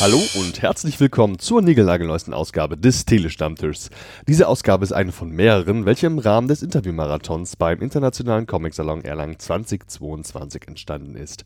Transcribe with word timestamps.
Hallo 0.00 0.22
und 0.34 0.62
herzlich 0.62 1.00
willkommen 1.00 1.38
zur 1.40 1.62
niegelnagelneuesten 1.62 2.32
Ausgabe 2.32 2.76
des 2.76 3.06
Telestammtischs. 3.06 3.90
Diese 4.28 4.46
Ausgabe 4.46 4.84
ist 4.84 4.92
eine 4.92 5.10
von 5.10 5.30
mehreren, 5.30 5.84
welche 5.84 6.06
im 6.06 6.20
Rahmen 6.20 6.48
des 6.48 6.62
Interviewmarathons 6.62 7.56
beim 7.56 7.80
Internationalen 7.80 8.46
Comic-Salon 8.46 9.04
Erlangen 9.04 9.38
2022 9.38 10.68
entstanden 10.68 11.16
ist. 11.16 11.42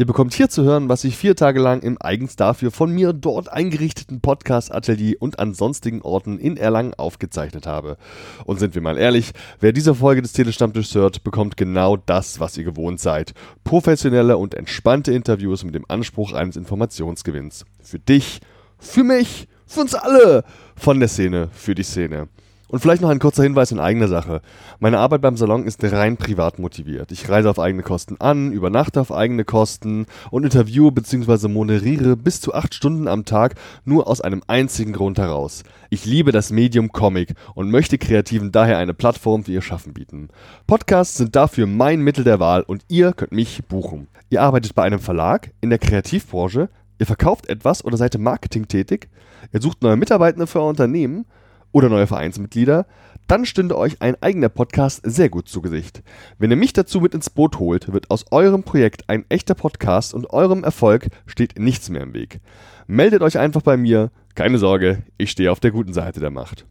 Ihr 0.00 0.06
bekommt 0.06 0.32
hier 0.32 0.48
zu 0.48 0.62
hören, 0.62 0.88
was 0.88 1.02
ich 1.02 1.16
vier 1.16 1.34
Tage 1.34 1.58
lang 1.58 1.82
im 1.82 1.96
eigens 2.00 2.36
dafür 2.36 2.70
von 2.70 2.92
mir 2.92 3.12
dort 3.12 3.52
eingerichteten 3.52 4.20
Podcast-Atelier 4.20 5.16
und 5.18 5.40
an 5.40 5.54
sonstigen 5.54 6.02
Orten 6.02 6.38
in 6.38 6.56
Erlangen 6.56 6.94
aufgezeichnet 6.94 7.66
habe. 7.66 7.96
Und 8.44 8.60
sind 8.60 8.76
wir 8.76 8.80
mal 8.80 8.96
ehrlich, 8.96 9.32
wer 9.58 9.72
diese 9.72 9.96
Folge 9.96 10.22
des 10.22 10.34
Telestammtischs 10.34 10.94
hört, 10.94 11.24
bekommt 11.24 11.56
genau 11.56 11.96
das, 11.96 12.38
was 12.38 12.56
ihr 12.56 12.62
gewohnt 12.62 13.00
seid. 13.00 13.34
Professionelle 13.64 14.36
und 14.36 14.54
entspannte 14.54 15.12
Interviews 15.12 15.64
mit 15.64 15.74
dem 15.74 15.84
Anspruch 15.88 16.32
eines 16.32 16.54
Informationsgewinns. 16.54 17.64
Für 17.82 17.98
dich, 17.98 18.38
für 18.78 19.02
mich, 19.02 19.48
für 19.66 19.80
uns 19.80 19.96
alle. 19.96 20.44
Von 20.76 21.00
der 21.00 21.08
Szene, 21.08 21.48
für 21.52 21.74
die 21.74 21.82
Szene. 21.82 22.28
Und 22.70 22.80
vielleicht 22.80 23.00
noch 23.00 23.08
ein 23.08 23.18
kurzer 23.18 23.44
Hinweis 23.44 23.72
in 23.72 23.80
eigener 23.80 24.08
Sache. 24.08 24.42
Meine 24.78 24.98
Arbeit 24.98 25.22
beim 25.22 25.38
Salon 25.38 25.64
ist 25.64 25.82
rein 25.82 26.18
privat 26.18 26.58
motiviert. 26.58 27.10
Ich 27.12 27.26
reise 27.30 27.48
auf 27.48 27.58
eigene 27.58 27.82
Kosten 27.82 28.16
an, 28.20 28.52
übernachte 28.52 29.00
auf 29.00 29.10
eigene 29.10 29.44
Kosten 29.44 30.04
und 30.30 30.44
interviewe 30.44 30.92
bzw. 30.92 31.48
moderiere 31.48 32.14
bis 32.14 32.42
zu 32.42 32.52
acht 32.52 32.74
Stunden 32.74 33.08
am 33.08 33.24
Tag 33.24 33.54
nur 33.86 34.06
aus 34.06 34.20
einem 34.20 34.42
einzigen 34.48 34.92
Grund 34.92 35.18
heraus. 35.18 35.62
Ich 35.88 36.04
liebe 36.04 36.30
das 36.30 36.50
Medium 36.50 36.92
Comic 36.92 37.34
und 37.54 37.70
möchte 37.70 37.96
Kreativen 37.96 38.52
daher 38.52 38.76
eine 38.76 38.92
Plattform 38.92 39.44
für 39.44 39.52
ihr 39.52 39.62
Schaffen 39.62 39.94
bieten. 39.94 40.28
Podcasts 40.66 41.16
sind 41.16 41.34
dafür 41.36 41.66
mein 41.66 42.02
Mittel 42.02 42.22
der 42.22 42.38
Wahl 42.38 42.62
und 42.62 42.84
ihr 42.88 43.14
könnt 43.14 43.32
mich 43.32 43.64
buchen. 43.64 44.08
Ihr 44.28 44.42
arbeitet 44.42 44.74
bei 44.74 44.82
einem 44.82 45.00
Verlag, 45.00 45.52
in 45.62 45.70
der 45.70 45.78
Kreativbranche, 45.78 46.68
ihr 46.98 47.06
verkauft 47.06 47.48
etwas 47.48 47.82
oder 47.82 47.96
seid 47.96 48.14
im 48.14 48.24
Marketing 48.24 48.68
tätig, 48.68 49.08
ihr 49.54 49.62
sucht 49.62 49.80
neue 49.80 49.96
Mitarbeitende 49.96 50.46
für 50.46 50.60
euer 50.60 50.68
Unternehmen, 50.68 51.24
oder 51.72 51.88
neue 51.88 52.06
Vereinsmitglieder, 52.06 52.86
dann 53.26 53.44
stünde 53.44 53.76
euch 53.76 54.00
ein 54.00 54.20
eigener 54.22 54.48
Podcast 54.48 55.02
sehr 55.04 55.28
gut 55.28 55.48
zu 55.48 55.60
Gesicht. 55.60 56.02
Wenn 56.38 56.50
ihr 56.50 56.56
mich 56.56 56.72
dazu 56.72 57.00
mit 57.00 57.14
ins 57.14 57.28
Boot 57.28 57.58
holt, 57.58 57.92
wird 57.92 58.10
aus 58.10 58.24
eurem 58.30 58.62
Projekt 58.62 59.08
ein 59.08 59.26
echter 59.28 59.54
Podcast 59.54 60.14
und 60.14 60.30
eurem 60.30 60.64
Erfolg 60.64 61.08
steht 61.26 61.58
nichts 61.58 61.90
mehr 61.90 62.02
im 62.02 62.14
Weg. 62.14 62.40
Meldet 62.86 63.22
euch 63.22 63.38
einfach 63.38 63.62
bei 63.62 63.76
mir, 63.76 64.10
keine 64.34 64.58
Sorge, 64.58 65.02
ich 65.18 65.30
stehe 65.30 65.52
auf 65.52 65.60
der 65.60 65.72
guten 65.72 65.92
Seite 65.92 66.20
der 66.20 66.30
Macht. 66.30 66.66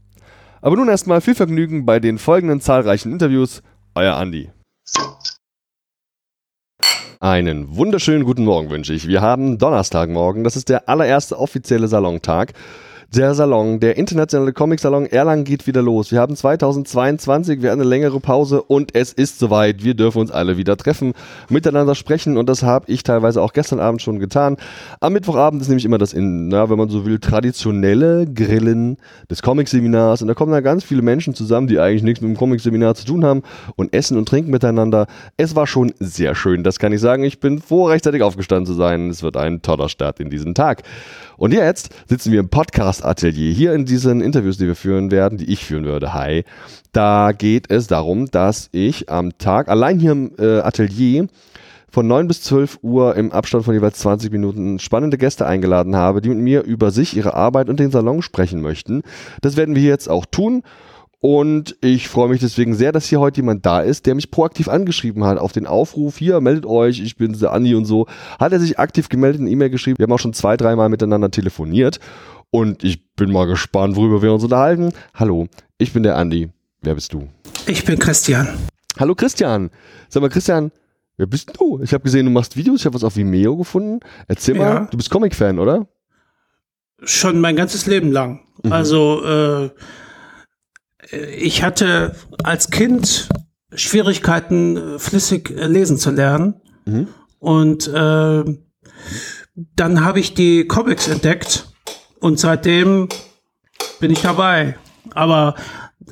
Aber 0.62 0.76
nun 0.76 0.90
erstmal 0.90 1.22
viel 1.22 1.36
Vergnügen 1.36 1.86
bei 1.86 2.00
den 2.00 2.18
folgenden 2.18 2.60
zahlreichen 2.60 3.12
Interviews. 3.12 3.62
Euer 3.94 4.16
Andi. 4.16 4.50
Einen 7.20 7.76
wunderschönen 7.76 8.24
guten 8.24 8.46
Morgen 8.46 8.70
wünsche 8.70 8.94
ich. 8.94 9.08
Wir 9.08 9.22
haben 9.22 9.58
Donnerstagmorgen, 9.58 10.44
das 10.44 10.56
ist 10.56 10.70
der 10.70 10.88
allererste 10.88 11.38
offizielle 11.40 11.88
Salontag. 11.88 12.54
Der 13.16 13.34
Salon, 13.34 13.80
der 13.80 13.96
internationale 13.96 14.52
Comic-Salon 14.52 15.06
Erlangen 15.06 15.46
geht 15.46 15.66
wieder 15.66 15.82
los. 15.82 16.12
Wir 16.12 16.20
haben 16.20 16.36
2022, 16.36 17.62
wir 17.62 17.72
haben 17.72 17.80
eine 17.80 17.90
längere 17.90 18.20
Pause 18.20 18.62
und 18.62 18.94
es 18.96 19.14
ist 19.14 19.40
soweit. 19.40 19.82
Wir 19.82 19.94
dürfen 19.94 20.20
uns 20.20 20.30
alle 20.30 20.58
wieder 20.58 20.76
treffen, 20.76 21.14
miteinander 21.48 21.96
sprechen 21.96 22.36
und 22.36 22.50
das 22.50 22.64
habe 22.64 22.92
ich 22.92 23.04
teilweise 23.04 23.42
auch 23.42 23.54
gestern 23.54 23.80
Abend 23.80 24.02
schon 24.02 24.20
getan. 24.20 24.58
Am 25.00 25.14
Mittwochabend 25.14 25.62
ist 25.62 25.70
nämlich 25.70 25.86
immer 25.86 25.98
das, 25.98 26.12
in, 26.12 26.50
na, 26.50 26.70
wenn 26.70 26.78
man 26.78 26.90
so 26.90 27.06
will, 27.06 27.18
traditionelle 27.20 28.28
Grillen 28.28 28.98
des 29.32 29.42
Comic-Seminars 29.42 30.22
und 30.22 30.28
da 30.28 30.34
kommen 30.34 30.52
da 30.52 30.60
ganz 30.60 30.84
viele 30.84 31.02
Menschen 31.02 31.34
zusammen, 31.34 31.68
die 31.68 31.80
eigentlich 31.80 32.04
nichts 32.04 32.20
mit 32.20 32.30
dem 32.30 32.38
Comic-Seminar 32.38 32.96
zu 32.96 33.06
tun 33.06 33.24
haben 33.24 33.44
und 33.78 33.94
essen 33.94 34.18
und 34.18 34.28
trinken 34.28 34.52
miteinander. 34.52 35.08
Es 35.38 35.56
war 35.56 35.66
schon 35.66 35.94
sehr 36.00 36.36
schön, 36.36 36.66
das 36.66 36.78
kann 36.78 36.92
ich 36.92 37.00
sagen. 37.00 37.24
Ich 37.24 37.40
bin 37.40 37.62
froh, 37.62 37.86
rechtzeitig 37.86 38.22
aufgestanden 38.22 38.66
zu 38.66 38.74
sein. 38.74 39.10
Es 39.10 39.24
wird 39.24 39.38
ein 39.38 39.62
toller 39.62 39.88
Start 39.88 40.20
in 40.20 40.30
diesen 40.30 40.54
Tag. 40.56 40.84
Und 41.38 41.54
jetzt 41.54 41.90
sitzen 42.08 42.32
wir 42.32 42.40
im 42.40 42.50
Podcast-Atelier, 42.50 43.54
hier 43.54 43.74
in 43.74 43.86
diesen 43.86 44.22
Interviews, 44.22 44.58
die 44.58 44.66
wir 44.66 44.76
führen 44.76 45.12
werden, 45.12 45.38
die 45.38 45.52
ich 45.52 45.64
führen 45.64 45.86
würde. 45.86 46.16
Hi. 46.16 46.44
Da 46.94 47.32
geht 47.32 47.70
es 47.70 47.86
darum, 47.86 48.32
dass 48.32 48.70
ich 48.72 49.12
am 49.12 49.38
Tag 49.38 49.68
allein 49.68 50.00
hier 50.00 50.14
im 50.14 50.32
äh, 50.40 50.62
Atelier 50.62 51.28
von 51.90 52.08
9 52.08 52.28
bis 52.28 52.42
12 52.42 52.80
Uhr 52.82 53.16
im 53.16 53.32
Abstand 53.32 53.66
von 53.66 53.76
jeweils 53.76 54.00
20 54.00 54.32
Minuten 54.32 54.80
spannende 54.80 55.20
Gäste 55.20 55.46
eingeladen 55.46 55.96
habe, 55.96 56.22
die 56.22 56.30
mit 56.30 56.40
mir 56.40 56.64
über 56.64 56.90
sich, 56.90 57.16
ihre 57.16 57.36
Arbeit 57.36 57.70
und 57.70 57.80
den 57.80 57.92
Salon 57.92 58.24
sprechen 58.24 58.62
möchten. 58.62 59.04
Das 59.42 59.58
werden 59.58 59.76
wir 59.76 59.84
jetzt 59.84 60.10
auch 60.10 60.26
tun. 60.26 60.64
Und 61.20 61.76
ich 61.82 62.08
freue 62.08 62.30
mich 62.30 62.42
deswegen 62.42 62.76
sehr, 62.76 62.92
dass 62.92 63.08
hier 63.08 63.20
heute 63.20 63.38
jemand 63.38 63.66
da 63.66 63.82
ist, 63.82 64.06
der 64.06 64.14
mich 64.14 64.30
proaktiv 64.30 64.68
angeschrieben 64.68 65.24
hat 65.24 65.40
auf 65.40 65.52
den 65.52 65.66
Aufruf, 65.66 66.18
hier, 66.18 66.42
meldet 66.42 66.68
euch, 66.68 67.00
ich 67.00 67.18
bin 67.18 67.34
der 67.34 67.54
Andi 67.54 67.74
und 67.74 67.86
so. 67.86 68.06
Hat 68.40 68.52
er 68.52 68.60
sich 68.60 68.78
aktiv 68.78 69.10
gemeldet, 69.10 69.42
eine 69.42 69.50
E-Mail 69.50 69.72
geschrieben. 69.72 69.98
Wir 69.98 70.04
haben 70.04 70.12
auch 70.12 70.20
schon 70.20 70.34
zwei, 70.34 70.58
dreimal 70.58 70.90
miteinander 70.90 71.32
telefoniert. 71.32 72.00
Und 72.52 72.84
ich 72.84 73.14
bin 73.16 73.32
mal 73.32 73.48
gespannt, 73.48 73.96
worüber 73.96 74.22
wir 74.22 74.32
uns 74.32 74.44
unterhalten. 74.44 74.94
Hallo, 75.16 75.48
ich 75.80 75.92
bin 75.92 76.04
der 76.04 76.18
Andi. 76.18 76.50
Wer 76.82 76.94
bist 76.94 77.12
du? 77.14 77.28
Ich 77.66 77.84
bin 77.84 77.98
Christian. 77.98 78.48
Hallo 79.00 79.16
Christian. 79.16 79.72
Sag 80.10 80.22
mal, 80.22 80.30
Christian, 80.30 80.72
wer 81.18 81.26
bist 81.26 81.52
du? 81.60 81.82
Ich 81.82 81.94
habe 81.94 82.04
gesehen, 82.04 82.26
du 82.26 82.32
machst 82.32 82.56
Videos. 82.56 82.82
Ich 82.82 82.86
habe 82.86 82.94
was 82.94 83.04
auf 83.04 83.16
Vimeo 83.16 83.58
gefunden. 83.58 84.00
Erzähl 84.28 84.56
ja. 84.56 84.62
mal, 84.62 84.88
du 84.92 84.98
bist 84.98 85.10
Comic-Fan, 85.10 85.58
oder? 85.58 85.88
Schon 87.04 87.42
mein 87.42 87.56
ganzes 87.56 87.88
Leben 87.88 88.12
lang. 88.12 88.42
Mhm. 88.64 88.72
Also, 88.72 89.24
äh, 89.26 89.70
ich 91.12 91.64
hatte 91.64 92.16
als 92.44 92.70
Kind 92.70 93.30
Schwierigkeiten, 93.74 94.78
äh, 94.78 95.00
flüssig 95.00 95.52
äh, 95.52 95.68
lesen 95.68 95.98
zu 95.98 96.12
lernen. 96.12 96.62
Mhm. 96.86 97.08
Und 97.40 97.88
äh, 97.88 98.44
dann 99.76 100.04
habe 100.04 100.20
ich 100.20 100.34
die 100.34 100.68
Comics 100.68 101.08
entdeckt 101.08 101.68
und 102.20 102.40
seitdem 102.40 103.10
bin 104.00 104.12
ich 104.12 104.22
dabei. 104.22 104.78
Aber 105.14 105.56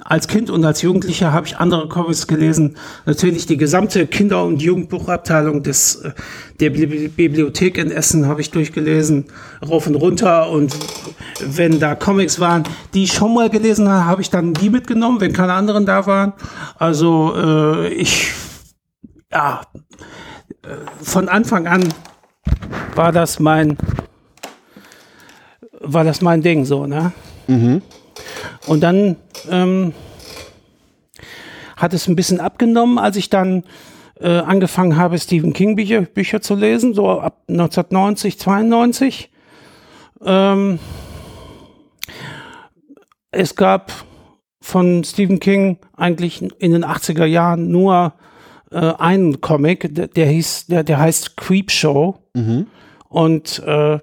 als 0.04 0.28
Kind 0.28 0.50
und 0.50 0.64
als 0.66 0.82
Jugendlicher 0.82 1.32
habe 1.32 1.48
ich 1.48 1.58
andere 1.58 1.88
Comics 1.88 2.28
gelesen. 2.28 2.76
Natürlich 3.06 3.46
die 3.46 3.58
gesamte 3.58 4.08
Kinder- 4.08 4.44
und 4.44 4.62
Jugendbuchabteilung 4.62 5.64
des, 5.64 5.96
äh, 5.96 6.12
der 6.60 6.70
Bibliothek 6.70 7.78
in 7.78 7.92
Essen 7.92 8.28
habe 8.28 8.42
ich 8.42 8.52
durchgelesen, 8.52 9.26
rauf 9.68 9.88
und 9.88 9.96
runter. 9.96 10.50
Und 10.50 10.76
wenn 11.40 11.80
da 11.80 11.96
Comics 11.96 12.40
waren, 12.40 12.64
die 12.94 13.06
ich 13.06 13.14
schon 13.14 13.34
mal 13.34 13.50
gelesen 13.50 13.90
habe, 13.90 14.06
habe 14.06 14.22
ich 14.22 14.30
dann 14.30 14.54
die 14.54 14.70
mitgenommen, 14.70 15.22
wenn 15.22 15.34
keine 15.34 15.54
anderen 15.54 15.86
da 15.86 16.06
waren. 16.06 16.34
Also 16.78 17.34
äh, 17.36 17.88
ich, 17.94 18.32
ja, 19.32 19.62
äh, 20.62 20.68
von 21.02 21.30
Anfang 21.30 21.68
an 21.68 21.94
war 22.96 23.12
das 23.12 23.40
mein, 23.40 23.78
war 25.80 26.04
das 26.04 26.22
mein 26.22 26.42
Ding 26.42 26.66
so, 26.66 26.86
ne? 26.86 27.12
Mhm. 27.48 27.82
Und 28.68 28.81
dann 28.81 29.18
ähm, 29.50 29.94
hat 31.78 31.94
es 31.94 32.07
ein 32.07 32.16
bisschen 32.16 32.40
abgenommen, 32.40 32.97
als 32.97 33.16
ich 33.18 33.29
dann 33.29 33.63
äh, 34.19 34.29
angefangen 34.29 34.97
habe, 34.97 35.19
Stephen 35.19 35.53
King 35.53 35.75
Bücher, 35.75 36.01
Bücher 36.01 36.41
zu 36.41 36.56
lesen, 36.56 36.94
so 36.94 37.09
ab 37.19 37.44
1990, 37.47 38.40
92. 38.40 39.29
Ähm, 40.23 40.79
es 43.31 43.56
gab 43.56 43.91
von 44.62 45.03
Stephen 45.03 45.40
King 45.40 45.78
eigentlich 45.96 46.41
in 46.59 46.72
den 46.72 46.85
80er 46.85 47.25
Jahren 47.25 47.69
nur 47.69 48.13
äh, 48.72 48.94
einen 48.97 49.41
Comic, 49.41 49.94
der, 49.94 50.07
der 50.07 50.28
hieß, 50.28 50.67
der, 50.67 50.84
der 50.84 51.00
heißt 51.00 51.38
Creepshow. 51.38 52.17
Mhm. 52.34 52.67
Und 53.09 53.59
äh, 53.66 54.00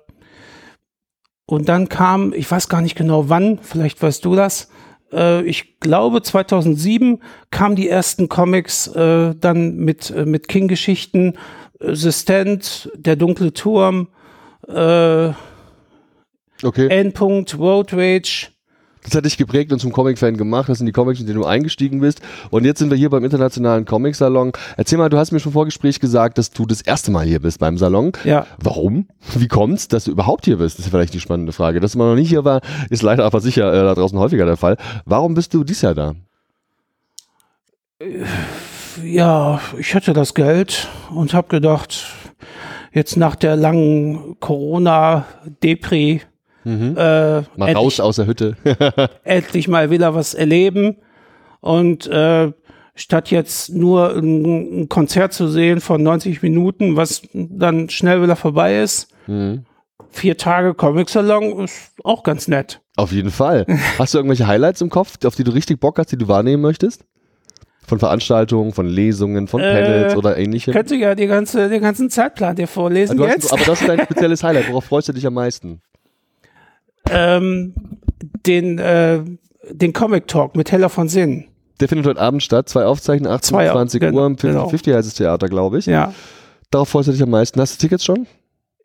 und 1.52 1.68
dann 1.68 1.90
kam, 1.90 2.32
ich 2.32 2.50
weiß 2.50 2.70
gar 2.70 2.80
nicht 2.80 2.96
genau 2.96 3.28
wann, 3.28 3.58
vielleicht 3.60 4.02
weißt 4.02 4.24
du 4.24 4.34
das, 4.34 4.70
äh, 5.12 5.42
ich 5.42 5.78
glaube 5.80 6.22
2007 6.22 7.20
kamen 7.50 7.76
die 7.76 7.90
ersten 7.90 8.30
Comics 8.30 8.86
äh, 8.86 9.34
dann 9.38 9.76
mit, 9.76 10.08
äh, 10.08 10.24
mit 10.24 10.48
King-Geschichten, 10.48 11.34
äh, 11.78 11.94
The 11.94 12.10
Stand, 12.10 12.90
Der 12.94 13.16
dunkle 13.16 13.52
Turm, 13.52 14.08
äh, 14.66 15.32
okay. 16.62 16.88
Endpunkt, 16.88 17.58
Road 17.58 17.92
Rage, 17.92 18.51
das 19.02 19.14
hat 19.14 19.24
dich 19.24 19.36
geprägt 19.36 19.72
und 19.72 19.80
zum 19.80 19.92
Comic-Fan 19.92 20.36
gemacht. 20.36 20.68
Das 20.68 20.78
sind 20.78 20.86
die 20.86 20.92
Comics, 20.92 21.20
in 21.20 21.26
denen 21.26 21.40
du 21.40 21.44
eingestiegen 21.44 22.00
bist. 22.00 22.20
Und 22.50 22.64
jetzt 22.64 22.78
sind 22.78 22.90
wir 22.90 22.96
hier 22.96 23.10
beim 23.10 23.24
Internationalen 23.24 23.84
Comic-Salon. 23.84 24.52
Erzähl 24.76 24.98
mal, 24.98 25.08
du 25.08 25.18
hast 25.18 25.32
mir 25.32 25.40
schon 25.40 25.52
vor 25.52 25.64
Gespräch 25.64 25.98
gesagt, 25.98 26.38
dass 26.38 26.50
du 26.50 26.66
das 26.66 26.82
erste 26.82 27.10
Mal 27.10 27.26
hier 27.26 27.40
bist 27.40 27.58
beim 27.58 27.78
Salon. 27.78 28.12
Ja. 28.24 28.46
Warum? 28.58 29.08
Wie 29.34 29.48
kommt's, 29.48 29.88
dass 29.88 30.04
du 30.04 30.12
überhaupt 30.12 30.44
hier 30.44 30.58
bist? 30.58 30.78
Das 30.78 30.86
ist 30.86 30.90
vielleicht 30.90 31.14
die 31.14 31.20
spannende 31.20 31.52
Frage. 31.52 31.80
Dass 31.80 31.96
man 31.96 32.08
noch 32.08 32.14
nicht 32.14 32.28
hier 32.28 32.44
war, 32.44 32.60
ist 32.90 33.02
leider 33.02 33.24
aber 33.24 33.40
sicher 33.40 33.72
äh, 33.72 33.82
da 33.82 33.94
draußen 33.94 34.18
häufiger 34.18 34.46
der 34.46 34.56
Fall. 34.56 34.76
Warum 35.04 35.34
bist 35.34 35.52
du 35.54 35.64
dies 35.64 35.82
Jahr 35.82 35.94
da? 35.94 36.14
Ja, 39.02 39.60
ich 39.78 39.94
hatte 39.94 40.12
das 40.12 40.34
Geld 40.34 40.88
und 41.10 41.34
habe 41.34 41.48
gedacht, 41.48 42.04
jetzt 42.92 43.16
nach 43.16 43.36
der 43.36 43.56
langen 43.56 44.36
Corona-Depri 44.40 46.22
Mhm. 46.64 46.94
Äh, 46.96 47.42
Mal 47.56 47.72
raus 47.74 47.98
aus 48.00 48.16
der 48.16 48.26
Hütte. 48.26 48.56
endlich 49.24 49.68
mal 49.68 49.90
wieder 49.90 50.14
was 50.14 50.34
erleben. 50.34 50.96
Und 51.60 52.06
äh, 52.06 52.52
statt 52.94 53.30
jetzt 53.30 53.70
nur 53.70 54.14
ein, 54.16 54.82
ein 54.82 54.88
Konzert 54.88 55.32
zu 55.32 55.48
sehen 55.48 55.80
von 55.80 56.02
90 56.02 56.42
Minuten, 56.42 56.96
was 56.96 57.22
dann 57.32 57.88
schnell 57.88 58.22
wieder 58.22 58.36
vorbei 58.36 58.80
ist, 58.80 59.08
Mhm. 59.28 59.64
vier 60.10 60.36
Tage 60.36 60.74
Comic-Salon 60.74 61.64
ist 61.64 61.92
auch 62.02 62.22
ganz 62.24 62.48
nett. 62.48 62.80
Auf 62.96 63.12
jeden 63.12 63.30
Fall. 63.30 63.64
Hast 63.98 64.14
du 64.14 64.18
irgendwelche 64.18 64.46
Highlights 64.48 64.80
im 64.80 64.90
Kopf, 64.90 65.16
auf 65.24 65.36
die 65.36 65.44
du 65.44 65.52
richtig 65.52 65.78
Bock 65.80 65.98
hast, 65.98 66.10
die 66.12 66.18
du 66.18 66.26
wahrnehmen 66.28 66.60
möchtest? 66.62 67.04
Von 67.86 67.98
Veranstaltungen, 67.98 68.72
von 68.72 68.86
Lesungen, 68.86 69.48
von 69.48 69.60
Äh, 69.60 69.72
Panels 69.72 70.16
oder 70.16 70.36
ähnlichem? 70.36 70.72
Könnte 70.72 70.96
ja 70.96 71.14
die 71.14 71.26
ganze, 71.26 71.68
den 71.68 71.82
ganzen 71.82 72.10
Zeitplan 72.10 72.54
dir 72.56 72.66
vorlesen 72.68 73.18
hast, 73.20 73.28
jetzt. 73.34 73.52
aber 73.52 73.64
das 73.64 73.80
ist 73.80 73.88
dein 73.88 74.00
spezielles 74.04 74.42
Highlight. 74.44 74.68
Worauf 74.70 74.84
freust 74.84 75.08
du 75.08 75.12
dich 75.12 75.26
am 75.26 75.34
meisten? 75.34 75.80
Ähm, 77.10 77.74
den, 78.46 78.78
äh, 78.78 79.20
den 79.70 79.92
Comic 79.92 80.26
Talk 80.28 80.56
mit 80.56 80.72
Heller 80.72 80.88
von 80.88 81.08
Sinn. 81.08 81.46
Der 81.80 81.88
findet 81.88 82.06
heute 82.06 82.20
Abend 82.20 82.42
statt. 82.42 82.68
Zwei 82.68 82.84
Aufzeichnungen, 82.84 83.34
18 83.34 83.48
Zwei, 83.54 83.68
20 83.70 84.00
genau, 84.00 84.20
Uhr 84.20 84.26
im 84.26 84.38
50, 84.38 84.50
genau. 84.50 84.68
50 84.68 84.94
heißt 84.94 85.08
das 85.08 85.14
Theater, 85.14 85.48
glaube 85.48 85.78
ich. 85.78 85.86
Ja, 85.86 86.12
Darauf 86.70 86.88
freust 86.88 87.08
du 87.08 87.12
dich 87.12 87.22
am 87.22 87.30
meisten. 87.30 87.60
Hast 87.60 87.74
du 87.74 87.80
Tickets 87.80 88.04
schon? 88.04 88.26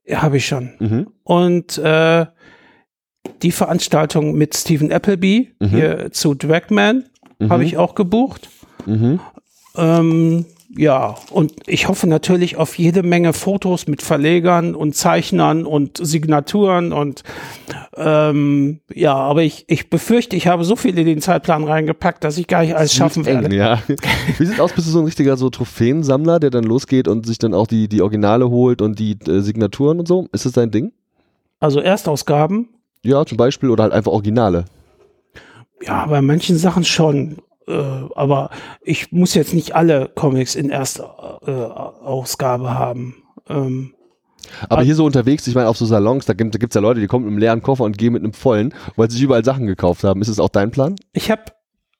ja 0.06 0.22
habe 0.22 0.38
ich 0.38 0.46
schon. 0.48 0.72
Mhm. 0.80 1.08
Und 1.24 1.78
äh, 1.78 2.26
die 3.42 3.52
Veranstaltung 3.52 4.34
mit 4.36 4.56
Stephen 4.56 4.92
Appleby 4.92 5.54
Mhm. 5.60 5.68
hier 5.68 6.12
zu 6.12 6.34
Dragman 6.34 7.04
Mhm. 7.40 7.50
habe 7.50 7.64
ich 7.66 7.78
auch 7.78 7.94
gebucht. 7.94 8.50
Mhm. 8.86 9.20
Ähm, 9.76 10.46
ja, 10.76 11.16
und 11.32 11.54
ich 11.66 11.88
hoffe 11.88 12.08
natürlich 12.08 12.58
auf 12.58 12.78
jede 12.78 13.02
Menge 13.04 13.34
Fotos 13.34 13.88
mit 13.88 14.02
Verlegern 14.02 14.76
und 14.76 14.96
Zeichnern 14.96 15.66
und 15.66 15.98
Signaturen 16.06 16.92
und 16.94 17.24
ähm, 17.96 18.82
ja, 18.94 19.16
aber 19.16 19.44
ich, 19.44 19.66
ich 19.68 19.90
befürchte, 19.90 20.36
ich 20.36 20.48
habe 20.48 20.64
so 20.66 20.76
viel 20.76 20.98
in 20.98 21.06
den 21.06 21.22
Zeitplan 21.22 21.64
reingepackt, 21.64 22.24
dass 22.24 22.38
ich 22.38 22.48
gar 22.48 22.62
nicht 22.64 22.76
alles 22.76 22.94
schaffen 22.94 23.26
Eng, 23.26 23.44
werde. 23.44 23.56
ja. 23.56 23.82
Wie 24.38 24.46
sieht 24.46 24.60
aus? 24.60 24.74
Bist 24.74 24.88
du 24.88 24.92
so 24.92 25.00
ein 25.00 25.06
richtiger 25.06 25.38
so 25.38 25.50
Trophäensammler, 25.50 26.40
der 26.40 26.50
dann 26.50 26.64
losgeht 26.66 27.08
und 27.08 27.26
sich 27.26 27.38
dann 27.40 27.54
auch 27.54 27.68
die, 27.68 27.88
die 27.88 28.02
Originale 28.02 28.50
holt 28.50 28.82
und 28.82 29.00
die 29.00 29.18
äh, 29.28 29.40
Signaturen 29.40 30.00
und 30.00 30.08
so? 30.08 30.28
Ist 30.34 30.46
das 30.46 30.52
dein 30.54 30.70
Ding? 30.72 30.92
Also 31.60 31.80
Erstausgaben, 31.80 32.68
Ja, 33.04 33.26
zum 33.26 33.38
Beispiel 33.38 33.70
oder 33.70 33.84
halt 33.84 33.94
einfach 33.94 34.12
Originale. 34.12 34.66
ja, 35.82 36.06
bei 36.06 36.22
manchen 36.22 36.58
Sachen 36.58 36.84
schon. 36.84 37.38
Äh, 37.68 38.06
aber 38.16 38.50
ich 38.82 39.12
muss 39.12 39.34
jetzt 39.34 39.54
nicht 39.54 39.76
alle 39.76 40.10
Comics 40.16 40.56
in 40.56 40.70
Erstausgabe 40.70 42.74
haben. 42.74 43.16
Ähm, 43.50 43.94
Aber 44.70 44.84
hier 44.84 44.96
so 44.96 45.06
unterwegs, 45.06 45.48
ich 45.48 45.56
meine, 45.56 45.68
auf 45.68 45.78
so 45.78 45.86
Salons, 45.86 46.26
da 46.26 46.34
gibt 46.34 46.56
es 46.56 46.74
ja 46.74 46.82
Leute, 46.82 47.00
die 47.00 47.08
kommen 47.08 47.26
mit 47.26 47.32
einem 47.32 47.40
leeren 47.40 47.62
Koffer 47.62 47.84
und 47.84 47.98
gehen 47.98 48.14
mit 48.14 48.24
einem 48.24 48.34
vollen, 48.34 48.74
weil 48.96 49.10
sie 49.10 49.16
sich 49.18 49.24
überall 49.24 49.44
Sachen 49.44 49.68
gekauft 49.68 50.04
haben. 50.04 50.22
Ist 50.22 50.28
es 50.30 50.40
auch 50.40 50.50
dein 50.50 50.72
Plan? 50.72 50.96
Ich 51.14 51.30
habe 51.32 51.44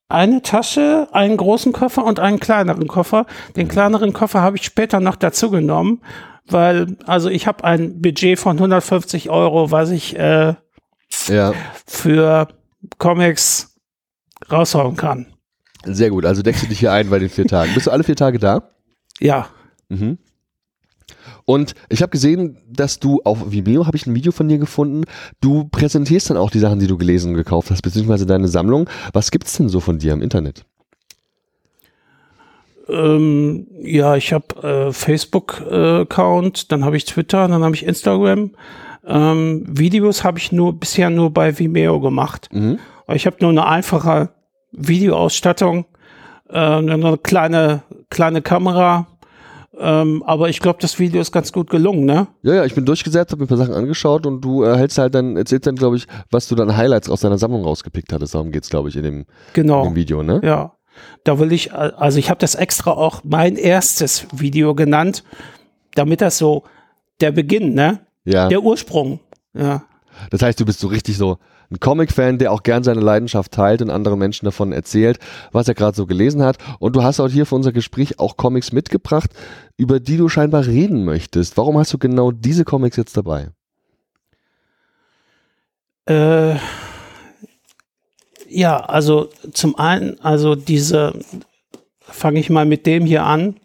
eine 0.10 0.42
Tasche, 0.42 1.10
einen 1.12 1.36
großen 1.36 1.74
Koffer 1.74 2.06
und 2.06 2.20
einen 2.20 2.40
kleineren 2.40 2.88
Koffer. 2.88 3.26
Den 3.58 3.68
kleineren 3.68 4.14
Koffer 4.14 4.42
habe 4.42 4.56
ich 4.56 4.64
später 4.64 5.02
noch 5.02 5.18
dazu 5.18 5.52
genommen, 5.52 6.02
weil 6.46 6.96
also 7.06 7.30
ich 7.30 7.46
habe 7.46 7.66
ein 7.66 8.02
Budget 8.02 8.40
von 8.40 8.56
150 8.58 9.30
Euro, 9.30 9.72
was 9.72 9.90
ich 9.90 10.18
äh, 10.18 10.54
Ja. 11.28 11.54
für 11.86 12.48
Comics 13.00 13.76
raushauen 14.50 14.96
kann. 14.96 15.28
Sehr 15.94 16.10
gut, 16.10 16.26
also 16.26 16.42
deckst 16.42 16.64
du 16.64 16.68
dich 16.68 16.80
hier 16.80 16.92
ein 16.92 17.10
bei 17.10 17.20
den 17.20 17.30
vier 17.30 17.46
Tagen. 17.46 17.74
Bist 17.74 17.88
du 17.88 17.92
alle 17.92 18.04
vier 18.04 18.16
Tage 18.16 18.40
da? 18.40 18.70
Ja, 19.20 19.48
Mhm. 19.90 20.18
Und 21.46 21.74
ich 21.88 22.02
habe 22.02 22.10
gesehen, 22.10 22.58
dass 22.70 23.00
du 23.00 23.22
auf 23.24 23.52
Vimeo, 23.52 23.88
habe 23.88 23.96
ich 23.96 24.06
ein 24.06 24.16
Video 24.16 24.34
von 24.34 24.50
dir 24.50 24.58
gefunden, 24.58 25.06
du 25.40 25.66
präsentierst 25.66 26.30
dann 26.30 26.38
auch 26.38 26.50
die 26.52 26.60
Sachen, 26.60 26.80
die 26.80 26.88
du 26.88 26.98
gelesen 26.98 27.32
und 27.32 27.38
gekauft 27.38 27.72
hast, 27.72 27.82
beziehungsweise 27.82 28.26
deine 28.26 28.50
Sammlung. 28.50 28.90
Was 29.14 29.32
gibt's 29.32 29.56
denn 29.56 29.70
so 29.70 29.80
von 29.80 30.00
dir 30.00 30.14
im 30.14 30.22
Internet? 30.22 30.66
ähm, 32.90 33.68
ja, 33.82 34.16
ich 34.16 34.32
habe 34.32 34.56
äh, 34.64 34.94
Facebook-Account, 34.94 36.72
dann 36.72 36.86
habe 36.86 36.96
ich 36.96 37.04
Twitter, 37.04 37.46
dann 37.50 37.62
habe 37.62 37.76
ich 37.76 37.86
Instagram. 37.86 38.52
Ähm, 39.06 39.66
Videos 39.68 40.24
habe 40.24 40.40
ich 40.40 40.54
nur 40.54 40.80
bisher 40.80 41.10
nur 41.10 41.34
bei 41.34 41.60
Vimeo 41.60 42.00
gemacht. 42.00 42.48
Mhm. 42.54 42.80
Ich 43.14 43.26
habe 43.26 43.38
nur 43.42 43.52
eine 43.52 43.66
einfache 43.68 44.30
Videoausstattung, 44.78 45.86
äh, 46.50 46.58
eine 46.58 47.18
kleine, 47.18 47.84
kleine 48.10 48.42
Kamera. 48.42 49.08
Ähm, 49.80 50.24
aber 50.26 50.50
ich 50.50 50.60
glaube, 50.60 50.80
das 50.82 50.98
Video 50.98 51.22
ist 51.22 51.32
ganz 51.32 51.52
gut 51.52 51.70
gelungen, 51.70 52.06
ne? 52.06 52.28
Ja, 52.42 52.56
ja, 52.56 52.66
ich 52.66 52.74
bin 52.74 52.86
durchgesetzt, 52.86 53.32
habe 53.32 53.42
mir 53.42 53.46
ein 53.46 53.50
paar 53.50 53.58
Sachen 53.58 53.76
angeschaut 53.76 54.26
und 54.26 54.42
du 54.42 54.64
äh, 54.64 54.76
hältst 54.76 54.98
halt 54.98 55.14
dann, 55.14 55.38
erzählst 55.38 55.68
dann, 55.68 55.76
glaube 55.76 55.98
ich, 55.98 56.08
was 56.32 56.48
du 56.48 56.56
dann 56.56 56.76
Highlights 56.76 57.10
aus 57.12 57.22
deiner 57.22 57.38
Sammlung 57.38 57.64
rausgepickt 57.64 58.12
hattest. 58.12 58.34
Darum 58.34 58.52
geht's, 58.52 58.70
glaube 58.72 58.90
ich, 58.90 58.96
in 58.96 59.04
dem, 59.04 59.20
in 59.20 59.26
Genau. 59.54 59.84
dem 59.84 59.96
Video, 59.96 60.24
ne? 60.24 60.42
Ja. 60.44 60.74
Da 61.24 61.38
will 61.38 61.52
ich, 61.52 61.74
also 61.76 62.18
ich 62.18 62.32
habe 62.32 62.40
das 62.40 62.56
extra 62.56 62.90
auch 62.90 63.22
mein 63.24 63.56
erstes 63.56 64.26
Video 64.32 64.74
genannt, 64.74 65.24
damit 65.94 66.22
das 66.22 66.40
so 66.40 66.64
der 67.22 67.32
Beginn, 67.32 67.76
ne? 67.76 68.00
Ja. 68.26 68.48
Der 68.48 68.64
Ursprung. 68.64 69.20
Ja. 69.54 69.84
Das 70.32 70.42
heißt, 70.42 70.60
du 70.60 70.66
bist 70.66 70.80
so 70.80 70.88
richtig 70.88 71.18
so 71.18 71.38
ein 71.70 71.80
Comic-Fan, 71.80 72.38
der 72.38 72.52
auch 72.52 72.64
gern 72.64 72.84
seine 72.84 73.02
Leidenschaft 73.02 73.52
teilt 73.52 73.82
und 73.82 73.90
anderen 73.90 74.20
Menschen 74.20 74.46
davon 74.46 74.72
erzählt, 74.72 75.20
was 75.52 75.68
er 75.68 75.74
gerade 75.74 75.96
so 75.96 76.06
gelesen 76.06 76.42
hat. 76.42 76.58
Und 76.80 76.96
du 76.96 77.04
hast 77.04 77.20
auch 77.20 77.30
hier 77.30 77.46
für 77.46 77.56
unser 77.56 77.72
Gespräch 77.72 78.20
auch 78.20 78.38
Comics 78.38 78.72
mitgebracht, 78.72 79.32
über 79.76 80.00
die 80.00 80.18
du 80.18 80.30
scheinbar 80.30 80.66
reden 80.66 81.04
möchtest. 81.04 81.58
Warum 81.58 81.78
hast 81.78 81.94
du 81.94 81.98
genau 81.98 82.32
diese 82.32 82.64
Comics 82.64 82.96
jetzt 82.98 83.18
dabei? 83.18 83.50
Äh, 86.08 86.56
ja, 88.48 88.80
also 88.80 89.30
zum 89.52 89.78
einen, 89.78 90.20
also 90.22 90.56
diese, 90.56 91.14
fange 92.00 92.40
ich 92.40 92.50
mal 92.50 92.66
mit 92.66 92.86
dem 92.86 93.06
hier 93.06 93.26
an. 93.26 93.58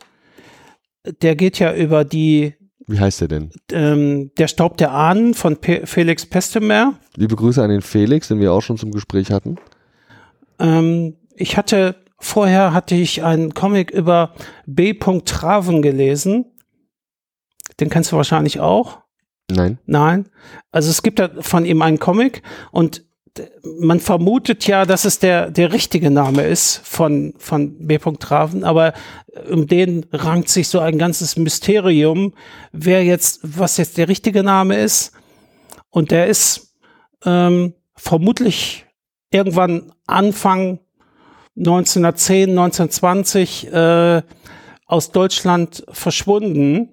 Der 1.23 1.37
geht 1.37 1.59
ja 1.59 1.73
über 1.75 2.05
die, 2.05 2.55
Wie 2.87 2.99
heißt 2.99 3.21
der 3.23 3.29
denn? 3.29 3.51
ähm, 3.73 4.31
der 4.39 4.49
Staub 4.49 4.77
der 4.77 4.93
Ahnen 4.93 5.35
von 5.35 5.57
Pe 5.57 5.87
Felix 5.87 6.27
Pestemer. 6.27 6.99
Liebe 7.17 7.37
Grüße 7.37 7.63
an 7.63 7.71
den 7.71 7.83
Felix, 7.83 8.29
den 8.29 8.41
wir 8.41 8.53
auch 8.53 8.61
schon 8.63 8.77
zum 8.79 8.91
Gespräch 8.91 9.31
hatten. 9.31 9.57
Ähm, 10.59 11.17
ich 11.37 11.57
hatte, 11.57 11.97
vorher 12.19 12.73
hatte 12.73 12.95
ich 12.95 13.23
einen 13.23 13.55
Comic 13.55 13.91
über 13.91 14.35
B. 14.67 14.95
Traven 14.95 15.83
gelesen. 15.83 16.47
Den 17.81 17.89
kennst 17.91 18.13
du 18.13 18.17
wahrscheinlich 18.17 18.61
auch. 18.61 19.01
Nein. 19.51 19.79
Nein. 19.87 20.29
Also 20.71 20.91
es 20.91 21.03
gibt 21.03 21.19
da 21.19 21.31
von 21.41 21.65
ihm 21.65 21.83
einen 21.83 21.99
Comic 21.99 22.43
und 22.71 23.05
man 23.63 24.01
vermutet 24.01 24.67
ja, 24.67 24.85
dass 24.85 25.05
es 25.05 25.19
der, 25.19 25.51
der 25.51 25.73
richtige 25.73 26.11
Name 26.11 26.43
ist 26.43 26.87
von, 26.87 27.35
von 27.39 27.87
B. 27.87 27.99
Traven, 27.99 28.65
aber 28.65 28.93
um 29.51 29.67
den 29.67 30.07
rankt 30.13 30.49
sich 30.51 30.69
so 30.69 30.81
ein 30.81 30.99
ganzes 30.99 31.37
Mysterium, 31.37 32.35
wer 32.73 33.05
jetzt, 33.05 33.41
was 33.43 33.79
jetzt 33.79 33.97
der 33.97 34.09
richtige 34.09 34.43
Name 34.43 34.79
ist. 34.79 35.13
Und 35.89 36.11
der 36.11 36.27
ist 36.27 36.75
ähm, 37.25 37.75
vermutlich 37.97 38.87
irgendwann 39.31 39.93
Anfang 40.07 40.81
1910, 41.57 42.51
1920 42.51 43.73
äh, 43.73 44.23
aus 44.87 45.11
Deutschland 45.11 45.85
verschwunden. 45.91 46.93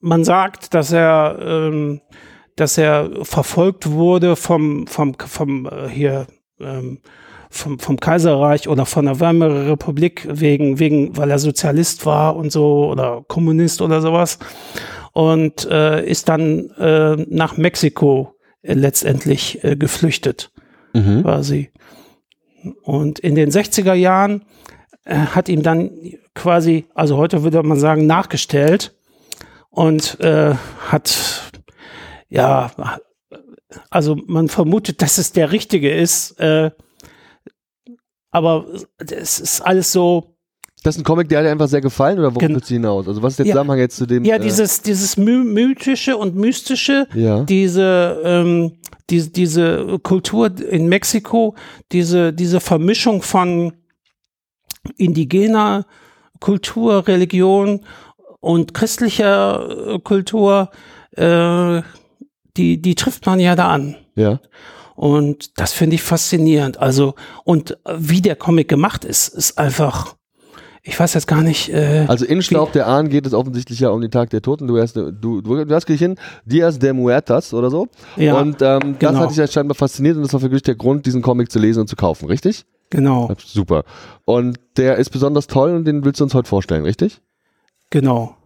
Man 0.00 0.24
sagt, 0.24 0.74
dass 0.74 0.92
er, 0.92 1.38
ähm, 1.40 2.00
dass 2.56 2.78
er 2.78 3.10
verfolgt 3.22 3.90
wurde 3.90 4.36
vom, 4.36 4.86
vom, 4.86 5.14
vom 5.18 5.66
äh, 5.66 5.88
hier 5.88 6.26
ähm, 6.60 7.00
vom, 7.50 7.78
vom 7.78 7.98
Kaiserreich 8.00 8.68
oder 8.68 8.86
von 8.86 9.04
der 9.04 9.20
Weimarer 9.20 9.70
Republik 9.70 10.26
wegen, 10.30 10.78
wegen, 10.78 11.16
weil 11.16 11.30
er 11.30 11.38
Sozialist 11.38 12.06
war 12.06 12.36
und 12.36 12.50
so 12.50 12.90
oder 12.90 13.24
Kommunist 13.28 13.82
oder 13.82 14.00
sowas 14.00 14.38
und 15.12 15.66
äh, 15.70 16.04
ist 16.06 16.30
dann 16.30 16.70
äh, 16.78 17.16
nach 17.28 17.58
Mexiko 17.58 18.34
äh, 18.62 18.72
letztendlich 18.72 19.62
äh, 19.64 19.76
geflüchtet 19.76 20.50
Mhm. 20.92 21.22
quasi. 21.22 21.70
Und 22.82 23.18
in 23.18 23.34
den 23.34 23.50
60er 23.50 23.94
Jahren 23.94 24.44
äh, 25.04 25.16
hat 25.16 25.48
ihm 25.48 25.62
dann 25.62 25.90
quasi, 26.34 26.86
also 26.94 27.16
heute 27.16 27.42
würde 27.42 27.62
man 27.62 27.78
sagen, 27.78 28.06
nachgestellt 28.06 28.94
und 29.70 30.20
äh, 30.20 30.54
hat, 30.88 31.51
ja, 32.32 32.70
also 33.90 34.16
man 34.26 34.48
vermutet, 34.48 35.00
dass 35.02 35.18
es 35.18 35.32
der 35.32 35.52
Richtige 35.52 35.90
ist, 35.90 36.32
äh, 36.40 36.70
aber 38.30 38.66
es 38.98 39.40
ist 39.40 39.60
alles 39.60 39.92
so, 39.92 40.34
Das 40.84 40.96
ist 40.96 41.02
ein 41.02 41.04
Comic, 41.04 41.28
der 41.28 41.38
hat 41.38 41.46
dir 41.46 41.50
einfach 41.50 41.68
sehr 41.68 41.80
gefallen 41.80 42.18
oder 42.18 42.30
worauf 42.30 42.40
Gen- 42.40 42.54
willst 42.54 42.70
du 42.70 42.74
hinaus? 42.74 43.06
Also 43.06 43.22
was 43.22 43.34
ist 43.34 43.38
der 43.38 43.46
Ja. 43.46 43.52
Zusammenhang 43.52 43.78
jetzt 43.78 43.96
zu 43.96 44.06
dem? 44.06 44.24
ja, 44.24 44.36
äh, 44.36 44.40
dieses, 44.40 44.82
dieses 44.82 45.16
My 45.16 45.36
mythische 45.44 46.16
und 46.16 46.34
mystische, 46.34 47.06
Ja. 47.14 47.44
diese, 47.44 48.20
ähm, 48.24 48.72
diese, 49.10 49.30
diese 49.30 49.98
Kultur 50.02 50.50
in 50.58 50.88
Mexiko, 50.88 51.54
diese, 51.92 52.32
diese 52.32 52.60
Vermischung 52.60 53.22
von 53.22 53.74
indigener 54.96 55.86
Kultur, 56.40 57.06
Religion 57.06 57.80
und 58.40 58.74
christlicher 58.74 59.94
äh, 59.94 59.98
Kultur, 60.00 60.70
äh, 61.16 61.82
die, 62.56 62.80
die 62.80 62.94
trifft 62.94 63.26
man 63.26 63.40
ja 63.40 63.54
da 63.56 63.68
an. 63.68 63.96
Ja. 64.14 64.40
Und 64.94 65.58
das 65.58 65.72
finde 65.72 65.94
ich 65.94 66.02
faszinierend. 66.02 66.78
Also, 66.78 67.14
und 67.44 67.78
wie 67.96 68.20
der 68.20 68.36
Comic 68.36 68.68
gemacht 68.68 69.04
ist, 69.04 69.28
ist 69.28 69.58
einfach, 69.58 70.16
ich 70.82 70.98
weiß 70.98 71.14
jetzt 71.14 71.26
gar 71.26 71.42
nicht. 71.42 71.72
Äh, 71.72 72.04
Also 72.08 72.24
in 72.26 72.42
Staub 72.42 72.72
der 72.72 72.86
Ahnen 72.86 73.08
geht 73.08 73.26
es 73.26 73.32
offensichtlich 73.32 73.80
ja 73.80 73.88
um 73.88 74.00
den 74.00 74.10
Tag 74.10 74.30
der 74.30 74.42
Toten. 74.42 74.66
Du 74.66 74.78
hast, 74.78 74.94
du, 74.94 75.10
du, 75.40 75.74
hast 75.74 75.88
hin, 75.88 76.16
Dias 76.44 76.78
de 76.78 76.92
Muertas 76.92 77.54
oder 77.54 77.70
so. 77.70 77.88
Ja, 78.16 78.38
und 78.38 78.60
ähm, 78.60 78.96
das 78.98 78.98
genau. 78.98 79.20
hat 79.20 79.30
dich 79.30 79.38
ja 79.38 79.46
scheinbar 79.46 79.74
fasziniert 79.74 80.16
und 80.16 80.22
das 80.24 80.32
war 80.32 80.40
für 80.40 80.50
dich 80.50 80.62
der 80.62 80.74
Grund, 80.74 81.06
diesen 81.06 81.22
Comic 81.22 81.50
zu 81.50 81.58
lesen 81.58 81.80
und 81.80 81.88
zu 81.88 81.96
kaufen, 81.96 82.26
richtig? 82.26 82.64
genau, 82.90 83.32
Super. 83.38 83.84
Und 84.26 84.60
der 84.76 84.96
ist 84.96 85.08
besonders 85.08 85.46
toll 85.46 85.74
und 85.74 85.86
den 85.86 86.04
willst 86.04 86.20
du 86.20 86.24
uns 86.24 86.34
heute 86.34 86.48
vorstellen, 86.48 86.84
richtig? 86.84 87.20
genau. 87.90 88.36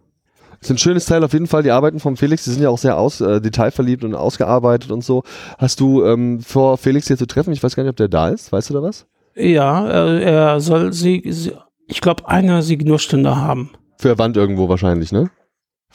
Ist 0.66 0.70
ein 0.72 0.78
schönes 0.78 1.06
Teil 1.06 1.22
auf 1.22 1.32
jeden 1.32 1.46
Fall. 1.46 1.62
Die 1.62 1.70
Arbeiten 1.70 2.00
von 2.00 2.16
Felix, 2.16 2.42
die 2.42 2.50
sind 2.50 2.60
ja 2.60 2.70
auch 2.70 2.78
sehr 2.78 2.98
aus, 2.98 3.20
äh, 3.20 3.40
detailverliebt 3.40 4.02
und 4.02 4.16
ausgearbeitet 4.16 4.90
und 4.90 5.04
so. 5.04 5.22
Hast 5.58 5.78
du 5.78 6.04
ähm, 6.04 6.40
vor, 6.40 6.76
Felix 6.76 7.06
hier 7.06 7.16
zu 7.16 7.28
treffen? 7.28 7.52
Ich 7.52 7.62
weiß 7.62 7.76
gar 7.76 7.84
nicht, 7.84 7.90
ob 7.90 7.96
der 7.96 8.08
da 8.08 8.30
ist. 8.30 8.50
Weißt 8.50 8.68
du 8.70 8.74
da 8.74 8.82
was? 8.82 9.06
Ja, 9.36 9.88
äh, 9.88 10.24
er 10.24 10.58
soll 10.58 10.92
sie, 10.92 11.22
sie 11.30 11.52
ich 11.86 12.00
glaube, 12.00 12.26
eine 12.26 12.62
Signurstunde 12.62 13.36
haben. 13.36 13.70
Für 13.96 14.18
Wand 14.18 14.36
irgendwo 14.36 14.68
wahrscheinlich, 14.68 15.12
ne? 15.12 15.30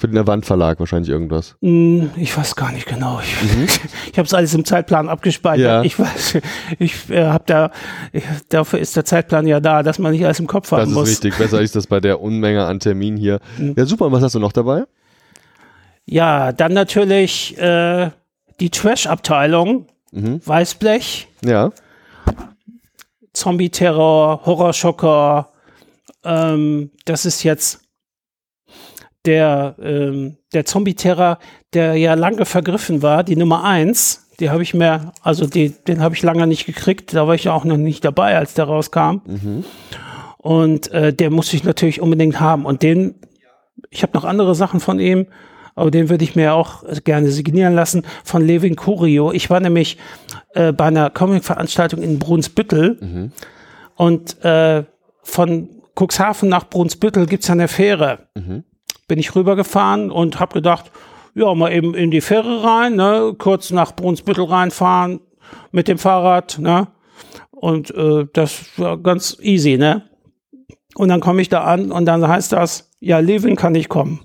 Für 0.02 0.08
den 0.08 0.26
Wandverlag 0.26 0.80
wahrscheinlich 0.80 1.10
irgendwas. 1.12 1.56
Hm, 1.62 2.10
Ich 2.18 2.36
weiß 2.36 2.56
gar 2.56 2.72
nicht 2.72 2.88
genau. 2.88 3.22
Ich, 3.22 3.36
ich 4.12 4.18
habe 4.18 4.26
es 4.26 4.34
alles 4.34 4.52
im 4.56 4.66
Zeitplan 4.66 5.08
abgespeichert. 5.10 5.60
Mhm. 5.60 5.64
Ja. 5.64 5.84
Ich 5.84 6.00
weiß, 6.00 6.38
ich 6.80 7.10
äh, 7.12 7.26
habe 7.26 7.44
da, 7.46 7.70
ich, 8.12 8.24
dafür 8.50 8.80
ist 8.80 8.96
der 8.96 9.06
Zeitplan 9.06 9.46
ja 9.46 9.60
da, 9.60 9.84
dass 9.84 10.00
man 10.00 10.12
nicht 10.12 10.26
alles 10.26 10.40
im 10.40 10.48
Kopf 10.48 10.72
Das 10.72 10.80
haben 10.80 10.90
ist 10.90 10.96
muss. 10.96 11.10
wichtig. 11.12 11.38
Besser 11.38 11.62
ist 11.62 11.76
das 11.76 11.86
bei 11.86 12.00
der 12.00 12.20
Unmenge 12.20 12.66
an 12.66 12.80
Terminen 12.80 13.16
hier. 13.16 13.40
Ja, 13.60 13.86
super. 13.86 14.08
Und 14.08 14.12
was 14.14 14.24
hast 14.24 14.34
du 14.34 14.40
noch 14.40 14.54
dabei? 14.54 14.86
Ja, 16.06 16.52
dann 16.52 16.74
natürlich 16.74 17.56
äh, 17.60 18.10
die 18.60 18.72
Trash-Abteilung, 18.72 19.86
Mhm. 20.12 20.42
Weißblech, 20.44 21.28
Ja. 21.46 21.72
Zombie-Terror, 23.34 24.42
Horrorschocker. 24.46 25.50
Ähm, 26.24 26.92
das 27.06 27.26
ist 27.26 27.44
jetzt 27.44 27.82
der, 29.26 29.76
ähm, 29.82 30.38
der 30.54 30.66
Zombie-Terror, 30.66 31.38
der 31.74 31.96
ja 31.96 32.14
lange 32.16 32.46
vergriffen 32.46 33.02
war, 33.02 33.24
die 33.24 33.36
Nummer 33.36 33.64
eins. 33.64 34.28
Die 34.40 34.50
habe 34.50 34.64
ich 34.64 34.74
mir, 34.74 35.12
also 35.22 35.46
die, 35.46 35.70
den 35.70 36.02
habe 36.02 36.16
ich 36.16 36.24
lange 36.24 36.48
nicht 36.48 36.66
gekriegt. 36.66 37.14
Da 37.14 37.28
war 37.28 37.36
ich 37.36 37.44
ja 37.44 37.54
auch 37.54 37.64
noch 37.64 37.78
nicht 37.78 38.04
dabei, 38.04 38.38
als 38.38 38.54
der 38.56 38.66
rauskam. 38.66 39.22
Und 40.38 40.92
äh, 40.92 41.14
der 41.14 41.30
musste 41.30 41.56
ich 41.56 41.64
natürlich 41.64 42.02
unbedingt 42.02 42.40
haben. 42.40 42.66
Und 42.66 42.82
den, 42.82 43.16
ich 43.92 44.02
habe 44.02 44.14
noch 44.16 44.26
andere 44.26 44.56
Sachen 44.56 44.80
von 44.80 45.00
ihm, 45.00 45.28
aber 45.76 45.92
den 45.92 46.10
würde 46.10 46.24
ich 46.24 46.36
mir 46.36 46.54
auch 46.56 46.84
gerne 47.04 47.30
signieren 47.32 47.76
lassen 47.76 48.04
von 48.24 48.46
Levin 48.46 48.76
Curio. 48.76 49.32
Ich 49.32 49.50
war 49.52 49.60
nämlich 49.60 49.98
äh, 50.56 50.74
bei 50.74 50.86
einer 50.86 51.12
Comic-Veranstaltung 51.12 52.02
in 52.02 52.18
Brunsbüttel 52.20 52.98
und 53.96 54.44
äh, 54.44 54.84
von 55.24 55.70
Cuxhaven 55.96 56.50
nach 56.50 56.68
Brunsbüttel 56.70 57.28
gibt's 57.28 57.48
ja 57.48 57.54
eine 57.54 57.68
Fähre. 57.68 58.28
Bin 59.12 59.20
ich 59.20 59.36
rübergefahren 59.36 60.10
und 60.10 60.40
habe 60.40 60.54
gedacht, 60.54 60.90
ja, 61.36 61.54
mal 61.54 61.74
eben 61.74 61.94
in 61.96 62.12
die 62.12 62.22
Fähre 62.22 62.64
rein, 62.64 62.96
ne, 62.96 63.36
kurz 63.38 63.70
nach 63.70 63.94
Brunsbüttel 63.94 64.46
reinfahren 64.46 65.20
mit 65.74 65.90
dem 65.90 65.98
Fahrrad, 65.98 66.60
ne? 66.60 66.88
Und 67.50 67.94
äh, 67.94 68.26
das 68.32 68.68
war 68.78 68.98
ganz 68.98 69.38
easy, 69.42 69.78
ne? 69.78 70.04
Und 70.96 71.10
dann 71.10 71.20
komme 71.20 71.42
ich 71.42 71.50
da 71.50 71.66
an 71.66 71.92
und 71.92 72.06
dann 72.06 72.26
heißt 72.26 72.54
das, 72.54 72.90
ja, 73.02 73.20
Levin 73.20 73.58
kann 73.58 73.74
nicht 73.74 73.90
kommen. 73.90 74.22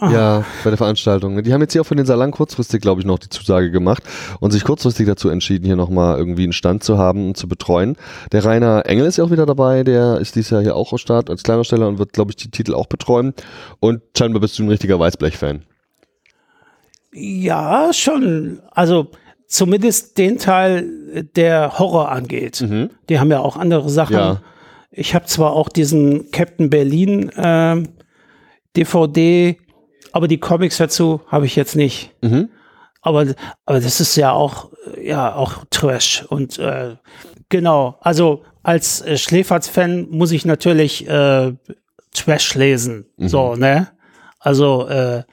Ja, 0.00 0.44
bei 0.62 0.70
der 0.70 0.76
Veranstaltung. 0.76 1.42
Die 1.42 1.52
haben 1.52 1.60
jetzt 1.60 1.72
hier 1.72 1.80
auch 1.80 1.86
für 1.86 1.96
den 1.96 2.06
Salon 2.06 2.30
kurzfristig, 2.30 2.80
glaube 2.80 3.00
ich, 3.00 3.06
noch 3.06 3.18
die 3.18 3.28
Zusage 3.28 3.72
gemacht 3.72 4.04
und 4.38 4.52
sich 4.52 4.62
kurzfristig 4.62 5.06
dazu 5.06 5.28
entschieden, 5.28 5.64
hier 5.64 5.74
nochmal 5.74 6.18
irgendwie 6.18 6.44
einen 6.44 6.52
Stand 6.52 6.84
zu 6.84 6.98
haben 6.98 7.28
und 7.28 7.36
zu 7.36 7.48
betreuen. 7.48 7.96
Der 8.30 8.44
Rainer 8.44 8.86
Engel 8.86 9.06
ist 9.06 9.16
ja 9.16 9.24
auch 9.24 9.32
wieder 9.32 9.44
dabei, 9.44 9.82
der 9.82 10.18
ist 10.18 10.36
dieses 10.36 10.50
Jahr 10.50 10.62
hier 10.62 10.76
auch 10.76 10.92
am 10.92 10.98
Start 10.98 11.30
als 11.30 11.42
Kleinersteller 11.42 11.88
und 11.88 11.98
wird, 11.98 12.12
glaube 12.12 12.30
ich, 12.30 12.36
die 12.36 12.50
Titel 12.50 12.74
auch 12.74 12.86
betreuen. 12.86 13.34
Und 13.80 14.02
scheinbar 14.16 14.40
bist 14.40 14.56
du 14.58 14.62
ein 14.62 14.68
richtiger 14.68 15.00
Weißblech-Fan. 15.00 15.62
Ja, 17.12 17.92
schon. 17.92 18.60
Also 18.70 19.08
zumindest 19.48 20.16
den 20.16 20.38
Teil, 20.38 21.28
der 21.36 21.78
Horror 21.78 22.10
angeht. 22.10 22.64
Die 23.08 23.18
haben 23.18 23.30
ja 23.30 23.40
auch 23.40 23.56
andere 23.56 23.90
Sachen. 23.90 24.14
Ja. 24.14 24.42
Ich 24.92 25.14
habe 25.14 25.26
zwar 25.26 25.52
auch 25.52 25.68
diesen 25.68 26.30
Captain 26.30 26.70
Berlin 26.70 27.30
ähm, 27.36 27.88
DVD, 28.76 29.58
aber 30.12 30.28
die 30.28 30.38
Comics 30.38 30.76
dazu 30.76 31.20
habe 31.28 31.46
ich 31.46 31.56
jetzt 31.56 31.76
nicht. 31.76 32.12
Mhm. 32.22 32.50
Aber, 33.00 33.26
aber 33.66 33.80
das 33.80 34.00
ist 34.00 34.16
ja 34.16 34.32
auch, 34.32 34.70
ja, 35.00 35.34
auch 35.34 35.64
Trash. 35.70 36.24
Und 36.28 36.58
äh, 36.58 36.96
genau, 37.48 37.98
also 38.00 38.44
als 38.62 39.00
äh, 39.00 39.18
Schläferz-Fan 39.18 40.08
muss 40.10 40.30
ich 40.30 40.44
natürlich 40.44 41.08
äh, 41.08 41.52
Trash 42.14 42.54
lesen. 42.54 43.06
Mhm. 43.16 43.28
So, 43.28 43.56
ne? 43.56 43.88
Also 44.38 44.86
äh, 44.88 45.24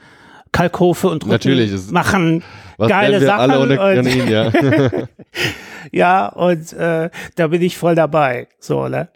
Kalkofe 0.51 1.07
und 1.07 1.23
Rücken 1.23 1.29
Natürlich, 1.29 1.91
machen 1.91 2.43
Was 2.77 2.89
geile 2.89 3.19
Sachen. 3.19 3.51
und, 3.51 4.05
ihn, 4.07 4.27
ja. 4.27 4.51
ja, 5.91 6.27
und 6.29 6.73
äh, 6.73 7.09
da 7.35 7.47
bin 7.47 7.61
ich 7.61 7.77
voll 7.77 7.95
dabei. 7.95 8.47
So, 8.59 8.87
ne? 8.87 9.09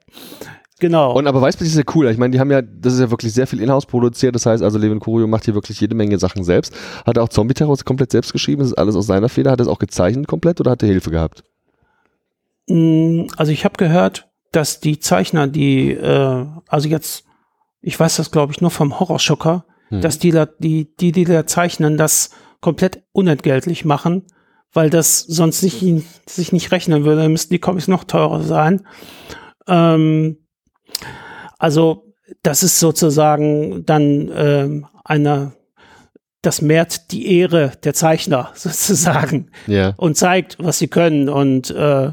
Genau. 0.83 1.13
Und 1.13 1.27
aber 1.27 1.39
Weißblech 1.39 1.69
ist 1.69 1.77
ja 1.77 1.83
cool. 1.95 2.09
Ich 2.09 2.17
meine, 2.17 2.31
die 2.31 2.41
haben 2.41 2.51
ja, 2.51 2.61
das 2.61 2.95
ist 2.95 2.99
ja 2.99 3.09
wirklich 3.09 3.31
sehr 3.31 3.47
viel 3.47 3.61
Inhouse 3.61 3.85
produziert. 3.85 4.35
Das 4.35 4.45
heißt 4.45 4.61
also, 4.61 4.77
Levin 4.77 4.99
Curio 4.99 5.27
macht 5.27 5.45
hier 5.45 5.55
wirklich 5.55 5.79
jede 5.79 5.95
Menge 5.95 6.19
Sachen 6.19 6.43
selbst. 6.43 6.75
Hat 7.05 7.15
er 7.15 7.23
auch 7.23 7.29
Zombie 7.29 7.53
Terror 7.53 7.77
komplett 7.85 8.11
selbst 8.11 8.33
geschrieben? 8.33 8.59
Das 8.59 8.71
ist 8.71 8.77
alles 8.77 8.97
aus 8.97 9.07
seiner 9.07 9.29
Feder. 9.29 9.51
Hat 9.51 9.61
er 9.61 9.63
es 9.63 9.69
auch 9.69 9.79
gezeichnet 9.79 10.27
komplett 10.27 10.59
oder 10.59 10.71
hat 10.71 10.83
er 10.83 10.89
Hilfe 10.89 11.09
gehabt? 11.09 11.45
Mm, 12.67 13.27
Also 13.37 13.53
ich 13.53 13.63
habe 13.63 13.77
gehört, 13.77 14.27
dass 14.51 14.81
die 14.81 14.99
Zeichner, 14.99 15.47
die, 15.47 15.91
äh, 15.91 16.45
also 16.67 16.89
jetzt, 16.89 17.23
ich 17.79 17.97
weiß 17.97 18.17
das 18.17 18.29
glaube 18.29 18.51
ich 18.51 18.59
nur 18.59 18.69
vom 18.69 18.99
Horrorschocker, 18.99 19.63
dass 19.89 20.19
die, 20.19 20.31
da, 20.31 20.47
die, 20.47 20.93
die, 20.99 21.13
die 21.13 21.23
da 21.23 21.45
zeichnen, 21.45 21.95
das 21.95 22.31
komplett 22.59 23.03
unentgeltlich 23.13 23.85
machen, 23.85 24.23
weil 24.73 24.89
das 24.89 25.19
sonst 25.21 25.63
nicht, 25.63 25.81
sich 26.27 26.51
nicht 26.51 26.71
rechnen 26.71 27.05
würde, 27.05 27.21
dann 27.21 27.31
müssten 27.31 27.53
die 27.53 27.59
Comics 27.59 27.87
noch 27.87 28.03
teurer 28.03 28.41
sein. 28.41 28.81
Ähm, 29.65 30.42
also 31.63 32.13
das 32.41 32.61
ist 32.61 32.77
sozusagen 32.77 33.85
dann 33.85 34.29
ähm, 34.35 34.85
eine, 35.05 35.53
das 36.41 36.61
mehrt 36.61 37.11
die 37.13 37.37
Ehre 37.37 37.71
der 37.85 37.93
Zeichner 37.93 38.51
sozusagen 38.55 39.49
Ja. 39.65 39.93
und 39.95 40.17
zeigt, 40.17 40.57
was 40.59 40.77
sie 40.79 40.89
können 40.89 41.29
und 41.29 41.69
äh, 41.71 42.11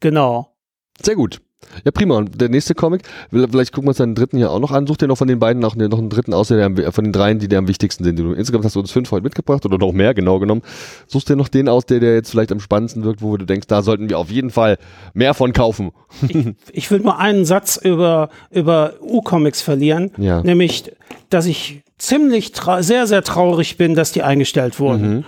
genau. 0.00 0.56
Sehr 1.02 1.14
gut. 1.14 1.42
Ja, 1.84 1.90
prima. 1.90 2.16
Und 2.16 2.40
der 2.40 2.48
nächste 2.48 2.74
Comic, 2.74 3.02
vielleicht 3.30 3.72
gucken 3.72 3.86
wir 3.86 3.90
uns 3.90 3.98
dann 3.98 4.10
den 4.10 4.14
dritten 4.16 4.36
hier 4.38 4.50
auch 4.50 4.60
noch 4.60 4.70
an. 4.72 4.86
Such 4.86 4.96
dir 4.96 5.08
noch 5.08 5.18
von 5.18 5.28
den 5.28 5.38
beiden 5.38 5.60
noch, 5.60 5.76
noch 5.76 5.98
einen 5.98 6.10
dritten 6.10 6.32
aus, 6.34 6.48
der 6.48 6.92
von 6.92 7.04
den 7.04 7.12
dreien, 7.12 7.38
die 7.38 7.48
dir 7.48 7.58
am 7.58 7.68
wichtigsten 7.68 8.04
sind. 8.04 8.18
Du, 8.18 8.32
insgesamt 8.32 8.64
hast 8.64 8.76
du 8.76 8.80
uns 8.80 8.90
fünf 8.90 9.10
heute 9.10 9.22
mitgebracht 9.24 9.64
oder 9.66 9.78
noch 9.78 9.92
mehr, 9.92 10.14
genau 10.14 10.38
genommen. 10.38 10.62
Suchst 11.06 11.28
dir 11.28 11.36
noch 11.36 11.48
den 11.48 11.68
aus, 11.68 11.86
der 11.86 12.00
dir 12.00 12.14
jetzt 12.14 12.30
vielleicht 12.30 12.52
am 12.52 12.60
spannendsten 12.60 13.04
wirkt, 13.04 13.22
wo 13.22 13.36
du 13.36 13.44
denkst, 13.46 13.66
da 13.66 13.82
sollten 13.82 14.08
wir 14.08 14.18
auf 14.18 14.30
jeden 14.30 14.50
Fall 14.50 14.78
mehr 15.14 15.34
von 15.34 15.52
kaufen. 15.52 15.92
Ich 16.72 16.90
will 16.90 17.00
nur 17.00 17.18
einen 17.18 17.44
Satz 17.44 17.76
über, 17.76 18.30
über 18.50 18.94
U-Comics 19.00 19.62
verlieren, 19.62 20.10
Ja. 20.18 20.42
nämlich, 20.42 20.92
dass 21.30 21.46
ich 21.46 21.82
ziemlich 21.98 22.52
sehr, 22.80 23.06
sehr 23.06 23.22
traurig 23.22 23.76
bin, 23.76 23.94
dass 23.94 24.12
die 24.12 24.22
eingestellt 24.22 24.78
wurden. 24.80 25.24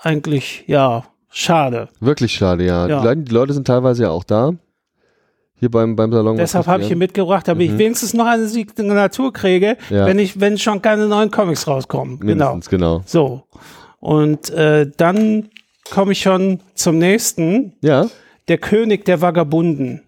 Eigentlich, 0.00 0.64
ja, 0.66 1.04
schade. 1.30 1.88
Wirklich 2.00 2.32
schade, 2.32 2.64
ja. 2.64 2.86
Ja. 2.86 3.00
Die, 3.00 3.06
Leute, 3.06 3.20
die 3.22 3.32
Leute 3.32 3.52
sind 3.52 3.66
teilweise 3.66 4.04
ja 4.04 4.10
auch 4.10 4.24
da. 4.24 4.52
Hier 5.60 5.70
beim, 5.70 5.96
beim 5.96 6.12
Salon. 6.12 6.36
Deshalb 6.36 6.66
habe 6.66 6.82
ich 6.82 6.90
ihn 6.90 6.98
mitgebracht, 6.98 7.48
damit 7.48 7.70
ich 7.70 7.78
wenigstens 7.78 8.14
noch 8.14 8.26
eine 8.26 8.46
Signatur 8.46 9.32
kriege, 9.32 9.76
Mhm. 9.90 9.96
Ja. 9.96 10.06
wenn 10.06 10.18
ich, 10.18 10.40
wenn 10.40 10.56
schon 10.58 10.80
keine 10.82 11.06
neuen 11.08 11.30
Comics 11.30 11.66
rauskommen. 11.66 12.20
Genau. 12.20 12.50
Mindestens, 12.50 12.68
genau. 12.70 13.02
So. 13.06 13.42
Und 14.00 14.50
äh, 14.50 14.88
dann 14.96 15.50
komme 15.90 16.12
ich 16.12 16.20
schon 16.20 16.60
zum 16.74 16.98
nächsten. 16.98 17.74
Ja. 17.82 18.06
Der 18.46 18.58
König 18.58 19.04
der 19.04 19.20
Vagabunden. 19.20 20.02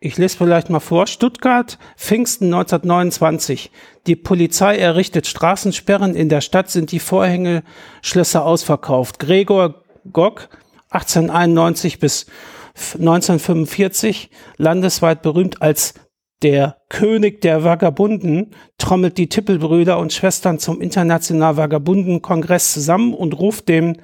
Ich 0.00 0.16
lese 0.16 0.36
vielleicht 0.36 0.70
mal 0.70 0.78
vor. 0.80 1.06
Stuttgart, 1.08 1.76
Pfingsten 1.96 2.46
1929. 2.46 3.70
Die 4.06 4.14
Polizei 4.16 4.76
errichtet 4.78 5.26
Straßensperren. 5.26 6.14
In 6.14 6.28
der 6.28 6.40
Stadt 6.40 6.70
sind 6.70 6.92
die 6.92 7.00
Vorhängeschlösser 7.00 8.44
ausverkauft. 8.44 9.18
Gregor 9.18 9.74
Gock, 10.12 10.48
1891 10.90 11.98
bis 11.98 12.26
1945, 12.94 14.30
landesweit 14.56 15.22
berühmt 15.22 15.60
als 15.60 15.94
der 16.42 16.76
König 16.88 17.40
der 17.40 17.64
Vagabunden, 17.64 18.54
trommelt 18.78 19.18
die 19.18 19.28
Tippelbrüder 19.28 19.98
und 19.98 20.12
Schwestern 20.12 20.58
zum 20.58 20.80
International 20.80 21.56
Vagabunden-Kongress 21.56 22.72
zusammen 22.72 23.12
und 23.12 23.38
ruft 23.38 23.68
den 23.68 24.00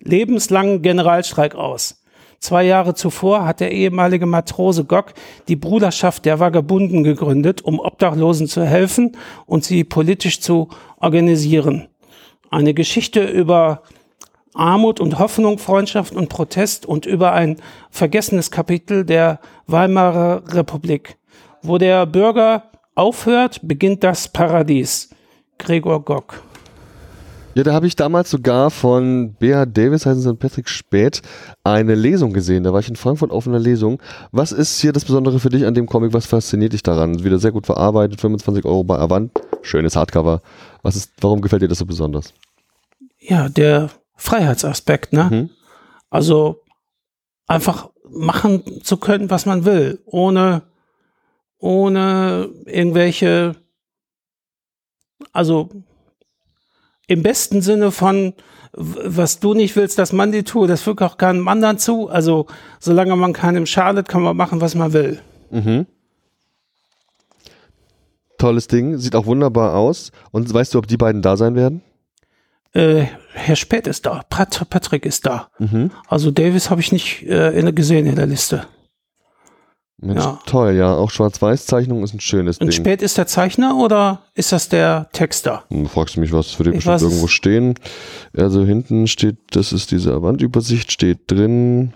lebenslangen 0.00 0.82
Generalstreik 0.82 1.54
aus. 1.54 2.02
Zwei 2.40 2.64
Jahre 2.64 2.94
zuvor 2.94 3.46
hat 3.46 3.60
der 3.60 3.70
ehemalige 3.70 4.26
Matrose 4.26 4.84
Gock 4.84 5.14
die 5.46 5.56
Bruderschaft 5.56 6.24
der 6.24 6.40
Vagabunden 6.40 7.04
gegründet, 7.04 7.62
um 7.62 7.78
Obdachlosen 7.78 8.48
zu 8.48 8.64
helfen 8.64 9.16
und 9.46 9.64
sie 9.64 9.84
politisch 9.84 10.40
zu 10.40 10.68
organisieren. 10.98 11.86
Eine 12.50 12.74
Geschichte 12.74 13.24
über 13.24 13.84
Armut 14.54 15.00
und 15.00 15.18
Hoffnung, 15.18 15.58
Freundschaft 15.58 16.14
und 16.14 16.28
Protest 16.28 16.86
und 16.86 17.06
über 17.06 17.32
ein 17.32 17.56
vergessenes 17.90 18.50
Kapitel 18.50 19.04
der 19.04 19.40
Weimarer 19.66 20.42
Republik. 20.54 21.16
Wo 21.62 21.78
der 21.78 22.06
Bürger 22.06 22.64
aufhört, 22.94 23.60
beginnt 23.62 24.04
das 24.04 24.28
Paradies. 24.28 25.10
Gregor 25.58 26.04
Gock. 26.04 26.42
Ja, 27.54 27.62
da 27.64 27.74
habe 27.74 27.86
ich 27.86 27.96
damals 27.96 28.30
sogar 28.30 28.70
von 28.70 29.34
Bea 29.38 29.66
Davis, 29.66 30.06
heißen 30.06 30.30
und 30.30 30.38
Patrick 30.38 30.70
Spät, 30.70 31.20
eine 31.64 31.94
Lesung 31.94 32.32
gesehen. 32.32 32.64
Da 32.64 32.72
war 32.72 32.80
ich 32.80 32.88
in 32.88 32.96
Frankfurt 32.96 33.30
auf 33.30 33.46
einer 33.46 33.58
Lesung. 33.58 34.00
Was 34.30 34.52
ist 34.52 34.80
hier 34.80 34.92
das 34.92 35.04
Besondere 35.04 35.38
für 35.38 35.50
dich 35.50 35.66
an 35.66 35.74
dem 35.74 35.86
Comic? 35.86 36.14
Was 36.14 36.24
fasziniert 36.24 36.72
dich 36.72 36.82
daran? 36.82 37.22
Wieder 37.22 37.38
sehr 37.38 37.52
gut 37.52 37.66
verarbeitet, 37.66 38.22
25 38.22 38.64
Euro 38.64 38.84
bei 38.84 38.98
Avant. 38.98 39.30
Schönes 39.60 39.96
Hardcover. 39.96 40.40
Was 40.82 40.96
ist, 40.96 41.12
warum 41.20 41.42
gefällt 41.42 41.60
dir 41.60 41.68
das 41.68 41.78
so 41.78 41.84
besonders? 41.84 42.32
Ja, 43.20 43.50
der 43.50 43.90
Freiheitsaspekt, 44.22 45.12
ne? 45.12 45.28
Mhm. 45.30 45.50
Also 46.10 46.62
einfach 47.46 47.90
machen 48.08 48.82
zu 48.82 48.96
können, 48.96 49.30
was 49.30 49.46
man 49.46 49.64
will, 49.64 50.00
ohne, 50.06 50.62
ohne 51.58 52.48
irgendwelche, 52.66 53.56
also 55.32 55.70
im 57.08 57.22
besten 57.22 57.62
Sinne 57.62 57.90
von, 57.90 58.34
was 58.72 59.40
du 59.40 59.54
nicht 59.54 59.74
willst, 59.76 59.98
dass 59.98 60.12
man 60.12 60.32
dir 60.32 60.44
tut, 60.44 60.70
das 60.70 60.82
fügt 60.82 61.02
auch 61.02 61.18
keinem 61.18 61.48
anderen 61.48 61.78
zu. 61.78 62.08
Also, 62.08 62.46
solange 62.78 63.16
man 63.16 63.32
keinem 63.32 63.66
schadet, 63.66 64.08
kann 64.08 64.22
man 64.22 64.36
machen, 64.36 64.60
was 64.60 64.74
man 64.74 64.92
will. 64.92 65.20
Mhm. 65.50 65.86
Tolles 68.38 68.68
Ding, 68.68 68.98
sieht 68.98 69.16
auch 69.16 69.26
wunderbar 69.26 69.74
aus. 69.74 70.12
Und 70.30 70.52
weißt 70.52 70.74
du, 70.74 70.78
ob 70.78 70.86
die 70.86 70.96
beiden 70.96 71.22
da 71.22 71.36
sein 71.36 71.54
werden? 71.54 71.82
Äh, 72.74 73.06
Herr 73.34 73.56
Spät 73.56 73.86
ist 73.86 74.06
da, 74.06 74.22
Pat 74.28 74.68
Patrick 74.70 75.04
ist 75.04 75.26
da. 75.26 75.48
Mhm. 75.58 75.90
Also 76.08 76.30
Davis 76.30 76.70
habe 76.70 76.80
ich 76.80 76.92
nicht 76.92 77.22
äh, 77.22 77.72
gesehen 77.72 78.06
in 78.06 78.16
der 78.16 78.26
Liste. 78.26 78.66
Mensch, 79.98 80.24
ja. 80.24 80.40
toll, 80.46 80.74
ja. 80.74 80.94
Auch 80.94 81.10
Schwarz-Weiß-Zeichnung 81.10 82.02
ist 82.02 82.12
ein 82.12 82.20
schönes 82.20 82.58
Und 82.58 82.72
Ding. 82.72 82.80
Und 82.80 82.86
Spät 82.86 83.02
ist 83.02 83.18
der 83.18 83.28
Zeichner 83.28 83.76
oder 83.76 84.22
ist 84.34 84.50
das 84.50 84.68
der 84.68 85.08
Texter? 85.12 85.62
Hm, 85.68 85.86
fragst 85.86 86.16
du 86.16 86.20
mich 86.20 86.32
was, 86.32 86.50
für 86.50 86.64
den 86.64 86.74
bestimmt 86.74 87.02
irgendwo 87.02 87.28
stehen. 87.28 87.74
Also 88.36 88.64
hinten 88.64 89.06
steht, 89.06 89.36
das 89.52 89.72
ist 89.72 89.92
diese 89.92 90.20
Wandübersicht, 90.20 90.90
steht 90.90 91.30
drin. 91.30 91.92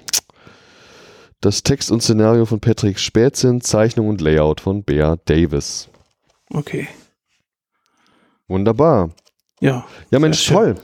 Das 1.41 1.65
Text 1.65 1.91
und 1.91 2.01
Szenario 2.01 2.47
von 2.47 2.61
Patrick 2.61 3.01
Spät 3.01 3.37
sind 3.37 3.65
Zeichnung 3.65 4.09
und 4.09 4.21
Layout 4.21 4.61
von 4.61 4.85
Bea 4.85 5.17
Davis. 5.25 5.89
Okay. 6.51 6.87
Wunderbar. 8.47 9.11
Ja. 9.61 9.87
Ja, 10.11 10.19
Mensch, 10.19 10.47
toll. 10.47 10.77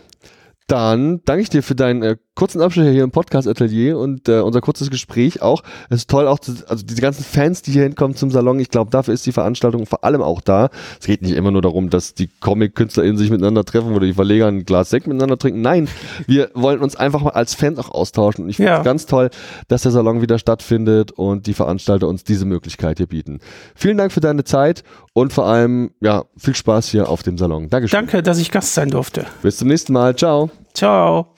Dann 0.66 1.22
danke 1.24 1.42
ich 1.42 1.50
dir 1.50 1.62
für 1.62 1.74
deinen 1.74 2.02
äh, 2.02 2.16
kurzen 2.34 2.62
Abschnitt 2.62 2.92
hier 2.92 3.04
im 3.04 3.10
Podcast-Atelier 3.10 3.98
und 3.98 4.28
äh, 4.28 4.40
unser 4.40 4.60
kurzes 4.60 4.90
Gespräch 4.90 5.42
auch. 5.42 5.62
Es 5.90 5.98
ist 5.98 6.10
toll 6.10 6.26
auch, 6.26 6.38
zu, 6.38 6.52
also 6.66 6.84
diese 6.84 7.02
ganzen 7.02 7.24
Fans, 7.24 7.62
die 7.62 7.72
hier 7.72 7.82
hinkommen 7.82 8.16
zum 8.16 8.30
Salon, 8.30 8.58
ich 8.58 8.70
glaube, 8.70 8.90
dafür 8.90 9.12
ist 9.12 9.26
die 9.26 9.32
Veranstaltung 9.32 9.86
vor 9.86 10.04
allem 10.04 10.22
auch 10.22 10.40
da. 10.40 10.70
Es 10.98 11.06
geht 11.06 11.22
nicht 11.22 11.32
immer 11.32 11.50
nur 11.50 11.62
darum, 11.62 11.90
dass 11.90 12.14
die 12.14 12.28
Comic-KünstlerInnen 12.28 13.18
sich 13.18 13.30
miteinander 13.30 13.64
treffen 13.64 13.94
oder 13.94 14.06
die 14.06 14.14
Verleger 14.14 14.46
ein 14.46 14.64
Glas 14.64 14.90
Sekt 14.90 15.06
miteinander 15.06 15.38
trinken. 15.38 15.60
Nein, 15.60 15.88
wir 16.26 16.50
wollen 16.54 16.80
uns 16.80 16.96
einfach 16.96 17.20
mal 17.20 17.30
als 17.30 17.54
Fans 17.54 17.78
auch 17.78 17.90
austauschen 17.90 18.44
und 18.44 18.50
ich 18.50 18.56
finde 18.56 18.72
es 18.72 18.78
ja. 18.78 18.82
ganz 18.82 19.06
toll, 19.06 19.30
dass 19.68 19.82
der 19.82 19.92
Salon 19.92 20.22
wieder 20.22 20.38
stattfindet 20.38 21.12
und 21.12 21.46
die 21.46 21.54
Veranstalter 21.54 22.08
uns 22.08 22.24
diese 22.24 22.46
Möglichkeit 22.46 22.96
hier 22.96 23.08
bieten. 23.08 23.40
Vielen 23.74 23.98
Dank 23.98 24.10
für 24.10 24.20
deine 24.20 24.44
Zeit 24.44 24.84
und 25.12 25.32
vor 25.32 25.46
allem, 25.46 25.90
ja, 26.00 26.24
viel 26.36 26.54
Spaß 26.54 26.88
hier 26.88 27.08
auf 27.08 27.22
dem 27.22 27.36
Salon. 27.36 27.68
Dankeschön. 27.68 27.98
Danke, 27.98 28.22
dass 28.22 28.38
ich 28.38 28.50
Gast 28.50 28.74
sein 28.74 28.90
durfte. 28.90 29.26
Bis 29.42 29.58
zum 29.58 29.68
nächsten 29.68 29.92
Mal. 29.92 30.16
Ciao. 30.16 30.50
Ciao. 30.74 31.34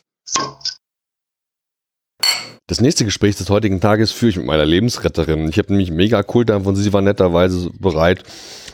Das 2.67 2.81
nächste 2.81 3.05
Gespräch 3.05 3.37
des 3.37 3.51
heutigen 3.51 3.79
Tages 3.79 4.11
führe 4.11 4.31
ich 4.31 4.37
mit 4.39 4.47
meiner 4.47 4.65
Lebensretterin. 4.65 5.51
Ich 5.51 5.59
habe 5.59 5.71
nämlich 5.71 5.91
mega 5.91 6.25
cool 6.33 6.47
davon. 6.47 6.75
Sie 6.75 6.95
war 6.95 7.03
netterweise 7.03 7.69
bereit, 7.79 8.23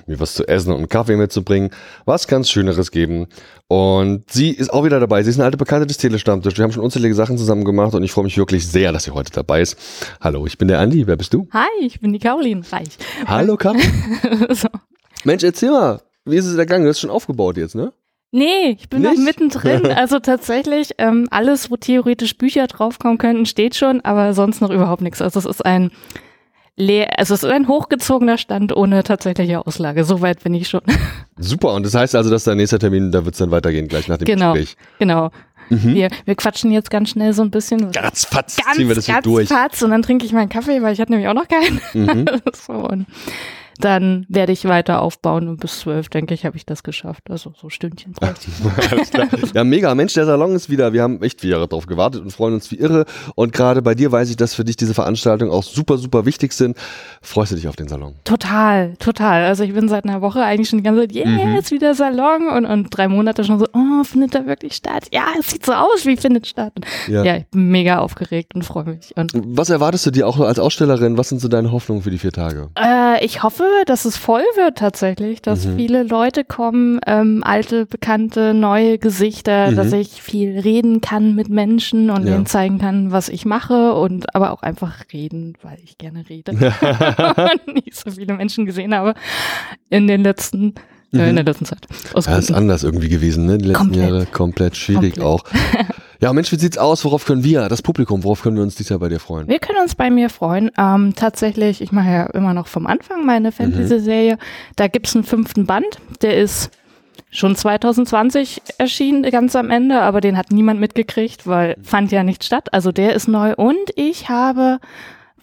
mir 0.06 0.20
was 0.20 0.34
zu 0.34 0.46
essen 0.46 0.70
und 0.70 0.76
einen 0.76 0.88
Kaffee 0.88 1.16
mitzubringen. 1.16 1.70
Was 2.04 2.28
ganz 2.28 2.48
Schöneres 2.48 2.92
geben. 2.92 3.26
Und 3.66 4.30
sie 4.30 4.50
ist 4.50 4.72
auch 4.72 4.84
wieder 4.84 5.00
dabei. 5.00 5.24
Sie 5.24 5.30
ist 5.30 5.38
eine 5.38 5.46
alte 5.46 5.56
Bekannte 5.56 5.88
des 5.88 5.98
Telestammtisch. 5.98 6.56
Wir 6.56 6.62
haben 6.62 6.70
schon 6.70 6.84
unzählige 6.84 7.16
Sachen 7.16 7.36
zusammen 7.36 7.64
gemacht 7.64 7.92
und 7.94 8.04
ich 8.04 8.12
freue 8.12 8.22
mich 8.22 8.38
wirklich 8.38 8.64
sehr, 8.68 8.92
dass 8.92 9.02
sie 9.02 9.10
heute 9.10 9.32
dabei 9.32 9.60
ist. 9.60 9.76
Hallo, 10.20 10.46
ich 10.46 10.56
bin 10.56 10.68
der 10.68 10.78
Andi. 10.78 11.08
Wer 11.08 11.16
bist 11.16 11.34
du? 11.34 11.48
Hi, 11.52 11.66
ich 11.80 11.98
bin 11.98 12.12
die 12.12 12.20
Caroline 12.20 12.62
Reich. 12.70 12.96
Hallo, 13.26 13.56
Caroline. 13.56 13.90
so. 14.54 14.68
Mensch, 15.24 15.42
erzähl 15.42 15.72
mal. 15.72 16.00
Wie 16.24 16.36
ist 16.36 16.46
es 16.46 16.56
ergangen? 16.56 16.84
Du 16.84 16.90
hast 16.90 17.00
schon 17.00 17.10
aufgebaut 17.10 17.56
jetzt, 17.56 17.74
ne? 17.74 17.92
Nee, 18.32 18.76
ich 18.78 18.88
bin 18.88 19.02
Nicht? 19.02 19.16
noch 19.16 19.24
mittendrin. 19.24 19.86
Also 19.96 20.18
tatsächlich, 20.20 20.90
ähm, 20.98 21.26
alles, 21.30 21.70
wo 21.70 21.76
theoretisch 21.76 22.36
Bücher 22.36 22.66
draufkommen 22.66 23.18
könnten, 23.18 23.44
steht 23.44 23.74
schon, 23.74 24.00
aber 24.02 24.34
sonst 24.34 24.60
noch 24.60 24.70
überhaupt 24.70 25.02
nichts. 25.02 25.20
Also 25.20 25.40
es 25.40 25.46
ist 25.46 25.66
ein 25.66 25.90
leer, 26.76 27.18
also 27.18 27.34
es 27.34 27.42
ist 27.42 27.50
ein 27.50 27.68
hochgezogener 27.68 28.38
Stand 28.38 28.74
ohne 28.74 29.02
tatsächliche 29.02 29.66
Auslage. 29.66 30.04
Soweit 30.04 30.42
bin 30.42 30.54
ich 30.54 30.68
schon. 30.68 30.80
Super, 31.38 31.74
und 31.74 31.84
das 31.84 31.94
heißt 31.94 32.14
also, 32.14 32.30
dass 32.30 32.44
der 32.44 32.54
nächste 32.54 32.78
Termin, 32.78 33.10
da 33.10 33.24
wird 33.24 33.34
es 33.34 33.38
dann 33.38 33.50
weitergehen, 33.50 33.88
gleich 33.88 34.08
nach 34.08 34.18
dem 34.18 34.26
genau, 34.26 34.54
Gespräch. 34.54 34.76
Genau. 34.98 35.30
Mhm. 35.68 35.94
Wir, 35.94 36.08
wir 36.24 36.34
quatschen 36.34 36.72
jetzt 36.72 36.90
ganz 36.90 37.10
schnell 37.10 37.32
so 37.32 37.42
ein 37.42 37.50
bisschen. 37.50 37.92
Ganz 37.92 38.24
fatz, 38.24 38.56
ziehen 38.74 38.88
wir 38.88 38.96
das 38.96 39.06
hier 39.06 39.20
durch. 39.22 39.48
Fatz, 39.48 39.82
und 39.82 39.90
dann 39.90 40.02
trinke 40.02 40.26
ich 40.26 40.32
meinen 40.32 40.48
Kaffee, 40.48 40.82
weil 40.82 40.92
ich 40.92 41.00
hatte 41.00 41.12
nämlich 41.12 41.28
auch 41.28 41.34
noch 41.34 41.46
keinen. 41.46 41.80
Mhm. 41.94 42.26
so, 42.66 42.72
und 42.72 43.06
dann 43.84 44.26
werde 44.28 44.52
ich 44.52 44.64
weiter 44.64 45.02
aufbauen 45.02 45.48
und 45.48 45.60
bis 45.60 45.80
zwölf, 45.80 46.08
denke 46.08 46.34
ich, 46.34 46.44
habe 46.44 46.56
ich 46.56 46.66
das 46.66 46.82
geschafft. 46.82 47.30
Also 47.30 47.52
so 47.60 47.68
Stündchen. 47.68 48.14
Ja, 49.54 49.64
mega. 49.64 49.94
Mensch, 49.94 50.14
der 50.14 50.26
Salon 50.26 50.54
ist 50.54 50.70
wieder. 50.70 50.92
Wir 50.92 51.02
haben 51.02 51.22
echt 51.22 51.40
vier 51.40 51.50
Jahre 51.50 51.68
drauf 51.68 51.86
gewartet 51.86 52.22
und 52.22 52.30
freuen 52.30 52.54
uns 52.54 52.70
wie 52.70 52.76
irre. 52.76 53.04
Und 53.34 53.52
gerade 53.52 53.82
bei 53.82 53.94
dir 53.94 54.12
weiß 54.12 54.30
ich, 54.30 54.36
dass 54.36 54.54
für 54.54 54.64
dich 54.64 54.76
diese 54.76 54.94
Veranstaltungen 54.94 55.50
auch 55.50 55.62
super, 55.62 55.98
super 55.98 56.26
wichtig 56.26 56.52
sind. 56.52 56.76
Freust 57.22 57.52
du 57.52 57.56
dich 57.56 57.68
auf 57.68 57.76
den 57.76 57.88
Salon? 57.88 58.14
Total, 58.24 58.94
total. 58.98 59.44
Also 59.44 59.64
ich 59.64 59.72
bin 59.72 59.88
seit 59.88 60.04
einer 60.04 60.20
Woche 60.20 60.42
eigentlich 60.42 60.68
schon 60.68 60.78
die 60.78 60.82
ganze 60.82 61.02
Zeit, 61.02 61.14
yeah, 61.14 61.26
mhm. 61.26 61.54
jetzt 61.54 61.70
wieder 61.70 61.94
Salon 61.94 62.48
und, 62.48 62.66
und 62.66 62.88
drei 62.90 63.08
Monate 63.08 63.44
schon 63.44 63.58
so, 63.58 63.66
oh, 63.72 64.04
findet 64.04 64.34
da 64.34 64.46
wirklich 64.46 64.74
statt? 64.74 65.08
Ja, 65.12 65.26
es 65.38 65.50
sieht 65.50 65.66
so 65.66 65.72
aus, 65.72 66.06
wie 66.06 66.16
findet 66.16 66.46
statt? 66.46 66.72
Ja, 67.08 67.24
ja 67.24 67.36
ich 67.38 67.46
bin 67.48 67.70
mega 67.70 67.98
aufgeregt 67.98 68.54
und 68.54 68.64
freue 68.64 68.84
mich. 68.84 69.16
Und 69.16 69.32
Was 69.34 69.70
erwartest 69.70 70.06
du 70.06 70.10
dir 70.10 70.26
auch 70.26 70.38
als 70.40 70.58
Ausstellerin? 70.58 71.18
Was 71.18 71.28
sind 71.28 71.40
so 71.40 71.48
deine 71.48 71.72
Hoffnungen 71.72 72.02
für 72.02 72.10
die 72.10 72.18
vier 72.18 72.32
Tage? 72.32 72.68
Äh, 72.78 73.24
ich 73.24 73.42
hoffe, 73.42 73.64
dass 73.86 74.04
es 74.04 74.16
voll 74.16 74.42
wird 74.56 74.78
tatsächlich, 74.78 75.42
dass 75.42 75.64
mhm. 75.64 75.76
viele 75.76 76.02
Leute 76.02 76.44
kommen, 76.44 77.00
ähm, 77.06 77.42
alte, 77.44 77.86
bekannte, 77.86 78.54
neue 78.54 78.98
Gesichter, 78.98 79.70
mhm. 79.70 79.76
dass 79.76 79.92
ich 79.92 80.22
viel 80.22 80.58
reden 80.58 81.00
kann 81.00 81.34
mit 81.34 81.48
Menschen 81.48 82.10
und 82.10 82.24
ja. 82.24 82.32
denen 82.32 82.46
zeigen 82.46 82.78
kann, 82.78 83.12
was 83.12 83.28
ich 83.28 83.44
mache 83.44 83.94
und 83.94 84.34
aber 84.34 84.52
auch 84.52 84.62
einfach 84.62 85.04
reden, 85.12 85.54
weil 85.62 85.78
ich 85.82 85.98
gerne 85.98 86.24
rede. 86.28 86.52
nicht 87.74 87.94
so 87.94 88.10
viele 88.10 88.34
Menschen 88.34 88.66
gesehen 88.66 88.94
habe 88.94 89.14
in 89.88 90.06
den 90.06 90.22
letzten 90.22 90.74
äh, 91.12 91.28
in 91.28 91.36
der 91.36 91.44
letzten 91.44 91.64
Zeit. 91.64 91.86
Aus 92.14 92.26
ja, 92.26 92.38
ist 92.38 92.52
anders 92.52 92.84
irgendwie 92.84 93.08
gewesen, 93.08 93.46
ne? 93.46 93.58
Die 93.58 93.66
letzten 93.66 93.86
komplett. 93.86 94.10
Jahre 94.10 94.26
komplett 94.26 94.76
schwierig 94.76 95.18
komplett. 95.18 95.24
auch. 95.24 95.44
Ja, 96.20 96.34
Mensch, 96.34 96.52
wie 96.52 96.56
sieht's 96.56 96.76
aus? 96.76 97.04
Worauf 97.06 97.24
können 97.24 97.44
wir, 97.44 97.68
das 97.68 97.80
Publikum, 97.80 98.24
worauf 98.24 98.42
können 98.42 98.56
wir 98.56 98.62
uns 98.62 98.74
dieses 98.74 98.90
Jahr 98.90 98.98
bei 98.98 99.08
dir 99.08 99.20
freuen? 99.20 99.48
Wir 99.48 99.58
können 99.58 99.78
uns 99.78 99.94
bei 99.94 100.10
mir 100.10 100.28
freuen. 100.28 100.70
Ähm, 100.76 101.14
tatsächlich, 101.16 101.80
ich 101.80 101.92
mache 101.92 102.10
ja 102.10 102.26
immer 102.26 102.52
noch 102.52 102.66
vom 102.66 102.86
Anfang 102.86 103.24
meine 103.24 103.52
Fantasy-Serie. 103.52 104.34
Mhm. 104.34 104.38
Da 104.76 104.88
gibt's 104.88 105.14
einen 105.14 105.24
fünften 105.24 105.64
Band, 105.64 105.86
der 106.20 106.36
ist 106.36 106.70
schon 107.30 107.56
2020 107.56 108.60
erschienen, 108.76 109.22
ganz 109.30 109.56
am 109.56 109.70
Ende, 109.70 110.02
aber 110.02 110.20
den 110.20 110.36
hat 110.36 110.50
niemand 110.50 110.78
mitgekriegt, 110.78 111.46
weil 111.46 111.76
fand 111.82 112.12
ja 112.12 112.22
nicht 112.22 112.44
statt. 112.44 112.72
Also 112.72 112.92
der 112.92 113.14
ist 113.14 113.26
neu 113.26 113.54
und 113.54 113.90
ich 113.94 114.28
habe 114.28 114.78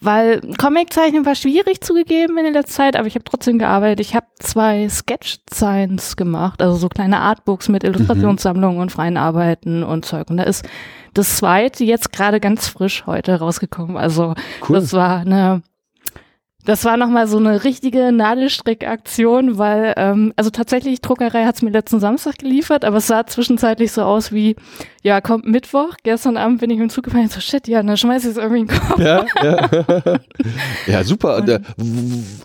weil 0.00 0.40
Comiczeichnen 0.58 1.26
war 1.26 1.34
schwierig 1.34 1.80
zugegeben 1.80 2.38
in 2.38 2.44
der 2.44 2.52
letzten 2.52 2.74
Zeit, 2.74 2.96
aber 2.96 3.06
ich 3.06 3.14
habe 3.14 3.24
trotzdem 3.24 3.58
gearbeitet. 3.58 4.00
Ich 4.00 4.14
habe 4.14 4.26
zwei 4.38 4.88
Sketch-Signs 4.88 6.16
gemacht, 6.16 6.62
also 6.62 6.76
so 6.76 6.88
kleine 6.88 7.20
Artbooks 7.20 7.68
mit 7.68 7.84
Illustrationssammlungen 7.84 8.76
mhm. 8.76 8.82
und 8.82 8.92
freien 8.92 9.16
Arbeiten 9.16 9.82
und 9.82 10.04
Zeug. 10.04 10.30
Und 10.30 10.36
da 10.36 10.44
ist 10.44 10.64
das 11.14 11.36
zweite 11.36 11.84
jetzt 11.84 12.12
gerade 12.12 12.40
ganz 12.40 12.68
frisch 12.68 13.04
heute 13.06 13.38
rausgekommen. 13.38 13.96
Also 13.96 14.34
cool. 14.68 14.76
das 14.76 14.92
war 14.92 15.18
eine 15.18 15.62
das 16.64 16.84
war 16.84 16.96
nochmal 16.96 17.26
so 17.28 17.38
eine 17.38 17.64
richtige 17.64 18.12
Nadelstrickaktion, 18.12 19.58
weil, 19.58 19.94
ähm, 19.96 20.32
also 20.36 20.50
tatsächlich, 20.50 21.00
Druckerei 21.00 21.44
hat 21.44 21.54
es 21.54 21.62
mir 21.62 21.70
letzten 21.70 22.00
Samstag 22.00 22.38
geliefert, 22.38 22.84
aber 22.84 22.98
es 22.98 23.06
sah 23.06 23.26
zwischenzeitlich 23.26 23.92
so 23.92 24.02
aus 24.02 24.32
wie, 24.32 24.56
ja, 25.02 25.20
kommt 25.20 25.46
Mittwoch, 25.46 25.94
gestern 26.02 26.36
Abend 26.36 26.60
bin 26.60 26.70
ich 26.70 26.78
im 26.78 26.90
Zug 26.90 27.04
gefahren, 27.04 27.28
so 27.28 27.40
shit, 27.40 27.68
ja, 27.68 27.82
dann 27.82 27.96
schmeiß 27.96 28.24
ich 28.24 28.32
es 28.32 28.36
irgendwie 28.36 28.60
in 28.62 28.66
den 28.66 28.78
Kopf. 28.78 28.98
Ja, 28.98 29.24
ja. 29.42 30.20
ja 30.86 31.04
super. 31.04 31.36
Und, 31.36 31.48
äh, 31.48 31.60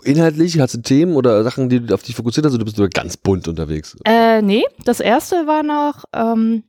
inhaltlich 0.04 0.58
hast 0.58 0.74
du 0.74 0.80
Themen 0.80 1.16
oder 1.16 1.42
Sachen, 1.44 1.68
die 1.68 1.92
auf 1.92 2.02
dich 2.02 2.14
fokussiert 2.14 2.46
hast, 2.46 2.54
oder 2.54 2.64
bist 2.64 2.78
du 2.78 2.88
ganz 2.88 3.16
bunt 3.16 3.48
unterwegs? 3.48 3.96
Äh, 4.04 4.42
nee, 4.42 4.64
das 4.84 5.00
erste 5.00 5.46
war 5.46 5.62
noch, 5.62 6.04
ähm, 6.14 6.62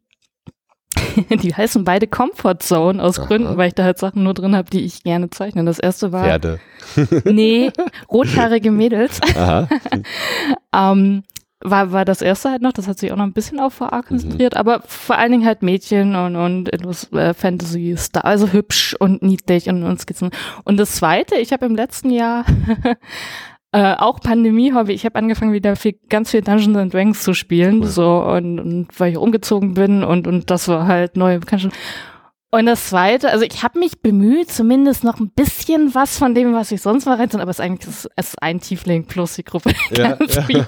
die 1.41 1.53
heißen 1.53 1.83
beide 1.83 2.07
Comfort 2.07 2.57
Zone 2.59 3.01
aus 3.01 3.19
Aha. 3.19 3.27
Gründen, 3.27 3.57
weil 3.57 3.69
ich 3.69 3.75
da 3.75 3.83
halt 3.83 3.97
Sachen 3.97 4.23
nur 4.23 4.33
drin 4.33 4.55
habe, 4.55 4.69
die 4.69 4.81
ich 4.81 5.03
gerne 5.03 5.29
zeichne. 5.29 5.63
Das 5.65 5.79
erste 5.79 6.11
war, 6.11 6.23
Pferde. 6.23 6.59
nee, 7.25 7.71
rothaarige 8.11 8.71
Mädels. 8.71 9.19
Aha. 9.35 9.67
Ähm, 10.73 11.23
war, 11.61 11.91
war 11.91 12.05
das 12.05 12.21
erste 12.21 12.51
halt 12.51 12.61
noch, 12.61 12.73
das 12.73 12.87
hat 12.87 12.99
sich 12.99 13.11
auch 13.11 13.17
noch 13.17 13.23
ein 13.23 13.33
bisschen 13.33 13.59
auf 13.59 13.79
VA 13.79 14.03
konzentriert, 14.03 14.55
aber 14.55 14.81
vor 14.85 15.17
allen 15.17 15.31
Dingen 15.31 15.45
halt 15.45 15.63
Mädchen 15.63 16.15
und, 16.15 16.35
und 16.35 16.71
etwas 16.71 17.11
äh, 17.13 17.33
Fantasy 17.33 17.95
Star, 17.97 18.25
also 18.25 18.51
hübsch 18.51 18.95
und 18.99 19.23
niedlich 19.23 19.67
und, 19.67 19.83
und 19.83 19.99
Skizzen. 19.99 20.29
Und 20.63 20.77
das 20.77 20.91
zweite, 20.91 21.35
ich 21.35 21.53
habe 21.53 21.65
im 21.65 21.75
letzten 21.75 22.11
Jahr 22.11 22.45
äh, 23.75 23.95
auch 23.97 24.21
Pandemie-Hobby, 24.21 24.93
ich 24.93 25.03
habe 25.03 25.15
angefangen 25.15 25.51
wieder 25.51 25.75
viel, 25.75 25.95
ganz 26.07 26.31
viel 26.31 26.41
Dungeons 26.41 26.77
and 26.77 26.93
Dragons 26.93 27.21
zu 27.23 27.33
spielen, 27.33 27.81
Cool. 27.81 27.87
so 27.87 28.19
und, 28.23 28.59
und 28.59 28.87
weil 28.97 29.11
ich 29.11 29.17
umgezogen 29.17 29.73
bin 29.73 30.03
und, 30.03 30.27
und 30.27 30.49
das 30.49 30.69
war 30.69 30.87
halt 30.87 31.17
Bekanntschaft. 31.39 31.75
Und 32.57 32.65
das 32.67 32.87
zweite, 32.89 33.29
also 33.31 33.43
ich 33.43 33.63
habe 33.63 33.79
mich 33.79 33.99
bemüht, 33.99 34.49
zumindest 34.49 35.03
noch 35.03 35.19
ein 35.19 35.29
bisschen 35.29 35.93
was 35.93 36.17
von 36.17 36.33
dem, 36.33 36.53
was 36.53 36.71
ich 36.71 36.81
sonst 36.81 37.05
mal 37.05 37.15
reinziehe, 37.17 37.41
aber 37.41 37.51
es 37.51 37.57
ist 37.59 37.65
eigentlich 37.65 37.87
es 38.15 38.27
ist 38.29 38.41
ein 38.41 38.61
Tiefling 38.61 39.05
plus 39.05 39.35
die 39.35 39.43
Gruppe 39.43 39.71
Ja, 39.91 40.17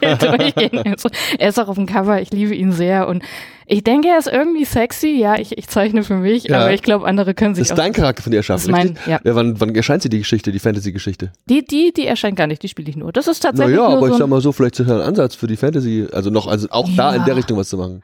ja. 0.02 0.16
durchgehen. 0.16 0.82
Also, 0.86 1.10
er 1.40 1.50
ist 1.50 1.60
auch 1.60 1.70
auf 1.70 1.76
dem 1.76 1.86
Cover, 1.86 2.22
ich 2.22 2.32
liebe 2.32 2.54
ihn 2.54 2.72
sehr 2.74 3.08
und 3.08 3.24
ich 3.70 3.84
denke, 3.84 4.08
er 4.10 4.18
ist 4.18 4.28
irgendwie 4.28 4.64
sexy. 4.66 5.18
Ja, 5.18 5.38
ich, 5.38 5.58
ich 5.58 5.68
zeichne 5.68 6.04
für 6.04 6.16
mich, 6.16 6.44
Ja. 6.46 6.62
aber 6.62 6.74
ich 6.74 6.82
glaube, 6.82 7.06
andere 7.08 7.34
können 7.34 7.52
Das 7.54 7.58
sich 7.60 7.66
ist 7.68 7.72
auch. 7.72 7.76
dein 7.78 7.94
Charakter 7.94 8.24
von 8.24 8.32
dir 8.32 8.38
Das 8.40 8.50
erschaffen, 8.50 8.70
ist 8.70 8.72
mein, 8.72 8.88
richtig? 8.90 9.08
ja. 9.08 9.20
Ja, 9.24 9.36
wann, 9.36 9.60
wann 9.60 9.76
erscheint 9.76 10.02
sie 10.04 10.10
die 10.10 10.20
Geschichte, 10.20 10.52
die 10.52 10.60
Fantasy-Geschichte? 10.60 11.32
Die, 11.50 11.66
die, 11.66 11.92
die 11.96 12.06
erscheint 12.08 12.36
gar 12.38 12.48
nicht, 12.48 12.64
die 12.64 12.68
spiele 12.70 12.90
ich 12.90 12.96
nur. 12.96 13.12
Das 13.14 13.28
ist 13.28 13.40
tatsächlich 13.42 13.76
Naja, 13.78 13.88
aber 13.90 14.08
so 14.08 14.14
ich 14.14 14.18
sag 14.20 14.28
mal 14.28 14.42
so, 14.42 14.52
vielleicht 14.52 14.80
ist 14.80 14.88
ja 14.90 14.96
ein 14.96 15.02
Ansatz 15.02 15.36
für 15.36 15.48
die 15.48 15.58
Fantasy, 15.58 16.08
also 16.14 16.30
noch, 16.30 16.48
also 16.48 16.68
auch 16.70 16.90
da 16.96 17.14
in 17.16 17.26
der 17.26 17.36
Richtung 17.36 17.58
was 17.58 17.70
zu 17.70 17.78
machen. 17.78 18.04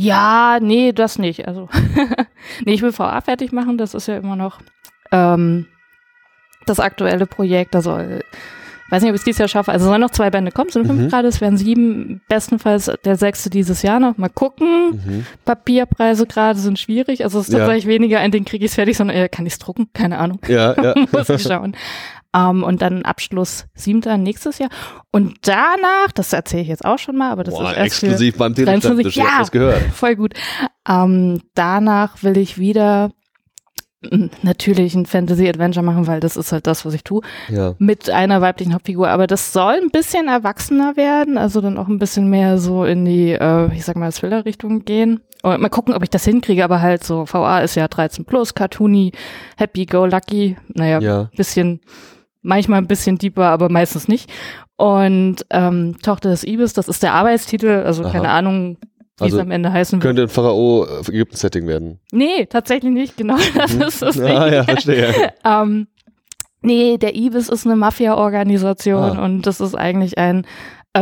Ja, 0.00 0.58
nee, 0.60 0.92
das 0.92 1.18
nicht. 1.18 1.48
Also, 1.48 1.68
nee, 2.64 2.72
ich 2.74 2.82
will 2.82 2.96
VA 2.96 3.20
fertig 3.20 3.50
machen. 3.52 3.78
Das 3.78 3.94
ist 3.94 4.06
ja 4.06 4.16
immer 4.16 4.36
noch 4.36 4.58
ähm, 5.10 5.66
das 6.66 6.78
aktuelle 6.78 7.26
Projekt. 7.26 7.74
Da 7.74 7.82
soll, 7.82 8.22
weiß 8.90 9.02
nicht, 9.02 9.10
ob 9.10 9.16
ich 9.16 9.22
es 9.22 9.24
dieses 9.24 9.38
Jahr 9.40 9.48
schaffe. 9.48 9.72
Also 9.72 9.86
sollen 9.86 10.00
noch 10.00 10.10
zwei 10.12 10.30
Bände 10.30 10.52
kommen, 10.52 10.68
es 10.68 10.74
sind 10.74 10.86
fünf 10.86 11.00
Mhm. 11.00 11.08
gerade, 11.08 11.26
es 11.26 11.40
werden 11.40 11.56
sieben, 11.56 12.20
bestenfalls 12.28 12.90
der 13.04 13.16
sechste 13.16 13.50
dieses 13.50 13.82
Jahr 13.82 13.98
noch. 13.98 14.16
Mal 14.18 14.28
gucken. 14.30 14.90
Mhm. 15.04 15.26
Papierpreise 15.44 16.26
gerade 16.26 16.58
sind 16.60 16.78
schwierig. 16.78 17.24
Also 17.24 17.40
es 17.40 17.48
ist 17.48 17.52
Ja. 17.54 17.60
tatsächlich 17.60 17.86
weniger 17.86 18.20
ein 18.20 18.30
Ding 18.30 18.44
kriege 18.44 18.64
ich 18.64 18.70
es 18.70 18.74
fertig, 18.76 18.96
sondern 18.96 19.16
eher 19.16 19.28
kann 19.28 19.46
ich 19.46 19.54
es 19.54 19.58
drucken? 19.58 19.88
Keine 19.94 20.18
Ahnung. 20.18 20.38
Ja, 20.46 20.74
ja. 20.82 20.94
Muss 21.10 21.28
ich 21.28 21.42
schauen. 21.42 21.74
Ähm, 22.38 22.62
und 22.62 22.82
dann 22.82 23.02
Abschluss 23.02 23.66
siebter 23.74 24.16
nächstes 24.18 24.58
Jahr. 24.58 24.70
Und 25.10 25.36
danach, 25.42 26.12
das 26.14 26.32
erzähle 26.32 26.62
ich 26.62 26.68
jetzt 26.68 26.84
auch 26.84 26.98
schon 26.98 27.16
mal, 27.16 27.30
aber 27.32 27.42
das 27.44 27.54
Boah, 27.54 27.70
ist 27.70 27.76
erst 27.76 27.86
exklusiv 28.02 28.36
beim 28.36 28.54
23, 28.54 28.64
Telestammtisch, 28.84 29.16
ja. 29.16 29.38
das 29.38 29.50
gehört. 29.50 29.82
Voll 29.94 30.16
gut. 30.16 30.34
Ähm, 30.88 31.40
danach 31.54 32.22
will 32.22 32.36
ich 32.36 32.58
wieder 32.58 33.10
mm, 34.02 34.26
natürlich 34.42 34.94
ein 34.94 35.06
Fantasy-Adventure 35.06 35.84
machen, 35.84 36.06
weil 36.06 36.20
das 36.20 36.36
ist 36.36 36.52
halt 36.52 36.66
das, 36.66 36.84
was 36.84 36.94
ich 36.94 37.04
tue, 37.04 37.22
Ja. 37.48 37.74
mit 37.78 38.10
einer 38.10 38.40
weiblichen 38.40 38.74
Hauptfigur. 38.74 39.08
Aber 39.08 39.26
das 39.26 39.52
soll 39.52 39.80
ein 39.82 39.90
bisschen 39.90 40.28
erwachsener 40.28 40.96
werden, 40.96 41.38
also 41.38 41.60
dann 41.60 41.78
auch 41.78 41.88
ein 41.88 41.98
bisschen 41.98 42.28
mehr 42.30 42.58
so 42.58 42.84
in 42.84 43.04
die, 43.04 43.32
äh, 43.32 43.72
ich 43.74 43.84
sag 43.84 43.96
mal, 43.96 44.12
Thriller-Richtung 44.12 44.84
gehen. 44.84 45.20
Und 45.42 45.60
mal 45.60 45.68
gucken, 45.68 45.94
ob 45.94 46.02
ich 46.02 46.10
das 46.10 46.24
hinkriege, 46.24 46.64
aber 46.64 46.80
halt 46.80 47.04
so, 47.04 47.24
VA 47.30 47.60
ist 47.60 47.76
ja 47.76 47.86
13 47.86 48.24
plus, 48.24 48.54
Cartoony, 48.54 49.12
Happy 49.56 49.86
Go 49.86 50.04
Lucky, 50.04 50.56
naja, 50.74 50.98
Ja. 51.00 51.30
bisschen, 51.36 51.80
manchmal 52.48 52.78
ein 52.80 52.86
bisschen 52.88 53.18
deeper, 53.18 53.46
aber 53.46 53.68
meistens 53.68 54.08
nicht. 54.08 54.30
Und 54.76 55.44
ähm, 55.50 55.96
Tochter 56.02 56.30
des 56.30 56.44
Ibis, 56.44 56.72
das 56.72 56.88
ist 56.88 57.02
der 57.02 57.12
Arbeitstitel, 57.12 57.82
also 57.84 58.04
Aha. 58.04 58.10
keine 58.12 58.28
Ahnung, 58.30 58.78
wie 59.18 59.24
Also 59.24 59.36
es 59.38 59.42
am 59.42 59.50
Ende 59.50 59.72
heißen 59.72 59.98
wird. 59.98 60.02
Könnte 60.02 60.22
ein 60.22 60.28
Pharao 60.28 60.84
äh, 60.86 61.00
Ägypten-Setting 61.08 61.66
werden. 61.66 61.98
Nee, 62.12 62.46
tatsächlich 62.46 62.92
nicht, 62.92 63.16
genau. 63.16 63.36
Das 63.54 63.74
ist 63.74 64.02
das 64.02 64.14
Ding. 64.16 64.26
Ah, 64.26 64.48
ja, 64.52 64.64
verstehe. 64.64 65.12
Ähm, 65.44 65.88
nee, 66.62 66.96
der 66.98 67.14
IBIS 67.16 67.48
ist 67.48 67.66
eine 67.66 67.76
Mafia-Organisation 67.76 69.18
Ah. 69.18 69.24
und 69.24 69.42
das 69.46 69.60
ist 69.60 69.74
eigentlich 69.74 70.18
ein 70.18 70.46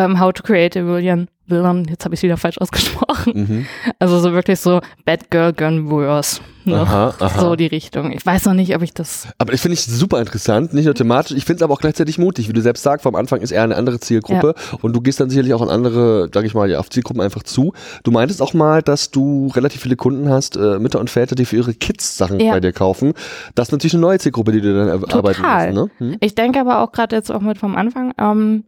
ähm, 0.00 0.20
How 0.20 0.32
to 0.32 0.42
Create 0.42 0.76
a 0.76 0.86
Villain. 0.86 1.28
Villain, 1.48 1.84
jetzt 1.88 2.04
habe 2.04 2.12
ich 2.12 2.18
es 2.18 2.22
wieder 2.24 2.36
falsch 2.36 2.58
ausgesprochen. 2.58 3.32
Mhm. 3.34 3.66
Also 4.00 4.18
so 4.18 4.32
wirklich 4.32 4.58
so 4.58 4.80
Bad 5.04 5.30
Girl 5.30 5.52
Gun 5.52 5.88
Wars. 5.88 6.40
Ne? 6.64 6.74
Aha, 6.80 7.14
aha. 7.20 7.40
So 7.40 7.54
die 7.54 7.66
Richtung. 7.66 8.10
Ich 8.10 8.26
weiß 8.26 8.46
noch 8.46 8.54
nicht, 8.54 8.74
ob 8.74 8.82
ich 8.82 8.92
das. 8.92 9.28
Aber 9.38 9.52
ich 9.52 9.60
finde 9.60 9.74
ich 9.74 9.84
super 9.84 10.18
interessant, 10.18 10.74
nicht 10.74 10.86
nur 10.86 10.94
thematisch, 10.96 11.36
ich 11.36 11.44
finde 11.44 11.58
es 11.58 11.62
aber 11.62 11.74
auch 11.74 11.80
gleichzeitig 11.80 12.18
mutig, 12.18 12.48
wie 12.48 12.52
du 12.52 12.60
selbst 12.60 12.82
sagst, 12.82 13.04
vom 13.04 13.14
Anfang 13.14 13.40
ist 13.42 13.52
eher 13.52 13.62
eine 13.62 13.76
andere 13.76 14.00
Zielgruppe 14.00 14.54
und 14.82 14.96
du 14.96 15.00
gehst 15.00 15.20
dann 15.20 15.30
sicherlich 15.30 15.54
auch 15.54 15.62
an 15.62 15.68
andere, 15.68 16.28
sag 16.34 16.44
ich 16.44 16.54
mal, 16.54 16.68
ja, 16.68 16.80
auf 16.80 16.90
Zielgruppen 16.90 17.22
einfach 17.22 17.44
zu. 17.44 17.72
Du 18.02 18.10
meintest 18.10 18.42
auch 18.42 18.52
mal, 18.52 18.82
dass 18.82 19.12
du 19.12 19.46
relativ 19.54 19.82
viele 19.82 19.94
Kunden 19.94 20.28
hast, 20.28 20.56
äh, 20.56 20.80
Mütter 20.80 20.98
und 20.98 21.10
Väter, 21.10 21.36
die 21.36 21.44
für 21.44 21.54
ihre 21.54 21.74
Kids 21.74 22.16
Sachen 22.16 22.40
Ja. 22.40 22.50
bei 22.54 22.58
dir 22.58 22.72
kaufen. 22.72 23.12
Das 23.54 23.68
ist 23.68 23.72
natürlich 23.72 23.94
eine 23.94 24.00
neue 24.00 24.18
Zielgruppe, 24.18 24.50
die 24.50 24.60
du 24.60 24.74
dann 24.76 24.88
er- 24.88 24.94
arbeiten 25.14 25.36
Total. 25.42 25.72
musst, 25.72 26.00
ne? 26.00 26.10
Hm? 26.10 26.16
Ich 26.18 26.34
denke 26.34 26.58
aber 26.58 26.80
auch 26.82 26.90
gerade 26.90 27.14
jetzt 27.14 27.30
auch 27.30 27.40
mit 27.42 27.58
vom 27.58 27.76
Anfang, 27.76 28.12
ähm, 28.18 28.64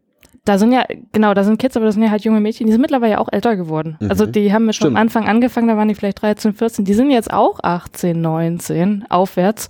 da 0.49 0.59
sind 0.59 0.73
ja, 0.73 0.85
genau, 1.13 1.35
da 1.35 1.45
sind 1.45 1.59
Kids, 1.59 1.77
aber 1.77 1.85
das 1.85 1.95
sind 1.95 2.05
ja 2.05 2.11
halt 2.11 2.25
junge 2.25 2.41
Mädchen, 2.41 2.67
die 2.67 2.73
sind 2.73 2.81
mittlerweile 2.81 3.21
auch 3.21 3.29
älter 3.31 3.55
geworden. 3.55 3.99
Mhm. 4.01 4.11
Also 4.11 4.25
die 4.25 4.53
haben 4.53 4.65
mir 4.65 4.73
schon 4.73 4.87
Stimmt. 4.87 4.97
am 4.97 5.03
Anfang 5.03 5.29
angefangen, 5.29 5.69
da 5.69 5.77
waren 5.77 5.89
die 5.89 5.95
vielleicht 5.95 6.23
13, 6.23 6.55
14, 6.55 6.85
die 6.87 6.95
sind 6.95 7.11
jetzt 7.11 7.31
auch 7.31 7.61
18, 7.63 8.19
19, 8.19 9.05
aufwärts. 9.11 9.69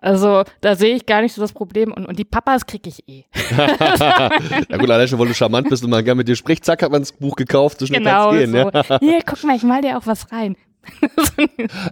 Also 0.00 0.42
da 0.60 0.74
sehe 0.74 0.94
ich 0.94 1.06
gar 1.06 1.22
nicht 1.22 1.34
so 1.34 1.40
das 1.40 1.52
Problem 1.52 1.92
und, 1.92 2.06
und 2.06 2.18
die 2.18 2.24
Papas 2.24 2.66
kriege 2.66 2.88
ich 2.88 3.08
eh. 3.08 3.24
ja 3.56 4.76
gut, 4.78 4.90
allein 4.90 5.08
schon, 5.08 5.18
weil 5.18 5.28
du 5.28 5.34
charmant 5.34 5.68
bist 5.68 5.84
und 5.84 5.90
man 5.90 6.04
gerne 6.04 6.18
mit 6.18 6.28
dir 6.28 6.36
spricht, 6.36 6.64
zack, 6.64 6.82
hat 6.82 6.90
man 6.90 7.02
das 7.02 7.12
Buch 7.12 7.36
gekauft, 7.36 7.80
so 7.80 7.86
schnell 7.86 8.00
genau 8.00 8.30
kann's 8.30 8.38
gehen. 8.38 8.50
so. 8.52 8.58
Ja? 8.58 8.98
Hier, 9.00 9.20
guck 9.24 9.44
mal, 9.44 9.56
ich 9.56 9.62
mal 9.62 9.82
dir 9.82 9.98
auch 9.98 10.06
was 10.06 10.30
rein. 10.32 10.56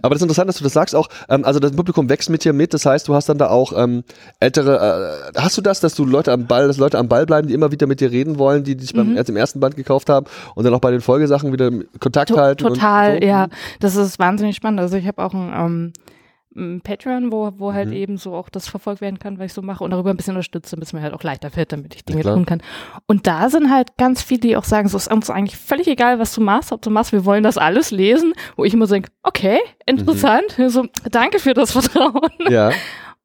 Aber 0.01 0.13
das 0.13 0.17
ist 0.19 0.23
interessant, 0.23 0.49
dass 0.49 0.57
du 0.57 0.63
das 0.63 0.73
sagst 0.73 0.95
auch. 0.95 1.07
Ähm, 1.29 1.45
also 1.45 1.59
das 1.59 1.71
Publikum 1.71 2.09
wächst 2.09 2.29
mit 2.29 2.43
dir 2.43 2.53
mit. 2.53 2.73
Das 2.73 2.85
heißt, 2.85 3.07
du 3.07 3.13
hast 3.15 3.29
dann 3.29 3.37
da 3.37 3.49
auch 3.49 3.73
ähm, 3.75 4.03
ältere. 4.39 5.31
Äh, 5.35 5.39
hast 5.39 5.57
du 5.57 5.61
das, 5.61 5.79
dass 5.79 5.95
du 5.95 6.05
Leute 6.05 6.31
am 6.31 6.47
Ball, 6.47 6.67
dass 6.67 6.77
Leute 6.77 6.97
am 6.97 7.07
Ball 7.07 7.25
bleiben, 7.25 7.47
die 7.47 7.53
immer 7.53 7.71
wieder 7.71 7.87
mit 7.87 7.99
dir 8.01 8.11
reden 8.11 8.37
wollen, 8.37 8.63
die 8.63 8.75
dich 8.75 8.93
beim 8.93 9.11
Mhm. 9.11 9.17
erst 9.17 9.29
im 9.29 9.37
ersten 9.37 9.59
Band 9.59 9.75
gekauft 9.75 10.09
haben 10.09 10.25
und 10.55 10.63
dann 10.63 10.73
auch 10.73 10.81
bei 10.81 10.91
den 10.91 11.01
Folgesachen 11.01 11.51
wieder 11.53 11.71
Kontakt 11.99 12.29
To 12.29 12.37
halten? 12.37 12.63
total, 12.67 13.19
so? 13.21 13.25
ja. 13.27 13.47
Das 13.79 13.95
ist 13.95 14.19
wahnsinnig 14.19 14.55
spannend. 14.55 14.79
Also 14.79 14.97
ich 14.97 15.07
habe 15.07 15.23
auch 15.23 15.33
ein, 15.33 15.51
ähm, 15.53 15.53
ein 15.55 15.93
Patreon, 16.83 17.31
wo, 17.31 17.51
wo 17.57 17.73
halt 17.73 17.87
Mhm. 17.89 17.93
eben 17.93 18.17
so 18.17 18.33
auch 18.33 18.49
das 18.49 18.67
verfolgt 18.67 18.99
werden 19.01 19.19
kann, 19.19 19.37
was 19.39 19.45
ich 19.47 19.53
so 19.53 19.61
mache 19.61 19.83
und 19.83 19.91
darüber 19.91 20.09
ein 20.09 20.17
bisschen 20.17 20.33
unterstütze, 20.35 20.75
damit 20.75 20.87
es 20.87 20.93
mir 20.93 21.01
halt 21.01 21.13
auch 21.13 21.23
leichter 21.23 21.49
fällt, 21.51 21.71
damit 21.71 21.95
ich 21.95 22.03
Dinge 22.03 22.23
tun 22.23 22.45
kann. 22.45 22.61
Und 23.05 23.27
da 23.27 23.49
sind 23.49 23.71
halt 23.71 23.97
ganz 23.97 24.21
viele, 24.21 24.39
die 24.41 24.57
auch 24.57 24.63
sagen, 24.63 24.87
so 24.87 24.97
ist 24.97 25.11
uns 25.11 25.29
eigentlich 25.29 25.57
völlig 25.57 25.87
egal, 25.87 26.19
was 26.19 26.33
du 26.33 26.41
machst, 26.41 26.71
ob 26.71 26.81
du 26.81 26.89
machst, 26.89 27.11
wir 27.11 27.25
wollen 27.25 27.43
das 27.43 27.57
alles 27.57 27.91
lesen, 27.91 28.33
wo 28.55 28.63
ich 28.65 28.73
immer 28.73 28.87
denke, 28.87 29.09
okay, 29.23 29.59
interessant, 29.85 30.57
Mhm. 30.57 30.69
so, 30.69 30.85
danke 31.11 31.39
für 31.39 31.53
das 31.53 31.71
Vertrauen. 31.77 32.29
Ja, 32.49 32.71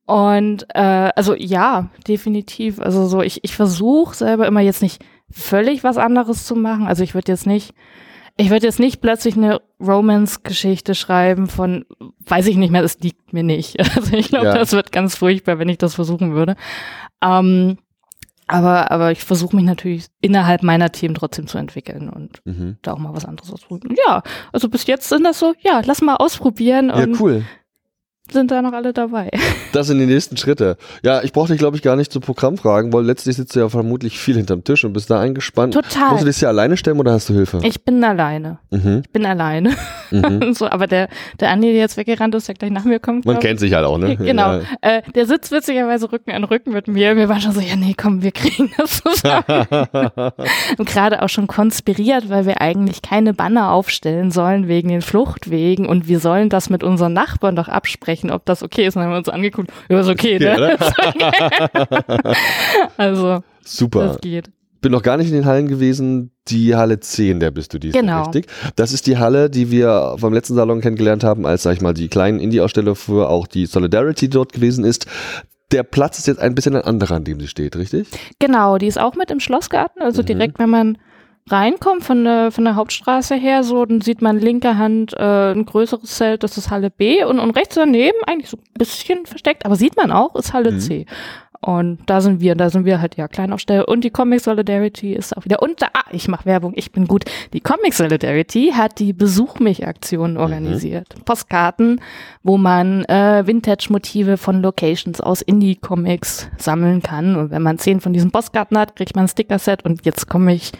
Und 0.06 0.66
äh, 0.74 1.10
also 1.16 1.34
ja, 1.34 1.88
definitiv. 2.08 2.80
Also 2.80 3.06
so, 3.06 3.22
ich, 3.22 3.44
ich 3.44 3.54
versuche 3.54 4.14
selber 4.16 4.46
immer 4.46 4.60
jetzt 4.60 4.82
nicht 4.82 5.02
völlig 5.30 5.84
was 5.84 5.96
anderes 5.96 6.44
zu 6.44 6.54
machen. 6.56 6.86
Also 6.86 7.02
ich 7.02 7.14
würde 7.14 7.32
jetzt 7.32 7.46
nicht, 7.46 7.72
ich 8.36 8.50
würde 8.50 8.66
jetzt 8.66 8.80
nicht 8.80 9.00
plötzlich 9.00 9.36
eine 9.36 9.60
Romance-Geschichte 9.80 10.94
schreiben 10.94 11.48
von, 11.48 11.84
weiß 12.26 12.46
ich 12.46 12.56
nicht 12.56 12.70
mehr, 12.70 12.82
das 12.82 12.98
liegt 13.00 13.32
mir 13.32 13.42
nicht. 13.42 13.76
Also 13.96 14.16
ich 14.16 14.28
glaube, 14.28 14.46
Ja. 14.46 14.54
das 14.54 14.72
wird 14.72 14.92
ganz 14.92 15.16
furchtbar, 15.16 15.58
wenn 15.58 15.68
ich 15.68 15.78
das 15.78 15.94
versuchen 15.94 16.32
würde. 16.34 16.56
Ähm, 17.22 17.78
aber, 18.48 18.90
aber 18.90 19.12
ich 19.12 19.24
versuche 19.24 19.56
mich 19.56 19.64
natürlich 19.64 20.06
innerhalb 20.20 20.62
meiner 20.62 20.92
Themen 20.92 21.14
trotzdem 21.14 21.46
zu 21.46 21.58
entwickeln 21.58 22.08
und 22.10 22.40
mhm. 22.44 22.76
da 22.82 22.92
auch 22.92 22.98
mal 22.98 23.14
was 23.14 23.24
anderes 23.24 23.52
ausprobieren. 23.52 23.96
Ja, 24.06 24.22
also 24.52 24.68
bis 24.68 24.86
jetzt 24.86 25.08
sind 25.08 25.24
das 25.24 25.38
so, 25.38 25.54
ja, 25.60 25.80
lass 25.84 26.02
mal 26.02 26.16
ausprobieren 26.16 26.88
ja, 26.88 26.96
und 26.96 27.20
cool. 27.20 27.44
Sind 28.32 28.50
da 28.50 28.62
noch 28.62 28.72
alle 28.72 28.92
dabei. 28.92 29.30
Das 29.72 29.86
sind 29.86 29.98
die 29.98 30.06
nächsten 30.06 30.36
Schritte. 30.36 30.76
Ja, 31.02 31.22
ich 31.22 31.32
brauche 31.32 31.48
dich, 31.50 31.58
glaube 31.58 31.78
ich, 31.78 31.82
gar 31.82 31.96
nicht 31.96 32.12
zu 32.12 32.20
Programm 32.20 32.58
fragen, 32.58 32.92
weil 32.92 33.04
letztlich 33.04 33.36
sitzt 33.36 33.56
du 33.56 33.60
ja 33.60 33.70
vermutlich 33.70 34.18
viel 34.18 34.36
hinterm 34.36 34.64
Tisch 34.64 34.84
und 34.84 34.92
bist 34.92 35.08
da 35.08 35.18
eingespannt. 35.18 35.72
Total. 35.72 36.10
Musst 36.10 36.22
du 36.22 36.26
das 36.26 36.38
hier 36.40 36.48
alleine 36.48 36.76
stemmen 36.76 37.00
oder 37.00 37.12
hast 37.12 37.30
du 37.30 37.34
Hilfe? 37.34 37.60
Ich 37.62 37.82
bin 37.82 38.04
alleine. 38.04 38.58
Mhm. 38.70 39.00
Ich 39.02 39.10
bin 39.10 39.24
alleine. 39.24 39.70
Mhm. 40.10 40.52
so, 40.52 40.68
aber 40.68 40.86
der, 40.86 41.08
der 41.40 41.50
Andi, 41.50 41.68
der 41.68 41.80
jetzt 41.80 41.96
weggerannt 41.96 42.34
ist, 42.34 42.48
der 42.48 42.54
gleich 42.54 42.70
nach 42.70 42.84
mir 42.84 43.00
kommt. 43.00 43.24
Man 43.24 43.40
kennt 43.40 43.60
sich 43.60 43.72
halt 43.72 43.86
auch, 43.86 43.96
ne? 43.96 44.16
Genau. 44.22 44.58
Ja. 44.58 44.60
Äh, 44.82 45.02
der 45.14 45.26
sitzt 45.26 45.52
witzigerweise 45.52 46.12
Rücken 46.12 46.32
an 46.32 46.44
Rücken 46.44 46.72
mit 46.72 46.86
mir. 46.86 47.16
Wir 47.16 47.30
waren 47.30 47.40
schon 47.40 47.52
so, 47.52 47.60
ja, 47.60 47.76
nee, 47.76 47.94
komm, 47.96 48.22
wir 48.22 48.32
kriegen 48.32 48.70
das 48.76 49.02
zusammen. 49.02 49.46
Und 50.76 50.88
gerade 50.88 51.22
auch 51.22 51.28
schon 51.28 51.46
konspiriert, 51.46 52.28
weil 52.28 52.44
wir 52.46 52.60
eigentlich 52.60 53.00
keine 53.00 53.32
Banner 53.32 53.72
aufstellen 53.72 54.30
sollen 54.30 54.68
wegen 54.68 54.88
den 54.88 55.02
Fluchtwegen 55.02 55.86
und 55.86 56.08
wir 56.08 56.20
sollen 56.20 56.48
das 56.48 56.70
mit 56.70 56.84
unseren 56.84 57.12
Nachbarn 57.12 57.56
doch 57.56 57.68
absprechen, 57.68 58.21
ob 58.30 58.44
das 58.46 58.62
okay 58.62 58.86
ist. 58.86 58.96
Und 58.96 59.00
dann 59.00 59.06
haben 59.08 59.14
wir 59.14 59.18
uns 59.18 59.28
angeguckt, 59.28 59.70
ja, 59.88 60.00
ist 60.00 60.08
okay, 60.08 60.38
ne? 60.38 60.56
ne? 60.56 60.78
Also, 62.96 63.42
Super. 63.64 64.06
das 64.08 64.20
geht. 64.20 64.50
bin 64.80 64.92
noch 64.92 65.02
gar 65.02 65.16
nicht 65.16 65.28
in 65.28 65.34
den 65.34 65.44
Hallen 65.46 65.68
gewesen. 65.68 66.30
Die 66.48 66.74
Halle 66.74 66.98
10, 66.98 67.38
der 67.40 67.50
bist 67.52 67.72
du 67.72 67.78
diesmal 67.78 68.02
Genau. 68.02 68.22
richtig. 68.24 68.46
Das 68.76 68.92
ist 68.92 69.06
die 69.06 69.16
Halle, 69.18 69.48
die 69.48 69.70
wir 69.70 70.16
vom 70.18 70.32
letzten 70.32 70.54
Salon 70.54 70.80
kennengelernt 70.80 71.22
haben, 71.22 71.46
als, 71.46 71.62
sag 71.62 71.74
ich 71.74 71.80
mal, 71.80 71.94
die 71.94 72.08
kleinen 72.08 72.40
Indie-Aussteller 72.40 72.96
für 72.96 73.28
auch 73.30 73.46
die 73.46 73.66
Solidarity 73.66 74.28
dort 74.28 74.52
gewesen 74.52 74.84
ist. 74.84 75.06
Der 75.70 75.84
Platz 75.84 76.18
ist 76.18 76.26
jetzt 76.26 76.40
ein 76.40 76.54
bisschen 76.54 76.74
ein 76.76 76.82
anderer, 76.82 77.14
an 77.14 77.24
dem 77.24 77.38
sie 77.40 77.46
steht, 77.48 77.76
richtig? 77.76 78.08
Genau, 78.40 78.76
die 78.76 78.88
ist 78.88 78.98
auch 79.00 79.14
mit 79.14 79.30
im 79.30 79.40
Schlossgarten, 79.40 80.02
also 80.02 80.22
Mhm. 80.22 80.26
direkt, 80.26 80.58
wenn 80.58 80.68
man 80.70 80.98
reinkommt 81.50 82.04
von 82.04 82.24
der, 82.24 82.50
von 82.50 82.64
der 82.64 82.76
Hauptstraße 82.76 83.34
her, 83.34 83.64
so, 83.64 83.84
dann 83.84 84.00
sieht 84.00 84.22
man 84.22 84.38
linker 84.38 84.78
Hand 84.78 85.12
äh, 85.14 85.52
ein 85.52 85.66
größeres 85.66 86.16
Zelt, 86.16 86.42
das 86.42 86.56
ist 86.56 86.70
Halle 86.70 86.90
B 86.90 87.24
und, 87.24 87.38
und 87.38 87.56
rechts 87.56 87.74
daneben, 87.74 88.18
eigentlich 88.26 88.50
so 88.50 88.56
ein 88.56 88.62
bisschen 88.74 89.26
versteckt, 89.26 89.66
aber 89.66 89.76
sieht 89.76 89.96
man 89.96 90.12
auch, 90.12 90.34
ist 90.36 90.52
Halle 90.52 90.72
mhm. 90.72 90.80
C. 90.80 91.06
Und 91.64 92.00
da 92.06 92.20
sind 92.20 92.40
wir, 92.40 92.56
da 92.56 92.70
sind 92.70 92.86
wir 92.86 93.00
halt 93.00 93.16
ja 93.16 93.28
Kleinaufsteller. 93.28 93.86
Und 93.86 94.02
die 94.02 94.10
Comic 94.10 94.40
Solidarity 94.40 95.14
ist 95.14 95.36
auch 95.36 95.44
wieder. 95.44 95.62
Und 95.62 95.80
da, 95.80 95.86
ah, 95.92 96.02
ich 96.10 96.26
mache 96.26 96.44
Werbung, 96.44 96.72
ich 96.74 96.90
bin 96.90 97.06
gut. 97.06 97.24
Die 97.52 97.60
Comic 97.60 97.94
Solidarity 97.94 98.72
hat 98.76 98.98
die 98.98 99.12
Besuch 99.12 99.60
mich 99.60 99.86
Aktion 99.86 100.32
mhm. 100.32 100.38
organisiert. 100.38 101.14
Mhm. 101.16 101.22
Postkarten, 101.22 102.00
wo 102.42 102.58
man 102.58 103.04
äh, 103.04 103.46
Vintage-Motive 103.46 104.38
von 104.38 104.60
Locations 104.60 105.20
aus 105.20 105.40
Indie-Comics 105.40 106.50
sammeln 106.58 107.00
kann. 107.00 107.36
Und 107.36 107.52
wenn 107.52 107.62
man 107.62 107.78
zehn 107.78 108.00
von 108.00 108.12
diesen 108.12 108.32
Postkarten 108.32 108.76
hat, 108.76 108.96
kriegt 108.96 109.14
man 109.14 109.26
ein 109.26 109.28
Sticker-Set. 109.28 109.84
Und 109.84 110.04
jetzt 110.04 110.28
komme 110.28 110.54
ich 110.54 110.72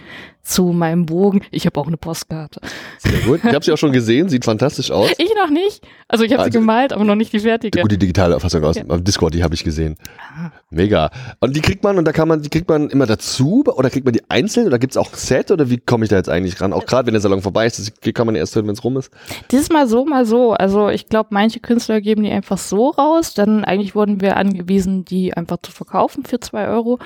zu 0.42 0.64
meinem 0.66 1.06
Bogen. 1.06 1.42
Ich 1.50 1.66
habe 1.66 1.80
auch 1.80 1.86
eine 1.86 1.96
Postkarte. 1.96 2.60
Sehr 2.98 3.20
gut. 3.20 3.40
Ich 3.44 3.54
habe 3.54 3.64
sie 3.64 3.72
auch 3.72 3.78
schon 3.78 3.92
gesehen, 3.92 4.28
sieht 4.28 4.44
fantastisch 4.44 4.90
aus. 4.90 5.10
Ich 5.22 5.32
noch 5.36 5.50
nicht. 5.50 5.86
Also 6.08 6.24
ich 6.24 6.32
habe 6.32 6.42
also, 6.42 6.52
sie 6.52 6.58
gemalt, 6.58 6.92
aber 6.92 7.04
noch 7.04 7.14
nicht 7.14 7.32
die 7.32 7.38
fertige. 7.38 7.80
Gut, 7.80 7.92
die 7.92 7.98
digitale 7.98 8.38
Fassung 8.40 8.64
aus 8.64 8.76
ja. 8.76 8.82
Discord, 8.82 9.34
die 9.34 9.44
habe 9.44 9.54
ich 9.54 9.62
gesehen. 9.62 9.96
Ah. 10.18 10.50
Mega. 10.70 11.10
Und 11.38 11.54
die 11.54 11.60
kriegt 11.60 11.84
man 11.84 11.96
und 11.96 12.04
da 12.04 12.12
kann 12.12 12.26
man, 12.26 12.42
die 12.42 12.48
kriegt 12.48 12.68
man 12.68 12.90
immer 12.90 13.06
dazu 13.06 13.62
oder 13.66 13.88
kriegt 13.88 14.04
man 14.04 14.12
die 14.12 14.22
einzeln 14.28 14.66
oder 14.66 14.78
gibt 14.78 14.92
es 14.92 14.96
auch 14.96 15.14
Set 15.14 15.50
oder 15.50 15.70
wie 15.70 15.78
komme 15.78 16.04
ich 16.04 16.10
da 16.10 16.16
jetzt 16.16 16.28
eigentlich 16.28 16.60
ran? 16.60 16.72
Auch 16.72 16.86
gerade 16.86 17.06
wenn 17.06 17.14
der 17.14 17.20
Salon 17.20 17.40
vorbei 17.40 17.66
ist, 17.66 17.92
wie 18.02 18.12
kann 18.12 18.26
man 18.26 18.34
erst 18.34 18.56
hören, 18.56 18.66
wenn 18.66 18.74
es 18.74 18.82
rum 18.82 18.96
ist? 18.96 19.12
Dieses 19.50 19.70
Mal 19.70 19.86
so, 19.86 20.04
mal 20.04 20.26
so. 20.26 20.52
Also 20.52 20.88
ich 20.88 21.08
glaube, 21.08 21.28
manche 21.30 21.60
Künstler 21.60 22.00
geben 22.00 22.24
die 22.24 22.30
einfach 22.30 22.58
so 22.58 22.90
raus. 22.90 23.34
Dann 23.34 23.64
eigentlich 23.64 23.94
wurden 23.94 24.20
wir 24.20 24.36
angewiesen, 24.36 25.04
die 25.04 25.34
einfach 25.34 25.58
zu 25.62 25.70
verkaufen 25.70 26.24
für 26.24 26.40
zwei 26.40 26.68
Euro. 26.68 26.98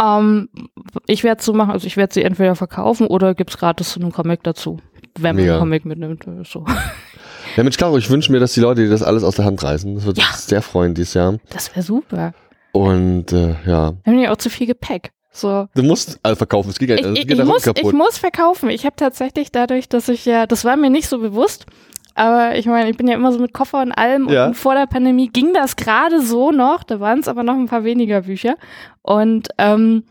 Ähm, 0.00 0.48
ich 1.06 1.24
werde 1.24 1.42
so 1.42 1.52
machen, 1.52 1.70
also 1.70 1.86
ich 1.86 1.96
werde 1.96 2.12
sie 2.12 2.22
entweder 2.22 2.54
verkaufen 2.54 3.06
oder 3.06 3.34
gibt 3.34 3.50
es 3.50 3.58
gratis 3.58 3.90
zu 3.92 4.00
einem 4.00 4.12
Comic 4.12 4.42
dazu, 4.42 4.78
wenn 5.18 5.36
man 5.36 5.48
einen 5.48 5.58
Comic 5.58 5.84
mitnimmt. 5.84 6.26
oder 6.26 6.44
So. 6.44 6.64
Ja, 7.56 7.62
Mensch, 7.62 7.78
Caro, 7.78 7.96
ich 7.96 8.10
wünsche 8.10 8.30
mir, 8.30 8.38
dass 8.38 8.52
die 8.52 8.60
Leute 8.60 8.82
dir 8.82 8.90
das 8.90 9.02
alles 9.02 9.24
aus 9.24 9.36
der 9.36 9.46
Hand 9.46 9.62
reißen. 9.62 9.94
Das 9.94 10.04
würde 10.04 10.20
ja. 10.20 10.26
sehr 10.34 10.60
freuen 10.60 10.92
dieses 10.92 11.14
Jahr. 11.14 11.38
Das 11.48 11.74
wäre 11.74 11.82
super. 11.82 12.34
Und 12.72 13.32
äh, 13.32 13.56
ja. 13.64 13.94
Wir 14.04 14.12
haben 14.12 14.18
ja 14.18 14.30
auch 14.30 14.36
zu 14.36 14.50
viel 14.50 14.66
Gepäck. 14.66 15.12
So. 15.32 15.66
Du 15.74 15.82
musst 15.82 16.18
also 16.22 16.36
verkaufen, 16.36 16.70
es 16.70 16.78
geht, 16.78 16.90
also, 16.90 17.12
ich, 17.12 17.30
ich 17.30 17.44
muss. 17.44 17.66
Ich 17.66 17.92
muss 17.92 18.18
verkaufen. 18.18 18.68
Ich 18.68 18.84
habe 18.84 18.96
tatsächlich 18.96 19.52
dadurch, 19.52 19.88
dass 19.88 20.08
ich 20.10 20.26
ja, 20.26 20.46
das 20.46 20.64
war 20.66 20.76
mir 20.76 20.90
nicht 20.90 21.08
so 21.08 21.18
bewusst, 21.18 21.64
aber 22.16 22.56
ich 22.56 22.66
meine, 22.66 22.90
ich 22.90 22.96
bin 22.96 23.06
ja 23.06 23.14
immer 23.14 23.30
so 23.32 23.38
mit 23.38 23.52
Koffer 23.52 23.82
und 23.82 23.92
allem 23.92 24.28
ja. 24.28 24.46
und 24.46 24.54
vor 24.54 24.74
der 24.74 24.86
Pandemie 24.86 25.28
ging 25.28 25.52
das 25.52 25.76
gerade 25.76 26.20
so 26.20 26.50
noch, 26.50 26.82
da 26.82 26.98
waren 26.98 27.20
es 27.20 27.28
aber 27.28 27.42
noch 27.42 27.54
ein 27.54 27.66
paar 27.66 27.84
weniger 27.84 28.22
Bücher. 28.22 28.56
Und 29.02 29.48
ähm, 29.58 30.04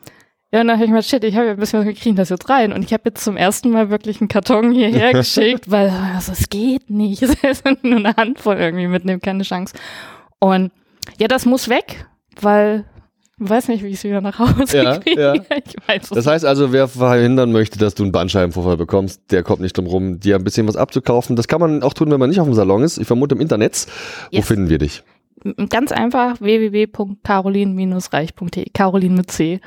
ja, 0.51 0.61
und 0.61 0.67
dann 0.67 0.77
habe 0.77 0.85
ich 0.85 0.91
mir 0.91 1.03
shit, 1.03 1.23
ich 1.23 1.35
habe 1.35 1.47
ja 1.47 1.51
ein 1.51 1.57
bisschen 1.57 1.79
was, 1.79 1.85
wir 1.85 1.93
kriegen 1.93 2.15
das 2.15 2.29
jetzt 2.29 2.47
rein. 2.47 2.71
Und 2.71 2.85
ich 2.85 2.93
habe 2.93 3.03
jetzt 3.07 3.23
zum 3.23 3.35
ersten 3.35 3.71
Mal 3.71 3.89
wirklich 3.89 4.21
einen 4.21 4.29
Karton 4.29 4.71
hierher 4.71 5.11
geschickt, 5.13 5.69
weil 5.69 5.89
also, 5.89 6.31
es 6.31 6.47
geht 6.47 6.89
nicht. 6.89 7.23
Es 7.41 7.61
ist 7.61 7.83
nur 7.83 7.97
eine 7.97 8.15
Handvoll 8.15 8.55
irgendwie 8.55 8.87
mitnehmen, 8.87 9.19
keine 9.19 9.43
Chance. 9.43 9.75
Und 10.39 10.71
ja, 11.19 11.27
das 11.27 11.45
muss 11.45 11.67
weg, 11.67 12.05
weil 12.39 12.85
weiß 13.37 13.67
nicht, 13.67 13.83
wie 13.83 13.89
ich 13.89 13.95
es 13.95 14.03
wieder 14.03 14.21
nach 14.21 14.39
Hause 14.39 14.77
ja, 14.77 14.97
kriege. 14.99 15.21
Ja. 15.21 15.33
Ich 15.33 15.75
weiß 15.87 16.09
das 16.09 16.27
heißt 16.27 16.45
also, 16.45 16.71
wer 16.71 16.87
verhindern 16.87 17.51
möchte, 17.51 17.77
dass 17.77 17.95
du 17.95 18.03
einen 18.03 18.11
Bandscheibenvorfall 18.11 18.77
bekommst, 18.77 19.31
der 19.31 19.43
kommt 19.43 19.61
nicht 19.61 19.77
drum 19.77 19.87
rum, 19.87 20.19
dir 20.19 20.35
ein 20.35 20.43
bisschen 20.43 20.67
was 20.67 20.75
abzukaufen. 20.75 21.35
Das 21.35 21.47
kann 21.47 21.59
man 21.59 21.83
auch 21.83 21.93
tun, 21.93 22.11
wenn 22.11 22.19
man 22.19 22.29
nicht 22.29 22.39
auf 22.39 22.47
dem 22.47 22.53
Salon 22.53 22.83
ist. 22.83 22.97
Ich 22.97 23.07
vermute 23.07 23.35
im 23.35 23.41
Internet. 23.41 23.73
Yes. 23.73 23.87
Wo 24.31 24.41
finden 24.41 24.69
wir 24.69 24.77
dich? 24.77 25.03
Ganz 25.69 25.91
einfach 25.91 26.39
www.carolin-reich.de. 26.39 28.69
Carolin 28.73 29.15
mit 29.15 29.31
C. 29.31 29.59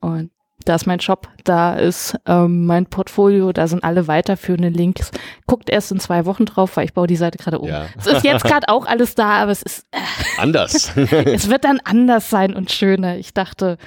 Und 0.00 0.30
da 0.64 0.74
ist 0.74 0.86
mein 0.86 1.00
Shop, 1.00 1.28
da 1.44 1.74
ist 1.74 2.16
ähm, 2.26 2.66
mein 2.66 2.86
Portfolio, 2.86 3.52
da 3.52 3.66
sind 3.66 3.84
alle 3.84 4.08
weiterführenden 4.08 4.72
Links. 4.72 5.10
Guckt 5.46 5.70
erst 5.70 5.92
in 5.92 6.00
zwei 6.00 6.26
Wochen 6.26 6.44
drauf, 6.44 6.76
weil 6.76 6.84
ich 6.84 6.94
baue 6.94 7.06
die 7.06 7.16
Seite 7.16 7.38
gerade 7.38 7.58
um. 7.58 7.68
Ja. 7.68 7.86
Es 7.98 8.06
ist 8.06 8.24
jetzt 8.24 8.44
gerade 8.44 8.68
auch 8.68 8.86
alles 8.86 9.14
da, 9.14 9.42
aber 9.42 9.52
es 9.52 9.62
ist 9.62 9.86
äh, 9.90 9.98
anders. 10.38 10.92
es 10.96 11.48
wird 11.48 11.64
dann 11.64 11.80
anders 11.84 12.30
sein 12.30 12.54
und 12.54 12.70
schöner. 12.70 13.16
Ich 13.16 13.34
dachte, 13.34 13.78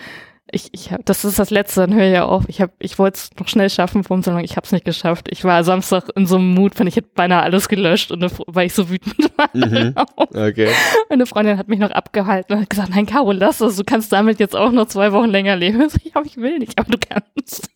ich, 0.52 0.70
ich 0.74 0.92
hab, 0.92 1.06
das 1.06 1.26
ist 1.26 1.40
das 1.40 1.50
Letzte, 1.50 1.82
dann 1.82 1.94
höre 1.94 2.06
ich 2.06 2.14
ja 2.14 2.26
auf. 2.26 2.44
Ich, 2.48 2.62
hab, 2.62 2.72
ich 2.80 3.00
wollte 3.00 3.18
es 3.18 3.30
noch 3.40 3.48
schnell 3.48 3.70
schaffen 3.70 4.04
vom 4.04 4.22
Salon, 4.22 4.44
ich 4.44 4.58
habe 4.58 4.66
es 4.66 4.72
nicht 4.72 4.86
geschafft. 4.86 5.28
Ich 5.32 5.44
war 5.44 5.64
Samstag 5.64 6.10
in 6.16 6.26
so 6.28 6.36
einem 6.36 6.54
Mut, 6.54 6.78
wenn 6.78 6.88
ich 6.88 6.96
hätte 6.96 7.10
beinahe 7.14 7.42
alles 7.42 7.68
gelöscht, 7.68 8.12
und 8.12 8.32
weil 8.48 8.68
ich 8.68 8.74
so 8.74 8.90
wütend 8.90 9.32
war. 9.38 9.50
Mhm. 9.54 9.96
Okay. 10.18 10.70
Meine 11.10 11.26
Freundin 11.26 11.58
hat 11.58 11.68
mich 11.68 11.80
noch 11.80 11.92
abgehalten 11.92 12.54
und 12.54 12.62
hat 12.62 12.70
gesagt, 12.70 12.90
nein, 12.90 13.06
Caro, 13.06 13.32
lass 13.32 13.58
das, 13.58 13.76
du 13.76 13.84
kannst 13.84 14.12
damit 14.12 14.40
jetzt 14.40 14.56
auch 14.56 14.72
noch 14.72 14.88
zwei 14.88 15.12
Wochen 15.12 15.30
länger 15.30 15.56
leben. 15.56 15.88
Ich, 16.04 16.14
hab, 16.14 16.26
ich 16.26 16.38
will 16.38 16.60
nicht, 16.60 16.78
aber 16.78 16.92
du 16.92 16.98
kannst. 16.98 17.70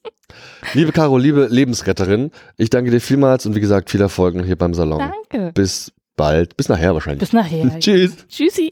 Liebe 0.74 0.92
Caro, 0.92 1.18
liebe 1.18 1.48
Lebensretterin, 1.50 2.32
ich 2.58 2.70
danke 2.70 2.92
dir 2.92 3.02
vielmals 3.02 3.46
und 3.46 3.56
wie 3.56 3.60
gesagt, 3.60 3.90
viel 3.90 4.02
Erfolg 4.02 4.36
noch 4.36 4.46
hier 4.46 4.58
beim 4.58 4.74
Salon. 4.74 5.00
Danke. 5.00 5.52
Bis 5.54 5.92
bald. 6.16 6.56
Bis 6.56 6.70
nachher 6.70 6.94
wahrscheinlich. 6.94 7.22
Bis 7.22 7.34
nachher. 7.34 7.80
Tschüss. 7.80 8.28
Tschüssi. 8.28 8.72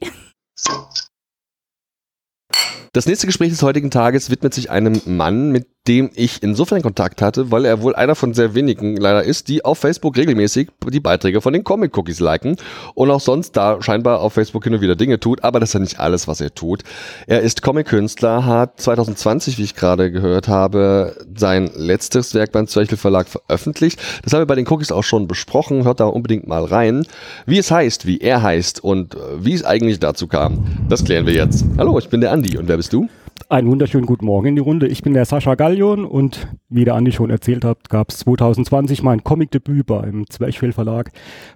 Das 2.93 3.05
nächste 3.05 3.27
Gespräch 3.27 3.49
des 3.49 3.61
heutigen 3.61 3.91
Tages 3.91 4.29
widmet 4.29 4.53
sich 4.53 4.71
einem 4.71 5.01
Mann, 5.05 5.51
mit 5.51 5.67
dem 5.87 6.09
ich 6.15 6.43
insofern 6.43 6.81
Kontakt 6.81 7.21
hatte, 7.21 7.51
weil 7.51 7.65
er 7.65 7.81
wohl 7.81 7.95
einer 7.95 8.15
von 8.15 8.33
sehr 8.33 8.53
wenigen 8.53 8.97
leider 8.97 9.23
ist, 9.23 9.47
die 9.47 9.63
auf 9.63 9.79
Facebook 9.79 10.17
regelmäßig 10.17 10.69
die 10.89 10.99
Beiträge 10.99 11.41
von 11.41 11.53
den 11.53 11.63
Comic 11.63 11.97
Cookies 11.97 12.19
liken 12.19 12.57
und 12.93 13.09
auch 13.09 13.21
sonst 13.21 13.53
da 13.53 13.81
scheinbar 13.81 14.21
auf 14.21 14.33
Facebook 14.33 14.63
hin 14.63 14.73
und 14.73 14.81
wieder 14.81 14.95
Dinge 14.95 15.19
tut, 15.19 15.43
aber 15.43 15.59
das 15.59 15.69
ist 15.69 15.73
ja 15.73 15.79
nicht 15.79 15.99
alles, 15.99 16.27
was 16.27 16.41
er 16.41 16.53
tut. 16.53 16.83
Er 17.27 17.41
ist 17.41 17.61
Comic-Künstler, 17.61 18.45
hat 18.45 18.79
2020, 18.81 19.57
wie 19.57 19.63
ich 19.63 19.75
gerade 19.75 20.11
gehört 20.11 20.47
habe, 20.47 21.15
sein 21.35 21.69
letztes 21.75 22.33
Werk 22.33 22.51
beim 22.51 22.67
Zwerchel 22.67 22.97
Verlag 22.97 23.27
veröffentlicht. 23.27 23.99
Das 24.23 24.33
haben 24.33 24.41
wir 24.41 24.45
bei 24.45 24.55
den 24.55 24.67
Cookies 24.67 24.91
auch 24.91 25.03
schon 25.03 25.27
besprochen, 25.27 25.85
hört 25.85 25.99
da 25.99 26.05
unbedingt 26.05 26.47
mal 26.47 26.65
rein. 26.65 27.05
Wie 27.45 27.57
es 27.57 27.71
heißt, 27.71 28.05
wie 28.05 28.19
er 28.19 28.41
heißt 28.41 28.83
und 28.83 29.15
wie 29.39 29.53
es 29.53 29.63
eigentlich 29.63 29.99
dazu 29.99 30.27
kam, 30.27 30.65
das 30.89 31.03
klären 31.03 31.25
wir 31.25 31.33
jetzt. 31.33 31.65
Hallo, 31.77 31.97
ich 31.99 32.09
bin 32.09 32.21
der 32.21 32.31
Andi 32.31 32.57
und 32.57 32.67
wer 32.67 32.77
bist 32.77 32.93
du? 32.93 33.07
Einen 33.49 33.69
wunderschönen 33.69 34.05
guten 34.05 34.25
Morgen 34.25 34.47
in 34.47 34.55
die 34.55 34.61
Runde. 34.61 34.87
Ich 34.87 35.03
bin 35.03 35.13
der 35.13 35.23
Sascha 35.23 35.55
Gallion 35.55 36.03
und 36.03 36.49
wie 36.67 36.83
der 36.83 36.95
Andi 36.95 37.13
schon 37.13 37.29
erzählt 37.29 37.63
hat, 37.63 37.89
gab 37.89 38.09
es 38.09 38.19
2020 38.19 39.03
mein 39.03 39.23
Comicdebüt 39.23 39.85
beim 39.85 40.29
Zwerchfell 40.29 40.73
Verlag. 40.73 41.11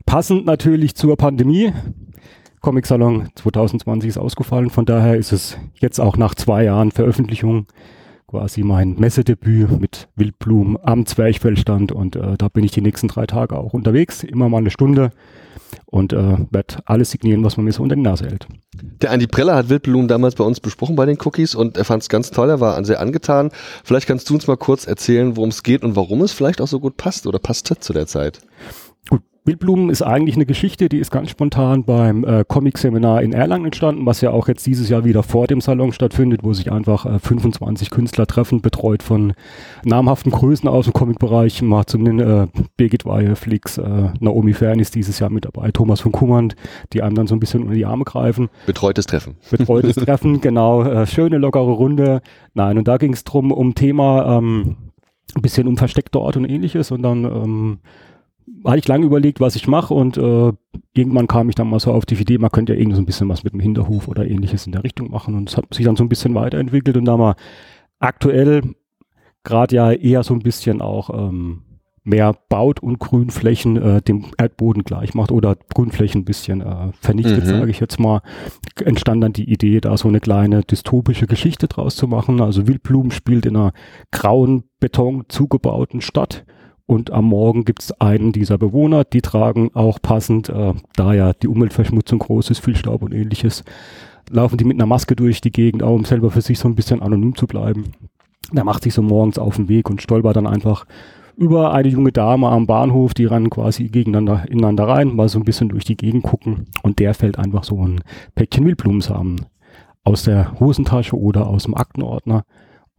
Passend 0.05 0.45
natürlich 0.45 0.95
zur 0.95 1.17
Pandemie. 1.17 1.73
Comic 2.61 2.85
Salon 2.85 3.29
2020 3.35 4.09
ist 4.09 4.17
ausgefallen, 4.17 4.69
von 4.69 4.85
daher 4.85 5.17
ist 5.17 5.33
es 5.33 5.57
jetzt 5.79 5.99
auch 5.99 6.15
nach 6.15 6.35
zwei 6.35 6.63
Jahren 6.63 6.91
Veröffentlichung 6.91 7.65
quasi 8.27 8.63
mein 8.63 8.95
Messedebüt 8.95 9.79
mit 9.81 10.07
Wildblumen 10.15 10.77
am 10.81 11.05
Zwerchfellstand 11.05 11.91
und 11.91 12.15
äh, 12.15 12.37
da 12.37 12.47
bin 12.47 12.63
ich 12.63 12.71
die 12.71 12.81
nächsten 12.81 13.09
drei 13.09 13.25
Tage 13.25 13.57
auch 13.57 13.73
unterwegs, 13.73 14.23
immer 14.23 14.47
mal 14.47 14.59
eine 14.59 14.71
Stunde 14.71 15.11
und 15.85 16.13
äh, 16.13 16.37
werde 16.49 16.75
alles 16.85 17.11
signieren, 17.11 17.43
was 17.43 17.57
man 17.57 17.65
mir 17.65 17.71
so 17.71 17.83
unter 17.83 17.95
die 17.95 18.01
Nase 18.01 18.25
hält. 18.25 18.47
Der 19.01 19.11
Andi 19.11 19.27
Preller 19.27 19.55
hat 19.55 19.69
Wildblumen 19.69 20.07
damals 20.07 20.35
bei 20.35 20.43
uns 20.43 20.59
besprochen 20.59 20.95
bei 20.95 21.05
den 21.05 21.17
Cookies 21.23 21.55
und 21.55 21.77
er 21.77 21.85
fand 21.85 22.03
es 22.03 22.09
ganz 22.09 22.31
toll, 22.31 22.49
er 22.49 22.59
war 22.59 22.83
sehr 22.85 22.99
angetan. 22.99 23.51
Vielleicht 23.83 24.07
kannst 24.07 24.29
du 24.29 24.33
uns 24.33 24.47
mal 24.47 24.57
kurz 24.57 24.85
erzählen, 24.87 25.35
worum 25.35 25.49
es 25.49 25.63
geht 25.63 25.83
und 25.83 25.95
warum 25.95 26.21
es 26.21 26.31
vielleicht 26.31 26.61
auch 26.61 26.67
so 26.67 26.79
gut 26.79 26.97
passt 26.97 27.27
oder 27.27 27.39
passte 27.39 27.77
zu 27.79 27.93
der 27.93 28.07
Zeit. 28.07 28.41
Wildblumen 29.43 29.89
ist 29.89 30.03
eigentlich 30.03 30.35
eine 30.35 30.45
Geschichte, 30.45 30.87
die 30.87 30.99
ist 30.99 31.09
ganz 31.09 31.31
spontan 31.31 31.83
beim 31.83 32.23
äh, 32.23 32.45
Comic-Seminar 32.47 33.23
in 33.23 33.33
Erlangen 33.33 33.65
entstanden, 33.65 34.05
was 34.05 34.21
ja 34.21 34.29
auch 34.29 34.47
jetzt 34.47 34.67
dieses 34.67 34.87
Jahr 34.87 35.03
wieder 35.03 35.23
vor 35.23 35.47
dem 35.47 35.61
Salon 35.61 35.93
stattfindet, 35.93 36.41
wo 36.43 36.53
sich 36.53 36.71
einfach 36.71 37.07
äh, 37.07 37.17
25 37.17 37.89
Künstler 37.89 38.27
treffen, 38.27 38.61
betreut 38.61 39.01
von 39.01 39.33
namhaften 39.83 40.31
Größen 40.31 40.69
aus 40.69 40.85
dem 40.85 40.93
Comic-Bereich. 40.93 41.63
Mal 41.63 41.87
zum 41.87 42.19
äh, 42.19 42.47
Birgit 42.77 43.05
Weihe, 43.05 43.35
Flix, 43.35 43.79
äh, 43.79 44.09
Naomi 44.19 44.53
Fern 44.53 44.79
ist 44.79 44.93
dieses 44.93 45.17
Jahr 45.17 45.31
mit 45.31 45.45
dabei, 45.45 45.71
Thomas 45.71 46.01
von 46.01 46.11
Kummand, 46.11 46.55
die 46.93 47.01
einem 47.01 47.15
dann 47.15 47.25
so 47.25 47.35
ein 47.35 47.39
bisschen 47.39 47.63
unter 47.63 47.73
die 47.73 47.85
Arme 47.87 48.03
greifen. 48.03 48.49
Betreutes 48.67 49.07
Treffen. 49.07 49.37
Betreutes 49.49 49.95
Treffen, 50.05 50.41
genau. 50.41 50.83
Äh, 50.83 51.07
schöne, 51.07 51.39
lockere 51.39 51.71
Runde. 51.71 52.21
Nein, 52.53 52.77
und 52.77 52.87
da 52.87 52.97
ging 52.97 53.13
es 53.13 53.23
drum 53.23 53.51
um 53.51 53.73
Thema, 53.73 54.37
ähm, 54.37 54.75
ein 55.33 55.41
bisschen 55.41 55.67
um 55.67 55.77
versteckte 55.77 56.19
Orte 56.19 56.37
und 56.37 56.45
ähnliches 56.45 56.91
und 56.91 57.01
dann 57.01 57.23
ähm, 57.23 57.79
hatte 58.65 58.79
ich 58.79 58.87
lange 58.87 59.05
überlegt, 59.05 59.39
was 59.39 59.55
ich 59.55 59.67
mache 59.67 59.93
und 59.93 60.17
äh, 60.17 60.51
irgendwann 60.93 61.27
kam 61.27 61.49
ich 61.49 61.55
dann 61.55 61.69
mal 61.69 61.79
so 61.79 61.91
auf 61.91 62.05
die 62.05 62.15
Idee, 62.15 62.37
man 62.37 62.51
könnte 62.51 62.73
ja 62.73 62.79
irgendwie 62.79 62.95
so 62.95 63.01
ein 63.01 63.05
bisschen 63.05 63.29
was 63.29 63.43
mit 63.43 63.53
dem 63.53 63.59
Hinterhof 63.59 64.07
oder 64.07 64.27
ähnliches 64.27 64.65
in 64.65 64.71
der 64.71 64.83
Richtung 64.83 65.09
machen 65.09 65.35
und 65.35 65.49
es 65.49 65.57
hat 65.57 65.73
sich 65.73 65.85
dann 65.85 65.95
so 65.95 66.03
ein 66.03 66.09
bisschen 66.09 66.35
weiterentwickelt 66.35 66.97
und 66.97 67.05
da 67.05 67.17
mal 67.17 67.35
aktuell 67.99 68.61
gerade 69.43 69.75
ja 69.75 69.91
eher 69.91 70.23
so 70.23 70.33
ein 70.33 70.41
bisschen 70.41 70.81
auch 70.81 71.09
ähm, 71.09 71.63
mehr 72.03 72.35
baut 72.49 72.81
und 72.81 72.99
Grünflächen 72.99 73.77
äh, 73.77 74.01
dem 74.01 74.25
Erdboden 74.37 74.83
gleich 74.83 75.13
macht 75.13 75.31
oder 75.31 75.55
Grünflächen 75.73 76.21
ein 76.21 76.25
bisschen 76.25 76.61
äh, 76.61 76.91
vernichtet, 76.99 77.45
mhm. 77.45 77.49
sage 77.49 77.71
ich 77.71 77.79
jetzt 77.79 77.99
mal, 77.99 78.21
entstand 78.83 79.23
dann 79.23 79.33
die 79.33 79.51
Idee, 79.51 79.81
da 79.81 79.95
so 79.97 80.07
eine 80.07 80.19
kleine 80.19 80.63
dystopische 80.63 81.27
Geschichte 81.27 81.67
draus 81.67 81.95
zu 81.95 82.07
machen. 82.07 82.41
Also 82.41 82.67
Wildblumen 82.67 83.11
spielt 83.11 83.45
in 83.45 83.55
einer 83.55 83.73
grauen 84.11 84.63
Beton 84.79 85.25
zugebauten 85.29 86.01
Stadt 86.01 86.43
und 86.85 87.11
am 87.11 87.25
Morgen 87.25 87.65
gibt 87.65 87.83
es 87.83 87.91
einen 88.01 88.31
dieser 88.31 88.57
Bewohner, 88.57 89.03
die 89.03 89.21
tragen 89.21 89.71
auch 89.73 89.99
passend, 90.01 90.49
äh, 90.49 90.73
da 90.95 91.13
ja 91.13 91.33
die 91.33 91.47
Umweltverschmutzung 91.47 92.19
groß 92.19 92.49
ist, 92.49 92.59
viel 92.59 92.75
Staub 92.75 93.01
und 93.01 93.13
ähnliches, 93.13 93.63
laufen 94.29 94.57
die 94.57 94.65
mit 94.65 94.77
einer 94.77 94.85
Maske 94.85 95.15
durch 95.15 95.41
die 95.41 95.51
Gegend, 95.51 95.83
auch 95.83 95.95
um 95.95 96.05
selber 96.05 96.31
für 96.31 96.41
sich 96.41 96.59
so 96.59 96.67
ein 96.67 96.75
bisschen 96.75 97.01
anonym 97.01 97.35
zu 97.35 97.47
bleiben. 97.47 97.91
Der 98.51 98.63
macht 98.63 98.83
sich 98.83 98.93
so 98.93 99.01
morgens 99.01 99.39
auf 99.39 99.55
den 99.55 99.69
Weg 99.69 99.89
und 99.89 100.01
stolpert 100.01 100.35
dann 100.35 100.47
einfach 100.47 100.85
über 101.37 101.73
eine 101.73 101.87
junge 101.87 102.11
Dame 102.11 102.49
am 102.49 102.67
Bahnhof, 102.67 103.13
die 103.13 103.25
rennen 103.25 103.49
quasi 103.49 103.87
gegeneinander 103.87 104.45
ineinander 104.49 104.87
rein, 104.87 105.15
mal 105.15 105.29
so 105.29 105.39
ein 105.39 105.45
bisschen 105.45 105.69
durch 105.69 105.85
die 105.85 105.97
Gegend 105.97 106.23
gucken 106.23 106.67
und 106.83 106.99
der 106.99 107.13
fällt 107.13 107.39
einfach 107.39 107.63
so 107.63 107.85
ein 107.85 108.01
Päckchen 108.35 108.65
Wildblumensamen 108.65 109.45
aus 110.03 110.23
der 110.23 110.59
Hosentasche 110.59 111.17
oder 111.17 111.47
aus 111.47 111.63
dem 111.63 111.75
Aktenordner. 111.75 112.43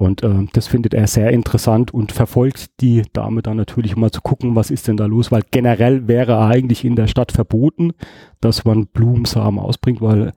Und 0.02 0.24
äh, 0.24 0.46
das 0.52 0.66
findet 0.66 0.94
er 0.94 1.06
sehr 1.06 1.30
interessant 1.30 1.94
und 1.94 2.10
verfolgt 2.10 2.80
die 2.80 3.02
Dame 3.12 3.40
dann 3.40 3.56
natürlich, 3.56 3.94
mal 3.94 4.10
zu 4.10 4.20
gucken, 4.20 4.56
was 4.56 4.72
ist 4.72 4.88
denn 4.88 4.96
da 4.96 5.06
los, 5.06 5.30
weil 5.30 5.42
generell 5.52 6.08
wäre 6.08 6.44
eigentlich 6.44 6.84
in 6.84 6.96
der 6.96 7.06
Stadt 7.06 7.30
verboten, 7.30 7.92
dass 8.40 8.64
man 8.64 8.88
Blumensamen 8.88 9.60
ausbringt, 9.60 10.00
weil 10.00 10.32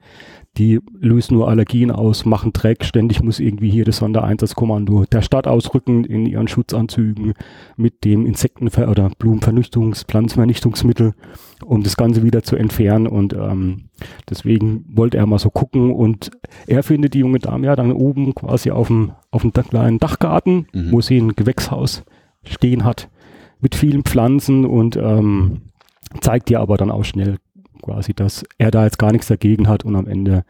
die 0.57 0.79
lösen 0.99 1.35
nur 1.35 1.49
Allergien 1.49 1.91
aus, 1.91 2.25
machen 2.25 2.53
Dreck, 2.53 2.85
ständig 2.85 3.21
muss 3.21 3.39
irgendwie 3.39 3.69
hier 3.69 3.83
das 3.83 3.97
Sondereinsatzkommando 3.97 5.03
der 5.05 5.21
Stadt 5.21 5.47
ausrücken 5.47 6.05
in 6.05 6.25
ihren 6.25 6.47
Schutzanzügen 6.47 7.33
mit 7.75 8.05
dem 8.05 8.25
Insektenver- 8.25 8.89
oder 8.89 9.09
Blumenvernichtungs-, 9.19 10.05
Pflanzenvernichtungsmittel, 10.07 11.13
um 11.65 11.83
das 11.83 11.97
Ganze 11.97 12.23
wieder 12.23 12.43
zu 12.43 12.55
entfernen. 12.55 13.07
Und 13.07 13.33
ähm, 13.33 13.89
deswegen 14.29 14.85
wollte 14.87 15.17
er 15.17 15.25
mal 15.25 15.39
so 15.39 15.49
gucken. 15.49 15.91
Und 15.91 16.31
er 16.67 16.83
findet 16.83 17.13
die 17.15 17.19
junge 17.19 17.39
Dame 17.39 17.67
ja 17.67 17.75
dann 17.75 17.91
oben 17.91 18.33
quasi 18.33 18.71
auf 18.71 18.87
dem, 18.87 19.11
auf 19.31 19.41
dem 19.41 19.51
kleinen 19.51 19.99
Dachgarten, 19.99 20.67
Mhm. 20.73 20.91
wo 20.91 21.01
sie 21.01 21.17
ein 21.17 21.35
Gewächshaus 21.35 22.03
stehen 22.43 22.85
hat 22.85 23.09
mit 23.59 23.75
vielen 23.75 24.03
Pflanzen 24.03 24.65
und 24.65 24.95
ähm, 24.95 25.61
zeigt 26.21 26.49
ihr 26.49 26.59
aber 26.59 26.77
dann 26.77 26.91
auch 26.91 27.03
schnell 27.03 27.37
quasi, 27.81 28.13
dass 28.13 28.43
er 28.57 28.71
da 28.71 28.83
jetzt 28.85 28.99
gar 28.99 29.11
nichts 29.11 29.27
dagegen 29.27 29.67
hat 29.67 29.83
und 29.85 29.95
am 29.95 30.07
Ende 30.07 30.43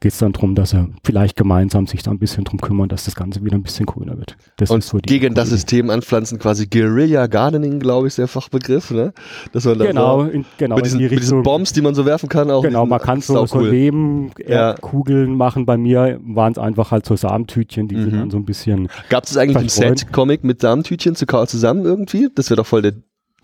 geht 0.00 0.12
es 0.12 0.18
dann 0.18 0.32
darum, 0.32 0.54
dass 0.54 0.74
er 0.74 0.88
vielleicht 1.04 1.36
gemeinsam 1.36 1.86
sich 1.86 2.02
da 2.02 2.10
ein 2.10 2.18
bisschen 2.18 2.44
drum 2.44 2.60
kümmern, 2.60 2.88
dass 2.90 3.06
das 3.06 3.14
Ganze 3.14 3.42
wieder 3.42 3.56
ein 3.56 3.62
bisschen 3.62 3.86
grüner 3.86 4.18
wird. 4.18 4.36
Das 4.58 4.70
Und 4.70 4.80
ist 4.80 4.88
so 4.88 4.98
die 4.98 5.18
gegen 5.18 5.34
das. 5.34 5.48
System 5.48 5.88
anpflanzen, 5.88 6.38
quasi 6.38 6.66
Guerilla 6.66 7.26
Gardening, 7.28 7.80
glaube 7.80 8.06
ich, 8.06 8.10
ist 8.12 8.18
der 8.18 8.28
Fachbegriff, 8.28 8.90
ne? 8.90 9.14
Dass 9.52 9.64
man 9.64 9.78
Genau, 9.78 10.24
in, 10.24 10.44
genau 10.58 10.76
mit, 10.76 10.84
diesen, 10.84 10.98
die 10.98 11.08
mit 11.08 11.20
diesen. 11.20 11.42
Bombs, 11.42 11.72
die 11.72 11.80
man 11.80 11.94
so 11.94 12.04
werfen 12.04 12.28
kann, 12.28 12.50
auch. 12.50 12.62
Genau, 12.62 12.80
diesen- 12.82 12.90
man 12.90 13.00
kann 13.00 13.20
so, 13.22 13.46
so 13.46 13.58
cool. 13.58 13.68
Leben, 13.70 14.32
Ja. 14.38 14.68
Erdkugeln 14.72 15.34
machen. 15.34 15.64
Bei 15.64 15.78
mir 15.78 16.20
waren 16.22 16.52
es 16.52 16.58
einfach 16.58 16.90
halt 16.90 17.06
so 17.06 17.16
Samentütchen, 17.16 17.88
die 17.88 17.96
sind 17.96 18.12
Mhm. 18.12 18.18
dann 18.18 18.30
so 18.30 18.36
ein 18.36 18.44
bisschen. 18.44 18.88
Gab 19.08 19.24
es 19.24 19.36
eigentlich 19.38 19.56
im 19.56 19.68
Verstreut. 19.70 19.98
Set-Comic 20.00 20.44
mit 20.44 20.60
Samentütchen 20.60 21.14
zu 21.14 21.24
zusammen 21.46 21.84
irgendwie? 21.86 22.28
Das 22.34 22.50
wäre 22.50 22.56
doch 22.58 22.66
voll 22.66 22.82
der 22.82 22.92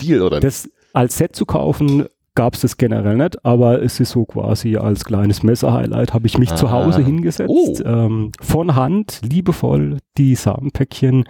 Deal, 0.00 0.20
oder? 0.20 0.40
Das 0.40 0.68
als 0.92 1.16
Set 1.16 1.34
zu 1.34 1.46
kaufen 1.46 2.04
gab 2.34 2.54
es 2.54 2.60
das 2.62 2.76
generell 2.78 3.16
nicht, 3.16 3.44
aber 3.44 3.82
es 3.82 4.00
ist 4.00 4.10
so 4.12 4.24
quasi 4.24 4.76
als 4.76 5.04
kleines 5.04 5.42
Messer-Highlight 5.42 6.14
habe 6.14 6.26
ich 6.26 6.38
mich 6.38 6.54
zu 6.54 6.66
Ah. 6.68 6.72
Hause 6.72 7.04
hingesetzt, 7.04 7.50
Oh. 7.50 7.76
ähm, 7.84 8.32
von 8.40 8.74
Hand, 8.74 9.20
liebevoll 9.22 9.98
die 10.16 10.34
Samenpäckchen 10.34 11.24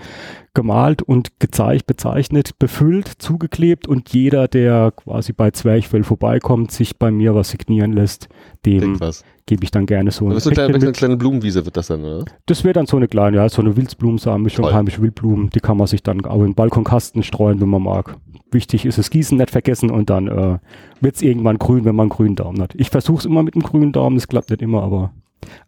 gemalt 0.55 1.03
und 1.03 1.41
gezeigt, 1.41 1.87
bezeichnet, 1.87 2.59
befüllt, 2.59 3.09
zugeklebt 3.09 3.89
und 3.89 4.13
jeder, 4.13 4.49
der 4.49 4.93
quasi 4.93 5.33
bei 5.33 5.51
Zwerchfell 5.51 6.05
vorbeikommt, 6.05 6.73
sich 6.73 6.99
bei 6.99 7.11
mir 7.11 7.35
was 7.35 7.51
signieren 7.51 7.93
lässt, 7.93 8.29
dem 8.67 8.99
gebe 9.47 9.65
ich 9.65 9.71
dann 9.71 9.87
gerne 9.87 10.11
so 10.11 10.27
ein 10.27 10.37
ist 10.37 10.47
eine 10.47 10.55
kleine, 10.55 10.75
eine 10.75 10.93
kleine 10.93 11.17
Blumenwiese, 11.17 11.65
wird 11.65 11.77
das 11.77 11.89
dann, 11.89 12.05
oder? 12.05 12.25
Das 12.47 12.65
wäre 12.65 12.75
dann 12.75 12.87
so 12.87 12.97
eine 12.97 13.09
kleine, 13.09 13.39
ja, 13.39 13.49
so 13.49 13.63
eine 13.63 13.77
Wildsblumensamen-Mischung, 13.77 14.73
heimische 14.73 15.03
Wildblumen, 15.03 15.51
die 15.51 15.61
kann 15.61 15.77
man 15.77 15.87
sich 15.87 16.03
dann 16.03 16.25
auch 16.25 16.41
in 16.41 16.51
den 16.51 16.55
Balkonkasten 16.55 17.23
streuen, 17.23 17.61
wenn 17.61 17.69
man 17.69 17.83
mag. 17.83 18.17
Wichtig 18.51 18.85
ist 18.85 18.99
es 18.99 19.11
Gießen 19.11 19.39
nicht 19.39 19.51
vergessen 19.51 19.91
und 19.91 20.11
dann 20.11 20.29
äh, 20.29 20.59
wird 21.01 21.17
es 21.17 21.23
irgendwann 21.23 21.59
grün, 21.59 21.85
wenn 21.85 21.97
man 21.97 22.05
einen 22.05 22.11
grünen 22.11 22.37
Daumen 22.37 22.61
hat. 22.61 22.75
Ich 22.77 22.91
versuche 22.91 23.21
es 23.21 23.25
immer 23.25 23.43
mit 23.43 23.55
einem 23.55 23.63
grünen 23.63 23.93
Daumen, 23.93 24.17
das 24.17 24.29
klappt 24.29 24.51
nicht 24.51 24.63
immer, 24.63 24.83
aber 24.83 25.13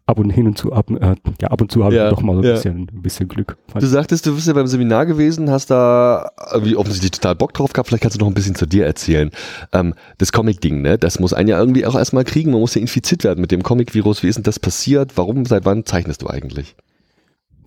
ab 0.05 0.19
und 0.19 0.29
hin 0.29 0.47
und 0.47 0.57
zu, 0.57 0.71
ab, 0.73 0.89
äh, 0.89 1.15
ja, 1.41 1.47
ab 1.49 1.61
und 1.61 1.71
zu 1.71 1.83
habe 1.83 1.95
Ja, 1.95 2.09
ich 2.09 2.13
doch 2.15 2.21
mal 2.21 2.33
so 2.35 2.41
ein 2.41 2.45
ja. 2.45 2.53
bisschen, 2.53 2.89
ein 2.93 3.01
bisschen 3.01 3.27
Glück. 3.27 3.57
Du 3.73 3.85
sagtest, 3.85 4.25
du 4.25 4.35
bist 4.35 4.47
ja 4.47 4.53
beim 4.53 4.67
Seminar 4.67 5.05
gewesen, 5.05 5.49
hast 5.49 5.71
da 5.71 6.31
äh, 6.51 6.63
wie 6.63 6.75
offensichtlich 6.75 7.11
total 7.11 7.35
Bock 7.35 7.53
drauf 7.53 7.73
gehabt. 7.73 7.89
Vielleicht 7.89 8.03
kannst 8.03 8.17
du 8.17 8.19
noch 8.23 8.27
ein 8.29 8.33
bisschen 8.33 8.55
zu 8.55 8.65
dir 8.65 8.85
erzählen. 8.85 9.31
Ähm, 9.71 9.93
das 10.17 10.31
Comic-Ding, 10.31 10.81
ne? 10.81 10.97
Das 10.97 11.19
muss 11.19 11.33
einen 11.33 11.49
ja 11.49 11.59
irgendwie 11.59 11.85
auch 11.85 11.95
erstmal 11.95 12.23
kriegen. 12.23 12.51
Man 12.51 12.59
muss 12.61 12.75
ja 12.75 12.81
infiziert 12.81 13.23
werden 13.23 13.41
mit 13.41 13.51
dem 13.51 13.63
Comic-Virus. 13.63 14.23
Wie 14.23 14.27
ist 14.27 14.35
denn 14.35 14.43
das 14.43 14.59
passiert? 14.59 15.17
Warum, 15.17 15.45
seit 15.45 15.65
wann 15.65 15.85
zeichnest 15.85 16.21
du 16.21 16.27
eigentlich? 16.27 16.75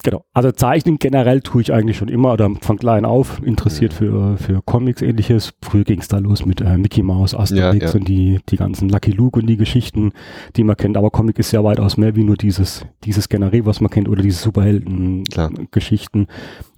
Genau. 0.03 0.25
Also 0.33 0.53
Zeichnen 0.53 0.99
generell 0.99 1.41
tue 1.41 1.63
ich 1.63 1.73
eigentlich 1.73 1.97
schon 1.97 2.09
immer 2.09 2.33
oder 2.33 2.51
von 2.61 2.79
klein 2.79 3.05
auf 3.05 3.41
interessiert 3.45 3.93
für, 3.93 4.37
für 4.37 4.63
Comics 4.63 5.03
ähnliches. 5.03 5.53
Früher 5.63 5.85
ging 5.85 6.01
es 6.01 6.09
da 6.09 6.19
los 6.19 6.47
mit 6.47 6.61
äh, 6.61 6.79
Mickey 6.79 7.03
Mouse, 7.03 7.35
Asterix 7.35 7.83
Ja, 7.83 7.89
ja. 7.89 7.95
und 7.95 8.09
die, 8.09 8.41
die 8.49 8.57
ganzen 8.57 8.89
Lucky 8.89 9.11
Luke 9.11 9.39
und 9.39 9.47
die 9.47 9.57
Geschichten, 9.57 10.13
die 10.57 10.65
man 10.65 10.77
kennt. 10.77 10.97
Aber 10.97 11.11
Comic 11.11 11.39
ist 11.39 11.53
ja 11.53 11.63
weitaus 11.65 11.97
mehr 11.97 12.17
wie 12.17 12.25
nur 12.25 12.37
dieses, 12.37 12.87
dieses 13.05 13.29
Generell, 13.29 13.67
was 13.67 13.81
man 13.81 13.91
kennt 13.91 14.09
oder 14.09 14.23
diese. 14.23 14.39
Superhelden-Geschichten 14.39 16.27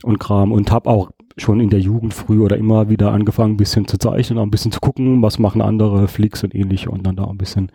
und 0.03 0.19
Kram. 0.19 0.53
Und 0.53 0.71
habe 0.73 0.89
auch 0.91 1.11
schon 1.37 1.61
in 1.61 1.71
der 1.71 1.81
Jugend 1.81 2.13
früh 2.15 2.43
oder 2.43 2.57
immer 2.57 2.89
wieder 2.89 3.13
angefangen, 3.13 3.55
ein 3.55 3.59
bisschen 3.59 3.87
zu 3.87 3.99
zeichnen, 3.99 4.39
auch 4.39 4.43
ein 4.43 4.51
bisschen 4.51 4.73
zu 4.73 4.81
gucken, 4.81 5.23
was 5.23 5.39
machen 5.39 5.63
andere 5.63 6.09
Flicks 6.09 6.43
und 6.45 6.55
ähnliche 6.55 6.91
und 6.91 7.07
dann 7.07 7.17
da 7.17 7.25
ein 7.25 7.39
bisschen 7.39 7.71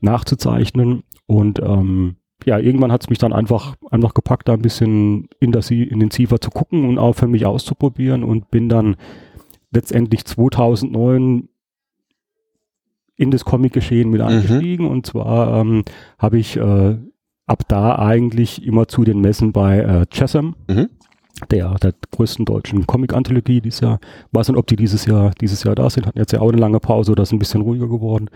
nachzuzeichnen. 0.00 1.04
Und 1.26 1.60
ähm, 1.60 2.16
ja, 2.44 2.58
irgendwann 2.58 2.92
hat 2.92 3.02
es 3.02 3.10
mich 3.10 3.18
dann 3.18 3.32
einfach, 3.32 3.74
einfach 3.90 4.14
gepackt, 4.14 4.48
da 4.48 4.54
ein 4.54 4.62
bisschen 4.62 5.28
intensi- 5.40 5.86
intensiver 5.86 6.40
zu 6.40 6.50
gucken 6.50 6.88
und 6.88 6.98
auch 6.98 7.14
für 7.14 7.26
mich 7.28 7.44
auszuprobieren 7.46 8.22
und 8.24 8.50
bin 8.50 8.68
dann 8.68 8.96
letztendlich 9.70 10.24
2009 10.24 11.48
in 13.16 13.30
das 13.30 13.44
Comic-Geschehen 13.44 14.10
mit 14.10 14.20
eingestiegen 14.20 14.86
und 14.86 15.04
zwar 15.06 15.60
ähm, 15.60 15.84
habe 16.18 16.38
ich 16.38 16.56
äh, 16.56 16.96
ab 17.46 17.62
da 17.68 17.98
eigentlich 17.98 18.64
immer 18.64 18.86
zu 18.88 19.04
den 19.04 19.20
Messen 19.20 19.52
bei 19.52 19.78
äh, 19.80 20.06
Chesham, 20.10 20.54
Mhm. 20.68 20.88
der, 21.50 21.74
der 21.76 21.94
größten 22.12 22.44
deutschen 22.44 22.86
Comic-Anthologie 22.86 23.60
dieses 23.60 23.80
Jahr. 23.80 23.98
Weiß 24.32 24.48
nicht, 24.48 24.58
ob 24.58 24.66
die 24.68 24.76
dieses 24.76 25.04
Jahr, 25.06 25.32
dieses 25.40 25.64
Jahr 25.64 25.74
da 25.74 25.90
sind, 25.90 26.06
hatten 26.06 26.18
jetzt 26.18 26.32
ja 26.32 26.40
auch 26.40 26.48
eine 26.50 26.60
lange 26.60 26.78
Pause 26.80 27.12
oder 27.12 27.24
ist 27.24 27.32
ein 27.32 27.38
bisschen 27.40 27.62
ruhiger 27.62 27.88
geworden. 27.88 28.28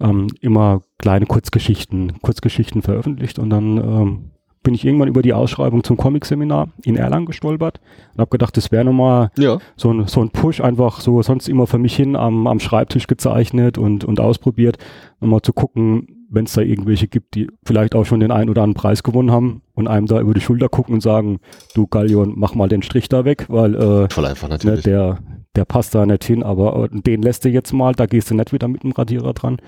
Ähm, 0.00 0.28
immer 0.40 0.82
kleine 0.98 1.26
Kurzgeschichten, 1.26 2.20
Kurzgeschichten 2.22 2.82
veröffentlicht 2.82 3.38
und 3.38 3.50
dann 3.50 3.76
ähm, 3.78 4.30
bin 4.62 4.74
ich 4.74 4.84
irgendwann 4.84 5.08
über 5.08 5.22
die 5.22 5.32
Ausschreibung 5.32 5.82
zum 5.84 5.96
Comic-Seminar 5.96 6.68
in 6.84 6.96
Erlangen 6.96 7.24
gestolpert 7.26 7.80
und 8.12 8.20
habe 8.20 8.30
gedacht, 8.30 8.56
das 8.56 8.70
wäre 8.70 8.84
nochmal 8.84 9.30
Ja. 9.38 9.58
so 9.76 9.90
ein, 9.90 10.06
so 10.06 10.20
ein 10.20 10.30
Push, 10.30 10.60
einfach 10.60 11.00
so 11.00 11.22
sonst 11.22 11.48
immer 11.48 11.66
für 11.66 11.78
mich 11.78 11.96
hin 11.96 12.14
am, 12.14 12.46
am 12.46 12.60
Schreibtisch 12.60 13.06
gezeichnet 13.06 13.78
und, 13.78 14.04
und 14.04 14.20
ausprobiert, 14.20 14.76
nochmal 15.20 15.40
zu 15.40 15.54
gucken, 15.54 16.26
wenn 16.28 16.44
es 16.44 16.52
da 16.52 16.60
irgendwelche 16.60 17.08
gibt, 17.08 17.34
die 17.34 17.48
vielleicht 17.64 17.94
auch 17.94 18.04
schon 18.04 18.20
den 18.20 18.30
einen 18.30 18.50
oder 18.50 18.62
anderen 18.62 18.80
Preis 18.80 19.02
gewonnen 19.02 19.30
haben 19.32 19.62
und 19.74 19.88
einem 19.88 20.06
da 20.06 20.20
über 20.20 20.34
die 20.34 20.40
Schulter 20.42 20.68
gucken 20.68 20.94
und 20.94 21.00
sagen, 21.00 21.40
du 21.74 21.86
Gallion, 21.86 22.34
mach 22.36 22.54
mal 22.54 22.68
den 22.68 22.82
Strich 22.82 23.08
da 23.08 23.24
weg, 23.24 23.46
weil 23.48 23.74
äh, 23.74 24.08
Voll 24.10 24.26
einfach 24.26 24.48
ne, 24.48 24.54
natürlich. 24.54 24.82
der, 24.84 25.18
der 25.56 25.64
passt 25.64 25.94
da 25.94 26.06
nicht 26.06 26.24
hin, 26.24 26.42
aber 26.42 26.84
äh, 26.84 27.00
den 27.00 27.22
lässt 27.22 27.44
du 27.44 27.48
jetzt 27.48 27.72
mal, 27.72 27.94
da 27.94 28.06
gehst 28.06 28.30
du 28.30 28.34
nicht 28.34 28.52
wieder 28.52 28.68
mit 28.68 28.82
dem 28.82 28.92
Radierer 28.92 29.32
dran. 29.34 29.58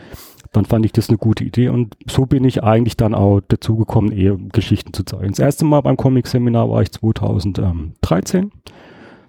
Dann 0.52 0.64
fand 0.64 0.84
ich 0.84 0.92
das 0.92 1.08
eine 1.08 1.18
gute 1.18 1.44
Idee 1.44 1.68
und 1.68 1.96
so 2.06 2.26
bin 2.26 2.44
ich 2.44 2.62
eigentlich 2.62 2.96
dann 2.96 3.14
auch 3.14 3.40
dazu 3.48 3.76
gekommen, 3.76 4.12
eher 4.12 4.36
Geschichten 4.36 4.92
zu 4.92 5.04
zeigen. 5.04 5.28
Das 5.28 5.38
erste 5.38 5.64
Mal 5.64 5.80
beim 5.80 5.96
Comic-Seminar 5.96 6.68
war 6.68 6.82
ich 6.82 6.92
2013. 6.92 8.52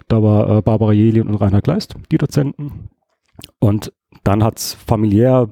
Da 0.08 0.22
war 0.22 0.58
äh, 0.58 0.62
Barbara 0.62 0.92
Jelien 0.92 1.28
und 1.28 1.36
Rainer 1.36 1.62
Gleist, 1.62 1.96
die 2.12 2.18
Dozenten. 2.18 2.90
Und 3.60 3.94
dann 4.24 4.44
hat's 4.44 4.74
familiär 4.74 5.48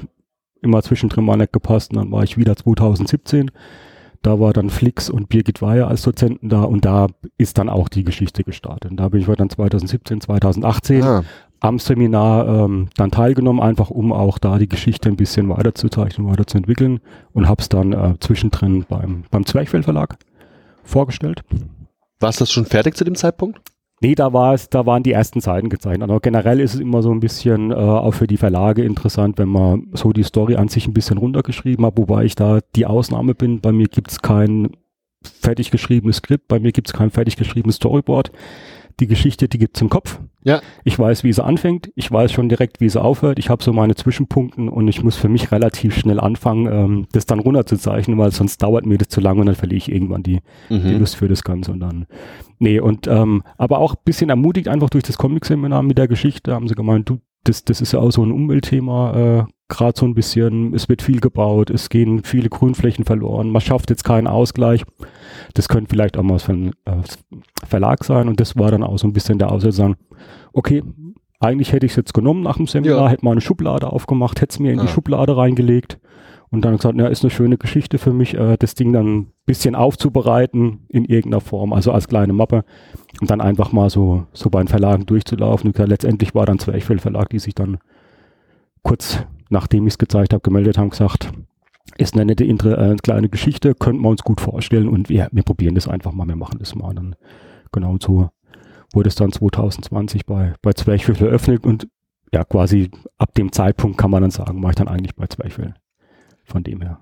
immer 0.62 0.84
zwischendrin 0.84 1.26
mal 1.26 1.38
nicht 1.38 1.54
gepasst. 1.54 1.92
Und 1.92 1.98
dann 1.98 2.12
war 2.12 2.24
ich 2.24 2.38
wieder 2.38 2.56
2017. 2.56 3.50
Da 4.22 4.40
war 4.40 4.54
dann 4.54 4.70
Flix 4.70 5.10
und 5.10 5.30
Birgit 5.30 5.62
Weyer 5.62 5.88
als 5.88 6.04
Dozenten 6.04 6.50
da 6.50 6.64
und 6.64 6.86
da 6.86 7.08
ist 7.38 7.58
dann 7.58 7.70
auch 7.70 7.90
die 7.90 8.04
Geschichte 8.04 8.44
gestartet. 8.44 8.92
Und 8.92 8.98
da 8.98 9.10
bin 9.10 9.22
ich 9.22 9.28
dann 9.28 9.50
2017, 9.50 10.22
2018 10.22 11.04
Ah, 11.04 11.24
am 11.60 11.80
Seminar 11.80 12.48
ähm, 12.48 12.90
dann 12.96 13.12
teilgenommen, 13.12 13.62
einfach 13.62 13.90
um 13.90 14.12
auch 14.12 14.38
da 14.38 14.58
die 14.58 14.68
Geschichte 14.68 15.10
ein 15.10 15.16
bisschen 15.16 15.50
weiterzuzeichnen, 15.50 16.28
weiterzuentwickeln 16.28 17.00
und 17.34 17.48
habe 17.48 17.62
es 17.62 17.70
dann 17.70 17.94
äh, 17.94 18.16
zwischendrin 18.20 18.86
beim, 18.88 19.24
beim 19.32 19.46
Zwerchfell 19.46 19.84
Verlag 19.84 20.18
vorgestellt. 20.84 21.44
warst 22.20 22.42
das 22.42 22.52
schon 22.52 22.66
fertig 22.66 22.96
zu 22.96 23.04
dem 23.04 23.16
Zeitpunkt? 23.16 23.62
Nee, 24.04 24.16
da 24.16 24.34
war 24.34 24.56
es, 24.56 24.68
da 24.68 24.88
waren 24.88 25.04
die 25.04 25.12
ersten 25.12 25.42
Seiten 25.42 25.70
gezeichnet. 25.70 26.10
Aber 26.10 26.20
generell 26.20 26.60
ist 26.60 26.74
es 26.74 26.80
immer 26.80 27.04
so 27.04 27.12
ein 27.12 27.20
bisschen 27.20 27.70
äh, 27.70 27.76
auch 27.76 28.14
für 28.14 28.26
die 28.26 28.38
Verlage 28.38 28.84
interessant, 28.84 29.38
wenn 29.38 29.50
man 29.50 29.90
so 29.94 30.12
die 30.12 30.24
Story 30.24 30.56
an 30.56 30.70
sich 30.70 30.88
ein 30.88 30.94
bisschen 30.94 31.20
runtergeschrieben 31.20 31.86
hat, 31.86 31.98
wobei 31.98 32.26
ich 32.26 32.34
da 32.34 32.60
die 32.76 32.88
Ausnahme 32.88 33.36
bin. 33.36 33.62
Bei 33.62 33.72
mir 33.72 33.88
gibt's 33.88 34.24
kein 34.24 34.72
fertig 35.24 35.70
geschriebenes 35.70 36.18
Skript, 36.18 36.48
bei 36.48 36.60
mir 36.60 36.72
gibt's 36.72 36.94
kein 36.94 37.12
fertig 37.12 37.38
geschriebenes 37.38 37.76
Storyboard. 37.76 38.32
Die 39.00 39.08
Geschichte, 39.08 39.48
die 39.48 39.58
gibt's 39.58 39.82
im 39.82 39.90
Kopf. 39.90 40.20
Ja. 40.44 40.62
Ich 40.84 40.98
weiß, 40.98 41.24
wie 41.24 41.32
sie 41.34 41.44
anfängt. 41.44 41.92
Ich 41.96 42.12
weiß 42.12 42.32
schon 42.32 42.50
direkt, 42.50 42.82
wie 42.82 42.90
sie 42.90 43.02
aufhört. 43.02 43.38
Ich 43.40 43.50
habe 43.50 43.64
so 43.64 43.74
meine 43.74 43.96
Zwischenpunkten 43.96 44.70
und 44.70 44.88
ich 44.88 45.04
muss 45.04 45.16
für 45.16 45.30
mich 45.30 45.52
relativ 45.52 45.96
schnell 45.96 46.20
anfangen, 46.20 46.68
ähm, 46.72 47.08
das 47.12 47.26
dann 47.28 47.40
runterzuzeichnen, 47.40 48.18
weil 48.18 48.32
sonst 48.32 48.62
dauert 48.64 48.86
mir 48.86 48.98
das 48.98 49.10
zu 49.10 49.22
lange 49.22 49.42
und 49.42 49.46
dann 49.46 49.56
verliere 49.56 49.78
ich 49.78 49.92
irgendwann 49.92 50.24
die, 50.24 50.42
die 50.70 50.74
Mhm. 50.76 51.00
Lust 51.00 51.16
für 51.16 51.28
das 51.28 51.44
Ganze 51.44 51.72
und 51.72 51.80
dann. 51.80 52.08
Nee, 52.60 52.80
und 52.80 53.08
ähm, 53.08 53.44
aber 53.58 53.80
auch 53.80 53.94
ein 53.94 54.02
bisschen 54.04 54.30
ermutigt 54.30 54.68
einfach 54.68 54.90
durch 54.90 55.04
das 55.04 55.18
Comic-Seminar 55.18 55.84
mit 55.84 55.98
der 55.98 56.08
Geschichte, 56.08 56.54
haben 56.54 56.68
sie 56.68 56.76
gemeint, 56.76 57.10
du, 57.10 57.20
das, 57.44 57.64
das 57.66 57.82
ist 57.82 57.92
ja 57.94 58.00
auch 58.00 58.12
so 58.12 58.24
ein 58.24 58.32
Umweltthema, 58.32 59.14
äh, 59.14 59.44
gerade 59.72 59.98
so 59.98 60.06
ein 60.06 60.14
bisschen, 60.14 60.74
es 60.76 60.88
wird 60.90 61.02
viel 61.02 61.20
gebaut, 61.20 61.70
es 61.72 61.90
gehen 61.90 62.24
viele 62.24 62.50
Grünflächen 62.50 63.06
verloren, 63.06 63.50
man 63.50 63.62
schafft 63.62 63.90
jetzt 63.90 64.04
keinen 64.04 64.28
Ausgleich. 64.28 64.84
Das 65.56 65.68
könnte 65.68 65.90
vielleicht 65.90 66.18
auch 66.18 66.24
mal 66.24 66.38
für 66.40 66.54
ein 66.54 66.72
äh, 66.86 67.02
Verlag 67.68 68.04
sein 68.04 68.28
und 68.28 68.40
das 68.40 68.56
war 68.58 68.70
dann 68.72 68.84
auch 68.84 68.98
so 69.00 69.08
ein 69.08 69.14
bisschen 69.14 69.40
der 69.40 69.52
Aussatz 69.52 69.78
sagen, 69.78 69.96
okay, 70.54 70.84
eigentlich 71.40 71.72
hätte 71.74 71.86
ich 71.88 71.94
es 71.94 71.96
jetzt 71.96 72.14
genommen 72.14 72.44
nach 72.44 72.58
dem 72.58 72.68
Seminar, 72.68 73.00
Ja. 73.06 73.10
hätte 73.10 73.26
mal 73.26 73.32
eine 73.32 73.42
Schublade 73.42 73.92
aufgemacht, 73.92 74.42
hätte 74.42 74.52
es 74.54 74.60
mir 74.60 74.72
in 74.74 74.80
Ah. 74.80 74.84
die 74.84 74.88
Schublade 74.90 75.36
reingelegt 75.36 76.00
und 76.52 76.64
dann 76.66 76.76
gesagt, 76.78 77.00
ja, 77.00 77.08
ist 77.08 77.24
eine 77.24 77.32
schöne 77.32 77.58
Geschichte 77.58 77.98
für 77.98 78.14
mich, 78.14 78.36
äh, 78.36 78.58
das 78.60 78.76
Ding 78.76 78.94
dann 78.94 79.08
ein 79.22 79.28
bisschen 79.46 79.74
aufzubereiten 79.74 80.86
in 80.90 81.06
irgendeiner 81.06 81.42
Form, 81.42 81.74
also 81.74 81.92
als 81.94 82.08
kleine 82.08 82.34
Mappe 82.34 82.64
und 83.22 83.32
dann 83.32 83.42
einfach 83.42 83.72
mal 83.72 83.90
so, 83.90 84.26
so 84.34 84.50
bei 84.50 84.62
den 84.62 84.68
Verlagen 84.68 85.06
durchzulaufen. 85.06 85.72
Und 85.72 85.88
letztendlich 85.88 86.36
war 86.36 86.46
dann 86.46 86.60
Zwerchfell 86.60 87.00
Verlag, 87.00 87.30
die 87.30 87.40
sich 87.40 87.56
dann 87.56 87.78
kurz 88.84 89.24
nachdem 89.52 89.86
ich 89.86 89.94
es 89.94 89.98
gezeigt 89.98 90.34
habe, 90.34 90.42
gemeldet 90.42 90.78
haben, 90.78 90.90
gesagt, 90.90 91.32
ist 91.98 92.16
eine 92.16 92.26
nette 92.26 92.46
äh, 92.46 92.96
kleine 92.96 93.30
Geschichte, 93.30 93.76
könnten 93.76 94.02
wir 94.02 94.10
uns 94.10 94.24
gut 94.24 94.42
vorstellen 94.42 94.88
und 94.88 95.10
wir, 95.10 95.28
wir 95.32 95.44
probieren 95.44 95.76
das 95.76 95.88
einfach 95.88 96.14
mal, 96.14 96.28
wir 96.28 96.36
machen 96.36 96.58
das 96.60 96.74
mal. 96.74 96.94
Dann, 96.96 97.16
genau 97.72 97.98
so 98.02 98.30
wurde 98.94 99.10
es 99.10 99.16
dann 99.16 99.32
2020 99.32 100.26
bei, 100.26 100.54
bei 100.62 100.74
Zwerchfell 100.74 101.16
eröffnet 101.18 101.66
und 101.66 101.88
ja, 102.34 102.44
quasi 102.46 102.90
ab 103.18 103.34
dem 103.36 103.52
Zeitpunkt 103.52 103.98
kann 103.98 104.12
man 104.12 104.22
dann 104.22 104.32
sagen, 104.32 104.64
war 104.64 104.70
ich 104.70 104.76
dann 104.78 104.88
eigentlich 104.88 105.16
bei 105.16 105.28
Zwerchfell. 105.28 105.74
Von 106.46 106.64
dem 106.64 106.82
her. 106.82 107.02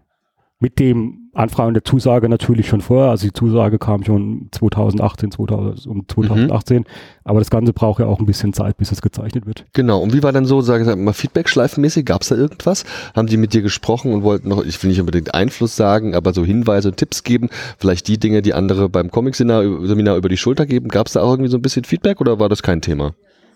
Mit 0.60 0.80
dem 0.80 1.29
Anfragen 1.40 1.74
der 1.74 1.86
Zusage 1.86 2.28
natürlich 2.28 2.68
schon 2.68 2.82
vorher, 2.82 3.12
also 3.12 3.26
die 3.26 3.34
Zusage 3.34 3.80
kam 3.80 4.04
schon 4.04 4.50
2018, 4.52 5.32
2000, 5.32 5.88
um 5.88 6.08
2018, 6.08 6.86
aber 7.24 7.40
das 7.40 7.50
Ganze 7.50 7.72
braucht 7.72 8.00
ja 8.00 8.08
auch 8.08 8.20
ein 8.20 8.26
bisschen 8.26 8.52
Zeit, 8.52 8.78
bis 8.78 8.92
es 8.92 9.02
gezeichnet 9.02 9.46
wird. 9.46 9.66
Genau. 9.74 10.02
Und 10.02 10.14
wie 10.14 10.22
war 10.22 10.34
dann 10.34 10.46
so, 10.46 10.60
sagen 10.60 10.86
wir 10.86 10.96
mal, 10.98 11.14
Feedback-schleifenmäßig? 11.14 12.06
Gab 12.06 12.24
es 12.24 12.28
da 12.28 12.36
irgendwas? 12.36 12.84
Haben 13.16 13.28
die 13.28 13.38
mit 13.38 13.54
dir 13.54 13.62
gesprochen 13.62 14.14
und 14.14 14.24
wollten 14.24 14.50
noch, 14.50 14.64
ich 14.64 14.82
will 14.84 14.90
nicht 14.90 15.00
unbedingt 15.00 15.34
Einfluss 15.34 15.78
sagen, 15.78 16.14
aber 16.14 16.34
so 16.34 16.44
Hinweise 16.44 16.90
und 16.90 16.98
Tipps 16.98 17.24
geben? 17.24 17.50
Vielleicht 17.78 18.10
die 18.10 18.18
Dinge, 18.18 18.42
die 18.42 18.54
andere 18.54 18.90
beim 18.90 19.10
Comic-Seminar 19.10 19.88
Seminar 19.88 20.18
über 20.18 20.28
die 20.28 20.38
Schulter 20.38 20.66
geben? 20.66 20.90
Gab 20.90 21.08
es 21.08 21.14
da 21.14 21.22
auch 21.22 21.32
irgendwie 21.32 21.50
so 21.50 21.58
ein 21.58 21.62
bisschen 21.62 21.86
Feedback 21.86 22.20
oder 22.20 22.40
war 22.40 22.50
das 22.50 22.64
kein 22.64 22.82
Thema? 22.82 23.14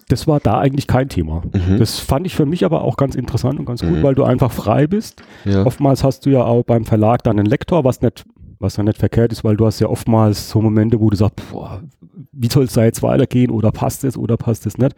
Das 0.09 0.27
war 0.27 0.39
da 0.39 0.59
eigentlich 0.59 0.87
kein 0.87 1.09
Thema. 1.09 1.41
Mhm. 1.53 1.77
Das 1.79 1.99
fand 1.99 2.25
ich 2.25 2.35
für 2.35 2.45
mich 2.45 2.65
aber 2.65 2.81
auch 2.83 2.97
ganz 2.97 3.15
interessant 3.15 3.59
und 3.59 3.65
ganz 3.65 3.81
gut, 3.81 3.91
Mhm. 3.99 4.03
weil 4.03 4.15
du 4.15 4.23
einfach 4.23 4.51
frei 4.51 4.87
bist. 4.87 5.23
Ja. 5.45 5.65
Oftmals 5.65 6.03
hast 6.03 6.25
du 6.25 6.29
ja 6.29 6.43
auch 6.43 6.63
beim 6.63 6.85
Verlag 6.85 7.23
dann 7.23 7.39
einen 7.39 7.45
Lektor, 7.47 7.83
was 7.83 8.01
nicht, 8.01 8.23
was 8.59 8.77
ja 8.77 8.83
nicht 8.83 8.97
verkehrt 8.97 9.31
ist, 9.31 9.43
weil 9.43 9.55
du 9.57 9.65
hast 9.65 9.79
ja 9.79 9.87
oftmals 9.87 10.49
so 10.49 10.61
Momente, 10.61 10.99
wo 10.99 11.09
du 11.09 11.15
sagst, 11.17 11.41
boah, 11.51 11.81
wie 12.31 12.49
soll 12.49 12.65
es 12.65 12.73
da 12.73 12.83
jetzt 12.83 13.03
weitergehen 13.03 13.51
oder 13.51 13.71
passt 13.71 14.03
es 14.03 14.17
oder 14.17 14.37
passt 14.37 14.65
es 14.65 14.77
nicht. 14.77 14.95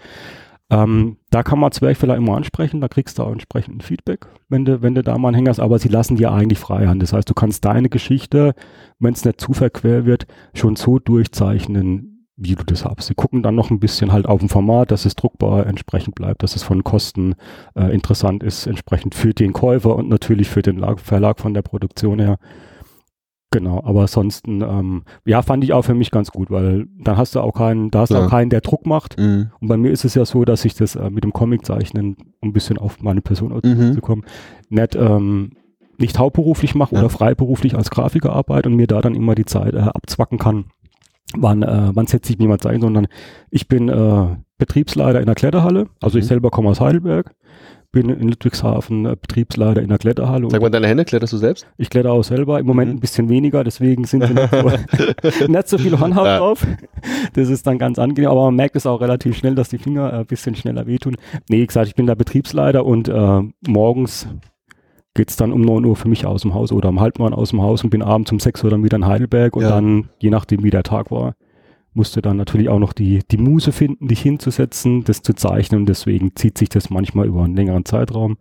Ähm, 0.71 1.17
da 1.29 1.43
kann 1.43 1.59
man 1.59 1.71
Zwerchfeller 1.71 2.15
immer 2.15 2.35
ansprechen, 2.35 2.81
da 2.81 2.87
kriegst 2.87 3.19
du 3.19 3.23
auch 3.23 3.31
entsprechend 3.31 3.83
Feedback, 3.83 4.25
wenn 4.49 4.65
du, 4.65 4.81
wenn 4.81 4.95
du 4.95 5.03
da 5.03 5.15
mal 5.19 5.27
einen 5.27 5.35
Hänger 5.35 5.51
hast, 5.51 5.59
aber 5.59 5.77
sie 5.77 5.89
lassen 5.89 6.15
dir 6.15 6.31
eigentlich 6.31 6.57
frei 6.57 6.87
Hand. 6.87 7.03
Das 7.03 7.13
heißt, 7.13 7.29
du 7.29 7.35
kannst 7.35 7.63
deine 7.65 7.87
Geschichte, 7.89 8.55
wenn 8.99 9.13
es 9.13 9.23
nicht 9.25 9.39
zu 9.39 9.53
verquer 9.53 10.05
wird, 10.07 10.25
schon 10.55 10.75
so 10.75 10.97
durchzeichnen, 10.97 12.14
wie 12.38 12.55
du 12.55 12.63
das 12.65 12.83
hast. 12.83 13.07
Sie 13.07 13.13
gucken 13.15 13.43
dann 13.43 13.55
noch 13.55 13.69
ein 13.71 13.79
bisschen 13.79 14.11
halt 14.11 14.25
auf 14.25 14.39
dem 14.39 14.49
Format, 14.49 14.91
dass 14.91 15.05
es 15.05 15.15
druckbar 15.15 15.65
entsprechend 15.67 16.15
bleibt, 16.15 16.43
dass 16.43 16.55
es 16.55 16.63
von 16.63 16.83
Kosten 16.83 17.36
äh, 17.75 17.93
interessant 17.93 18.43
ist, 18.43 18.67
entsprechend 18.67 19.15
für 19.15 19.33
den 19.33 19.53
Käufer 19.53 19.95
und 19.95 20.09
natürlich 20.09 20.49
für 20.49 20.61
den 20.61 20.77
Lag 20.77 20.99
Verlag 20.99 21.39
von 21.39 21.53
der 21.53 21.61
Produktion 21.61 22.19
her. 22.19 22.38
Genau, 23.51 23.81
aber 23.86 24.01
ansonsten, 24.01 24.61
ähm, 24.61 25.03
ja, 25.23 25.41
fand 25.41 25.63
ich 25.63 25.71
auch 25.71 25.83
für 25.83 25.93
mich 25.93 26.11
ganz 26.11 26.31
gut, 26.31 26.51
weil 26.51 26.88
dann 26.99 27.15
hast 27.15 27.36
du 27.36 27.39
auch 27.39 27.53
keinen, 27.53 27.89
da 27.89 27.99
hast 27.99 28.09
du 28.11 28.15
Ja. 28.15 28.25
auch 28.25 28.29
keinen, 28.29 28.49
der 28.49 28.59
Druck 28.59 28.86
macht. 28.86 29.17
Mhm. 29.17 29.51
Und 29.61 29.67
bei 29.69 29.77
mir 29.77 29.91
ist 29.91 30.03
es 30.03 30.13
ja 30.13 30.25
so, 30.25 30.43
dass 30.43 30.65
ich 30.65 30.73
das 30.75 30.95
äh, 30.97 31.09
mit 31.09 31.23
dem 31.23 31.31
Comiczeichnen, 31.31 32.17
um 32.41 32.49
ein 32.49 32.53
bisschen 32.53 32.77
auf 32.77 33.01
meine 33.01 33.21
Person 33.21 33.57
Mhm. 33.63 33.93
zu 33.93 34.01
kommen, 34.01 34.23
nicht, 34.69 34.95
ähm, 34.95 35.51
nicht 35.97 36.19
hauptberuflich 36.19 36.75
mache 36.75 36.95
Ja. 36.95 36.99
oder 37.01 37.09
freiberuflich 37.09 37.75
als 37.77 37.91
Grafiker 37.91 38.33
arbeite 38.33 38.67
und 38.67 38.75
mir 38.75 38.88
da 38.88 38.99
dann 38.99 39.15
immer 39.15 39.36
die 39.36 39.45
Zeit 39.45 39.73
äh, 39.73 39.77
abzwacken 39.79 40.38
kann, 40.38 40.65
wann, 41.36 41.63
äh, 41.63 41.89
wann 41.93 42.07
setze 42.07 42.32
ich 42.34 42.39
mir 42.39 42.47
mal 42.47 42.59
Zeit, 42.59 42.82
sondern 42.82 43.07
ich 43.49 43.67
bin 43.67 43.89
äh, 43.89 44.28
Betriebsleiter 44.57 45.19
in 45.19 45.26
der 45.26 45.36
Kletterhalle, 45.36 45.88
also 46.01 46.17
ich 46.17 46.26
Mhm. 46.26 46.30
selber 46.30 46.49
komme 46.51 46.69
aus 46.69 46.80
Heidelberg, 46.80 47.32
bin 47.91 48.09
in 48.09 48.28
Ludwigshafen 48.30 49.05
äh, 49.05 49.15
Betriebsleiter 49.19 49.82
in 49.82 49.88
der 49.89 49.97
Kletterhalle 49.97 50.49
Sag 50.49 50.61
mal, 50.61 50.69
deine 50.69 50.88
Hände 50.88 51.03
kletterst 51.05 51.34
du 51.34 51.38
selbst? 51.38 51.65
ich 51.78 51.89
kletter 51.89 52.11
auch 52.11 52.23
selber, 52.23 52.59
im 52.59 52.65
Moment 52.65 52.91
Mhm. 52.91 52.97
ein 52.97 52.99
bisschen 52.99 53.30
weniger, 53.30 53.63
deswegen 53.63 54.03
sind 54.05 54.26
sie 54.26 54.34
nicht 54.34 54.49
so, 54.51 55.47
nicht 55.47 55.67
so 55.67 55.78
viel 55.78 55.99
Hornhaut 55.99 56.26
Ja. 56.26 56.38
drauf. 56.38 56.65
Das 57.34 57.49
ist 57.49 57.65
dann 57.67 57.78
ganz 57.80 57.97
angenehm, 57.99 58.30
aber 58.30 58.45
man 58.45 58.55
merkt 58.55 58.76
es 58.76 58.86
auch 58.86 59.01
relativ 59.01 59.36
schnell, 59.38 59.55
dass 59.55 59.69
die 59.69 59.78
Finger 59.78 60.11
ein 60.13 60.26
bisschen 60.26 60.55
schneller 60.55 60.88
wehtun. 60.88 61.15
Nee, 61.49 61.61
wie 61.61 61.67
gesagt, 61.67 61.88
ich 61.88 61.95
bin 61.95 62.05
der 62.05 62.15
Betriebsleiter 62.15 62.86
und 62.86 63.07
äh, 63.09 63.41
morgens 65.16 65.28
geht's 65.28 65.36
dann 65.38 65.51
um 65.53 65.61
9 65.61 65.86
Uhr 65.86 65.95
für 65.95 66.09
mich 66.09 66.26
aus 66.26 66.41
dem 66.41 66.53
Haus 66.53 66.72
oder 66.72 66.89
um 66.89 66.99
halb 66.99 67.20
neun 67.20 67.34
aus 67.34 67.49
dem 67.51 67.61
Haus 67.61 67.84
und 67.84 67.89
bin 67.89 68.01
abends 68.01 68.32
um 68.32 68.39
6 68.39 68.63
Uhr 68.63 68.70
dann 68.70 68.84
wieder 68.84 68.97
in 68.97 69.05
Heidelberg 69.05 69.55
und 69.55 69.63
Ja. 69.63 69.70
dann, 69.70 70.09
je 70.20 70.30
nachdem 70.30 70.63
wie 70.63 70.70
der 70.70 70.84
Tag 70.84 71.09
war, 71.11 71.36
musste 71.93 72.22
dann 72.22 72.36
natürlich 72.38 72.68
auch 72.68 72.80
noch 72.80 72.91
die, 72.93 73.22
die 73.32 73.38
Muse 73.38 73.72
finden, 73.72 74.07
dich 74.09 74.22
hinzusetzen, 74.22 75.03
das 75.05 75.22
zu 75.22 75.34
zeichnen 75.34 75.82
und 75.82 75.86
deswegen 75.89 76.36
zieht 76.36 76.57
sich 76.57 76.68
das 76.70 76.89
manchmal 76.89 77.28
über 77.28 77.43
einen 77.43 77.55
längeren 77.55 77.86
Zeitraum. 77.86 78.36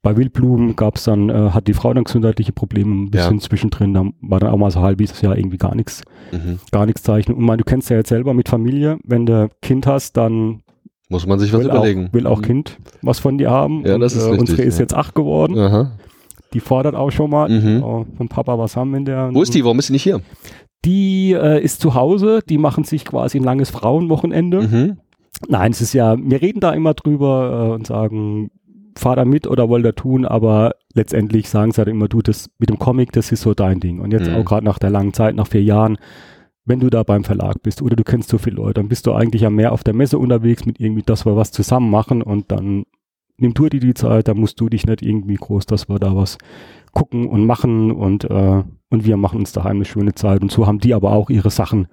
Bei 0.00 0.16
Wildblumen 0.16 0.74
gab's 0.76 1.04
dann, 1.04 1.28
äh, 1.30 1.50
hat 1.50 1.66
die 1.66 1.72
Frau 1.74 1.92
dann 1.94 2.04
gesundheitliche 2.04 2.52
Probleme 2.52 2.94
ein 2.94 3.10
bisschen 3.10 3.40
zwischendrin, 3.40 3.92
da 3.94 4.04
war 4.22 4.40
dann 4.40 4.50
auch 4.50 4.56
mal 4.58 4.70
so 4.70 4.80
halbes 4.80 5.20
Jahr 5.20 5.36
irgendwie 5.36 5.56
gar 5.58 5.74
nichts, 5.74 6.02
Mhm. 6.32 6.58
gar 6.72 6.86
nichts 6.86 7.02
zeichnen. 7.02 7.36
Und 7.36 7.44
man, 7.44 7.58
du 7.58 7.64
kennst 7.64 7.90
ja 7.90 7.96
jetzt 7.98 8.08
selber 8.10 8.32
mit 8.34 8.48
Familie, 8.48 8.98
wenn 9.04 9.24
du 9.26 9.48
Kind 9.62 9.86
hast, 9.86 10.16
dann 10.16 10.60
Muss 11.08 11.26
man 11.26 11.38
sich 11.38 11.52
was 11.52 11.60
will, 11.60 11.66
überlegen. 11.68 12.08
auch, 12.08 12.12
will 12.14 12.26
auch. 12.26 12.42
Kind 12.42 12.78
was 13.02 13.18
von 13.18 13.38
dir 13.38 13.50
haben. 13.50 13.84
Ja, 13.86 13.98
das 13.98 14.14
ist 14.14 14.24
richtig, 14.24 14.40
Unsere 14.40 14.62
ist 14.62 14.78
ja. 14.78 14.82
jetzt 14.84 14.94
acht 14.94 15.14
geworden, 15.14 15.58
Aha. 15.58 15.92
die 16.54 16.60
fordert 16.60 16.94
auch 16.94 17.10
schon 17.10 17.30
mal 17.30 17.48
Mhm. 17.48 17.82
oh, 17.82 18.06
vom 18.16 18.28
Papa 18.28 18.58
was 18.58 18.76
haben 18.76 18.94
in 18.94 19.04
der. 19.04 19.30
Wo 19.32 19.42
ist 19.42 19.54
die? 19.54 19.64
Warum 19.64 19.78
ist 19.78 19.88
die 19.88 19.92
nicht 19.92 20.02
hier? 20.02 20.20
Die 20.84 21.32
äh, 21.32 21.62
ist 21.62 21.80
zu 21.80 21.94
Hause, 21.94 22.40
die 22.48 22.58
machen 22.58 22.84
sich 22.84 23.04
quasi 23.04 23.38
ein 23.38 23.44
langes 23.44 23.70
Frauenwochenende. 23.70 24.62
Mhm. 24.62 24.96
Nein, 25.48 25.72
es 25.72 25.80
ist 25.80 25.92
ja, 25.94 26.16
wir 26.18 26.40
reden 26.42 26.60
da 26.60 26.72
immer 26.72 26.94
drüber 26.94 27.68
äh, 27.70 27.74
und 27.74 27.86
sagen, 27.86 28.50
fahr 28.96 29.16
da 29.16 29.24
mit 29.24 29.46
oder 29.46 29.68
wollt 29.68 29.84
ihr 29.84 29.94
tun, 29.94 30.24
aber 30.24 30.72
letztendlich 30.94 31.48
sagen 31.48 31.72
sie 31.72 31.78
halt 31.78 31.88
immer, 31.88 32.06
du, 32.08 32.22
das 32.22 32.48
mit 32.58 32.68
dem 32.70 32.78
Comic, 32.78 33.12
das 33.12 33.32
ist 33.32 33.40
so 33.42 33.52
dein 33.54 33.80
Ding. 33.80 33.98
Und 34.00 34.12
jetzt 34.12 34.28
Mhm. 34.30 34.36
auch 34.36 34.44
gerade 34.44 34.64
nach 34.64 34.78
der 34.78 34.90
langen 34.90 35.12
Zeit, 35.12 35.34
nach 35.34 35.48
vier 35.48 35.62
Jahren, 35.62 35.98
wenn 36.64 36.80
du 36.80 36.90
da 36.90 37.02
beim 37.02 37.24
Verlag 37.24 37.62
bist 37.62 37.82
oder 37.82 37.96
du 37.96 38.04
kennst 38.04 38.30
so 38.30 38.38
viele 38.38 38.56
Leute, 38.56 38.74
dann 38.74 38.88
bist 38.88 39.06
du 39.06 39.12
eigentlich 39.12 39.42
ja 39.42 39.50
mehr 39.50 39.72
auf 39.72 39.84
der 39.84 39.94
Messe 39.94 40.18
unterwegs 40.18 40.64
mit 40.64 40.80
irgendwie, 40.80 41.02
dass 41.02 41.26
wir 41.26 41.36
was 41.36 41.52
zusammen 41.52 41.90
machen 41.90 42.22
und 42.22 42.50
dann 42.50 42.84
nimm 43.36 43.54
du 43.54 43.68
dir 43.68 43.80
die 43.80 43.94
Zeit, 43.94 44.28
da 44.28 44.34
musst 44.34 44.60
du 44.60 44.68
dich 44.68 44.86
nicht 44.86 45.02
irgendwie 45.02 45.34
groß, 45.34 45.66
dass 45.66 45.88
wir 45.88 45.98
da 45.98 46.14
was 46.16 46.38
gucken 46.92 47.26
und 47.26 47.44
machen 47.46 47.90
und, 47.90 48.24
äh, 48.24 48.62
und 48.90 49.04
wir 49.04 49.16
machen 49.16 49.40
uns 49.40 49.52
daheim 49.52 49.76
eine 49.76 49.84
schöne 49.84 50.14
Zeit. 50.14 50.42
Und 50.42 50.52
so 50.52 50.66
haben 50.66 50.78
die 50.78 50.94
aber 50.94 51.12
auch 51.12 51.30
ihre 51.30 51.50
Sachen, 51.50 51.88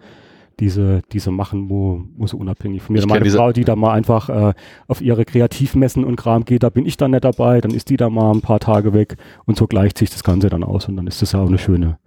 diese, 0.59 1.01
diese 1.11 1.31
machen, 1.31 1.69
wo, 1.69 2.03
wo 2.15 2.27
sie 2.27 2.37
unabhängig 2.37 2.83
von 2.83 2.93
mir. 2.93 3.05
Meine 3.07 3.29
Frau, 3.29 3.51
die 3.51 3.63
da 3.63 3.75
mal 3.75 3.93
einfach 3.93 4.29
äh, 4.29 4.53
auf 4.87 5.01
ihre 5.01 5.25
Kreativmessen 5.25 6.05
und 6.05 6.17
Kram 6.17 6.45
geht, 6.45 6.61
da 6.61 6.69
bin 6.69 6.85
ich 6.85 6.97
dann 6.97 7.11
nicht 7.11 7.23
dabei, 7.23 7.61
dann 7.61 7.71
ist 7.71 7.89
die 7.89 7.97
da 7.97 8.09
mal 8.09 8.31
ein 8.31 8.41
paar 8.41 8.59
Tage 8.59 8.93
weg 8.93 9.17
und 9.45 9.57
so 9.57 9.65
gleicht 9.65 9.97
sich 9.97 10.11
das 10.11 10.23
Ganze 10.23 10.49
dann 10.49 10.63
aus 10.63 10.87
und 10.87 10.97
dann 10.97 11.07
ist 11.07 11.21
das 11.21 11.31
ja 11.31 11.41
auch 11.41 11.47
eine 11.47 11.57
schöne, 11.57 11.97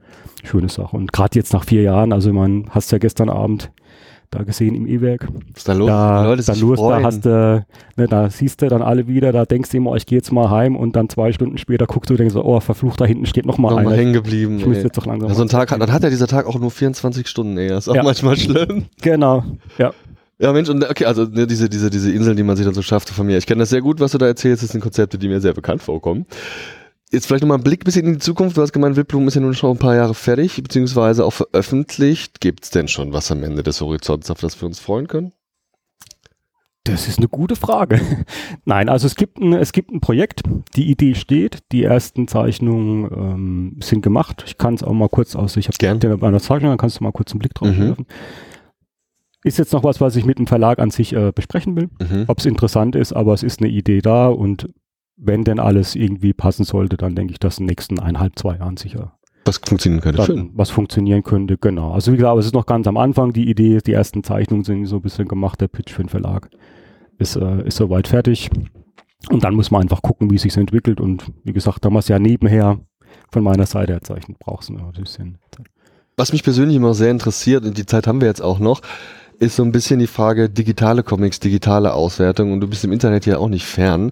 schöne 0.44 0.68
Sache. 0.68 0.96
Und 0.96 1.12
gerade 1.12 1.38
jetzt 1.38 1.52
nach 1.52 1.64
vier 1.64 1.82
Jahren, 1.82 2.12
also 2.12 2.32
man 2.32 2.66
hast 2.70 2.92
ja 2.92 2.98
gestern 2.98 3.28
Abend 3.28 3.70
da 4.30 4.42
gesehen 4.42 4.74
im 4.74 4.86
E-Werk, 4.88 5.28
ist 5.54 5.68
da 5.68 5.74
los? 5.74 5.86
da, 5.86 6.24
Leute 6.24 6.42
da 6.42 6.52
da 6.54 7.02
hast 7.04 7.24
du, 7.24 7.64
ne, 7.96 8.08
da 8.08 8.30
siehst 8.30 8.62
du 8.62 8.68
dann 8.68 8.82
alle 8.82 9.06
wieder, 9.06 9.30
da 9.30 9.44
denkst 9.44 9.70
du 9.70 9.76
immer, 9.76 9.92
oh, 9.92 9.94
ich 9.96 10.06
gehe 10.06 10.18
jetzt 10.18 10.32
mal 10.32 10.50
heim 10.50 10.74
und 10.74 10.96
dann 10.96 11.08
zwei 11.08 11.32
Stunden 11.32 11.56
später 11.56 11.86
guckst 11.86 12.10
du 12.10 12.14
und 12.14 12.18
denkst 12.18 12.34
so, 12.34 12.44
oh, 12.44 12.58
verflucht, 12.58 13.00
da 13.00 13.04
hinten 13.04 13.26
steht 13.26 13.46
noch 13.46 13.58
mal 13.58 13.68
Nochmal 13.70 13.86
einer. 13.88 13.96
hängen 13.96 14.12
geblieben. 14.12 14.58
Ich 14.58 14.66
ey. 14.66 14.82
jetzt 14.82 14.98
doch 14.98 15.06
langsam. 15.06 15.28
Ja, 15.28 15.34
so 15.36 15.42
ein 15.42 15.46
mal- 15.46 15.52
Tag 15.52 15.70
hat, 15.70 15.80
dann 15.80 15.92
hat 15.92 16.02
ja 16.02 16.10
dieser 16.10 16.26
Tag 16.26 16.46
auch 16.46 16.58
nur 16.58 16.72
24 16.72 17.28
Stunden, 17.28 17.56
ey. 17.58 17.68
Das 17.68 17.84
ist 17.84 17.88
auch 17.90 17.94
Ja. 17.94 18.02
manchmal 18.02 18.36
schlimm. 18.36 18.86
Genau, 19.02 19.44
ja. 19.78 19.92
Ja, 20.40 20.52
Mensch, 20.52 20.68
und 20.68 20.82
okay, 20.90 21.04
also 21.04 21.26
ne, 21.26 21.46
diese, 21.46 21.68
diese, 21.68 21.90
diese 21.90 22.10
Inseln, 22.10 22.36
die 22.36 22.42
man 22.42 22.56
sich 22.56 22.66
dann 22.66 22.74
so 22.74 22.82
schafft 22.82 23.08
von 23.10 23.24
mir. 23.24 23.38
Ich 23.38 23.46
kenne 23.46 23.60
das 23.60 23.70
sehr 23.70 23.82
gut, 23.82 24.00
was 24.00 24.10
du 24.12 24.18
da 24.18 24.26
erzählst. 24.26 24.64
Das 24.64 24.70
sind 24.72 24.80
Konzepte, 24.80 25.16
die 25.16 25.28
mir 25.28 25.40
sehr 25.40 25.52
bekannt 25.54 25.80
vorkommen. 25.80 26.26
Jetzt 27.14 27.26
vielleicht 27.26 27.42
nochmal 27.42 27.58
ein 27.58 27.64
Blick 27.64 27.82
ein 27.82 27.84
bisschen 27.84 28.06
in 28.06 28.12
die 28.14 28.18
Zukunft. 28.18 28.56
Du 28.56 28.62
hast 28.62 28.72
gemeint, 28.72 28.96
Wildblumen 28.96 29.28
ist 29.28 29.34
ja 29.34 29.40
nun 29.40 29.54
schon 29.54 29.70
ein 29.70 29.78
paar 29.78 29.94
Jahre 29.94 30.14
fertig, 30.14 30.60
beziehungsweise 30.62 31.24
auch 31.24 31.32
veröffentlicht. 31.32 32.40
Gibt's 32.40 32.70
denn 32.70 32.88
schon 32.88 33.12
was 33.12 33.30
am 33.30 33.42
Ende 33.44 33.62
des 33.62 33.80
Horizonts, 33.80 34.30
auf 34.30 34.40
das 34.40 34.60
wir 34.60 34.66
uns 34.66 34.80
freuen 34.80 35.06
können? 35.08 35.32
Das 36.82 37.08
ist 37.08 37.16
eine 37.18 37.28
gute 37.28 37.56
Frage. 37.56 37.98
Nein, 38.66 38.88
also 38.90 39.06
es 39.06 39.14
gibt 39.14 39.38
ein, 39.38 39.54
es 39.54 39.72
gibt 39.72 39.90
ein 39.90 40.00
Projekt, 40.00 40.42
die 40.76 40.90
Idee 40.90 41.14
steht, 41.14 41.60
die 41.72 41.82
ersten 41.84 42.28
Zeichnungen 42.28 43.04
ähm, 43.10 43.76
sind 43.80 44.02
gemacht. 44.02 44.44
Ich 44.46 44.58
kann 44.58 44.74
es 44.74 44.82
auch 44.82 44.92
mal 44.92 45.08
kurz 45.08 45.34
aus, 45.34 45.56
ich 45.56 45.68
habe 45.68 45.98
dir 45.98 46.16
bei 46.18 46.26
einer 46.28 46.40
Zeichnung, 46.40 46.72
dann 46.72 46.78
kannst 46.78 47.00
du 47.00 47.04
mal 47.04 47.12
kurz 47.12 47.32
einen 47.32 47.38
Blick 47.38 47.54
drauf 47.54 47.68
Mhm. 47.68 47.78
werfen. 47.80 48.06
Ist 49.44 49.58
jetzt 49.58 49.72
noch 49.72 49.84
was, 49.84 50.00
was 50.00 50.16
ich 50.16 50.24
mit 50.26 50.38
dem 50.38 50.46
Verlag 50.46 50.78
an 50.78 50.90
sich 50.90 51.14
äh, 51.14 51.32
besprechen 51.34 51.74
will, 51.76 51.88
Mhm. 52.00 52.24
ob 52.28 52.38
es 52.38 52.44
interessant 52.46 52.96
ist, 52.96 53.12
aber 53.14 53.32
es 53.32 53.42
ist 53.42 53.60
eine 53.60 53.70
Idee 53.70 54.00
da 54.02 54.26
und 54.28 54.68
wenn 55.16 55.44
denn 55.44 55.58
alles 55.58 55.94
irgendwie 55.94 56.32
passen 56.32 56.64
sollte, 56.64 56.96
dann 56.96 57.14
denke 57.14 57.32
ich, 57.32 57.38
dass 57.38 57.58
in 57.58 57.64
den 57.64 57.70
nächsten 57.70 57.98
eineinhalb, 57.98 58.38
zwei 58.38 58.56
Jahren 58.56 58.76
sicher 58.76 59.16
Was 59.44 59.58
funktionieren 59.58 60.02
könnte. 60.02 60.16
dann 60.18 60.26
Schön. 60.26 60.50
was 60.54 60.70
funktionieren 60.70 61.22
könnte. 61.22 61.56
Genau. 61.58 61.92
Also 61.92 62.12
wie 62.12 62.16
gesagt, 62.16 62.38
es 62.38 62.46
ist 62.46 62.54
noch 62.54 62.66
ganz 62.66 62.86
am 62.86 62.96
Anfang. 62.96 63.32
Die 63.32 63.48
Idee, 63.48 63.78
die 63.78 63.92
ersten 63.92 64.24
Zeichnungen 64.24 64.64
sind 64.64 64.86
so 64.86 64.96
ein 64.96 65.02
bisschen 65.02 65.28
gemacht. 65.28 65.60
Der 65.60 65.68
Pitch 65.68 65.92
für 65.92 66.02
den 66.02 66.08
Verlag 66.08 66.50
ist, 67.18 67.36
äh, 67.36 67.66
ist 67.66 67.76
soweit 67.76 68.08
fertig. 68.08 68.50
Und 69.30 69.44
dann 69.44 69.54
muss 69.54 69.70
man 69.70 69.82
einfach 69.82 70.02
gucken, 70.02 70.30
wie 70.30 70.36
es 70.36 70.42
sich 70.42 70.56
entwickelt. 70.56 71.00
Und 71.00 71.32
wie 71.44 71.52
gesagt, 71.52 71.84
da 71.84 71.90
es 71.98 72.08
ja 72.08 72.18
nebenher 72.18 72.80
von 73.30 73.42
meiner 73.42 73.66
Seite 73.66 73.92
erzeichnet, 73.92 74.38
brauchst 74.38 74.68
du 74.68 74.74
bisschen 74.92 75.38
Zeit. 75.50 75.66
Was 76.16 76.32
mich 76.32 76.44
persönlich 76.44 76.76
immer 76.76 76.94
sehr 76.94 77.10
interessiert, 77.10 77.64
und 77.64 77.76
die 77.76 77.86
Zeit 77.86 78.06
haben 78.06 78.20
wir 78.20 78.28
jetzt 78.28 78.42
auch 78.42 78.60
noch, 78.60 78.82
ist 79.44 79.56
so 79.56 79.62
ein 79.62 79.72
bisschen 79.72 79.98
die 79.98 80.06
Frage 80.06 80.48
digitale 80.48 81.02
Comics, 81.02 81.38
digitale 81.38 81.92
Auswertung 81.92 82.52
und 82.52 82.60
du 82.60 82.68
bist 82.68 82.84
im 82.84 82.92
Internet 82.92 83.26
ja 83.26 83.38
auch 83.38 83.48
nicht 83.48 83.66
fern. 83.66 84.10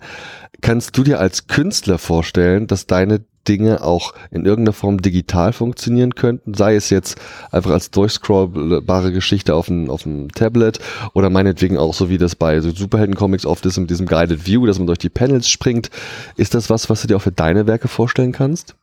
Kannst 0.61 0.97
du 0.97 1.03
dir 1.03 1.19
als 1.19 1.47
Künstler 1.47 1.99
vorstellen, 1.99 2.67
dass 2.67 2.87
deine 2.87 3.25
Dinge 3.49 3.83
auch 3.83 4.15
in 4.31 4.45
irgendeiner 4.45 4.75
Form 4.75 5.03
digital 5.03 5.53
funktionieren 5.53 6.15
könnten, 6.15 6.55
sei 6.55 6.77
es 6.77 6.91
jetzt 6.91 7.21
einfach 7.51 7.73
als 7.73 7.91
durchscrollbare 7.91 9.11
Geschichte 9.11 9.55
auf 9.55 9.67
dem, 9.67 9.91
auf 9.91 10.05
dem 10.05 10.31
Tablet 10.31 10.79
oder 11.15 11.31
meinetwegen 11.31 11.79
auch 11.79 11.95
so 11.95 12.09
wie 12.09 12.19
das 12.19 12.37
bei 12.37 12.61
so 12.61 12.71
Superhelden-Comics 12.71 13.47
oft 13.47 13.67
ist 13.67 13.79
mit 13.79 13.91
diesem 13.91 14.07
Guided 14.07 14.47
View, 14.47 14.67
dass 14.67 14.79
man 14.79 14.87
durch 14.87 14.99
die 14.99 15.09
Panels 15.09 15.49
springt. 15.49 15.91
Ist 16.37 16.55
das 16.55 16.71
was, 16.71 16.89
was 16.89 17.03
du 17.03 17.09
dir 17.09 17.17
auch 17.17 17.23
für 17.23 17.33
deine 17.33 17.67
Werke 17.67 17.89
vorstellen 17.89 18.33
kannst? 18.33 18.77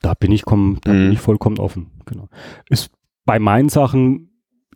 Da 0.00 0.14
bin 0.14 0.32
ich, 0.32 0.44
komm, 0.44 0.78
da 0.82 0.92
mhm. 0.92 1.04
bin 1.04 1.12
ich 1.12 1.20
vollkommen 1.20 1.58
offen. 1.58 1.90
Genau. 2.06 2.28
Ist 2.68 2.90
bei 3.24 3.38
meinen 3.38 3.68
Sachen 3.68 4.28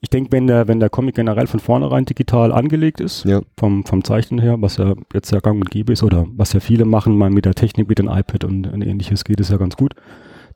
ich 0.02 0.10
denke, 0.10 0.32
wenn 0.32 0.48
der, 0.48 0.66
wenn 0.66 0.80
der 0.80 0.90
Comic 0.90 1.14
generell 1.14 1.46
von 1.46 1.60
vornherein 1.60 2.04
digital 2.04 2.52
angelegt 2.52 3.00
ist, 3.00 3.24
ja. 3.24 3.40
vom, 3.56 3.84
vom 3.86 4.02
Zeichnen 4.02 4.40
her, 4.40 4.60
was 4.60 4.76
ja 4.76 4.94
jetzt 5.14 5.30
ja 5.30 5.38
gang 5.38 5.60
und 5.60 5.70
gäbe 5.70 5.92
ist, 5.92 6.02
oder 6.02 6.26
was 6.36 6.52
ja 6.52 6.60
viele 6.60 6.84
machen, 6.84 7.16
mal 7.16 7.30
mit 7.30 7.44
der 7.44 7.54
Technik, 7.54 7.88
mit 7.88 8.00
dem 8.00 8.08
iPad 8.08 8.44
und, 8.44 8.66
und 8.66 8.82
ähnliches 8.82 9.22
geht 9.22 9.38
es 9.38 9.48
ja 9.48 9.58
ganz 9.58 9.76
gut. 9.76 9.94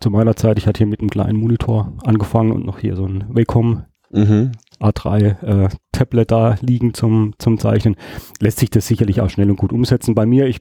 Zu 0.01 0.11
meiner 0.11 0.35
Zeit, 0.35 0.59
ich 0.59 0.67
hatte 0.67 0.79
hier 0.79 0.89
mit 0.89 0.99
einem 0.99 1.11
kleinen 1.11 1.39
Monitor 1.39 1.93
angefangen 2.05 2.51
und 2.51 2.67
noch 2.67 2.81
hier 2.81 2.97
so 2.97 3.07
ein 3.07 3.25
Wacom 3.29 3.85
mhm. 4.11 4.51
A3 4.81 5.65
äh, 5.65 5.69
Tablet 5.93 6.33
da 6.33 6.57
liegen 6.61 6.93
zum, 6.93 7.35
zum 7.39 7.59
Zeichnen, 7.59 7.95
lässt 8.41 8.59
sich 8.59 8.71
das 8.71 8.89
sicherlich 8.89 9.21
auch 9.21 9.31
schnell 9.31 9.49
und 9.49 9.57
gut 9.57 9.73
umsetzen. 9.73 10.17
Bei 10.17 10.27
mir, 10.27 10.49
ich 10.49 10.59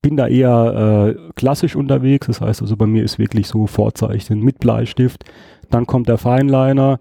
bin 0.00 0.16
da 0.16 0.28
eher 0.28 1.16
äh, 1.16 1.32
klassisch 1.34 1.74
unterwegs, 1.74 2.28
das 2.28 2.40
heißt 2.40 2.62
also 2.62 2.76
bei 2.76 2.86
mir 2.86 3.02
ist 3.02 3.18
wirklich 3.18 3.48
so 3.48 3.66
Vorzeichnen 3.66 4.40
mit 4.40 4.60
Bleistift, 4.60 5.24
dann 5.70 5.86
kommt 5.86 6.08
der 6.08 6.18
Feinliner, 6.18 7.00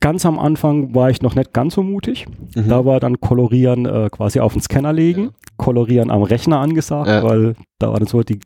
Ganz 0.00 0.26
am 0.26 0.38
Anfang 0.38 0.94
war 0.94 1.10
ich 1.10 1.22
noch 1.22 1.34
nicht 1.34 1.52
ganz 1.52 1.74
so 1.74 1.82
mutig. 1.82 2.26
Mhm. 2.54 2.68
Da 2.68 2.84
war 2.84 3.00
dann 3.00 3.20
Kolorieren 3.20 3.86
äh, 3.86 4.08
quasi 4.10 4.40
auf 4.40 4.52
den 4.52 4.62
Scanner 4.62 4.92
legen, 4.92 5.24
ja. 5.24 5.30
Kolorieren 5.56 6.10
am 6.10 6.22
Rechner 6.22 6.60
angesagt, 6.60 7.08
ja. 7.08 7.22
weil 7.22 7.54
da 7.78 7.90
war 7.90 7.98
dann 7.98 8.06
so 8.06 8.22
die, 8.22 8.38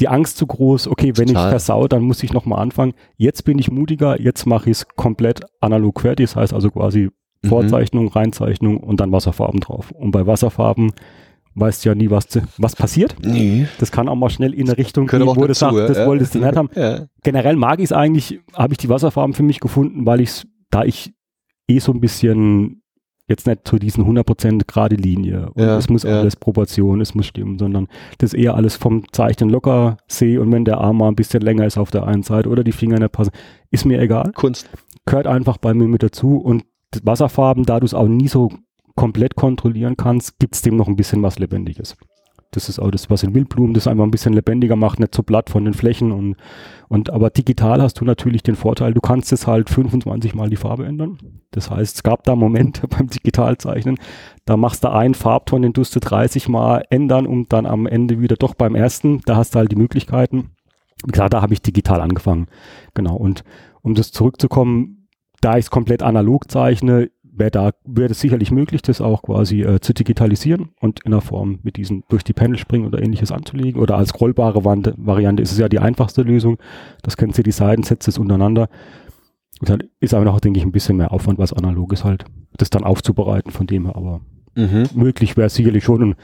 die 0.00 0.08
Angst 0.08 0.36
zu 0.36 0.46
groß, 0.46 0.88
okay, 0.88 1.12
wenn 1.16 1.28
Total. 1.28 1.44
ich 1.44 1.50
versau, 1.50 1.88
dann 1.88 2.02
muss 2.02 2.22
ich 2.22 2.32
nochmal 2.32 2.60
anfangen. 2.60 2.92
Jetzt 3.16 3.44
bin 3.44 3.58
ich 3.58 3.70
mutiger, 3.70 4.20
jetzt 4.20 4.46
mache 4.46 4.70
ich 4.70 4.78
es 4.78 4.88
komplett 4.88 5.40
analog 5.60 6.00
fertig, 6.00 6.26
das 6.26 6.36
heißt 6.36 6.54
also 6.54 6.70
quasi 6.70 7.10
mhm. 7.42 7.48
Vorzeichnung, 7.48 8.08
Reinzeichnung 8.08 8.78
und 8.78 9.00
dann 9.00 9.12
Wasserfarben 9.12 9.60
drauf. 9.60 9.90
Und 9.90 10.12
bei 10.12 10.26
Wasserfarben 10.26 10.92
weißt 11.56 11.84
du 11.84 11.88
ja 11.88 11.94
nie, 11.94 12.10
was, 12.10 12.26
was 12.58 12.76
passiert. 12.76 13.16
Nee. 13.24 13.66
Das 13.80 13.90
kann 13.90 14.08
auch 14.08 14.14
mal 14.14 14.30
schnell 14.30 14.52
in 14.52 14.68
eine 14.68 14.78
Richtung 14.78 15.06
gehen, 15.06 15.26
wo 15.26 15.34
du 15.34 15.54
sagst, 15.54 15.78
das 15.78 15.96
ja. 15.96 16.06
wolltest 16.06 16.34
du 16.34 16.38
nicht 16.38 16.54
haben. 16.54 16.68
Ja. 16.74 17.06
Generell 17.22 17.56
mag 17.56 17.78
ich 17.78 17.86
es 17.86 17.92
eigentlich, 17.92 18.40
habe 18.52 18.74
ich 18.74 18.78
die 18.78 18.88
Wasserfarben 18.88 19.34
für 19.34 19.42
mich 19.42 19.58
gefunden, 19.58 20.06
weil 20.06 20.20
ich 20.20 20.28
es 20.28 20.46
da 20.70 20.84
ich 20.84 21.14
eh 21.68 21.78
so 21.78 21.92
ein 21.92 22.00
bisschen 22.00 22.82
jetzt 23.28 23.46
nicht 23.46 23.66
zu 23.66 23.78
diesen 23.78 24.04
100% 24.04 24.62
gerade 24.66 24.94
Linie 24.94 25.50
und 25.50 25.62
ja, 25.62 25.76
es 25.76 25.88
muss 25.88 26.04
ja. 26.04 26.20
alles 26.20 26.36
Proportion, 26.36 27.00
es 27.00 27.14
muss 27.14 27.26
stimmen, 27.26 27.58
sondern 27.58 27.88
das 28.18 28.34
eher 28.34 28.54
alles 28.54 28.76
vom 28.76 29.10
Zeichnen 29.12 29.50
locker 29.50 29.96
sehe 30.06 30.40
und 30.40 30.52
wenn 30.52 30.64
der 30.64 30.78
Arm 30.78 30.98
mal 30.98 31.08
ein 31.08 31.16
bisschen 31.16 31.42
länger 31.42 31.66
ist 31.66 31.76
auf 31.76 31.90
der 31.90 32.06
einen 32.06 32.22
Seite 32.22 32.48
oder 32.48 32.62
die 32.62 32.72
Finger 32.72 32.98
nicht 32.98 33.12
passen, 33.12 33.32
ist 33.70 33.84
mir 33.84 34.00
egal. 34.00 34.30
Kunst. 34.32 34.70
Gehört 35.06 35.26
einfach 35.26 35.58
bei 35.58 35.74
mir 35.74 35.88
mit 35.88 36.02
dazu 36.02 36.36
und 36.36 36.64
Wasserfarben, 37.02 37.64
da 37.64 37.80
du 37.80 37.86
es 37.86 37.94
auch 37.94 38.08
nie 38.08 38.28
so 38.28 38.50
komplett 38.94 39.34
kontrollieren 39.34 39.96
kannst, 39.96 40.38
gibt 40.38 40.54
es 40.54 40.62
dem 40.62 40.76
noch 40.76 40.88
ein 40.88 40.96
bisschen 40.96 41.22
was 41.22 41.38
Lebendiges. 41.38 41.96
Das 42.56 42.70
ist 42.70 42.78
auch 42.78 42.90
das, 42.90 43.10
was 43.10 43.22
in 43.22 43.34
Wildblumen 43.34 43.74
das 43.74 43.86
einfach 43.86 44.04
ein 44.04 44.10
bisschen 44.10 44.32
lebendiger 44.32 44.76
macht, 44.76 44.98
nicht 44.98 45.14
so 45.14 45.22
platt 45.22 45.50
von 45.50 45.66
den 45.66 45.74
Flächen 45.74 46.10
und, 46.10 46.36
und 46.88 47.10
aber 47.10 47.28
digital 47.28 47.82
hast 47.82 48.00
du 48.00 48.06
natürlich 48.06 48.42
den 48.42 48.56
Vorteil, 48.56 48.94
du 48.94 49.02
kannst 49.02 49.30
es 49.30 49.46
halt 49.46 49.68
25 49.68 50.34
mal 50.34 50.48
die 50.48 50.56
Farbe 50.56 50.86
ändern. 50.86 51.18
Das 51.50 51.70
heißt, 51.70 51.96
es 51.96 52.02
gab 52.02 52.22
da 52.22 52.34
Momente 52.34 52.88
beim 52.88 53.08
Digitalzeichnen, 53.08 53.98
da 54.46 54.56
machst 54.56 54.84
du 54.84 54.90
einen 54.90 55.12
Farbton, 55.12 55.60
den 55.60 55.74
tust 55.74 55.94
du 55.96 56.00
30 56.00 56.48
mal 56.48 56.82
ändern 56.88 57.26
und 57.26 57.52
dann 57.52 57.66
am 57.66 57.86
Ende 57.86 58.20
wieder 58.20 58.36
doch 58.36 58.54
beim 58.54 58.74
ersten, 58.74 59.20
da 59.26 59.36
hast 59.36 59.54
du 59.54 59.58
halt 59.58 59.70
die 59.70 59.76
Möglichkeiten. 59.76 60.52
Wie 61.04 61.12
gesagt, 61.12 61.34
da 61.34 61.42
habe 61.42 61.52
ich 61.52 61.60
digital 61.60 62.00
angefangen. 62.00 62.46
Genau. 62.94 63.16
Und 63.16 63.44
um 63.82 63.94
das 63.94 64.12
zurückzukommen, 64.12 65.08
da 65.42 65.58
ich 65.58 65.66
es 65.66 65.70
komplett 65.70 66.02
analog 66.02 66.50
zeichne, 66.50 67.10
wäre 67.36 67.50
da, 67.50 67.70
wäre 67.84 68.10
es 68.10 68.20
sicherlich 68.20 68.50
möglich, 68.50 68.82
das 68.82 69.00
auch 69.00 69.22
quasi 69.22 69.62
äh, 69.62 69.80
zu 69.80 69.92
digitalisieren 69.92 70.70
und 70.80 71.00
in 71.04 71.12
der 71.12 71.20
Form 71.20 71.58
mit 71.62 71.76
diesen 71.76 72.04
durch 72.08 72.24
die 72.24 72.32
Panel 72.32 72.58
springen 72.58 72.86
oder 72.86 73.02
ähnliches 73.02 73.32
anzulegen. 73.32 73.80
Oder 73.80 73.96
als 73.96 74.10
scrollbare 74.10 74.64
Wand 74.64 74.94
Variante 74.96 75.42
ist 75.42 75.52
es 75.52 75.58
ja 75.58 75.68
die 75.68 75.78
einfachste 75.78 76.22
Lösung. 76.22 76.58
Das 77.02 77.16
kennst 77.16 77.38
du 77.38 77.42
die 77.42 77.52
Seiten, 77.52 77.82
setzt 77.82 78.08
es 78.08 78.18
untereinander. 78.18 78.68
Und 79.60 79.68
dann 79.68 79.82
ist 80.00 80.14
aber 80.14 80.24
noch, 80.24 80.40
denke 80.40 80.58
ich, 80.58 80.66
ein 80.66 80.72
bisschen 80.72 80.96
mehr 80.96 81.12
Aufwand, 81.12 81.38
was 81.38 81.52
analog 81.52 81.92
ist 81.92 82.04
halt, 82.04 82.24
das 82.56 82.70
dann 82.70 82.84
aufzubereiten 82.84 83.50
von 83.50 83.66
dem 83.66 83.86
her. 83.86 83.96
Aber 83.96 84.20
mhm. 84.54 84.88
möglich 84.94 85.36
wäre 85.36 85.46
es 85.46 85.54
sicherlich 85.54 85.84
schon. 85.84 86.02
Und 86.02 86.16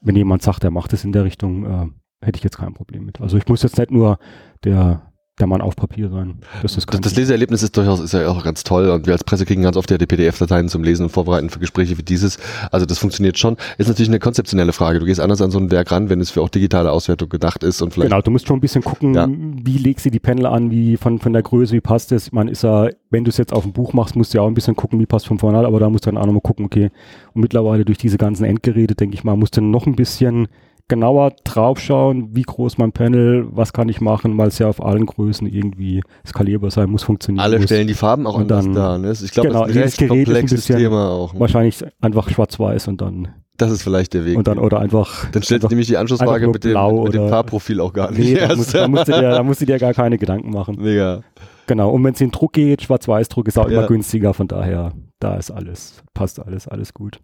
wenn 0.00 0.16
jemand 0.16 0.42
sagt, 0.42 0.64
er 0.64 0.70
macht 0.70 0.92
es 0.92 1.04
in 1.04 1.12
der 1.12 1.24
Richtung, 1.24 1.64
äh, 1.64 1.86
hätte 2.24 2.38
ich 2.38 2.44
jetzt 2.44 2.58
kein 2.58 2.74
Problem 2.74 3.04
mit. 3.04 3.20
Also 3.20 3.36
ich 3.36 3.46
muss 3.48 3.62
jetzt 3.62 3.78
nicht 3.78 3.90
nur 3.90 4.18
der 4.64 5.05
der 5.38 5.46
Mann 5.46 5.60
auf 5.60 5.76
Papier 5.76 6.08
sein. 6.08 6.38
Das, 6.62 6.76
ist 6.76 6.92
das, 6.92 7.00
das 7.00 7.14
Leseerlebnis 7.14 7.62
ist 7.62 7.76
durchaus 7.76 8.00
ist 8.00 8.14
ja 8.14 8.28
auch 8.28 8.42
ganz 8.42 8.64
toll 8.64 8.88
und 8.88 9.06
wir 9.06 9.12
als 9.12 9.22
Presse 9.22 9.44
kriegen 9.44 9.62
ganz 9.62 9.76
oft 9.76 9.90
ja 9.90 9.98
die 9.98 10.06
PDF-Dateien 10.06 10.68
zum 10.68 10.82
Lesen 10.82 11.04
und 11.04 11.10
Vorbereiten 11.10 11.50
für 11.50 11.58
Gespräche 11.58 11.98
wie 11.98 12.02
dieses. 12.02 12.38
Also 12.70 12.86
das 12.86 12.98
funktioniert 12.98 13.38
schon. 13.38 13.56
Ist 13.76 13.88
natürlich 13.88 14.08
eine 14.08 14.18
konzeptionelle 14.18 14.72
Frage. 14.72 14.98
Du 14.98 15.06
gehst 15.06 15.20
anders 15.20 15.42
an 15.42 15.50
so 15.50 15.58
ein 15.58 15.70
Werk 15.70 15.90
ran, 15.90 16.08
wenn 16.08 16.20
es 16.20 16.30
für 16.30 16.40
auch 16.40 16.48
digitale 16.48 16.90
Auswertung 16.90 17.28
gedacht 17.28 17.62
ist 17.62 17.82
und 17.82 17.92
vielleicht. 17.92 18.10
Genau, 18.10 18.22
du 18.22 18.30
musst 18.30 18.46
schon 18.46 18.56
ein 18.56 18.60
bisschen 18.60 18.82
gucken, 18.82 19.14
ja. 19.14 19.28
wie 19.28 19.78
legst 19.78 20.06
du 20.06 20.10
die 20.10 20.20
Panel 20.20 20.46
an, 20.46 20.70
wie 20.70 20.96
von, 20.96 21.18
von 21.18 21.32
der 21.32 21.42
Größe, 21.42 21.74
wie 21.74 21.80
passt 21.80 22.12
es. 22.12 22.32
Man 22.32 22.48
ist 22.48 22.62
ja, 22.62 22.88
wenn 23.10 23.24
du 23.24 23.28
es 23.28 23.36
jetzt 23.36 23.52
auf 23.52 23.64
dem 23.64 23.72
Buch 23.72 23.92
machst, 23.92 24.16
musst 24.16 24.32
du 24.32 24.38
ja 24.38 24.42
auch 24.42 24.48
ein 24.48 24.54
bisschen 24.54 24.76
gucken, 24.76 24.98
wie 25.00 25.06
passt 25.06 25.26
vom 25.26 25.38
vorne, 25.38 25.58
aber 25.58 25.80
da 25.80 25.90
musst 25.90 26.06
du 26.06 26.10
dann 26.10 26.18
auch 26.18 26.26
nochmal 26.26 26.40
gucken, 26.40 26.64
okay. 26.64 26.90
Und 27.34 27.42
mittlerweile 27.42 27.84
durch 27.84 27.98
diese 27.98 28.16
ganzen 28.16 28.44
Endgeräte, 28.44 28.94
denke 28.94 29.14
ich 29.14 29.24
mal, 29.24 29.36
musst 29.36 29.56
du 29.56 29.60
noch 29.60 29.86
ein 29.86 29.96
bisschen 29.96 30.48
genauer 30.88 31.32
draufschauen, 31.44 32.34
wie 32.34 32.42
groß 32.42 32.78
mein 32.78 32.92
Panel, 32.92 33.46
was 33.50 33.72
kann 33.72 33.88
ich 33.88 34.00
machen, 34.00 34.36
weil 34.38 34.48
es 34.48 34.58
ja 34.58 34.68
auf 34.68 34.82
allen 34.82 35.06
Größen 35.06 35.46
irgendwie 35.46 36.02
skalierbar 36.26 36.70
sein 36.70 36.90
muss, 36.90 37.02
funktionieren 37.02 37.42
Alle 37.42 37.56
muss. 37.56 37.66
stellen 37.66 37.88
die 37.88 37.94
Farben 37.94 38.26
auch 38.26 38.36
und 38.36 38.50
anders 38.52 38.74
dar. 38.74 38.98
Ne? 38.98 39.12
Ich 39.12 39.30
glaube, 39.32 39.48
genau, 39.48 39.66
das 39.66 39.70
ist 39.70 39.76
ein 39.76 39.82
recht 39.82 40.08
komplexes 40.08 40.66
Thema 40.66 41.10
auch. 41.10 41.34
Ne? 41.34 41.40
Wahrscheinlich 41.40 41.84
einfach 42.00 42.28
schwarz-weiß 42.28 42.88
und 42.88 43.00
dann 43.00 43.28
das 43.56 43.70
ist 43.70 43.82
vielleicht 43.82 44.12
der 44.12 44.24
Weg. 44.26 44.36
Und 44.36 44.48
dann, 44.48 44.58
oder 44.58 44.80
einfach. 44.80 45.30
Dann 45.30 45.42
stellt 45.42 45.62
nämlich 45.70 45.86
die 45.86 45.96
Anschlussfrage 45.96 46.46
mit 46.48 46.64
dem, 46.64 47.02
mit 47.04 47.14
dem 47.14 47.28
Farbprofil 47.28 47.80
auch 47.80 47.92
gar 47.92 48.10
nicht. 48.10 48.20
Nee, 48.20 48.34
da, 48.34 48.54
musst, 48.54 48.74
da, 48.74 48.86
musst 48.86 49.08
du 49.08 49.12
dir, 49.12 49.30
da 49.30 49.42
musst 49.42 49.60
du 49.62 49.66
dir 49.66 49.78
gar 49.78 49.94
keine 49.94 50.18
Gedanken 50.18 50.50
machen. 50.50 50.76
Mega. 50.78 51.22
Genau. 51.66 51.90
Und 51.90 52.04
wenn 52.04 52.14
es 52.14 52.20
in 52.20 52.30
Druck 52.30 52.52
geht, 52.52 52.82
Schwarz-Weiß-Druck 52.82 53.48
ist 53.48 53.58
auch 53.58 53.70
ja. 53.70 53.78
immer 53.78 53.86
günstiger, 53.86 54.34
von 54.34 54.46
daher, 54.46 54.92
da 55.20 55.36
ist 55.36 55.50
alles, 55.50 56.02
passt 56.12 56.38
alles, 56.38 56.68
alles 56.68 56.92
gut. 56.92 57.18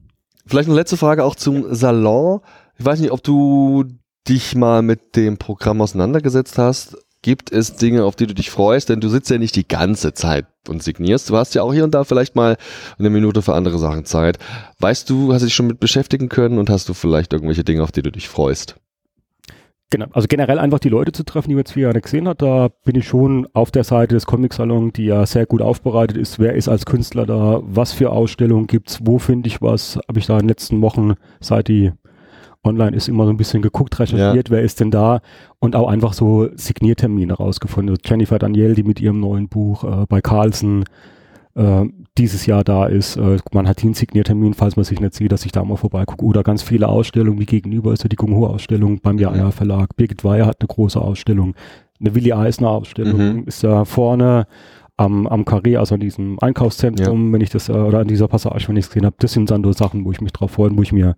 Vielleicht 0.47 0.69
eine 0.69 0.77
letzte 0.77 0.97
Frage 0.97 1.25
auch 1.25 1.37
zum 1.37 1.73
Salon. 1.75 2.41
Ich 2.79 2.85
weiß 2.85 3.01
nicht, 3.01 3.13
ob 3.13 3.23
du 3.23 3.85
dich 4.29 4.55
mal 4.55 4.83
mit 4.83 5.17
dem 5.17 5.37
Programm 5.37 5.81
auseinandergesetzt 5.81 6.59
hast, 6.59 6.97
gibt 7.23 7.53
es 7.53 7.77
Dinge, 7.77 8.05
auf 8.05 8.17
die 8.17 8.27
du 8.27 8.35
dich 8.35 8.51
freust, 8.51 8.89
denn 8.89 9.01
du 9.01 9.09
sitzt 9.09 9.31
ja 9.31 9.39
nicht 9.39 9.55
die 9.55 9.67
ganze 9.67 10.13
Zeit 10.13 10.47
und 10.69 10.83
signierst. 10.83 11.31
Du 11.31 11.37
hast 11.37 11.55
ja 11.55 11.63
auch 11.63 11.73
hier 11.73 11.85
und 11.85 11.95
da 11.95 12.05
vielleicht 12.05 12.35
mal 12.35 12.57
eine 12.99 13.11
Minute 13.11 13.43
für 13.43 13.55
andere 13.55 13.79
Sachen 13.79 14.05
Zeit. 14.05 14.39
Weißt 14.81 15.09
du, 15.09 15.33
hast 15.33 15.43
du 15.43 15.47
dich 15.47 15.55
schon 15.55 15.69
mit 15.69 15.81
beschäftigen 15.81 16.29
können 16.29 16.59
und 16.59 16.69
hast 16.69 16.89
du 16.89 16.95
vielleicht 16.95 17.33
irgendwelche 17.33 17.65
Dinge, 17.65 17.83
auf 17.83 17.93
die 17.93 18.03
du 18.03 18.11
dich 18.11 18.29
freust? 18.29 18.77
Genau, 19.91 20.07
also 20.13 20.27
generell 20.27 20.59
einfach 20.59 20.79
die 20.79 20.89
Leute 20.89 21.13
zu 21.13 21.23
treffen, 21.23 21.51
die 21.51 21.55
man 21.55 21.61
jetzt 21.61 21.73
vier 21.73 21.83
Jahre 21.83 22.01
gesehen 22.01 22.27
hat, 22.27 22.41
da 22.41 22.71
bin 22.83 22.97
ich 22.97 23.07
schon 23.07 23.47
auf 23.53 23.71
der 23.71 23.85
Seite 23.85 24.15
des 24.15 24.25
Comic 24.25 24.55
Salon, 24.55 24.91
die 24.91 25.05
ja 25.05 25.27
sehr 25.27 25.45
gut 25.45 25.61
aufbereitet 25.61 26.17
ist. 26.17 26.39
Wer 26.39 26.55
ist 26.55 26.67
als 26.67 26.87
Künstler 26.87 27.27
da? 27.27 27.61
Was 27.63 27.93
für 27.93 28.11
Ausstellungen 28.11 28.67
gibt's? 28.67 29.01
Wo 29.03 29.19
finde 29.19 29.49
ich 29.49 29.61
was? 29.61 29.99
Habe 30.09 30.19
ich 30.19 30.27
da 30.27 30.35
in 30.35 30.45
den 30.45 30.49
letzten 30.49 30.81
Wochen, 30.81 31.13
seit 31.41 31.69
die 31.69 31.93
online 32.65 32.97
ist 32.97 33.09
immer 33.09 33.25
so 33.25 33.31
ein 33.31 33.37
bisschen 33.37 33.63
geguckt, 33.63 33.99
recherchiert, 33.99 34.49
ja. 34.49 34.55
wer 34.55 34.63
ist 34.63 34.81
denn 34.81 34.91
da 34.91 35.21
und 35.59 35.75
auch 35.77 35.89
einfach 35.89 36.13
so 36.13 36.49
Signiertermine 36.55 37.35
rausgefunden. 37.35 37.97
Jennifer 38.05 38.39
Daniel, 38.39 38.75
die 38.75 38.85
mit 38.85 39.01
ihrem 39.01 39.21
neuen 39.21 39.49
Buch 39.49 39.85
äh, 39.85 40.07
bei 40.09 40.21
Carlsen 40.21 40.85
äh, 41.55 41.85
dieses 42.19 42.47
Jahr 42.47 42.65
da 42.65 42.87
ist. 42.87 43.17
Äh, 43.17 43.39
man 43.53 43.69
hat 43.69 43.83
einen 43.83 43.95
Signiertermin, 43.95 44.55
falls 44.55 44.77
man 44.77 44.85
sich 44.85 45.01
nicht 45.01 45.15
sieht, 45.15 45.33
dass 45.33 45.45
ich 45.45 45.53
da 45.53 45.65
mal 45.65 45.77
vorbeigucke. 45.77 46.25
Oder 46.25 46.43
ganz 46.43 46.63
viele 46.63 46.89
Ausstellungen, 46.89 47.41
wie 47.41 47.47
gegenüber 47.47 47.93
ist 47.93 48.05
ja 48.05 48.09
die 48.09 48.17
Gung-Ho-Ausstellung 48.17 49.01
beim 49.01 49.19
Jahr 49.19 49.53
Verlag. 49.53 49.97
Birgit 49.97 50.25
Weyer 50.25 50.47
hat 50.47 50.59
eine 50.61 50.69
große 50.69 51.01
Ausstellung. 51.01 51.55
Eine 52.01 52.15
Willi 52.15 52.33
Eisner 52.33 52.71
Ausstellung 52.71 53.37
mhm. 53.37 53.45
ist 53.47 53.63
da 53.63 53.85
vorne 53.85 54.47
am, 54.97 55.27
am 55.27 55.43
Carré, 55.43 55.79
also 55.79 55.95
an 55.95 56.01
diesem 56.01 56.39
Einkaufszentrum, 56.41 57.27
ja. 57.29 57.33
wenn 57.33 57.41
ich 57.41 57.51
das, 57.51 57.69
äh, 57.69 57.73
oder 57.73 58.01
an 58.01 58.09
dieser 58.09 58.29
Passage, 58.29 58.69
wenn 58.69 58.77
ich 58.77 58.85
es 58.85 58.91
gesehen 58.91 59.07
habe. 59.07 59.17
Das 59.19 59.33
sind 59.33 59.51
dann 59.51 59.65
so 59.65 59.73
Sachen, 59.73 60.05
wo 60.05 60.13
ich 60.13 60.21
mich 60.21 60.33
drauf 60.33 60.53
freue, 60.53 60.77
wo 60.77 60.83
ich 60.83 60.93
mir 60.93 61.17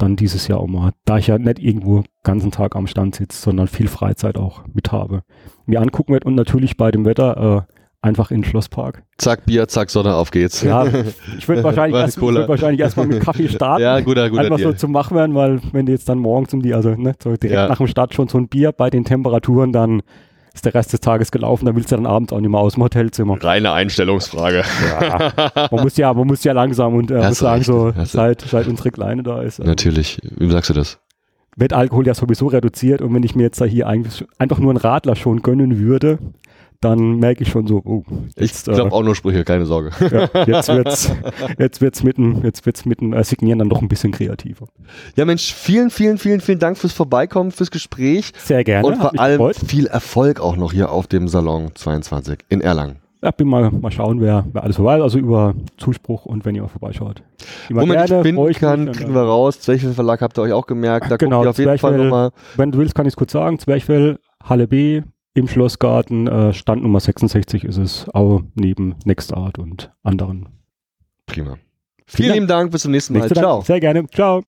dann 0.00 0.16
dieses 0.16 0.48
Jahr 0.48 0.58
auch 0.60 0.66
mal, 0.66 0.92
da 1.04 1.18
ich 1.18 1.28
ja 1.28 1.38
nicht 1.38 1.58
irgendwo 1.58 2.02
ganzen 2.24 2.50
Tag 2.50 2.74
am 2.76 2.86
Stand 2.86 3.14
sitze, 3.14 3.40
sondern 3.40 3.68
viel 3.68 3.88
Freizeit 3.88 4.36
auch 4.38 4.62
mit 4.72 4.92
habe, 4.92 5.22
mir 5.66 5.80
angucken 5.80 6.12
werde 6.12 6.26
und 6.26 6.34
natürlich 6.34 6.76
bei 6.76 6.90
dem 6.90 7.04
Wetter 7.04 7.66
äh, 7.68 7.72
einfach 8.02 8.30
in 8.30 8.38
den 8.42 8.44
Schlosspark. 8.48 9.02
Zack, 9.18 9.44
Bier, 9.44 9.68
zack, 9.68 9.90
Sonne, 9.90 10.14
auf 10.14 10.30
geht's. 10.30 10.62
Ja, 10.62 10.86
ich 11.36 11.46
würde 11.48 11.62
wahrscheinlich, 11.62 12.00
erst, 12.00 12.16
ich 12.16 12.22
würd 12.22 12.48
wahrscheinlich 12.48 12.80
erstmal 12.80 13.06
mit 13.06 13.20
Kaffee 13.20 13.48
starten. 13.50 13.82
Ja, 13.82 14.00
guter, 14.00 14.30
guter 14.30 14.42
Einfach 14.42 14.58
so 14.58 14.64
Deal. 14.64 14.76
zum 14.76 14.94
Wachwerden, 14.94 15.34
weil 15.36 15.60
wenn 15.72 15.84
du 15.86 15.92
jetzt 15.92 16.08
dann 16.08 16.18
morgens 16.18 16.54
um 16.54 16.62
die, 16.62 16.72
also 16.72 16.90
ne, 16.94 17.12
so 17.22 17.36
direkt 17.36 17.52
Ja. 17.52 17.68
nach 17.68 17.76
dem 17.78 17.86
Start 17.88 18.14
schon 18.14 18.28
so 18.28 18.38
ein 18.38 18.48
Bier 18.48 18.72
bei 18.72 18.88
den 18.88 19.04
Temperaturen, 19.04 19.72
dann 19.72 20.02
ist 20.52 20.64
der 20.64 20.74
Rest 20.74 20.92
des 20.92 21.00
Tages 21.00 21.30
gelaufen, 21.30 21.66
dann 21.66 21.76
willst 21.76 21.92
du 21.92 21.96
dann 21.96 22.06
abends 22.06 22.32
auch 22.32 22.40
nicht 22.40 22.50
mehr 22.50 22.60
aus 22.60 22.74
dem 22.74 22.82
Hotelzimmer. 22.82 23.42
Reine 23.42 23.72
Einstellungsfrage. 23.72 24.64
Ja. 25.00 25.68
man 25.70 25.82
muss 25.82 25.96
ja, 25.96 26.12
man 26.12 26.26
muss 26.26 26.44
ja 26.44 26.52
langsam 26.52 26.94
und 26.94 27.10
äh, 27.10 27.28
muss 27.28 27.38
sagen, 27.38 27.62
so 27.62 27.92
seit, 28.04 28.42
seit 28.42 28.66
unsere 28.66 28.90
Kleine 28.90 29.22
da 29.22 29.42
ist, 29.42 29.58
äh, 29.58 29.64
Natürlich. 29.64 30.20
Wie 30.22 30.50
sagst 30.50 30.70
du 30.70 30.74
das? 30.74 30.98
wird 31.56 31.72
Alkohol 31.72 32.06
ja 32.06 32.14
sowieso 32.14 32.46
reduziert 32.46 33.02
und 33.02 33.12
wenn 33.14 33.22
ich 33.22 33.34
mir 33.34 33.42
jetzt 33.42 33.60
da 33.60 33.64
hier 33.64 33.86
eigentlich 33.86 34.24
einfach 34.38 34.58
nur 34.58 34.70
einen 34.70 34.78
Radler 34.78 35.16
schon 35.16 35.42
gönnen 35.42 35.78
würde, 35.78 36.18
dann 36.80 37.18
merke 37.18 37.42
ich 37.42 37.50
schon 37.50 37.66
so, 37.66 37.82
oh, 37.84 38.04
Ich 38.36 38.50
jetzt, 38.50 38.64
glaube 38.64 38.92
auch 38.92 39.02
nur 39.02 39.14
Sprüche, 39.14 39.44
keine 39.44 39.66
Sorge. 39.66 39.90
äh, 40.00 40.28
ja, 40.50 40.56
jetzt 40.58 40.68
wird's, 40.68 41.12
jetzt 41.58 41.80
wird's 41.82 42.02
mit 42.02 42.16
dem, 42.16 42.42
jetzt 42.42 42.64
wird's 42.64 42.86
mit 42.86 43.00
dem 43.00 43.12
äh, 43.12 43.22
Signieren 43.22 43.58
dann 43.58 43.68
doch 43.68 43.82
ein 43.82 43.88
bisschen 43.88 44.12
kreativer. 44.12 44.66
Ja, 45.14 45.26
Mensch, 45.26 45.52
vielen, 45.52 45.90
vielen, 45.90 46.16
vielen, 46.16 46.40
vielen 46.40 46.58
Dank 46.58 46.78
fürs 46.78 46.94
Vorbeikommen, 46.94 47.50
fürs 47.50 47.70
Gespräch 47.70 48.32
Sehr 48.38 48.64
gerne. 48.64 48.86
und 48.86 48.96
vor 48.96 49.18
allem 49.20 49.38
gefreut. 49.38 49.56
viel 49.56 49.86
Erfolg 49.86 50.40
auch 50.40 50.56
noch 50.56 50.72
hier 50.72 50.90
auf 50.90 51.06
dem 51.06 51.28
Salon 51.28 51.70
22 51.74 52.38
in 52.48 52.62
Erlangen. 52.62 52.96
Ja, 53.22 53.30
bin 53.30 53.48
mal, 53.48 53.70
mal 53.70 53.92
schauen, 53.92 54.22
wer, 54.22 54.46
wer 54.50 54.62
alles 54.64 54.76
vorbei 54.76 54.96
ist, 54.96 55.02
also 55.02 55.18
über 55.18 55.52
Zuspruch 55.76 56.24
und 56.24 56.46
wenn 56.46 56.54
ihr 56.54 56.62
mal 56.62 56.68
vorbeischaut. 56.68 57.22
Immer 57.68 57.82
Wo 57.82 57.86
man 57.86 57.96
gerne, 58.06 58.22
finden 58.22 58.48
ich 58.48 58.58
kann, 58.58 58.80
mich 58.80 58.88
und, 58.88 58.96
kriegen 58.96 59.10
äh, 59.10 59.14
wir 59.14 59.22
raus. 59.24 59.60
Zwerchfell 59.60 59.92
Verlag 59.92 60.22
habt 60.22 60.38
ihr 60.38 60.42
euch 60.42 60.54
auch 60.54 60.66
gemerkt. 60.66 61.10
Da 61.10 61.18
Genau, 61.18 61.42
guckt 61.42 61.46
ihr 61.46 61.50
auf 61.50 61.58
jeden 61.58 61.78
Fall 61.78 61.98
nochmal. 61.98 62.30
Wenn 62.56 62.72
du 62.72 62.78
willst, 62.78 62.94
kann 62.94 63.04
ich 63.04 63.12
es 63.12 63.16
kurz 63.16 63.32
sagen. 63.32 63.58
Zwerchfell, 63.58 64.18
Halle 64.42 64.66
B, 64.66 65.02
im 65.34 65.48
Schlossgarten, 65.48 66.26
äh, 66.26 66.52
Stand 66.52 66.82
Nummer 66.82 67.00
66 67.00 67.64
ist 67.64 67.76
es, 67.76 68.08
auch 68.10 68.42
neben 68.54 68.96
Nextart 69.04 69.58
und 69.58 69.92
anderen. 70.02 70.48
Prima. 71.26 71.56
Vielen 72.06 72.24
Vielen 72.24 72.34
lieben 72.34 72.46
Dank, 72.48 72.72
bis 72.72 72.82
zum 72.82 72.90
nächsten 72.90 73.12
Mal. 73.12 73.20
Nächste 73.20 73.34
Dank. 73.34 73.44
Ciao. 73.44 73.60
Sehr 73.62 73.80
gerne. 73.80 74.06
Ciao. 74.08 74.42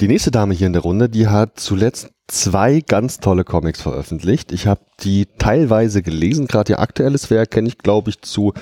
Die 0.00 0.08
nächste 0.08 0.32
Dame 0.32 0.54
hier 0.54 0.66
in 0.66 0.72
der 0.72 0.82
Runde, 0.82 1.08
die 1.08 1.28
hat 1.28 1.60
zuletzt 1.60 2.10
zwei 2.26 2.80
ganz 2.80 3.18
tolle 3.18 3.44
Comics 3.44 3.82
veröffentlicht. 3.82 4.50
Ich 4.50 4.66
habe 4.66 4.80
die 5.04 5.26
teilweise 5.38 6.02
gelesen, 6.02 6.48
gerade 6.48 6.72
ihr 6.72 6.80
aktuelles 6.80 7.30
Werk 7.30 7.52
kenne 7.52 7.68
ich, 7.68 7.78
glaube 7.78 8.10
ich, 8.10 8.20
zu 8.22 8.52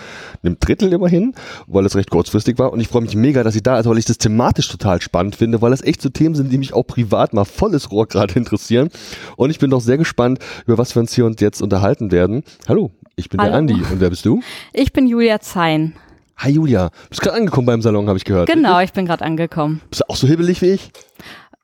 einem 0.42 0.58
Drittel 0.58 0.92
immerhin, 0.92 1.34
weil 1.66 1.86
es 1.86 1.96
recht 1.96 2.10
kurzfristig 2.10 2.58
war. 2.58 2.72
Und 2.72 2.80
ich 2.80 2.88
freue 2.88 3.02
mich 3.02 3.14
mega, 3.14 3.42
dass 3.42 3.54
sie 3.54 3.62
da 3.62 3.78
ist, 3.78 3.88
weil 3.88 3.96
ich 3.96 4.04
das 4.04 4.18
thematisch 4.18 4.68
total 4.68 5.00
spannend 5.00 5.36
finde, 5.36 5.62
weil 5.62 5.70
das 5.70 5.82
echt 5.82 6.02
so 6.02 6.08
Themen 6.08 6.34
sind, 6.34 6.52
die 6.52 6.58
mich 6.58 6.74
auch 6.74 6.86
privat 6.86 7.32
mal 7.32 7.44
volles 7.44 7.90
Rohr 7.90 8.06
gerade 8.06 8.34
interessieren. 8.38 8.90
Und 9.36 9.50
ich 9.50 9.58
bin 9.58 9.70
doch 9.70 9.80
sehr 9.80 9.98
gespannt, 9.98 10.40
über 10.66 10.78
was 10.78 10.94
wir 10.94 11.00
uns 11.00 11.14
hier 11.14 11.24
und 11.24 11.40
jetzt 11.40 11.62
unterhalten 11.62 12.10
werden. 12.10 12.42
Hallo, 12.68 12.90
ich 13.16 13.28
bin 13.28 13.38
der 13.38 13.46
Hallo. 13.46 13.58
Andi. 13.58 13.74
Und 13.74 14.00
wer 14.00 14.10
bist 14.10 14.26
du? 14.26 14.42
Ich 14.72 14.92
bin 14.92 15.06
Julia 15.06 15.40
Zein. 15.40 15.94
Hi 16.42 16.50
Julia, 16.50 16.88
du 16.88 17.08
bist 17.10 17.20
gerade 17.20 17.36
angekommen 17.36 17.66
beim 17.66 17.82
Salon, 17.82 18.08
habe 18.08 18.16
ich 18.16 18.24
gehört. 18.24 18.48
Genau, 18.48 18.80
ich 18.80 18.92
bin 18.92 19.04
gerade 19.04 19.24
angekommen. 19.24 19.82
Bist 19.90 20.00
du 20.00 20.08
auch 20.08 20.16
so 20.16 20.26
hibbelig 20.26 20.62
wie 20.62 20.70
ich? 20.70 20.90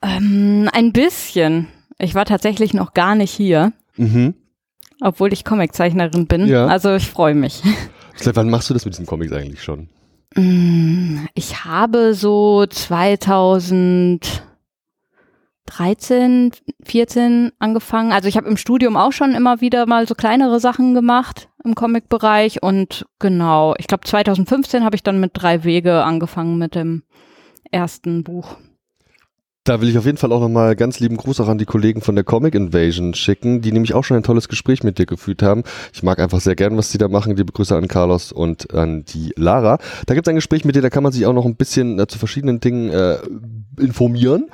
Ähm, 0.03 0.69
ein 0.73 0.93
bisschen. 0.93 1.69
Ich 1.99 2.15
war 2.15 2.27
tatsächlich 2.27 2.75
noch 2.75 2.93
gar 2.93 3.15
nicht 3.15 3.31
hier, 3.33 3.73
Mhm. 3.97 4.35
obwohl 5.01 5.33
ich 5.33 5.45
Comiczeichnerin 5.45 6.27
bin. 6.27 6.47
Ja. 6.47 6.67
Also 6.67 6.95
ich 6.95 7.09
freue 7.09 7.35
mich. 7.35 7.63
Seit 8.17 8.37
wann 8.37 8.51
machst 8.51 8.69
du 8.69 8.75
das 8.75 8.85
mit 8.85 8.93
diesen 8.95 9.07
Comics 9.07 9.33
eigentlich 9.33 9.63
schon? 9.63 9.89
Mm, 10.35 11.27
Ich 11.35 11.65
habe 11.65 12.13
so 12.13 12.67
2013, 15.67 16.53
14 16.85 17.53
angefangen. 17.59 18.13
Also 18.13 18.29
ich 18.29 18.37
habe 18.37 18.49
im 18.49 18.57
Studium 18.57 18.97
auch 18.97 19.13
schon 19.13 19.35
immer 19.35 19.61
wieder 19.61 19.87
mal 19.87 20.07
so 20.07 20.15
kleinere 20.15 20.61
Sachen 20.61 20.95
gemacht 20.95 21.49
im 21.65 21.75
Comic-Bereich 21.75 22.63
und 22.63 23.07
genau, 23.19 23.75
ich 23.79 23.87
glaube 23.87 24.05
2015 24.05 24.85
habe 24.85 24.97
ich 24.97 25.03
dann 25.03 25.21
mit 25.21 25.33
drei 25.35 25.65
Wege 25.65 26.05
angefangen 26.05 26.59
mit 26.59 26.75
dem 26.75 27.03
ersten 27.71 28.23
Buch. 28.23 28.57
Da 29.67 29.81
will 29.81 29.89
ich 29.89 29.99
auf 29.99 30.07
jeden 30.07 30.17
Fall 30.17 30.31
auch 30.31 30.41
nochmal 30.41 30.77
ganz 30.77 31.01
lieben 31.01 31.17
Gruß 31.17 31.41
auch 31.41 31.49
an 31.49 31.59
die 31.59 31.65
Kollegen 31.65 32.01
von 32.01 32.15
der 32.15 32.23
Comic 32.23 32.55
Invasion 32.55 33.15
schicken, 33.15 33.63
die 33.63 33.73
nämlich 33.73 33.95
auch 33.95 34.05
schon 34.05 34.17
ein 34.17 34.23
tolles 34.23 34.47
Gespräch 34.47 34.85
mit 34.85 34.97
dir 35.01 35.07
geführt 35.07 35.43
haben. 35.43 35.65
Ich 35.93 36.05
mag 36.05 36.21
einfach 36.21 36.41
sehr 36.41 36.55
gern, 36.55 36.77
was 36.77 36.91
die 36.91 36.99
da 36.99 37.09
machen. 37.09 37.35
Liebe 37.35 37.53
Grüße 37.53 37.77
an 37.77 37.89
Carlos 37.89 38.31
und 38.31 38.73
an 38.73 39.05
die 39.07 39.33
Lara. 39.35 39.79
Da 40.07 40.15
gibt 40.15 40.29
es 40.29 40.31
ein 40.31 40.37
Gespräch 40.37 40.65
mit 40.65 40.77
dir, 40.77 40.83
da 40.83 40.91
kann 40.91 41.03
man 41.03 41.11
sich 41.11 41.27
auch 41.27 41.33
noch 41.33 41.47
ein 41.47 41.57
bisschen 41.57 41.99
äh, 41.99 42.07
zu 42.07 42.17
verschiedenen 42.17 42.61
Dingen 42.61 42.91
äh, 42.91 43.19
informieren. 43.81 44.51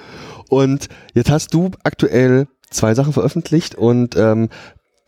Und 0.53 0.88
jetzt 1.14 1.30
hast 1.30 1.55
du 1.55 1.70
aktuell 1.82 2.46
zwei 2.68 2.92
Sachen 2.94 3.14
veröffentlicht 3.14 3.74
und 3.74 4.16
ähm, 4.16 4.50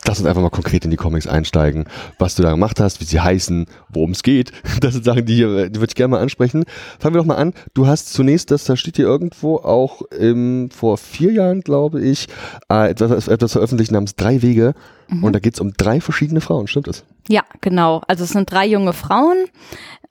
lass 0.07 0.19
uns 0.19 0.27
einfach 0.27 0.41
mal 0.41 0.49
konkret 0.49 0.87
in 0.87 0.91
die 0.91 0.97
Comics 0.97 1.27
einsteigen, 1.27 1.85
was 2.19 2.35
du 2.35 2.43
da 2.43 2.51
gemacht 2.51 2.81
hast, 2.81 3.01
wie 3.03 3.05
sie 3.05 3.21
heißen, 3.21 3.67
worum 3.91 4.13
es 4.13 4.23
geht. 4.23 4.53
Das 4.81 4.95
sind 4.95 5.05
Sachen, 5.05 5.27
die, 5.27 5.35
hier- 5.35 5.69
die 5.69 5.81
würde 5.81 5.91
ich 5.91 5.95
gerne 5.97 6.13
mal 6.13 6.21
ansprechen. 6.23 6.65
Fangen 6.99 7.15
wir 7.15 7.19
doch 7.19 7.27
mal 7.27 7.37
an. 7.37 7.53
Du 7.75 7.87
hast 7.87 8.13
zunächst, 8.15 8.51
das 8.51 8.65
da 8.65 8.75
steht 8.77 8.97
hier 8.97 9.05
irgendwo 9.05 9.57
auch 9.57 10.01
im, 10.19 10.71
vor 10.71 10.97
vier 10.97 11.33
Jahren, 11.33 11.61
glaube 11.61 12.01
ich, 12.03 12.27
äh, 12.71 12.89
etwas, 12.89 13.29
etwas 13.29 13.53
veröffentlicht 13.53 13.93
namens 13.93 14.15
Drei 14.17 14.41
Wege. 14.41 14.73
Und 15.21 15.35
da 15.35 15.39
geht 15.41 15.53
es 15.55 15.61
um 15.61 15.75
drei 15.75 16.01
verschiedene 16.01 16.41
Frauen, 16.41 16.67
stimmt 16.69 16.87
das? 16.89 17.05
Ja, 17.29 17.43
genau. 17.61 18.01
Also 18.09 18.25
es 18.25 18.31
sind 18.31 18.51
drei 18.51 18.67
junge 18.67 18.95
Frauen 18.95 19.37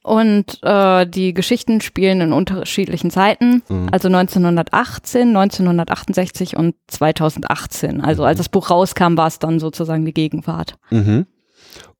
und 0.03 0.59
äh, 0.63 1.07
die 1.07 1.33
Geschichten 1.33 1.79
spielen 1.79 2.19
in 2.19 2.33
unterschiedlichen 2.33 3.09
Zeiten. 3.09 3.63
Mhm. 3.69 3.87
Also 3.91 4.09
1918, 4.09 5.29
1968 5.29 6.57
und 6.57 6.75
2018. 6.87 8.01
Also 8.01 8.25
als 8.25 8.37
das 8.37 8.49
Buch 8.49 8.69
rauskam, 8.69 9.15
war 9.17 9.27
es 9.27 9.39
dann 9.39 9.59
sozusagen 9.59 10.05
die 10.05 10.13
Gegenwart. 10.13 10.75
Mhm. 10.91 11.25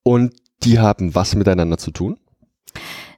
Und 0.03 0.33
die 0.63 0.79
haben 0.79 1.15
was 1.15 1.33
miteinander 1.33 1.77
zu 1.77 1.91
tun? 1.91 2.17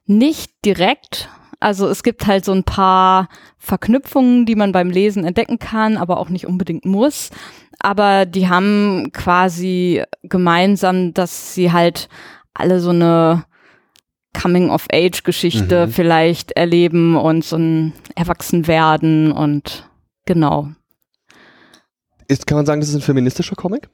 Nicht 0.06 0.52
direkt. 0.64 1.28
Also 1.58 1.88
es 1.88 2.04
gibt 2.04 2.26
halt 2.26 2.44
so 2.44 2.52
ein 2.52 2.62
paar 2.62 3.28
Verknüpfungen, 3.58 4.46
die 4.46 4.54
man 4.54 4.70
beim 4.70 4.90
Lesen 4.90 5.24
entdecken 5.24 5.58
kann, 5.58 5.96
aber 5.96 6.18
auch 6.20 6.28
nicht 6.28 6.46
unbedingt 6.46 6.84
muss. 6.84 7.30
Aber 7.80 8.24
die 8.24 8.48
haben 8.48 9.10
quasi 9.12 10.04
gemeinsam, 10.22 11.12
dass 11.12 11.54
sie 11.54 11.72
halt 11.72 12.08
alle 12.54 12.78
so 12.78 12.90
eine 12.90 13.44
Coming-of-Age-Geschichte 14.40 15.86
Mhm. 15.86 15.90
vielleicht 15.90 16.52
erleben 16.52 17.16
und 17.16 17.44
so 17.44 17.56
ein 17.56 17.92
Erwachsenwerden 18.14 19.32
und 19.32 19.88
genau. 20.26 20.68
Ist, 22.28 22.46
kann 22.46 22.56
man 22.56 22.66
sagen, 22.66 22.80
das 22.80 22.90
ist 22.90 22.96
ein 22.96 23.00
feministischer 23.02 23.56
Comic? 23.56 23.88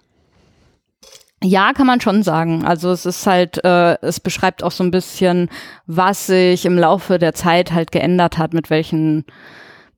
Ja, 1.44 1.72
kann 1.72 1.86
man 1.86 2.00
schon 2.00 2.22
sagen. 2.22 2.64
Also 2.64 2.90
es 2.92 3.04
ist 3.04 3.26
halt, 3.26 3.62
äh, 3.64 3.96
es 4.00 4.20
beschreibt 4.20 4.62
auch 4.62 4.70
so 4.70 4.84
ein 4.84 4.90
bisschen, 4.92 5.48
was 5.86 6.26
sich 6.26 6.64
im 6.64 6.78
Laufe 6.78 7.18
der 7.18 7.34
Zeit 7.34 7.72
halt 7.72 7.90
geändert 7.90 8.38
hat, 8.38 8.54
mit 8.54 8.70
welchen 8.70 9.24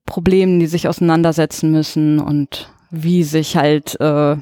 Problemen 0.05 0.59
die 0.59 0.65
sich 0.67 0.87
auseinandersetzen 0.87 1.71
müssen 1.71 2.19
und 2.19 2.69
wie 2.89 3.23
sich 3.23 3.57
halt 3.57 3.99
äh, 3.99 4.37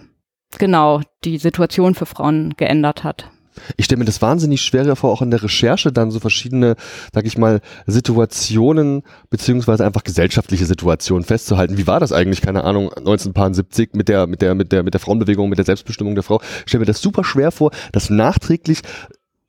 genau 0.58 1.01
die 1.24 1.38
Situation 1.38 1.93
für 1.95 2.06
Frauen 2.06 2.54
geändert 2.58 3.04
hat. 3.04 3.30
Ich 3.78 3.86
stelle 3.86 3.99
mir 3.99 4.06
das 4.06 4.22
wahnsinnig 4.22 4.62
schwer 4.62 4.95
vor, 4.95 5.12
auch 5.12 5.22
in 5.22 5.32
der 5.32 5.43
Recherche 5.43 5.91
dann 5.91 6.12
so 6.12 6.20
verschiedene, 6.20 6.76
sag 7.14 7.26
ich 7.26 7.38
mal, 7.38 7.62
Situationen 7.86 9.04
beziehungsweise 9.30 9.86
einfach 9.86 10.04
gesellschaftliche 10.04 10.66
Situationen 10.66 11.24
festzuhalten. 11.24 11.78
Wie 11.78 11.88
war 11.88 11.99
das 11.99 12.12
eigentlich, 12.12 12.41
keine 12.41 12.64
Ahnung, 12.64 12.91
1970 12.93 13.93
mit 13.93 14.10
der, 14.10 14.28
mit 14.28 14.41
der, 14.41 14.56
mit 14.56 14.72
der, 14.72 14.84
mit 14.84 14.93
der 14.93 15.01
Frauenbewegung, 15.01 15.49
mit 15.49 15.58
der 15.58 15.66
Selbstbestimmung 15.66 16.16
der 16.16 16.24
Frau? 16.24 16.41
Ich 16.41 16.70
stelle 16.70 16.82
mir 16.82 16.86
das 16.86 17.01
super 17.01 17.24
schwer 17.24 17.51
vor, 17.51 17.72
das 17.91 18.10
nachträglich 18.10 18.82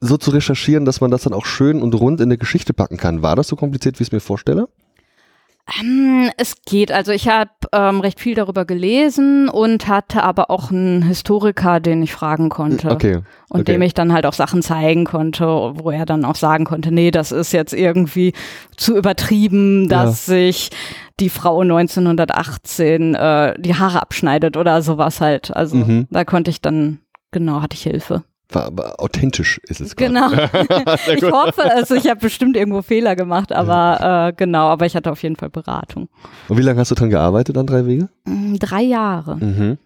so 0.00 0.16
zu 0.16 0.30
recherchieren, 0.30 0.84
dass 0.84 1.00
man 1.00 1.10
das 1.10 1.22
dann 1.22 1.32
auch 1.32 1.46
schön 1.46 1.80
und 1.80 1.94
rund 1.94 2.20
in 2.20 2.28
eine 2.28 2.38
Geschichte 2.38 2.74
packen 2.74 2.96
kann. 2.96 3.22
War 3.22 3.36
das 3.36 3.48
so 3.48 3.56
kompliziert, 3.56 3.98
wie 3.98 4.02
ich 4.02 4.08
es 4.08 4.12
mir 4.12 4.20
vorstelle? 4.20 4.68
Ähm, 5.80 6.30
es 6.36 6.56
geht. 6.66 6.92
Also 6.92 7.12
ich 7.12 7.28
habe 7.28 7.50
ähm, 7.72 8.00
recht 8.00 8.20
viel 8.20 8.34
darüber 8.34 8.64
gelesen 8.64 9.48
und 9.48 9.88
hatte 9.88 10.22
aber 10.22 10.50
auch 10.50 10.70
einen 10.70 11.02
Historiker, 11.02 11.80
den 11.80 12.02
ich 12.02 12.12
fragen 12.12 12.50
konnte. 12.50 12.90
Okay. 12.90 13.16
Und 13.48 13.60
okay. 13.62 13.72
dem 13.72 13.82
ich 13.82 13.94
dann 13.94 14.12
halt 14.12 14.26
auch 14.26 14.34
Sachen 14.34 14.60
zeigen 14.62 15.04
konnte, 15.04 15.46
wo 15.46 15.90
er 15.90 16.04
dann 16.04 16.24
auch 16.24 16.34
sagen 16.34 16.64
konnte, 16.64 16.92
nee, 16.92 17.10
das 17.10 17.32
ist 17.32 17.52
jetzt 17.52 17.72
irgendwie 17.72 18.34
zu 18.76 18.96
übertrieben, 18.96 19.88
dass 19.88 20.26
sich 20.26 20.70
die 21.20 21.30
Frau 21.30 21.60
1918 21.60 23.14
äh, 23.14 23.54
die 23.58 23.74
Haare 23.74 24.02
abschneidet 24.02 24.56
oder 24.56 24.82
sowas 24.82 25.20
halt. 25.20 25.54
Also 25.54 25.76
Mhm. 25.76 26.06
da 26.10 26.24
konnte 26.24 26.50
ich 26.50 26.60
dann, 26.60 26.98
genau, 27.30 27.62
hatte 27.62 27.74
ich 27.76 27.82
Hilfe. 27.82 28.24
War, 28.50 28.76
war 28.76 29.00
authentisch 29.00 29.58
ist 29.68 29.80
es. 29.80 29.96
Genau. 29.96 30.30
ich 30.32 31.22
hoffe 31.22 31.62
es. 31.76 31.90
Ich 31.90 32.08
habe 32.08 32.20
bestimmt 32.20 32.56
irgendwo 32.56 32.82
Fehler 32.82 33.16
gemacht, 33.16 33.52
aber 33.52 34.28
äh, 34.28 34.32
genau, 34.36 34.68
aber 34.68 34.86
ich 34.86 34.94
hatte 34.94 35.10
auf 35.10 35.22
jeden 35.22 35.36
Fall 35.36 35.50
Beratung. 35.50 36.08
Und 36.48 36.58
wie 36.58 36.62
lange 36.62 36.78
hast 36.80 36.90
du 36.90 36.94
dran 36.94 37.10
gearbeitet 37.10 37.56
an 37.56 37.66
drei 37.66 37.86
Wege? 37.86 38.08
Mm, 38.24 38.56
Drei 38.56 38.82
Jahre. 38.82 39.36
Mhm. 39.36 39.78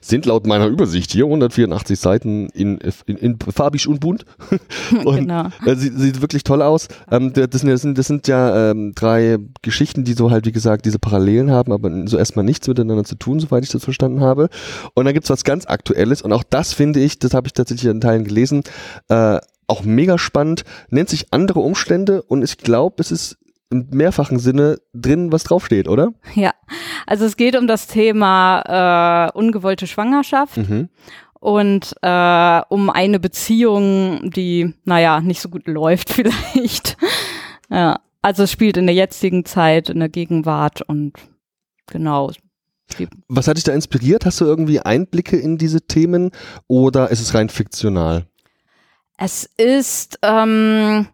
Sind 0.00 0.26
laut 0.26 0.46
meiner 0.46 0.66
Übersicht 0.66 1.12
hier 1.12 1.24
184 1.24 1.98
Seiten 1.98 2.48
in, 2.50 2.78
in, 3.06 3.16
in 3.16 3.38
farbig 3.38 3.86
und 3.86 4.00
bunt. 4.00 4.24
und 5.04 5.16
genau. 5.16 5.48
äh, 5.64 5.76
sieht, 5.76 5.98
sieht 5.98 6.20
wirklich 6.20 6.42
toll 6.44 6.62
aus. 6.62 6.88
Ähm, 7.10 7.32
das, 7.32 7.60
sind, 7.60 7.70
das, 7.70 7.82
sind, 7.82 7.98
das 7.98 8.06
sind 8.06 8.28
ja 8.28 8.70
ähm, 8.70 8.92
drei 8.94 9.38
Geschichten, 9.62 10.04
die 10.04 10.14
so 10.14 10.30
halt, 10.30 10.46
wie 10.46 10.52
gesagt, 10.52 10.86
diese 10.86 10.98
Parallelen 10.98 11.50
haben, 11.50 11.72
aber 11.72 11.90
so 12.06 12.18
erstmal 12.18 12.44
nichts 12.44 12.66
miteinander 12.66 13.04
zu 13.04 13.14
tun, 13.14 13.40
soweit 13.40 13.64
ich 13.64 13.70
das 13.70 13.84
verstanden 13.84 14.20
habe. 14.20 14.48
Und 14.94 15.04
dann 15.04 15.14
gibt's 15.14 15.30
was 15.30 15.44
ganz 15.44 15.66
Aktuelles 15.66 16.22
und 16.22 16.32
auch 16.32 16.42
das 16.42 16.72
finde 16.72 17.00
ich, 17.00 17.18
das 17.18 17.34
habe 17.34 17.46
ich 17.46 17.52
tatsächlich 17.52 17.90
in 17.90 18.00
Teilen 18.00 18.24
gelesen, 18.24 18.62
äh, 19.08 19.38
auch 19.66 19.82
mega 19.84 20.18
spannend, 20.18 20.64
nennt 20.88 21.08
sich 21.08 21.32
andere 21.32 21.60
Umstände 21.60 22.22
und 22.22 22.42
ich 22.42 22.58
glaube, 22.58 22.96
es 22.98 23.12
ist 23.12 23.38
im 23.70 23.86
mehrfachen 23.90 24.38
Sinne 24.38 24.78
drin, 24.92 25.32
was 25.32 25.44
draufsteht, 25.44 25.88
oder? 25.88 26.12
Ja, 26.34 26.52
also 27.06 27.24
es 27.24 27.36
geht 27.36 27.56
um 27.56 27.66
das 27.66 27.86
Thema 27.86 29.30
äh, 29.32 29.38
ungewollte 29.38 29.86
Schwangerschaft. 29.86 30.56
Mhm. 30.56 30.88
Und 31.40 31.94
äh, 32.02 32.60
um 32.68 32.90
eine 32.90 33.18
Beziehung, 33.18 34.30
die, 34.30 34.74
naja, 34.84 35.20
nicht 35.20 35.40
so 35.40 35.48
gut 35.48 35.66
läuft 35.66 36.10
vielleicht. 36.12 36.98
ja, 37.70 38.00
also 38.22 38.42
es 38.42 38.52
spielt 38.52 38.76
in 38.76 38.86
der 38.86 38.94
jetzigen 38.94 39.44
Zeit, 39.44 39.88
in 39.88 40.00
der 40.00 40.10
Gegenwart 40.10 40.82
und 40.82 41.14
genau. 41.86 42.30
Was 43.28 43.46
hat 43.46 43.56
dich 43.56 43.64
da 43.64 43.72
inspiriert? 43.72 44.26
Hast 44.26 44.40
du 44.40 44.44
irgendwie 44.44 44.80
Einblicke 44.80 45.36
in 45.36 45.56
diese 45.56 45.80
Themen 45.80 46.32
oder 46.66 47.10
ist 47.10 47.20
es 47.20 47.34
rein 47.34 47.48
fiktional? 47.48 48.26
Es 49.16 49.48
ist, 49.56 50.18
ähm, 50.22 51.06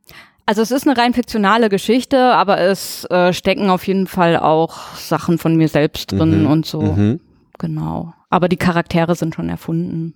also 0.46 0.62
es 0.62 0.70
ist 0.70 0.86
eine 0.86 0.96
rein 0.96 1.12
fiktionale 1.12 1.68
Geschichte, 1.68 2.18
aber 2.18 2.60
es 2.60 3.04
äh, 3.06 3.32
stecken 3.32 3.68
auf 3.68 3.86
jeden 3.86 4.06
Fall 4.06 4.36
auch 4.36 4.94
Sachen 4.96 5.38
von 5.38 5.56
mir 5.56 5.68
selbst 5.68 6.12
drin 6.12 6.42
mhm. 6.42 6.46
und 6.46 6.66
so. 6.66 6.80
Mhm. 6.80 7.20
Genau. 7.58 8.12
Aber 8.28 8.48
die 8.48 8.56
Charaktere 8.56 9.14
sind 9.14 9.34
schon 9.34 9.48
erfunden. 9.48 10.14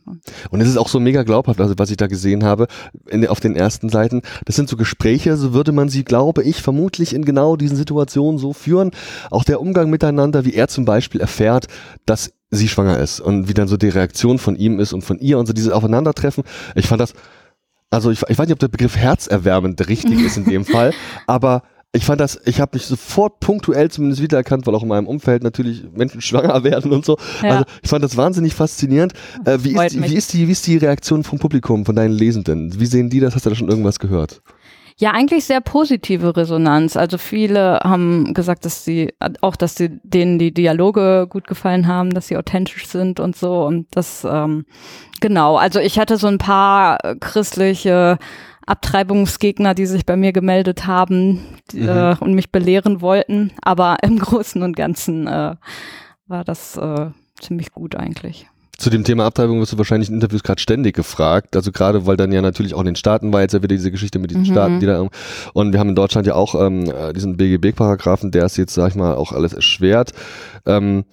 Und 0.51 0.61
es 0.61 0.69
ist 0.69 0.77
auch 0.77 0.89
so 0.89 1.01
mega 1.01 1.23
glaubhaft, 1.23 1.61
also 1.61 1.75
was 1.79 1.91
ich 1.91 1.97
da 1.97 2.07
gesehen 2.07 2.45
habe, 2.45 2.67
in, 3.09 3.27
auf 3.27 3.41
den 3.41 3.57
ersten 3.57 3.89
Seiten. 3.89 4.23
Das 4.45 4.57
sind 4.57 4.69
so 4.69 4.77
Gespräche, 4.77 5.37
so 5.37 5.55
würde 5.55 5.73
man 5.73 5.89
sie, 5.89 6.05
glaube 6.05 6.43
ich, 6.43 6.61
vermutlich 6.61 7.15
in 7.15 7.25
genau 7.25 7.57
diesen 7.57 7.77
Situationen 7.77 8.39
so 8.39 8.53
führen. 8.53 8.91
Auch 9.31 9.45
der 9.45 9.61
Umgang 9.61 9.91
miteinander, 9.91 10.45
wie 10.45 10.55
er 10.55 10.69
zum 10.69 10.85
Beispiel 10.85 11.21
erfährt, 11.21 11.67
dass 12.05 12.33
sie 12.51 12.69
schwanger 12.69 12.99
ist 12.99 13.21
und 13.21 13.49
wie 13.49 13.55
dann 13.55 13.69
so 13.69 13.77
die 13.77 13.89
Reaktion 13.89 14.39
von 14.39 14.57
ihm 14.57 14.81
ist 14.81 14.93
und 14.93 15.03
von 15.03 15.19
ihr 15.19 15.39
und 15.39 15.47
so 15.47 15.53
dieses 15.53 15.73
Aufeinandertreffen. 15.73 16.45
Ich 16.75 16.89
fand 16.89 17.01
das 17.01 17.15
also 17.91 18.11
ich, 18.11 18.23
ich 18.29 18.39
weiß 18.39 18.47
nicht, 18.47 18.55
ob 18.55 18.59
der 18.59 18.69
Begriff 18.69 18.97
herzerwärmend 18.97 19.89
richtig 19.89 20.21
ist 20.21 20.37
in 20.37 20.45
dem 20.45 20.65
Fall, 20.65 20.95
aber 21.27 21.63
ich 21.93 22.05
fand 22.05 22.21
das, 22.21 22.41
ich 22.45 22.61
habe 22.61 22.77
mich 22.77 22.87
sofort 22.87 23.41
punktuell 23.41 23.91
zumindest 23.91 24.23
wiedererkannt, 24.23 24.65
weil 24.67 24.75
auch 24.77 24.83
in 24.83 24.89
meinem 24.89 25.09
Umfeld 25.09 25.43
natürlich 25.43 25.85
Menschen 25.93 26.21
schwanger 26.21 26.63
werden 26.63 26.93
und 26.93 27.05
so. 27.05 27.19
Ja. 27.43 27.51
Also 27.51 27.65
ich 27.83 27.91
fand 27.91 28.05
das 28.05 28.17
wahnsinnig 28.17 28.55
faszinierend. 28.55 29.13
Äh, 29.45 29.59
wie, 29.63 29.75
ist 29.75 29.95
die, 29.95 30.03
wie, 30.03 30.15
ist 30.15 30.33
die, 30.33 30.47
wie 30.47 30.53
ist 30.53 30.67
die 30.67 30.77
Reaktion 30.77 31.25
vom 31.25 31.41
Publikum, 31.41 31.85
von 31.85 31.97
deinen 31.97 32.13
Lesenden? 32.13 32.79
Wie 32.79 32.87
sehen 32.87 33.11
die 33.11 33.19
das? 33.19 33.35
Hast 33.35 33.47
du 33.47 33.51
da 33.51 33.57
schon 33.57 33.69
irgendwas 33.69 33.99
gehört? 33.99 34.41
Ja, 35.01 35.13
eigentlich 35.13 35.47
sehr 35.47 35.63
positive 35.63 36.37
Resonanz. 36.37 36.95
Also 36.95 37.17
viele 37.17 37.81
haben 37.83 38.35
gesagt, 38.35 38.67
dass 38.67 38.85
sie 38.85 39.15
auch, 39.41 39.57
dass 39.57 39.75
sie 39.75 39.99
denen 40.03 40.39
die 40.39 40.53
Dialoge 40.53 41.27
gut 41.27 41.47
gefallen 41.47 41.87
haben, 41.87 42.13
dass 42.13 42.29
sie 42.29 42.37
authentisch 42.37 42.87
sind 42.87 43.19
und 43.19 43.35
so. 43.35 43.65
Und 43.65 43.87
das 43.93 44.27
ähm, 44.31 44.67
genau. 45.23 45.57
Also 45.57 45.81
ich 45.81 45.99
hatte 45.99 46.19
so 46.19 46.27
ein 46.27 46.37
paar 46.37 46.99
christliche 47.19 48.19
Abtreibungsgegner, 48.67 49.73
die 49.73 49.87
sich 49.87 50.05
bei 50.05 50.17
mir 50.17 50.35
gemeldet 50.35 50.87
haben 50.87 51.47
die, 51.73 51.81
mhm. 51.81 51.89
äh, 51.89 52.17
und 52.21 52.35
mich 52.35 52.53
belehren 52.53 53.01
wollten. 53.01 53.53
Aber 53.63 53.97
im 54.03 54.19
Großen 54.19 54.63
und 54.63 54.77
Ganzen 54.77 55.27
äh, 55.27 55.57
war 56.27 56.45
das 56.45 56.77
äh, 56.77 57.07
ziemlich 57.41 57.73
gut 57.73 57.97
eigentlich. 57.97 58.50
Zu 58.81 58.89
dem 58.89 59.05
Thema 59.05 59.27
Abtreibung 59.27 59.61
wirst 59.61 59.75
du 59.75 59.79
wahrscheinlich 59.79 60.09
in 60.09 60.15
Interviews 60.15 60.43
gerade 60.43 60.59
ständig 60.59 60.97
gefragt. 60.97 61.55
Also 61.55 61.71
gerade, 61.71 62.07
weil 62.07 62.17
dann 62.17 62.33
ja 62.33 62.41
natürlich 62.41 62.73
auch 62.73 62.81
in 62.81 62.87
den 62.87 62.97
Staaten 62.97 63.31
war 63.31 63.43
jetzt 63.43 63.53
ja 63.53 63.63
wieder 63.63 63.75
diese 63.77 63.91
Geschichte 63.91 64.19
mit 64.19 64.31
diesen 64.31 64.45
mhm. 64.45 64.53
Staaten, 64.53 64.81
die 64.81 64.87
da 64.87 65.07
und 65.53 65.73
wir 65.75 65.81
haben 65.81 65.91
in 65.91 65.95
Deutschland 65.95 66.27
ja 66.27 66.35
auch 66.35 66.55
ähm, 66.55 66.91
diesen 67.15 67.37
BGB-Paragraphen, 67.37 68.31
der 68.31 68.47
es 68.47 68.57
jetzt, 68.57 68.73
sag 68.73 68.89
ich 68.89 68.95
mal, 68.95 69.17
auch 69.17 69.33
alles 69.33 69.53
erschwert. 69.53 70.13
Ähm, 70.65 71.05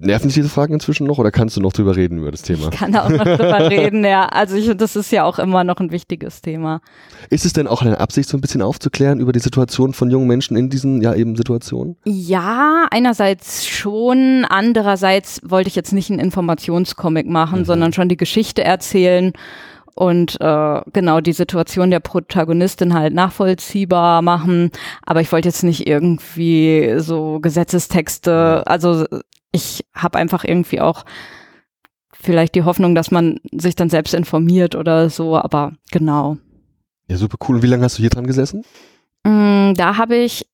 nerven 0.00 0.28
dich 0.28 0.34
diese 0.34 0.48
Fragen 0.48 0.74
inzwischen 0.74 1.06
noch 1.06 1.18
oder 1.18 1.30
kannst 1.30 1.56
du 1.56 1.60
noch 1.60 1.72
drüber 1.72 1.96
reden 1.96 2.18
über 2.18 2.30
das 2.30 2.42
Thema? 2.42 2.68
Ich 2.72 2.78
kann 2.78 2.94
auch 2.96 3.08
noch 3.08 3.24
drüber 3.24 3.70
reden, 3.70 4.04
ja. 4.04 4.26
Also 4.26 4.56
ich, 4.56 4.74
das 4.76 4.96
ist 4.96 5.12
ja 5.12 5.24
auch 5.24 5.38
immer 5.38 5.64
noch 5.64 5.76
ein 5.76 5.90
wichtiges 5.90 6.40
Thema. 6.40 6.80
Ist 7.28 7.44
es 7.44 7.52
denn 7.52 7.66
auch 7.66 7.82
eine 7.82 7.98
Absicht, 7.98 8.28
so 8.28 8.36
ein 8.36 8.40
bisschen 8.40 8.62
aufzuklären 8.62 9.20
über 9.20 9.32
die 9.32 9.40
Situation 9.40 9.92
von 9.92 10.10
jungen 10.10 10.26
Menschen 10.26 10.56
in 10.56 10.70
diesen, 10.70 11.02
ja, 11.02 11.14
eben 11.14 11.36
Situationen? 11.36 11.96
Ja, 12.04 12.86
einerseits 12.90 13.66
schon. 13.66 14.46
Andererseits 14.48 15.40
wollte 15.44 15.68
ich 15.68 15.76
jetzt 15.76 15.92
nicht 15.92 16.10
einen 16.10 16.20
Informationscomic 16.20 17.28
machen, 17.28 17.60
mhm. 17.60 17.64
sondern 17.64 17.92
schon 17.92 18.08
die 18.08 18.16
Geschichte 18.16 18.64
erzählen 18.64 19.32
und 20.00 20.40
äh, 20.40 20.80
genau 20.94 21.20
die 21.20 21.34
Situation 21.34 21.90
der 21.90 22.00
Protagonistin 22.00 22.94
halt 22.94 23.12
nachvollziehbar 23.12 24.22
machen. 24.22 24.70
Aber 25.02 25.20
ich 25.20 25.30
wollte 25.30 25.48
jetzt 25.48 25.62
nicht 25.62 25.86
irgendwie 25.86 26.94
so 26.96 27.38
Gesetzestexte, 27.38 28.62
also 28.66 29.04
ich 29.52 29.84
habe 29.94 30.18
einfach 30.18 30.42
irgendwie 30.42 30.80
auch 30.80 31.04
vielleicht 32.14 32.54
die 32.54 32.62
Hoffnung, 32.62 32.94
dass 32.94 33.10
man 33.10 33.40
sich 33.52 33.74
dann 33.74 33.90
selbst 33.90 34.14
informiert 34.14 34.74
oder 34.74 35.10
so, 35.10 35.36
aber 35.36 35.72
genau. 35.90 36.38
Ja, 37.08 37.18
super 37.18 37.36
cool. 37.46 37.56
Und 37.56 37.62
wie 37.62 37.66
lange 37.66 37.84
hast 37.84 37.98
du 37.98 38.00
hier 38.00 38.08
dran 38.08 38.26
gesessen? 38.26 38.64
Mm, 39.24 39.74
da 39.74 39.98
habe 39.98 40.16
ich 40.16 40.46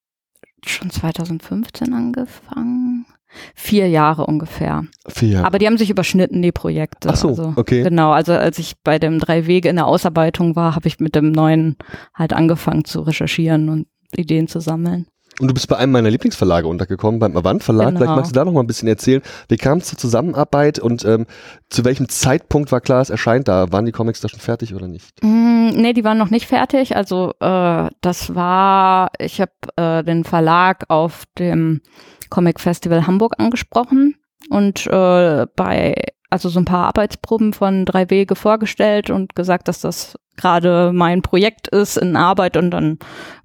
schon 0.64 0.90
2015 0.90 1.94
angefangen. 1.94 3.06
Vier 3.54 3.88
Jahre 3.88 4.26
ungefähr. 4.26 4.84
Vier 5.08 5.28
Jahre. 5.28 5.46
Aber 5.46 5.58
die 5.58 5.66
haben 5.66 5.78
sich 5.78 5.90
überschnitten, 5.90 6.42
die 6.42 6.52
Projekte. 6.52 7.08
Ach 7.10 7.16
so, 7.16 7.28
also, 7.28 7.52
okay. 7.56 7.82
Genau, 7.82 8.12
also 8.12 8.32
als 8.32 8.58
ich 8.58 8.74
bei 8.82 8.98
dem 8.98 9.18
Drei 9.18 9.46
Wege 9.46 9.68
in 9.68 9.76
der 9.76 9.86
Ausarbeitung 9.86 10.56
war, 10.56 10.74
habe 10.74 10.88
ich 10.88 11.00
mit 11.00 11.14
dem 11.14 11.32
neuen 11.32 11.76
halt 12.14 12.32
angefangen 12.32 12.84
zu 12.84 13.00
recherchieren 13.00 13.68
und 13.68 13.86
Ideen 14.14 14.48
zu 14.48 14.60
sammeln. 14.60 15.06
Und 15.38 15.48
du 15.48 15.54
bist 15.54 15.68
bei 15.68 15.76
einem 15.76 15.92
meiner 15.92 16.10
Lieblingsverlage 16.10 16.66
untergekommen, 16.66 17.20
beim 17.20 17.36
Avant 17.36 17.62
Verlag. 17.62 17.88
Genau. 17.88 17.98
Vielleicht 17.98 18.16
magst 18.16 18.30
du 18.30 18.34
da 18.34 18.44
noch 18.44 18.52
mal 18.52 18.60
ein 18.60 18.66
bisschen 18.66 18.88
erzählen. 18.88 19.20
Wie 19.48 19.56
kam 19.56 19.78
es 19.78 19.86
zur 19.86 19.98
Zusammenarbeit 19.98 20.78
und 20.78 21.04
ähm, 21.04 21.26
zu 21.68 21.84
welchem 21.84 22.08
Zeitpunkt 22.08 22.72
war 22.72 22.80
klar, 22.80 23.02
es 23.02 23.10
erscheint 23.10 23.48
da? 23.48 23.70
Waren 23.70 23.84
die 23.84 23.92
Comics 23.92 24.20
da 24.20 24.28
schon 24.28 24.40
fertig 24.40 24.74
oder 24.74 24.88
nicht? 24.88 25.22
Mm, 25.22 25.68
nee, 25.74 25.92
die 25.92 26.04
waren 26.04 26.16
noch 26.16 26.30
nicht 26.30 26.46
fertig. 26.46 26.96
Also 26.96 27.32
äh, 27.40 27.90
das 28.00 28.34
war, 28.34 29.10
ich 29.18 29.40
habe 29.40 29.52
äh, 29.76 30.02
den 30.02 30.24
Verlag 30.24 30.84
auf 30.88 31.24
dem 31.38 31.82
Comic 32.30 32.58
Festival 32.58 33.06
Hamburg 33.06 33.34
angesprochen 33.38 34.14
und 34.50 34.86
äh, 34.86 35.46
bei 35.56 35.94
also 36.30 36.48
so 36.48 36.58
ein 36.58 36.64
paar 36.64 36.86
Arbeitsproben 36.88 37.52
von 37.52 37.84
drei 37.84 38.10
Wege 38.10 38.34
vorgestellt 38.34 39.10
und 39.10 39.34
gesagt, 39.36 39.68
dass 39.68 39.80
das 39.80 40.16
gerade 40.36 40.92
mein 40.92 41.22
Projekt 41.22 41.68
ist 41.68 41.96
in 41.96 42.16
Arbeit 42.16 42.56
und 42.56 42.70
dann 42.70 42.98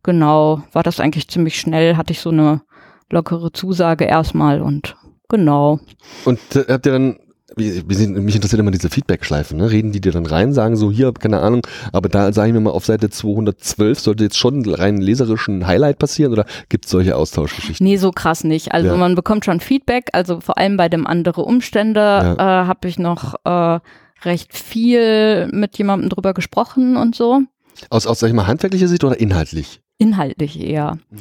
genau 0.03 0.63
war 0.73 0.83
das 0.83 0.99
eigentlich 0.99 1.29
ziemlich 1.29 1.59
schnell, 1.59 1.95
hatte 1.95 2.11
ich 2.11 2.19
so 2.19 2.31
eine 2.31 2.61
lockere 3.09 3.51
Zusage 3.51 4.05
erstmal 4.05 4.61
und 4.61 4.95
genau. 5.29 5.79
Und 6.25 6.39
äh, 6.55 6.65
habt 6.67 6.85
ihr 6.85 6.91
dann 6.91 7.19
mich 7.57 8.35
interessiert 8.35 8.59
immer 8.59 8.71
diese 8.71 8.89
Feedback-Schleifen, 8.89 9.57
ne? 9.57 9.71
Reden 9.71 9.91
die 9.91 10.01
dir 10.01 10.11
dann 10.11 10.25
rein, 10.25 10.53
sagen 10.53 10.75
so, 10.75 10.91
hier, 10.91 11.11
keine 11.13 11.39
Ahnung, 11.39 11.65
aber 11.91 12.09
da 12.09 12.31
sage 12.31 12.49
ich 12.49 12.53
mir 12.53 12.61
mal, 12.61 12.71
auf 12.71 12.85
Seite 12.85 13.09
212 13.09 13.99
sollte 13.99 14.23
jetzt 14.23 14.37
schon 14.37 14.67
rein 14.69 14.97
leserischen 14.97 15.67
Highlight 15.67 15.99
passieren 15.99 16.31
oder 16.31 16.45
gibt 16.69 16.85
es 16.85 16.91
solche 16.91 17.15
Austauschgeschichten? 17.15 17.85
Nee, 17.85 17.97
so 17.97 18.11
krass 18.11 18.43
nicht. 18.43 18.73
Also 18.73 18.89
ja. 18.89 18.95
man 18.95 19.15
bekommt 19.15 19.45
schon 19.45 19.59
Feedback, 19.59 20.09
also 20.13 20.39
vor 20.39 20.57
allem 20.57 20.77
bei 20.77 20.89
dem 20.89 21.05
andere 21.05 21.43
Umstände 21.43 21.99
ja. 21.99 22.33
äh, 22.33 22.67
habe 22.67 22.87
ich 22.87 22.99
noch 22.99 23.35
äh, 23.43 23.79
recht 24.23 24.55
viel 24.55 25.47
mit 25.51 25.77
jemandem 25.77 26.09
drüber 26.09 26.33
gesprochen 26.33 26.97
und 26.97 27.15
so. 27.15 27.41
Aus, 27.89 28.07
aus 28.07 28.19
sag 28.19 28.27
ich 28.27 28.33
mal, 28.33 28.47
handwerklicher 28.47 28.87
Sicht 28.87 29.03
oder 29.03 29.19
inhaltlich? 29.19 29.81
Inhaltlich 29.97 30.59
eher. 30.59 30.97
Mhm. 31.09 31.19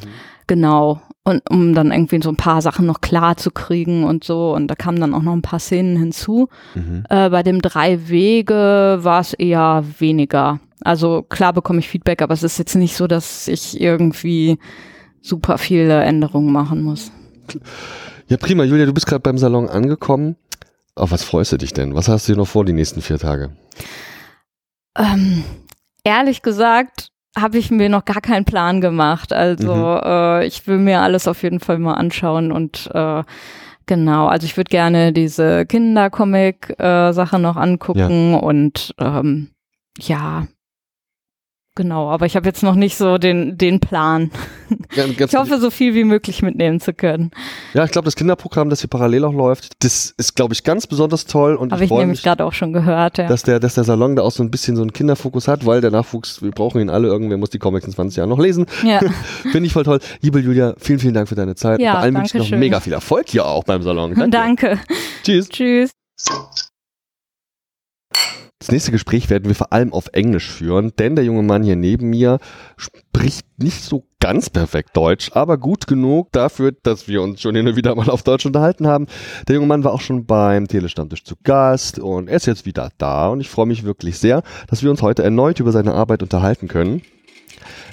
Genau. 0.50 1.00
Und 1.22 1.48
um 1.48 1.74
dann 1.74 1.92
irgendwie 1.92 2.20
so 2.20 2.28
ein 2.28 2.36
paar 2.36 2.60
Sachen 2.60 2.84
noch 2.84 3.00
klar 3.00 3.36
zu 3.36 3.52
kriegen 3.52 4.02
und 4.02 4.24
so. 4.24 4.52
Und 4.52 4.66
da 4.66 4.74
kamen 4.74 4.98
dann 4.98 5.14
auch 5.14 5.22
noch 5.22 5.32
ein 5.32 5.42
paar 5.42 5.60
Szenen 5.60 5.96
hinzu. 5.96 6.48
Mhm. 6.74 7.04
Äh, 7.08 7.30
bei 7.30 7.44
dem 7.44 7.62
Drei 7.62 8.08
Wege 8.08 8.98
war 9.00 9.20
es 9.20 9.32
eher 9.32 9.84
weniger. 10.00 10.58
Also 10.80 11.22
klar 11.22 11.52
bekomme 11.52 11.78
ich 11.78 11.88
Feedback, 11.88 12.20
aber 12.20 12.34
es 12.34 12.42
ist 12.42 12.58
jetzt 12.58 12.74
nicht 12.74 12.96
so, 12.96 13.06
dass 13.06 13.46
ich 13.46 13.80
irgendwie 13.80 14.58
super 15.22 15.56
viele 15.56 16.02
Änderungen 16.02 16.52
machen 16.52 16.82
muss. 16.82 17.12
Ja, 18.26 18.36
prima. 18.36 18.64
Julia, 18.64 18.86
du 18.86 18.92
bist 18.92 19.06
gerade 19.06 19.20
beim 19.20 19.38
Salon 19.38 19.68
angekommen. 19.68 20.34
Auf 20.96 21.12
was 21.12 21.22
freust 21.22 21.52
du 21.52 21.58
dich 21.58 21.72
denn? 21.72 21.94
Was 21.94 22.08
hast 22.08 22.28
du 22.28 22.34
noch 22.34 22.48
vor 22.48 22.64
die 22.64 22.72
nächsten 22.72 23.02
vier 23.02 23.20
Tage? 23.20 23.50
Ähm, 24.98 25.44
ehrlich 26.02 26.42
gesagt, 26.42 27.12
habe 27.36 27.58
ich 27.58 27.70
mir 27.70 27.88
noch 27.88 28.04
gar 28.04 28.20
keinen 28.20 28.44
Plan 28.44 28.80
gemacht. 28.80 29.32
Also 29.32 29.74
mhm. 29.74 30.00
äh, 30.04 30.46
ich 30.46 30.66
will 30.66 30.78
mir 30.78 31.00
alles 31.00 31.28
auf 31.28 31.42
jeden 31.42 31.60
Fall 31.60 31.78
mal 31.78 31.94
anschauen 31.94 32.52
und 32.52 32.90
äh, 32.92 33.22
genau, 33.86 34.26
also 34.26 34.44
ich 34.44 34.56
würde 34.56 34.70
gerne 34.70 35.12
diese 35.12 35.66
Kindercomic-Sache 35.66 37.36
äh, 37.36 37.38
noch 37.38 37.56
angucken 37.56 38.32
ja. 38.32 38.38
und 38.38 38.94
ähm, 38.98 39.50
ja, 39.98 40.46
Genau, 41.76 42.10
aber 42.10 42.26
ich 42.26 42.34
habe 42.34 42.46
jetzt 42.46 42.64
noch 42.64 42.74
nicht 42.74 42.96
so 42.96 43.16
den, 43.16 43.56
den 43.56 43.78
Plan. 43.78 44.32
Ganz, 44.94 45.16
ganz 45.16 45.32
Ich 45.32 45.38
hoffe, 45.38 45.58
so 45.58 45.70
viel 45.70 45.94
wie 45.94 46.04
möglich 46.04 46.42
mitnehmen 46.42 46.80
zu 46.80 46.92
können. 46.92 47.30
ja, 47.74 47.84
ich 47.84 47.90
glaube, 47.90 48.04
das 48.06 48.16
Kinderprogramm, 48.16 48.70
das 48.70 48.80
hier 48.80 48.90
parallel 48.90 49.24
auch 49.24 49.32
läuft, 49.32 49.72
das 49.84 50.14
ist, 50.16 50.34
glaube 50.34 50.54
ich, 50.54 50.64
ganz 50.64 50.86
besonders 50.86 51.26
toll 51.26 51.54
und 51.54 51.72
Habe 51.72 51.84
ich 51.84 51.90
ich 51.90 51.96
nämlich 51.96 52.22
gerade 52.22 52.44
auch 52.44 52.52
schon 52.52 52.72
gehört, 52.72 53.18
ja. 53.18 53.26
dass 53.26 53.42
der, 53.42 53.60
dass 53.60 53.74
der 53.74 53.84
Salon 53.84 54.16
da 54.16 54.22
auch 54.22 54.30
so 54.30 54.42
ein 54.42 54.50
bisschen 54.50 54.76
so 54.76 54.82
einen 54.82 54.92
Kinderfokus 54.92 55.48
hat, 55.48 55.66
weil 55.66 55.80
der 55.80 55.90
Nachwuchs, 55.90 56.42
wir 56.42 56.50
brauchen 56.50 56.80
ihn 56.80 56.90
alle, 56.90 57.08
irgendwer 57.08 57.38
muss 57.38 57.50
die 57.50 57.58
Comics 57.58 57.86
in 57.86 57.92
20 57.92 58.16
Jahren 58.16 58.28
noch 58.28 58.38
lesen. 58.38 58.66
ja. 58.84 59.00
Finde 59.50 59.66
ich 59.66 59.72
voll 59.72 59.84
toll. 59.84 60.00
Liebe 60.20 60.40
Julia, 60.40 60.74
vielen, 60.78 60.98
vielen 60.98 61.14
Dank 61.14 61.28
für 61.28 61.34
deine 61.36 61.54
Zeit. 61.54 61.80
Ja, 61.80 61.92
Vor 61.92 62.00
allem 62.00 62.16
wünsche 62.16 62.36
ich 62.36 62.42
noch 62.42 62.48
schön. 62.48 62.58
mega 62.58 62.80
viel 62.80 62.92
Erfolg 62.92 63.28
hier 63.28 63.46
auch 63.46 63.64
beim 63.64 63.82
Salon. 63.82 64.14
Danke. 64.30 64.30
Danke. 64.30 64.80
Tschüss. 65.22 65.48
Tschüss. 65.48 65.90
Das 68.60 68.70
nächste 68.70 68.90
Gespräch 68.90 69.30
werden 69.30 69.48
wir 69.48 69.54
vor 69.54 69.72
allem 69.72 69.94
auf 69.94 70.08
Englisch 70.12 70.50
führen, 70.50 70.92
denn 70.98 71.16
der 71.16 71.24
junge 71.24 71.42
Mann 71.42 71.62
hier 71.62 71.76
neben 71.76 72.10
mir 72.10 72.38
spricht 72.76 73.46
nicht 73.56 73.82
so 73.82 74.04
ganz 74.20 74.50
perfekt 74.50 74.94
Deutsch, 74.94 75.30
aber 75.32 75.56
gut 75.56 75.86
genug 75.86 76.30
dafür, 76.32 76.72
dass 76.82 77.08
wir 77.08 77.22
uns 77.22 77.40
schon 77.40 77.54
hin 77.54 77.74
wieder 77.74 77.94
mal 77.94 78.10
auf 78.10 78.22
Deutsch 78.22 78.44
unterhalten 78.44 78.86
haben. 78.86 79.06
Der 79.48 79.54
junge 79.54 79.66
Mann 79.66 79.82
war 79.82 79.94
auch 79.94 80.02
schon 80.02 80.26
beim 80.26 80.68
Telestammtisch 80.68 81.24
zu 81.24 81.36
Gast 81.42 81.98
und 81.98 82.28
er 82.28 82.36
ist 82.36 82.46
jetzt 82.46 82.66
wieder 82.66 82.90
da 82.98 83.28
und 83.28 83.40
ich 83.40 83.48
freue 83.48 83.64
mich 83.64 83.84
wirklich 83.84 84.18
sehr, 84.18 84.42
dass 84.68 84.82
wir 84.82 84.90
uns 84.90 85.00
heute 85.00 85.22
erneut 85.22 85.58
über 85.58 85.72
seine 85.72 85.94
Arbeit 85.94 86.22
unterhalten 86.22 86.68
können. 86.68 87.00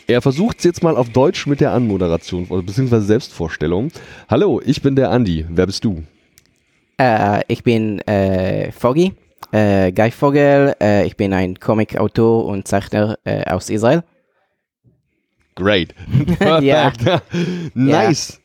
Er 0.06 0.22
versucht 0.22 0.58
es 0.58 0.66
jetzt 0.66 0.84
mal 0.84 0.98
auf 0.98 1.10
Deutsch 1.12 1.48
mit 1.48 1.62
der 1.62 1.72
Anmoderation 1.72 2.46
bzw. 2.50 3.00
Selbstvorstellung. 3.00 3.92
Hallo, 4.30 4.62
ich 4.66 4.82
bin 4.82 4.98
der 4.98 5.12
Andi. 5.12 5.46
Wer 5.50 5.66
bist 5.66 5.86
du? 5.86 6.04
Äh, 6.98 7.44
ich 7.48 7.64
bin 7.64 8.00
äh, 8.00 8.74
Foggy, 8.74 9.14
äh, 9.52 9.92
Guy 9.92 10.12
Vogel. 10.12 10.76
Äh, 10.82 11.06
ich 11.06 11.16
bin 11.18 11.34
ein 11.34 11.60
Comic-Autor 11.60 12.46
und 12.46 12.68
Zeichner 12.68 13.18
äh, 13.24 13.44
aus 13.50 13.70
Israel. 13.70 14.04
Great. 15.56 15.94
Yeah. 16.62 16.92
Nice. 17.74 18.40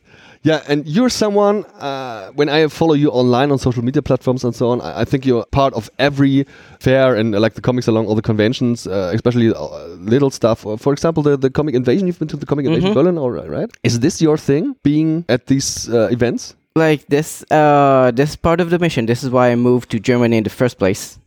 Yeah, 0.44 0.60
and 0.66 0.84
you're 0.88 1.08
someone, 1.08 1.64
uh, 1.80 2.32
when 2.34 2.48
I 2.48 2.66
follow 2.68 2.94
you 2.94 3.10
online 3.10 3.52
on 3.52 3.58
social 3.58 3.84
media 3.84 4.02
platforms 4.02 4.42
and 4.44 4.52
so 4.52 4.70
on, 4.70 4.80
I, 4.80 5.02
I 5.02 5.04
think 5.04 5.24
you're 5.24 5.44
part 5.52 5.72
of 5.72 5.88
every 6.00 6.46
fair 6.80 7.14
and 7.14 7.32
uh, 7.32 7.38
like 7.38 7.54
the 7.54 7.60
comics 7.60 7.86
along 7.86 8.06
all 8.08 8.16
the 8.16 8.22
conventions, 8.22 8.88
uh, 8.88 9.12
especially 9.14 9.54
uh, 9.54 9.86
little 10.00 10.30
stuff. 10.30 10.66
Uh, 10.66 10.76
For 10.76 10.92
example, 10.92 11.22
the, 11.22 11.36
the 11.36 11.48
comic 11.48 11.76
invasion, 11.76 12.08
you've 12.08 12.18
been 12.18 12.26
to 12.26 12.36
the 12.36 12.46
comic 12.46 12.66
invasion 12.66 12.90
Mhm. 12.90 12.94
Berlin, 12.94 13.18
all 13.18 13.30
right, 13.30 13.48
right? 13.48 13.70
Is 13.84 14.00
this 14.00 14.20
your 14.20 14.36
thing, 14.36 14.74
being 14.82 15.24
at 15.28 15.46
these 15.46 15.88
uh, 15.88 16.08
events? 16.10 16.56
Like 16.74 17.06
this, 17.06 17.44
uh, 17.50 18.12
this 18.14 18.34
part 18.36 18.60
of 18.60 18.70
the 18.70 18.78
mission. 18.78 19.06
This 19.06 19.22
is 19.22 19.30
why 19.30 19.50
I 19.50 19.56
moved 19.56 19.90
to 19.90 20.00
Germany 20.00 20.38
in 20.38 20.44
the 20.44 20.50
first 20.50 20.78
place. 20.78 21.18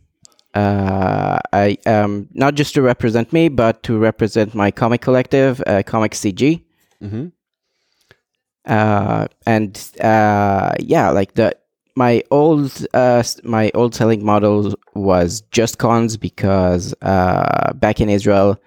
Uh, 0.54 1.38
I 1.52 1.76
um, 1.84 2.28
not 2.32 2.54
just 2.54 2.74
to 2.74 2.82
represent 2.82 3.32
me, 3.32 3.48
but 3.48 3.82
to 3.82 3.98
represent 3.98 4.54
my 4.54 4.70
comic 4.70 5.02
collective, 5.02 5.62
uh, 5.66 5.82
Comic 5.84 6.12
CG. 6.12 6.62
Mm-hmm. 7.02 7.26
uh, 8.64 9.26
and 9.46 9.90
uh, 10.00 10.72
yeah, 10.78 11.10
like 11.10 11.34
the 11.34 11.54
my 11.94 12.22
old 12.30 12.86
uh, 12.94 13.22
my 13.44 13.70
old 13.74 13.94
selling 13.94 14.24
model 14.24 14.74
was 14.94 15.42
just 15.50 15.76
cons 15.76 16.16
because 16.16 16.94
uh, 17.02 17.74
back 17.74 18.00
in 18.00 18.08
Israel, 18.08 18.58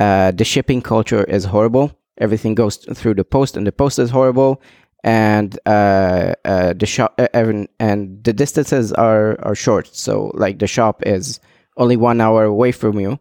uh, 0.00 0.30
the 0.30 0.44
shipping 0.44 0.80
culture 0.80 1.24
is 1.24 1.44
horrible. 1.44 1.92
Everything 2.18 2.54
goes 2.54 2.76
through 2.76 3.14
the 3.14 3.24
post, 3.24 3.58
and 3.58 3.66
the 3.66 3.72
post 3.72 3.98
is 3.98 4.08
horrible. 4.08 4.62
And 5.06 5.56
uh, 5.66 6.34
uh, 6.44 6.72
the 6.74 6.84
shop 6.86 7.14
uh, 7.18 7.28
even- 7.32 7.68
and 7.78 8.22
the 8.24 8.32
distances 8.32 8.92
are 8.92 9.38
are 9.46 9.54
short. 9.54 9.86
So 9.94 10.32
like 10.34 10.58
the 10.58 10.66
shop 10.66 11.02
is 11.06 11.38
only 11.76 11.96
one 11.96 12.20
hour 12.20 12.42
away 12.44 12.72
from 12.72 12.98
you. 12.98 13.18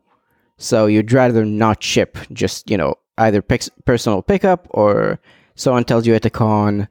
So 0.58 0.88
you'd 0.88 1.14
rather 1.14 1.46
not 1.46 1.84
ship. 1.84 2.18
Just 2.34 2.70
you 2.72 2.78
know 2.78 2.96
either 3.20 3.42
pix- 3.44 3.70
personal 3.86 4.24
pickup 4.24 4.68
or 4.72 5.20
someone 5.56 5.84
tells 5.86 6.08
you 6.08 6.16
at 6.16 6.24
the 6.24 6.30
con, 6.32 6.88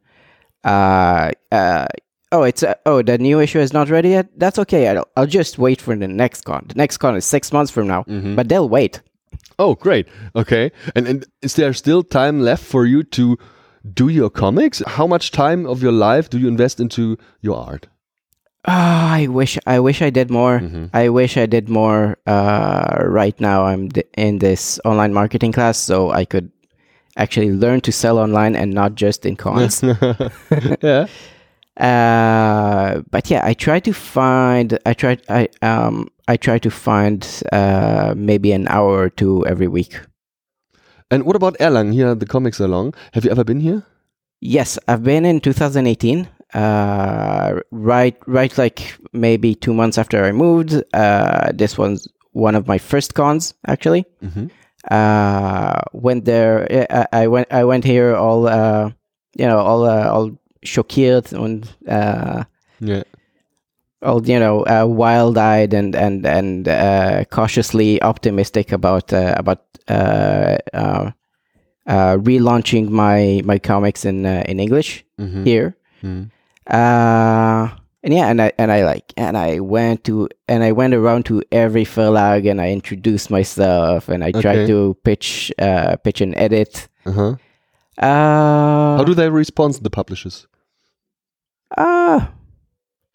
uh, 0.65 1.31
uh, 1.51 1.87
oh, 2.33 2.43
it's 2.45 2.63
uh, 2.63 2.75
oh, 2.87 3.03
the 3.03 3.19
new 3.19 3.41
issue 3.41 3.59
is 3.59 3.73
not 3.73 3.91
ready 3.91 4.11
yet. 4.11 4.29
That's 4.39 4.59
okay. 4.61 4.87
I'll, 4.89 5.09
I'll 5.17 5.27
just 5.27 5.59
wait 5.59 5.81
for 5.81 5.97
the 5.97 6.07
next 6.09 6.43
con. 6.45 6.67
The 6.69 6.75
next 6.77 6.99
con 6.99 7.17
is 7.17 7.25
six 7.25 7.53
months 7.53 7.73
from 7.73 7.89
now, 7.89 8.05
Mhm. 8.05 8.37
but 8.37 8.49
they'll 8.49 8.69
wait. 8.69 9.01
Oh, 9.59 9.75
great. 9.75 10.07
Okay. 10.35 10.71
And, 10.95 11.07
and 11.09 11.27
is 11.43 11.55
there 11.55 11.73
still 11.73 12.03
time 12.03 12.41
left 12.41 12.65
for 12.65 12.87
you 12.87 13.03
to 13.05 13.37
do 13.93 14.09
your 14.09 14.30
comics? 14.30 14.82
How 14.87 15.07
much 15.07 15.30
time 15.30 15.66
of 15.66 15.82
your 15.82 15.93
life 15.93 16.30
do 16.30 16.39
you 16.39 16.49
invest 16.49 16.80
into 16.80 17.18
your 17.41 17.57
art? 17.57 17.87
Ah, 18.66 19.12
I 19.12 19.26
wish 19.26 19.59
I 19.66 19.78
wish 19.80 20.01
I 20.01 20.09
did 20.11 20.30
more. 20.30 20.59
Mhm. 20.61 20.89
I 20.95 21.11
wish 21.11 21.37
I 21.37 21.45
did 21.47 21.68
more. 21.68 22.16
Uh, 22.26 22.97
right 23.05 23.39
now, 23.39 23.66
I'm 23.66 23.91
in 24.16 24.39
this 24.39 24.80
online 24.85 25.12
marketing 25.12 25.53
class, 25.53 25.76
so 25.76 26.11
I 26.11 26.24
could 26.24 26.51
actually 27.16 27.53
learn 27.53 27.80
to 27.82 27.93
sell 27.93 28.18
online 28.18 28.57
and 28.57 28.72
not 28.72 28.95
just 28.95 29.26
in 29.26 29.37
cons. 29.37 29.82
yeah. 30.82 31.07
uh 31.76 33.03
but 33.11 33.28
yeah 33.28 33.43
i 33.45 33.53
try 33.53 33.80
to 33.80 33.93
find 33.93 34.78
i 34.87 34.95
try 34.95 35.18
i 35.28 35.49
um 35.61 36.07
i 36.28 36.37
try 36.37 36.57
to 36.57 36.70
find 36.70 37.43
uh 37.51 38.14
maybe 38.16 38.53
an 38.53 38.68
hour 38.68 38.97
or 38.97 39.11
two 39.11 39.45
every 39.45 39.66
week 39.66 39.99
And 41.11 41.25
what 41.25 41.37
about 41.37 41.57
Erlangen 41.61 41.93
here, 41.93 42.15
the 42.15 42.27
comics 42.27 42.57
salon? 42.59 42.93
Have 43.13 43.25
you 43.25 43.31
ever 43.31 43.45
been 43.45 43.61
here? 43.61 43.83
yes 44.47 44.79
i've 44.89 45.03
been 45.03 45.25
in 45.25 45.41
2018 45.41 46.29
uh 46.53 47.55
right 47.71 48.17
right 48.27 48.59
like 48.59 48.99
maybe 49.13 49.55
two 49.55 49.73
months 49.73 49.97
after 49.97 50.23
i 50.23 50.33
moved 50.33 50.75
uh 50.93 51.51
this 51.55 51.79
was 51.79 52.07
one 52.33 52.55
of 52.55 52.67
my 52.67 52.77
first 52.77 53.15
cons 53.15 53.55
actually 53.67 54.05
Mhm. 54.23 54.51
uh 54.91 55.81
went 55.95 56.27
there 56.27 56.67
I, 56.91 57.07
I 57.23 57.27
went 57.29 57.49
i 57.51 57.65
went 57.65 57.85
here 57.85 58.15
all 58.17 58.47
uh 58.47 58.91
you 59.39 59.47
know 59.47 59.61
all 59.61 59.85
uh, 59.87 60.11
all 60.13 60.31
schockiert 60.67 61.33
und 61.33 61.65
uh 61.89 62.45
Yeah. 62.81 63.05
All 64.05 64.21
you 64.27 64.39
know 64.39 64.65
uh, 64.67 64.85
wild-eyed 64.87 65.75
and 65.75 65.95
and 65.95 66.27
and 66.27 66.69
uh, 66.69 67.25
cautiously 67.31 68.01
optimistic 68.03 68.73
about 68.73 69.13
uh, 69.13 69.35
about 69.37 69.61
uh, 69.89 70.57
uh, 70.73 71.11
uh, 71.87 72.17
relaunching 72.17 72.89
my 72.91 73.41
my 73.45 73.59
comics 73.59 74.05
in 74.05 74.25
uh, 74.27 74.43
in 74.49 74.61
English 74.61 75.05
Mhm. 75.19 75.45
here. 75.47 75.77
Mhm. 76.03 76.31
Uh, 76.71 77.69
and 78.03 78.13
yeah, 78.15 78.29
and 78.31 78.41
I 78.43 78.53
and 78.59 78.71
I 78.73 78.85
like 78.85 79.13
and 79.17 79.37
I 79.37 79.61
went 79.61 80.05
to 80.05 80.29
and 80.49 80.63
I 80.63 80.73
went 80.73 80.95
around 80.95 81.25
to 81.27 81.43
every 81.51 81.85
verlag 81.85 82.51
and 82.51 82.61
I 82.61 82.71
introduced 82.73 83.31
myself 83.31 84.09
and 84.09 84.23
I 84.25 84.29
Okay. 84.29 84.41
tried 84.43 84.67
to 84.67 84.95
pitch 85.05 85.53
uh, 85.59 85.97
pitch 86.05 86.21
an 86.21 86.35
edit. 86.37 86.89
Uh-huh. 87.07 87.37
Uh, 87.99 88.97
How 88.99 89.05
do 89.05 89.15
they 89.15 89.31
respond, 89.31 89.75
the 89.83 89.91
publishers? 89.91 90.47
uh 91.77 92.27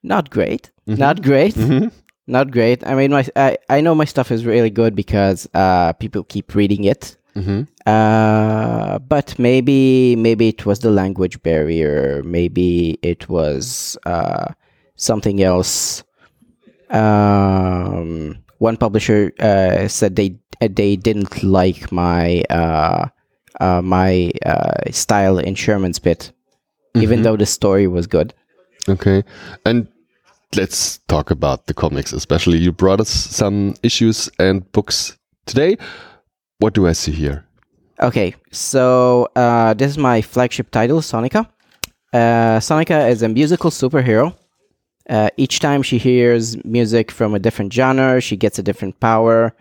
not 0.03 0.29
great, 0.29 0.71
Mhm. 0.89 0.97
not 0.97 1.21
great. 1.21 1.55
Mhm. 1.55 1.91
not 2.27 2.51
great. 2.51 2.85
I 2.85 2.93
mean, 2.95 3.11
my 3.11 3.25
I, 3.35 3.57
I 3.69 3.81
know 3.81 3.95
my 3.95 4.05
stuff 4.05 4.31
is 4.31 4.45
really 4.45 4.69
good 4.69 4.95
because 4.95 5.47
uh, 5.53 5.93
people 5.93 6.23
keep 6.23 6.53
reading 6.55 6.83
it. 6.85 7.15
Mhm. 7.35 7.67
Uh, 7.85 8.99
but 8.99 9.37
maybe 9.39 10.15
maybe 10.15 10.47
it 10.49 10.65
was 10.65 10.79
the 10.79 10.89
language 10.91 11.41
barrier. 11.43 12.21
Maybe 12.25 12.97
it 13.01 13.29
was 13.29 13.97
uh, 14.05 14.53
something 14.95 15.41
else. 15.41 16.03
Um, 16.89 18.37
one 18.57 18.77
publisher 18.77 19.31
uh, 19.39 19.87
said 19.87 20.15
they 20.15 20.35
they 20.59 20.95
didn't 20.95 21.43
like 21.43 21.91
my 21.91 22.41
uh, 22.49 23.07
uh, 23.61 23.81
my 23.81 24.31
uh, 24.45 24.91
style 24.91 25.37
in 25.37 25.55
Sherman's 25.55 25.99
Pit, 25.99 26.31
even 26.95 27.19
Mhm. 27.19 27.23
though 27.23 27.37
the 27.37 27.45
story 27.45 27.87
was 27.87 28.07
good. 28.07 28.33
Okay. 28.89 29.23
And 29.65 29.87
let's 30.55 30.97
talk 31.07 31.31
about 31.31 31.67
the 31.67 31.73
comics, 31.73 32.13
especially. 32.13 32.57
You 32.57 32.71
brought 32.71 32.99
us 32.99 33.09
some 33.09 33.75
issues 33.83 34.29
and 34.39 34.69
books 34.71 35.17
today. 35.45 35.77
What 36.59 36.73
do 36.73 36.87
I 36.87 36.93
see 36.93 37.11
here? 37.11 37.45
Okay, 38.01 38.33
so 38.51 39.27
uh, 39.35 39.73
this 39.73 39.91
is 39.91 39.97
my 39.97 40.21
flagship 40.21 40.71
title, 40.71 40.99
Sonica. 41.01 41.47
Uh, 42.13 42.59
Sonica 42.59 43.09
is 43.09 43.21
a 43.21 43.29
musical 43.29 43.69
superhero. 43.69 44.35
Uh, 45.09 45.29
each 45.37 45.59
time 45.59 45.81
she 45.81 45.97
hears 45.97 46.63
music 46.63 47.11
from 47.11 47.33
a 47.33 47.39
different 47.39 47.73
genre, 47.73 48.21
she 48.21 48.37
gets 48.37 48.59
a 48.59 48.63
different 48.63 48.99
power. 48.99 49.55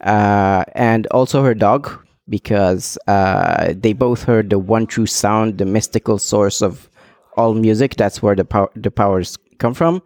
Uh, 0.00 0.64
and 0.74 1.06
also 1.08 1.42
her 1.42 1.54
dog, 1.54 1.90
because 2.28 2.98
uh, 3.06 3.72
they 3.76 3.92
both 3.92 4.24
heard 4.24 4.50
the 4.50 4.58
one 4.58 4.86
true 4.86 5.06
sound, 5.06 5.58
the 5.58 5.66
mystical 5.66 6.18
source 6.18 6.62
of 6.62 6.88
all 7.36 7.54
music. 7.54 7.96
That's 7.96 8.22
where 8.22 8.34
the, 8.34 8.44
pow- 8.44 8.70
the 8.74 8.90
powers 8.90 9.38
come 9.60 9.74
from. 9.74 10.02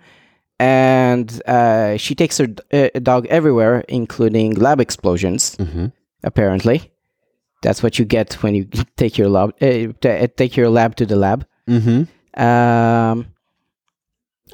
And 0.60 1.28
uh, 1.48 1.96
she 1.96 2.14
takes 2.14 2.38
her 2.38 2.46
d- 2.46 2.62
uh, 2.72 3.00
dog 3.02 3.26
everywhere, 3.28 3.84
including 3.88 4.54
lab 4.66 4.80
explosions, 4.80 5.56
Mhm. 5.56 5.92
apparently. 6.22 6.78
That's 7.62 7.82
what 7.82 7.98
you 7.98 8.04
get 8.16 8.34
when 8.42 8.54
you 8.54 8.64
take 8.96 9.18
your 9.18 9.28
lab 9.36 9.48
uh, 9.60 9.92
t- 10.02 10.28
take 10.36 10.56
your 10.60 10.70
lab 10.70 10.94
to 10.96 11.06
the 11.06 11.16
lab. 11.16 11.44
Mhm. 11.68 12.06
Um, 12.36 13.26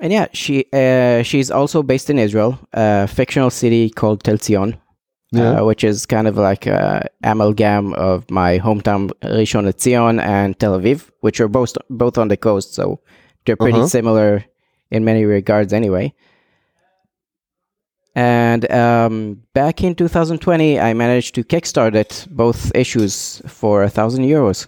and 0.00 0.12
yeah, 0.12 0.26
she 0.32 0.64
uh, 0.72 1.22
she's 1.22 1.50
also 1.50 1.82
based 1.82 2.08
in 2.10 2.18
Israel, 2.18 2.52
a 2.72 3.06
fictional 3.06 3.50
city 3.50 3.90
called 3.90 4.22
Tel 4.24 4.38
Zion. 4.38 4.74
Yeah. 5.32 5.60
uh, 5.60 5.64
which 5.64 5.84
is 5.84 6.06
kind 6.06 6.26
of 6.26 6.36
like 6.36 6.66
a 6.66 7.06
amalgam 7.22 7.92
of 7.94 8.28
my 8.30 8.58
hometown 8.58 9.12
Rishon 9.22 9.64
LeZion 9.64 10.18
and 10.20 10.58
Tel 10.58 10.76
Aviv, 10.80 11.08
which 11.20 11.40
are 11.40 11.46
both 11.48 11.72
both 11.88 12.18
on 12.18 12.26
the 12.28 12.36
coast, 12.36 12.74
so 12.74 12.98
they're 13.44 13.54
pretty 13.64 13.78
Uh-huh. 13.78 13.86
similar 13.98 14.44
in 14.90 15.04
many 15.04 15.24
regards, 15.24 15.72
anyway. 15.72 16.12
And 18.14 18.70
um, 18.72 19.42
back 19.54 19.82
in 19.84 19.94
2020, 19.94 20.80
I 20.80 20.94
managed 20.94 21.34
to 21.36 21.44
kickstart 21.44 21.94
it, 21.94 22.26
both 22.30 22.72
issues 22.74 23.40
for 23.46 23.82
a 23.84 23.88
thousand 23.88 24.24
euros. 24.24 24.66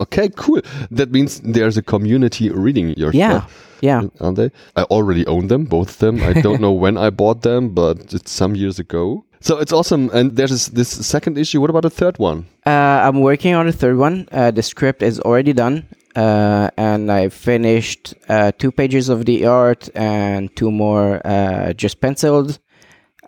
Okay, 0.00 0.30
cool. 0.36 0.62
That 0.90 1.10
means 1.10 1.40
there's 1.40 1.76
a 1.76 1.82
community 1.82 2.50
reading 2.50 2.90
your 2.96 3.10
Yeah, 3.12 3.40
stuff, 3.40 3.78
yeah. 3.82 4.02
aren't 4.20 4.36
they? 4.36 4.50
I 4.76 4.84
already 4.84 5.26
own 5.26 5.48
them, 5.48 5.64
both 5.64 5.90
of 5.90 5.98
them. 5.98 6.22
I 6.22 6.40
don't 6.40 6.60
know 6.60 6.72
when 6.84 6.96
I 6.96 7.10
bought 7.10 7.42
them, 7.42 7.70
but 7.74 8.14
it's 8.14 8.30
some 8.30 8.54
years 8.54 8.78
ago. 8.78 9.24
So 9.40 9.58
it's 9.58 9.72
awesome. 9.72 10.08
And 10.12 10.36
there's 10.36 10.50
this, 10.50 10.68
this 10.68 11.06
second 11.06 11.36
issue. 11.36 11.60
What 11.60 11.70
about 11.70 11.82
the 11.82 11.90
third 11.90 12.16
one? 12.18 12.46
Uh, 12.64 12.70
I'm 12.70 13.20
working 13.20 13.54
on 13.54 13.66
the 13.66 13.72
third 13.72 13.96
one. 13.98 14.28
Uh, 14.32 14.50
the 14.52 14.62
script 14.62 15.02
is 15.02 15.20
already 15.20 15.52
done, 15.52 15.84
uh, 16.18 16.68
and 16.76 17.12
I 17.12 17.28
finished 17.28 18.14
uh, 18.28 18.50
two 18.58 18.72
pages 18.72 19.08
of 19.08 19.24
the 19.24 19.46
art 19.46 19.88
and 19.94 20.54
two 20.56 20.72
more 20.72 21.24
uh, 21.24 21.72
just 21.74 22.00
penciled. 22.00 22.58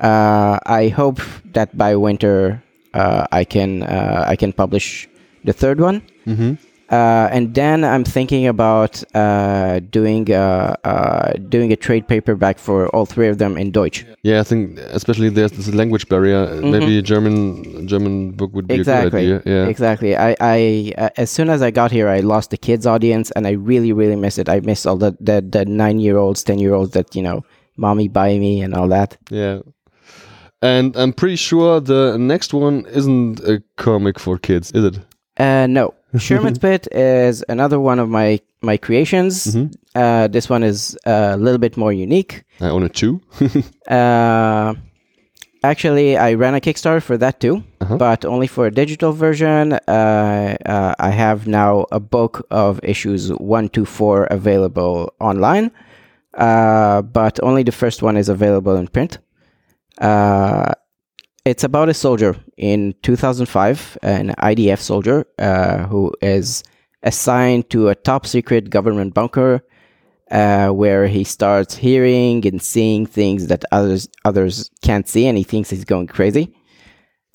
Uh, 0.00 0.58
I 0.66 0.88
hope 0.88 1.20
that 1.52 1.76
by 1.78 1.94
winter 1.94 2.62
uh, 2.92 3.26
I 3.30 3.44
can 3.44 3.84
I 3.84 4.34
can 4.34 4.52
publish 4.52 5.08
the 5.44 5.52
third 5.52 5.78
one. 5.80 6.02
Mm-hmm. 6.26 6.54
Uh, 6.90 7.28
and 7.30 7.54
then 7.54 7.84
I'm 7.84 8.02
thinking 8.02 8.48
about 8.48 9.02
uh, 9.14 9.78
doing 9.90 10.28
a, 10.32 10.76
uh, 10.82 11.32
doing 11.48 11.72
a 11.72 11.76
trade 11.76 12.08
paperback 12.08 12.58
for 12.58 12.88
all 12.88 13.06
three 13.06 13.28
of 13.28 13.38
them 13.38 13.56
in 13.56 13.70
Deutsch. 13.70 14.04
Yeah, 14.22 14.40
I 14.40 14.42
think 14.42 14.78
especially 14.78 15.28
there's 15.28 15.52
this 15.52 15.72
language 15.72 16.08
barrier. 16.08 16.60
Maybe 16.60 16.98
a 16.98 17.02
German 17.02 17.86
German 17.86 18.32
book 18.32 18.52
would 18.54 18.66
be 18.66 18.74
exactly 18.74 19.06
a 19.06 19.10
good 19.10 19.48
idea. 19.48 19.54
Yeah. 19.54 19.66
exactly 19.68 20.16
i 20.16 20.36
i 20.40 20.92
uh, 20.98 21.08
as 21.16 21.30
soon 21.30 21.48
as 21.48 21.62
i 21.62 21.70
got 21.70 21.90
here 21.90 22.08
i 22.08 22.20
lost 22.20 22.50
the 22.50 22.56
kids 22.56 22.86
audience 22.86 23.30
and 23.32 23.46
i 23.46 23.50
really 23.52 23.92
really 23.92 24.16
miss 24.16 24.38
it 24.38 24.48
i 24.48 24.60
miss 24.60 24.86
all 24.86 24.96
the 24.96 25.16
the, 25.20 25.40
the 25.40 25.64
nine 25.64 25.98
year 25.98 26.16
olds 26.18 26.42
ten 26.42 26.58
year 26.58 26.74
olds 26.74 26.92
that 26.92 27.14
you 27.16 27.22
know 27.22 27.44
mommy 27.76 28.08
buy 28.08 28.38
me 28.38 28.60
and 28.60 28.74
all 28.74 28.88
that 28.88 29.16
Yeah. 29.30 29.60
And 30.62 30.94
I'm 30.94 31.14
pretty 31.14 31.36
sure 31.36 31.80
the 31.80 32.18
next 32.18 32.52
one 32.52 32.84
isn't 32.92 33.40
a 33.40 33.62
comic 33.76 34.18
for 34.18 34.38
kids, 34.38 34.70
is 34.72 34.84
it? 34.84 34.98
uh 35.38 35.66
no 35.66 35.94
sherman's 36.18 36.58
pit 36.58 36.88
is 36.92 37.44
another 37.48 37.78
one 37.78 37.98
of 38.02 38.08
my 38.08 38.40
my 38.62 38.76
creations 38.76 39.54
Mhm. 39.54 39.70
uh 39.94 40.26
this 40.28 40.50
one 40.50 40.62
is 40.66 40.96
a 41.06 41.36
little 41.36 41.58
bit 41.58 41.76
more 41.76 41.92
unique 41.92 42.42
I 42.60 42.68
own 42.70 42.82
it 42.84 42.94
too. 42.94 43.20
uh 43.88 44.74
actually 45.62 46.16
i 46.16 46.34
ran 46.34 46.54
a 46.54 46.60
kickstarter 46.60 47.02
for 47.02 47.16
that 47.18 47.38
too 47.40 47.62
Uh-huh. 47.80 47.96
but 47.98 48.24
only 48.24 48.46
for 48.46 48.66
a 48.66 48.70
digital 48.70 49.12
version 49.12 49.72
uh, 49.72 50.56
uh 50.66 50.94
i 50.98 51.10
have 51.10 51.46
now 51.46 51.86
a 51.92 52.00
book 52.00 52.46
of 52.50 52.80
issues 52.82 53.30
one 53.56 53.68
to 53.70 53.84
four 53.84 54.24
available 54.30 55.12
online 55.20 55.70
uh 56.34 57.02
but 57.02 57.38
only 57.42 57.62
the 57.64 57.72
first 57.72 58.02
one 58.02 58.16
is 58.20 58.28
available 58.28 58.76
in 58.76 58.86
print 58.88 59.18
uh 60.00 60.72
it's 61.44 61.64
about 61.64 61.88
a 61.88 61.94
soldier 61.94 62.36
in 62.56 62.94
2005 63.02 63.98
an 64.02 64.34
idf 64.38 64.78
soldier 64.78 65.26
uh 65.38 65.86
who 65.86 66.12
is 66.20 66.62
assigned 67.02 67.68
to 67.70 67.88
a 67.88 67.94
top 67.94 68.26
secret 68.26 68.70
government 68.70 69.14
bunker 69.14 69.62
uh, 70.30 70.68
where 70.68 71.06
he 71.06 71.24
starts 71.24 71.74
hearing 71.74 72.46
and 72.46 72.62
seeing 72.62 73.06
things 73.06 73.48
that 73.48 73.64
others 73.72 74.08
others 74.24 74.70
can't 74.82 75.08
see, 75.08 75.26
and 75.26 75.36
he 75.36 75.44
thinks 75.44 75.70
he's 75.70 75.84
going 75.84 76.06
crazy. 76.06 76.54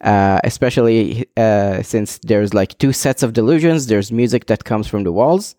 Uh, 0.01 0.39
especially 0.43 1.25
uh, 1.37 1.81
since 1.81 2.19
there's 2.19 2.53
like 2.53 2.77
two 2.77 2.93
sets 2.93 3.23
of 3.23 3.33
delusions. 3.33 3.87
There's 3.87 4.11
music 4.11 4.45
that 4.47 4.63
comes 4.63 4.87
from 4.87 5.03
the 5.03 5.11
walls, 5.11 5.55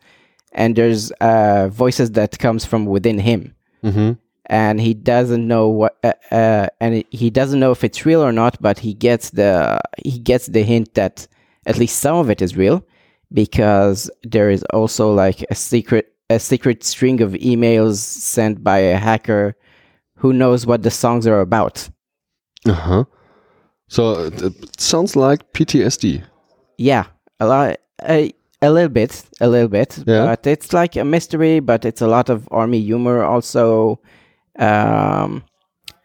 and 0.53 0.77
there's 0.77 1.11
uh, 1.21 1.69
voices 1.69 2.13
that 2.13 2.39
comes 2.39 2.65
from 2.65 2.87
within 2.87 3.19
him. 3.19 3.55
mm-hmm. 3.83 4.13
And 4.49 4.81
he 4.81 4.95
doesn't 4.95 5.47
know 5.47 5.69
what, 5.69 5.97
uh, 6.05 6.13
uh, 6.31 6.69
and 6.81 7.05
he 7.11 7.31
doesn't 7.31 7.59
know 7.59 7.73
if 7.73 7.83
it's 7.83 8.07
real 8.07 8.23
or 8.23 8.33
not. 8.33 8.61
But 8.61 8.79
he 8.79 8.95
gets 8.95 9.31
the 9.31 9.81
he 10.05 10.19
gets 10.19 10.47
the 10.47 10.63
hint 10.63 10.95
that 10.95 11.27
at 11.67 11.79
least 11.79 11.99
some 11.99 12.17
of 12.17 12.31
it 12.31 12.41
is 12.41 12.57
real, 12.57 12.85
because 13.33 14.09
there 14.23 14.51
is 14.51 14.63
also 14.73 15.13
like 15.13 15.45
a 15.51 15.55
secret 15.55 16.13
a 16.31 16.39
secret 16.39 16.85
string 16.85 17.21
of 17.21 17.33
emails 17.33 17.97
sent 17.97 18.63
by 18.63 18.79
a 18.79 18.97
hacker 18.97 19.57
who 20.17 20.33
knows 20.33 20.67
what 20.67 20.83
the 20.83 20.91
songs 20.91 21.27
are 21.27 21.41
about. 21.41 21.89
Uh 22.65 22.73
huh. 22.73 23.05
So 23.89 24.25
it, 24.25 24.43
it 24.43 24.81
sounds 24.81 25.15
like 25.15 25.53
PTSD. 25.53 26.25
Yeah, 26.79 27.07
a 27.39 27.47
lot, 27.47 27.77
a, 28.03 28.33
a 28.61 28.71
little 28.71 28.89
bit, 28.89 29.25
a 29.41 29.49
little 29.49 29.69
bit. 29.69 29.99
Yeah. 30.07 30.27
But 30.27 30.47
it's 30.47 30.73
like 30.73 30.97
a 30.97 31.05
mystery, 31.05 31.61
but 31.61 31.85
it's 31.85 32.01
a 32.03 32.09
lot 32.09 32.29
of 32.29 32.49
army 32.51 32.81
humor 32.81 33.23
also. 33.23 34.01
Um, 34.59 35.45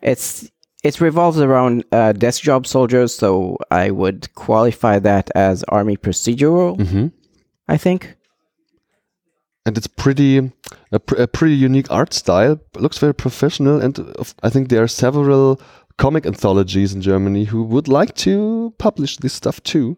it's 0.01 0.49
it 0.83 0.99
revolves 0.99 1.39
around 1.39 1.85
uh, 1.91 2.11
desk 2.13 2.41
job 2.41 2.65
soldiers, 2.65 3.13
so 3.13 3.57
I 3.69 3.91
would 3.91 4.33
qualify 4.35 4.99
that 4.99 5.29
as 5.35 5.63
army 5.65 5.97
procedural. 5.97 6.77
Mm-hmm. 6.77 7.07
I 7.67 7.77
think. 7.77 8.15
And 9.65 9.77
it's 9.77 9.87
pretty 9.87 10.51
a, 10.91 10.99
pr- 10.99 11.21
a 11.21 11.27
pretty 11.27 11.53
unique 11.53 11.91
art 11.91 12.13
style. 12.13 12.59
Looks 12.75 12.97
very 12.97 13.13
professional, 13.13 13.79
and 13.79 14.13
I 14.41 14.49
think 14.49 14.69
there 14.69 14.81
are 14.81 14.87
several 14.87 15.61
comic 15.97 16.25
anthologies 16.25 16.93
in 16.93 17.01
Germany 17.01 17.43
who 17.43 17.63
would 17.63 17.87
like 17.87 18.15
to 18.15 18.73
publish 18.79 19.17
this 19.17 19.33
stuff 19.33 19.61
too. 19.61 19.97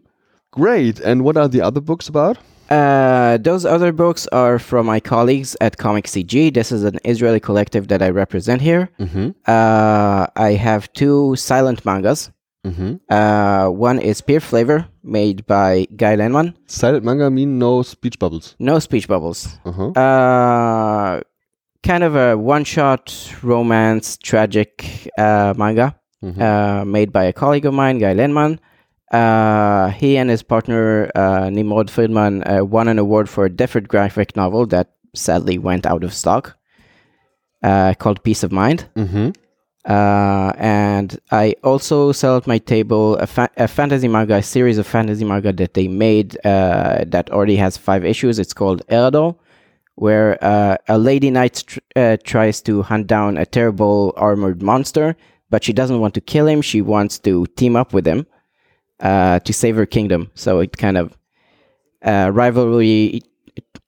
Great. 0.50 1.00
And 1.00 1.24
what 1.24 1.36
are 1.36 1.48
the 1.48 1.62
other 1.62 1.80
books 1.80 2.08
about? 2.08 2.36
Uh, 2.70 3.36
those 3.38 3.64
other 3.64 3.92
books 3.92 4.26
are 4.28 4.58
from 4.58 4.86
my 4.86 5.00
colleagues 5.00 5.56
at 5.60 5.76
Comic 5.76 6.06
CG. 6.06 6.52
This 6.52 6.72
is 6.72 6.82
an 6.84 6.98
Israeli 7.04 7.40
collective 7.40 7.88
that 7.88 8.02
I 8.02 8.10
represent 8.10 8.60
here. 8.62 8.90
Mm-hmm. 8.98 9.30
Uh, 9.46 10.26
I 10.36 10.52
have 10.52 10.92
two 10.92 11.36
silent 11.36 11.84
mangas. 11.84 12.30
Mm-hmm. 12.66 12.94
Uh, 13.12 13.68
one 13.68 13.98
is 13.98 14.20
Peer 14.22 14.40
Flavor, 14.40 14.86
made 15.02 15.46
by 15.46 15.86
Guy 15.96 16.16
Lenman. 16.16 16.54
Silent 16.66 17.04
manga 17.04 17.30
mean 17.30 17.58
no 17.58 17.82
speech 17.82 18.18
bubbles. 18.18 18.56
No 18.58 18.78
speech 18.78 19.06
bubbles. 19.06 19.58
Uh-huh. 19.66 19.90
Uh, 19.90 21.20
kind 21.82 22.02
of 22.02 22.16
a 22.16 22.36
one-shot 22.38 23.14
romance 23.42 24.16
tragic 24.16 25.10
uh, 25.18 25.52
manga 25.58 25.94
Mhm. 26.24 26.40
uh, 26.40 26.84
made 26.86 27.12
by 27.12 27.24
a 27.24 27.32
colleague 27.34 27.66
of 27.66 27.74
mine, 27.74 27.98
Guy 27.98 28.14
Lenman. 28.14 28.58
Uh, 29.14 29.90
he 29.90 30.16
and 30.16 30.28
his 30.28 30.42
partner 30.42 31.08
uh, 31.14 31.48
Nimrod 31.48 31.88
Friedman 31.88 32.42
uh, 32.48 32.64
won 32.64 32.88
an 32.88 32.98
award 32.98 33.28
for 33.28 33.44
a 33.44 33.48
different 33.50 33.86
graphic 33.86 34.34
novel 34.34 34.66
that 34.66 34.90
sadly 35.14 35.56
went 35.56 35.86
out 35.86 36.02
of 36.02 36.12
stock, 36.12 36.56
uh, 37.62 37.94
called 37.94 38.24
Peace 38.24 38.42
of 38.42 38.50
Mind. 38.50 38.88
Mm-hmm. 38.96 39.30
Uh, 39.84 40.52
and 40.56 41.20
I 41.30 41.54
also 41.62 42.10
sell 42.10 42.36
at 42.38 42.48
my 42.48 42.58
table 42.58 43.16
a, 43.18 43.28
fa- 43.28 43.50
a 43.56 43.68
fantasy 43.68 44.08
manga, 44.08 44.34
a 44.34 44.42
series 44.42 44.78
of 44.78 44.86
fantasy 44.86 45.24
manga 45.24 45.52
that 45.52 45.74
they 45.74 45.86
made 45.86 46.36
uh, 46.44 47.04
that 47.06 47.30
already 47.30 47.56
has 47.56 47.76
five 47.76 48.04
issues. 48.04 48.40
It's 48.40 48.54
called 48.54 48.84
Eradol, 48.88 49.36
where 49.94 50.42
uh, 50.42 50.76
a 50.88 50.98
lady 50.98 51.30
knight 51.30 51.62
tr- 51.64 51.78
uh, 51.94 52.16
tries 52.24 52.60
to 52.62 52.82
hunt 52.82 53.06
down 53.06 53.36
a 53.36 53.46
terrible 53.46 54.12
armored 54.16 54.60
monster, 54.60 55.14
but 55.50 55.62
she 55.62 55.72
doesn't 55.72 56.00
want 56.00 56.14
to 56.14 56.20
kill 56.20 56.48
him. 56.48 56.62
She 56.62 56.82
wants 56.82 57.20
to 57.20 57.46
team 57.54 57.76
up 57.76 57.92
with 57.92 58.08
him 58.08 58.26
uh, 59.00 59.40
to 59.40 59.52
save 59.52 59.76
her 59.76 59.86
kingdom. 59.86 60.30
So 60.34 60.60
it 60.60 60.76
kind 60.76 60.96
of 60.96 61.16
uh, 62.02 62.30
rivalry 62.32 63.22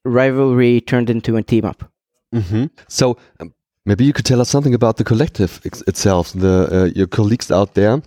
rivalry 0.03 0.81
turned 0.81 1.09
into 1.09 1.35
a 1.37 1.43
team 1.43 1.65
up. 1.65 1.91
Mm-hmm. 2.33 2.65
So 2.87 3.17
um, 3.39 3.53
maybe 3.85 4.05
you 4.05 4.13
could 4.13 4.25
tell 4.25 4.41
us 4.41 4.49
something 4.49 4.73
about 4.73 4.97
the 4.97 5.03
collective 5.03 5.61
ex- 5.65 5.83
itself, 5.87 6.33
the 6.33 6.67
uh, 6.71 6.85
your 6.95 7.07
colleagues 7.07 7.51
out 7.51 7.73
there. 7.73 8.01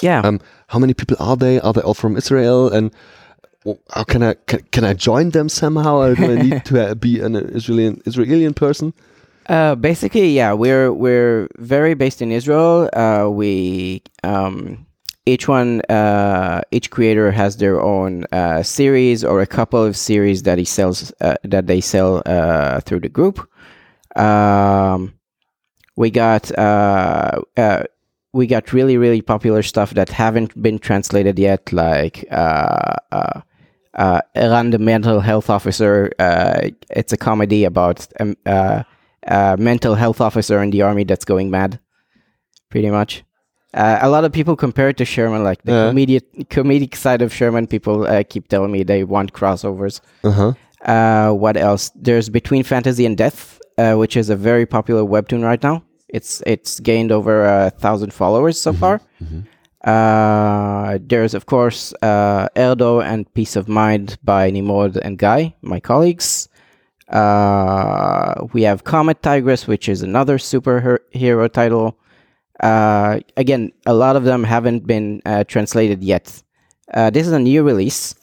Yeah. 0.00 0.20
Um, 0.20 0.40
how 0.68 0.78
many 0.78 0.94
people 0.94 1.16
are 1.18 1.36
they? 1.36 1.60
Are 1.60 1.72
they 1.72 1.80
all 1.80 1.94
from 1.94 2.16
Israel? 2.16 2.72
And 2.72 2.92
how 3.90 4.04
can 4.04 4.22
I 4.22 4.34
can, 4.34 4.60
can 4.70 4.84
I 4.84 4.94
join 4.94 5.30
them 5.30 5.48
somehow? 5.48 6.14
Do 6.14 6.32
I 6.32 6.42
need 6.42 6.64
to 6.66 6.90
uh, 6.90 6.94
be 6.94 7.20
an 7.20 7.36
Israeli 7.36 8.00
Israeli 8.06 8.52
person? 8.52 8.94
Uh, 9.48 9.74
basically, 9.74 10.28
yeah, 10.28 10.52
we're 10.52 10.92
we're 10.92 11.48
very 11.56 11.94
based 11.94 12.20
in 12.20 12.30
Israel. 12.30 12.90
Uh, 12.92 13.28
we 13.30 14.02
um, 14.22 14.86
each 15.28 15.46
one, 15.46 15.82
uh, 15.82 16.62
each 16.70 16.90
creator 16.90 17.30
has 17.30 17.58
their 17.58 17.80
own 17.82 18.24
uh, 18.32 18.62
series 18.62 19.22
or 19.22 19.42
a 19.42 19.46
couple 19.46 19.84
of 19.84 19.96
series 19.96 20.42
that 20.44 20.56
he 20.56 20.64
sells 20.64 21.12
uh, 21.20 21.36
that 21.44 21.66
they 21.66 21.82
sell 21.82 22.22
uh, 22.24 22.80
through 22.80 23.00
the 23.00 23.10
group. 23.10 23.46
Um, 24.16 25.12
we 25.96 26.10
got 26.10 26.50
uh, 26.58 27.42
uh, 27.56 27.82
we 28.32 28.46
got 28.46 28.72
really 28.72 28.96
really 28.96 29.20
popular 29.20 29.62
stuff 29.62 29.92
that 29.94 30.08
haven't 30.08 30.60
been 30.62 30.78
translated 30.78 31.38
yet, 31.38 31.72
like 31.72 32.24
Eran 32.30 33.44
the 34.70 34.78
mental 34.80 35.20
health 35.20 35.50
officer. 35.50 36.10
It's 36.90 37.12
a 37.12 37.18
comedy 37.18 37.64
about 37.64 38.06
um, 38.18 38.34
a 38.46 39.56
mental 39.58 39.94
health 39.94 40.20
officer 40.22 40.62
in 40.62 40.70
the 40.70 40.82
army 40.82 41.04
that's 41.04 41.26
going 41.26 41.50
mad, 41.50 41.78
pretty 42.70 42.90
much. 42.90 43.24
Uh, 43.74 43.98
a 44.00 44.08
lot 44.08 44.24
of 44.24 44.32
people 44.32 44.56
compare 44.56 44.88
it 44.88 44.96
to 44.96 45.04
Sherman, 45.04 45.44
like 45.44 45.62
the 45.64 45.72
Yeah. 45.72 45.90
comedic 45.92 46.22
comedic 46.48 46.94
side 46.96 47.20
of 47.22 47.32
Sherman. 47.34 47.66
People 47.66 48.06
uh, 48.06 48.22
keep 48.28 48.48
telling 48.48 48.72
me 48.72 48.82
they 48.82 49.04
want 49.04 49.32
crossovers. 49.34 50.00
Aha. 50.24 50.54
Uh, 50.84 51.32
what 51.34 51.56
else? 51.56 51.90
There's 51.94 52.28
Between 52.30 52.62
Fantasy 52.64 53.04
and 53.04 53.16
Death, 53.16 53.60
uh, 53.76 53.94
which 53.94 54.16
is 54.16 54.30
a 54.30 54.36
very 54.36 54.64
popular 54.66 55.02
webtoon 55.02 55.42
right 55.44 55.62
now. 55.62 55.82
It's 56.08 56.42
it's 56.46 56.80
gained 56.80 57.12
over 57.12 57.44
a 57.44 57.70
thousand 57.70 58.12
followers 58.14 58.58
so 58.60 58.72
far. 58.72 59.00
Uh, 59.84 60.98
there's 61.02 61.34
of 61.34 61.46
course 61.46 61.94
uh, 62.02 62.48
Erdo 62.56 63.02
and 63.04 63.32
Peace 63.34 63.54
of 63.56 63.68
Mind 63.68 64.16
by 64.24 64.50
Nimrod 64.50 64.96
and 64.96 65.18
Guy, 65.18 65.54
my 65.62 65.78
colleagues. 65.80 66.48
Uh, 67.10 68.34
we 68.52 68.62
have 68.62 68.84
Comet 68.84 69.22
Tigress, 69.22 69.66
which 69.66 69.88
is 69.88 70.02
another 70.02 70.38
superhero 70.38 71.52
title. 71.52 71.96
Uh, 72.62 73.20
again, 73.36 73.72
a 73.86 73.94
lot 73.94 74.16
of 74.16 74.24
them 74.24 74.42
haven't 74.44 74.86
been 74.86 75.22
uh, 75.24 75.44
translated 75.44 76.02
yet. 76.02 76.42
Uh, 76.92 77.10
this 77.10 77.26
is 77.26 77.32
a 77.32 77.38
new 77.38 77.62
release. 77.62 78.14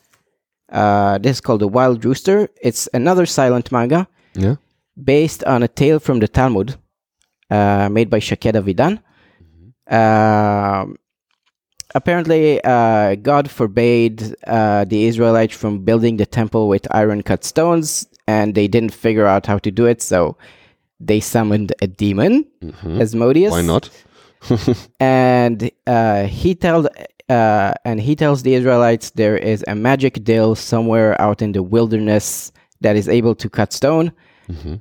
Uh, 0.71 1.17
this 1.19 1.37
is 1.37 1.41
called 1.41 1.61
The 1.61 1.67
Wild 1.67 2.03
Rooster. 2.03 2.49
It's 2.61 2.89
another 2.93 3.25
silent 3.25 3.71
manga 3.71 4.07
Ja. 4.35 4.55
based 5.03 5.43
on 5.45 5.63
a 5.63 5.67
tale 5.67 5.99
from 5.99 6.19
the 6.19 6.27
Talmud, 6.27 6.75
uh, 7.49 7.87
made 7.89 8.09
by 8.09 8.19
Shakeda 8.19 8.61
Vidan. 8.63 8.99
Um 9.87 10.97
apparently, 11.93 12.61
uh, 12.63 13.15
God 13.15 13.49
forbade 13.49 14.35
uh, 14.47 14.83
the 14.85 15.05
Israelites 15.05 15.55
from 15.55 15.85
building 15.85 16.17
the 16.17 16.25
temple 16.25 16.67
with 16.67 16.85
iron 16.91 17.21
cut 17.23 17.43
stones, 17.45 18.05
and 18.27 18.53
they 18.55 18.67
didn't 18.67 18.93
figure 18.93 19.25
out 19.25 19.45
how 19.45 19.57
to 19.59 19.71
do 19.71 19.85
it, 19.85 20.01
so 20.01 20.35
they 20.99 21.19
summoned 21.19 21.71
a 21.81 21.87
demon, 21.87 22.45
Asmodeus 23.01 23.51
Why 23.51 23.61
not? 23.61 23.89
and 24.99 25.69
uh, 25.87 26.23
he 26.25 26.55
tells 26.55 26.87
uh, 27.29 27.73
and 27.83 27.99
he 27.99 28.15
tells 28.15 28.43
the 28.43 28.53
Israelites 28.53 29.11
there 29.11 29.37
is 29.37 29.63
a 29.67 29.75
magic 29.75 30.23
dill 30.23 30.55
somewhere 30.55 31.19
out 31.19 31.41
in 31.41 31.51
the 31.53 31.63
wilderness 31.63 32.51
that 32.81 32.95
is 32.95 33.07
able 33.09 33.33
to 33.35 33.49
cut 33.49 33.73
stone, 33.73 34.11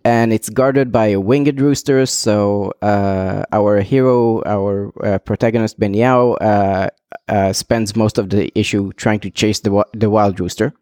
and 0.04 0.30
it's 0.32 0.50
guarded 0.50 0.92
by 0.92 1.06
a 1.06 1.18
winged 1.20 1.58
rooster. 1.60 2.04
So 2.04 2.72
uh, 2.82 3.44
our 3.52 3.80
hero, 3.80 4.42
our 4.44 4.92
uh, 5.02 5.18
protagonist 5.20 5.80
Benyao, 5.80 6.36
uh, 6.42 6.88
uh, 7.28 7.52
spends 7.54 7.96
most 7.96 8.18
of 8.18 8.28
the 8.28 8.52
issue 8.54 8.92
trying 8.92 9.20
to 9.20 9.30
chase 9.30 9.60
the 9.60 9.70
wi- 9.70 9.90
the 9.94 10.10
wild 10.10 10.38
rooster. 10.38 10.74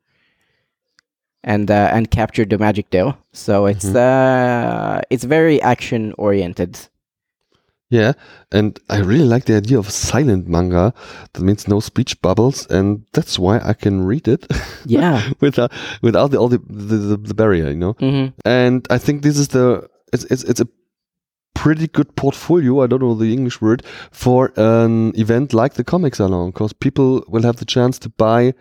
And 1.45 1.71
uh, 1.71 1.91
and 1.93 2.09
capture 2.11 2.45
the 2.45 2.57
magic 2.59 2.91
dill. 2.91 3.17
So 3.33 3.67
it's 3.67 3.85
uh 3.97 5.01
it's 5.11 5.25
very 5.25 5.61
action 5.61 6.15
oriented. 6.17 6.79
Yeah, 7.93 8.13
and 8.51 8.79
I 8.89 9.01
really 9.01 9.27
like 9.35 9.45
the 9.45 9.57
idea 9.57 9.79
of 9.79 9.91
silent 9.91 10.49
manga. 10.49 10.95
That 11.35 11.43
means 11.43 11.69
no 11.69 11.81
speech 11.81 12.21
bubbles, 12.23 12.67
and 12.71 13.05
that's 13.13 13.39
why 13.39 13.61
I 13.63 13.75
can 13.75 14.07
read 14.07 14.29
it 14.29 14.47
Yeah. 14.87 15.21
without 15.41 15.71
without 16.03 16.31
the, 16.31 16.39
all 16.39 16.49
the, 16.49 16.59
the 16.71 16.97
the 16.97 17.17
the 17.19 17.35
barrier, 17.35 17.69
you 17.69 17.77
know. 17.77 17.93
hmm 18.01 18.29
And 18.47 18.87
I 18.89 18.99
think 18.99 19.23
this 19.23 19.37
is 19.39 19.49
the 19.49 19.89
it's 20.13 20.25
it's 20.31 20.43
it's 20.45 20.61
a 20.61 20.69
pretty 21.55 21.87
good 21.87 22.17
portfolio. 22.17 22.83
I 22.83 22.87
don't 22.87 23.01
know 23.03 23.15
the 23.15 23.33
English 23.33 23.61
word 23.61 23.83
for 24.11 24.53
an 24.57 25.13
event 25.15 25.53
like 25.53 25.75
the 25.75 25.85
Comic 25.85 26.15
Salon, 26.15 26.51
because 26.51 26.73
people 26.73 27.23
will 27.29 27.43
have 27.43 27.57
the 27.57 27.67
chance 27.67 27.99
to 28.01 28.09
buy 28.09 28.55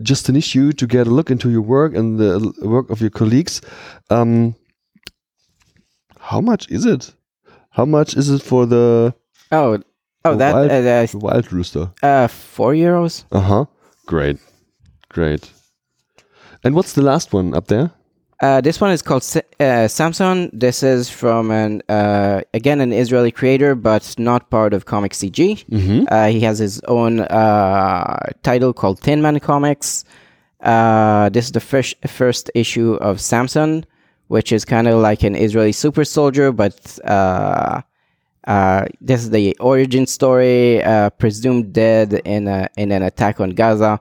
just 0.00 0.28
an 0.28 0.36
issue 0.36 0.72
to 0.72 0.86
get 0.86 1.06
a 1.06 1.10
look 1.10 1.30
into 1.30 1.50
your 1.50 1.62
work 1.64 1.94
and 1.94 2.18
the 2.18 2.52
work 2.62 2.90
of 2.90 3.00
your 3.00 3.10
colleagues. 3.10 3.60
Um, 4.10 4.54
how 6.18 6.40
much 6.40 6.70
is 6.70 6.86
it? 6.86 7.14
How 7.72 7.84
much 7.84 8.16
is 8.16 8.28
it 8.30 8.42
for 8.42 8.66
the 8.66 9.14
Oh, 9.50 9.78
oh, 10.24 10.34
that 10.36 10.54
wild- 10.54 10.70
uh, 10.70 11.18
Wild 11.18 11.52
Rooster? 11.52 11.90
uh, 12.02 12.28
four 12.28 12.72
euros. 12.74 13.24
Uh 13.32 13.40
huh. 13.40 13.64
Great, 14.06 14.38
great. 15.08 15.50
And 16.64 16.74
what's 16.74 16.92
the 16.92 17.02
last 17.02 17.32
one 17.32 17.54
up 17.54 17.66
there? 17.66 17.90
Uh, 18.40 18.60
this 18.60 18.80
one 18.80 18.90
is 18.90 19.02
called 19.02 19.22
uh, 19.60 19.86
Samson. 19.88 20.50
This 20.52 20.82
is 20.82 21.08
from 21.08 21.50
an 21.52 21.80
uh, 21.88 22.40
again 22.54 22.80
an 22.80 22.92
Israeli 22.92 23.30
creator, 23.30 23.74
but 23.76 24.14
not 24.18 24.50
part 24.50 24.74
of 24.74 24.84
Comic 24.84 25.12
CG. 25.12 25.64
Mm-hmm. 25.70 26.04
Uh, 26.08 26.26
he 26.26 26.40
has 26.40 26.58
his 26.58 26.80
own 26.88 27.20
uh, 27.20 28.18
title 28.42 28.72
called 28.72 28.98
Thin 28.98 29.22
Man 29.22 29.38
Comics. 29.38 30.04
Uh, 30.60 31.28
this 31.30 31.44
is 31.46 31.52
the 31.52 31.60
first 31.60 31.94
first 32.06 32.50
issue 32.54 32.94
of 32.94 33.20
Samson, 33.20 33.84
which 34.34 34.50
is 34.56 34.64
kind 34.74 34.86
of 34.90 34.94
like 35.08 35.22
an 35.28 35.34
Israeli 35.46 35.72
super 35.84 36.04
soldier, 36.16 36.48
but 36.62 36.76
uh, 37.04 37.80
uh, 38.54 38.82
this 39.08 39.20
is 39.24 39.30
the 39.38 39.46
origin 39.60 40.04
story. 40.06 40.82
Uh, 40.82 41.10
presumed 41.22 41.72
dead 41.84 42.08
in 42.24 42.42
a, 42.48 42.60
in 42.82 42.88
an 42.96 43.02
attack 43.10 43.34
on 43.44 43.50
Gaza, 43.60 43.92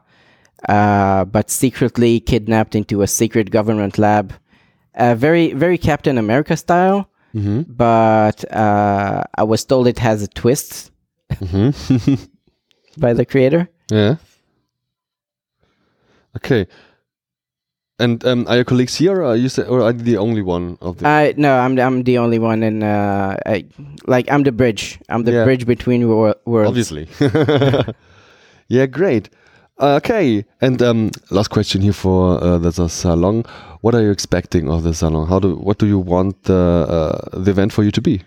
uh, 0.69 1.25
but 1.35 1.45
secretly 1.63 2.13
kidnapped 2.31 2.73
into 2.75 2.95
a 3.01 3.07
secret 3.07 3.47
government 3.57 3.97
lab. 3.97 4.25
Uh, 4.95 5.15
very 5.15 5.45
very 5.63 5.77
Captain 5.77 6.17
America 6.17 6.55
style, 6.65 6.99
Mm-hmm. 7.35 7.61
but 7.87 8.37
uh, 8.65 9.23
I 9.41 9.43
was 9.51 9.61
told 9.71 9.83
it 9.87 9.99
has 9.99 10.17
a 10.23 10.27
twist 10.41 10.91
Mm-hmm. 11.41 12.15
by 13.05 13.11
the 13.19 13.25
creator. 13.31 13.61
Yeah. 13.89 14.15
Okay. 16.37 16.67
And 18.01 18.23
um, 18.25 18.45
are 18.47 18.55
your 18.55 18.65
colleagues 18.65 18.95
here, 18.97 19.17
or 19.21 19.25
are 19.25 19.35
you 19.35 19.49
or 19.69 19.81
are 19.81 19.91
you 19.91 20.03
the 20.03 20.17
only 20.17 20.41
one 20.41 20.77
of 20.81 20.97
the? 20.97 21.07
I 21.07 21.33
no, 21.37 21.51
I'm 21.59 21.77
I'm 21.79 22.03
the 22.03 22.17
only 22.17 22.39
one 22.39 22.63
in 22.63 22.81
uh, 22.83 23.35
I, 23.45 23.65
like 24.07 24.31
I'm 24.31 24.43
the 24.43 24.51
bridge. 24.51 24.97
I'm 25.09 25.23
the 25.23 25.31
Yeah. 25.31 25.43
bridge 25.45 25.65
between 25.65 26.07
wor- 26.07 26.35
worlds. 26.45 26.69
Obviously. 26.69 27.07
yeah, 28.67 28.87
great. 28.87 29.29
Okay, 29.79 30.45
and 30.61 30.81
um, 30.81 31.11
last 31.29 31.49
question 31.49 31.81
here 31.81 31.93
for 31.93 32.43
uh, 32.43 32.57
the, 32.59 32.71
the 32.71 32.87
salon. 32.87 33.43
What 33.81 33.95
are 33.95 34.01
you 34.01 34.11
expecting 34.11 34.69
of 34.69 34.81
the 34.83 34.93
salon? 34.93 35.27
How 35.27 35.39
do 35.39 35.55
what 35.55 35.77
do 35.79 35.85
you 35.85 35.99
want 35.99 36.43
the 36.43 36.53
uh, 36.89 37.39
the 37.39 37.51
event 37.51 37.71
for 37.73 37.83
you 37.83 37.91
to 37.91 38.01
be? 38.01 38.21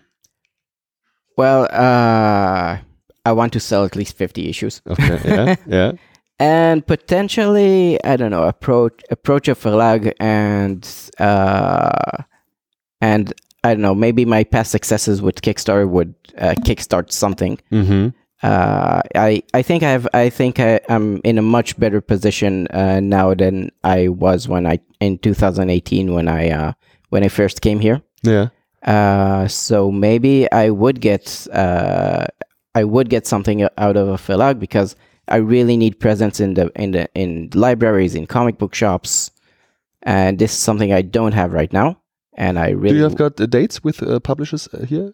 Well, 1.36 1.64
uh, 1.72 2.78
I 3.26 3.32
want 3.32 3.52
to 3.52 3.60
sell 3.60 3.84
at 3.84 3.96
least 3.96 4.16
fifty 4.16 4.48
issues, 4.48 4.82
Okay, 4.86 5.18
yeah, 5.24 5.56
yeah. 5.66 5.92
And 6.38 6.86
potentially 6.86 8.02
I 8.04 8.16
don't 8.16 8.30
know 8.30 8.44
approach 8.44 9.02
approach 9.10 9.48
a 9.48 9.54
verlag 9.54 10.12
and 10.18 10.86
uh, 11.18 12.24
and 13.00 13.32
I 13.62 13.74
don't 13.74 13.82
know 13.82 13.94
maybe 13.94 14.24
my 14.24 14.44
past 14.44 14.70
successes 14.70 15.22
with 15.22 15.42
Kickstarter 15.42 15.88
would 15.88 16.14
uh, 16.38 16.54
kickstart 16.58 17.12
something. 17.12 17.58
Mm-hmm. 17.70 18.08
uh, 18.42 19.02
I 19.14 19.42
I 19.54 19.62
think 19.62 19.82
I 19.82 19.90
have 19.90 20.08
I 20.12 20.28
think 20.28 20.58
I, 20.58 20.80
I'm 20.88 21.20
in 21.24 21.38
a 21.38 21.42
much 21.42 21.78
better 21.78 22.00
position 22.00 22.66
uh, 22.68 23.00
now 23.00 23.34
than 23.34 23.70
I 23.84 24.08
was 24.08 24.48
when 24.48 24.66
I 24.66 24.80
in 25.00 25.18
2018 25.18 26.12
when 26.12 26.28
I 26.28 26.50
uh, 26.50 26.72
when 27.10 27.22
I 27.22 27.28
first 27.28 27.60
came 27.60 27.80
here. 27.80 28.02
Yeah. 28.22 28.48
Uh, 28.84 29.48
so 29.48 29.90
maybe 29.90 30.50
I 30.52 30.70
would 30.70 31.00
get 31.00 31.46
uh, 31.52 32.26
I 32.74 32.84
would 32.84 33.08
get 33.08 33.26
something 33.26 33.66
out 33.78 33.96
of 33.96 34.08
a 34.08 34.18
Filag 34.18 34.58
because 34.58 34.96
I 35.28 35.36
really 35.36 35.76
need 35.76 35.98
presence 36.00 36.40
in 36.40 36.54
the 36.54 36.70
in 36.76 36.90
the 36.92 37.08
in 37.14 37.50
libraries 37.54 38.14
in 38.14 38.26
comic 38.26 38.58
book 38.58 38.74
shops, 38.74 39.30
and 40.02 40.38
this 40.38 40.52
is 40.52 40.58
something 40.58 40.92
I 40.92 41.02
don't 41.02 41.32
have 41.34 41.52
right 41.52 41.72
now. 41.72 41.96
And 42.36 42.58
I 42.58 42.70
really 42.70 42.90
Do 42.90 42.96
you 42.96 43.02
have 43.04 43.16
got 43.16 43.40
uh, 43.40 43.46
dates 43.46 43.82
with 43.84 44.02
uh, 44.02 44.18
publishers 44.20 44.68
uh, 44.74 44.84
here? 44.86 45.12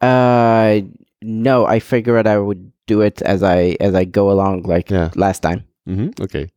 uh 0.00 0.80
no, 1.22 1.66
I 1.66 1.80
figured 1.80 2.26
I 2.26 2.38
would 2.38 2.72
do 2.86 3.00
it 3.02 3.22
as 3.22 3.42
I 3.42 3.76
as 3.80 3.94
I 3.94 4.04
go 4.04 4.30
along 4.30 4.62
like 4.64 4.90
Yeah. 4.90 5.10
last 5.14 5.40
time. 5.42 5.64
Mm-hmm. 5.88 6.22
Okay. 6.22 6.50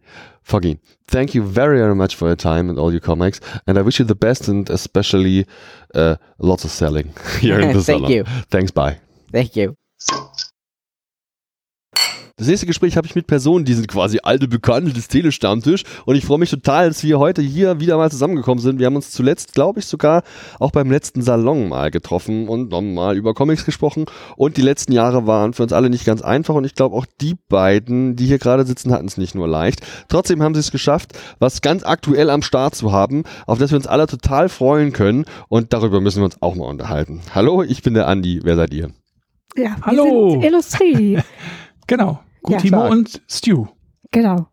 Foggy, 0.44 0.80
thank 1.08 1.36
you 1.36 1.44
very, 1.44 1.78
very 1.80 1.96
much 1.96 2.16
for 2.16 2.28
your 2.28 2.36
time 2.38 2.70
and 2.70 2.80
all 2.80 2.92
your 2.92 3.02
comics. 3.02 3.40
And 3.68 3.78
I 3.78 3.82
wish 3.82 4.00
you 4.00 4.06
the 4.06 4.16
best 4.16 4.48
and 4.48 4.70
especially 4.70 5.46
uh, 5.96 6.16
lots 6.40 6.64
of 6.66 6.72
selling 6.72 7.14
here 7.42 7.60
in 7.60 7.74
the 7.74 7.84
Thank 7.84 8.08
salon. 8.08 8.12
you. 8.12 8.24
Thanks, 8.50 8.72
bye. 8.72 8.98
Thank 9.32 9.56
you. 9.58 9.76
Das 12.40 12.46
nächste 12.46 12.68
Gespräch 12.68 12.98
habe 12.98 13.08
ich 13.08 13.16
mit 13.16 13.26
Personen, 13.26 13.66
die 13.66 13.74
sind 13.74 13.88
quasi 13.88 14.20
alte 14.22 14.48
Bekannte 14.48 14.94
des 14.94 15.08
Telestammtisch 15.08 15.84
und 16.06 16.16
ich 16.16 16.24
freue 16.24 16.38
mich 16.38 16.52
total, 16.52 16.88
dass 16.88 17.04
wir 17.04 17.18
heute 17.18 17.42
hier 17.42 17.80
wieder 17.80 17.98
mal 17.98 18.12
zusammengekommen 18.12 18.62
sind. 18.62 18.78
Wir 18.78 18.86
haben 18.86 18.96
uns 18.96 19.10
zuletzt, 19.10 19.56
glaube 19.56 19.80
ich, 19.80 19.88
sogar 19.88 20.22
auch 20.60 20.70
beim 20.70 20.92
letzten 20.92 21.24
Salon 21.24 21.68
mal 21.68 21.90
getroffen 21.90 22.48
und 22.48 22.70
nochmal 22.70 23.18
über 23.18 23.34
Comics 23.34 23.66
gesprochen 23.66 24.06
und 24.36 24.56
die 24.58 24.62
letzten 24.62 24.92
Jahre 24.92 25.26
waren 25.26 25.54
für 25.54 25.64
uns 25.64 25.74
alle 25.74 25.90
nicht 25.90 26.06
ganz 26.06 26.22
einfach 26.22 26.54
und 26.54 26.64
ich 26.64 26.76
glaube 26.76 26.96
auch 26.96 27.08
die 27.20 27.38
beiden, 27.50 28.16
die 28.16 28.28
hier 28.28 28.38
gerade 28.38 28.68
sitzen, 28.68 28.94
hatten 28.94 29.08
es 29.08 29.18
nicht 29.18 29.34
nur 29.34 29.48
leicht. 29.48 29.82
Trotzdem 30.08 30.44
haben 30.44 30.54
sie 30.54 30.60
es 30.60 30.70
geschafft, 30.70 31.18
was 31.40 31.62
ganz 31.62 31.84
aktuell 31.84 32.30
am 32.30 32.44
Start 32.44 32.76
zu 32.76 32.92
haben, 32.92 33.24
auf 33.48 33.58
das 33.58 33.72
wir 33.72 33.78
uns 33.78 33.88
alle 33.88 34.06
total 34.06 34.48
freuen 34.48 34.94
können 34.94 35.26
und 35.50 35.74
darüber 35.74 36.02
müssen 36.02 36.20
wir 36.20 36.26
uns 36.26 36.40
auch 36.44 36.54
mal 36.54 36.66
unterhalten. 36.66 37.20
Hallo, 37.34 37.64
ich 37.64 37.82
bin 37.82 37.96
der 37.96 38.08
Andi, 38.08 38.42
wer 38.44 38.56
seid 38.58 38.76
ihr? 38.76 38.92
Ja, 39.56 39.76
wir 39.78 39.82
Hallo. 39.82 40.30
sind 40.34 40.44
Illustrie. 40.44 41.20
Genau. 41.90 42.20
Ja. 42.50 42.58
Gutimo 42.58 42.78
Stark. 42.80 42.92
und 42.92 43.22
Stu. 43.30 43.68
genau. 44.12 44.48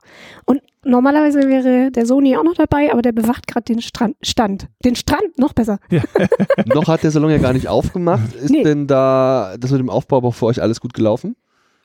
Und 0.45 0.61
normalerweise 0.85 1.41
wäre 1.49 1.91
der 1.91 2.07
Sony 2.07 2.37
auch 2.37 2.45
noch 2.45 2.55
dabei, 2.55 2.93
aber 2.93 3.03
der 3.03 3.13
bewacht 3.13 3.47
gerade 3.47 3.65
den 3.65 3.81
Strand, 3.81 4.17
Stand. 4.23 4.69
Den 4.85 4.97
Strand, 4.97 5.39
noch 5.39 5.53
besser. 5.55 5.79
Noch 6.67 6.89
hat 6.89 7.03
der 7.03 7.11
Salon 7.11 7.31
ja 7.31 7.39
gar 7.39 7.53
nicht 7.53 7.69
aufgemacht. 7.69 8.35
Ist 8.35 8.51
Nee. 8.51 8.63
denn 8.65 8.87
da 8.87 9.55
das 9.59 9.71
mit 9.71 9.81
dem 9.81 9.89
Aufbau 9.91 10.19
aber 10.19 10.33
für 10.33 10.47
euch 10.47 10.61
alles 10.61 10.81
gut 10.81 10.93
gelaufen? 10.95 11.37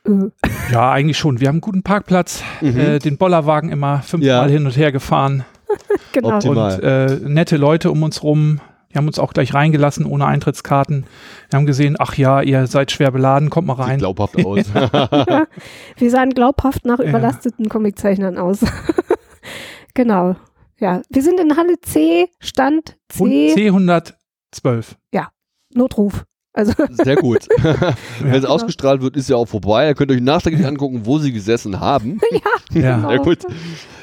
Äh, 0.05 0.11
Ja, 0.71 0.91
eigentlich 0.91 1.17
schon. 1.17 1.39
Wir 1.39 1.47
haben 1.47 1.55
einen 1.55 1.61
guten 1.61 1.83
Parkplatz, 1.83 2.43
äh, 2.61 2.99
den 2.99 3.17
Bollerwagen 3.17 3.71
immer 3.71 4.01
fünfmal 4.01 4.27
Ja. 4.27 4.53
hin 4.53 4.65
und 4.65 4.75
her 4.77 4.91
gefahren 4.91 5.45
genau. 6.13 6.35
Optimal. 6.35 6.75
und 6.75 6.83
äh, 6.83 7.15
nette 7.29 7.57
Leute 7.57 7.91
um 7.91 8.03
uns 8.03 8.21
rum. 8.23 8.59
Die 8.91 8.97
haben 8.97 9.05
uns 9.07 9.19
auch 9.19 9.33
gleich 9.33 9.53
reingelassen 9.53 10.05
ohne 10.05 10.25
Eintrittskarten. 10.25 11.05
Wir 11.49 11.57
haben 11.57 11.65
gesehen, 11.67 11.95
ach 11.99 12.15
ja, 12.15 12.41
ihr 12.41 12.65
seid 12.67 12.91
schwer 12.91 13.11
beladen, 13.11 13.49
kommt 13.51 13.67
mal 13.67 13.75
Sieht 13.75 13.85
rein. 13.85 13.99
glaubhaft 13.99 14.35
aus. 14.45 14.65
Wir 15.97 16.09
sahen 16.09 16.31
glaubhaft 16.31 16.85
nach 16.85 16.99
Ja. 16.99 17.05
überlasteten 17.09 17.69
Comiczeichnern 17.69 18.37
aus. 18.37 18.59
genau. 19.93 20.35
Ja, 20.79 21.01
wir 21.09 21.21
sind 21.21 21.39
in 21.41 21.57
Halle 21.57 21.79
C, 21.81 22.29
Stand 22.39 22.95
C, 23.09 23.53
C112. 23.53 24.95
Notruf. 25.75 26.23
Also 26.51 26.73
Sehr 26.89 27.15
gut. 27.17 27.47
Wenn 28.21 28.33
es 28.33 28.43
Ja. 28.43 28.49
ausgestrahlt 28.49 29.01
wird, 29.03 29.15
ist 29.15 29.29
ja 29.29 29.35
auch 29.35 29.45
vorbei. 29.45 29.87
Ihr 29.89 29.93
könnt 29.93 30.09
euch 30.11 30.19
nachträglich 30.19 30.65
angucken, 30.65 31.01
wo 31.05 31.19
sie 31.19 31.31
gesessen 31.31 31.79
haben. 31.79 32.19
Ja. 32.31 32.39
Genau. 32.73 33.09
Sehr 33.09 33.19
gut. 33.19 33.45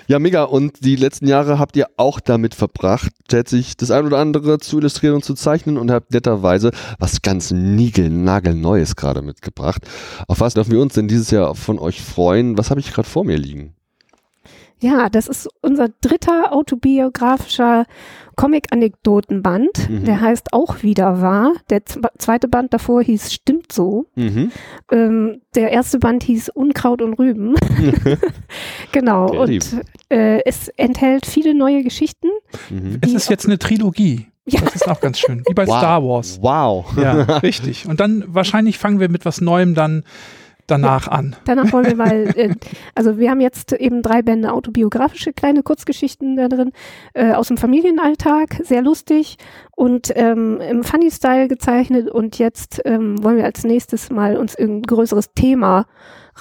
Ja, 0.09 0.19
mega. 0.19 0.45
Und 0.45 0.85
die 0.85 0.97
letzten 0.97 1.27
Jahre 1.27 1.59
habt 1.59 1.77
ihr 1.77 1.89
auch 1.97 2.21
damit 2.21 2.55
verbracht, 2.55 3.13
sich 3.47 3.77
das 3.77 3.91
ein 3.91 4.07
oder 4.07 4.19
andere 4.19 4.59
zu 4.59 4.79
illustrieren 4.79 5.17
und 5.17 5.25
zu 5.25 5.35
zeichnen 5.35 5.79
und 5.79 5.91
habt 5.91 6.13
netterweise 6.13 6.71
was 6.99 7.23
ganz 7.23 7.51
niegelnagelneues 7.51 8.97
gerade 8.97 9.23
mitgebracht. 9.23 9.83
Auf 10.29 10.41
was 10.41 10.55
dürfen 10.55 10.73
wir 10.73 10.81
uns 10.81 10.95
denn 10.95 11.09
dieses 11.09 11.31
Jahr 11.31 11.55
von 11.55 11.79
euch 11.79 12.01
freuen? 12.01 12.57
Was 12.57 12.71
habe 12.71 12.81
ich 12.81 12.93
gerade 12.93 13.09
vor 13.09 13.25
mir 13.25 13.37
liegen? 13.37 13.76
Ja, 14.81 15.09
das 15.09 15.27
ist 15.29 15.49
unser 15.63 15.89
dritter 16.03 16.53
autobiografischer 16.53 17.87
Comic-Anekdotenband. 18.37 19.89
Mhm. 19.89 20.05
Der 20.05 20.21
heißt 20.21 20.53
auch 20.53 20.83
wieder 20.83 21.23
wahr. 21.23 21.53
Der 21.71 21.81
zwe- 21.87 22.11
zweite 22.19 22.47
Band 22.49 22.75
davor 22.75 23.03
hieß 23.03 23.33
Stimmt 23.33 23.73
so. 23.73 24.07
Mhm. 24.17 24.53
Ähm, 24.93 25.41
der 25.55 25.71
erste 25.71 25.99
Band 25.99 26.23
hieß 26.25 26.51
Unkraut 26.51 27.01
und 27.01 27.15
Rüben. 27.15 27.55
genau. 28.93 29.27
Kreativ. 29.29 29.73
Und 29.73 29.83
äh, 30.11 30.41
es 30.45 30.69
enthält 30.69 31.27
viele 31.27 31.55
neue 31.55 31.83
Geschichten. 31.83 32.29
Mhm. 32.71 32.99
Es 33.01 33.13
ist 33.15 33.31
jetzt 33.31 33.47
eine 33.47 33.59
Trilogie. 33.59 34.27
Ja. 34.49 34.61
Das 34.61 34.77
ist 34.77 34.89
auch 34.89 35.01
ganz 35.01 35.19
schön. 35.19 35.43
Wie 35.49 35.55
bei 35.55 35.67
Wow. 35.67 35.79
Star 35.79 36.03
Wars. 36.05 36.39
Wow. 36.41 36.87
Ja, 36.97 37.23
richtig. 37.43 37.89
Und 37.89 37.99
dann 38.01 38.25
wahrscheinlich 38.29 38.79
fangen 38.79 39.01
wir 39.01 39.09
mit 39.09 39.25
was 39.25 39.41
Neuem 39.41 39.75
dann 39.75 40.05
danach 40.67 41.09
an. 41.09 41.37
Danach 41.45 41.73
wollen 41.73 41.87
wir 41.87 41.97
mal, 41.97 42.29
äh, 42.37 42.55
also 42.95 43.19
wir 43.19 43.31
haben 43.31 43.41
jetzt 43.41 43.73
eben 43.73 44.03
drei 44.03 44.23
Bände 44.23 44.53
autobiografische 44.53 45.33
kleine 45.33 45.63
Kurzgeschichten 45.63 46.37
da 46.37 46.49
drin, 46.49 46.73
äh, 47.15 47.33
aus 47.33 47.49
dem 47.49 47.57
Familienalltag, 47.57 48.61
sehr 48.63 48.83
lustig 48.83 49.37
und 49.75 50.13
ähm, 50.15 50.61
im 50.61 50.85
Funny-Style 50.85 51.49
gezeichnet 51.49 52.11
und 52.11 52.39
jetzt 52.39 52.81
ähm, 52.85 53.23
wollen 53.23 53.37
wir 53.37 53.45
als 53.45 53.65
nächstes 53.65 54.11
mal 54.11 54.37
uns 54.37 54.55
irgendein 54.55 54.95
größeres 54.95 55.33
Thema 55.35 55.87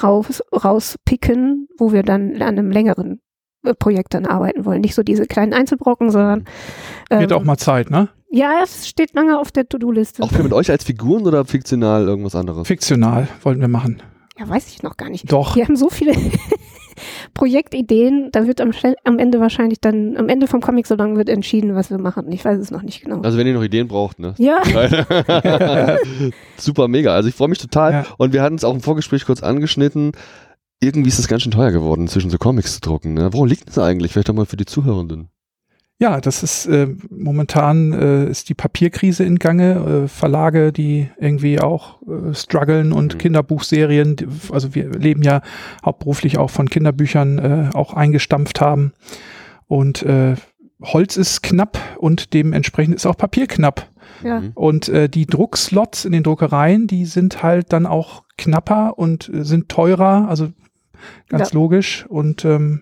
raus, 0.01 0.41
rauspicken, 0.51 1.67
wo 1.77 1.91
wir 1.91 2.03
dann 2.03 2.35
an 2.35 2.41
einem 2.41 2.71
längeren 2.71 3.21
äh, 3.63 3.73
Projekt 3.73 4.13
dann 4.13 4.25
arbeiten 4.25 4.65
wollen. 4.65 4.81
Nicht 4.81 4.95
so 4.95 5.03
diese 5.03 5.25
kleinen 5.25 5.53
Einzelbrocken, 5.53 6.11
sondern 6.11 6.45
Wird 7.09 7.31
ähm, 7.31 7.37
auch 7.37 7.43
mal 7.43 7.57
Zeit, 7.57 7.89
ne? 7.89 8.09
Ja, 8.31 8.59
es 8.63 8.87
steht 8.87 9.13
lange 9.13 9.39
auf 9.39 9.51
der 9.51 9.69
To-Do-Liste. 9.69 10.21
Auch 10.21 10.31
mit 10.31 10.51
euch 10.51 10.69
als 10.69 10.83
Figuren 10.83 11.25
oder 11.25 11.45
fiktional 11.45 12.05
irgendwas 12.05 12.35
anderes? 12.35 12.67
Fiktional 12.67 13.27
wollten 13.43 13.61
wir 13.61 13.69
machen. 13.69 14.01
Ja, 14.37 14.49
weiß 14.49 14.67
ich 14.69 14.83
noch 14.83 14.97
gar 14.97 15.09
nicht. 15.09 15.31
Doch. 15.31 15.55
Wir 15.55 15.65
haben 15.65 15.77
so 15.77 15.89
viele 15.89 16.13
Projektideen, 17.33 18.29
da 18.31 18.47
wird 18.47 18.61
am, 18.61 18.71
am 19.03 19.19
Ende 19.19 19.39
wahrscheinlich 19.39 19.79
dann, 19.79 20.17
am 20.17 20.29
Ende 20.29 20.47
vom 20.47 20.61
Comic 20.61 20.87
so 20.87 20.95
lange 20.95 21.17
wird 21.17 21.29
entschieden, 21.29 21.75
was 21.75 21.89
wir 21.89 21.97
machen. 21.97 22.31
Ich 22.31 22.43
weiß 22.43 22.59
es 22.59 22.71
noch 22.71 22.81
nicht 22.81 23.01
genau. 23.01 23.21
Also 23.21 23.37
wenn 23.37 23.47
ihr 23.47 23.53
noch 23.53 23.63
Ideen 23.63 23.87
braucht, 23.87 24.19
ne? 24.19 24.33
ja, 24.37 24.61
Super 26.57 26.87
mega. 26.87 27.13
Also 27.13 27.29
ich 27.29 27.35
freue 27.35 27.49
mich 27.49 27.59
total. 27.59 27.91
Ja. 27.91 28.05
Und 28.17 28.33
wir 28.33 28.41
hatten 28.41 28.55
es 28.55 28.63
auch 28.63 28.73
im 28.73 28.81
Vorgespräch 28.81 29.25
kurz 29.25 29.41
angeschnitten. 29.41 30.11
Irgendwie 30.81 31.09
ist 31.09 31.19
es 31.19 31.27
ganz 31.27 31.43
schön 31.43 31.51
teuer 31.51 31.71
geworden, 31.71 32.01
inzwischen 32.01 32.29
so 32.29 32.37
Comics 32.37 32.75
zu 32.75 32.81
drucken. 32.81 33.13
Ne? 33.13 33.31
Woran 33.31 33.49
liegt 33.49 33.67
das 33.67 33.79
eigentlich? 33.79 34.11
Vielleicht 34.11 34.29
auch 34.29 34.33
mal 34.33 34.45
für 34.45 34.57
die 34.57 34.65
Zuhörenden. 34.65 35.29
Ja, 35.97 36.19
das 36.19 36.43
ist 36.43 36.65
äh, 36.65 36.87
momentan 37.09 37.93
äh, 37.93 38.29
ist 38.29 38.49
die 38.49 38.53
Papierkrise 38.53 39.23
in 39.23 39.39
Gange. 39.39 40.03
Äh, 40.03 40.07
Verlage, 40.09 40.73
die 40.73 41.09
irgendwie 41.17 41.59
auch 41.61 42.01
äh, 42.01 42.33
strugglen 42.33 42.91
und 42.91 43.13
Mhm. 43.13 43.17
Kinderbuchserien, 43.19 44.15
die, 44.17 44.27
also 44.51 44.75
wir 44.75 44.89
leben 44.89 45.21
ja 45.21 45.41
hauptberuflich 45.85 46.37
auch 46.37 46.49
von 46.49 46.69
Kinderbüchern, 46.69 47.39
äh, 47.39 47.69
auch 47.73 47.93
eingestampft 47.93 48.59
haben. 48.59 48.91
Und 49.67 50.03
äh, 50.03 50.35
Holz 50.83 51.15
ist 51.15 51.41
knapp 51.43 51.79
und 51.97 52.33
dementsprechend 52.33 52.95
ist 52.95 53.05
auch 53.05 53.15
Papier 53.17 53.47
knapp. 53.47 53.87
ja. 54.21 54.41
Mhm. 54.41 54.51
Und 54.53 54.89
äh, 54.89 55.07
die 55.07 55.25
Druckslots 55.25 56.03
in 56.03 56.11
den 56.11 56.23
Druckereien, 56.23 56.87
die 56.87 57.05
sind 57.05 57.41
halt 57.41 57.71
dann 57.71 57.85
auch 57.85 58.23
knapper 58.37 58.99
und 58.99 59.29
äh, 59.33 59.45
sind 59.45 59.69
teurer, 59.69 60.27
also 60.27 60.49
ganz 61.29 61.51
Ja. 61.53 61.55
logisch. 61.57 62.05
Und 62.09 62.43
ähm, 62.43 62.81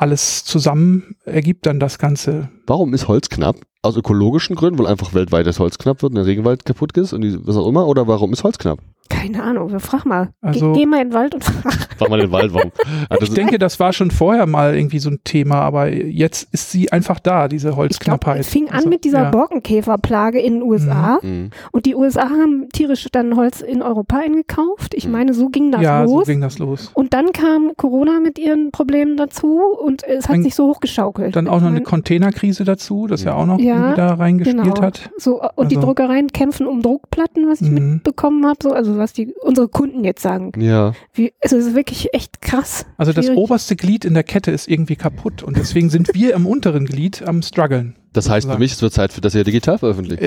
alles 0.00 0.44
zusammen 0.44 1.16
ergibt 1.24 1.66
dann 1.66 1.80
das 1.80 1.98
Ganze. 1.98 2.48
Warum 2.66 2.94
ist 2.94 3.08
Holz 3.08 3.28
knapp? 3.28 3.56
Aus 3.82 3.96
ökologischen 3.96 4.56
Gründen, 4.56 4.78
weil 4.78 4.86
einfach 4.86 5.14
weltweit 5.14 5.46
das 5.46 5.60
Holz 5.60 5.78
knapp 5.78 6.02
wird 6.02 6.10
und 6.10 6.16
der 6.16 6.26
Regenwald 6.26 6.64
kaputt 6.64 6.96
ist 6.96 7.12
und 7.12 7.20
die, 7.20 7.46
was 7.46 7.56
auch 7.56 7.68
immer? 7.68 7.86
Oder 7.86 8.06
warum 8.08 8.32
ist 8.32 8.44
Holz 8.44 8.58
knapp? 8.58 8.80
Keine 9.20 9.42
Ahnung, 9.42 9.70
wir 9.72 9.80
frag 9.80 10.04
mal. 10.04 10.28
Also- 10.40 10.72
Geh, 10.72 10.80
geh 10.80 10.86
mal 10.86 11.02
in 11.02 11.08
den 11.08 11.14
Wald 11.14 11.34
und 11.34 11.44
frag. 11.44 11.88
Frag 11.98 12.08
mal 12.10 12.20
den 12.20 12.30
Wald, 12.32 12.52
warum. 12.54 12.70
Das 13.10 13.18
Ich 13.22 13.30
denke, 13.34 13.58
das 13.58 13.80
war 13.80 13.92
schon 13.92 14.10
vorher 14.10 14.46
mal 14.46 14.76
irgendwie 14.76 14.98
so 15.00 15.10
ein 15.10 15.18
Thema, 15.24 15.56
aber 15.62 15.88
jetzt 15.92 16.48
ist 16.52 16.70
sie 16.70 16.92
einfach 16.92 17.18
da, 17.20 17.48
diese 17.48 17.76
Holzknappheit. 17.76 18.40
es 18.40 18.48
fing 18.48 18.68
an 18.68 18.76
Also, 18.76 18.88
mit 18.88 19.04
dieser 19.04 19.24
ja. 19.24 19.30
Borkenkäferplage 19.30 20.38
in 20.40 20.54
den 20.54 20.62
USA 20.62 21.18
Mhm. 21.22 21.50
und 21.72 21.86
die 21.86 21.94
USA 21.94 22.28
haben 22.30 22.68
tierisch 22.72 23.06
dann 23.12 23.36
Holz 23.36 23.60
in 23.60 23.82
Europa 23.82 24.18
eingekauft. 24.18 24.94
Ich 24.94 25.06
Mhm. 25.06 25.12
meine, 25.12 25.34
so 25.34 25.48
ging 25.48 25.72
das 25.72 25.82
Ja, 25.82 26.06
so 26.06 26.18
los. 26.18 26.26
ging 26.26 26.40
das 26.40 26.58
los. 26.58 26.90
und 26.94 27.12
dann 27.12 27.32
kam 27.32 27.72
Corona 27.76 28.20
mit 28.20 28.38
ihren 28.38 28.70
Problemen 28.70 29.16
dazu 29.16 29.60
und 29.82 30.02
es 30.04 30.28
hat 30.28 30.36
Dann- 30.36 30.42
sich 30.42 30.54
so 30.54 30.68
hochgeschaukelt. 30.68 31.34
Dann 31.34 31.48
auch 31.48 31.60
noch 31.60 31.68
eine 31.68 31.82
Containerkrise 31.82 32.64
dazu, 32.64 33.06
das 33.06 33.24
ja 33.24 33.34
auch 33.34 33.46
noch 33.46 33.58
Ja, 33.58 33.74
irgendwie 33.74 33.96
da 33.96 34.14
reingespielt 34.14 34.62
genau. 34.64 34.82
hat. 34.82 35.10
So, 35.16 35.40
und 35.56 35.70
die 35.72 35.76
Also- 35.76 35.86
Druckereien 35.88 36.28
kämpfen 36.28 36.66
um 36.66 36.82
Druckplatten, 36.82 37.48
was 37.48 37.60
ich 37.60 37.70
Mhm. 37.70 37.94
mitbekommen 37.94 38.46
habe, 38.46 38.58
so, 38.62 38.72
also 38.72 38.96
was 38.98 39.07
die 39.12 39.34
unsere 39.40 39.68
Kunden 39.68 40.04
jetzt 40.04 40.22
sagen. 40.22 40.52
Ja. 40.60 40.92
Wie, 41.12 41.32
also 41.42 41.56
es 41.56 41.66
ist 41.66 41.74
wirklich 41.74 42.14
echt 42.14 42.40
krass. 42.40 42.86
Also 42.96 43.12
das 43.12 43.26
Schwierig. 43.26 43.38
oberste 43.38 43.76
Glied 43.76 44.04
in 44.04 44.14
der 44.14 44.24
Kette 44.24 44.50
ist 44.50 44.68
irgendwie 44.68 44.96
kaputt 44.96 45.42
und 45.42 45.56
deswegen 45.56 45.90
sind 45.90 46.14
wir 46.14 46.34
im 46.34 46.46
unteren 46.46 46.86
Glied 46.86 47.22
am 47.26 47.42
struggeln. 47.42 47.96
Das 48.12 48.28
heißt 48.28 48.50
für 48.50 48.58
mich, 48.58 48.72
es 48.72 48.82
wird 48.82 48.92
Zeit, 48.92 49.12
für 49.12 49.20
das 49.20 49.34
ihr 49.34 49.44
digital 49.44 49.78
veröffentlicht. 49.78 50.22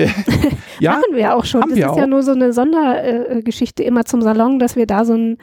Ja, 0.78 0.92
Machen 0.92 1.04
wir 1.12 1.20
ja 1.20 1.34
auch 1.34 1.44
schon. 1.44 1.60
haben 1.60 1.70
das 1.70 1.78
wir 1.78 1.86
ist 1.90 1.96
ja 1.96 2.04
auch. 2.04 2.08
nur 2.08 2.22
so 2.22 2.32
eine 2.32 2.52
Sondergeschichte 2.52 3.82
äh, 3.82 3.86
immer 3.86 4.04
zum 4.04 4.22
Salon, 4.22 4.58
dass 4.58 4.76
wir 4.76 4.86
da 4.86 5.04
so 5.04 5.14
ein 5.14 5.38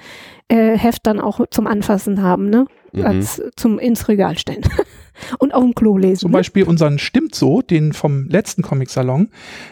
äh, 0.48 0.78
Heft 0.78 1.06
dann 1.06 1.20
auch 1.20 1.42
zum 1.52 1.68
Anfassen 1.68 2.22
haben, 2.22 2.50
ne? 2.50 2.66
Mhm. 2.92 3.06
Als 3.06 3.42
zum 3.56 3.78
ins 3.78 4.08
Regal 4.08 4.38
stellen. 4.38 4.64
und 5.40 5.54
auf 5.54 5.64
dem 5.64 5.76
Klo 5.76 5.98
lesen. 5.98 6.22
Zum 6.22 6.32
ne? 6.32 6.38
Beispiel 6.38 6.64
unseren 6.64 6.98
Stimmt 6.98 7.36
so, 7.36 7.62
den 7.62 7.94
vom 7.94 8.28
letzten 8.30 8.64
Comic-Salon, 8.64 9.30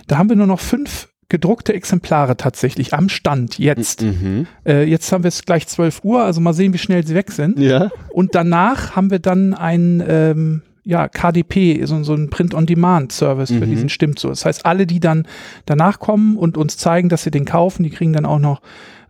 da 0.08 0.18
haben 0.18 0.30
wir 0.30 0.36
nur 0.36 0.48
noch 0.48 0.60
fünf 0.60 1.10
gedruckte 1.30 1.74
Exemplare 1.74 2.38
tatsächlich 2.38 2.94
am 2.94 3.10
Stand 3.10 3.60
jetzt. 3.60 4.02
Mhm. 4.02 4.48
Äh, 4.66 4.84
jetzt 4.86 5.12
haben 5.12 5.24
wir 5.24 5.30
es 5.30 5.44
gleich 5.44 5.68
12 5.68 6.04
Uhr, 6.04 6.24
also 6.24 6.40
mal 6.42 6.54
sehen, 6.54 6.74
wie 6.74 6.78
schnell 6.78 7.06
sie 7.06 7.16
weg 7.16 7.32
sind. 7.32 7.60
Ja. 7.60 7.90
Und 8.10 8.34
danach 8.36 8.96
haben 8.96 9.12
wir 9.12 9.20
dann 9.20 9.54
ein 9.54 10.02
ähm, 10.08 10.62
ja, 10.84 11.10
KDP, 11.10 11.84
so, 11.86 12.02
so 12.04 12.14
ein 12.14 12.30
Print-on-Demand-Service 12.30 13.50
für 13.52 13.66
Mhm. 13.66 13.70
diesen 13.70 13.90
Stimmt 13.90 14.20
so. 14.20 14.30
Das 14.30 14.46
heißt, 14.46 14.66
alle, 14.66 14.88
die 14.88 15.02
dann 15.02 15.28
danach 15.66 16.00
kommen 16.00 16.38
und 16.38 16.56
uns 16.58 16.78
zeigen, 16.78 17.10
dass 17.10 17.24
sie 17.24 17.32
den 17.32 17.44
kaufen, 17.44 17.84
die 17.84 17.90
kriegen 17.90 18.14
dann 18.14 18.26
auch 18.26 18.40
noch 18.40 18.62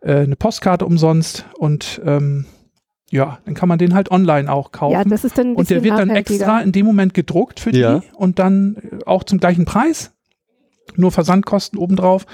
äh, 0.01 0.15
eine 0.21 0.35
Postkarte 0.35 0.85
umsonst 0.87 1.45
und 1.59 2.01
ähm, 2.03 2.45
ja, 3.11 3.37
dann 3.45 3.53
kann 3.53 3.69
man 3.69 3.77
den 3.77 3.93
halt 3.93 4.09
online 4.11 4.51
auch 4.51 4.71
kaufen. 4.71 4.93
ja, 4.93 5.03
das 5.05 5.23
ist 5.23 5.37
dann 5.37 5.51
ein 5.51 5.55
und 5.55 5.69
der 5.69 5.83
wird 5.83 5.97
dann 5.97 6.09
extra 6.09 6.59
in 6.61 6.71
dem 6.71 6.85
Moment 6.85 7.13
gedruckt 7.13 7.59
für 7.59 7.71
die 7.71 7.79
Ja. 7.79 8.01
und 8.15 8.39
dann 8.39 8.75
äh, 8.77 9.05
auch 9.05 9.23
zum 9.23 9.39
gleichen 9.39 9.65
Preis. 9.65 10.11
Nur 10.95 11.11
Versandkosten 11.11 11.77
obendrauf 11.77 12.25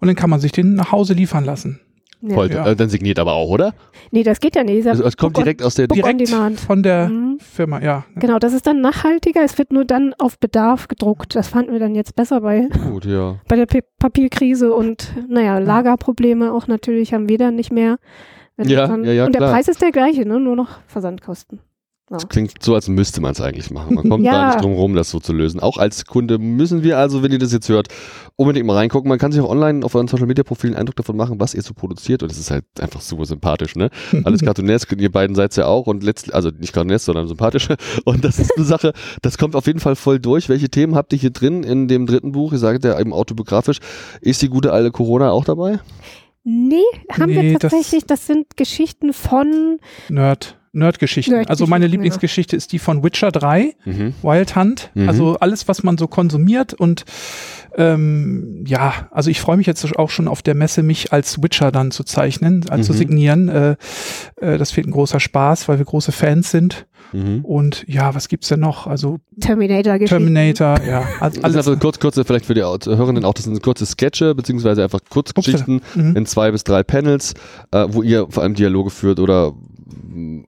und 0.00 0.08
dann 0.08 0.16
kann 0.16 0.30
man 0.30 0.40
sich 0.40 0.52
den 0.52 0.74
nach 0.74 0.92
Hause 0.92 1.14
liefern 1.14 1.44
lassen. 1.44 1.80
Ja. 2.24 2.34
Voll, 2.34 2.52
Ja. 2.52 2.66
äh, 2.68 2.76
dann 2.76 2.88
signiert 2.88 3.18
aber 3.18 3.32
auch, 3.32 3.48
oder? 3.48 3.74
Nee, 4.12 4.22
das 4.22 4.38
geht 4.38 4.54
ja 4.54 4.62
nicht. 4.62 4.86
Also, 4.86 5.02
es 5.02 5.16
kommt 5.16 5.32
Book 5.32 5.40
on- 5.40 5.44
direkt 5.44 5.62
aus 5.64 5.74
der. 5.74 5.88
Book 5.88 5.96
Direkt 5.96 6.20
Demand. 6.20 6.60
von 6.60 6.82
der 6.84 7.08
Mhm. 7.08 7.38
Firma, 7.40 7.80
ja. 7.82 8.04
Genau, 8.14 8.38
das 8.38 8.52
ist 8.52 8.64
dann 8.68 8.80
nachhaltiger. 8.80 9.42
Es 9.42 9.58
wird 9.58 9.72
nur 9.72 9.84
dann 9.84 10.14
auf 10.20 10.38
Bedarf 10.38 10.86
gedruckt. 10.86 11.34
Das 11.34 11.48
fanden 11.48 11.72
wir 11.72 11.80
dann 11.80 11.96
jetzt 11.96 12.14
besser 12.14 12.40
bei, 12.42 12.68
Gut, 12.90 13.06
ja. 13.06 13.40
bei 13.48 13.56
der 13.56 13.66
P 13.66 13.80
Papierkrise 13.98 14.72
und 14.72 15.12
naja, 15.28 15.58
Lagerprobleme 15.58 16.52
auch 16.52 16.68
natürlich 16.68 17.12
haben 17.12 17.28
wir 17.28 17.38
dann 17.38 17.56
nicht 17.56 17.72
mehr. 17.72 17.98
Ja, 18.62 18.86
dann, 18.86 19.02
ja, 19.04 19.12
ja, 19.12 19.26
Und 19.26 19.34
der 19.34 19.40
klar. 19.40 19.52
Preis 19.54 19.66
ist 19.66 19.82
der 19.82 19.90
gleiche, 19.90 20.24
ne? 20.24 20.38
nur 20.38 20.54
noch 20.54 20.68
Versandkosten. 20.86 21.58
Das 22.12 22.28
klingt 22.28 22.52
so, 22.62 22.74
als 22.74 22.88
müsste 22.88 23.20
man 23.20 23.32
es 23.32 23.40
eigentlich 23.40 23.70
machen. 23.70 23.94
Man 23.94 24.08
kommt 24.08 24.24
Ja. 24.24 24.32
da 24.32 24.46
nicht 24.48 24.62
drum 24.64 24.72
rum, 24.74 24.94
das 24.94 25.10
so 25.10 25.18
zu 25.20 25.32
lösen. 25.32 25.60
Auch 25.60 25.78
als 25.78 26.04
Kunde 26.04 26.38
müssen 26.38 26.82
wir 26.82 26.98
also, 26.98 27.22
wenn 27.22 27.32
ihr 27.32 27.38
das 27.38 27.52
jetzt 27.52 27.68
hört, 27.68 27.88
unbedingt 28.36 28.66
mal 28.66 28.74
reingucken. 28.76 29.08
Man 29.08 29.18
kann 29.18 29.32
sich 29.32 29.40
auch 29.40 29.48
online 29.50 29.84
auf 29.84 29.94
euren 29.94 30.08
Social 30.08 30.26
Media 30.26 30.44
Profilen 30.44 30.74
Eindruck 30.76 30.96
davon 30.96 31.16
machen, 31.16 31.40
was 31.40 31.54
ihr 31.54 31.62
so 31.62 31.74
produziert. 31.74 32.22
Und 32.22 32.30
es 32.30 32.38
ist 32.38 32.50
halt 32.50 32.64
einfach 32.80 33.00
super 33.00 33.24
sympathisch, 33.24 33.76
ne? 33.76 33.90
Alles 34.24 34.40
cartoonesk, 34.42 34.92
ihr 34.98 35.10
beiden 35.12 35.34
seid 35.34 35.56
ja 35.56 35.66
auch 35.66 35.86
und 35.86 36.02
letztlich, 36.02 36.34
also 36.34 36.50
nicht 36.50 36.72
cartoonesk, 36.72 37.06
sondern 37.06 37.28
sympathisch. 37.28 37.68
Und 38.04 38.24
das 38.24 38.38
ist 38.38 38.52
eine 38.56 38.64
Sache, 38.64 38.92
das 39.22 39.38
kommt 39.38 39.54
auf 39.56 39.66
jeden 39.66 39.80
Fall 39.80 39.96
voll 39.96 40.18
durch. 40.20 40.48
Welche 40.48 40.68
Themen 40.68 40.94
habt 40.94 41.12
ihr 41.12 41.18
hier 41.18 41.30
drin 41.30 41.62
in 41.62 41.88
dem 41.88 42.06
dritten 42.06 42.32
Buch? 42.32 42.52
Ihr 42.52 42.58
sagt 42.58 42.84
ja 42.84 42.98
eben 42.98 43.12
autobiografisch. 43.12 43.78
Ist 44.20 44.42
die 44.42 44.48
gute 44.48 44.72
alte 44.72 44.90
Corona 44.90 45.30
auch 45.30 45.44
dabei? 45.44 45.78
Nee, 46.44 46.76
haben 47.12 47.30
Nee, 47.32 47.42
wir 47.42 47.52
das- 47.58 47.70
tatsächlich, 47.70 48.04
das, 48.06 48.26
sind 48.26 48.56
Geschichten 48.56 49.12
von, 49.12 49.78
Nerd, 50.08 50.58
Nerd-Geschichten. 50.72 51.32
Nerd-Geschichten, 51.32 51.50
also 51.50 51.66
meine 51.66 51.84
genau. 51.86 51.92
Lieblingsgeschichte 51.92 52.56
ist 52.56 52.72
die 52.72 52.78
von 52.78 53.02
Witcher 53.04 53.30
3, 53.30 53.74
Mhm. 53.84 54.14
Wild 54.22 54.56
Hunt. 54.56 54.90
Mhm. 54.94 55.08
Also 55.08 55.36
alles, 55.38 55.68
was 55.68 55.82
man 55.82 55.98
so 55.98 56.06
konsumiert 56.06 56.74
und 56.74 57.04
ähm, 57.76 58.64
ja, 58.66 59.08
also 59.10 59.30
ich 59.30 59.40
freue 59.40 59.56
mich 59.56 59.66
jetzt 59.66 59.96
auch 59.98 60.10
schon 60.10 60.28
auf 60.28 60.42
der 60.42 60.54
Messe, 60.54 60.82
mich 60.82 61.12
als 61.12 61.42
Witcher 61.42 61.72
dann 61.72 61.90
zu 61.90 62.04
zeichnen, 62.04 62.64
also 62.68 62.88
zu 62.88 62.92
Mhm. 62.92 62.96
signieren. 62.98 63.48
Äh, 63.48 63.76
äh, 64.40 64.58
das 64.58 64.76
wird 64.76 64.86
ein 64.86 64.90
großer 64.92 65.20
Spaß, 65.20 65.68
weil 65.68 65.78
wir 65.78 65.84
große 65.84 66.12
Fans 66.12 66.50
sind. 66.50 66.86
Mhm. 67.12 67.44
Und 67.44 67.84
ja, 67.88 68.14
was 68.14 68.28
gibt's 68.28 68.48
denn 68.48 68.60
noch? 68.60 68.86
Also 68.86 69.18
Terminator-Geschichten. 69.40 70.16
Terminator, 70.24 70.80
ja, 70.86 71.00
also 71.20 71.20
Das 71.20 71.32
sind 71.34 71.44
alles. 71.44 71.56
also 71.56 71.76
kurz, 71.76 71.98
kurze, 71.98 72.24
vielleicht 72.24 72.46
für 72.46 72.54
die 72.54 72.62
Hörenden 72.62 73.24
auch, 73.24 73.34
das 73.34 73.44
sind 73.44 73.62
kurze 73.62 73.86
Sketche, 73.86 74.34
beziehungsweise 74.34 74.82
einfach 74.82 75.00
Kurzgeschichten 75.08 75.80
Mhm. 75.94 76.16
in 76.16 76.26
zwei 76.26 76.50
bis 76.50 76.64
drei 76.64 76.82
Panels, 76.82 77.34
äh, 77.70 77.86
wo 77.88 78.02
ihr 78.02 78.26
vor 78.30 78.42
allem 78.42 78.54
Dialoge 78.54 78.90
führt 78.90 79.18
oder 79.18 79.52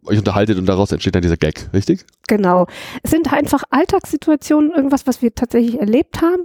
euch 0.06 0.18
unterhaltet 0.18 0.58
und 0.58 0.66
daraus 0.66 0.92
entsteht 0.92 1.14
dann 1.14 1.22
dieser 1.22 1.36
Gag, 1.36 1.68
richtig? 1.72 2.04
Genau. 2.28 2.66
Es 3.02 3.10
sind 3.10 3.32
einfach 3.32 3.64
Alltagssituationen, 3.70 4.70
irgendwas, 4.72 5.06
was 5.06 5.22
wir 5.22 5.34
tatsächlich 5.34 5.80
erlebt 5.80 6.20
haben 6.22 6.42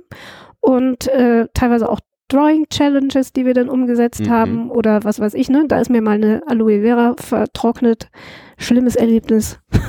und 0.59 1.07
äh, 1.07 1.47
teilweise 1.53 1.89
auch 1.89 1.99
Drawing-Challenges, 2.29 3.33
die 3.33 3.45
wir 3.45 3.53
dann 3.55 3.69
umgesetzt 3.69 4.21
Mhm. 4.21 4.29
haben 4.29 4.71
oder 4.71 5.03
was 5.03 5.19
weiß 5.19 5.33
ich, 5.33 5.49
ne? 5.49 5.65
Da 5.67 5.79
ist 5.79 5.89
mir 5.89 6.01
mal 6.01 6.11
eine 6.15 6.43
Aloe 6.47 6.81
Vera 6.81 7.15
vertrocknet. 7.17 8.09
Schlimmes 8.57 8.95
Erlebnis. 8.95 9.59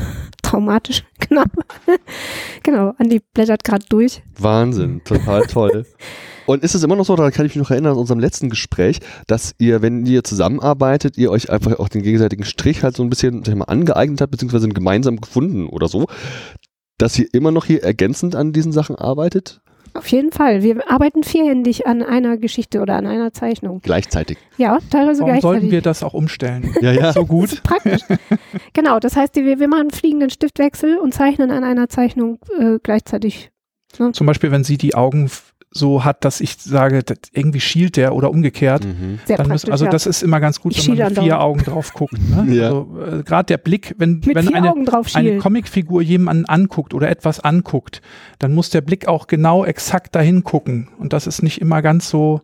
Traumatisch, 0.50 1.04
genau. 1.28 1.44
genau, 2.64 2.92
Andi 2.98 3.20
blättert 3.32 3.62
gerade 3.62 3.84
durch. 3.88 4.22
Wahnsinn, 4.36 5.00
total 5.04 5.46
toll. 5.46 5.86
Und 6.46 6.64
ist 6.64 6.74
es 6.74 6.82
immer 6.82 6.96
noch 6.96 7.04
so, 7.04 7.14
daran 7.14 7.30
kann 7.30 7.46
ich 7.46 7.54
mich 7.54 7.62
noch 7.62 7.70
erinnern 7.70 7.92
aus 7.92 7.98
unserem 7.98 8.18
letzten 8.18 8.50
Gespräch, 8.50 8.98
dass 9.28 9.54
ihr, 9.58 9.80
wenn 9.80 10.04
ihr 10.06 10.24
zusammenarbeitet, 10.24 11.16
ihr 11.16 11.30
euch 11.30 11.50
einfach 11.50 11.78
auch 11.78 11.88
den 11.88 12.02
gegenseitigen 12.02 12.42
Strich 12.42 12.82
halt 12.82 12.96
so 12.96 13.04
ein 13.04 13.10
bisschen 13.10 13.44
mal, 13.56 13.66
angeeignet 13.66 14.20
habt, 14.20 14.32
beziehungsweise 14.32 14.68
gemeinsam 14.70 15.20
gefunden 15.20 15.68
oder 15.68 15.86
so, 15.86 16.06
dass 16.98 17.16
ihr 17.16 17.28
immer 17.32 17.52
noch 17.52 17.66
hier 17.66 17.84
ergänzend 17.84 18.34
an 18.34 18.52
diesen 18.52 18.72
Sachen 18.72 18.96
arbeitet? 18.96 19.60
Auf 19.94 20.06
jeden 20.08 20.32
Fall. 20.32 20.62
Wir 20.62 20.90
arbeiten 20.90 21.22
vierhändig 21.24 21.86
an 21.86 22.02
einer 22.02 22.36
Geschichte 22.36 22.80
oder 22.80 22.96
an 22.96 23.06
einer 23.06 23.32
Zeichnung. 23.32 23.80
Gleichzeitig. 23.82 24.38
Ja, 24.56 24.78
teilweise 24.90 25.20
Warum 25.20 25.32
gleichzeitig. 25.32 25.42
sollten 25.42 25.70
wir 25.70 25.82
das 25.82 26.02
auch 26.02 26.14
umstellen? 26.14 26.74
Ja, 26.80 26.92
ja. 26.92 27.12
So 27.12 27.26
gut. 27.26 27.62
Praktisch. 27.62 28.00
genau, 28.72 29.00
das 29.00 29.16
heißt, 29.16 29.36
wir, 29.36 29.58
wir 29.58 29.68
machen 29.68 29.80
einen 29.82 29.90
fliegenden 29.90 30.30
Stiftwechsel 30.30 30.96
und 30.98 31.12
zeichnen 31.12 31.50
an 31.50 31.62
einer 31.62 31.88
Zeichnung 31.88 32.38
äh, 32.58 32.78
gleichzeitig. 32.82 33.50
Zum 33.92 34.26
Beispiel, 34.26 34.50
wenn 34.52 34.64
sie 34.64 34.78
die 34.78 34.94
Augen 34.94 35.28
so 35.72 36.04
hat, 36.04 36.24
dass 36.24 36.40
ich 36.40 36.56
sage, 36.56 37.02
das, 37.04 37.18
irgendwie 37.32 37.60
schielt 37.60 37.96
der 37.96 38.14
oder 38.14 38.30
umgekehrt. 38.30 38.84
Mhm. 38.84 39.20
Sehr 39.24 39.36
Dann 39.36 39.48
müssen, 39.48 39.70
also 39.70 39.84
ja. 39.84 39.90
das 39.90 40.06
ist 40.06 40.22
immer 40.22 40.40
ganz 40.40 40.60
gut, 40.60 40.76
Ich 40.76 40.88
wenn 40.88 40.98
man 40.98 41.12
mit 41.12 41.22
vier. 41.22 41.40
Augen 41.40 41.62
drauf 41.62 41.92
guckt. 41.94 42.14
Ne? 42.30 42.54
Ja. 42.54 42.66
Also 42.66 42.88
äh, 43.06 43.22
gerade 43.22 43.46
der 43.46 43.58
Blick, 43.58 43.94
wenn, 43.98 44.20
Mit 44.24 44.34
wenn 44.34 44.54
eine, 44.54 44.74
eine. 45.14 45.38
Comicfigur 45.38 46.02
jemanden 46.02 46.44
anguckt 46.46 46.92
oder 46.92 47.08
etwas 47.08 47.40
anguckt, 47.40 48.02
dann 48.38 48.52
muss 48.52 48.70
der 48.70 48.80
Blick 48.80 49.06
auch 49.08 49.26
genau 49.26 49.64
exakt 49.64 50.14
dahin 50.14 50.44
gucken. 50.44 50.88
Und 50.98 51.12
das 51.12 51.26
ist 51.26 51.42
nicht 51.42 51.60
immer 51.60 51.82
ganz 51.82 52.10
so 52.10 52.40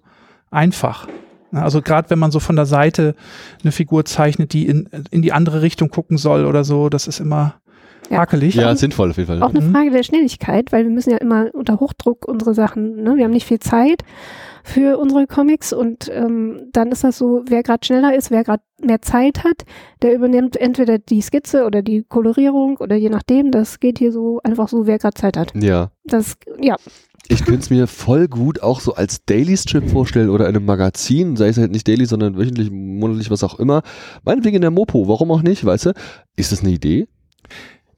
einfach. 0.51 1.09
Ne, 1.51 1.63
Also 1.63 1.83
gerade 1.83 2.11
wenn 2.11 2.19
man 2.19 2.31
so 2.31 2.41
von 2.41 2.57
der 2.57 2.67
Seite 2.67 3.15
eine 3.63 3.73
Figur 3.73 4.05
zeichnet, 4.05 4.53
die 4.53 4.67
in, 4.67 4.89
in 5.11 5.23
die 5.23 5.33
andere 5.33 5.63
Richtung 5.63 5.91
gucken 5.91 6.17
soll 6.17 6.47
oder 6.47 6.65
so, 6.65 6.89
das 6.89 7.07
ist 7.07 7.21
immer 7.21 7.55
Ja. 8.11 8.19
hakelig. 8.19 8.55
Ja, 8.55 8.71
ist 8.71 8.81
sinnvoll 8.81 9.11
auf 9.11 9.17
jeden 9.17 9.27
Fall. 9.29 9.43
Auch 9.43 9.51
eine 9.55 9.61
Mhm. 9.61 9.73
Frage 9.73 9.91
der 9.91 10.03
Schnelligkeit, 10.03 10.73
weil 10.73 10.85
wir 10.85 10.91
müssen 10.91 11.11
ja 11.11 11.17
immer 11.19 11.49
unter 11.55 11.81
Hochdruck 11.81 12.27
unsere 12.29 12.55
Sachen, 12.55 13.03
ne? 13.03 13.17
wir 13.17 13.25
haben 13.25 13.33
nicht 13.33 13.47
viel 13.47 13.61
Zeit 13.61 14.03
für 14.65 14.99
unsere 14.99 15.27
Comics 15.29 15.73
und 15.73 16.11
ähm, 16.13 16.69
dann 16.73 16.91
ist 16.91 17.05
das 17.05 17.19
so, 17.19 17.43
wer 17.49 17.63
gerade 17.63 17.87
schneller 17.87 18.17
ist, 18.17 18.31
wer 18.33 18.43
gerade 18.43 18.63
mehr 18.83 19.01
Zeit 19.01 19.45
hat, 19.45 19.63
der 20.03 20.13
übernimmt 20.15 20.57
entweder 20.57 20.99
die 20.99 21.21
Skizze 21.21 21.65
oder 21.67 21.83
die 21.83 22.05
Kolorierung 22.09 22.77
oder 22.79 22.97
je 22.97 23.09
nachdem, 23.09 23.53
das 23.53 23.79
geht 23.79 23.99
hier 23.99 24.11
so 24.11 24.41
einfach 24.43 24.69
so, 24.69 24.87
wer 24.87 24.99
gerade 24.99 25.15
Zeit 25.15 25.37
hat. 25.37 25.53
Ja. 25.55 25.91
Das, 26.05 26.37
ja, 26.61 26.75
Ich 27.29 27.45
könnte 27.45 27.61
es 27.61 27.71
mir 27.71 27.87
voll 27.87 28.27
gut 28.29 28.61
auch 28.63 28.81
so 28.81 28.95
als 28.95 29.25
Daily 29.25 29.57
Strip 29.57 29.89
vorstellen 29.89 30.31
oder 30.31 30.49
in 30.49 30.57
einem 30.57 30.65
Magazin, 30.67 31.37
sei 31.37 31.49
es 31.49 31.59
halt 31.59 31.71
nicht 31.73 31.87
daily, 31.87 32.07
sondern 32.07 32.37
wöchentlich, 32.37 32.71
monatlich, 32.73 33.31
was 33.31 33.45
auch 33.45 33.59
immer. 33.61 33.83
Meinetwegen 34.25 34.57
in 34.57 34.63
der 34.63 34.71
Mopo, 34.73 35.07
warum 35.09 35.31
auch 35.31 35.43
nicht, 35.43 35.65
weißt 35.65 35.87
du? 35.87 35.93
Ist 36.37 36.51
das 36.53 36.63
eine 36.63 36.71
Idee? 36.71 37.07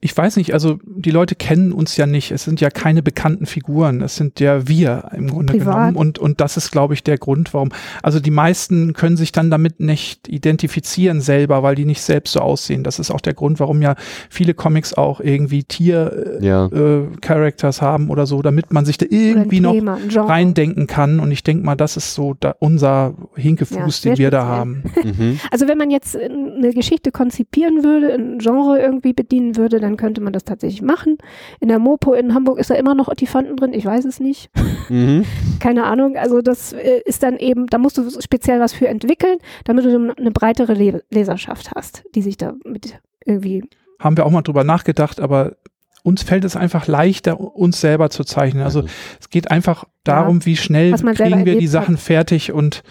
Ich 0.01 0.17
weiß 0.17 0.37
nicht, 0.37 0.53
also 0.55 0.79
die 0.85 1.11
Leute 1.11 1.35
kennen 1.35 1.73
uns 1.73 1.97
ja 1.97 2.07
nicht. 2.07 2.31
Es 2.31 2.45
sind 2.45 2.61
ja 2.61 2.71
keine 2.71 3.03
bekannten 3.03 3.47
Figuren. 3.47 4.01
Es 4.01 4.15
sind 4.15 4.39
ja 4.39 4.69
wir 4.69 5.11
im 5.13 5.27
Grunde 5.29 5.55
Privat. 5.55 5.75
genommen. 5.75 5.97
Und, 5.97 6.21
und 6.21 6.41
das 6.41 6.57
ist, 6.57 6.71
glaube 6.71 6.95
ich, 6.95 7.03
der 7.03 7.19
Grund, 7.19 7.53
warum. 7.53 7.71
Also 8.01 8.21
die 8.21 8.31
meisten 8.31 8.93
können 8.93 9.17
sich 9.17 9.33
dann 9.33 9.51
damit 9.51 9.81
nicht 9.81 10.29
identifizieren 10.29 11.21
selber, 11.21 11.65
weil 11.65 11.75
die 11.75 11.85
nicht 11.85 12.01
selbst 12.01 12.33
so 12.35 12.41
aussehen. 12.41 12.85
Das 12.85 13.01
ist 13.01 13.11
auch 13.11 13.21
der 13.21 13.35
Grund, 13.35 13.59
warum 13.59 13.83
ja 13.83 13.97
viele 14.31 14.55
Comics 14.55 14.95
auch 14.95 15.21
irgendwie 15.21 15.65
Tier-Characters 15.65 16.43
Ja. 16.45 16.67
äh, 16.67 17.07
Characters 17.21 17.83
haben 17.83 18.11
oder 18.11 18.27
so, 18.27 18.41
damit 18.41 18.73
man 18.73 18.85
sich 18.85 18.99
da 18.99 19.07
irgendwie 19.09 19.61
noch 19.61 19.73
Thema, 19.73 19.99
reindenken 20.15 20.87
kann. 20.87 21.19
Und 21.19 21.33
ich 21.33 21.43
denke 21.43 21.65
mal, 21.67 21.75
das 21.75 21.97
ist 21.97 22.15
so 22.15 22.35
da 22.39 22.55
unser 22.61 23.15
Hinkefuß, 23.35 24.05
Ja, 24.05 24.11
den 24.13 24.19
wir 24.19 24.31
da 24.31 24.45
haben. 24.47 24.85
Mhm. 25.03 25.41
Also 25.51 25.67
wenn 25.67 25.79
man 25.79 25.91
jetzt 25.91 26.15
äh, 26.15 26.29
eine 26.29 26.73
Geschichte 26.73 27.11
konzipieren 27.11 27.83
würde, 27.83 28.15
ein 28.15 28.39
Genre 28.39 28.79
irgendwie 28.81 29.13
bedienen 29.13 29.57
würde, 29.57 29.81
dann 29.81 29.88
könnte 29.97 30.21
man 30.21 30.33
das 30.33 30.45
tatsächlich 30.45 30.83
machen. 30.83 31.19
In 31.61 31.69
der 31.69 31.79
Mopo 31.79 32.13
in 32.13 32.35
Hamburg 32.35 32.59
ist 32.59 32.71
da 32.71 32.75
immer 32.75 32.95
noch 32.95 33.09
Ottifanten 33.09 33.57
drin, 33.57 33.73
ich 33.73 33.85
weiß 33.85 34.05
es 34.05 34.21
nicht. 34.21 34.51
Mhm. 34.89 35.25
Keine 35.61 35.85
Ahnung. 35.85 36.17
Also 36.17 36.41
das 36.41 36.73
äh, 36.73 37.01
ist 37.05 37.23
dann 37.23 37.37
eben, 37.37 37.67
da 37.67 37.79
musst 37.79 37.99
du 37.99 38.09
speziell 38.21 38.61
was 38.61 38.73
für 38.73 38.89
entwickeln, 38.89 39.39
damit 39.65 39.85
du 39.85 40.15
eine 40.17 40.31
breitere 40.31 40.75
Le 40.75 41.03
Leserschaft 41.11 41.73
hast, 41.75 42.05
die 42.15 42.23
sich 42.23 42.37
da 42.37 42.55
mit 42.65 42.99
irgendwie 43.25 43.65
haben 43.99 44.17
wir 44.17 44.27
auch 44.27 44.31
mal 44.31 44.43
drüber 44.43 44.65
nachgedacht, 44.65 45.21
aber 45.21 45.57
uns 46.03 46.23
fällt 46.23 46.45
es 46.45 46.57
einfach 46.57 46.87
leichter, 46.87 47.39
uns 47.41 47.81
selber 47.81 48.11
zu 48.11 48.25
zeichnen. 48.25 48.63
Also 48.63 48.85
es 49.21 49.29
geht 49.31 49.51
einfach 49.51 49.85
darum, 50.05 50.47
wie 50.47 50.57
schnell 50.57 50.93
kriegen 50.93 51.45
wir 51.45 51.59
die 51.59 51.67
Sachen 51.67 51.97
hat. 51.97 52.03
fertig 52.03 52.53
und 52.53 52.83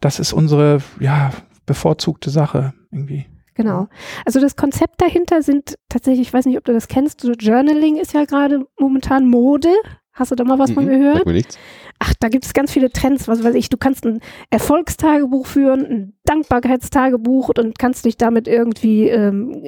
das 0.00 0.18
ist 0.18 0.32
unsere, 0.32 0.80
ja, 1.00 1.32
bevorzugte 1.66 2.30
Sache 2.30 2.72
irgendwie. 2.90 3.26
Genau. 3.58 3.88
Also 4.24 4.40
das 4.40 4.54
Konzept 4.54 5.02
dahinter 5.02 5.42
sind 5.42 5.74
tatsächlich, 5.88 6.28
ich 6.28 6.32
weiß 6.32 6.46
nicht, 6.46 6.56
ob 6.58 6.64
du 6.64 6.72
das 6.72 6.86
kennst, 6.86 7.20
so 7.22 7.32
Journaling 7.32 7.96
ist 7.96 8.12
ja 8.14 8.24
gerade 8.24 8.64
momentan 8.78 9.26
Mode. 9.26 9.68
Hast 10.12 10.30
du 10.30 10.36
da 10.36 10.44
mal 10.44 10.60
was 10.60 10.70
von 10.70 10.84
Mhm. 10.84 10.88
gehört? 10.90 11.16
Sag 11.18 11.26
mir 11.26 11.32
nichts. 11.32 11.58
Ach, 12.00 12.12
da 12.20 12.28
gibt 12.28 12.44
es 12.44 12.54
ganz 12.54 12.70
viele 12.70 12.90
Trends, 12.90 13.26
was 13.26 13.42
weiß 13.42 13.54
ich. 13.54 13.70
Du 13.70 13.76
kannst 13.76 14.06
ein 14.06 14.20
Erfolgstagebuch 14.50 15.46
führen, 15.46 15.86
ein 15.86 16.12
Dankbarkeitstagebuch 16.24 17.50
und 17.58 17.78
kannst 17.78 18.04
dich 18.04 18.16
damit 18.16 18.46
irgendwie 18.46 19.08
ähm, 19.08 19.62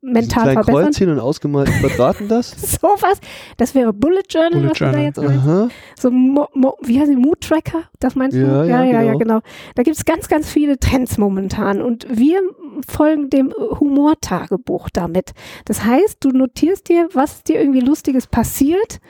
mental 0.00 0.42
Klein 0.42 0.54
verbessern. 0.54 0.84
Kreuzchen 0.84 1.10
und 1.10 1.18
ausgemalten 1.18 1.74
Quadraten 1.80 2.28
das? 2.28 2.50
So 2.50 2.88
was. 3.00 3.20
Das 3.56 3.74
wäre 3.74 3.92
Bullet 3.92 4.22
Journal, 4.28 4.52
Bullet 4.52 4.70
was 4.70 4.78
du 4.78 4.84
da 4.84 4.90
Journal. 4.90 5.04
jetzt. 5.04 5.18
Aha. 5.18 5.68
So, 5.98 6.10
Mo 6.10 6.48
Mo 6.54 6.76
wie 6.82 7.00
heißt 7.00 7.10
die, 7.10 7.16
Mood 7.16 7.40
Tracker? 7.40 7.84
Das 7.98 8.14
meinst 8.14 8.36
du? 8.36 8.42
Ja, 8.42 8.64
ja, 8.64 8.84
ja, 8.84 9.02
ja, 9.02 9.12
genau. 9.12 9.18
genau. 9.18 9.40
Da 9.74 9.82
gibt 9.82 9.96
es 9.96 10.04
ganz, 10.04 10.28
ganz 10.28 10.48
viele 10.48 10.78
Trends 10.78 11.18
momentan 11.18 11.82
und 11.82 12.06
wir 12.08 12.40
folgen 12.86 13.28
dem 13.30 13.52
Humortagebuch 13.52 14.88
damit. 14.92 15.32
Das 15.64 15.84
heißt, 15.84 16.18
du 16.20 16.30
notierst 16.30 16.88
dir, 16.88 17.08
was 17.12 17.42
dir 17.42 17.60
irgendwie 17.60 17.80
Lustiges 17.80 18.26
passiert. 18.26 19.00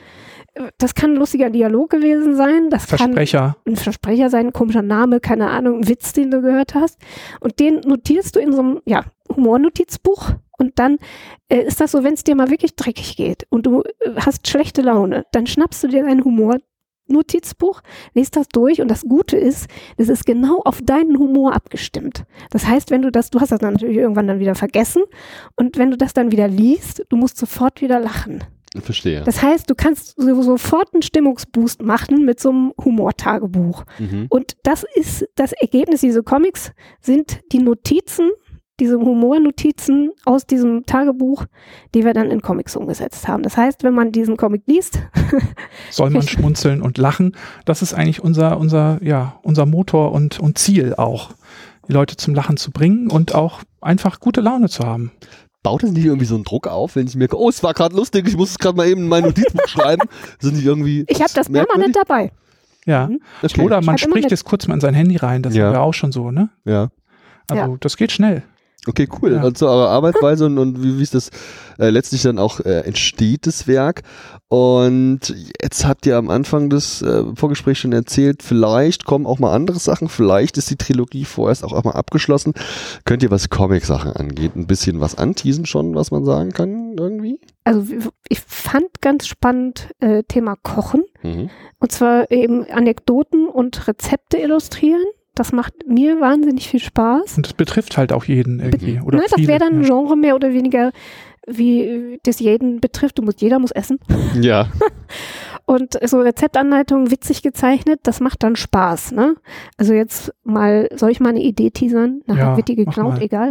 Das 0.77 0.93
kann 0.93 1.13
ein 1.13 1.17
lustiger 1.17 1.49
Dialog 1.49 1.89
gewesen 1.89 2.35
sein. 2.35 2.69
Das 2.69 2.87
kann 2.87 3.13
Versprecher. 3.13 3.57
ein 3.65 3.75
Versprecher 3.75 4.29
sein, 4.29 4.47
ein 4.47 4.53
komischer 4.53 4.83
Name, 4.83 5.19
keine 5.19 5.49
Ahnung, 5.49 5.79
ein 5.79 5.87
Witz, 5.87 6.13
den 6.13 6.29
du 6.29 6.41
gehört 6.41 6.75
hast. 6.75 6.99
Und 7.39 7.59
den 7.59 7.79
notierst 7.81 8.35
du 8.35 8.39
in 8.39 8.53
so 8.53 8.59
einem 8.59 8.81
ja, 8.85 9.03
Humornotizbuch. 9.35 10.31
Und 10.57 10.77
dann 10.79 10.97
äh, 11.49 11.63
ist 11.63 11.81
das 11.81 11.91
so, 11.91 12.03
wenn 12.03 12.13
es 12.13 12.23
dir 12.23 12.35
mal 12.35 12.49
wirklich 12.49 12.75
dreckig 12.75 13.17
geht 13.17 13.47
und 13.49 13.65
du 13.65 13.81
äh, 13.81 14.11
hast 14.17 14.47
schlechte 14.47 14.81
Laune, 14.81 15.25
dann 15.31 15.47
schnappst 15.47 15.83
du 15.83 15.87
dir 15.87 16.05
ein 16.05 16.23
Humornotizbuch, 16.23 17.81
liest 18.13 18.35
das 18.35 18.47
durch 18.49 18.79
und 18.79 18.89
das 18.89 19.01
Gute 19.01 19.35
ist, 19.35 19.67
es 19.97 20.09
ist 20.09 20.25
genau 20.25 20.61
auf 20.63 20.81
deinen 20.81 21.17
Humor 21.17 21.53
abgestimmt. 21.53 22.25
Das 22.51 22.67
heißt, 22.67 22.91
wenn 22.91 23.01
du 23.01 23.11
das, 23.11 23.31
du 23.31 23.39
hast 23.39 23.51
das 23.51 23.59
dann 23.59 23.73
natürlich 23.73 23.97
irgendwann 23.97 24.27
dann 24.27 24.39
wieder 24.39 24.55
vergessen 24.55 25.03
und 25.55 25.77
wenn 25.77 25.89
du 25.89 25.97
das 25.97 26.13
dann 26.13 26.31
wieder 26.31 26.47
liest, 26.47 27.03
du 27.09 27.17
musst 27.17 27.37
sofort 27.37 27.81
wieder 27.81 27.99
lachen. 27.99 28.43
Verstehe. 28.81 29.21
Das 29.23 29.41
heißt, 29.41 29.69
du 29.69 29.75
kannst 29.75 30.15
so, 30.17 30.41
sofort 30.41 30.93
einen 30.93 31.03
Stimmungsboost 31.03 31.81
machen 31.81 32.25
mit 32.25 32.39
so 32.39 32.49
einem 32.49 32.73
Humortagebuch. 32.83 33.83
Mhm. 33.99 34.25
Und 34.29 34.53
das 34.63 34.83
ist 34.95 35.27
das 35.35 35.51
Ergebnis. 35.53 36.01
Diese 36.01 36.23
Comics 36.23 36.71
sind 36.99 37.41
die 37.51 37.59
Notizen, 37.59 38.31
diese 38.79 38.99
Humornotizen 38.99 40.11
aus 40.25 40.47
diesem 40.47 40.85
Tagebuch, 40.85 41.45
die 41.93 42.03
wir 42.03 42.13
dann 42.13 42.31
in 42.31 42.41
Comics 42.41 42.75
umgesetzt 42.75 43.27
haben. 43.27 43.43
Das 43.43 43.57
heißt, 43.57 43.83
wenn 43.83 43.93
man 43.93 44.11
diesen 44.11 44.37
Comic 44.37 44.63
liest, 44.65 44.99
Soll 45.91 46.09
man 46.09 46.21
schmunzeln 46.27 46.81
und 46.81 46.97
lachen. 46.97 47.35
Das 47.65 47.81
ist 47.81 47.93
eigentlich 47.93 48.23
unser, 48.23 48.57
unser, 48.57 48.99
ja, 49.03 49.39
unser 49.43 49.65
Motor 49.65 50.11
und, 50.11 50.39
und 50.39 50.57
Ziel 50.57 50.95
auch, 50.95 51.31
die 51.87 51.93
Leute 51.93 52.17
zum 52.17 52.33
Lachen 52.33 52.57
zu 52.57 52.71
bringen 52.71 53.11
und 53.11 53.35
auch 53.35 53.61
einfach 53.81 54.19
gute 54.19 54.41
Laune 54.41 54.69
zu 54.69 54.83
haben. 54.83 55.11
Baut 55.63 55.81
es 55.83 55.91
nicht 55.91 56.05
irgendwie 56.05 56.25
so 56.25 56.35
einen 56.35 56.43
Druck 56.43 56.67
auf, 56.67 56.95
wenn 56.97 57.07
ich 57.07 57.15
merke, 57.15 57.39
oh, 57.39 57.47
es 57.49 57.63
war 57.63 57.73
gerade 57.73 57.95
lustig, 57.95 58.27
ich 58.27 58.35
muss 58.35 58.51
es 58.51 58.59
gerade 58.59 58.75
mal 58.75 58.87
eben 58.87 59.01
in 59.03 59.07
mein 59.07 59.23
Notizbuch 59.23 59.67
schreiben? 59.67 60.07
Sind 60.39 60.57
die 60.57 60.65
irgendwie. 60.65 61.05
ich 61.07 61.21
habe 61.21 61.31
das 61.33 61.47
merkwürdig? 61.49 61.93
permanent 61.93 61.95
dabei. 61.95 62.31
Ja. 62.85 63.07
Mhm. 63.07 63.21
Okay. 63.41 63.61
Oder 63.61 63.81
man 63.81 63.97
spricht 63.97 64.31
es 64.31 64.43
kurz 64.43 64.67
mal 64.67 64.73
in 64.75 64.81
sein 64.81 64.93
Handy 64.93 65.15
rein, 65.15 65.41
das 65.41 65.55
Ja. 65.55 65.67
haben 65.67 65.73
wir 65.73 65.81
auch 65.81 65.93
schon 65.93 66.11
so, 66.11 66.31
ne? 66.31 66.49
Ja. 66.65 66.89
Also 67.49 67.71
Ja. 67.71 67.77
das 67.79 67.95
geht 67.97 68.11
schnell. 68.11 68.43
Okay, 68.85 69.07
cool. 69.21 69.33
Ja. 69.33 69.41
Also 69.41 69.67
eure 69.67 69.89
Arbeitsweise 69.89 70.45
und, 70.45 70.57
und 70.57 70.83
wie, 70.83 70.97
wie 70.97 71.03
ist 71.03 71.15
das 71.15 71.29
äh, 71.79 71.89
letztlich 71.89 72.21
dann 72.23 72.37
auch 72.37 72.59
äh, 72.59 72.81
entsteht, 72.81 73.47
das 73.47 73.67
Werk. 73.67 74.03
Und 74.49 75.33
jetzt 75.61 75.85
habt 75.85 76.05
ihr 76.05 76.17
am 76.17 76.29
Anfang 76.29 76.69
des 76.69 77.01
äh, 77.01 77.23
Vorgesprächs 77.35 77.79
schon 77.79 77.93
erzählt, 77.93 78.43
vielleicht 78.43 79.05
kommen 79.05 79.25
auch 79.25 79.39
mal 79.39 79.53
andere 79.53 79.79
Sachen, 79.79 80.09
vielleicht 80.09 80.57
ist 80.57 80.69
die 80.69 80.75
Trilogie 80.75 81.25
vorerst 81.25 81.63
auch, 81.63 81.71
auch 81.71 81.83
mal 81.85 81.91
abgeschlossen. 81.91 82.53
Könnt 83.05 83.23
ihr, 83.23 83.31
was 83.31 83.49
Comic-Sachen 83.49 84.11
angeht, 84.11 84.55
ein 84.55 84.67
bisschen 84.67 84.99
was 84.99 85.17
anteasen 85.17 85.65
schon, 85.65 85.95
was 85.95 86.11
man 86.11 86.25
sagen 86.25 86.51
kann 86.51 86.95
irgendwie? 86.97 87.39
Also 87.63 87.85
ich 88.27 88.41
fand 88.41 89.01
ganz 89.01 89.27
spannend 89.27 89.89
äh, 90.01 90.23
Thema 90.23 90.55
Kochen. 90.61 91.03
Mhm. 91.23 91.49
Und 91.79 91.91
zwar 91.91 92.29
eben 92.31 92.69
Anekdoten 92.69 93.47
und 93.47 93.87
Rezepte 93.87 94.37
illustrieren. 94.37 95.03
Das 95.35 95.51
macht 95.51 95.73
mir 95.87 96.21
wahnsinnig 96.21 96.69
viel 96.69 96.79
Spaß. 96.79 97.37
Und 97.37 97.47
das 97.47 97.53
betrifft 97.53 97.97
halt 97.97 98.13
auch 98.13 98.25
jeden 98.25 98.59
irgendwie. 98.59 98.99
Oder 99.01 99.17
ne, 99.17 99.23
das 99.23 99.35
viele, 99.35 99.47
wäre 99.47 99.59
dann 99.59 99.79
ein 99.79 99.81
ja. 99.81 99.87
Genre 99.87 100.15
mehr 100.15 100.35
oder 100.35 100.53
weniger, 100.53 100.91
wie 101.47 102.19
das 102.23 102.39
jeden 102.39 102.79
betrifft. 102.79 103.17
Du 103.17 103.23
musst, 103.23 103.41
jeder 103.41 103.59
muss 103.59 103.71
essen. 103.71 103.99
Ja. 104.39 104.67
Und 105.65 105.97
so 106.03 106.19
Rezeptanleitungen 106.19 107.09
witzig 107.09 107.41
gezeichnet, 107.41 108.01
das 108.03 108.19
macht 108.19 108.43
dann 108.43 108.57
Spaß. 108.57 109.13
Ne? 109.13 109.35
Also 109.77 109.93
jetzt 109.93 110.33
mal, 110.43 110.89
soll 110.93 111.09
ich 111.11 111.21
mal 111.21 111.29
eine 111.29 111.41
Idee 111.41 111.71
teasern? 111.71 112.21
Nachher 112.25 112.41
Ja, 112.41 112.57
wird 112.57 112.67
die 112.67 112.75
geklaut, 112.75 113.21
egal. 113.21 113.49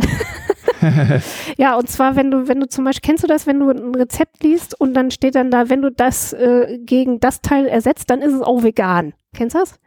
ja, 1.57 1.77
und 1.77 1.89
zwar, 1.89 2.15
wenn 2.15 2.31
du, 2.31 2.49
wenn 2.49 2.61
du 2.61 2.69
zum 2.69 2.85
Beispiel, 2.85 3.09
kennst 3.09 3.25
du 3.25 3.29
das, 3.29 3.47
wenn 3.47 3.61
du 3.61 3.71
ein 3.71 3.95
Rezept 3.95 4.43
liest 4.43 4.79
und 4.79 4.93
dann 4.93 5.11
steht 5.11 5.37
dann 5.37 5.51
da, 5.51 5.71
wenn 5.71 5.81
du 5.81 5.91
das 5.91 6.35
äh, 6.35 6.79
gegen 6.83 7.19
das 7.19 7.41
Teil 7.41 7.67
ersetzt, 7.67 8.11
dann 8.11 8.21
ist 8.21 8.35
es 8.35 8.43
auch 8.43 8.63
vegan. 8.63 9.15
Kennst 9.35 9.55
du 9.55 9.61
das? 9.61 9.79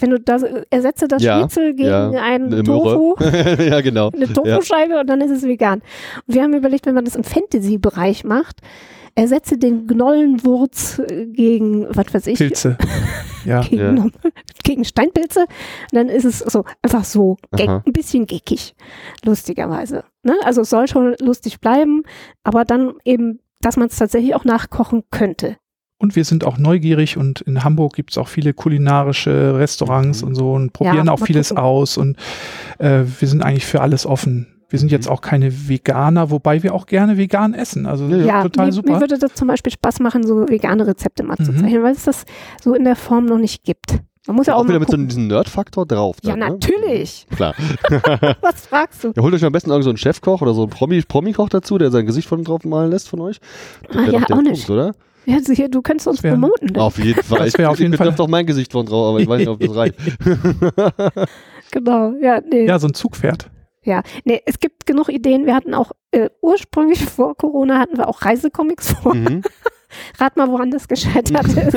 Wenn 0.00 0.10
du 0.10 0.20
das, 0.20 0.42
ersetze 0.70 1.08
das 1.08 1.22
Ja, 1.22 1.38
Schnitzel 1.38 1.74
gegen 1.74 1.88
ja, 1.88 2.10
einen 2.10 2.52
Eine 2.52 2.62
Tofu, 2.62 3.14
ja, 3.20 3.80
genau. 3.80 4.10
eine 4.10 4.32
Tofu-Scheibe 4.32 5.00
und 5.00 5.06
dann 5.08 5.20
ist 5.20 5.30
es 5.30 5.42
vegan. 5.44 5.82
Und 6.26 6.34
wir 6.34 6.42
haben 6.42 6.54
überlegt, 6.54 6.86
wenn 6.86 6.94
man 6.94 7.04
das 7.04 7.16
im 7.16 7.24
Fantasy-Bereich 7.24 8.24
macht, 8.24 8.60
ersetze 9.16 9.58
den 9.58 9.86
Gnollenwurz 9.86 10.98
äh, 10.98 11.26
gegen, 11.26 11.86
was 11.94 12.12
weiß 12.12 12.26
ich, 12.28 12.38
Pilze. 12.38 12.76
Ja. 13.44 13.60
gegen, 13.60 13.96
Ja. 13.98 14.06
gegen 14.62 14.84
Steinpilze. 14.86 15.40
Und 15.40 15.48
dann 15.92 16.08
ist 16.08 16.24
es 16.24 16.38
so 16.38 16.64
einfach 16.80 17.04
so 17.04 17.36
Aha. 17.52 17.82
ein 17.86 17.92
bisschen 17.92 18.26
geckig, 18.26 18.74
lustigerweise. 19.22 20.04
Ne? 20.22 20.34
Also 20.44 20.62
es 20.62 20.70
soll 20.70 20.88
schon 20.88 21.14
lustig 21.20 21.60
bleiben, 21.60 22.04
aber 22.42 22.64
dann 22.64 22.94
eben, 23.04 23.40
dass 23.60 23.76
man 23.76 23.88
es 23.88 23.96
tatsächlich 23.96 24.34
auch 24.34 24.44
nachkochen 24.46 25.04
könnte. 25.10 25.56
Und 26.04 26.16
wir 26.16 26.24
sind 26.26 26.44
auch 26.44 26.58
neugierig 26.58 27.16
und 27.16 27.40
in 27.40 27.64
Hamburg 27.64 27.94
gibt 27.94 28.10
es 28.10 28.18
auch 28.18 28.28
viele 28.28 28.52
kulinarische 28.52 29.56
Restaurants 29.58 30.20
Mhm. 30.20 30.28
und 30.28 30.34
so 30.34 30.52
und 30.52 30.72
probieren 30.74 31.06
Ja, 31.06 31.12
auch 31.12 31.18
vieles 31.24 31.48
gucken. 31.48 31.64
aus 31.64 31.96
und 31.96 32.18
äh, 32.78 33.04
wir 33.20 33.26
sind 33.26 33.42
eigentlich 33.42 33.64
für 33.64 33.80
alles 33.80 34.04
offen. 34.04 34.46
Wir 34.68 34.78
sind 34.78 34.88
Mhm. 34.88 34.96
jetzt 34.96 35.08
auch 35.08 35.22
keine 35.22 35.50
Veganer, 35.68 36.30
wobei 36.30 36.62
wir 36.62 36.74
auch 36.74 36.84
gerne 36.84 37.16
vegan 37.16 37.54
essen. 37.54 37.86
Also 37.86 38.06
Ja, 38.06 38.18
Ja, 38.18 38.42
total 38.42 38.66
mir, 38.66 38.72
super. 38.72 38.92
mir 38.92 39.00
würde 39.00 39.16
das 39.18 39.32
zum 39.32 39.48
Beispiel 39.48 39.72
Spaß 39.72 40.00
machen, 40.00 40.26
so 40.26 40.46
vegane 40.46 40.86
Rezepte 40.86 41.22
mal 41.22 41.36
zu 41.38 41.52
Mhm. 41.52 41.58
zeichnen, 41.60 41.82
weil 41.82 41.92
es 41.94 42.04
das 42.04 42.24
so 42.62 42.74
in 42.74 42.84
der 42.84 42.96
Form 42.96 43.24
noch 43.24 43.38
nicht 43.38 43.64
gibt. 43.64 43.98
Man 44.26 44.36
muss 44.36 44.46
ja 44.46 44.54
auch, 44.56 44.60
Auch 44.60 44.64
wieder 44.64 44.74
mal 44.74 44.80
mit 44.80 44.88
so 44.90 44.96
gucken. 44.96 45.08
diesem 45.08 45.26
Nerd-Faktor 45.28 45.86
drauf. 45.86 46.16
Ja, 46.22 46.30
dann, 46.30 46.38
ne? 46.40 46.48
natürlich. 46.50 47.26
Klar. 47.36 47.54
Was 48.42 48.66
fragst 48.66 49.04
du? 49.04 49.12
Ja, 49.16 49.22
holt 49.22 49.32
euch 49.34 49.44
am 49.44 49.52
besten 49.52 49.70
irgend 49.70 49.84
so 49.84 49.90
einen 49.90 49.96
Chefkoch 49.98 50.42
oder 50.42 50.52
so 50.52 50.62
einen 50.64 50.72
Promi- 50.72 51.06
Promi-Koch 51.06 51.48
dazu, 51.48 51.78
der 51.78 51.90
sein 51.90 52.04
Gesicht 52.04 52.28
von 52.28 52.44
drauf 52.44 52.64
malen 52.64 52.90
lässt 52.90 53.08
von 53.08 53.20
euch. 53.22 53.38
Das 53.88 53.96
Ah, 53.96 54.10
ja, 54.10 54.18
auch 54.22 54.26
Punkt, 54.26 54.50
nicht. 54.50 54.68
oder? 54.68 54.92
Ja, 55.26 55.38
hier, 55.52 55.68
du 55.68 55.80
könntest 55.82 56.06
uns 56.08 56.22
wär- 56.22 56.32
promoten. 56.32 56.68
ne? 56.72 56.80
Auf 56.80 56.98
jeden 56.98 57.22
Fall. 57.22 57.38
Das 57.50 57.54
auf 57.54 57.78
jeden 57.78 57.92
ich 57.92 57.98
betrifft 57.98 58.18
Fall- 58.18 58.24
auch 58.26 58.28
mein 58.30 58.46
Gesicht 58.46 58.72
von 58.72 58.84
drauf, 58.86 59.08
aber 59.10 59.20
ich 59.20 59.28
weiß 59.28 59.38
nicht, 59.38 59.48
ob 59.48 59.60
das 59.60 59.74
reicht. 59.76 59.94
Genau, 61.70 62.12
ja, 62.20 62.40
nee. 62.40 62.66
ja, 62.66 62.78
so 62.78 62.86
ein 62.86 62.94
Zugpferd. 62.94 63.50
Ja, 63.82 64.02
nee, 64.24 64.40
es 64.46 64.58
gibt 64.60 64.86
genug 64.86 65.08
Ideen. 65.08 65.44
Wir 65.46 65.54
hatten 65.54 65.74
auch 65.74 65.90
äh, 66.12 66.30
ursprünglich 66.40 67.04
vor 67.04 67.36
Corona 67.36 67.78
hatten 67.78 67.96
wir 67.98 68.08
auch 68.08 68.22
Reisecomics 68.22 68.92
vor. 68.92 69.14
mhm. 69.14 69.42
Rat 70.18 70.36
mal, 70.36 70.48
woran 70.48 70.70
das 70.70 70.88
gescheitert 70.88 71.46
ist. 71.56 71.74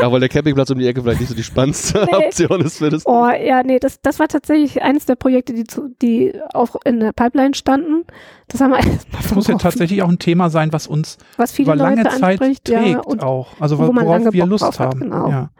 Ja, 0.00 0.10
weil 0.12 0.20
der 0.20 0.28
Campingplatz 0.28 0.70
um 0.70 0.78
die 0.78 0.86
Ecke 0.86 1.02
vielleicht 1.02 1.20
nicht 1.20 1.28
so 1.28 1.34
die 1.34 1.42
spannendste 1.42 2.06
Nee. 2.10 2.26
Option 2.26 2.60
ist 2.60 2.78
für 2.78 2.90
das. 2.90 3.06
Oh, 3.06 3.28
ja, 3.28 3.62
nee, 3.62 3.78
das, 3.78 4.00
das 4.00 4.18
war 4.18 4.28
tatsächlich 4.28 4.82
eines 4.82 5.06
der 5.06 5.14
Projekte, 5.16 5.52
die, 5.54 5.64
zu, 5.64 5.88
die 6.02 6.32
auch 6.52 6.76
in 6.84 7.00
der 7.00 7.12
Pipeline 7.12 7.54
standen. 7.54 8.04
Das 8.48 8.60
haben 8.60 8.70
wir 8.72 8.78
erstmal 8.78 9.22
Das 9.22 9.34
muss 9.34 9.46
ja 9.48 9.56
tatsächlich 9.56 10.02
auch 10.02 10.08
ein 10.08 10.18
Thema 10.18 10.50
sein, 10.50 10.72
was 10.72 10.86
uns 10.86 11.18
was 11.36 11.52
viele 11.52 11.72
über 11.72 11.76
lange 11.76 12.02
Leute 12.02 12.16
Zeit 12.18 12.38
trägt 12.38 12.68
Ja, 12.68 13.00
und 13.00 13.22
auch. 13.22 13.48
Also 13.60 13.78
wo 13.78 13.90
man 13.92 14.04
worauf 14.04 14.18
lange 14.18 14.32
wir 14.32 14.42
Bock 14.42 14.50
Lust 14.50 14.64
drauf 14.64 14.78
hat, 14.78 14.88
haben. 14.88 15.00
genau. 15.00 15.28
Ja. 15.30 15.50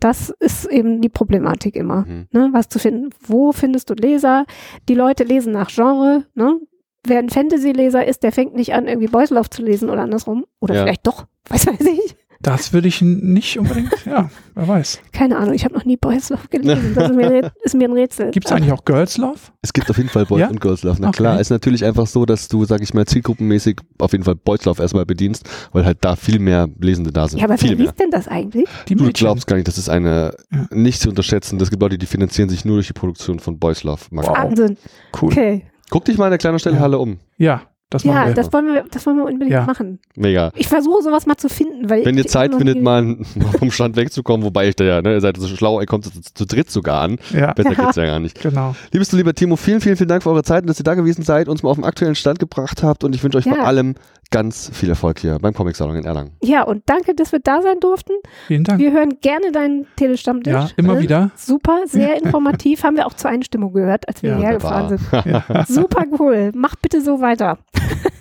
das 0.00 0.30
ist 0.40 0.64
eben 0.66 1.02
die 1.02 1.08
Problematik 1.10 1.76
immer. 1.76 2.06
Mhm. 2.06 2.28
Ne, 2.32 2.48
was 2.52 2.68
zu 2.68 2.78
finden. 2.78 3.10
Wo 3.26 3.52
findest 3.52 3.90
du 3.90 3.94
Leser? 3.94 4.46
Die 4.88 4.94
Leute 4.94 5.24
lesen 5.24 5.52
nach 5.52 5.68
Genre. 5.70 6.24
Ne? 6.34 6.58
Wer 7.06 7.18
ein 7.18 7.30
Fantasy-Leser 7.30 8.06
ist, 8.06 8.22
der 8.22 8.32
fängt 8.32 8.54
nicht 8.54 8.74
an, 8.74 8.86
irgendwie 8.86 9.08
Boyslauf 9.08 9.48
zu 9.50 9.62
lesen 9.62 9.88
oder 9.90 10.02
andersrum. 10.02 10.44
Oder 10.60 10.74
Ja. 10.74 10.82
vielleicht 10.82 11.06
doch. 11.06 11.26
Was 11.48 11.66
weiß 11.66 11.80
ich. 11.80 12.16
Das 12.42 12.72
würde 12.72 12.88
ich 12.88 13.02
nicht 13.02 13.58
unbedingt, 13.58 13.92
ja, 14.06 14.30
wer 14.54 14.66
weiß. 14.66 15.00
Keine 15.12 15.36
Ahnung, 15.36 15.52
ich 15.52 15.66
habe 15.66 15.74
noch 15.74 15.84
nie 15.84 15.98
Boyslauf 15.98 16.48
gelesen. 16.48 16.94
Das 16.94 17.10
ist 17.10 17.14
mir, 17.16 17.52
ist 17.62 17.74
mir 17.74 17.86
ein 17.86 17.92
Rätsel. 17.92 18.30
Gibt 18.30 18.46
es 18.46 18.52
eigentlich 18.52 18.72
auch 18.72 18.86
Girls 18.86 19.18
Love? 19.18 19.38
Es 19.60 19.74
gibt 19.74 19.90
auf 19.90 19.98
jeden 19.98 20.08
Fall 20.08 20.24
Boys 20.24 20.40
Ja? 20.40 20.48
und 20.48 20.58
Girls 20.58 20.82
Love. 20.82 20.96
Na 21.02 21.08
Okay. 21.08 21.18
klar, 21.18 21.38
ist 21.38 21.50
natürlich 21.50 21.84
einfach 21.84 22.06
so, 22.06 22.24
dass 22.24 22.48
du, 22.48 22.64
sag 22.64 22.80
ich 22.80 22.94
mal, 22.94 23.04
zielgruppenmäßig 23.04 23.80
auf 23.98 24.12
jeden 24.12 24.24
Fall 24.24 24.36
Boys 24.36 24.64
Love 24.64 24.80
erstmal 24.80 25.04
bedienst, 25.04 25.46
weil 25.72 25.84
halt 25.84 25.98
da 26.00 26.16
viel 26.16 26.38
mehr 26.38 26.66
Lesende 26.80 27.12
da 27.12 27.28
sind. 27.28 27.40
Ja, 27.40 27.44
aber 27.44 27.58
viel 27.58 27.70
wer 27.72 27.76
mehr. 27.76 27.86
liest 27.88 28.00
denn 28.00 28.10
das 28.10 28.26
eigentlich? 28.26 28.66
Die 28.88 28.94
Du 28.94 29.04
Mädchen. 29.04 29.26
glaubst 29.26 29.46
gar 29.46 29.56
nicht, 29.56 29.68
das 29.68 29.76
ist 29.76 29.90
eine 29.90 30.34
Ja. 30.50 30.66
nicht 30.70 31.02
zu 31.02 31.10
unterschätzen. 31.10 31.60
Es 31.60 31.68
gibt 31.68 31.82
Leute, 31.82 31.98
die 31.98 32.06
finanzieren 32.06 32.48
sich 32.48 32.64
nur 32.64 32.76
durch 32.76 32.86
die 32.86 32.94
Produktion 32.94 33.38
von 33.38 33.58
Boys 33.58 33.84
Love. 33.84 34.00
Magazin. 34.12 34.34
Wahnsinn. 34.42 34.76
Cool. 35.20 35.30
Okay. 35.32 35.64
Guck 35.90 36.04
dich 36.04 36.16
mal 36.18 36.26
in 36.26 36.30
der 36.30 36.38
kleinen 36.38 36.58
Stellhalle 36.58 36.98
um. 36.98 37.18
Ja, 37.36 37.62
das 37.90 38.04
Ja, 38.04 38.26
wir. 38.28 38.34
das 38.34 38.52
wollen 38.52 38.66
wir, 38.66 38.84
das 38.90 39.04
wollen 39.06 39.16
wir 39.18 39.24
unbedingt 39.24 39.50
Ja. 39.50 39.64
machen. 39.66 39.98
Mega. 40.16 40.50
Ich 40.54 40.68
versuche 40.68 41.02
sowas 41.02 41.26
mal 41.26 41.36
zu 41.36 41.48
finden, 41.48 41.90
weil 41.90 42.04
Wenn 42.04 42.16
ihr 42.16 42.26
Zeit 42.26 42.54
findet, 42.54 42.80
mal 42.82 43.18
vom 43.58 43.70
Stand 43.70 43.96
wegzukommen, 43.96 44.44
wobei 44.46 44.68
ich 44.68 44.76
da 44.76 44.84
ja, 44.84 45.02
ne, 45.02 45.14
ihr 45.14 45.20
seid 45.20 45.36
so 45.36 45.46
schlau, 45.48 45.80
ihr 45.80 45.86
kommt 45.86 46.04
zu, 46.04 46.12
zu 46.34 46.46
dritt 46.46 46.70
sogar 46.70 47.02
an. 47.02 47.18
ja, 47.32 47.52
Besser 47.52 47.72
Ja. 47.72 47.84
geht's 47.84 47.96
ja 47.96 48.06
gar 48.06 48.18
nicht. 48.20 48.40
genau. 48.40 48.74
Liebes 48.92 49.08
du 49.10 49.16
lieber 49.16 49.34
Timo, 49.34 49.56
vielen, 49.56 49.80
vielen, 49.80 49.96
vielen 49.96 50.08
Dank 50.08 50.22
für 50.22 50.30
eure 50.30 50.42
Zeit 50.42 50.62
und 50.62 50.68
dass 50.70 50.80
ihr 50.80 50.84
da 50.84 50.94
gewesen 50.94 51.22
seid, 51.22 51.48
uns 51.48 51.62
mal 51.62 51.70
auf 51.70 51.76
den 51.76 51.84
aktuellen 51.84 52.14
Stand 52.14 52.38
gebracht 52.38 52.82
habt 52.82 53.04
und 53.04 53.14
ich 53.14 53.22
wünsche 53.22 53.38
euch 53.38 53.44
vor 53.44 53.56
Ja. 53.56 53.64
allem 53.64 53.94
ganz 54.32 54.70
viel 54.72 54.88
Erfolg 54.90 55.18
hier 55.18 55.38
beim 55.40 55.52
Comic 55.52 55.74
Salon 55.74 55.96
in 55.96 56.04
Erlangen. 56.04 56.30
Ja, 56.40 56.62
und 56.62 56.84
danke, 56.86 57.16
dass 57.16 57.32
wir 57.32 57.40
da 57.40 57.62
sein 57.62 57.80
durften. 57.80 58.12
Vielen 58.46 58.62
Dank. 58.62 58.78
Wir 58.80 58.92
hören 58.92 59.16
gerne 59.20 59.50
deinen 59.50 59.86
Telestammtisch. 59.96 60.52
Ja, 60.52 60.68
immer 60.76 60.94
Ne? 60.94 61.00
wieder. 61.00 61.30
Super, 61.34 61.80
sehr 61.86 62.16
informativ. 62.22 62.84
Haben 62.84 62.96
wir 62.96 63.06
auch 63.08 63.14
zur 63.14 63.28
Einstimmung 63.28 63.72
gehört, 63.72 64.06
als 64.08 64.22
wir 64.22 64.30
Ja, 64.30 64.36
hierher 64.36 64.54
gefahren 64.54 64.88
sind. 64.96 65.00
Ja. 65.26 65.64
Super 65.66 66.04
cool. 66.20 66.52
Mach 66.54 66.76
bitte 66.76 67.00
so 67.00 67.20
weiter. 67.20 67.58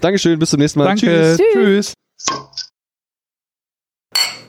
Dankeschön, 0.02 0.40
bis 0.40 0.50
zum 0.52 0.60
nächsten 0.60 0.80
Mal. 0.80 0.86
Danke. 0.86 1.38
Tschüss. 1.38 1.48
Tschüss. 1.54 1.94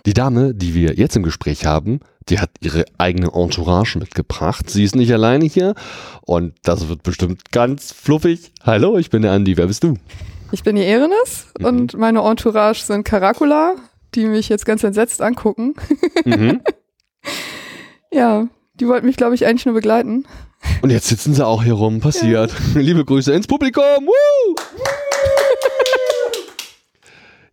Die 0.07 0.15
Dame, 0.15 0.55
die 0.55 0.75
wir 0.75 0.95
jetzt 0.95 1.17
im 1.17 1.23
Gespräch 1.23 1.67
haben, 1.67 2.01
die 2.29 2.39
hat 2.39 2.51
ihre 2.61 2.85
eigene 2.99 3.33
Entourage 3.35 3.99
mitgebracht. 3.99 4.71
Sie 4.71 4.83
ist 4.85 4.97
nicht 4.97 5.13
alleine 5.13 5.45
hier 5.45 5.75
und 6.23 6.55
das 6.63 6.89
wird 6.89 7.03
bestimmt 7.03 7.51
ganz 7.53 7.93
fluffig. 7.93 8.53
Hallo, 8.63 8.97
ich 8.97 9.11
bin 9.11 9.23
der 9.23 9.33
Andi. 9.33 9.57
Wer 9.57 9.67
bist 9.67 9.85
du? 9.85 9.95
Ich 10.53 10.63
bin 10.63 10.77
die 10.77 10.85
Erenis 10.85 11.49
Mhm. 11.59 11.65
und 11.67 11.95
meine 11.97 12.21
Entourage 12.21 12.83
sind 12.83 13.05
Caracula, 13.05 13.75
die 14.15 14.25
mich 14.27 14.49
jetzt 14.49 14.65
ganz 14.65 14.83
entsetzt 14.85 15.21
angucken. 15.23 15.75
Mhm. 16.25 16.61
Ja, 18.13 18.49
die 18.75 18.89
wollten 18.89 19.07
mich, 19.07 19.17
glaube 19.17 19.37
ich, 19.37 19.47
eigentlich 19.47 19.67
nur 19.67 19.75
begleiten. 19.77 20.27
Und 20.83 20.91
jetzt 20.91 21.07
sitzen 21.07 21.33
sie 21.33 21.47
auch 21.47 21.63
hier 21.63 21.75
rum. 21.75 22.01
Passiert. 22.01 22.53
Liebe 22.75 23.05
Grüße 23.05 23.33
ins 23.33 23.47
Publikum. 23.47 23.85
Woo! 24.05 24.57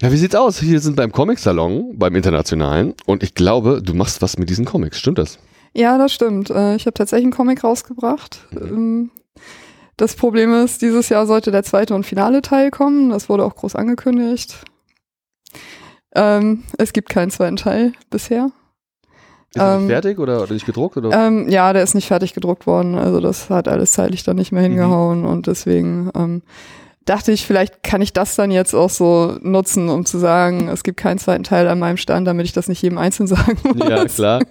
Ja, 0.02 0.12
wie 0.12 0.18
sieht's 0.18 0.36
aus? 0.36 0.60
Hier 0.60 0.80
sind 0.80 0.96
beim 0.96 1.12
Comic-Salon, 1.12 1.98
beim 1.98 2.16
Internationalen. 2.16 2.94
Und 3.08 3.24
ich 3.24 3.34
glaube, 3.34 3.82
du 3.82 3.94
machst 3.96 4.22
was 4.22 4.38
mit 4.38 4.50
diesen 4.50 4.66
Comics. 4.66 5.00
Stimmt 5.00 5.18
das? 5.18 5.40
Ja, 5.74 5.98
das 5.98 6.14
stimmt. 6.14 6.50
Äh, 6.52 6.76
Ich 6.76 6.86
habe 6.86 6.94
tatsächlich 6.94 7.26
einen 7.26 7.34
Comic 7.34 7.64
rausgebracht. 7.64 8.48
Ähm, 8.56 9.10
Das 10.00 10.16
Problem 10.16 10.54
ist, 10.54 10.84
dieses 10.84 11.10
Jahr 11.10 11.26
sollte 11.26 11.50
der 11.50 11.64
zweite 11.64 11.96
und 11.96 12.06
finale 12.06 12.44
Teil 12.44 12.70
kommen. 12.70 13.10
Das 13.10 13.30
wurde 13.30 13.44
auch 13.44 13.56
groß 13.56 13.74
angekündigt. 13.76 14.64
Ähm, 16.16 16.64
es 16.78 16.94
gibt 16.94 17.10
keinen 17.10 17.32
zweiten 17.32 17.56
Teil 17.56 17.94
bisher. 18.12 18.52
Ist 19.50 19.58
er 19.62 19.74
Ähm, 19.78 19.82
nicht 19.86 19.92
fertig 19.94 20.20
oder, 20.20 20.44
oder 20.44 20.54
nicht 20.54 20.68
gedruckt? 20.68 20.98
Oder? 20.98 21.12
Ähm, 21.28 21.50
ja, 21.50 21.74
der 21.74 21.82
ist 21.82 21.96
nicht 21.96 22.08
fertig 22.08 22.36
gedruckt 22.36 22.68
worden. 22.68 22.94
Also 22.96 23.20
das 23.20 23.50
hat 23.50 23.68
alles 23.68 23.94
zeitlich 23.94 24.24
dann 24.24 24.36
nicht 24.36 24.52
mehr 24.52 24.62
Mhm. 24.62 24.74
hingehauen 24.74 25.26
und 25.26 25.48
deswegen 25.48 26.12
ähm, 26.16 26.44
dachte 27.08 27.32
ich, 27.32 27.46
vielleicht 27.46 27.84
kann 27.84 28.02
ich 28.02 28.14
das 28.14 28.36
dann 28.36 28.52
jetzt 28.52 28.74
auch 28.74 28.90
so 28.90 29.38
nutzen, 29.42 29.90
um 29.90 30.06
zu 30.06 30.18
sagen, 30.18 30.68
es 30.68 30.84
gibt 30.84 30.98
keinen 30.98 31.18
zweiten 31.18 31.44
Teil 31.44 31.68
an 31.68 31.80
meinem 31.80 31.98
Stand, 31.98 32.28
damit 32.28 32.46
ich 32.46 32.54
das 32.54 32.68
nicht 32.68 32.82
jedem 32.82 32.98
einzeln 32.98 33.28
sagen 33.28 33.58
muss. 33.64 33.90
ja, 33.90 34.06
klar. 34.06 34.42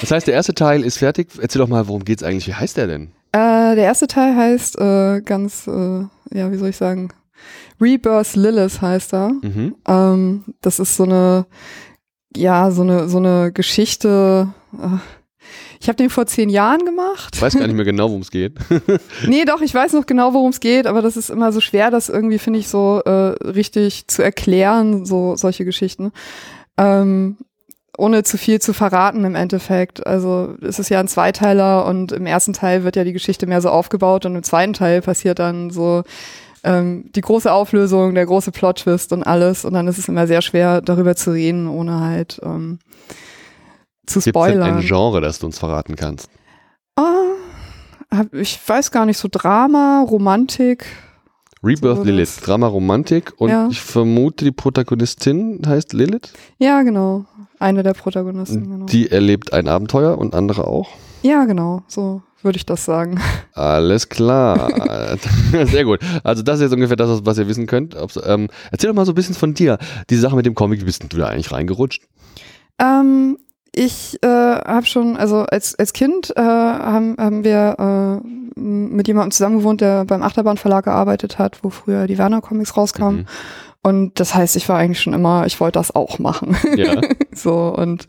Das 0.00 0.10
heißt, 0.10 0.26
der 0.26 0.34
erste 0.34 0.54
Teil 0.54 0.84
ist 0.84 0.98
fertig. 0.98 1.28
Erzähl 1.40 1.60
doch 1.60 1.68
mal, 1.68 1.88
worum 1.88 2.04
geht's 2.04 2.22
eigentlich? 2.22 2.46
Wie 2.46 2.54
heißt 2.54 2.76
der 2.76 2.86
denn? 2.86 3.10
Äh, 3.32 3.74
der 3.74 3.84
erste 3.84 4.06
Teil 4.06 4.34
heißt 4.34 4.78
äh, 4.78 5.20
ganz, 5.20 5.66
äh, 5.66 6.04
ja, 6.32 6.50
wie 6.50 6.56
soll 6.56 6.70
ich 6.70 6.76
sagen, 6.76 7.10
Rebirth 7.80 8.36
Lilith 8.36 8.80
heißt 8.80 9.14
er. 9.14 9.30
Mhm. 9.42 9.74
Ähm, 9.86 10.44
das 10.60 10.78
ist 10.78 10.96
so 10.96 11.04
eine, 11.04 11.46
ja, 12.36 12.70
so 12.70 12.82
eine, 12.82 13.08
so 13.08 13.18
eine 13.18 13.52
Geschichte. 13.52 14.48
Äh, 14.74 14.98
ich 15.80 15.88
habe 15.88 15.96
den 15.96 16.10
vor 16.10 16.26
zehn 16.26 16.50
Jahren 16.50 16.84
gemacht. 16.84 17.34
Ich 17.34 17.42
weiß 17.42 17.54
gar 17.54 17.66
nicht 17.66 17.76
mehr 17.76 17.86
genau, 17.86 18.08
worum 18.08 18.20
es 18.20 18.30
geht. 18.30 18.54
Nee, 19.26 19.44
doch, 19.44 19.62
ich 19.62 19.74
weiß 19.74 19.94
noch 19.94 20.06
genau, 20.06 20.34
worum 20.34 20.50
es 20.50 20.60
geht, 20.60 20.86
aber 20.86 21.02
das 21.02 21.16
ist 21.16 21.30
immer 21.30 21.52
so 21.52 21.60
schwer, 21.60 21.90
das 21.90 22.08
irgendwie, 22.08 22.38
finde 22.38 22.58
ich, 22.58 22.68
so 22.68 23.00
äh, 23.04 23.10
richtig 23.46 24.06
zu 24.08 24.22
erklären, 24.22 25.06
so 25.06 25.36
solche 25.36 25.64
Geschichten. 25.64 26.12
Ähm, 26.76 27.36
ohne 27.96 28.22
zu 28.22 28.38
viel 28.38 28.60
zu 28.60 28.72
verraten 28.72 29.24
im 29.24 29.34
Endeffekt. 29.34 30.06
Also 30.06 30.54
es 30.62 30.78
ist 30.78 30.88
ja 30.88 31.00
ein 31.00 31.08
Zweiteiler 31.08 31.86
und 31.86 32.12
im 32.12 32.26
ersten 32.26 32.52
Teil 32.52 32.84
wird 32.84 32.96
ja 32.96 33.04
die 33.04 33.12
Geschichte 33.12 33.46
mehr 33.46 33.60
so 33.60 33.68
aufgebaut 33.68 34.24
und 34.26 34.36
im 34.36 34.42
zweiten 34.42 34.72
Teil 34.72 35.02
passiert 35.02 35.38
dann 35.38 35.70
so 35.70 36.02
ähm, 36.62 37.10
die 37.14 37.20
große 37.20 37.52
Auflösung, 37.52 38.14
der 38.14 38.26
große 38.26 38.52
Plot-Twist 38.52 39.12
und 39.12 39.22
alles. 39.22 39.64
Und 39.64 39.74
dann 39.74 39.88
ist 39.88 39.98
es 39.98 40.08
immer 40.08 40.26
sehr 40.26 40.42
schwer, 40.42 40.80
darüber 40.80 41.16
zu 41.16 41.32
reden, 41.32 41.68
ohne 41.68 42.00
halt 42.00 42.40
ähm, 42.42 42.78
zu 44.06 44.14
Gibt 44.14 44.16
es 44.16 44.24
denn 44.24 44.30
spoilern. 44.32 44.76
ein 44.78 44.80
Genre, 44.80 45.20
das 45.20 45.38
du 45.38 45.46
uns 45.46 45.58
verraten 45.58 45.96
kannst? 45.96 46.28
Hab, 48.12 48.34
ich 48.34 48.58
weiß 48.66 48.90
gar 48.90 49.06
nicht, 49.06 49.18
so 49.18 49.28
Drama, 49.30 50.02
Romantik. 50.08 50.84
Rebirth 51.62 51.98
So 51.98 52.02
Lilith, 52.04 52.36
das- 52.38 52.44
Drama 52.44 52.66
Romantik 52.66 53.32
und 53.36 53.50
Ja. 53.50 53.68
ich 53.70 53.80
vermute, 53.80 54.44
die 54.46 54.50
Protagonistin 54.50 55.60
heißt 55.64 55.92
Lilith. 55.92 56.32
Ja, 56.58 56.82
genau. 56.82 57.26
Eine 57.58 57.82
der 57.82 57.92
Protagonisten, 57.94 58.68
genau. 58.68 58.86
Die 58.86 59.10
erlebt 59.10 59.52
ein 59.52 59.68
Abenteuer 59.68 60.16
und 60.18 60.34
andere 60.34 60.66
auch. 60.66 60.88
ja, 61.22 61.44
genau. 61.44 61.82
So 61.86 62.22
würde 62.42 62.56
ich 62.56 62.64
das 62.66 62.84
sagen. 62.86 63.20
Alles 63.52 64.08
klar. 64.08 64.70
Sehr 65.66 65.84
gut. 65.84 66.00
Also 66.24 66.42
das 66.42 66.56
ist 66.56 66.62
jetzt 66.62 66.72
ungefähr 66.72 66.96
das, 66.96 67.24
was 67.26 67.36
ihr 67.38 67.46
wissen 67.46 67.66
könnt. 67.66 67.94
Ähm, 68.24 68.48
erzähl 68.72 68.88
doch 68.88 68.94
mal 68.96 69.04
so 69.04 69.12
ein 69.12 69.14
bisschen 69.14 69.34
von 69.34 69.52
dir. 69.54 69.76
Die 70.08 70.16
Sache 70.16 70.34
mit 70.34 70.46
dem 70.46 70.54
Comic, 70.54 70.80
wie 70.80 70.84
bist 70.86 71.04
du 71.12 71.16
da 71.18 71.28
eigentlich 71.28 71.52
reingerutscht? 71.52 72.02
Ähm, 72.80 73.36
ich 73.74 74.18
äh, 74.22 74.26
habe 74.26 74.86
schon, 74.86 75.16
also 75.16 75.42
als, 75.42 75.78
als 75.78 75.92
Kind 75.92 76.32
äh, 76.36 76.40
haben, 76.40 77.16
haben 77.18 77.44
wir 77.44 78.22
äh, 78.24 78.60
mit 78.60 79.06
jemandem 79.06 79.30
zusammen 79.30 79.58
gewohnt, 79.58 79.80
der 79.80 80.04
beim 80.04 80.22
Achterbahnverlag 80.22 80.84
gearbeitet 80.84 81.38
hat, 81.38 81.62
wo 81.62 81.70
früher 81.70 82.06
die 82.06 82.18
Werner 82.18 82.40
Comics 82.40 82.76
rauskamen. 82.76 83.20
Mhm. 83.20 83.26
Und 83.82 84.20
das 84.20 84.34
heißt, 84.34 84.56
ich 84.56 84.68
war 84.68 84.78
eigentlich 84.78 85.00
schon 85.00 85.14
immer, 85.14 85.46
ich 85.46 85.58
wollte 85.60 85.78
das 85.78 85.94
auch 85.94 86.18
machen. 86.18 86.56
Ja. 86.76 87.00
so 87.34 87.74
und 87.74 88.06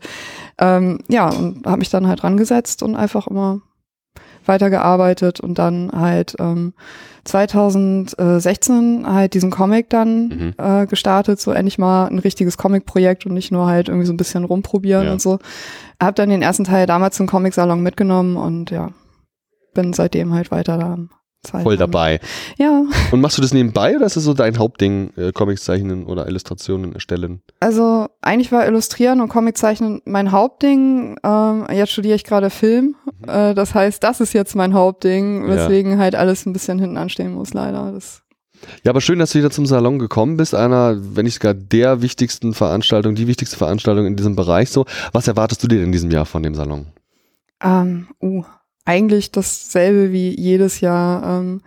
ähm, 0.58 0.98
ja, 1.08 1.30
und 1.30 1.64
habe 1.66 1.78
mich 1.78 1.90
dann 1.90 2.06
halt 2.06 2.24
rangesetzt 2.24 2.82
und 2.82 2.94
einfach 2.94 3.26
immer 3.26 3.62
weitergearbeitet 4.48 5.40
und 5.40 5.58
dann 5.58 5.90
halt 5.92 6.34
ähm, 6.40 6.74
2016 7.24 9.04
halt 9.06 9.34
diesen 9.34 9.50
Comic 9.50 9.88
dann 9.90 10.28
Mhm. 10.28 10.54
äh, 10.58 10.86
gestartet, 10.86 11.40
so 11.40 11.52
endlich 11.52 11.78
mal 11.78 12.06
ein 12.06 12.18
richtiges 12.18 12.56
Comic-Projekt 12.58 13.26
und 13.26 13.34
nicht 13.34 13.52
nur 13.52 13.66
halt 13.66 13.88
irgendwie 13.88 14.06
so 14.06 14.12
ein 14.12 14.16
bisschen 14.16 14.44
rumprobieren 14.44 15.06
Ja. 15.06 15.12
und 15.12 15.20
so. 15.22 15.38
Hab 16.00 16.14
dann 16.16 16.30
den 16.30 16.42
ersten 16.42 16.64
Teil 16.64 16.86
damals 16.86 17.16
zum 17.16 17.26
Comic-Salon 17.26 17.82
mitgenommen 17.82 18.36
und 18.36 18.70
ja, 18.70 18.90
bin 19.74 19.92
seitdem 19.92 20.32
halt 20.34 20.50
weiter 20.50 20.78
da 20.78 20.92
am 20.94 21.10
Zeichnen. 21.42 21.64
Voll 21.64 21.76
dabei. 21.76 22.20
Ja, 22.56 22.84
Und 23.10 23.20
machst 23.20 23.36
du 23.36 23.42
das 23.42 23.52
nebenbei 23.52 23.96
oder 23.96 24.06
ist 24.06 24.16
das 24.16 24.22
so 24.24 24.32
dein 24.34 24.58
Hauptding, 24.58 25.12
äh, 25.16 25.32
Comics 25.32 25.64
zeichnen 25.64 26.04
oder 26.06 26.26
Illustrationen 26.28 26.92
erstellen? 26.94 27.42
also 27.60 28.06
eigentlich 28.20 28.52
war 28.52 28.66
Illustrieren 28.66 29.20
und 29.20 29.28
Comiczeichnen 29.28 30.02
mein 30.04 30.30
Hauptding. 30.32 31.16
Ähm, 31.24 31.66
jetzt 31.72 31.92
studiere 31.92 32.14
ich 32.14 32.24
gerade 32.24 32.48
Film. 32.50 32.94
Äh, 33.26 33.54
das 33.54 33.74
heißt, 33.74 34.02
das 34.04 34.20
ist 34.20 34.32
jetzt 34.34 34.54
mein 34.54 34.72
Hauptding, 34.74 35.42
Mhm. 35.42 35.48
Ja. 35.48 35.56
weswegen 35.56 35.98
halt 35.98 36.14
alles 36.14 36.46
ein 36.46 36.52
bisschen 36.52 36.78
hinten 36.78 36.96
anstehen 36.96 37.32
muss, 37.34 37.52
leider. 37.54 37.90
Das, 37.92 38.22
Ja, 38.84 38.90
aber 38.90 39.00
schön, 39.00 39.18
dass 39.18 39.32
du 39.32 39.38
wieder 39.40 39.50
zum 39.50 39.66
Salon 39.66 39.98
gekommen 39.98 40.36
bist. 40.36 40.54
Einer, 40.54 40.96
wenn 41.16 41.24
nicht 41.24 41.34
sogar 41.34 41.54
der 41.54 42.02
wichtigsten 42.02 42.54
Veranstaltung, 42.54 43.16
die 43.16 43.26
wichtigste 43.26 43.56
Veranstaltung 43.56 44.06
in 44.06 44.14
diesem 44.14 44.36
Bereich 44.36 44.70
so. 44.70 44.84
Was 45.12 45.26
erwartest 45.26 45.62
du 45.64 45.66
dir 45.66 45.82
in 45.82 45.90
diesem 45.90 46.12
Jahr 46.12 46.24
von 46.26 46.44
dem 46.44 46.54
Salon? 46.54 46.86
ähm, 47.64 48.06
uh, 48.22 48.44
eigentlich 48.84 49.30
dasselbe 49.32 50.12
wie 50.12 50.38
jedes 50.38 50.80
Jahr. 50.80 51.38
Ähm, 51.40 51.60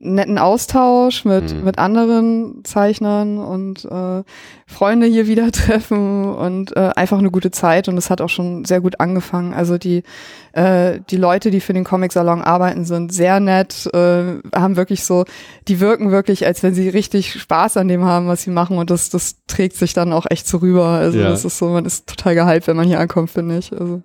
netten 0.00 0.38
Austausch 0.38 1.24
mit, 1.24 1.52
Mhm. 1.52 1.64
mit 1.64 1.78
anderen 1.80 2.60
Zeichnern 2.62 3.38
und 3.38 3.84
äh, 3.84 4.22
Freunde 4.64 5.08
hier 5.08 5.26
wieder 5.26 5.50
treffen 5.52 6.24
und 6.36 6.76
äh, 6.76 6.90
einfach 6.94 7.18
eine 7.18 7.32
gute 7.32 7.50
Zeit 7.50 7.88
und 7.88 7.98
es 7.98 8.08
hat 8.08 8.20
auch 8.20 8.28
schon 8.28 8.64
sehr 8.64 8.80
gut 8.80 9.00
angefangen. 9.00 9.54
Also 9.54 9.76
die, 9.76 10.04
äh, 10.52 11.00
die 11.10 11.16
Leute, 11.16 11.50
die 11.50 11.58
für 11.58 11.72
den 11.72 11.82
Comic-Salon 11.82 12.42
arbeiten, 12.42 12.84
sind 12.84 13.12
sehr 13.12 13.40
nett, 13.40 13.86
äh, 13.92 14.38
haben 14.54 14.76
wirklich 14.76 15.02
so, 15.02 15.24
die 15.66 15.80
wirken 15.80 16.12
wirklich, 16.12 16.46
als 16.46 16.62
wenn 16.62 16.74
sie 16.74 16.88
richtig 16.88 17.32
Spaß 17.32 17.76
an 17.76 17.88
dem 17.88 18.04
haben, 18.04 18.28
was 18.28 18.42
sie 18.44 18.50
machen 18.52 18.78
und 18.78 18.90
das, 18.90 19.10
das 19.10 19.34
trägt 19.48 19.74
sich 19.74 19.94
dann 19.94 20.12
auch 20.12 20.26
echt 20.30 20.46
so 20.46 20.58
rüber. 20.58 20.84
Also 20.86 21.18
Ja. 21.18 21.28
das 21.30 21.44
ist 21.44 21.58
so, 21.58 21.70
man 21.70 21.84
ist 21.84 22.06
total 22.06 22.36
gehypt, 22.36 22.68
wenn 22.68 22.76
man 22.76 22.86
hier 22.86 23.00
ankommt, 23.00 23.30
finde 23.30 23.58
ich. 23.58 23.72
Also, 23.72 24.02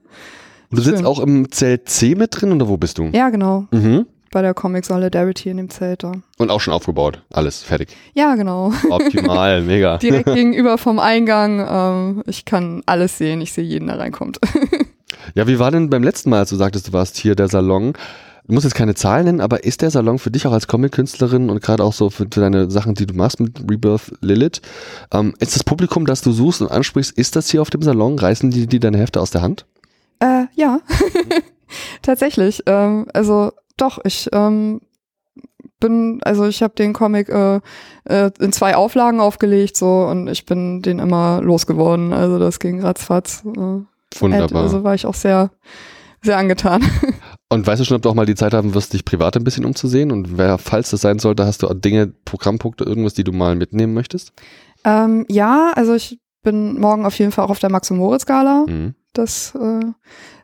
Und 0.73 0.79
du 0.79 0.81
sitzt 0.83 0.97
Schön. 0.97 1.05
auch 1.05 1.19
im 1.19 1.51
Zelt 1.51 1.87
C 1.89 2.15
mit 2.15 2.29
drin 2.39 2.51
oder 2.51 2.67
wo 2.67 2.77
bist 2.77 2.97
du? 2.97 3.05
ja, 3.13 3.29
genau. 3.29 3.67
Mhm. 3.71 4.05
bei 4.31 4.41
der 4.41 4.55
Comic 4.55 4.83
Solidarity 4.83 5.49
in 5.49 5.57
dem 5.57 5.69
Zelt 5.69 6.03
da. 6.03 6.13
Und 6.39 6.49
auch 6.49 6.59
schon 6.59 6.73
aufgebaut. 6.73 7.21
Alles 7.31 7.61
fertig. 7.61 7.95
Ja, 8.15 8.33
genau. 8.33 8.73
Optimal, 8.89 9.61
mega. 9.65 9.97
Direkt 9.97 10.33
gegenüber 10.33 10.79
vom 10.79 10.97
Eingang. 10.97 11.63
Ähm, 11.69 12.23
ich 12.25 12.43
kann 12.43 12.81
alles 12.87 13.19
sehen. 13.19 13.41
Ich 13.41 13.53
sehe 13.53 13.63
jeden, 13.63 13.87
der 13.87 13.99
reinkommt. 13.99 14.39
Ja, 15.35 15.47
wie 15.47 15.57
war 15.57 15.71
denn 15.71 15.89
beim 15.89 16.03
letzten 16.03 16.29
Mal, 16.31 16.39
als 16.39 16.49
du 16.49 16.57
sagtest, 16.57 16.89
du 16.89 16.93
warst 16.93 17.15
hier 17.17 17.35
der 17.35 17.47
Salon? 17.47 17.93
Du 18.45 18.53
musst 18.53 18.65
jetzt 18.65 18.73
keine 18.75 18.93
Zahlen 18.93 19.23
nennen, 19.25 19.41
aber 19.41 19.63
ist 19.63 19.81
der 19.81 19.89
Salon 19.89 20.19
für 20.19 20.31
dich 20.31 20.45
auch 20.45 20.51
als 20.51 20.67
Comic-Künstlerin 20.67 21.49
und 21.49 21.61
gerade 21.61 21.81
auch 21.83 21.93
so 21.93 22.09
für, 22.09 22.25
für 22.25 22.41
deine 22.41 22.69
Sachen, 22.69 22.93
die 22.93 23.05
du 23.05 23.13
machst 23.13 23.39
mit 23.39 23.59
Rebirth 23.71 24.11
Lilith, 24.19 24.61
ähm, 25.13 25.33
ist 25.39 25.55
das 25.55 25.63
Publikum, 25.63 26.05
das 26.05 26.21
du 26.21 26.33
suchst 26.33 26.61
und 26.61 26.69
ansprichst, 26.69 27.17
ist 27.17 27.37
das 27.37 27.49
hier 27.49 27.61
auf 27.61 27.69
dem 27.69 27.81
Salon? 27.83 28.19
Reißen 28.19 28.51
die, 28.51 28.67
die 28.67 28.79
deine 28.81 28.97
Hefte 28.97 29.21
aus 29.21 29.31
der 29.31 29.41
Hand? 29.41 29.65
Äh, 30.19 30.45
ja, 30.55 30.79
tatsächlich. 32.01 32.63
Ähm, 32.65 33.07
also 33.13 33.51
doch, 33.77 33.99
ich 34.03 34.29
ähm, 34.31 34.81
bin, 35.79 36.21
also 36.23 36.45
ich 36.45 36.63
habe 36.63 36.75
den 36.75 36.93
Comic 36.93 37.29
äh, 37.29 37.59
äh, 38.05 38.31
in 38.39 38.51
zwei 38.53 38.75
Auflagen 38.75 39.19
aufgelegt 39.19 39.75
so 39.75 40.05
und 40.05 40.27
ich 40.27 40.45
bin 40.45 40.81
den 40.81 40.99
immer 40.99 41.41
losgeworden. 41.41 42.13
Also 42.13 42.39
das 42.39 42.59
ging 42.59 42.81
ratzfatz. 42.81 43.43
Äh, 43.45 43.81
Wunderbar. 44.19 44.63
Also 44.63 44.83
war 44.83 44.93
ich 44.93 45.05
auch 45.05 45.15
sehr, 45.15 45.51
sehr 46.21 46.37
angetan. 46.37 46.83
Und 47.49 47.67
weißt 47.67 47.81
du 47.81 47.85
schon, 47.85 47.97
ob 47.97 48.01
du 48.01 48.09
auch 48.09 48.15
mal 48.15 48.25
die 48.25 48.33
Zeit 48.33 48.55
haben 48.55 48.73
wirst, 48.73 48.93
dich 48.93 49.05
privat 49.05 49.37
ein 49.37 49.43
bisschen 49.43 49.65
umzusehen? 49.65 50.11
Und 50.11 50.39
wer, 50.39 50.57
falls 50.57 50.89
das 50.89 51.01
sein 51.01 51.19
sollte, 51.19 51.45
hast 51.45 51.61
du 51.61 51.67
auch 51.67 51.75
Dinge, 51.75 52.07
Programmpunkte, 52.25 52.83
irgendwas, 52.83 53.13
die 53.13 53.23
du 53.23 53.31
mal 53.31 53.55
mitnehmen 53.55 53.93
möchtest? 53.93 54.33
ähm, 54.83 55.25
ja, 55.29 55.71
also 55.75 55.93
ich 55.93 56.19
bin 56.41 56.79
morgen 56.79 57.05
auf 57.05 57.17
jeden 57.19 57.31
Fall 57.31 57.45
auch 57.45 57.49
auf 57.49 57.59
der 57.59 57.71
Max 57.71 57.89
und 57.91 57.97
Moritz 57.97 58.25
Gala. 58.25 58.65
Mhm. 58.67 58.95
Das 59.13 59.53
äh, 59.55 59.85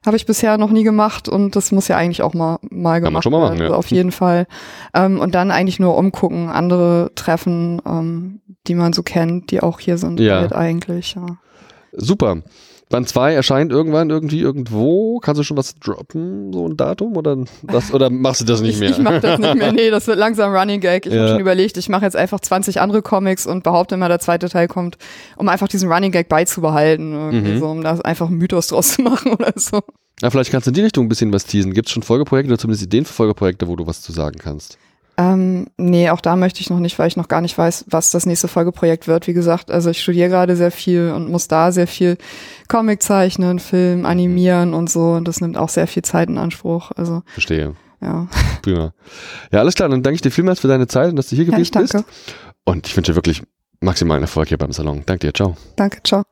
habe 0.06 0.16
ich 0.16 0.26
bisher 0.26 0.58
noch 0.58 0.70
nie 0.70 0.84
gemacht 0.84 1.28
und 1.28 1.56
das 1.56 1.72
muss 1.72 1.88
ja 1.88 1.98
eigentlich 1.98 2.22
auch 2.22 2.34
mal, 2.34 2.60
mal 2.70 3.02
Kann 3.02 3.02
man 3.02 3.04
gemacht 3.04 3.24
schon 3.24 3.32
mal 3.32 3.40
machen, 3.40 3.50
werden. 3.54 3.60
ja. 3.62 3.66
Also 3.68 3.76
auf 3.80 3.88
jeden 3.88 4.12
Fall. 4.12 4.46
Ähm, 4.94 5.20
und 5.20 5.34
dann 5.36 5.50
eigentlich 5.52 5.80
nur 5.80 5.98
umgucken, 5.98 6.50
andere 6.50 7.12
treffen, 7.16 7.82
ähm, 7.86 8.42
die 8.68 8.76
man 8.76 8.94
so 8.94 9.02
kennt, 9.04 9.50
die 9.52 9.62
auch 9.62 9.80
hier 9.80 9.98
sind 9.98 10.20
Ja. 10.20 10.40
halt 10.42 10.54
eigentlich. 10.54 11.16
Ja. 11.16 11.26
Super. 11.94 12.44
Band 12.90 13.08
2 13.08 13.34
erscheint 13.36 13.72
irgendwann 13.72 14.10
irgendwie 14.10 14.40
irgendwo. 14.40 15.20
Kannst 15.20 15.40
du 15.40 15.44
schon 15.44 15.58
was 15.58 15.76
droppen, 15.76 16.52
so 16.52 16.68
ein 16.68 16.76
Datum? 16.76 17.16
Oder, 17.18 17.38
das, 17.62 17.94
oder 17.94 18.10
machst 18.10 18.42
du 18.42 18.46
das 18.46 18.62
nicht 18.62 18.74
ich, 18.76 18.80
mehr? 18.80 18.90
ich 18.90 18.98
mache 18.98 19.20
das 19.20 19.40
nicht 19.40 19.56
mehr. 19.56 19.72
Nee, 19.80 19.92
das 19.92 20.08
wird 20.08 20.18
langsam 20.18 20.52
Running 20.56 20.80
Gag. 20.82 21.06
Ich 21.06 21.14
Ja. 21.14 21.20
habe 21.20 21.30
schon 21.34 21.40
überlegt, 21.40 21.78
ich 21.78 21.88
mache 21.88 22.04
jetzt 22.06 22.16
einfach 22.16 22.40
20 22.40 22.82
andere 22.82 23.04
Comics 23.04 23.46
und 23.46 23.64
behaupte 23.64 23.94
immer, 23.94 24.08
der 24.08 24.18
zweite 24.20 24.50
Teil 24.50 24.68
kommt, 24.68 24.98
um 25.38 25.48
einfach 25.50 25.68
diesen 25.68 25.92
Running 25.92 26.12
Gag 26.12 26.30
beizubehalten. 26.30 27.14
Irgendwie 27.14 27.52
Mhm. 27.52 27.60
so, 27.60 27.68
um 27.68 27.84
da 27.84 28.00
einfach 28.00 28.28
einen 28.28 28.38
Mythos 28.40 28.68
draus 28.68 28.94
zu 28.96 29.04
machen 29.04 29.32
oder 29.34 29.54
so. 29.56 29.82
Na, 30.22 30.32
vielleicht 30.32 30.52
kannst 30.52 30.66
du 30.66 30.72
in 30.72 30.76
die 30.76 30.82
Richtung 30.82 31.06
ein 31.06 31.10
bisschen 31.10 31.32
was 31.32 31.46
teasen. 31.46 31.74
Gibt 31.74 31.88
es 31.90 31.94
schon 31.94 32.02
Folgeprojekte 32.04 32.52
oder 32.52 32.60
zumindest 32.60 32.84
Ideen 32.84 33.06
für 33.06 33.14
Folgeprojekte, 33.14 33.68
wo 33.68 33.76
du 33.76 33.86
was 33.86 34.02
zu 34.02 34.12
sagen 34.12 34.40
kannst? 34.40 34.78
Ähm, 35.20 35.68
nee, 35.76 36.10
auch 36.10 36.22
da 36.22 36.38
möchte 36.38 36.62
ich 36.62 36.70
noch 36.70 36.80
nicht, 36.80 36.98
weil 36.98 37.10
ich 37.10 37.18
noch 37.18 37.28
gar 37.28 37.42
nicht 37.42 37.58
weiß, 37.58 37.86
was 37.90 38.10
das 38.10 38.26
nächste 38.26 38.48
Folgeprojekt 38.48 39.10
wird. 39.10 39.28
Wie 39.28 39.34
gesagt, 39.34 39.70
also 39.70 39.90
ich 39.90 40.02
studiere 40.02 40.30
gerade 40.30 40.56
sehr 40.56 40.72
viel 40.72 41.12
und 41.12 41.30
muss 41.30 41.50
da 41.50 41.74
sehr 41.74 41.88
viel 41.88 42.18
Comic 42.70 43.04
zeichnen, 43.04 43.60
Film, 43.60 44.06
animieren 44.06 44.74
und 44.74 44.90
so. 44.90 45.12
Und 45.12 45.28
das 45.28 45.42
nimmt 45.42 45.58
auch 45.58 45.68
sehr 45.68 45.88
viel 45.88 46.04
Zeit 46.04 46.30
in 46.30 46.38
Anspruch. 46.38 46.92
Also, 46.96 47.24
Verstehe. 47.34 47.76
ja. 48.02 48.30
Prima. 48.62 48.94
Ja, 49.52 49.60
alles 49.60 49.76
klar. 49.76 49.90
Dann 49.90 50.04
danke 50.04 50.16
ich 50.16 50.22
dir 50.22 50.32
vielmals 50.32 50.62
für 50.62 50.70
deine 50.70 50.88
Zeit 50.88 51.10
und 51.10 51.18
dass 51.18 51.28
du 51.28 51.36
hier 51.36 51.44
ja 51.44 51.52
gewesen 51.52 51.64
ich 51.64 51.72
danke. 51.72 51.98
bist. 51.98 52.06
Und 52.64 52.88
ich 52.88 52.96
wünsche 52.96 53.12
dir 53.12 53.18
wirklich 53.18 53.44
maximalen 53.82 54.24
Erfolg 54.24 54.48
hier 54.48 54.58
beim 54.58 54.72
Salon. 54.72 55.04
Danke 55.06 55.28
dir. 55.28 55.34
Ciao. 55.34 55.58
Danke, 55.76 56.02
ciao. 56.04 56.24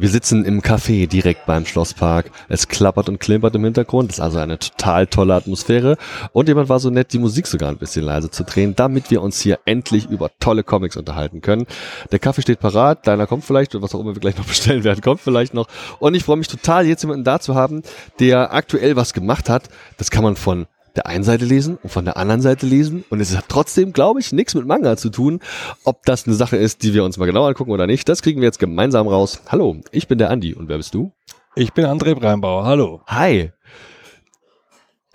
Wir 0.00 0.08
sitzen 0.08 0.46
im 0.46 0.62
Café 0.62 1.06
direkt 1.06 1.44
beim 1.44 1.66
Schlosspark. 1.66 2.30
Es 2.48 2.68
klappert 2.68 3.10
und 3.10 3.20
klimpert 3.20 3.54
im 3.54 3.64
Hintergrund. 3.64 4.08
Das 4.08 4.16
ist 4.16 4.22
also 4.22 4.38
eine 4.38 4.58
total 4.58 5.06
tolle 5.06 5.34
Atmosphäre. 5.34 5.98
Und 6.32 6.48
jemand 6.48 6.70
war 6.70 6.80
so 6.80 6.88
nett, 6.88 7.12
die 7.12 7.18
Musik 7.18 7.46
sogar 7.46 7.68
ein 7.68 7.76
bisschen 7.76 8.06
leise 8.06 8.30
zu 8.30 8.44
drehen, 8.44 8.74
damit 8.74 9.10
wir 9.10 9.20
uns 9.20 9.42
hier 9.42 9.58
endlich 9.66 10.08
über 10.08 10.30
tolle 10.40 10.62
Comics 10.62 10.96
unterhalten 10.96 11.42
können. 11.42 11.66
Der 12.12 12.18
Kaffee 12.18 12.40
steht 12.40 12.60
parat, 12.60 13.06
deiner 13.06 13.26
kommt 13.26 13.44
vielleicht, 13.44 13.74
oder 13.74 13.82
was 13.82 13.94
auch 13.94 14.00
immer 14.00 14.14
wir 14.14 14.20
gleich 14.20 14.38
noch 14.38 14.46
bestellen 14.48 14.84
werden, 14.84 15.02
kommt 15.02 15.20
vielleicht 15.20 15.52
noch. 15.52 15.68
Und 15.98 16.14
ich 16.14 16.24
freue 16.24 16.38
mich 16.38 16.48
total, 16.48 16.86
jetzt 16.86 17.02
jemanden 17.02 17.24
da 17.24 17.38
zu 17.38 17.54
haben, 17.54 17.82
der 18.20 18.54
aktuell 18.54 18.96
was 18.96 19.12
gemacht 19.12 19.50
hat. 19.50 19.68
Das 19.98 20.10
kann 20.10 20.24
man 20.24 20.36
von 20.36 20.66
der 20.96 21.06
einen 21.06 21.24
Seite 21.24 21.44
lesen 21.44 21.78
und 21.82 21.90
von 21.90 22.04
der 22.04 22.16
anderen 22.16 22.40
Seite 22.40 22.66
lesen. 22.66 23.04
Und 23.10 23.20
es 23.20 23.36
hat 23.36 23.46
trotzdem, 23.48 23.92
glaube 23.92 24.20
ich, 24.20 24.32
nichts 24.32 24.54
mit 24.54 24.66
Manga 24.66 24.96
zu 24.96 25.10
tun. 25.10 25.40
Ob 25.84 26.04
das 26.04 26.26
eine 26.26 26.34
Sache 26.36 26.56
ist, 26.56 26.82
die 26.82 26.94
wir 26.94 27.04
uns 27.04 27.16
mal 27.16 27.26
genau 27.26 27.46
angucken 27.46 27.70
oder 27.70 27.86
nicht, 27.86 28.08
das 28.08 28.22
kriegen 28.22 28.40
wir 28.40 28.46
jetzt 28.46 28.58
gemeinsam 28.58 29.08
raus. 29.08 29.42
Hallo, 29.48 29.76
ich 29.92 30.08
bin 30.08 30.18
der 30.18 30.30
Andi. 30.30 30.54
Und 30.54 30.68
wer 30.68 30.76
bist 30.76 30.94
du? 30.94 31.12
Ich 31.56 31.72
bin 31.72 31.84
André 31.84 32.14
Breinbauer. 32.14 32.64
Hallo. 32.64 33.02
Hi. 33.06 33.52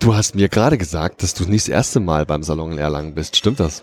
Du 0.00 0.14
hast 0.14 0.34
mir 0.34 0.48
gerade 0.48 0.76
gesagt, 0.76 1.22
dass 1.22 1.34
du 1.34 1.44
nicht 1.44 1.64
das 1.64 1.72
erste 1.72 2.00
Mal 2.00 2.26
beim 2.26 2.42
Salon 2.42 2.72
in 2.72 2.78
Erlangen 2.78 3.14
bist. 3.14 3.36
Stimmt 3.36 3.60
das? 3.60 3.82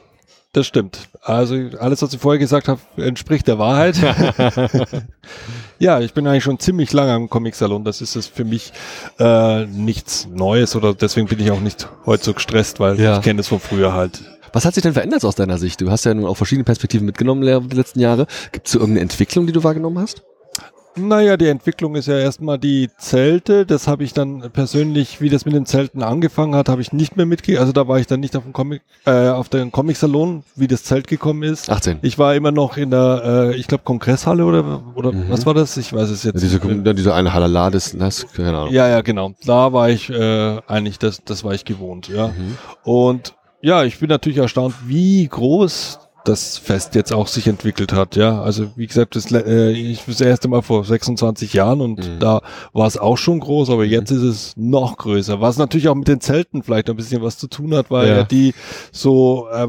Das 0.54 0.68
stimmt. 0.68 1.10
Also 1.22 1.56
alles, 1.80 2.02
was 2.04 2.14
ich 2.14 2.20
vorher 2.20 2.38
gesagt 2.40 2.68
habe, 2.68 2.80
entspricht 2.98 3.48
der 3.48 3.58
Wahrheit. 3.60 3.96
ja, 5.80 6.00
ich 6.00 6.14
bin 6.14 6.28
eigentlich 6.28 6.44
schon 6.44 6.60
ziemlich 6.60 6.94
lange 6.94 7.12
am 7.14 7.30
Comic-Salon. 7.30 7.84
Das 7.84 8.02
ist 8.02 8.16
es 8.16 8.28
für 8.28 8.46
mich 8.46 8.72
äh, 9.20 9.66
nichts 9.66 10.28
Neues 10.32 10.76
oder 10.76 10.94
deswegen 10.94 11.28
bin 11.28 11.40
ich 11.40 11.50
auch 11.52 11.60
nicht 11.60 11.88
heute 12.06 12.24
so 12.24 12.34
gestresst, 12.34 12.80
weil 12.80 13.00
Ja. 13.00 13.18
ich 13.18 13.24
kenne 13.24 13.42
es 13.42 13.48
von 13.48 13.60
früher 13.60 13.94
halt. 13.94 14.22
Was 14.52 14.66
hat 14.66 14.76
sich 14.76 14.84
denn 14.84 14.94
verändert 14.94 15.26
aus 15.26 15.34
deiner 15.36 15.58
Sicht? 15.58 15.82
Du 15.82 15.90
hast 15.90 16.06
ja 16.06 16.14
nun 16.14 16.26
auch 16.26 16.38
verschiedene 16.38 16.64
Perspektiven 16.64 17.08
mitgenommen 17.08 17.42
die 17.42 17.76
letzten 17.76 18.00
Jahre. 18.00 18.28
Gibt 18.52 18.68
es 18.68 18.74
so 18.74 18.80
irgendeine 18.80 19.02
Entwicklung, 19.02 19.48
die 19.48 19.54
du 19.54 19.64
wahrgenommen 19.64 19.98
hast? 19.98 20.22
Naja, 20.96 21.38
die 21.38 21.48
Entwicklung 21.48 21.96
ist 21.96 22.08
ja 22.08 22.18
erstmal 22.20 22.60
die 22.60 22.90
Zelte. 22.98 23.66
Das 23.66 23.88
habe 23.88 24.04
ich 24.04 24.14
dann 24.14 24.52
persönlich, 24.52 25.22
wie 25.22 25.30
das 25.30 25.44
mit 25.46 25.56
den 25.56 25.66
Zelten 25.66 26.04
angefangen 26.04 26.54
hat, 26.56 26.70
habe 26.70 26.82
ich 26.82 26.94
nicht 26.94 27.18
mehr 27.18 27.26
mitgekriegt. 27.26 27.60
Also 27.60 27.72
da 27.72 27.88
war 27.88 28.00
ich 28.00 28.06
dann 28.06 28.20
nicht 28.20 28.36
auf 28.36 28.44
dem 28.44 28.54
Comic, 28.54 28.82
äh, 29.06 29.30
auf 29.30 29.50
dem 29.50 29.72
Comic-Salon, 29.72 30.44
wie 30.56 30.68
das 30.68 30.84
Zelt 30.84 31.08
gekommen 31.08 31.42
ist. 31.44 31.70
18. 31.70 32.00
Ich 32.04 32.20
war 32.20 32.36
immer 32.36 32.52
noch 32.52 32.78
in 32.78 32.92
der, 32.92 33.22
äh, 33.54 33.56
ich 33.56 33.68
glaube, 33.68 33.84
Kongresshalle 33.84 34.46
oder, 34.46 34.84
oder 34.96 35.12
Mhm. 35.12 35.26
was 35.30 35.46
war 35.46 35.54
das? 35.56 35.78
Ich 35.78 35.92
weiß 35.94 36.10
es 36.10 36.24
jetzt 36.24 36.42
Diese, 36.44 36.58
nicht 36.66 36.98
diese 36.98 37.14
eine 37.14 37.34
Halala, 37.34 37.72
das, 37.72 37.98
das, 37.98 38.28
keine 38.32 38.50
Ahnung. 38.50 38.72
Ja, 38.74 38.88
ja, 38.88 39.02
genau. 39.02 39.34
Da 39.46 39.74
war 39.74 39.90
ich 39.90 40.10
äh, 40.12 40.60
eigentlich, 40.68 41.00
das, 41.00 41.24
das 41.26 41.44
war 41.44 41.54
ich 41.54 41.66
gewohnt, 41.66 42.08
ja. 42.08 42.28
Mhm. 42.28 42.58
Und 42.84 43.34
ja, 43.62 43.84
ich 43.84 44.00
bin 44.00 44.10
natürlich 44.10 44.38
erstaunt, 44.38 44.76
wie 44.86 45.28
groß 45.28 46.00
das 46.26 46.58
Fest 46.58 46.96
jetzt 46.96 47.12
auch 47.12 47.28
sich 47.28 47.48
entwickelt 47.48 47.92
hat, 47.94 48.16
ja. 48.16 48.42
Also 48.42 48.72
wie 48.76 48.88
gesagt, 48.88 49.16
das, 49.16 49.32
äh, 49.32 49.72
ich 49.72 50.04
das 50.06 50.22
erste 50.22 50.48
Mal 50.48 50.62
vor 50.62 50.86
26 50.86 51.54
Jahren 51.54 51.82
und 51.82 52.00
Mhm. 52.00 52.20
da 52.20 52.42
war 52.72 52.88
es 52.88 52.98
auch 52.98 53.18
schon 53.18 53.40
groß, 53.40 53.70
aber 53.70 53.86
jetzt 53.86 54.12
ist 54.12 54.22
es 54.22 54.54
noch 54.56 54.98
größer. 54.98 55.42
Was 55.42 55.58
natürlich 55.58 55.90
auch 55.90 55.96
mit 55.96 56.08
den 56.08 56.22
Zelten 56.22 56.64
vielleicht 56.64 56.90
ein 56.90 56.96
bisschen 56.96 57.22
was 57.22 57.38
zu 57.38 57.48
tun 57.48 57.74
hat, 57.76 57.92
weil 57.92 58.08
Ja. 58.08 58.18
ja. 58.18 58.24
die 58.24 58.54
so 58.92 59.48
äh, 59.52 59.68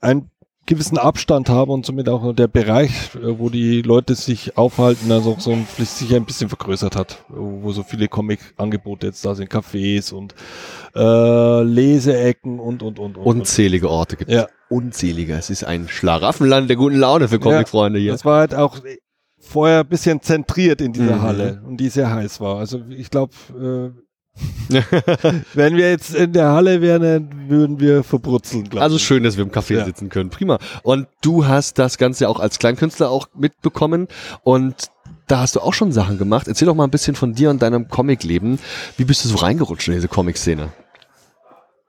einen 0.00 0.30
gewissen 0.68 0.98
Abstand 0.98 1.48
haben 1.48 1.70
und 1.70 1.84
somit 1.84 2.08
auch 2.08 2.32
der 2.34 2.46
Bereich, 2.46 3.14
äh, 3.16 3.38
wo 3.38 3.48
die 3.48 3.82
Leute 3.82 4.14
sich 4.14 4.56
aufhalten, 4.56 5.10
also 5.10 5.32
auch 5.32 5.40
so 5.40 5.50
ein, 5.52 5.66
sich 5.78 6.14
ein 6.14 6.24
bisschen 6.24 6.48
vergrößert 6.48 6.94
hat, 6.94 7.24
wo 7.28 7.62
wo 7.62 7.72
so 7.72 7.82
viele 7.82 8.06
Comic-Angebote 8.06 9.08
jetzt 9.08 9.24
da 9.24 9.34
sind, 9.34 9.50
Cafés 9.50 10.12
und 10.12 10.34
äh, 10.94 11.62
Leseecken 11.62 12.60
und 12.60 12.82
und 12.82 12.98
und 12.98 13.16
und. 13.16 13.24
Unzählige 13.24 13.90
Orte 13.90 14.16
gibt 14.16 14.30
es. 14.30 14.36
Ja. 14.36 14.46
Unzählige. 14.68 15.34
Es 15.34 15.50
ist 15.50 15.64
ein 15.64 15.88
Schlaraffenland 15.88 16.68
der 16.68 16.76
guten 16.76 16.96
Laune 16.96 17.28
für 17.28 17.38
Comicfreunde 17.38 17.98
hier. 17.98 18.12
Das 18.12 18.24
war 18.24 18.40
halt 18.40 18.54
auch 18.54 18.78
vorher 19.40 19.80
ein 19.80 19.88
bisschen 19.88 20.20
zentriert 20.20 20.80
in 20.80 20.92
dieser 20.92 21.16
Mhm. 21.16 21.22
Halle 21.22 21.62
und 21.66 21.78
die 21.78 21.88
sehr 21.88 22.10
heiß 22.10 22.40
war. 22.40 22.58
Also 22.58 22.82
ich 22.90 23.10
glaube, 23.10 23.32
äh, 23.94 24.07
wenn 25.54 25.76
wir 25.76 25.90
jetzt 25.90 26.14
in 26.14 26.32
der 26.32 26.50
Halle 26.52 26.80
wären, 26.82 27.02
dann 27.02 27.48
würden 27.48 27.80
wir 27.80 28.04
verbrutzeln, 28.04 28.64
glaube 28.64 28.82
Also 28.82 28.98
schön, 28.98 29.22
dass 29.22 29.36
wir 29.36 29.44
im 29.44 29.50
Café 29.50 29.76
Ja. 29.78 29.84
sitzen 29.84 30.08
können. 30.08 30.30
Prima. 30.30 30.58
Und 30.82 31.06
du 31.22 31.46
hast 31.46 31.78
das 31.78 31.98
Ganze 31.98 32.28
auch 32.28 32.38
als 32.40 32.58
Kleinkünstler 32.58 33.10
auch 33.10 33.28
mitbekommen 33.34 34.08
und 34.42 34.74
da 35.26 35.40
hast 35.40 35.56
du 35.56 35.60
auch 35.60 35.74
schon 35.74 35.92
Sachen 35.92 36.18
gemacht. 36.18 36.48
Erzähl 36.48 36.66
doch 36.66 36.74
mal 36.74 36.84
ein 36.84 36.90
bisschen 36.90 37.14
von 37.14 37.34
dir 37.34 37.50
und 37.50 37.60
deinem 37.62 37.88
Comic-Leben. 37.88 38.58
Wie 38.96 39.04
bist 39.04 39.24
du 39.24 39.28
so 39.28 39.36
reingerutscht 39.36 39.88
in 39.88 39.94
diese 39.94 40.08
Comic-Szene? 40.08 40.68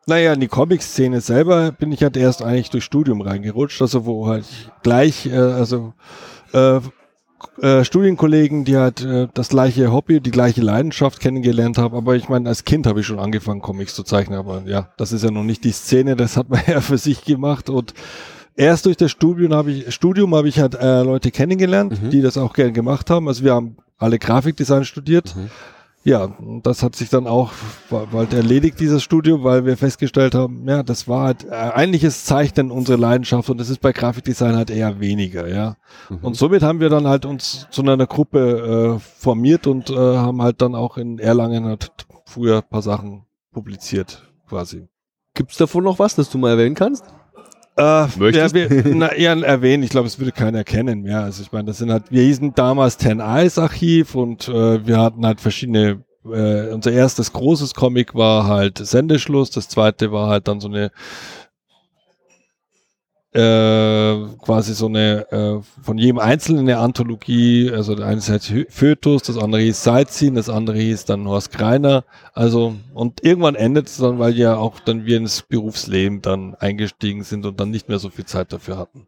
Naja, 0.08 0.34
in 0.34 0.40
die 0.40 0.48
Comic-Szene 0.48 1.22
selber 1.22 1.72
bin 1.72 1.92
ich 1.92 2.02
halt 2.04 2.18
erst 2.18 2.42
eigentlich 2.42 2.70
durch 2.70 2.84
Studium 2.84 3.22
reingerutscht, 3.22 3.82
also 3.82 4.06
wo 4.06 4.28
halt 4.28 4.46
gleich, 4.84 5.28
äh, 5.28 5.36
also 5.38 5.94
äh, 6.52 6.80
äh, 7.62 7.84
Studienkollegen, 7.84 8.66
die 8.66 8.78
halt 8.78 9.04
äh, 9.04 9.28
das 9.34 9.50
gleiche 9.50 9.92
Hobby, 9.92 10.20
die 10.22 10.32
gleiche 10.32 10.62
Leidenschaft 10.62 11.20
kennengelernt 11.20 11.78
haben. 11.78 11.96
Aber 11.96 12.16
ich 12.16 12.30
meine, 12.30 12.50
als 12.50 12.64
Kind 12.64 12.88
habe 12.88 13.00
ich 13.02 13.06
schon 13.06 13.20
angefangen, 13.20 13.62
Comics 13.62 13.96
zu 13.96 14.04
zeichnen. 14.04 14.38
Aber 14.40 14.64
ja, 14.66 14.90
das 14.98 15.12
ist 15.12 15.24
ja 15.24 15.32
noch 15.32 15.44
nicht 15.44 15.64
die 15.64 15.72
Szene, 15.72 16.16
das 16.16 16.38
hat 16.38 16.50
man 16.50 16.62
ja 16.68 16.82
für 16.82 16.98
sich 16.98 17.24
gemacht. 17.24 17.70
Und 17.70 17.94
erst 18.56 18.86
durch 18.86 18.98
das 18.98 19.12
Studium 19.12 19.54
habe 19.54 19.72
ich, 19.72 19.94
Studium 19.94 20.36
habe 20.36 20.48
ich 20.50 20.60
halt 20.60 20.76
äh, 20.76 21.04
Leute 21.04 21.32
kennengelernt, 21.32 22.02
Mhm. 22.02 22.10
die 22.10 22.22
das 22.22 22.38
auch 22.38 22.54
gern 22.54 22.74
gemacht 22.74 23.10
haben. 23.10 23.28
Also 23.28 23.44
wir 23.44 23.54
haben 23.54 23.78
alle 23.98 24.20
Grafikdesign 24.20 24.86
studiert. 24.86 25.36
Mhm. 25.36 25.50
Ja, 26.10 26.36
das 26.64 26.82
hat 26.82 26.96
sich 26.96 27.10
dann 27.12 27.28
auch 27.28 27.52
bald 27.92 28.34
erledigt, 28.34 28.80
dieses 28.80 29.04
Studium, 29.04 29.44
weil 29.44 29.66
wir 29.66 29.78
festgestellt 29.78 30.34
haben, 30.34 30.68
ja, 30.68 30.82
das 30.82 31.08
war 31.08 31.28
halt, 31.28 31.46
äh, 31.46 31.52
eigentlich 31.52 32.04
ist 32.04 32.26
Zeichnen 32.26 32.72
unsere 32.72 32.98
Leidenschaft 32.98 33.48
und 33.52 33.60
das 33.60 33.70
ist 33.70 33.80
bei 33.80 33.92
Grafikdesign 33.92 34.56
halt 34.56 34.72
eher 34.72 35.00
weniger, 35.00 35.48
ja. 35.48 35.76
Mhm. 36.10 36.18
Und 36.24 36.36
somit 36.36 36.64
haben 36.64 36.80
wir 36.80 36.90
dann 36.90 37.06
halt 37.06 37.28
uns 37.28 37.68
zu 37.70 37.84
einer 37.84 38.08
Gruppe 38.08 38.98
äh, 38.98 39.00
formiert 39.00 39.68
und 39.68 39.92
äh, 39.92 39.96
haben 39.96 40.42
halt 40.42 40.64
dann 40.64 40.74
auch 40.74 40.98
in 40.98 41.20
Erlangen 41.20 41.66
halt 41.66 41.92
früher 42.26 42.58
ein 42.58 42.68
paar 42.68 42.82
Sachen 42.82 43.28
publiziert, 43.52 44.24
quasi. 44.48 44.88
Gibt's 45.36 45.58
davon 45.58 45.84
noch 45.84 46.00
was, 46.00 46.16
das 46.16 46.32
du 46.32 46.40
mal 46.40 46.50
erwähnen 46.50 46.74
kannst? 46.74 47.06
Äh, 47.80 48.08
Möchtest? 48.18 48.56
Ja, 48.56 48.70
wir, 48.70 48.84
na, 48.94 49.12
eher 49.12 49.42
erwähnen, 49.42 49.84
ich 49.84 49.90
glaube, 49.90 50.08
es 50.08 50.20
würde 50.20 50.32
keiner 50.32 50.64
kennen 50.64 51.02
mehr. 51.02 51.22
Also 51.22 51.42
ich 51.42 51.52
meine, 51.52 51.66
das 51.66 51.78
sind 51.78 51.92
halt, 51.92 52.12
wir 52.12 52.22
hießen 52.22 52.54
damals 52.54 52.98
Ten 52.98 53.22
Eyes 53.22 53.58
Archiv 53.58 54.16
und 54.16 54.50
äh, 54.50 54.86
wir 54.86 55.00
hatten 55.00 55.26
halt 55.26 55.40
verschiedene, 55.40 56.04
äh, 56.26 56.74
unser 56.74 56.92
erstes 56.92 57.32
großes 57.32 57.74
Comic 57.74 58.14
war 58.16 58.48
halt 58.48 58.78
Sendeschluss, 58.80 59.50
das 59.50 59.70
zweite 59.70 60.12
war 60.12 60.28
halt 60.30 60.48
dann 60.50 60.60
so 60.60 60.68
eine 60.68 60.92
quasi 63.32 64.74
so 64.74 64.88
eine 64.88 65.32
äh, 65.32 65.60
von 65.84 65.98
jedem 65.98 66.18
Einzelnen 66.20 66.62
eine 66.62 66.80
Anthologie, 66.80 67.72
also 67.72 67.94
der 67.96 68.08
eine 68.08 68.20
heißt 68.22 68.46
Hö- 68.50 68.66
Fötus, 68.70 69.22
das 69.24 69.38
andere 69.38 69.62
hieß 69.62 69.84
Sightseeing, 69.84 70.36
das 70.36 70.50
andere 70.50 70.78
hieß 70.78 71.06
dann 71.06 71.28
Horst 71.28 71.52
Greiner, 71.52 72.04
also 72.34 72.76
und 72.94 73.24
irgendwann 73.24 73.56
endet 73.56 73.88
es 73.88 73.98
dann, 73.98 74.18
weil 74.18 74.36
ja 74.36 74.56
auch 74.58 74.80
dann 74.80 75.06
wir 75.06 75.18
ins 75.18 75.44
Berufsleben 75.44 76.22
dann 76.22 76.56
eingestiegen 76.56 77.24
sind 77.24 77.46
und 77.46 77.60
dann 77.60 77.70
nicht 77.70 77.88
mehr 77.88 78.00
so 78.00 78.10
viel 78.10 78.26
Zeit 78.26 78.52
dafür 78.52 78.78
hatten. 78.78 79.06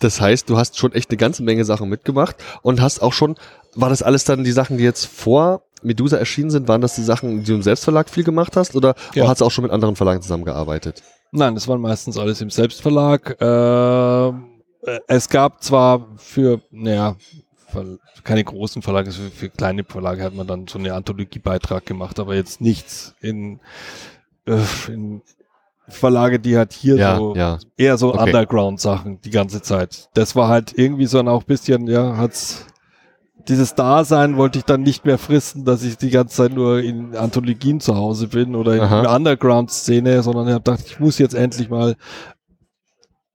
Das 0.00 0.20
heißt, 0.20 0.48
du 0.48 0.56
hast 0.56 0.78
schon 0.78 0.92
echt 0.92 1.10
eine 1.10 1.16
ganze 1.18 1.42
Menge 1.42 1.64
Sachen 1.64 1.88
mitgemacht 1.88 2.36
und 2.62 2.80
hast 2.80 3.00
auch 3.02 3.12
schon, 3.12 3.36
war 3.74 3.88
das 3.90 4.02
alles 4.02 4.24
dann 4.24 4.44
die 4.44 4.52
Sachen, 4.52 4.78
die 4.78 4.84
jetzt 4.84 5.06
vor 5.06 5.62
Medusa 5.82 6.16
erschienen 6.18 6.50
sind, 6.50 6.68
waren 6.68 6.80
das 6.82 6.94
die 6.94 7.02
Sachen, 7.02 7.40
die 7.40 7.44
du 7.46 7.54
im 7.54 7.62
Selbstverlag 7.62 8.10
viel 8.10 8.24
gemacht 8.24 8.56
hast 8.56 8.76
oder 8.76 8.94
Ja. 9.14 9.28
hast 9.28 9.40
du 9.40 9.46
auch 9.46 9.50
schon 9.50 9.62
mit 9.64 9.72
anderen 9.72 9.96
Verlagen 9.96 10.20
zusammengearbeitet? 10.20 11.02
Nein, 11.32 11.54
das 11.54 11.68
waren 11.68 11.80
meistens 11.80 12.18
alles 12.18 12.40
im 12.40 12.50
Selbstverlag. 12.50 13.36
Ähm, 13.40 14.62
äh, 14.82 14.98
es 15.06 15.28
gab 15.28 15.62
zwar 15.62 16.08
für, 16.16 16.60
naja, 16.70 17.16
keine 18.24 18.44
großen 18.44 18.82
Verlage, 18.82 19.12
für, 19.12 19.30
für 19.30 19.48
kleine 19.48 19.84
Verlage 19.84 20.24
hat 20.24 20.34
man 20.34 20.46
dann 20.46 20.66
so 20.66 20.78
eine 20.78 20.94
Anthologiebetrag 20.94 21.86
gemacht, 21.86 22.18
aber 22.18 22.34
jetzt 22.34 22.60
nichts 22.60 23.14
in, 23.20 23.60
in 24.88 25.22
Verlage, 25.88 26.40
die 26.40 26.56
halt 26.56 26.72
hier 26.72 26.96
Ja, 26.96 27.16
so 27.16 27.34
ja. 27.36 27.58
eher 27.76 27.96
so 27.98 28.14
Okay. 28.14 28.24
Underground-Sachen 28.24 29.20
die 29.20 29.30
ganze 29.30 29.62
Zeit. 29.62 30.08
Das 30.14 30.34
war 30.36 30.48
halt 30.48 30.76
irgendwie 30.76 31.06
so 31.06 31.18
ein 31.18 31.28
auch 31.28 31.42
bisschen, 31.44 31.86
ja, 31.86 32.16
hat's 32.16 32.66
dieses 33.50 33.74
Dasein 33.74 34.36
wollte 34.36 34.58
ich 34.58 34.64
dann 34.64 34.82
nicht 34.82 35.04
mehr 35.04 35.18
fristen, 35.18 35.64
dass 35.64 35.82
ich 35.82 35.98
die 35.98 36.10
ganze 36.10 36.36
Zeit 36.36 36.54
nur 36.54 36.80
in 36.80 37.14
Anthologien 37.14 37.80
zu 37.80 37.96
Hause 37.96 38.28
bin 38.28 38.54
oder 38.54 38.74
in 38.74 38.80
Aha. 38.80 39.02
der 39.02 39.10
Underground-Szene, 39.12 40.22
sondern 40.22 40.46
ich 40.48 40.54
habe 40.54 40.62
gedacht, 40.62 40.84
ich 40.86 41.00
muss 41.00 41.18
jetzt 41.18 41.34
endlich 41.34 41.68
mal 41.68 41.96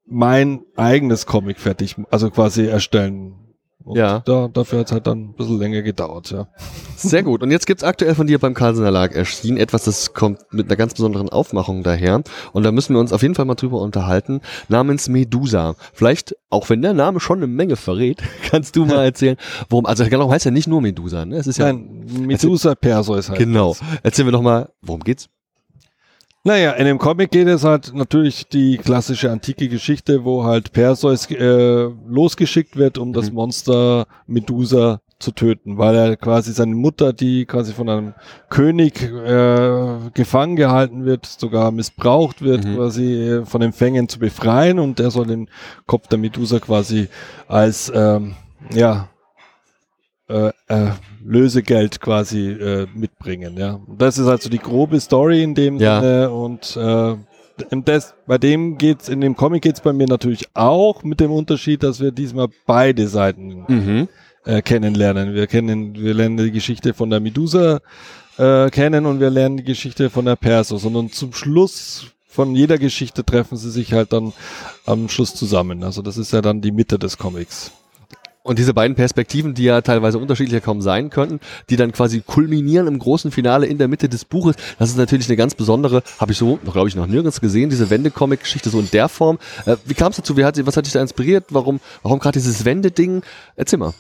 mein 0.08 0.62
eigenes 0.76 1.26
Comic 1.26 1.60
fertig, 1.60 1.96
also 2.10 2.32
quasi 2.32 2.66
erstellen. 2.66 3.45
Und 3.86 3.98
Ja. 3.98 4.20
Da, 4.26 4.48
dafür 4.48 4.80
hat 4.80 4.88
es 4.88 4.92
halt 4.92 5.06
dann 5.08 5.20
ein 5.30 5.34
bisschen 5.36 5.60
länger 5.60 5.84
gedauert, 5.84 6.32
ja. 6.32 6.48
Sehr 6.98 7.22
gut. 7.24 7.44
Und 7.44 7.52
jetzt 7.52 7.68
gibt's 7.68 7.84
aktuell 7.84 8.16
von 8.16 8.26
dir 8.26 8.40
beim 8.40 8.56
Carlsener 8.56 8.90
Lag 8.90 9.12
erschienen 9.14 9.58
etwas, 9.58 9.84
das 9.84 10.14
kommt 10.14 10.40
mit 10.52 10.66
einer 10.68 10.76
ganz 10.76 10.94
besonderen 10.96 11.30
Aufmachung 11.30 11.84
daher. 11.84 12.24
Und 12.52 12.64
da 12.64 12.72
müssen 12.72 12.96
wir 12.96 13.00
uns 13.00 13.14
auf 13.14 13.22
jeden 13.22 13.36
Fall 13.36 13.46
mal 13.46 13.56
drüber 13.56 13.80
unterhalten, 13.82 14.42
namens 14.70 15.08
Medusa. 15.08 15.76
Vielleicht, 15.94 16.36
auch 16.50 16.68
wenn 16.70 16.82
der 16.82 16.94
Name 16.94 17.20
schon 17.20 17.38
eine 17.38 17.48
Menge 17.48 17.76
verrät, 17.76 18.24
kannst 18.50 18.76
du 18.76 18.86
mal 18.86 19.04
erzählen, 19.06 19.38
worum, 19.70 19.86
also 19.86 20.04
genau 20.06 20.32
heißt 20.32 20.46
ja 20.46 20.52
nicht 20.52 20.68
nur 20.68 20.82
Medusa, 20.82 21.24
ne? 21.26 21.36
Es 21.38 21.46
ist 21.48 21.58
ja, 21.60 21.66
Nein, 21.72 22.06
Medusa 22.26 22.74
Perseus 22.76 23.30
halt. 23.30 23.38
genau. 23.40 23.76
Erzähl 24.02 24.26
mir 24.26 24.32
doch 24.32 24.42
mal, 24.42 24.70
worum 24.82 25.02
geht's? 25.02 25.30
Naja, 26.48 26.74
in 26.74 26.86
dem 26.86 27.00
Comic 27.00 27.32
geht 27.32 27.48
es 27.48 27.64
halt 27.64 27.92
natürlich 27.96 28.48
die 28.48 28.78
klassische 28.78 29.32
antike 29.32 29.68
Geschichte, 29.68 30.24
wo 30.26 30.44
halt 30.44 30.72
Perseus 30.74 31.30
äh, 31.32 31.90
losgeschickt 32.08 32.76
wird, 32.78 33.00
um 33.00 33.14
das 33.14 33.30
Mhm. 33.30 33.36
Monster 33.36 34.06
Medusa 34.28 35.02
zu 35.18 35.32
töten, 35.32 35.80
weil 35.80 35.96
er 35.96 36.18
quasi 36.18 36.52
seine 36.54 36.76
Mutter, 36.76 37.14
die 37.14 37.46
quasi 37.48 37.74
von 37.74 37.90
einem 37.90 38.14
König 38.50 39.02
äh, 39.02 39.98
gefangen 40.14 40.56
gehalten 40.56 41.04
wird, 41.06 41.26
sogar 41.26 41.72
missbraucht 41.72 42.44
wird, 42.44 42.64
Mhm. 42.64 42.76
quasi 42.76 43.14
äh, 43.24 43.46
von 43.46 43.62
den 43.62 43.74
Fängen 43.74 44.08
zu 44.08 44.20
befreien 44.20 44.78
und 44.78 45.00
er 45.00 45.10
soll 45.10 45.26
den 45.26 45.50
Kopf 45.88 46.10
der 46.10 46.20
Medusa 46.20 46.60
quasi 46.60 47.08
als 47.48 47.92
ähm, 47.96 48.36
ja 48.72 49.08
äh, 50.28 50.50
äh, 50.68 50.92
Lösegeld 51.24 52.00
quasi 52.02 52.50
äh, 52.52 52.88
mitbringen. 52.96 53.58
Ja, 53.58 53.80
Und 53.86 54.02
das 54.02 54.18
ist 54.18 54.28
also 54.28 54.50
die 54.50 54.58
grobe 54.60 55.00
Story 55.00 55.44
in 55.44 55.54
dem 55.56 55.78
Ja. 55.80 56.00
Sinne 56.02 56.32
und 56.32 56.76
äh, 56.78 57.16
in 57.72 57.86
des, 57.86 58.14
bei 58.28 58.38
dem 58.38 58.78
geht's 58.78 59.08
in 59.08 59.22
dem 59.22 59.36
Comic 59.36 59.62
geht's 59.62 59.80
bei 59.82 59.94
mir 59.94 60.08
natürlich 60.08 60.46
auch 60.54 61.04
mit 61.04 61.20
dem 61.20 61.32
Unterschied, 61.32 61.84
dass 61.84 62.00
wir 62.02 62.12
diesmal 62.12 62.48
beide 62.66 63.08
Seiten 63.08 63.64
Mhm. 63.68 64.08
äh, 64.46 64.62
kennenlernen. 64.62 65.34
Wir 65.34 65.48
kennen, 65.48 65.96
wir 65.96 66.14
lernen 66.14 66.38
die 66.38 66.52
Geschichte 66.52 66.94
von 66.94 67.10
der 67.10 67.20
Medusa 67.22 67.80
äh, 68.38 68.70
kennen 68.72 69.06
und 69.06 69.20
wir 69.22 69.30
lernen 69.30 69.58
die 69.58 69.64
Geschichte 69.64 70.10
von 70.10 70.26
der 70.26 70.36
Perso. 70.36 70.78
Sondern 70.78 71.12
zum 71.12 71.34
Schluss 71.34 72.08
von 72.28 72.54
jeder 72.56 72.78
Geschichte 72.78 73.24
treffen 73.24 73.56
sie 73.58 73.72
sich 73.72 73.94
halt 73.94 74.12
dann 74.12 74.34
am 74.86 75.08
Schluss 75.08 75.34
zusammen. 75.34 75.84
Also 75.86 76.02
das 76.02 76.18
ist 76.18 76.34
ja 76.34 76.42
dann 76.42 76.60
die 76.60 76.72
Mitte 76.74 77.00
des 77.00 77.18
Comics. 77.18 77.72
Und 78.46 78.60
diese 78.60 78.76
beiden 78.76 78.96
Perspektiven, 78.96 79.56
die 79.56 79.64
ja 79.64 79.82
teilweise 79.82 80.20
unterschiedlicher 80.20 80.62
kaum 80.62 80.80
sein 80.80 81.10
könnten, 81.10 81.40
die 81.72 81.78
dann 81.78 81.92
quasi 81.92 82.22
kulminieren 82.22 82.86
im 82.86 83.00
großen 83.00 83.32
Finale 83.32 83.66
in 83.66 83.80
der 83.80 83.88
Mitte 83.88 84.08
des 84.08 84.24
Buches, 84.24 84.56
das 84.78 84.92
ist 84.92 84.98
natürlich 84.98 85.28
eine 85.28 85.36
ganz 85.36 85.56
besondere, 85.56 86.04
habe 86.20 86.32
ich 86.32 86.38
so, 86.38 86.58
glaube 86.58 86.88
ich, 86.88 86.96
noch 86.96 87.08
nirgends 87.08 87.42
gesehen, 87.42 87.72
diese 87.72 87.90
Wende-Comic-Geschichte 87.90 88.70
so 88.70 88.80
in 88.80 88.88
der 88.92 89.10
Form. 89.10 89.40
Äh, 89.66 89.78
wie 89.86 89.96
kam 89.96 90.12
es 90.12 90.18
dazu? 90.18 90.38
Wie 90.38 90.46
hat, 90.46 90.64
was 90.64 90.78
hat 90.78 90.86
dich 90.86 90.94
da 90.94 91.02
inspiriert? 91.02 91.46
Warum, 91.50 91.80
warum 92.04 92.20
gerade 92.20 92.38
dieses 92.38 92.66
Wende-Ding? 92.66 93.24
Erzähl 93.56 93.80
mal. 93.80 93.96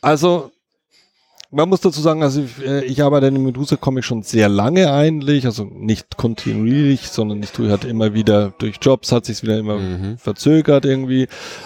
Also, 0.00 0.50
man 1.50 1.68
muss 1.68 1.80
dazu 1.80 2.00
sagen, 2.00 2.22
also 2.22 2.42
ich, 2.42 2.64
äh, 2.64 2.84
ich 2.84 3.02
arbeite 3.02 3.26
in 3.28 3.34
dem 3.34 3.44
Medusa-Comic 3.44 4.04
schon 4.04 4.22
sehr 4.22 4.48
lange 4.48 4.92
eigentlich, 4.92 5.46
also 5.46 5.64
nicht 5.64 6.16
kontinuierlich, 6.16 7.08
sondern 7.08 7.42
ich 7.42 7.52
tue 7.52 7.70
halt 7.70 7.84
immer 7.84 8.12
wieder, 8.12 8.52
durch 8.58 8.76
Jobs 8.82 9.12
hat 9.12 9.24
sich 9.24 9.42
wieder 9.42 9.58
immer 9.58 9.78
Mhm. 9.78 10.18
verzögert 10.18 10.84
irgendwie. 10.84 11.22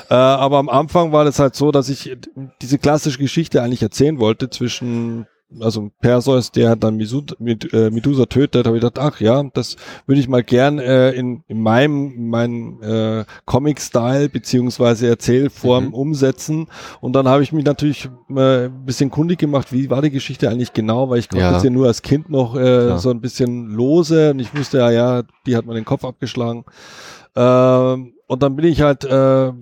Äh, 0.09 0.15
aber 0.15 0.59
am 0.59 0.69
Anfang 0.69 1.13
war 1.13 1.25
das 1.25 1.39
halt 1.39 1.57
so, 1.57 1.73
dass 1.73 1.89
ich 1.89 2.17
diese 2.61 2.79
klassische 2.79 3.19
Geschichte 3.19 3.63
eigentlich 3.63 3.83
erzählen 3.83 4.19
wollte 4.21 4.51
zwischen 4.51 5.27
also 5.61 5.91
Perseus, 6.01 6.51
der 6.53 6.77
dann 6.77 6.97
mit, 7.39 7.73
äh, 7.73 7.91
Medusa 7.91 8.27
tötet, 8.27 8.67
habe 8.67 8.77
ich 8.77 8.83
gedacht, 8.83 8.99
ach 8.99 9.21
ja, 9.21 9.43
das 9.55 9.77
würde 10.07 10.21
ich 10.21 10.29
mal 10.29 10.43
gern 10.43 10.79
äh, 10.79 11.11
in, 11.11 11.43
in 11.49 11.61
meinem, 11.61 12.13
in 12.15 12.29
meinem 12.29 12.83
äh, 12.83 13.25
Comic-Style 13.45 14.29
beziehungsweise 14.29 15.09
Erzählform 15.09 15.87
Mhm. 15.87 15.95
umsetzen. 15.95 16.67
Und 17.01 17.15
dann 17.15 17.29
habe 17.29 17.43
ich 17.43 17.53
mich 17.53 17.65
natürlich 17.65 18.09
äh, 18.35 18.67
ein 18.67 18.85
bisschen 18.85 19.11
kundig 19.11 19.39
gemacht, 19.39 19.73
wie 19.73 19.91
war 19.91 20.03
die 20.03 20.11
Geschichte 20.11 20.49
eigentlich 20.49 20.73
genau, 20.73 21.11
weil 21.11 21.19
ich 21.19 21.29
konnte 21.29 21.45
Ja. 21.45 21.53
das 21.53 21.63
ja 21.65 21.71
nur 21.71 21.87
als 21.87 22.03
Kind 22.03 22.31
noch 22.31 22.57
äh, 22.57 22.99
so 22.99 23.11
ein 23.11 23.21
bisschen 23.21 23.67
lose 23.71 24.31
und 24.31 24.39
ich 24.39 24.55
wusste 24.57 24.79
ja, 24.79 24.91
ja, 24.91 25.23
die 25.47 25.57
hat 25.57 25.67
mir 25.67 25.75
den 25.75 25.85
Kopf 25.85 26.05
abgeschlagen. 26.05 26.65
Ähm, 27.35 28.15
und 28.27 28.43
dann 28.43 28.57
bin 28.57 28.67
ich 28.67 28.81
halt 28.83 29.05
äh, 29.05 29.53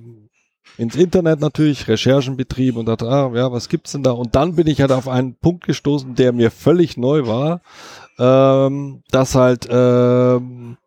ins 0.80 0.96
Internet 0.96 1.40
natürlich, 1.40 1.86
Recherchen 1.88 2.36
betrieben 2.36 2.78
und 2.78 2.86
dachte, 2.86 3.06
ah, 3.06 3.30
ja, 3.34 3.52
was 3.52 3.68
gibt's 3.68 3.92
denn 3.92 4.02
da? 4.02 4.12
Und 4.12 4.34
dann 4.34 4.56
bin 4.56 4.66
ich 4.66 4.80
halt 4.80 4.92
auf 4.92 5.08
einen 5.08 5.34
Punkt 5.34 5.64
gestoßen, 5.66 6.14
der 6.14 6.32
mir 6.32 6.50
völlig 6.50 6.96
neu 6.96 7.26
war, 7.26 7.60
ähm, 8.18 9.02
dass 9.10 9.34
halt, 9.34 9.68
ähm, 9.70 10.78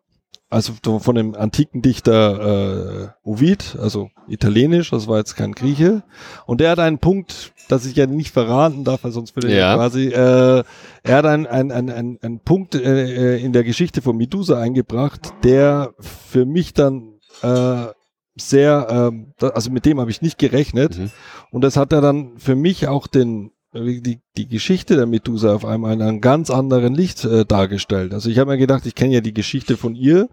also 0.50 0.72
so 0.84 0.98
von 0.98 1.14
dem 1.14 1.34
antiken 1.34 1.80
Dichter 1.80 3.04
äh, 3.04 3.28
Ovid, 3.28 3.76
also 3.80 4.10
italienisch, 4.28 4.90
das 4.90 5.06
war 5.06 5.18
jetzt 5.18 5.36
kein 5.36 5.52
Grieche, 5.52 6.02
und 6.46 6.60
der 6.60 6.70
hat 6.70 6.80
einen 6.80 6.98
Punkt, 6.98 7.52
das 7.68 7.86
ich 7.86 7.94
ja 7.96 8.06
nicht 8.06 8.32
verraten 8.32 8.84
darf, 8.84 9.04
weil 9.04 9.12
sonst 9.12 9.34
würde 9.36 9.48
Ja. 9.56 9.70
er 9.72 9.76
quasi, 9.76 10.08
äh, 10.08 10.64
er 11.04 11.16
hat 11.16 11.24
einen, 11.26 11.46
einen, 11.46 11.70
einen, 11.72 11.90
einen, 11.90 12.18
einen 12.20 12.40
Punkt 12.40 12.74
äh, 12.74 13.38
in 13.38 13.52
der 13.52 13.62
Geschichte 13.64 14.02
von 14.02 14.16
Medusa 14.16 14.60
eingebracht, 14.60 15.32
der 15.44 15.94
für 16.00 16.46
mich 16.46 16.72
dann 16.74 17.14
äh, 17.42 17.86
sehr, 18.36 18.86
ähm, 18.90 19.32
da, 19.38 19.48
also 19.48 19.70
mit 19.70 19.84
dem 19.86 20.00
habe 20.00 20.10
ich 20.10 20.22
nicht 20.22 20.38
gerechnet. 20.38 20.98
Mhm. 20.98 21.10
Und 21.50 21.62
das 21.62 21.76
hat 21.76 21.92
er 21.92 22.00
dann 22.00 22.38
für 22.38 22.56
mich 22.56 22.88
auch 22.88 23.06
den, 23.06 23.52
äh, 23.72 24.00
die, 24.00 24.20
die 24.36 24.48
Geschichte 24.48 24.96
der 24.96 25.06
Medusa 25.06 25.54
auf 25.54 25.64
einmal 25.64 25.92
in 25.92 26.02
einem 26.02 26.20
ganz 26.20 26.50
anderen 26.50 26.94
Licht 26.94 27.24
äh, 27.24 27.44
dargestellt. 27.44 28.12
Also 28.12 28.30
ich 28.30 28.38
habe 28.38 28.50
mir 28.50 28.58
gedacht, 28.58 28.86
ich 28.86 28.94
kenne 28.94 29.14
ja 29.14 29.20
die 29.20 29.34
Geschichte 29.34 29.76
von 29.76 29.94
ihr. 29.94 30.28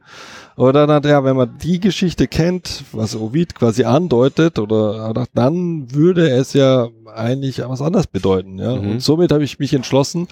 Aber 0.55 0.73
dann 0.73 0.91
hat 0.91 1.05
er, 1.05 1.23
wenn 1.23 1.35
man 1.35 1.57
die 1.59 1.79
Geschichte 1.79 2.27
kennt, 2.27 2.83
was 2.91 3.15
Ovid 3.15 3.55
quasi 3.55 3.83
andeutet, 3.83 4.59
oder 4.59 5.13
er 5.15 5.27
dann 5.33 5.93
würde 5.93 6.29
es 6.29 6.53
ja 6.53 6.89
eigentlich 7.13 7.59
was 7.59 7.81
anderes 7.81 8.07
bedeuten. 8.07 8.57
Ja? 8.57 8.75
Mhm. 8.75 8.91
Und 8.91 8.99
somit 9.01 9.31
habe 9.31 9.43
ich 9.43 9.59
mich 9.59 9.73
entschlossen, 9.73 10.27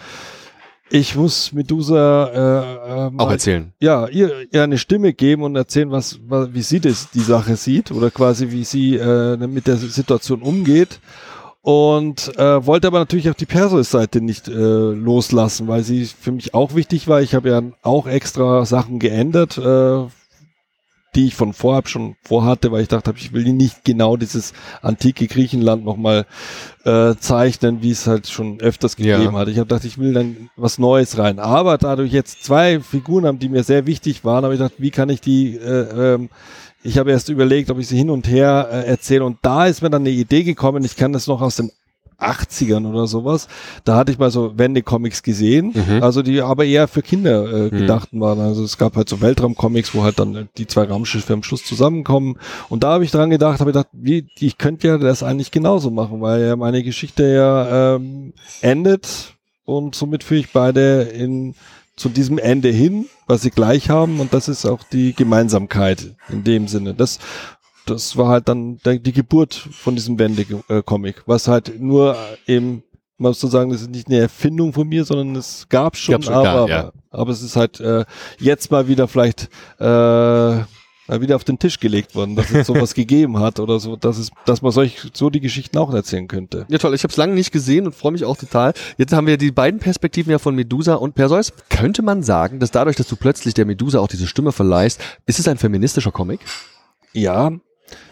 ich 0.90 1.16
muss 1.16 1.52
Medusa 1.54 2.28
äh, 2.28 3.08
äh, 3.08 3.12
Auch 3.18 3.32
erzählen. 3.32 3.74
ja, 3.80 4.08
ihr, 4.08 4.32
ihr 4.52 4.64
eine 4.64 4.78
Stimme 4.78 5.14
geben 5.14 5.44
und 5.44 5.56
erzählen, 5.56 5.92
was, 5.92 6.20
was 6.28 6.54
wie 6.54 6.62
sie 6.62 6.80
das, 6.80 7.10
die 7.12 7.20
Sache 7.20 7.56
sieht 7.56 7.92
oder 7.92 8.10
quasi 8.12 8.52
wie 8.52 8.64
sie 8.64 8.96
äh, 8.96 9.38
mit 9.38 9.68
der 9.68 9.78
Situation 9.78 10.42
umgeht. 10.42 11.00
Und 11.62 12.36
äh, 12.38 12.66
wollte 12.66 12.88
aber 12.88 13.00
natürlich 13.00 13.30
auch 13.30 13.36
die 13.36 13.46
Perseus-Seite 13.46 14.22
nicht 14.22 14.48
äh, 14.48 14.52
loslassen, 14.54 15.68
weil 15.68 15.84
sie 15.84 16.06
für 16.06 16.32
mich 16.32 16.54
auch 16.54 16.74
wichtig 16.74 17.08
war. 17.08 17.22
Ich 17.22 17.36
habe 17.36 17.50
ja 17.50 17.62
auch 17.84 18.08
extra 18.08 18.66
Sachen 18.66 18.98
geändert, 18.98 19.58
äh, 19.58 20.06
die 21.16 21.28
ich 21.28 21.36
von 21.36 21.54
vorab 21.54 21.90
schon 21.90 22.16
vorhatte, 22.24 22.72
weil 22.72 22.82
ich 22.82 22.88
dachte, 22.88 23.14
ich 23.18 23.34
will 23.34 23.52
nicht 23.54 23.84
genau 23.84 24.16
dieses 24.18 24.54
antike 24.82 25.28
Griechenland 25.28 25.84
nochmal 25.84 26.26
äh, 26.86 27.16
zeichnen, 27.20 27.82
wie 27.82 27.92
es 27.92 28.06
halt 28.08 28.28
schon 28.28 28.60
öfters 28.62 28.96
Ja. 28.98 29.18
gegeben 29.18 29.36
hat. 29.38 29.48
Ich 29.48 29.58
habe 29.58 29.68
gedacht, 29.68 29.86
ich 29.86 29.98
will 29.98 30.14
dann 30.14 30.50
was 30.56 30.78
Neues 30.78 31.18
rein. 31.18 31.40
Aber 31.40 31.78
dadurch 31.78 32.12
jetzt 32.12 32.44
zwei 32.44 32.80
Figuren 32.80 33.26
haben, 33.26 33.40
die 33.40 33.50
mir 33.50 33.64
sehr 33.64 33.86
wichtig 33.88 34.24
waren, 34.24 34.44
habe 34.44 34.54
ich 34.54 34.60
gedacht, 34.60 34.76
wie 34.78 34.92
kann 34.92 35.10
ich 35.10 35.22
die 35.22 35.56
äh, 35.58 36.14
ähm, 36.16 36.30
ich 36.82 36.98
habe 36.98 37.12
erst 37.12 37.28
überlegt, 37.28 37.70
ob 37.72 37.80
ich 37.80 37.90
sie 37.90 37.98
hin 37.98 38.10
und 38.10 38.26
her 38.30 38.70
äh, 38.72 38.86
erzähle 38.88 39.26
und 39.26 39.40
da 39.42 39.66
ist 39.66 39.82
mir 39.82 39.90
dann 39.90 40.04
eine 40.04 40.12
Idee 40.12 40.44
gekommen, 40.44 40.86
ich 40.86 40.96
kann 40.96 41.12
das 41.12 41.28
noch 41.28 41.42
aus 41.42 41.58
den 41.58 41.72
80ern 42.20 42.86
oder 42.90 43.08
sowas. 43.08 43.48
Da 43.84 43.96
hatte 43.96 44.12
ich 44.12 44.18
mal 44.20 44.32
so 44.32 44.58
Wende-Comics 44.58 45.24
gesehen, 45.24 45.74
Mhm. 45.74 46.04
also 46.04 46.22
die 46.22 46.42
aber 46.42 46.66
eher 46.66 46.88
für 46.88 47.02
Kinder 47.02 47.46
äh, 47.52 47.62
Mhm. 47.66 47.70
gedachten 47.80 48.20
waren. 48.22 48.40
Also 48.40 48.64
es 48.64 48.78
gab 48.78 48.96
halt 48.96 49.08
so 49.10 49.22
Weltraum-Comics, 49.22 49.94
wo 49.96 50.04
halt 50.04 50.20
dann 50.20 50.50
die 50.58 50.68
zwei 50.68 50.84
Raumschiffe 50.84 51.34
am 51.34 51.44
Schluss 51.44 51.64
zusammenkommen. 51.64 52.38
Und 52.70 52.84
da 52.84 52.92
habe 52.94 53.04
ich 53.06 53.12
dran 53.12 53.30
gedacht, 53.30 53.60
habe 53.60 53.72
gedacht, 53.72 53.88
wie, 53.94 54.28
ich 54.40 54.58
könnte 54.58 54.88
ja 54.88 54.98
das 54.98 55.24
eigentlich 55.24 55.52
genauso 55.52 55.92
machen, 55.92 56.22
weil 56.22 56.42
ja 56.46 56.56
meine 56.56 56.84
Geschichte 56.84 57.24
ja 57.34 57.96
ähm, 57.96 58.34
endet 58.62 59.36
und 59.66 59.96
somit 59.96 60.24
führe 60.24 60.40
ich 60.42 60.52
beide 60.52 61.04
in 61.04 61.56
zu 61.96 62.08
diesem 62.08 62.38
Ende 62.38 62.70
hin, 62.70 63.08
was 63.28 63.42
sie 63.42 63.50
gleich 63.52 63.90
haben 63.90 64.22
und 64.22 64.34
das 64.34 64.48
ist 64.48 64.66
auch 64.66 64.84
die 64.84 65.14
Gemeinsamkeit 65.14 66.16
in 66.30 66.46
dem 66.46 66.70
Sinne. 66.70 66.94
Das 66.94 67.20
das 67.90 68.18
war 68.18 68.30
halt 68.30 68.48
dann 68.48 68.80
die 68.84 69.12
Geburt 69.12 69.54
von 69.54 69.96
diesem 69.96 70.20
Wende-Comic, 70.20 71.24
was 71.26 71.48
halt 71.48 71.80
nur 71.80 72.16
eben, 72.48 72.84
man 73.18 73.32
muss 73.32 73.40
so 73.40 73.48
sagen, 73.48 73.72
das 73.72 73.82
ist 73.82 73.92
nicht 73.92 74.08
eine 74.08 74.20
Erfindung 74.20 74.74
von 74.74 74.88
mir, 74.88 75.06
sondern 75.06 75.36
es 75.36 75.68
gab 75.70 75.98
schon, 75.98 76.22
schon, 76.22 76.34
aber, 76.34 76.66
klar, 76.66 76.70
ja. 76.70 76.92
aber 77.12 77.32
es 77.32 77.42
ist 77.42 77.56
halt 77.56 77.80
äh, 77.80 78.06
jetzt 78.40 78.72
mal 78.72 78.88
wieder 78.88 79.08
vielleicht 79.08 79.50
äh, 79.80 80.64
mal 81.10 81.22
wieder 81.22 81.36
auf 81.36 81.44
den 81.44 81.60
Tisch 81.60 81.80
gelegt 81.80 82.16
worden, 82.16 82.36
dass 82.36 82.52
es 82.52 82.68
sowas 82.68 82.94
gegeben 82.96 83.40
hat 83.40 83.60
oder 83.60 83.80
so, 83.80 83.96
dass 83.96 84.18
es, 84.18 84.30
dass 84.46 84.62
man 84.62 84.72
solch 84.72 84.98
so 85.14 85.30
die 85.30 85.40
Geschichten 85.40 85.78
auch 85.78 85.94
erzählen 85.94 86.28
könnte. 86.28 86.66
Ja, 86.70 86.78
toll. 86.78 86.94
Ich 86.94 87.04
habe 87.04 87.12
es 87.12 87.18
lange 87.18 87.34
nicht 87.34 87.52
gesehen 87.52 87.88
und 87.88 87.96
freue 87.96 88.12
mich 88.12 88.26
auch 88.26 88.38
total. 88.38 88.74
Jetzt 88.98 89.12
haben 89.14 89.28
wir 89.28 89.38
die 89.38 89.52
beiden 89.52 89.80
Perspektiven 89.80 90.32
ja 90.32 90.40
von 90.40 90.56
Medusa 90.56 90.96
und 90.96 91.16
Perseus. 91.16 91.52
Könnte 91.70 92.04
man 92.04 92.24
sagen, 92.24 92.60
dass 92.60 92.72
dadurch, 92.72 92.96
dass 92.96 93.08
du 93.08 93.16
plötzlich 93.16 93.54
der 93.56 93.66
Medusa 93.66 94.00
auch 94.00 94.08
diese 94.08 94.28
Stimme 94.28 94.52
verleihst, 94.52 95.02
ist 95.26 95.40
es 95.40 95.48
ein 95.48 95.58
feministischer 95.58 96.12
Comic? 96.12 96.40
Ja, 97.14 97.52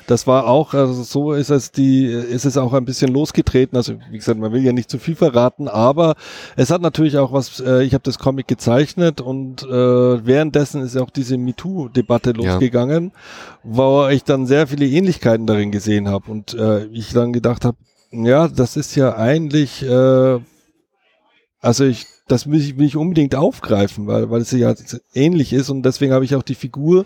das 0.08 0.26
war 0.26 0.48
auch, 0.48 0.74
also 0.74 1.04
so 1.04 1.34
ist 1.34 1.50
es 1.50 1.72
die, 1.72 2.06
ist 2.06 2.46
es 2.46 2.58
auch 2.58 2.74
ein 2.74 2.86
bisschen 2.86 3.12
losgetreten. 3.14 3.76
Also 3.78 3.96
wie 4.10 4.18
gesagt, 4.18 4.40
man 4.40 4.54
will 4.54 4.64
ja 4.64 4.72
nicht 4.72 4.90
zu 4.90 5.00
viel 5.00 5.16
verraten, 5.16 5.68
aber 5.68 6.16
es 6.56 6.72
hat 6.72 6.82
natürlich 6.82 7.18
auch 7.18 7.34
was, 7.34 7.60
äh, 7.60 7.84
ich 7.84 7.94
habe 7.94 8.04
das 8.04 8.18
Comic 8.18 8.48
gezeichnet 8.48 9.20
und 9.22 9.64
äh, 9.64 9.68
währenddessen 10.26 10.82
ist 10.82 10.96
auch 10.98 11.10
diese 11.10 11.38
MeToo-Debatte 11.38 12.34
Ja. 12.38 12.52
losgegangen, 12.54 13.12
wo 13.64 14.08
ich 14.08 14.24
dann 14.24 14.48
sehr 14.48 14.66
viele 14.68 14.88
Ähnlichkeiten 14.88 15.46
darin 15.46 15.72
gesehen 15.72 16.08
habe 16.08 16.32
und 16.32 16.54
äh, 16.54 16.86
ich 16.86 17.12
dann 17.14 17.34
gedacht 17.34 17.66
habe, 17.66 17.78
ja, 18.12 18.48
das 18.48 18.78
ist 18.78 18.96
ja 18.96 19.18
eigentlich, 19.18 19.84
äh, 19.84 20.40
also 21.60 21.84
ich, 21.84 22.06
das 22.30 22.50
will 22.50 22.60
ich, 22.62 22.78
will 22.78 22.86
ich 22.86 22.96
unbedingt 22.96 23.36
aufgreifen, 23.36 24.08
weil, 24.08 24.30
weil 24.30 24.42
es 24.42 24.52
ja 24.52 24.74
ähnlich 25.14 25.52
ist 25.52 25.70
und 25.70 25.84
deswegen 25.84 26.14
habe 26.14 26.24
ich 26.24 26.34
auch 26.36 26.44
die 26.44 26.56
Figur 26.56 27.06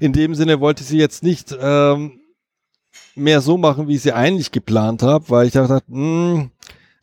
in 0.00 0.14
dem 0.14 0.34
Sinne 0.34 0.60
wollte 0.60 0.82
sie 0.82 0.96
jetzt 0.98 1.22
nicht 1.22 1.54
ähm, 1.60 2.17
mehr 3.18 3.40
so 3.40 3.56
machen, 3.56 3.88
wie 3.88 3.96
ich 3.96 4.02
sie 4.02 4.12
eigentlich 4.12 4.52
geplant 4.52 5.02
habe, 5.02 5.28
weil 5.28 5.46
ich 5.46 5.52
dachte, 5.52 5.82
mh, 5.88 6.50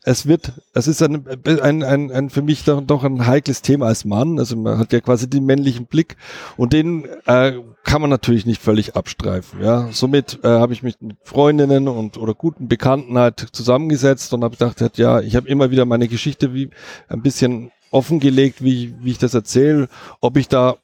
es 0.08 0.24
wird, 0.26 0.52
es 0.72 0.86
ist 0.86 1.02
ein, 1.02 1.26
ein, 1.44 1.82
ein, 1.82 2.12
ein 2.12 2.30
für 2.30 2.40
mich 2.40 2.62
doch, 2.62 2.80
doch 2.80 3.02
ein 3.02 3.26
heikles 3.26 3.60
Thema 3.60 3.86
als 3.86 4.04
Mann. 4.04 4.38
Also 4.38 4.54
man 4.54 4.78
hat 4.78 4.92
ja 4.92 5.00
quasi 5.00 5.28
den 5.28 5.44
männlichen 5.44 5.86
Blick 5.86 6.16
und 6.56 6.72
den 6.72 7.06
äh, 7.26 7.54
kann 7.82 8.00
man 8.00 8.08
natürlich 8.08 8.46
nicht 8.46 8.62
völlig 8.62 8.94
abstreifen. 8.94 9.60
Ja, 9.64 9.88
somit 9.90 10.38
äh, 10.44 10.48
habe 10.48 10.72
ich 10.74 10.84
mich 10.84 11.00
mit 11.00 11.16
Freundinnen 11.24 11.88
und 11.88 12.18
oder 12.18 12.34
guten 12.34 12.68
Bekannten 12.68 13.18
halt 13.18 13.48
zusammengesetzt 13.50 14.32
und 14.32 14.44
habe 14.44 14.56
gedacht, 14.56 14.80
halt, 14.80 14.96
ja, 14.96 15.20
ich 15.20 15.34
habe 15.34 15.48
immer 15.48 15.72
wieder 15.72 15.84
meine 15.86 16.06
Geschichte 16.06 16.54
wie 16.54 16.70
ein 17.08 17.22
bisschen 17.22 17.72
offengelegt, 17.90 18.62
wie, 18.62 18.94
wie 19.00 19.10
ich 19.10 19.18
das 19.18 19.34
erzähle, 19.34 19.88
ob 20.20 20.36
ich 20.36 20.46
da 20.46 20.76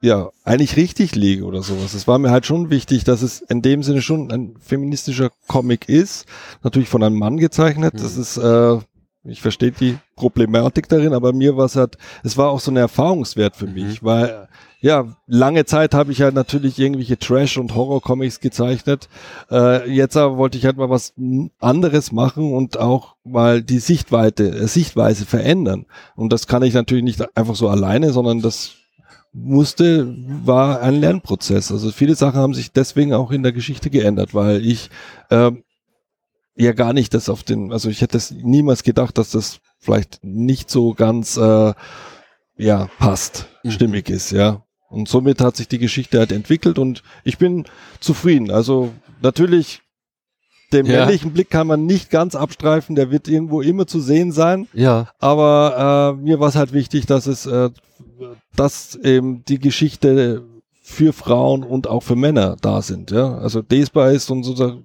ja, 0.00 0.30
eigentlich 0.44 0.76
richtig 0.76 1.14
liege 1.14 1.44
oder 1.44 1.62
sowas. 1.62 1.94
Es 1.94 2.06
war 2.06 2.18
mir 2.18 2.30
halt 2.30 2.46
schon 2.46 2.70
wichtig, 2.70 3.04
dass 3.04 3.22
es 3.22 3.40
in 3.40 3.62
dem 3.62 3.82
Sinne 3.82 4.02
schon 4.02 4.30
ein 4.30 4.54
feministischer 4.60 5.30
Comic 5.46 5.88
ist. 5.88 6.26
Natürlich 6.62 6.88
von 6.88 7.02
einem 7.02 7.18
Mann 7.18 7.38
gezeichnet. 7.38 7.94
Mhm. 7.94 7.98
Das 7.98 8.16
ist, 8.16 8.36
äh, 8.36 8.78
ich 9.24 9.40
verstehe 9.40 9.72
die 9.72 9.98
Problematik 10.14 10.88
darin, 10.88 11.14
aber 11.14 11.32
mir 11.32 11.56
war 11.56 11.64
es 11.64 11.76
halt, 11.76 11.96
es 12.22 12.36
war 12.36 12.50
auch 12.50 12.60
so 12.60 12.70
ein 12.70 12.76
Erfahrungswert 12.76 13.56
für 13.56 13.66
mhm. 13.66 13.74
mich, 13.74 14.02
weil 14.02 14.48
ja, 14.80 15.16
lange 15.26 15.64
Zeit 15.64 15.94
habe 15.94 16.12
ich 16.12 16.20
halt 16.20 16.34
natürlich 16.34 16.78
irgendwelche 16.78 17.18
Trash- 17.18 17.56
und 17.56 17.74
Horror-Comics 17.74 18.40
gezeichnet. 18.40 19.08
Äh, 19.50 19.90
jetzt 19.90 20.16
aber 20.16 20.36
wollte 20.36 20.58
ich 20.58 20.66
halt 20.66 20.76
mal 20.76 20.90
was 20.90 21.14
anderes 21.58 22.12
machen 22.12 22.52
und 22.52 22.78
auch 22.78 23.16
mal 23.24 23.62
die 23.62 23.78
Sichtweite, 23.78 24.50
äh, 24.50 24.68
Sichtweise 24.68 25.24
verändern. 25.24 25.86
Und 26.14 26.32
das 26.32 26.46
kann 26.46 26.62
ich 26.62 26.74
natürlich 26.74 27.04
nicht 27.04 27.36
einfach 27.36 27.56
so 27.56 27.68
alleine, 27.68 28.12
sondern 28.12 28.42
das 28.42 28.76
musste, 29.36 30.14
war 30.44 30.80
ein 30.80 31.00
Lernprozess. 31.00 31.70
Also 31.70 31.90
viele 31.90 32.14
Sachen 32.14 32.40
haben 32.40 32.54
sich 32.54 32.72
deswegen 32.72 33.12
auch 33.12 33.30
in 33.30 33.42
der 33.42 33.52
Geschichte 33.52 33.90
geändert, 33.90 34.34
weil 34.34 34.64
ich 34.64 34.90
äh, 35.28 35.52
ja 36.56 36.72
gar 36.72 36.94
nicht 36.94 37.12
das 37.12 37.28
auf 37.28 37.42
den, 37.42 37.72
also 37.72 37.90
ich 37.90 38.00
hätte 38.00 38.16
es 38.16 38.30
niemals 38.30 38.82
gedacht, 38.82 39.18
dass 39.18 39.30
das 39.30 39.60
vielleicht 39.78 40.20
nicht 40.22 40.70
so 40.70 40.94
ganz 40.94 41.36
äh, 41.36 41.74
ja 42.56 42.88
passt, 42.98 43.46
mhm. 43.62 43.70
stimmig 43.70 44.08
ist, 44.08 44.30
ja. 44.30 44.62
Und 44.88 45.08
somit 45.08 45.40
hat 45.40 45.56
sich 45.56 45.68
die 45.68 45.78
Geschichte 45.78 46.18
halt 46.18 46.32
entwickelt 46.32 46.78
und 46.78 47.02
ich 47.24 47.36
bin 47.36 47.64
zufrieden. 48.00 48.50
Also 48.50 48.92
natürlich 49.20 49.82
den 50.72 50.86
ja. 50.86 51.00
männlichen 51.00 51.32
Blick 51.32 51.50
kann 51.50 51.66
man 51.66 51.86
nicht 51.86 52.10
ganz 52.10 52.34
abstreifen, 52.34 52.96
der 52.96 53.10
wird 53.10 53.28
irgendwo 53.28 53.60
immer 53.60 53.86
zu 53.86 54.00
sehen 54.00 54.32
sein. 54.32 54.66
Ja. 54.72 55.08
Aber 55.18 56.16
äh, 56.18 56.22
mir 56.22 56.40
war 56.40 56.48
es 56.48 56.56
halt 56.56 56.72
wichtig, 56.72 57.06
dass 57.06 57.26
es, 57.26 57.46
äh, 57.46 57.70
dass 58.54 58.96
eben 58.96 59.44
die 59.44 59.58
Geschichte 59.58 60.42
für 60.82 61.12
Frauen 61.12 61.64
und 61.64 61.88
auch 61.88 62.02
für 62.02 62.16
Männer 62.16 62.56
da 62.60 62.82
sind. 62.82 63.10
Ja, 63.10 63.38
also 63.38 63.62
lesbar 63.68 64.12
ist 64.12 64.30
und 64.30 64.44
so 64.44 64.82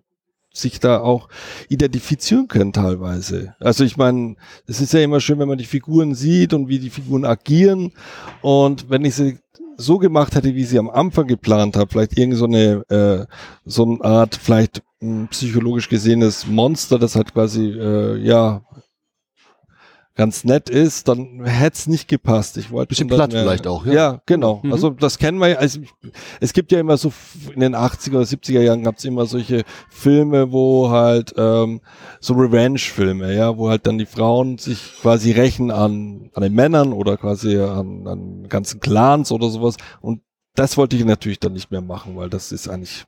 sich 0.54 0.80
da 0.80 1.00
auch 1.00 1.30
identifizieren 1.70 2.48
können 2.48 2.74
teilweise. 2.74 3.56
Also 3.60 3.84
ich 3.84 3.98
meine, 3.98 4.36
es 4.68 4.82
ist 4.82 4.94
ja 4.94 5.00
immer 5.00 5.22
schön, 5.22 5.40
wenn 5.40 5.48
man 5.48 5.58
die 5.58 5.66
Figuren 5.66 6.14
sieht 6.14 6.54
und 6.54 6.68
wie 6.68 6.80
die 6.80 6.90
Figuren 6.90 7.24
agieren. 7.24 7.94
Und 8.42 8.90
wenn 8.90 9.06
ich 9.06 9.16
sie 9.16 9.38
so 9.82 9.98
gemacht 9.98 10.36
hätte, 10.36 10.56
wie 10.56 10.64
sie 10.64 10.80
am 10.80 10.90
Anfang 10.90 11.28
geplant 11.28 11.76
habe, 11.76 11.92
vielleicht 11.92 12.18
irgend 12.18 12.38
so 12.38 12.46
eine 12.46 12.84
äh, 12.90 13.26
so 13.66 13.84
eine 13.84 14.04
Art 14.04 14.36
vielleicht 14.36 14.84
psychologisch 15.32 15.90
gesehenes 15.90 16.46
Monster, 16.48 17.00
das 17.00 17.16
halt 17.16 17.34
quasi 17.34 17.70
äh, 17.70 18.18
ja 18.18 18.62
ganz 20.16 20.44
nett 20.44 20.70
ist, 20.70 21.08
dann 21.08 21.46
hätte 21.46 21.76
es 21.76 21.88
nicht 21.88 22.08
gepasst. 22.08 22.58
Ich 22.58 22.72
wollte 22.72 22.90
bisschen 22.90 23.08
platt 23.08 23.32
mehr, 23.32 23.44
vielleicht 23.44 23.66
auch, 23.66 23.86
ja. 23.86 23.94
Ja, 23.94 24.22
genau. 24.26 24.60
Mhm. 24.64 24.74
Also 24.74 24.90
das 24.90 25.18
kennen 25.18 25.40
wir 25.40 25.50
ja. 25.50 25.58
Also 25.58 25.80
es 26.40 26.54
gibt 26.54 26.72
ja 26.72 26.80
immer 26.80 26.98
so 26.98 27.14
in 27.54 27.62
den 27.62 27.76
80er 27.76 28.18
oder 28.18 28.26
70er 28.26 28.62
Jahren 28.62 28.84
gab 28.84 28.98
es 28.98 29.06
immer 29.06 29.26
solche 29.26 29.64
Filme, 29.90 30.52
wo 30.52 30.90
halt 30.90 31.34
ähm, 31.38 31.82
so 32.20 32.34
Revenge-Filme, 32.34 33.36
ja, 33.36 33.58
wo 33.58 33.70
halt 33.70 33.88
dann 33.88 33.98
die 33.98 34.06
Frauen 34.06 34.58
sich 34.58 34.94
quasi 35.02 35.32
rächen 35.32 35.72
an 35.72 36.30
an 36.34 36.44
den 36.44 36.54
Männern 36.54 36.94
oder 36.94 37.18
quasi 37.18 37.58
an, 37.58 38.08
an 38.08 38.50
ganzen 38.50 38.80
Clans 38.80 39.32
oder 39.32 39.50
sowas. 39.50 39.78
Und 40.02 40.22
das 40.56 40.78
wollte 40.78 40.96
ich 40.96 41.06
natürlich 41.06 41.40
dann 41.40 41.54
nicht 41.54 41.72
mehr 41.72 41.82
machen, 41.82 42.16
weil 42.16 42.30
das 42.30 42.52
ist 42.52 42.68
eigentlich 42.68 43.06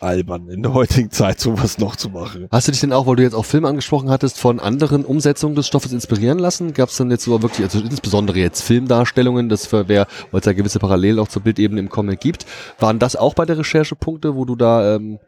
albern, 0.00 0.48
in 0.48 0.62
der 0.62 0.74
heutigen 0.74 1.10
Zeit 1.10 1.40
sowas 1.40 1.78
noch 1.78 1.96
zu 1.96 2.10
machen. 2.10 2.48
Hast 2.50 2.68
du 2.68 2.72
dich 2.72 2.80
denn 2.80 2.92
auch, 2.92 3.06
weil 3.06 3.16
du 3.16 3.22
jetzt 3.22 3.34
auch 3.34 3.44
Filme 3.44 3.68
angesprochen 3.68 4.10
hattest, 4.10 4.38
von 4.38 4.60
anderen 4.60 5.04
Umsetzungen 5.04 5.54
des 5.54 5.66
Stoffes 5.66 5.92
inspirieren 5.92 6.38
lassen? 6.38 6.72
Gab 6.72 6.88
es 6.88 6.96
dann 6.96 7.10
jetzt 7.10 7.24
so 7.24 7.42
wirklich, 7.42 7.64
also 7.64 7.80
insbesondere 7.80 8.38
jetzt 8.38 8.62
Filmdarstellungen, 8.62 9.48
das 9.48 9.72
wer, 9.72 10.06
weil 10.30 10.40
es 10.40 10.46
ja 10.46 10.52
gewisse 10.52 10.78
Parallelen 10.78 11.18
auch 11.18 11.28
zur 11.28 11.42
Bildebene 11.42 11.80
im 11.80 11.88
Comic 11.88 12.20
gibt, 12.20 12.46
waren 12.78 12.98
das 12.98 13.16
auch 13.16 13.34
bei 13.34 13.44
der 13.44 13.58
Recherche 13.58 13.96
Punkte, 13.96 14.34
wo 14.34 14.44
du 14.44 14.56
da 14.56 14.96
ähm, 14.96 15.18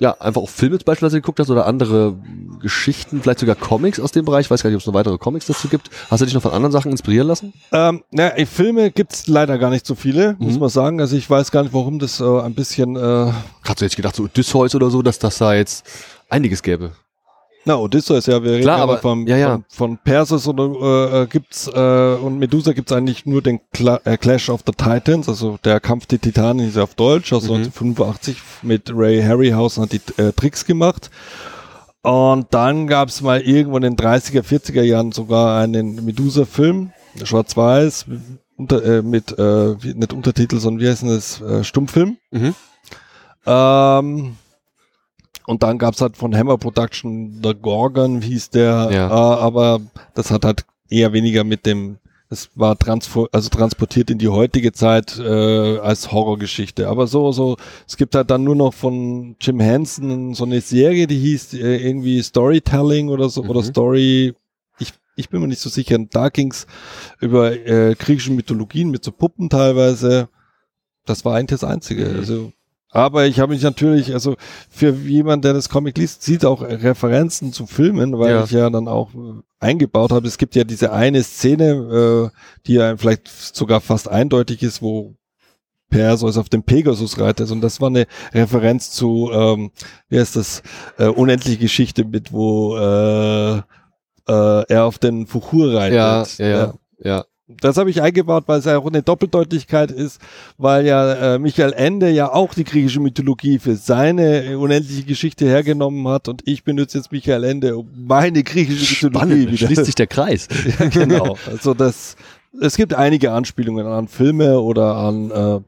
ja, 0.00 0.16
einfach 0.18 0.40
auch 0.40 0.48
Filme 0.48 0.78
beispielsweise 0.78 1.20
geguckt 1.20 1.38
hast 1.38 1.50
oder 1.50 1.66
andere 1.66 2.16
Geschichten, 2.60 3.20
vielleicht 3.22 3.38
sogar 3.38 3.54
Comics 3.54 4.00
aus 4.00 4.12
dem 4.12 4.24
Bereich. 4.24 4.46
Ich 4.46 4.50
weiß 4.50 4.62
gar 4.62 4.70
nicht, 4.70 4.76
ob 4.76 4.80
es 4.80 4.86
noch 4.86 4.94
weitere 4.94 5.18
Comics 5.18 5.46
dazu 5.46 5.68
gibt. 5.68 5.90
Hast 6.10 6.20
du 6.20 6.24
dich 6.24 6.34
noch 6.34 6.42
von 6.42 6.52
anderen 6.52 6.72
Sachen 6.72 6.90
inspirieren 6.90 7.28
lassen? 7.28 7.52
Ähm, 7.70 8.02
na, 8.10 8.32
Filme 8.46 8.90
gibt's 8.90 9.28
leider 9.28 9.58
gar 9.58 9.68
nicht 9.68 9.86
so 9.86 9.94
viele, 9.94 10.36
mhm. 10.38 10.46
muss 10.46 10.58
man 10.58 10.70
sagen. 10.70 11.00
Also 11.00 11.16
ich 11.16 11.28
weiß 11.28 11.50
gar 11.50 11.62
nicht, 11.62 11.74
warum 11.74 11.98
das 11.98 12.18
äh, 12.18 12.24
ein 12.24 12.54
bisschen... 12.54 12.96
Äh 12.96 13.32
Hast 13.62 13.80
du 13.80 13.84
jetzt 13.84 13.96
gedacht, 13.96 14.16
so 14.16 14.24
Odysseus 14.24 14.74
oder 14.74 14.90
so, 14.90 15.02
dass 15.02 15.18
das 15.18 15.36
da 15.36 15.52
jetzt 15.54 15.86
einiges 16.30 16.62
gäbe? 16.62 16.92
Na, 17.66 17.76
Odysseus, 17.76 18.26
ja, 18.26 18.42
wir 18.42 18.60
Klar, 18.60 18.76
reden 18.76 18.82
aber, 18.82 18.98
vom, 18.98 19.26
ja, 19.26 19.36
ja. 19.36 19.50
Von, 19.50 19.64
von 19.68 19.98
Perseus 19.98 20.48
oder, 20.48 21.22
äh, 21.22 21.26
gibt's 21.26 21.66
äh, 21.66 22.14
und 22.14 22.38
Medusa 22.38 22.72
gibt's 22.72 22.90
eigentlich 22.92 23.26
nur 23.26 23.42
den 23.42 23.60
Cla 23.72 24.00
äh, 24.04 24.16
Clash 24.16 24.48
of 24.48 24.62
the 24.66 24.72
Titans, 24.72 25.28
also 25.28 25.58
der 25.62 25.78
Kampf 25.78 26.06
der 26.06 26.20
Titanen 26.20 26.66
ist 26.66 26.76
ja 26.76 26.84
auf 26.84 26.94
Deutsch, 26.94 27.32
also 27.32 27.54
mhm. 27.54 27.64
1985 27.64 28.36
mit 28.62 28.90
Ray 28.94 29.22
Harryhausen 29.22 29.82
hat 29.82 29.92
die 29.92 30.00
äh, 30.16 30.32
Tricks 30.32 30.64
gemacht. 30.64 31.10
Und 32.02 32.46
dann 32.50 32.86
gab's 32.86 33.20
mal 33.20 33.42
irgendwann 33.42 33.82
in 33.82 33.94
den 33.94 34.06
30er, 34.06 34.42
40er 34.42 34.82
Jahren 34.82 35.12
sogar 35.12 35.60
einen 35.60 36.02
Medusa-Film, 36.02 36.92
schwarz-weiß, 37.22 38.06
unter, 38.56 38.82
äh, 38.82 39.02
mit, 39.02 39.38
äh, 39.38 39.74
nicht 39.82 40.14
Untertitel, 40.14 40.58
sondern 40.58 40.82
wie 40.82 40.88
heißt 40.88 41.02
das, 41.02 41.42
äh, 41.42 41.62
Stummfilm. 41.62 42.16
Mhm. 42.30 42.54
Ähm, 43.44 44.36
und 45.46 45.62
dann 45.62 45.78
gab's 45.78 46.00
halt 46.00 46.16
von 46.16 46.36
Hammer 46.36 46.58
Production 46.58 47.40
The 47.42 47.54
Gorgon, 47.54 48.22
hieß 48.22 48.50
der, 48.50 48.88
ja. 48.92 49.08
äh, 49.08 49.40
aber 49.40 49.80
das 50.14 50.30
hat 50.30 50.44
halt 50.44 50.64
eher 50.88 51.12
weniger 51.12 51.44
mit 51.44 51.66
dem, 51.66 51.98
es 52.28 52.50
war 52.54 52.78
transfer 52.78 53.26
also 53.32 53.48
transportiert 53.48 54.10
in 54.10 54.18
die 54.18 54.28
heutige 54.28 54.72
Zeit 54.72 55.18
äh, 55.18 55.78
als 55.78 56.12
Horrorgeschichte. 56.12 56.88
Aber 56.88 57.06
so, 57.06 57.32
so, 57.32 57.56
es 57.88 57.96
gibt 57.96 58.14
halt 58.14 58.30
dann 58.30 58.44
nur 58.44 58.54
noch 58.54 58.74
von 58.74 59.36
Jim 59.40 59.60
Henson 59.60 60.34
so 60.34 60.44
eine 60.44 60.60
Serie, 60.60 61.06
die 61.06 61.18
hieß 61.18 61.54
äh, 61.54 61.76
irgendwie 61.76 62.22
Storytelling 62.22 63.08
oder 63.08 63.28
so, 63.28 63.42
mhm. 63.42 63.50
oder 63.50 63.62
Story, 63.62 64.34
ich, 64.78 64.92
ich 65.16 65.28
bin 65.28 65.40
mir 65.40 65.48
nicht 65.48 65.60
so 65.60 65.70
sicher. 65.70 65.98
Da 65.98 66.28
ging's 66.28 66.66
über 67.20 67.52
äh, 67.52 67.94
griechische 67.96 68.32
Mythologien 68.32 68.90
mit 68.90 69.04
so 69.04 69.10
Puppen 69.10 69.50
teilweise. 69.50 70.28
Das 71.06 71.24
war 71.24 71.34
eigentlich 71.34 71.60
das 71.60 71.68
Einzige. 71.68 72.06
Mhm. 72.06 72.16
Also 72.18 72.52
aber 72.90 73.26
ich 73.26 73.38
habe 73.38 73.52
mich 73.52 73.62
natürlich, 73.62 74.12
also 74.12 74.36
für 74.68 74.90
jemand, 74.90 75.44
der 75.44 75.52
das 75.52 75.68
Comic 75.68 75.96
liest, 75.96 76.22
sieht 76.22 76.44
auch 76.44 76.62
Referenzen 76.62 77.52
zu 77.52 77.66
Filmen, 77.66 78.18
weil 78.18 78.30
ja. 78.30 78.44
ich 78.44 78.50
ja 78.50 78.68
dann 78.68 78.88
auch 78.88 79.14
äh, 79.14 79.40
eingebaut 79.60 80.10
habe. 80.10 80.26
Es 80.26 80.38
gibt 80.38 80.56
ja 80.56 80.64
diese 80.64 80.92
eine 80.92 81.22
Szene, 81.22 82.30
äh, 82.32 82.38
die 82.66 82.74
ja 82.74 82.96
vielleicht 82.96 83.28
sogar 83.28 83.80
fast 83.80 84.08
eindeutig 84.08 84.62
ist, 84.62 84.82
wo 84.82 85.14
Perseus 85.88 86.36
auf 86.36 86.48
dem 86.48 86.64
Pegasus 86.64 87.18
reitet. 87.18 87.50
Und 87.50 87.60
das 87.60 87.80
war 87.80 87.88
eine 87.88 88.06
Referenz 88.32 88.90
zu, 88.90 89.30
ähm, 89.32 89.70
wie 90.08 90.18
heißt 90.18 90.36
das, 90.36 90.62
äh, 90.98 91.06
unendliche 91.06 91.58
Geschichte 91.58 92.04
mit, 92.04 92.32
wo 92.32 92.76
äh, 92.76 93.58
äh, 93.58 93.62
er 94.68 94.84
auf 94.84 94.98
den 94.98 95.26
Fuchur 95.26 95.74
reitet. 95.74 95.96
Ja, 95.96 96.24
ja, 96.38 96.48
ja. 96.48 96.74
ja. 96.98 97.24
Das 97.60 97.76
habe 97.76 97.90
ich 97.90 98.02
eingebaut, 98.02 98.44
weil 98.46 98.58
es 98.58 98.64
ja 98.64 98.78
auch 98.78 98.86
eine 98.86 99.02
Doppeldeutigkeit 99.02 99.90
ist, 99.90 100.20
weil 100.58 100.86
ja 100.86 101.34
äh, 101.34 101.38
Michael 101.38 101.72
Ende 101.72 102.10
ja 102.10 102.32
auch 102.32 102.54
die 102.54 102.64
griechische 102.64 103.00
Mythologie 103.00 103.58
für 103.58 103.76
seine 103.76 104.58
unendliche 104.58 105.04
Geschichte 105.04 105.46
hergenommen 105.46 106.06
hat 106.08 106.28
und 106.28 106.42
ich 106.46 106.64
benutze 106.64 106.98
jetzt 106.98 107.12
Michael 107.12 107.44
Ende 107.44 107.76
um 107.76 107.88
meine 108.06 108.42
griechische 108.42 108.94
Spannend, 108.94 109.14
Mythologie 109.14 109.52
wieder. 109.52 109.66
schließt 109.66 109.84
sich 109.84 109.94
der 109.94 110.06
Kreis. 110.06 110.48
ja, 110.78 110.86
genau. 110.88 111.36
Also 111.50 111.74
das, 111.74 112.16
es 112.60 112.76
gibt 112.76 112.94
einige 112.94 113.32
Anspielungen 113.32 113.86
an 113.86 114.08
Filme 114.08 114.60
oder 114.60 114.96
an, 114.96 115.30
äh, 115.30 115.60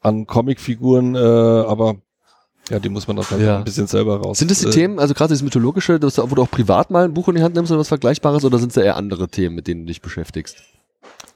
an 0.00 0.26
Comicfiguren, 0.26 1.14
äh, 1.14 1.18
aber 1.18 1.96
ja, 2.70 2.78
die 2.78 2.88
muss 2.88 3.06
man 3.08 3.18
auch 3.18 3.30
ja. 3.38 3.58
ein 3.58 3.64
bisschen 3.64 3.86
selber 3.86 4.20
raus. 4.20 4.38
Sind 4.38 4.50
das 4.50 4.60
die 4.60 4.66
äh, 4.66 4.70
Themen, 4.70 4.98
also 4.98 5.14
gerade 5.14 5.32
das 5.32 5.42
Mythologische, 5.42 5.98
dass 5.98 6.16
du, 6.16 6.30
wo 6.30 6.34
du 6.34 6.42
auch 6.42 6.50
privat 6.50 6.90
mal 6.90 7.04
ein 7.04 7.14
Buch 7.14 7.28
in 7.28 7.36
die 7.36 7.42
Hand 7.42 7.54
nimmst 7.54 7.70
oder 7.70 7.80
was 7.80 7.88
Vergleichbares, 7.88 8.44
oder 8.44 8.58
sind 8.58 8.70
es 8.70 8.76
eher 8.76 8.96
andere 8.96 9.28
Themen, 9.28 9.54
mit 9.54 9.66
denen 9.66 9.82
du 9.82 9.86
dich 9.86 10.02
beschäftigst? 10.02 10.56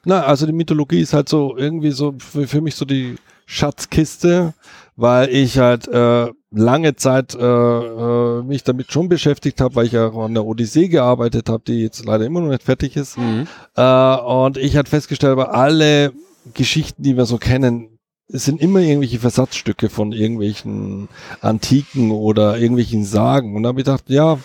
Na, 0.05 0.24
also 0.24 0.47
die 0.47 0.53
Mythologie 0.53 1.01
ist 1.01 1.12
halt 1.12 1.29
so 1.29 1.57
irgendwie 1.57 1.93
so 1.93 2.15
für, 2.19 2.49
für 2.49 2.61
mich 2.61 2.74
so 2.74 2.85
die 2.85 3.16
Schatzkiste, 3.47 4.55
weil 4.97 5.29
ich 5.29 5.59
halt 5.59 5.87
äh, 5.89 6.31
lange 6.51 6.97
Zeit 6.97 7.35
äh, 7.35 7.39
äh, 7.39 8.43
mich 8.43 8.65
damit 8.65 8.93
schon 8.93 9.09
beschäftigt 9.09 9.61
habe, 9.61 9.77
weil 9.77 9.87
ich 9.87 9.93
ja 9.93 10.09
auch 10.09 10.24
an 10.24 10.35
der 10.35 10.45
Odyssee 10.45 10.89
gearbeitet 10.89 11.49
habe, 11.49 11.62
die 11.66 11.83
jetzt 11.83 12.05
leider 12.05 12.24
immer 12.24 12.41
noch 12.41 12.49
nicht 12.49 12.62
fertig 12.62 12.97
ist. 12.97 13.19
Mhm. 13.19 13.47
Äh, 13.77 14.16
und 14.16 14.57
ich 14.57 14.77
halt 14.77 14.89
festgestellt 14.89 15.39
habe, 15.39 15.55
alle 15.55 16.12
Geschichten, 16.55 17.03
die 17.03 17.16
wir 17.16 17.27
so 17.27 17.39
kennen, 17.39 17.99
sind 18.29 18.61
immer 18.61 18.81
irgendwelche 18.81 19.19
Versatzstücke 19.19 19.91
von 19.91 20.12
irgendwelchen 20.12 21.09
Antiken 21.41 22.11
oder 22.11 22.59
irgendwelchen 22.59 23.05
Sagen. 23.05 23.55
Und 23.55 23.62
da 23.62 23.69
habe 23.69 23.81
ich 23.81 23.85
gedacht, 23.85 24.05
ja, 24.09 24.39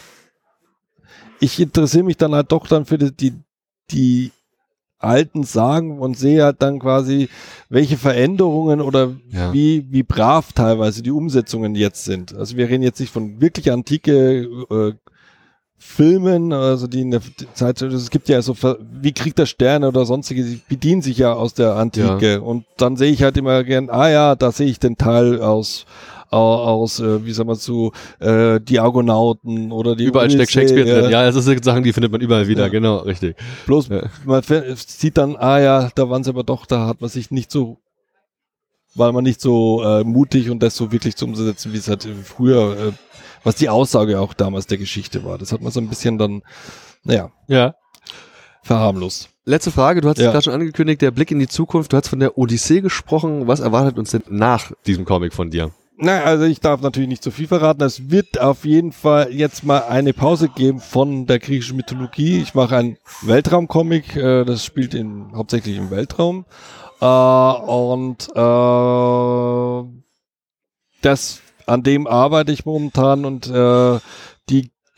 ich 1.40 1.60
interessiere 1.60 2.04
mich 2.04 2.18
dann 2.18 2.36
halt 2.36 2.52
doch 2.52 2.68
dann 2.68 2.86
für 2.86 2.98
die, 2.98 3.12
die, 3.12 3.34
die 3.92 4.32
alten 4.99 5.44
Sagen 5.44 5.99
und 5.99 6.18
sehe 6.18 6.44
halt 6.44 6.61
dann 6.61 6.80
quasi, 6.80 7.30
welche 7.69 7.98
Veränderungen 7.98 8.82
oder 8.82 9.14
Ja. 9.30 9.53
wie, 9.53 9.86
wie 9.90 10.03
brav 10.03 10.53
teilweise 10.53 11.03
die 11.03 11.11
Umsetzungen 11.11 11.76
jetzt 11.76 12.03
sind. 12.06 12.36
Also 12.36 12.57
wir 12.57 12.68
reden 12.68 12.84
jetzt 12.84 12.99
nicht 12.99 13.14
von 13.14 13.40
wirklich 13.40 13.72
antike 13.72 14.48
äh, 14.69 14.94
Filmen, 15.80 16.53
also 16.53 16.88
die 16.88 17.02
in 17.02 17.11
der 17.11 17.22
Zeit, 17.53 17.80
es 17.84 18.10
gibt 18.10 18.30
ja 18.30 18.41
so, 18.41 18.56
wie 18.99 19.11
Krieg 19.11 19.36
der 19.36 19.45
Sterne 19.45 19.88
oder 19.88 20.06
sonstige, 20.07 20.44
die 20.44 20.60
bedienen 20.68 21.03
sich 21.03 21.19
ja 21.19 21.34
aus 21.34 21.53
der 21.53 21.76
Antike. 21.76 22.41
Und 22.41 22.65
dann 22.78 22.98
sehe 22.98 23.11
ich 23.11 23.22
halt 23.22 23.38
immer 23.38 23.64
gern, 23.64 23.91
ah 23.91 24.10
ja, 24.10 24.36
da 24.36 24.52
sehe 24.52 24.65
ich 24.68 24.80
den 24.80 24.98
Teil 24.98 25.40
aus, 25.40 25.86
au- 26.16 26.16
aus, 26.30 26.99
äh, 26.99 27.26
wie 27.26 27.32
sagen 27.34 27.49
wir 27.49 27.56
so, 27.56 27.91
äh, 28.20 28.60
die 28.60 28.80
Argonauten 28.80 29.72
oder 29.72 29.95
die 29.95 30.06
Überall 30.06 30.30
steckt 30.30 30.49
Odyssee, 30.56 30.60
Shakespeare 30.68 31.02
drin. 31.02 31.12
Ja, 31.12 31.30
das 31.32 31.44
sind 31.45 31.64
Sachen, 31.64 31.84
die 31.84 31.94
findet 31.94 32.12
man 32.12 32.22
überall 32.22 32.48
wieder. 32.48 32.64
Ja. 32.64 32.68
Genau, 32.70 32.98
richtig. 32.98 33.36
Bloß 33.66 33.88
Ja. 33.90 34.04
man 34.26 34.44
sieht 34.76 35.18
dann, 35.18 35.36
ah 35.36 35.60
ja, 35.60 35.90
da 35.95 36.10
waren 36.10 36.24
sie 36.24 36.30
aber 36.30 36.44
doch, 36.44 36.66
da 36.66 36.88
hat 36.88 37.02
man 37.02 37.10
sich 37.10 37.32
nicht 37.32 37.52
so, 37.52 37.78
war 38.95 39.12
man 39.12 39.24
nicht 39.24 39.40
so 39.41 39.84
äh, 39.84 40.04
mutig 40.04 40.49
und 40.49 40.62
das 40.64 40.76
so 40.76 40.91
wirklich 40.91 41.16
zu 41.16 41.26
umsetzen, 41.26 41.72
wie 41.74 41.78
es 41.78 41.88
halt 41.88 42.08
früher, 42.24 42.78
äh, 42.90 42.91
was 43.44 43.56
die 43.56 43.70
Aussage 43.70 44.20
auch 44.20 44.34
damals 44.34 44.66
der 44.68 44.78
Geschichte 44.80 45.24
war. 45.24 45.38
Das 45.38 45.52
hat 45.52 45.62
man 45.62 45.72
so 45.72 45.80
ein 45.80 45.88
bisschen 45.88 46.18
dann, 46.18 46.41
naja, 47.04 47.30
Ja. 47.48 47.76
verharmlost. 48.64 49.30
Letzte 49.45 49.72
Frage, 49.72 50.02
du 50.02 50.10
hast 50.10 50.18
es 50.18 50.26
Ja. 50.26 50.32
gerade 50.32 50.44
schon 50.44 50.54
angekündigt, 50.54 51.02
der 51.02 51.12
Blick 51.12 51.32
in 51.32 51.40
die 51.40 51.48
Zukunft. 51.48 51.94
Du 51.94 51.98
hast 51.98 52.10
von 52.10 52.20
der 52.20 52.38
Odyssee 52.38 52.82
gesprochen. 52.82 53.48
Was 53.48 53.62
erwartet 53.62 53.98
uns 53.98 54.12
denn 54.12 54.24
nach 54.30 54.74
diesem 54.86 55.06
Comic 55.06 55.34
von 55.34 55.49
dir? 55.49 55.72
Na, 55.99 56.24
also 56.24 56.44
ich 56.44 56.60
darf 56.60 56.82
natürlich 56.82 57.10
nicht 57.10 57.24
zu 57.24 57.32
viel 57.32 57.48
verraten. 57.48 57.82
Es 57.82 58.11
wird 58.11 58.40
auf 58.40 58.65
jeden 58.65 58.91
Fall 58.91 59.34
jetzt 59.34 59.64
mal 59.64 59.80
eine 59.80 60.14
Pause 60.14 60.48
geben 60.48 60.80
von 60.80 61.26
der 61.26 61.40
griechischen 61.40 61.76
Mythologie. 61.76 62.40
Ich 62.40 62.53
mache 62.53 62.78
einen 62.78 62.98
Weltraumcomic, 63.24 64.15
äh, 64.15 64.45
das 64.45 64.64
spielt 64.64 64.94
in, 64.94 65.32
hauptsächlich 65.36 65.76
im 65.76 65.90
Weltraum. 65.90 66.45
Äh, 67.02 67.06
und 67.06 68.30
äh, 68.30 70.02
das, 71.02 71.41
an 71.65 71.82
dem 71.82 72.06
arbeite 72.06 72.52
ich 72.52 72.64
momentan 72.64 73.26
und 73.26 73.48
äh, 73.48 73.99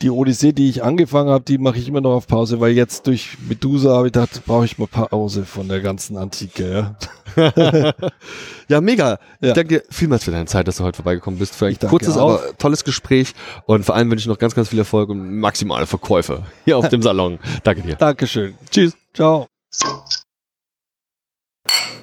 die 0.02 0.10
Odyssee, 0.10 0.52
die 0.52 0.68
ich 0.70 0.82
angefangen 0.82 1.28
habe, 1.30 1.44
die 1.44 1.58
mache 1.58 1.78
ich 1.78 1.86
immer 1.88 2.00
noch 2.00 2.14
auf 2.14 2.26
Pause, 2.26 2.58
weil 2.60 2.72
jetzt 2.72 3.06
durch 3.06 3.36
Medusa 3.48 3.96
habe 3.96 4.06
ich 4.06 4.12
gedacht, 4.12 4.42
brauche 4.46 4.64
ich 4.64 4.78
mal 4.78 4.86
Pause 4.86 5.44
von 5.44 5.68
der 5.68 5.80
ganzen 5.80 6.16
Antike. 6.16 6.96
Ja. 7.36 7.92
Ja, 8.68 8.80
mega. 8.80 9.18
Ich 9.40 9.48
Ja. 9.48 9.54
danke 9.54 9.80
dir 9.80 9.82
vielmals 9.90 10.22
für 10.22 10.30
deine 10.30 10.46
Zeit, 10.46 10.68
dass 10.68 10.76
du 10.76 10.84
heute 10.84 10.96
vorbeigekommen 10.96 11.40
bist. 11.40 11.56
Für 11.56 11.66
ein 11.66 11.72
Ich 11.72 11.80
kurzes, 11.80 12.16
auch. 12.16 12.40
aber 12.40 12.56
tolles 12.56 12.84
Gespräch. 12.84 13.34
Und 13.66 13.84
vor 13.84 13.96
allem 13.96 14.08
wünsche 14.10 14.22
ich 14.22 14.28
noch 14.28 14.38
ganz, 14.38 14.54
ganz 14.54 14.68
viel 14.68 14.78
Erfolg 14.78 15.08
und 15.10 15.38
maximale 15.40 15.86
Verkäufe 15.86 16.44
hier 16.64 16.78
auf 16.78 16.88
dem 16.88 17.02
Salon. 17.02 17.40
Danke 17.64 17.82
dir. 17.82 17.96
Dankeschön. 17.96 18.54
Tschüss. 18.70 18.92
Ciao. 19.12 19.48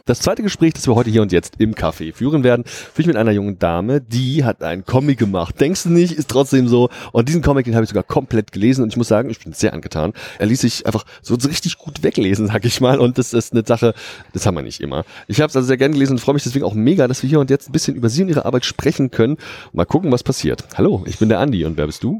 Das 0.07 0.21
zweite 0.21 0.41
Gespräch, 0.41 0.73
das 0.73 0.87
wir 0.87 0.95
heute 0.95 1.09
hier 1.09 1.21
und 1.21 1.33
jetzt 1.33 1.55
im 1.57 1.75
Café 1.75 2.13
führen 2.13 2.45
werden, 2.45 2.63
führe 2.63 3.01
ich 3.01 3.07
mit 3.07 3.17
einer 3.17 3.31
jungen 3.31 3.59
Dame, 3.59 3.99
die 3.99 4.45
hat 4.45 4.63
einen 4.63 4.85
Comic 4.85 5.19
gemacht. 5.19 5.59
Denkst 5.59 5.83
du 5.83 5.89
nicht, 5.89 6.13
ist 6.13 6.29
trotzdem 6.29 6.69
so. 6.69 6.89
Und 7.11 7.27
diesen 7.27 7.41
Comic, 7.41 7.65
den 7.65 7.75
habe 7.75 7.83
ich 7.83 7.89
sogar 7.89 8.03
komplett 8.03 8.53
gelesen 8.53 8.83
und 8.83 8.93
ich 8.93 8.95
muss 8.95 9.09
sagen, 9.09 9.29
ich 9.29 9.39
bin 9.39 9.51
sehr 9.51 9.73
angetan. 9.73 10.13
Er 10.39 10.45
ließ 10.45 10.61
sich 10.61 10.85
einfach 10.85 11.03
so 11.21 11.35
richtig 11.35 11.77
gut 11.77 12.03
weglesen, 12.03 12.47
sag 12.47 12.63
ich 12.63 12.79
mal. 12.79 12.99
Und 12.99 13.17
das 13.17 13.33
ist 13.33 13.51
eine 13.51 13.63
Sache, 13.65 13.93
das 14.31 14.45
haben 14.45 14.55
wir 14.55 14.61
nicht 14.61 14.79
immer. 14.79 15.03
Ich 15.27 15.41
habe 15.41 15.49
es 15.49 15.57
also 15.57 15.67
sehr 15.67 15.75
gerne 15.75 15.93
gelesen 15.93 16.13
und 16.13 16.19
freue 16.19 16.35
mich 16.35 16.43
deswegen 16.43 16.63
auch 16.63 16.73
mega, 16.73 17.09
dass 17.09 17.21
wir 17.21 17.29
hier 17.29 17.41
und 17.41 17.49
jetzt 17.49 17.67
ein 17.67 17.73
bisschen 17.73 17.97
über 17.97 18.07
sie 18.07 18.21
und 18.23 18.29
ihre 18.29 18.45
Arbeit 18.45 18.63
sprechen 18.63 19.11
können. 19.11 19.35
Mal 19.73 19.83
gucken, 19.83 20.09
was 20.13 20.23
passiert. 20.23 20.63
Hallo, 20.77 21.03
ich 21.05 21.19
bin 21.19 21.27
der 21.27 21.39
Andi 21.39 21.65
und 21.65 21.75
wer 21.75 21.85
bist 21.85 22.01
du? 22.01 22.17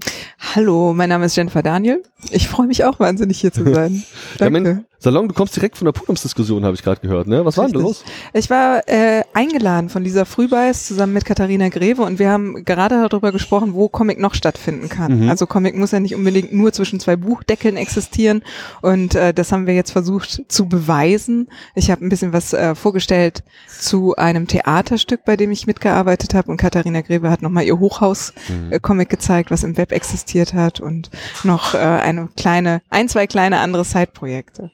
Hallo, 0.56 0.94
mein 0.94 1.08
Name 1.08 1.26
ist 1.26 1.38
Jennifer 1.38 1.64
Daniel. 1.64 2.04
Ich 2.32 2.50
freue 2.50 2.68
mich 2.68 2.84
auch 2.84 3.00
wahnsinnig 3.00 3.40
hier 3.40 3.54
zu 3.54 3.64
sein. 3.74 4.04
Ja, 4.40 4.50
Danke. 4.50 4.84
Salon, 5.00 5.28
du 5.28 5.34
kommst 5.36 5.56
direkt 5.56 5.78
von 5.78 5.86
der 5.86 5.92
Podiumsdiskussion, 5.92 6.66
habe 6.66 6.74
ich 6.74 6.82
gerade 6.82 7.02
gehört. 7.02 7.28
Ne? 7.28 7.46
Was 7.46 7.56
war 7.58 7.68
denn 7.68 7.80
los? 7.80 8.04
Ich 8.34 8.50
war 8.50 8.88
äh, 8.88 9.22
eingeladen 9.34 9.90
von 9.90 10.04
Lisa 10.04 10.26
Frühbeiß 10.26 10.88
zusammen 10.88 11.14
mit 11.14 11.24
Katharina 11.24 11.70
Greve 11.70 12.02
und 12.02 12.18
wir 12.18 12.32
haben 12.32 12.66
gerade 12.66 13.08
darüber 13.08 13.32
gesprochen, 13.32 13.76
wo 13.76 13.90
Comic 13.90 14.20
noch 14.20 14.34
stattfinden 14.34 14.90
kann. 14.90 15.26
Mhm. 15.26 15.30
Also 15.30 15.46
Comic 15.46 15.76
muss 15.76 15.92
ja 15.92 16.00
nicht 16.00 16.16
unbedingt 16.16 16.52
nur 16.52 16.74
zwischen 16.74 17.00
zwei 17.00 17.16
Buchdeckeln 17.16 17.78
existieren 17.78 18.42
und 18.82 19.14
äh, 19.14 19.36
das 19.36 19.52
haben 19.52 19.68
wir 19.68 19.76
jetzt 19.76 19.92
versucht 19.92 20.46
zu 20.48 20.68
beweisen. 20.68 21.48
Ich 21.76 21.92
habe 21.92 22.04
ein 22.04 22.10
bisschen 22.10 22.34
was 22.34 22.54
äh, 22.54 22.74
vorgestellt 22.74 23.44
zu 23.68 24.16
einem 24.16 24.48
Theaterstück, 24.48 25.26
bei 25.26 25.38
dem 25.38 25.52
ich 25.52 25.68
mitgearbeitet 25.68 26.34
habe 26.34 26.50
und 26.50 26.58
Katharina 26.58 27.02
Greve 27.02 27.30
hat 27.30 27.44
nochmal 27.44 27.66
ihr 27.66 27.78
Hochhaus-Comic 27.78 29.10
gezeigt, 29.10 29.52
was 29.52 29.64
im 29.64 29.78
Web 29.78 29.92
existiert 29.92 30.56
hat 30.56 30.80
und 30.80 31.12
noch 31.44 31.76
äh, 31.76 31.78
eine 31.78 32.30
kleine, 32.36 32.82
ein, 32.90 33.10
zwei 33.10 33.28
kleine 33.28 33.60
andere 33.60 33.84
Side-Projekte. 33.84 34.72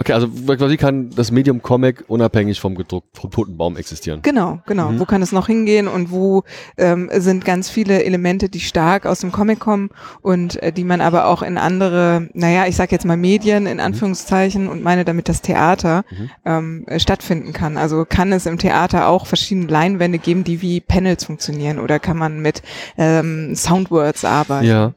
Okay, 0.00 0.14
also 0.14 0.28
quasi 0.28 0.78
kann 0.78 1.10
das 1.10 1.30
Medium 1.30 1.60
Comic 1.60 2.04
unabhängig 2.08 2.58
vom 2.58 2.74
gedruckt, 2.74 3.18
vom 3.18 3.30
toten 3.30 3.58
Baum 3.58 3.76
existieren. 3.76 4.22
Genau, 4.22 4.60
genau. 4.66 4.92
Mhm. 4.92 5.00
Wo 5.00 5.04
kann 5.04 5.20
es 5.20 5.30
noch 5.30 5.46
hingehen 5.46 5.88
und 5.88 6.10
wo 6.10 6.44
ähm, 6.78 7.10
sind 7.12 7.44
ganz 7.44 7.68
viele 7.68 8.02
Elemente, 8.02 8.48
die 8.48 8.60
stark 8.60 9.04
aus 9.04 9.20
dem 9.20 9.30
Comic 9.30 9.60
kommen 9.60 9.90
und 10.22 10.60
äh, 10.62 10.72
die 10.72 10.84
man 10.84 11.02
aber 11.02 11.26
auch 11.26 11.42
in 11.42 11.58
andere, 11.58 12.30
naja, 12.32 12.66
ich 12.66 12.76
sag 12.76 12.92
jetzt 12.92 13.04
mal 13.04 13.18
Medien 13.18 13.66
in 13.66 13.78
Anführungszeichen 13.78 14.68
und 14.68 14.82
meine 14.82 15.04
damit 15.04 15.28
das 15.28 15.42
Theater 15.42 16.04
Mhm. 16.10 16.30
ähm, 16.46 16.84
äh, 16.86 16.98
stattfinden 16.98 17.52
kann. 17.52 17.76
Also 17.76 18.06
kann 18.08 18.32
es 18.32 18.46
im 18.46 18.56
Theater 18.56 19.06
auch 19.06 19.26
verschiedene 19.26 19.66
Leinwände 19.66 20.18
geben, 20.18 20.44
die 20.44 20.62
wie 20.62 20.80
Panels 20.80 21.24
funktionieren 21.24 21.78
oder 21.78 21.98
kann 21.98 22.16
man 22.16 22.40
mit 22.40 22.62
ähm, 22.96 23.54
Soundwords 23.54 24.24
arbeiten? 24.24 24.66
Ja. 24.66 24.94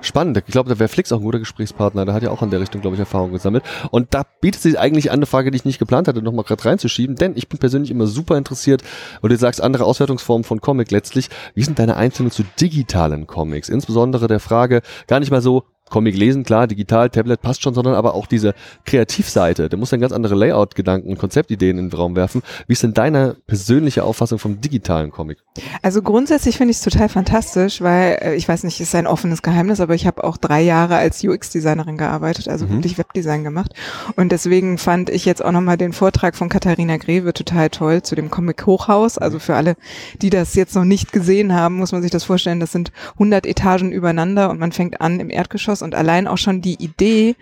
Spannend. 0.00 0.36
Ich 0.38 0.52
glaube, 0.52 0.68
da 0.68 0.78
wäre 0.78 0.88
Flix 0.88 1.12
auch 1.12 1.18
ein 1.18 1.24
guter 1.24 1.38
Gesprächspartner. 1.38 2.04
Der 2.04 2.14
hat 2.14 2.22
ja 2.22 2.30
auch 2.30 2.42
in 2.42 2.50
der 2.50 2.60
Richtung, 2.60 2.80
glaube 2.80 2.94
ich, 2.94 3.00
Erfahrung 3.00 3.32
gesammelt. 3.32 3.64
Und 3.90 4.14
da 4.14 4.24
bietet 4.40 4.62
sich 4.62 4.78
eigentlich 4.78 5.10
an, 5.10 5.18
eine 5.18 5.26
Frage, 5.26 5.50
die 5.50 5.56
ich 5.56 5.64
nicht 5.64 5.78
geplant 5.78 6.08
hatte, 6.08 6.22
nochmal 6.22 6.44
gerade 6.44 6.64
reinzuschieben. 6.64 7.16
Denn 7.16 7.32
ich 7.36 7.48
bin 7.48 7.58
persönlich 7.58 7.90
immer 7.90 8.06
super 8.06 8.36
interessiert, 8.36 8.82
weil 9.20 9.30
du 9.30 9.36
sagst, 9.36 9.60
andere 9.60 9.84
Auswertungsformen 9.84 10.44
von 10.44 10.60
Comic 10.60 10.90
letztlich. 10.90 11.30
Wie 11.54 11.62
sind 11.62 11.78
deine 11.78 11.96
Einstellungen 11.96 12.32
zu 12.32 12.44
digitalen 12.60 13.26
Comics? 13.26 13.68
Insbesondere 13.68 14.28
der 14.28 14.40
Frage, 14.40 14.82
gar 15.06 15.20
nicht 15.20 15.30
mal 15.30 15.42
so, 15.42 15.64
Comic 15.90 16.16
lesen, 16.16 16.44
klar, 16.44 16.66
digital, 16.66 17.10
Tablet 17.10 17.40
passt 17.40 17.62
schon, 17.62 17.74
sondern 17.74 17.94
aber 17.94 18.14
auch 18.14 18.26
diese 18.26 18.54
Kreativseite. 18.84 19.68
Der 19.68 19.78
muss 19.78 19.90
dann 19.90 20.00
ganz 20.00 20.12
andere 20.12 20.34
Layout-Gedanken 20.34 21.10
und 21.10 21.18
Konzeptideen 21.18 21.78
in 21.78 21.90
den 21.90 21.96
Raum 21.96 22.16
werfen. 22.16 22.42
Wie 22.66 22.72
ist 22.72 22.82
denn 22.82 22.94
deine 22.94 23.36
persönliche 23.46 24.02
Auffassung 24.04 24.38
vom 24.38 24.60
digitalen 24.60 25.10
Comic? 25.10 25.38
Also 25.82 26.02
grundsätzlich 26.02 26.56
finde 26.56 26.72
ich 26.72 26.78
es 26.78 26.82
total 26.82 27.08
fantastisch, 27.08 27.80
weil 27.80 28.18
äh, 28.20 28.34
ich 28.34 28.48
weiß 28.48 28.64
nicht, 28.64 28.80
ist 28.80 28.94
ein 28.94 29.06
offenes 29.06 29.42
Geheimnis, 29.42 29.80
aber 29.80 29.94
ich 29.94 30.06
habe 30.06 30.24
auch 30.24 30.36
drei 30.36 30.62
Jahre 30.62 30.96
als 30.96 31.22
UX-Designerin 31.22 31.96
gearbeitet, 31.96 32.48
also 32.48 32.66
Mhm. 32.66 32.70
wirklich 32.74 32.98
Webdesign 32.98 33.44
gemacht. 33.44 33.72
Und 34.16 34.32
deswegen 34.32 34.78
fand 34.78 35.10
ich 35.10 35.24
jetzt 35.24 35.44
auch 35.44 35.52
nochmal 35.52 35.76
den 35.76 35.92
Vortrag 35.92 36.34
von 36.36 36.48
Katharina 36.48 36.96
Greve 36.96 37.32
total 37.32 37.70
toll 37.70 38.02
zu 38.02 38.14
dem 38.14 38.30
Comic 38.30 38.66
Hochhaus. 38.66 39.18
Also 39.18 39.38
für 39.38 39.54
alle, 39.54 39.76
die 40.22 40.30
das 40.30 40.54
jetzt 40.54 40.74
noch 40.74 40.84
nicht 40.84 41.12
gesehen 41.12 41.54
haben, 41.54 41.76
muss 41.76 41.92
man 41.92 42.02
sich 42.02 42.10
das 42.10 42.24
vorstellen, 42.24 42.60
das 42.60 42.72
sind 42.72 42.92
100 43.14 43.46
Etagen 43.46 43.92
übereinander 43.92 44.50
und 44.50 44.58
man 44.58 44.72
fängt 44.72 45.00
an 45.00 45.20
im 45.20 45.30
Erdgeschoss 45.30 45.77
und 45.82 45.94
allein 45.94 46.26
auch 46.26 46.38
schon 46.38 46.60
die 46.60 46.82
Idee, 46.82 47.36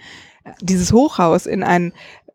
dieses 0.61 0.93
Hochhaus 0.93 1.47
in 1.47 1.63
ein 1.63 1.93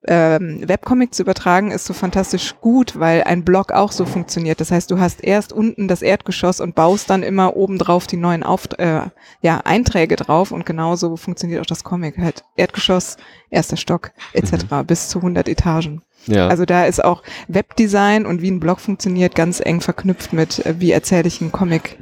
ähm, 0.08 0.68
Webcomic 0.68 1.14
zu 1.14 1.22
übertragen, 1.22 1.72
ist 1.72 1.86
so 1.86 1.94
fantastisch 1.94 2.56
gut, 2.60 3.00
weil 3.00 3.24
ein 3.24 3.44
Blog 3.46 3.72
auch 3.72 3.92
so 3.92 4.06
funktioniert. 4.06 4.60
Das 4.60 4.72
heißt, 4.72 4.90
du 4.90 5.00
hast 5.00 5.24
erst 5.24 5.54
unten 5.54 5.88
das 5.88 6.02
Erdgeschoss 6.02 6.60
und 6.60 6.74
baust 6.74 7.10
dann 7.10 7.22
immer 7.22 7.56
obendrauf 7.56 8.08
die 8.08 8.18
neuen 8.18 8.44
Auf 8.44 8.68
äh, 8.80 9.02
ja, 9.42 9.62
Einträge 9.64 10.16
drauf 10.16 10.52
und 10.52 10.66
genauso 10.66 11.18
funktioniert 11.18 11.62
auch 11.62 11.68
das 11.68 11.84
Comic. 11.84 12.18
Halt 12.18 12.44
Erdgeschoss, 12.56 13.18
erster 13.52 13.78
Stock 13.78 14.12
etc. 14.34 14.66
bis 14.88 15.10
zu 15.10 15.20
100 15.20 15.48
Etagen. 15.48 16.02
Ja. 16.26 16.48
Also 16.48 16.66
da 16.66 16.86
ist 16.86 17.04
auch 17.04 17.24
Webdesign 17.48 18.26
und 18.26 18.42
wie 18.42 18.50
ein 18.52 18.60
Blog 18.60 18.80
funktioniert 18.80 19.36
ganz 19.36 19.60
eng 19.60 19.82
verknüpft 19.82 20.34
mit, 20.34 20.66
äh, 20.66 20.76
wie 20.80 20.92
erzähle 20.92 21.28
ich 21.28 21.42
einen 21.42 21.52
Comic 21.52 22.00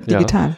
Ja. 0.51 0.57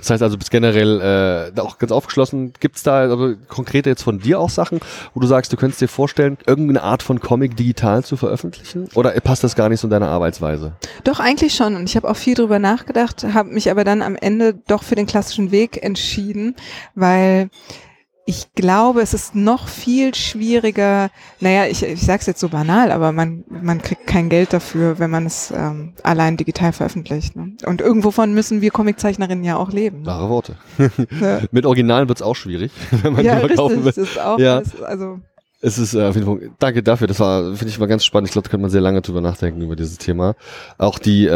Das 0.00 0.10
heißt 0.10 0.22
also, 0.22 0.38
bist 0.38 0.50
generell 0.50 1.52
äh, 1.56 1.60
auch 1.60 1.78
ganz 1.78 1.92
aufgeschlossen. 1.92 2.52
Gibt's 2.58 2.82
da 2.82 3.00
also 3.00 3.34
konkrete 3.48 3.90
jetzt 3.90 4.02
von 4.02 4.18
dir 4.18 4.40
auch 4.40 4.50
Sachen, 4.50 4.80
wo 5.14 5.20
du 5.20 5.26
sagst, 5.26 5.52
du 5.52 5.56
könntest 5.56 5.80
dir 5.80 5.88
vorstellen, 5.88 6.38
irgendeine 6.46 6.82
Art 6.82 7.02
von 7.02 7.20
Comic 7.20 7.56
digital 7.56 8.02
zu 8.02 8.16
veröffentlichen? 8.16 8.88
Oder 8.94 9.12
passt 9.20 9.44
das 9.44 9.54
gar 9.54 9.68
nicht 9.68 9.80
so 9.80 9.86
in 9.86 9.90
deine 9.90 10.08
Arbeitsweise? 10.08 10.72
Doch, 11.04 11.20
eigentlich 11.20 11.54
schon. 11.54 11.76
Und 11.76 11.88
ich 11.88 11.96
habe 11.96 12.08
auch 12.08 12.16
viel 12.16 12.34
drüber 12.34 12.58
nachgedacht, 12.58 13.24
habe 13.34 13.50
mich 13.50 13.70
aber 13.70 13.84
dann 13.84 14.02
am 14.02 14.16
Ende 14.16 14.54
doch 14.66 14.82
für 14.82 14.94
den 14.94 15.06
klassischen 15.06 15.50
Weg 15.50 15.82
entschieden, 15.82 16.56
weil 16.94 17.50
ich 18.26 18.52
glaube, 18.54 19.00
es 19.00 19.14
ist 19.14 19.34
noch 19.34 19.66
viel 19.66 20.14
schwieriger, 20.14 21.10
naja, 21.40 21.66
ich, 21.66 21.82
ich 21.82 22.00
sage 22.02 22.20
es 22.20 22.26
jetzt 22.26 22.40
so 22.40 22.48
banal, 22.48 22.92
aber 22.92 23.12
man, 23.12 23.44
man 23.48 23.82
kriegt 23.82 24.06
kein 24.06 24.28
Geld 24.28 24.52
dafür, 24.52 24.98
wenn 24.98 25.10
man 25.10 25.26
es 25.26 25.50
ähm, 25.50 25.94
allein 26.02 26.36
digital 26.36 26.72
veröffentlicht. 26.72 27.34
Ne? 27.34 27.56
Und 27.66 27.80
irgendwovon 27.80 28.32
müssen 28.34 28.60
wir 28.60 28.70
Comiczeichnerinnen 28.70 29.44
ja 29.44 29.56
auch 29.56 29.72
leben. 29.72 29.98
Ne? 29.98 30.02
Klare 30.04 30.28
Worte. 30.28 30.56
Ja. 31.20 31.40
Mit 31.50 31.66
Originalen 31.66 32.08
wird's 32.08 32.22
auch 32.22 32.36
schwierig, 32.36 32.70
wenn 33.02 33.14
man 33.14 33.24
ja, 33.24 33.34
die 33.40 33.46
verkaufen 33.48 33.82
richtig. 33.82 33.96
will. 33.96 34.04
Das 34.04 34.10
ist 34.12 34.20
auch 34.20 34.38
Ja. 34.38 34.56
alles, 34.58 34.82
also 34.82 35.20
Es 35.62 35.76
ist 35.76 35.94
äh, 35.94 36.04
auf 36.04 36.14
jeden 36.14 36.26
Fall, 36.26 36.50
danke 36.58 36.82
dafür, 36.82 37.06
das 37.06 37.20
war, 37.20 37.54
finde 37.54 37.68
ich 37.68 37.78
mal 37.78 37.86
ganz 37.86 38.02
spannend. 38.02 38.28
Ich 38.28 38.32
glaube, 38.32 38.48
da 38.48 38.50
könnte 38.50 38.62
man 38.62 38.70
sehr 38.70 38.80
lange 38.80 39.02
drüber 39.02 39.20
nachdenken 39.20 39.60
über 39.60 39.76
dieses 39.76 39.98
Thema. 39.98 40.34
Auch 40.78 40.98
die 40.98 41.26
äh, 41.26 41.28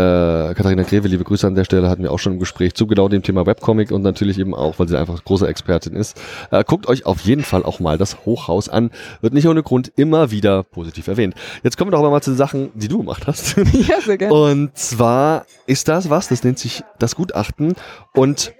Katharina 0.55 0.83
Greve, 0.83 1.09
liebe 1.09 1.25
Grüße 1.25 1.47
an 1.47 1.55
der 1.55 1.65
Stelle, 1.65 1.91
hatten 1.91 2.03
wir 2.03 2.11
auch 2.11 2.19
schon 2.19 2.35
im 2.35 2.39
Gespräch 2.39 2.75
zu 2.75 2.87
genau 2.87 3.09
dem 3.09 3.23
Thema 3.23 3.45
Webcomic 3.45 3.91
und 3.91 4.01
natürlich 4.01 4.39
eben 4.39 4.55
auch, 4.55 4.79
weil 4.79 4.89
sie 4.89 4.99
einfach 4.99 5.23
große 5.23 5.47
Expertin 5.47 5.95
ist. 5.95 6.19
Äh, 6.51 6.65
guckt 6.65 6.87
euch 6.89 7.05
auf 7.05 7.21
jeden 7.21 7.43
Fall 7.43 7.65
auch 7.65 7.81
mal 7.81 7.99
das 7.99 8.25
Hochhaus 8.25 8.71
an. 8.71 8.91
Wird 9.21 9.35
nicht 9.35 9.47
ohne 9.47 9.63
Grund 9.63 9.93
immer 9.97 10.31
wieder 10.31 10.63
positiv 10.63 11.07
erwähnt. 11.09 11.35
Jetzt 11.63 11.77
kommen 11.77 11.91
wir 11.91 11.93
doch 11.93 12.01
aber 12.01 12.11
mal 12.11 12.23
zu 12.23 12.31
den 12.31 12.39
Sachen, 12.39 12.71
die 12.75 12.89
du 12.89 12.99
gemacht 12.99 13.27
hast. 13.27 13.57
Ja, 13.75 14.01
sehr 14.01 14.17
gerne. 14.17 14.33
Und 14.33 14.79
zwar 14.79 15.45
ist 15.67 15.89
das 15.89 16.09
was, 16.09 16.29
das 16.29 16.45
nennt 16.45 16.59
sich 16.59 16.83
das 16.99 17.17
Gutachten. 17.17 17.75
Und 18.15 18.55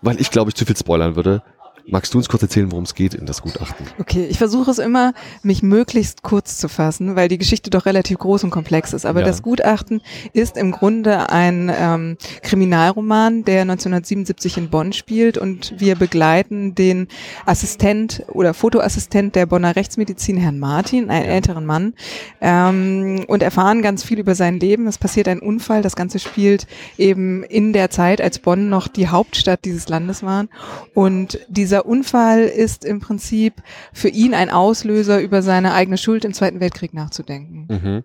weil 0.00 0.20
ich 0.20 0.30
glaube, 0.30 0.50
ich 0.50 0.54
zu 0.54 0.64
viel 0.64 0.76
spoilern 0.76 1.16
würde, 1.16 1.42
magst 1.86 2.14
du 2.14 2.18
uns 2.18 2.28
kurz 2.28 2.42
erzählen, 2.42 2.70
worum 2.70 2.84
es 2.84 2.94
geht 2.94 3.14
in 3.14 3.26
das 3.26 3.42
Gutachten? 3.42 3.86
Okay, 3.98 4.26
ich 4.28 4.38
versuche 4.38 4.70
es 4.70 4.78
immer, 4.78 5.12
mich 5.42 5.62
möglichst 5.62 6.22
kurz 6.22 6.58
zu 6.58 6.68
fassen, 6.68 7.16
weil 7.16 7.28
die 7.28 7.38
Geschichte 7.38 7.70
doch 7.70 7.86
relativ 7.86 8.18
groß 8.18 8.44
und 8.44 8.50
komplex 8.50 8.92
ist. 8.92 9.06
Aber 9.06 9.20
Ja. 9.20 9.26
das 9.26 9.42
Gutachten 9.42 10.00
ist 10.32 10.56
im 10.56 10.70
Grunde 10.72 11.30
ein 11.30 11.70
ähm, 11.74 12.16
Kriminalroman, 12.42 13.44
der 13.44 13.62
1977 13.62 14.58
in 14.58 14.70
Bonn 14.70 14.92
spielt 14.92 15.38
und 15.38 15.74
wir 15.78 15.96
begleiten 15.96 16.74
den 16.74 17.08
Assistent 17.46 18.22
oder 18.28 18.54
Fotoassistent 18.54 19.34
der 19.34 19.46
Bonner 19.46 19.76
Rechtsmedizin, 19.76 20.36
Herrn 20.36 20.58
Martin, 20.58 21.10
einen 21.10 21.26
älteren 21.26 21.66
Mann, 21.66 21.94
ähm, 22.40 23.24
und 23.28 23.42
erfahren 23.42 23.82
ganz 23.82 24.02
viel 24.04 24.18
über 24.18 24.34
sein 24.34 24.58
Leben. 24.60 24.86
Es 24.86 24.98
passiert 24.98 25.28
ein 25.28 25.40
Unfall, 25.40 25.82
das 25.82 25.96
Ganze 25.96 26.18
spielt 26.18 26.66
eben 26.98 27.42
in 27.44 27.72
der 27.72 27.90
Zeit, 27.90 28.20
als 28.20 28.38
Bonn 28.38 28.68
noch 28.68 28.88
die 28.88 29.08
Hauptstadt 29.08 29.64
dieses 29.64 29.88
Landes 29.88 30.22
war. 30.22 30.46
Und 30.94 31.38
dieser 31.72 31.86
Unfall 31.86 32.42
ist 32.42 32.84
im 32.84 33.00
Prinzip 33.00 33.62
für 33.94 34.08
ihn 34.08 34.34
ein 34.34 34.50
Auslöser, 34.50 35.22
über 35.22 35.40
seine 35.40 35.72
eigene 35.72 35.96
Schuld 35.96 36.26
im 36.26 36.34
Zweiten 36.34 36.60
Weltkrieg 36.60 36.92
nachzudenken. 36.92 37.66
Mhm. 37.70 38.04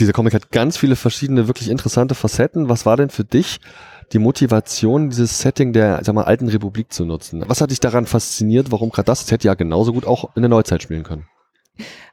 Dieser 0.00 0.12
Comic 0.12 0.34
hat 0.34 0.50
ganz 0.50 0.76
viele 0.76 0.96
verschiedene, 0.96 1.46
wirklich 1.46 1.70
interessante 1.70 2.16
Facetten. 2.16 2.68
Was 2.68 2.86
war 2.86 2.96
denn 2.96 3.10
für 3.10 3.22
dich 3.22 3.60
die 4.12 4.18
Motivation, 4.18 5.10
dieses 5.10 5.38
Setting 5.38 5.72
der 5.72 6.00
sag 6.02 6.16
mal, 6.16 6.24
alten 6.24 6.48
Republik 6.48 6.92
zu 6.92 7.04
nutzen? 7.04 7.44
Was 7.46 7.60
hat 7.60 7.70
dich 7.70 7.78
daran 7.78 8.06
fasziniert? 8.06 8.72
Warum 8.72 8.90
gerade 8.90 9.06
das? 9.06 9.20
Das 9.20 9.30
hätte 9.30 9.46
ja 9.46 9.54
genauso 9.54 9.92
gut 9.92 10.04
auch 10.04 10.34
in 10.34 10.42
der 10.42 10.48
Neuzeit 10.48 10.82
spielen 10.82 11.04
können. 11.04 11.28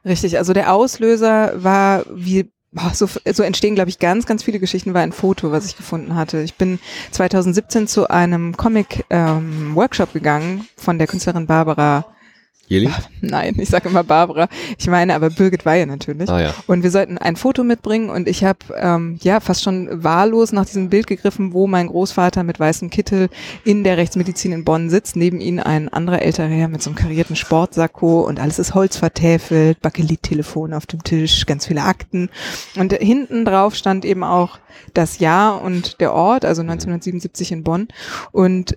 Richtig, 0.04 0.38
also 0.38 0.52
der 0.52 0.72
Auslöser 0.72 1.52
war 1.56 2.04
wie 2.14 2.52
so, 2.92 3.08
so 3.32 3.42
entstehen, 3.42 3.74
glaube 3.74 3.90
ich, 3.90 3.98
ganz, 3.98 4.26
ganz 4.26 4.42
viele 4.42 4.58
Geschichten, 4.58 4.94
war 4.94 5.02
ein 5.02 5.12
Foto, 5.12 5.52
was 5.52 5.66
ich 5.66 5.76
gefunden 5.76 6.14
hatte. 6.14 6.42
Ich 6.42 6.54
bin 6.54 6.78
2017 7.12 7.86
zu 7.86 8.08
einem 8.08 8.56
Comic-Workshop 8.56 10.12
gegangen 10.12 10.66
von 10.76 10.98
der 10.98 11.06
Künstlerin 11.06 11.46
Barbara. 11.46 12.06
Jeli? 12.68 12.90
Nein, 13.22 13.56
ich 13.58 13.70
sage 13.70 13.88
immer 13.88 14.04
Barbara. 14.04 14.48
Ich 14.78 14.86
meine 14.88 15.14
aber 15.14 15.30
Birgit 15.30 15.64
Weihe 15.64 15.86
natürlich. 15.86 16.28
Ah 16.28 16.40
ja. 16.40 16.54
Und 16.66 16.82
wir 16.82 16.90
sollten 16.90 17.16
ein 17.16 17.36
Foto 17.36 17.64
mitbringen 17.64 18.10
und 18.10 18.28
ich 18.28 18.44
habe 18.44 18.58
ähm, 18.76 19.18
ja 19.22 19.40
fast 19.40 19.62
schon 19.62 20.04
wahllos 20.04 20.52
nach 20.52 20.66
diesem 20.66 20.90
Bild 20.90 21.06
gegriffen, 21.06 21.54
wo 21.54 21.66
mein 21.66 21.86
Großvater 21.86 22.42
mit 22.42 22.60
weißem 22.60 22.90
Kittel 22.90 23.30
in 23.64 23.84
der 23.84 23.96
Rechtsmedizin 23.96 24.52
in 24.52 24.64
Bonn 24.64 24.90
sitzt, 24.90 25.16
neben 25.16 25.40
ihm 25.40 25.60
ein 25.60 25.88
anderer 25.88 26.20
älterer 26.20 26.48
Herr 26.48 26.68
mit 26.68 26.82
so 26.82 26.90
einem 26.90 26.98
karierten 26.98 27.36
Sportsacko 27.36 28.20
und 28.20 28.38
alles 28.38 28.58
ist 28.58 28.74
Holz 28.74 28.98
vertäfelt, 28.98 29.80
Bakelittelefon 29.80 30.74
auf 30.74 30.84
dem 30.84 31.02
Tisch, 31.02 31.46
ganz 31.46 31.66
viele 31.66 31.82
Akten 31.82 32.28
und 32.76 32.92
hinten 32.92 33.46
drauf 33.46 33.74
stand 33.74 34.04
eben 34.04 34.24
auch 34.24 34.58
das 34.92 35.18
Jahr 35.20 35.62
und 35.62 36.00
der 36.00 36.12
Ort, 36.12 36.44
also 36.44 36.60
1977 36.60 37.52
in 37.52 37.64
Bonn 37.64 37.88
und 38.30 38.76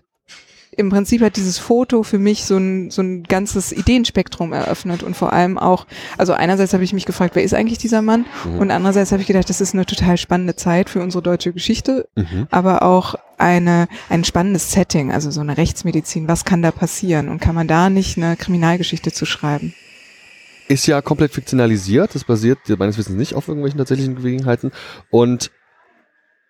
im 0.76 0.90
Prinzip 0.90 1.22
hat 1.22 1.36
dieses 1.36 1.58
Foto 1.58 2.04
für 2.04 2.18
mich 2.18 2.46
so 2.46 2.58
ein, 2.58 2.92
so 2.92 3.02
ein 3.02 3.24
ganzes 3.24 3.72
Ideenspektrum 3.74 4.54
eröffnet 4.54 5.04
und 5.04 5.16
vor 5.18 5.34
allem 5.34 5.58
auch, 5.58 5.86
also 6.18 6.34
einerseits 6.34 6.74
habe 6.74 6.84
ich 6.84 6.94
mich 6.94 7.06
gefragt, 7.06 7.36
wer 7.36 7.44
ist 7.44 7.54
eigentlich 7.54 7.78
dieser 7.78 8.02
Mann? 8.02 8.26
Mhm. 8.46 8.60
Und 8.60 8.72
andererseits 8.72 9.12
habe 9.12 9.22
ich 9.22 9.28
gedacht, 9.28 9.50
das 9.50 9.60
ist 9.60 9.74
eine 9.74 9.86
total 9.86 10.18
spannende 10.18 10.56
Zeit 10.56 10.90
für 10.90 11.02
unsere 11.02 11.22
deutsche 11.22 11.52
Geschichte, 11.52 12.08
Mhm. 12.16 12.48
aber 12.52 12.84
auch 12.84 13.16
eine, 13.38 13.88
ein 14.10 14.24
spannendes 14.24 14.72
Setting, 14.72 15.12
also 15.12 15.30
so 15.32 15.42
eine 15.42 15.58
Rechtsmedizin. 15.58 16.28
Was 16.28 16.46
kann 16.46 16.62
da 16.62 16.72
passieren? 16.72 17.28
Und 17.28 17.42
kann 17.42 17.56
man 17.56 17.68
da 17.68 17.90
nicht 17.90 18.18
eine 18.18 18.38
Kriminalgeschichte 18.38 19.12
zu 19.12 19.26
schreiben? 19.26 19.74
Ist 20.68 20.88
ja 20.88 21.02
komplett 21.02 21.34
fiktionalisiert. 21.34 22.16
Das 22.16 22.24
basiert 22.24 22.60
meines 22.78 22.98
Wissens 22.98 23.18
nicht 23.18 23.34
auf 23.34 23.48
irgendwelchen 23.48 23.78
tatsächlichen 23.80 24.16
Gelegenheiten. 24.16 24.72
Und 25.10 25.52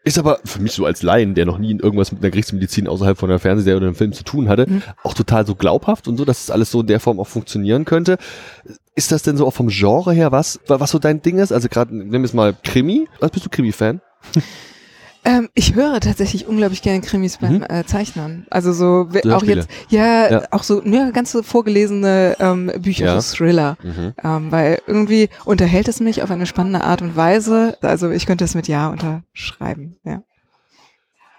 ist 0.03 0.17
aber 0.17 0.39
für 0.45 0.59
mich 0.61 0.71
so 0.71 0.85
als 0.85 1.03
Laien, 1.03 1.35
der 1.35 1.45
noch 1.45 1.57
nie 1.57 1.71
in 1.71 1.79
irgendwas 1.79 2.11
mit 2.11 2.21
einer 2.23 2.31
Gerichtsmedizin 2.31 2.87
außerhalb 2.87 3.17
von 3.17 3.29
einer 3.29 3.39
Fernsehserie 3.39 3.77
oder 3.77 3.87
einem 3.87 3.95
Film 3.95 4.13
zu 4.13 4.23
tun 4.23 4.49
hatte, 4.49 4.65
Mhm. 4.69 4.81
auch 5.03 5.13
total 5.13 5.45
so 5.45 5.55
glaubhaft 5.55 6.07
und 6.07 6.17
so, 6.17 6.25
dass 6.25 6.43
es 6.43 6.51
alles 6.51 6.71
so 6.71 6.81
in 6.81 6.87
der 6.87 6.99
Form 6.99 7.19
auch 7.19 7.27
funktionieren 7.27 7.85
könnte. 7.85 8.17
Ist 8.95 9.11
das 9.11 9.23
denn 9.23 9.37
so 9.37 9.45
auch 9.47 9.53
vom 9.53 9.67
Genre 9.69 10.11
her 10.13 10.31
was, 10.31 10.59
was 10.67 10.91
so 10.91 10.99
dein 10.99 11.21
Ding 11.21 11.37
ist? 11.37 11.51
Also 11.51 11.69
gerade, 11.69 11.95
nimm 11.95 12.23
es 12.23 12.33
mal 12.33 12.55
Krimi. 12.63 13.07
Was 13.19 13.31
bist 13.31 13.45
du 13.45 13.49
Krimi-Fan? 13.49 14.01
Ähm, 15.23 15.49
ich 15.53 15.75
höre 15.75 15.99
tatsächlich 15.99 16.47
unglaublich 16.47 16.81
gerne 16.81 17.01
Krimis 17.01 17.37
beim 17.37 17.57
Mhm. 17.57 17.65
äh, 17.69 17.85
Zeichnen. 17.85 18.47
Also 18.49 18.73
so 18.73 19.07
auch 19.31 19.43
jetzt, 19.43 19.69
ja, 19.89 20.31
Ja. 20.31 20.43
auch 20.51 20.63
so 20.63 20.81
ja, 20.83 21.11
ganz 21.11 21.31
so 21.31 21.43
vorgelesene 21.43 22.35
ähm, 22.39 22.71
Bücher, 22.79 23.05
Ja. 23.05 23.21
so 23.21 23.35
Thriller. 23.37 23.77
Mhm. 23.83 24.13
Ähm, 24.23 24.51
weil 24.51 24.79
irgendwie 24.87 25.29
unterhält 25.45 25.87
es 25.87 25.99
mich 25.99 26.23
auf 26.23 26.31
eine 26.31 26.45
spannende 26.47 26.81
Art 26.81 27.01
und 27.03 27.15
Weise. 27.15 27.77
Also 27.81 28.09
ich 28.09 28.25
könnte 28.25 28.45
es 28.45 28.55
mit 28.55 28.67
Ja 28.67 28.89
unterschreiben. 28.89 29.97
Ja. 30.03 30.23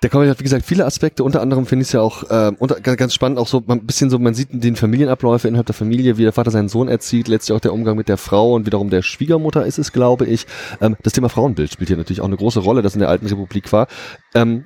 Der 0.03 0.11
Comic 0.11 0.29
hat, 0.29 0.41
wie 0.41 0.45
gesagt, 0.45 0.67
viele 0.67 0.85
Aspekte. 0.85 1.23
Unter 1.23 1.41
anderem 1.41 1.65
finde 1.65 1.83
ich 1.85 1.89
es 1.89 1.93
ja 1.93 2.01
auch 2.01 2.25
ähm, 2.29 2.57
unter, 2.59 2.81
ganz, 2.81 3.15
spannend, 3.15 3.39
auch 3.39 3.47
so 3.47 3.63
ein 3.69 3.87
bisschen 3.87 4.11
so, 4.11 4.19
man 4.19 4.35
sieht 4.35 4.49
den 4.51 4.75
Familienabläufe 4.75 5.47
innerhalb 5.47 5.67
der 5.67 5.77
Familie, 5.77 6.19
wie 6.19 6.23
der 6.23 6.33
Vater 6.33 6.51
seinen 6.51 6.69
Sohn 6.69 6.89
erzieht, 6.89 7.29
letztlich 7.29 7.57
auch 7.57 7.61
der 7.61 7.73
Umgang 7.73 7.97
mit 7.97 8.09
der 8.09 8.17
Frau 8.17 8.55
und 8.55 8.67
wiederum 8.67 8.91
der 8.91 9.03
Schwiegermutter 9.03 9.65
ist 9.65 9.79
es, 9.79 9.93
glaube 9.93 10.27
ich. 10.27 10.47
Ähm, 10.81 10.97
das 11.03 11.13
Thema 11.13 11.29
Frauenbild 11.29 11.73
spielt 11.73 11.89
hier 11.89 11.97
natürlich 11.97 12.21
auch 12.21 12.27
eine 12.27 12.37
große 12.37 12.61
Rolle, 12.61 12.83
das 12.83 12.95
in 12.95 13.01
der 13.01 13.11
alten 13.11 13.27
Republik 13.27 13.73
war. 13.73 13.87
Ähm, 14.35 14.65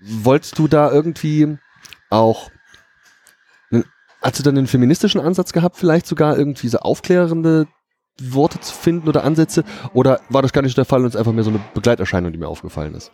wolltest 0.00 0.58
du 0.58 0.66
da 0.66 0.90
irgendwie 0.90 1.58
auch, 2.08 2.50
hast 4.22 4.38
du 4.38 4.42
dann 4.42 4.56
einen 4.56 4.66
feministischen 4.66 5.20
Ansatz 5.20 5.52
gehabt, 5.52 5.76
vielleicht 5.76 6.06
sogar 6.06 6.38
irgendwie 6.38 6.68
so 6.68 6.78
aufklärende 6.78 7.66
Worte 8.20 8.60
zu 8.60 8.74
finden 8.74 9.08
oder 9.08 9.24
Ansätze? 9.24 9.64
Oder 9.92 10.20
war 10.28 10.42
das 10.42 10.52
gar 10.52 10.62
nicht 10.62 10.76
der 10.76 10.84
Fall 10.84 11.00
und 11.00 11.06
es 11.06 11.14
ist 11.14 11.18
einfach 11.18 11.32
mehr 11.32 11.44
so 11.44 11.50
eine 11.50 11.60
Begleiterscheinung, 11.74 12.32
die 12.32 12.38
mir 12.38 12.48
aufgefallen 12.48 12.94
ist? 12.94 13.10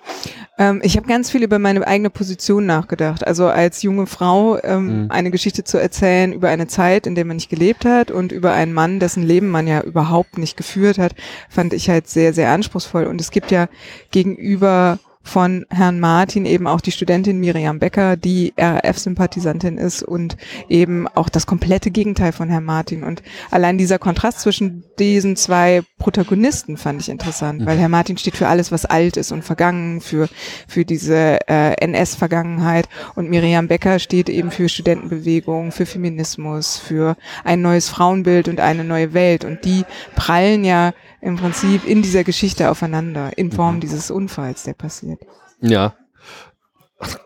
Ähm, 0.59 0.81
ich 0.83 0.97
habe 0.97 1.07
ganz 1.07 1.31
viel 1.31 1.43
über 1.43 1.59
meine 1.59 1.87
eigene 1.87 2.11
Position 2.11 2.67
nachgedacht. 2.67 3.27
Also 3.27 3.47
als 3.47 3.83
junge 3.83 4.07
Frau 4.07 4.59
ähm, 4.63 4.87
Mhm. 5.05 5.11
eine 5.11 5.31
Geschichte 5.31 5.65
zu 5.65 5.79
erzählen 5.79 6.33
über 6.33 6.49
eine 6.49 6.67
Zeit, 6.67 7.07
in 7.07 7.15
der 7.15 7.25
man 7.25 7.37
nicht 7.37 7.51
gelebt 7.51 7.85
hat 7.85 8.11
und 8.11 8.33
über 8.33 8.53
einen 8.53 8.73
Mann, 8.73 9.01
dessen 9.01 9.23
Leben 9.23 9.49
man 9.49 9.67
ja 9.67 9.81
überhaupt 9.83 10.39
nicht 10.39 10.57
geführt 10.57 10.99
hat, 10.99 11.15
fand 11.49 11.73
ich 11.73 11.89
halt 11.91 12.09
sehr, 12.09 12.33
sehr 12.33 12.51
anspruchsvoll. 12.51 13.05
Und 13.05 13.21
es 13.21 13.31
gibt 13.31 13.51
ja 13.51 13.69
gegenüber 14.11 14.99
von 15.27 15.67
Herrn 15.71 15.99
Martin 15.99 16.47
eben 16.47 16.67
auch 16.67 16.81
die 16.81 16.93
Studentin 16.93 17.41
Miriam 17.41 17.79
Becker, 17.79 18.17
die 18.17 18.55
RAF-Sympathisantin 18.57 19.77
ist 19.77 20.03
und 20.03 20.37
eben 20.69 21.09
auch 21.09 21.29
das 21.29 21.47
komplette 21.47 21.91
Gegenteil 21.91 22.33
von 22.33 22.49
Herrn 22.49 22.65
Martin. 22.65 23.03
Und 23.03 23.23
allein 23.51 23.77
dieser 23.77 23.99
Kontrast 23.99 24.41
zwischen 24.41 24.85
diesen 24.99 25.37
zwei 25.37 25.83
Protagonisten 25.99 26.77
fand 26.77 27.01
ich 27.01 27.09
interessant, 27.09 27.67
weil 27.67 27.77
Herr 27.77 27.89
Martin 27.89 28.17
steht 28.17 28.37
für 28.37 28.49
alles, 28.49 28.71
was 28.71 28.85
alt 28.85 29.17
ist 29.17 29.33
und 29.33 29.43
vergangen, 29.43 30.01
für, 30.01 30.29
für 30.69 30.85
diese 30.85 31.41
äh, 31.49 31.73
NS-Vergangenheit 31.85 32.89
und 33.17 33.29
Miriam 33.29 33.67
Becker 33.67 33.99
steht 33.99 34.29
eben 34.29 34.51
für 34.51 34.69
Studentenbewegung, 34.69 35.73
für 35.73 35.87
Feminismus, 35.87 36.79
für 36.79 37.17
ein 37.45 37.63
neues 37.63 37.89
Frauenbild 37.89 38.49
und 38.49 38.61
eine 38.61 38.85
neue 38.85 39.13
Welt. 39.13 39.45
Und 39.45 39.65
die 39.65 39.85
prallen 40.15 40.65
ja 40.65 40.93
im 41.27 41.37
Prinzip 41.37 41.85
in 41.85 42.03
dieser 42.03 42.23
Geschichte 42.23 42.71
aufeinander, 42.71 43.37
in 43.37 43.51
Form 43.51 43.81
dieses 43.81 44.13
Unfalls, 44.13 44.63
der 44.63 44.75
passiert. 44.75 45.19
Ja. 45.61 45.95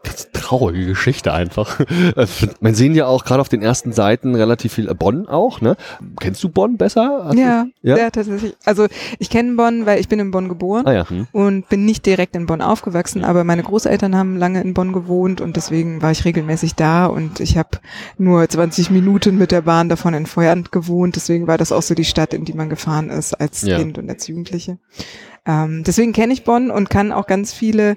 Ganz 0.02 0.28
traurige 0.32 0.84
Geschichte 0.84 1.32
einfach. 1.32 1.78
Äh, 1.80 2.26
Man 2.60 2.74
sehen 2.74 2.96
ja 2.96 3.06
auch 3.06 3.24
gerade 3.24 3.40
auf 3.40 3.48
den 3.48 3.62
ersten 3.62 3.92
Seiten 3.92 4.34
relativ 4.34 4.72
viel 4.72 4.88
äh, 4.88 4.94
Bonn 4.94 5.28
auch, 5.28 5.60
ne? 5.60 5.76
Kennst 6.18 6.42
du 6.42 6.48
Bonn 6.48 6.76
besser? 6.76 7.22
Hast 7.26 7.38
Ja, 7.38 7.66
du, 7.82 7.88
ja. 7.88 7.96
ja, 7.96 8.10
tatsächlich. 8.10 8.56
Also 8.64 8.88
ich 9.20 9.30
kenne 9.30 9.54
Bonn, 9.54 9.86
weil 9.86 10.00
ich 10.00 10.08
bin 10.08 10.18
in 10.18 10.32
Bonn 10.32 10.48
geboren. 10.48 10.86
Ah 10.86 10.92
ja. 10.92 11.08
Hm. 11.08 11.28
und 11.32 11.68
bin 11.68 11.84
nicht 11.84 12.04
direkt 12.04 12.34
in 12.34 12.46
Bonn 12.46 12.62
aufgewachsen, 12.62 13.22
aber 13.24 13.44
meine 13.44 13.62
Großeltern 13.62 14.16
haben 14.16 14.36
lange 14.36 14.60
in 14.60 14.74
Bonn 14.74 14.92
gewohnt 14.92 15.40
und 15.40 15.54
deswegen 15.56 16.02
war 16.02 16.10
ich 16.10 16.24
regelmäßig 16.24 16.74
da 16.74 17.06
und 17.06 17.38
ich 17.38 17.56
habe 17.56 17.78
nur 18.18 18.48
20 18.48 18.90
Minuten 18.90 19.38
mit 19.38 19.52
der 19.52 19.62
Bahn 19.62 19.88
davon 19.88 20.14
entfernt 20.14 20.72
gewohnt, 20.72 21.14
deswegen 21.14 21.46
war 21.46 21.58
das 21.58 21.70
auch 21.70 21.82
so 21.82 21.94
die 21.94 22.04
Stadt, 22.04 22.34
in 22.34 22.44
die 22.44 22.54
man 22.54 22.68
gefahren 22.68 23.08
ist 23.10 23.34
als 23.34 23.62
Ja. 23.62 23.78
Kind 23.78 23.98
und 23.98 24.10
als 24.10 24.26
Jugendliche. 24.26 24.78
Ähm, 25.46 25.84
deswegen 25.86 26.12
kenne 26.12 26.32
ich 26.32 26.42
Bonn 26.44 26.70
und 26.72 26.90
kann 26.90 27.12
auch 27.12 27.26
ganz 27.26 27.52
viele 27.52 27.96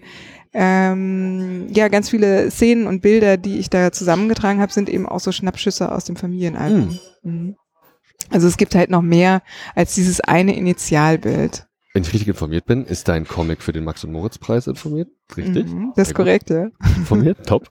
ähm, 0.54 1.68
ja, 1.74 1.88
ganz 1.88 2.10
viele 2.10 2.52
Szenen 2.52 2.88
und 2.88 3.02
Bilder, 3.02 3.38
die 3.38 3.58
ich 3.58 3.70
da 3.70 3.92
zusammengetragen 3.92 4.62
habe, 4.62 4.72
sind 4.72 4.90
eben 4.90 5.08
auch 5.08 5.20
so 5.20 5.32
Schnappschüsse 5.32 5.92
aus 5.92 6.06
dem 6.06 6.16
Familienalbum. 6.16 7.00
Mhm. 7.24 7.56
Also 8.30 8.48
es 8.48 8.58
gibt 8.58 8.76
halt 8.76 8.90
noch 8.90 9.02
mehr 9.02 9.42
als 9.76 9.96
dieses 9.96 10.22
eine 10.22 10.56
Initialbild. 10.56 11.68
wenn 11.94 12.04
ich 12.04 12.14
richtig 12.14 12.30
informiert 12.30 12.66
bin, 12.66 12.86
ist 12.86 13.08
dein 13.08 13.28
Comic 13.28 13.62
für 13.62 13.74
den 13.74 13.84
Max- 13.84 14.04
und 14.04 14.12
Moritz-Preis 14.12 14.68
informiert. 14.68 15.10
Richtig? 15.36 15.68
Mhm, 15.68 15.94
das 15.96 16.10
ist 16.10 16.14
korrekt, 16.16 16.50
ja. 16.50 16.68
Informiert? 16.98 17.38
Top. 17.46 17.70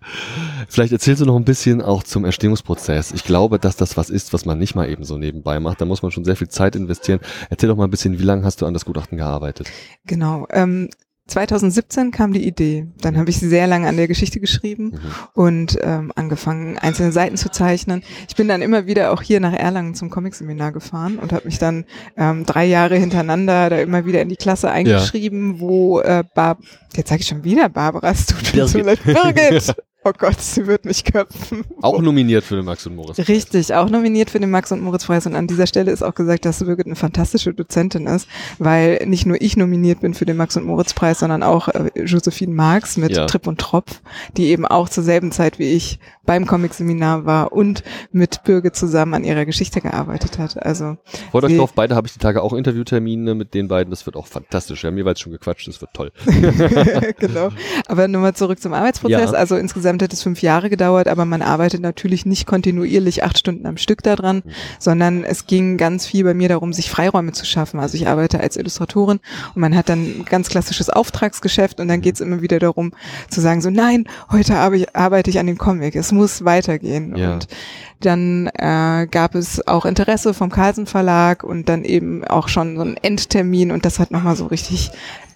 Vielleicht 0.68 0.92
erzählst 0.92 1.22
du 1.22 1.26
noch 1.26 1.36
ein 1.36 1.44
bisschen 1.44 1.82
auch 1.82 2.02
zum 2.02 2.24
Erstehungsprozess. 2.24 3.12
Ich 3.12 3.24
glaube, 3.24 3.58
dass 3.58 3.76
das 3.76 3.96
was 3.96 4.10
ist, 4.10 4.32
was 4.32 4.44
man 4.44 4.58
nicht 4.58 4.74
mal 4.74 4.88
eben 4.88 5.04
so 5.04 5.18
nebenbei 5.18 5.58
macht. 5.60 5.80
Da 5.80 5.84
muss 5.84 6.02
man 6.02 6.10
schon 6.10 6.24
sehr 6.24 6.36
viel 6.36 6.48
Zeit 6.48 6.76
investieren. 6.76 7.20
Erzähl 7.50 7.68
doch 7.68 7.76
mal 7.76 7.84
ein 7.84 7.90
bisschen, 7.90 8.18
wie 8.18 8.24
lange 8.24 8.44
hast 8.44 8.60
du 8.60 8.66
an 8.66 8.74
das 8.74 8.84
Gutachten 8.84 9.18
gearbeitet? 9.18 9.68
Genau. 10.04 10.46
Ähm, 10.50 10.88
2017 11.32 12.10
kam 12.10 12.32
die 12.32 12.46
Idee. 12.46 12.86
Dann 13.00 13.16
habe 13.18 13.30
ich 13.30 13.38
sehr 13.38 13.66
lange 13.66 13.88
an 13.88 13.96
der 13.96 14.08
Geschichte 14.08 14.38
geschrieben 14.40 14.92
Mhm. 14.92 14.98
und 15.34 15.78
ähm, 15.82 16.12
angefangen, 16.14 16.78
einzelne 16.78 17.12
Seiten 17.12 17.36
zu 17.36 17.50
zeichnen. 17.50 18.02
Ich 18.28 18.36
bin 18.36 18.48
dann 18.48 18.62
immer 18.62 18.86
wieder 18.86 19.12
auch 19.12 19.22
hier 19.22 19.40
nach 19.40 19.52
Erlangen 19.52 19.94
zum 19.94 20.10
Comic-Seminar 20.10 20.72
gefahren 20.72 21.18
und 21.18 21.32
habe 21.32 21.44
mich 21.46 21.58
dann 21.58 21.84
ähm, 22.16 22.44
drei 22.46 22.64
Jahre 22.66 22.96
hintereinander 22.96 23.70
da 23.70 23.78
immer 23.78 24.06
wieder 24.06 24.22
in 24.22 24.28
die 24.28 24.36
Klasse 24.36 24.70
eingeschrieben, 24.70 25.58
wo 25.60 26.00
äh, 26.00 26.22
Bar 26.34 26.58
jetzt 26.94 27.08
sage 27.08 27.22
ich 27.22 27.26
schon 27.28 27.42
wieder 27.44 27.68
Barbara, 27.68 28.10
es 28.10 28.26
tut 28.26 28.54
mir 28.54 28.66
so 28.68 28.78
leid. 28.78 29.02
Birgit! 29.04 29.74
Oh 30.04 30.10
Gott, 30.16 30.40
sie 30.40 30.66
wird 30.66 30.84
mich 30.84 31.04
köpfen. 31.04 31.64
Auch 31.80 32.00
nominiert 32.00 32.42
für 32.42 32.56
den 32.56 32.64
Max 32.64 32.86
und 32.86 32.96
Moritz. 32.96 33.18
Richtig, 33.28 33.72
auch 33.72 33.88
nominiert 33.88 34.30
für 34.30 34.40
den 34.40 34.50
Max 34.50 34.72
und 34.72 34.80
Moritz 34.80 35.06
Preis. 35.06 35.26
Und 35.26 35.36
an 35.36 35.46
dieser 35.46 35.68
Stelle 35.68 35.92
ist 35.92 36.02
auch 36.02 36.14
gesagt, 36.14 36.44
dass 36.44 36.58
Birgit 36.64 36.86
eine 36.86 36.96
fantastische 36.96 37.54
Dozentin 37.54 38.08
ist, 38.08 38.26
weil 38.58 39.04
nicht 39.06 39.26
nur 39.26 39.40
ich 39.40 39.56
nominiert 39.56 40.00
bin 40.00 40.14
für 40.14 40.24
den 40.24 40.36
Max 40.36 40.56
und 40.56 40.64
Moritz 40.64 40.92
Preis, 40.92 41.20
sondern 41.20 41.44
auch 41.44 41.68
äh, 41.68 41.90
Josephine 42.04 42.52
Marx 42.52 42.96
mit 42.96 43.12
Ja. 43.16 43.26
Trip 43.26 43.46
und 43.46 43.60
Tropf, 43.60 44.00
die 44.36 44.46
eben 44.48 44.66
auch 44.66 44.88
zur 44.88 45.04
selben 45.04 45.30
Zeit 45.30 45.60
wie 45.60 45.72
ich 45.72 46.00
beim 46.24 46.46
Comic-Seminar 46.46 47.24
war 47.24 47.52
und 47.52 47.82
mit 48.10 48.42
Birgit 48.44 48.74
zusammen 48.74 49.14
an 49.14 49.24
ihrer 49.24 49.44
Geschichte 49.44 49.80
gearbeitet 49.80 50.38
hat. 50.38 50.60
Also 50.60 50.96
Freut 51.30 51.44
euch 51.44 51.56
drauf, 51.56 51.74
beide 51.74 51.94
habe 51.94 52.06
ich 52.08 52.12
die 52.12 52.18
Tage 52.18 52.42
auch 52.42 52.52
Interviewtermine 52.52 53.34
mit 53.34 53.54
den 53.54 53.68
beiden. 53.68 53.90
Das 53.90 54.06
wird 54.06 54.16
auch 54.16 54.26
fantastisch. 54.26 54.82
Wir 54.82 54.88
haben 54.88 54.96
jeweils 54.96 55.20
schon 55.20 55.32
gequatscht, 55.32 55.68
das 55.68 55.80
wird 55.80 55.92
toll. 55.94 56.10
genau. 57.18 57.50
Aber 57.86 58.08
nochmal 58.08 58.34
zurück 58.34 58.60
zum 58.60 58.72
Arbeitsprozess. 58.72 59.32
Ja. 59.32 59.38
Also 59.38 59.56
insgesamt 59.56 59.91
hat 60.00 60.12
es 60.12 60.22
fünf 60.22 60.42
Jahre 60.42 60.70
gedauert, 60.70 61.08
aber 61.08 61.24
man 61.24 61.42
arbeitet 61.42 61.80
natürlich 61.80 62.24
nicht 62.24 62.46
kontinuierlich 62.46 63.24
acht 63.24 63.36
Stunden 63.36 63.66
am 63.66 63.76
Stück 63.76 64.04
daran, 64.04 64.36
Mhm. 64.36 64.50
sondern 64.78 65.24
es 65.24 65.46
ging 65.46 65.76
ganz 65.76 66.06
viel 66.06 66.22
bei 66.22 66.34
mir 66.34 66.48
darum, 66.48 66.72
sich 66.72 66.88
Freiräume 66.88 67.32
zu 67.32 67.44
schaffen. 67.44 67.80
Also 67.80 67.96
ich 67.96 68.06
arbeite 68.06 68.38
als 68.38 68.56
Illustratorin 68.56 69.18
und 69.54 69.60
man 69.60 69.74
hat 69.74 69.88
dann 69.88 70.20
ein 70.20 70.24
ganz 70.24 70.48
klassisches 70.48 70.88
Auftragsgeschäft 70.88 71.80
und 71.80 71.88
dann 71.88 72.00
geht 72.00 72.14
es 72.14 72.20
immer 72.20 72.42
wieder 72.42 72.60
darum 72.60 72.92
zu 73.28 73.40
sagen, 73.40 73.60
so 73.60 73.70
nein, 73.70 74.04
heute 74.30 74.54
arbeite 74.56 75.30
ich 75.30 75.38
an 75.40 75.46
dem 75.48 75.58
Comic, 75.58 75.96
es 75.96 76.12
muss 76.12 76.44
weitergehen. 76.44 77.16
Ja. 77.16 77.34
Und 77.34 77.48
dann 78.00 78.48
äh, 78.54 79.06
gab 79.10 79.34
es 79.34 79.66
auch 79.66 79.84
Interesse 79.84 80.34
vom 80.34 80.50
Carlsen 80.50 80.86
Verlag 80.86 81.42
und 81.44 81.68
dann 81.68 81.84
eben 81.84 82.24
auch 82.24 82.48
schon 82.48 82.76
so 82.76 82.82
einen 82.82 82.96
Endtermin 82.96 83.70
und 83.72 83.84
das 83.84 83.98
hat 83.98 84.10
nochmal 84.10 84.36
so 84.36 84.46
richtig 84.46 84.90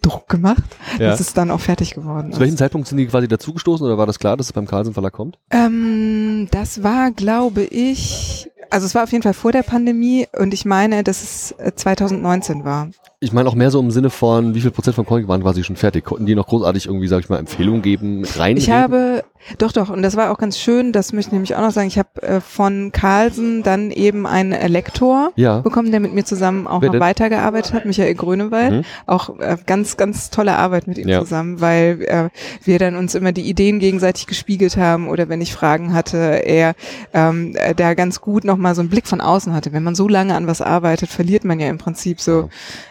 Druck 0.09 0.29
gemacht, 0.29 0.65
Ja. 0.99 1.09
dass 1.11 1.21
es 1.21 1.33
dann 1.35 1.51
auch 1.51 1.61
fertig 1.61 1.95
geworden 1.95 2.31
Zu 2.31 2.37
ist. 2.37 2.41
welchem 2.41 2.57
Zeitpunkt 2.57 2.89
sind 2.89 2.99
die 2.99 3.07
quasi 3.07 3.29
dazugestoßen 3.29 3.87
oder 3.87 3.99
war 3.99 4.07
das 4.07 4.19
klar, 4.19 4.37
dass 4.37 4.47
es 4.47 4.53
beim 4.53 4.67
Carlsen 4.67 4.95
Verlag 4.95 5.13
kommt? 5.13 5.39
Ähm, 5.51 6.49
das 6.51 6.83
war, 6.83 7.11
glaube 7.11 7.63
ich, 7.63 8.49
also 8.71 8.87
es 8.87 8.95
war 8.95 9.05
auf 9.05 9.13
jeden 9.13 9.23
Fall 9.23 9.35
vor 9.35 9.53
der 9.53 9.63
Pandemie 9.63 10.27
und 10.39 10.53
ich 10.55 10.65
meine, 10.65 11.03
dass 11.05 11.23
es 11.23 11.53
äh, 11.59 11.73
2019 11.75 12.65
war. 12.65 12.89
Ich 13.19 13.33
meine 13.33 13.49
auch 13.49 13.55
mehr 13.55 13.71
so 13.71 13.81
im 13.81 13.91
Sinne 13.91 14.11
von, 14.11 14.55
wie 14.55 14.61
viel 14.61 14.71
Prozent 14.71 14.95
vom 14.95 15.07
Comic 15.07 15.27
waren 15.27 15.41
quasi 15.43 15.65
schon 15.65 15.77
fertig? 15.77 16.05
Konnten 16.05 16.27
die 16.27 16.35
noch 16.35 16.47
großartig 16.47 16.87
irgendwie, 16.87 17.09
sag 17.09 17.21
ich 17.21 17.29
mal, 17.31 17.39
Empfehlungen 17.39 17.81
geben, 17.81 18.21
mit 18.21 18.39
rein? 18.39 18.59
Ich 18.59 18.69
habe, 18.71 19.25
doch, 19.57 19.73
doch, 19.73 19.89
und 19.89 20.03
das 20.03 20.17
war 20.17 20.31
auch 20.31 20.37
ganz 20.37 20.59
schön, 20.59 20.93
das 20.93 21.15
möchte 21.15 21.31
ich 21.31 21.33
nämlich 21.33 21.55
auch 21.57 21.63
noch 21.63 21.71
sagen, 21.71 21.89
ich 21.89 21.99
habe 21.99 22.23
äh, 22.23 22.41
von 22.43 22.93
Carlsen 22.93 23.63
dann 23.63 23.91
eben 23.91 24.27
einen 24.27 24.53
äh, 24.53 24.69
Lektor 24.69 25.33
Ja. 25.35 25.61
bekommen, 25.61 25.93
der 25.93 26.01
mit 26.01 26.13
mir 26.13 26.25
zusammen 26.25 26.67
auch 26.67 26.83
Wer 26.83 26.89
noch 26.89 26.93
denn? 26.93 27.01
weitergearbeitet 27.01 27.73
hat, 27.73 27.87
Michael 27.87 28.15
Grönewald. 28.15 28.73
Mhm. 28.73 28.83
Auch 29.07 29.39
äh, 29.39 29.57
ganz, 29.65 29.97
ganz 29.97 30.29
tolle 30.29 30.57
Arbeit 30.57 30.87
mit 30.87 30.99
ihm 30.99 31.09
Ja. 31.09 31.21
zusammen, 31.21 31.63
weil 31.63 32.03
äh, 32.07 32.29
wir 32.65 32.79
dann 32.79 32.97
uns 32.97 33.15
immer 33.15 33.33
die 33.33 33.49
Ideen 33.49 33.79
gegenseitig 33.79 34.27
gespiegelt 34.27 34.77
haben 34.77 35.09
oder 35.09 35.31
wenn 35.31 35.41
ich 35.41 35.55
Fragen 35.55 35.95
hatte, 35.95 36.19
er 36.45 36.75
ähm, 37.15 37.55
äh, 37.57 37.75
da 37.75 37.95
ganz 37.95 38.21
gut 38.21 38.45
nochmal 38.57 38.75
so 38.75 38.81
einen 38.81 38.89
Blick 38.91 39.07
von 39.07 39.21
außen 39.21 39.53
hatte. 39.53 39.73
Wenn 39.73 39.83
man 39.83 39.95
so 39.95 40.09
lange 40.09 40.35
an 40.35 40.47
was 40.47 40.61
arbeitet, 40.61 41.11
verliert 41.11 41.45
man 41.45 41.61
ja 41.61 41.69
im 41.69 41.79
Prinzip 41.79 42.21
so 42.21 42.49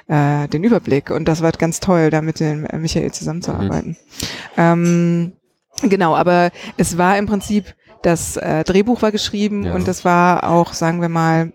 äh, 0.08 0.48
den 0.48 0.64
Überblick 0.64 1.10
und 1.10 1.28
das 1.28 1.42
war 1.42 1.52
ganz 1.52 1.80
toll, 1.80 2.10
da 2.12 2.22
mit 2.22 2.40
dem 2.40 2.66
äh, 2.66 2.78
Michael 2.78 3.12
zusammenzuarbeiten. 3.12 3.98
Ähm, 4.58 5.34
genau, 5.82 6.16
aber 6.16 6.52
es 6.78 6.98
war 6.98 7.18
im 7.18 7.26
Prinzip, 7.26 7.76
das 8.04 8.38
äh, 8.38 8.64
Drehbuch 8.64 9.02
war 9.02 9.12
geschrieben 9.12 9.66
Ja. 9.66 9.74
und 9.74 9.88
das 9.88 10.06
war 10.06 10.48
auch, 10.50 10.74
sagen 10.74 11.02
wir 11.02 11.10
mal, 11.10 11.52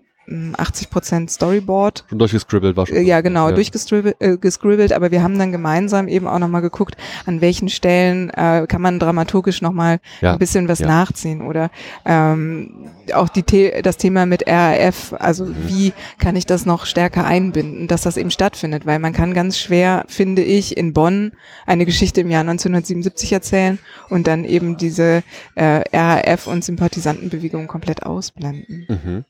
80 0.57 0.89
Prozent 0.89 1.31
Storyboard. 1.31 2.05
Schon 2.09 2.19
durchgescribbelt 2.19 2.75
war 2.77 2.87
schon. 2.87 2.97
Äh, 2.97 3.01
Ja, 3.01 3.21
genau, 3.21 3.51
durchgescribbelt, 3.51 4.91
äh, 4.91 4.93
aber 4.95 5.11
wir 5.11 5.23
haben 5.23 5.37
dann 5.37 5.51
gemeinsam 5.51 6.07
eben 6.07 6.27
auch 6.27 6.39
nochmal 6.39 6.61
geguckt, 6.61 6.95
an 7.25 7.41
welchen 7.41 7.69
Stellen 7.69 8.29
äh, 8.31 8.65
kann 8.67 8.81
man 8.81 8.99
dramaturgisch 8.99 9.61
nochmal 9.61 9.99
Ja, 10.21 10.33
ein 10.33 10.39
bisschen 10.39 10.67
was 10.67 10.79
ja. 10.79 10.87
nachziehen 10.87 11.41
oder 11.41 11.69
ähm, 12.05 12.89
auch 13.13 13.29
die 13.29 13.43
The 13.49 13.81
das 13.83 13.97
Thema 13.97 14.25
mit 14.25 14.47
RAF, 14.47 15.13
also 15.19 15.45
Mhm. 15.45 15.55
wie 15.67 15.93
kann 16.17 16.35
ich 16.35 16.45
das 16.45 16.65
noch 16.65 16.85
stärker 16.85 17.25
einbinden, 17.25 17.87
dass 17.87 18.01
das 18.03 18.17
eben 18.17 18.31
stattfindet, 18.31 18.85
weil 18.85 18.99
man 18.99 19.13
kann 19.13 19.33
ganz 19.33 19.57
schwer, 19.57 20.05
finde 20.07 20.41
ich, 20.43 20.77
in 20.77 20.93
Bonn 20.93 21.33
eine 21.65 21.85
Geschichte 21.85 22.21
im 22.21 22.29
Jahr 22.31 22.41
1977 22.41 23.33
erzählen 23.33 23.79
und 24.09 24.27
dann 24.27 24.45
eben 24.45 24.77
diese 24.77 25.23
äh, 25.55 25.81
RAF 25.93 26.47
und 26.47 26.63
Sympathisantenbewegung 26.63 27.67
komplett 27.67 28.03
ausblenden. 28.03 28.85
Mhm. 28.87 29.25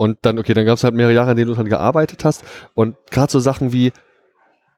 Und 0.00 0.16
dann, 0.22 0.38
okay, 0.38 0.54
dann 0.54 0.64
gab 0.64 0.78
es 0.78 0.84
halt 0.84 0.94
mehrere 0.94 1.12
Jahre, 1.12 1.32
in 1.32 1.36
denen 1.36 1.48
du 1.48 1.54
dran 1.54 1.68
gearbeitet 1.68 2.24
hast. 2.24 2.42
Und 2.72 2.96
gerade 3.10 3.30
so 3.30 3.38
Sachen 3.38 3.70
wie, 3.74 3.92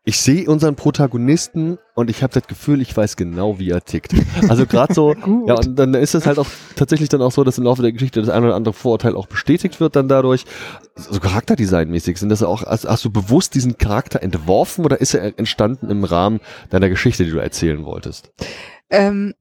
ich 0.03 0.21
sehe 0.21 0.51
unseren 0.51 0.75
Protagonisten 0.75 1.79
und 1.95 2.11
ich 2.11 2.25
habe 2.25 2.33
das 2.33 2.49
Gefühl, 2.49 2.81
ich 2.81 2.97
weiß 2.97 3.15
genau, 3.15 3.61
wie 3.61 3.71
er 3.71 3.85
tickt. 3.85 4.15
Also 4.49 4.67
gerade 4.67 4.93
so, 4.93 5.15
ja, 5.47 5.55
und 5.55 5.79
dann 5.79 5.95
ist 5.95 6.17
es 6.17 6.27
halt 6.27 6.41
auch 6.41 6.49
tatsächlich 6.75 7.09
dann 7.09 7.23
auch 7.23 7.31
so, 7.31 7.45
dass 7.45 7.57
im 7.57 7.63
Laufe 7.63 7.83
der 7.83 7.93
Geschichte 7.93 8.21
das 8.21 8.31
ein 8.31 8.43
oder 8.43 8.57
andere 8.57 8.75
Vorurteil 8.75 9.15
auch 9.15 9.29
bestätigt 9.29 9.79
wird 9.79 9.95
dann 9.95 10.09
dadurch. 10.09 10.45
So 10.97 11.21
Charakterdesignmäßig 11.21 12.19
sind 12.19 12.31
das 12.31 12.43
auch, 12.43 12.65
hast, 12.65 12.89
hast 12.89 13.05
du 13.05 13.11
bewusst 13.11 13.55
diesen 13.55 13.79
Charakter 13.79 14.25
entworfen 14.25 14.85
oder 14.85 15.01
ist 15.01 15.15
er 15.15 15.39
entstanden 15.39 15.89
im 15.89 16.03
Rahmen 16.03 16.41
deiner 16.71 16.89
Geschichte, 16.89 17.25
die 17.25 17.31
du 17.31 17.39
erzählen 17.39 17.85
wolltest? 17.85 18.33
Ähm, 18.91 19.35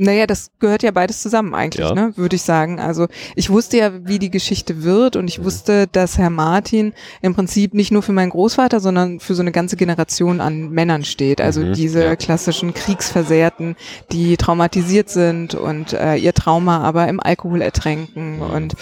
naja, 0.00 0.26
das 0.26 0.50
gehört 0.58 0.82
ja 0.82 0.90
beides 0.90 1.22
zusammen 1.22 1.54
eigentlich, 1.54 1.86
Ja. 1.86 1.94
ne, 1.94 2.12
würde 2.16 2.36
ich 2.36 2.42
sagen. 2.42 2.80
Also 2.80 3.06
ich 3.36 3.50
wusste 3.50 3.76
ja, 3.76 4.06
wie 4.06 4.18
die 4.18 4.30
Geschichte 4.30 4.82
wird 4.82 5.16
und 5.16 5.28
ich 5.28 5.44
wusste, 5.44 5.86
dass 5.86 6.16
Herr 6.18 6.30
Martin 6.30 6.92
im 7.22 7.34
Prinzip 7.34 7.74
nicht 7.74 7.92
nur 7.92 8.02
für 8.02 8.12
meinen 8.12 8.30
Großvater, 8.30 8.80
sondern 8.80 9.20
für 9.20 9.34
so 9.34 9.42
eine 9.42 9.52
ganze 9.52 9.76
Generation 9.76 10.40
an 10.40 10.70
Männern 10.70 11.04
steht. 11.04 11.40
Also 11.40 11.60
Mhm, 11.60 11.72
diese 11.74 12.04
ja. 12.04 12.16
klassischen 12.16 12.72
Kriegsversehrten, 12.72 13.76
die 14.12 14.36
traumatisiert 14.36 15.10
sind 15.10 15.54
und 15.54 15.92
äh, 15.92 16.16
ihr 16.16 16.32
Trauma 16.32 16.80
aber 16.80 17.06
im 17.08 17.20
Alkohol 17.20 17.60
ertränken. 17.60 18.36
Mhm. 18.36 18.42
Und 18.42 18.74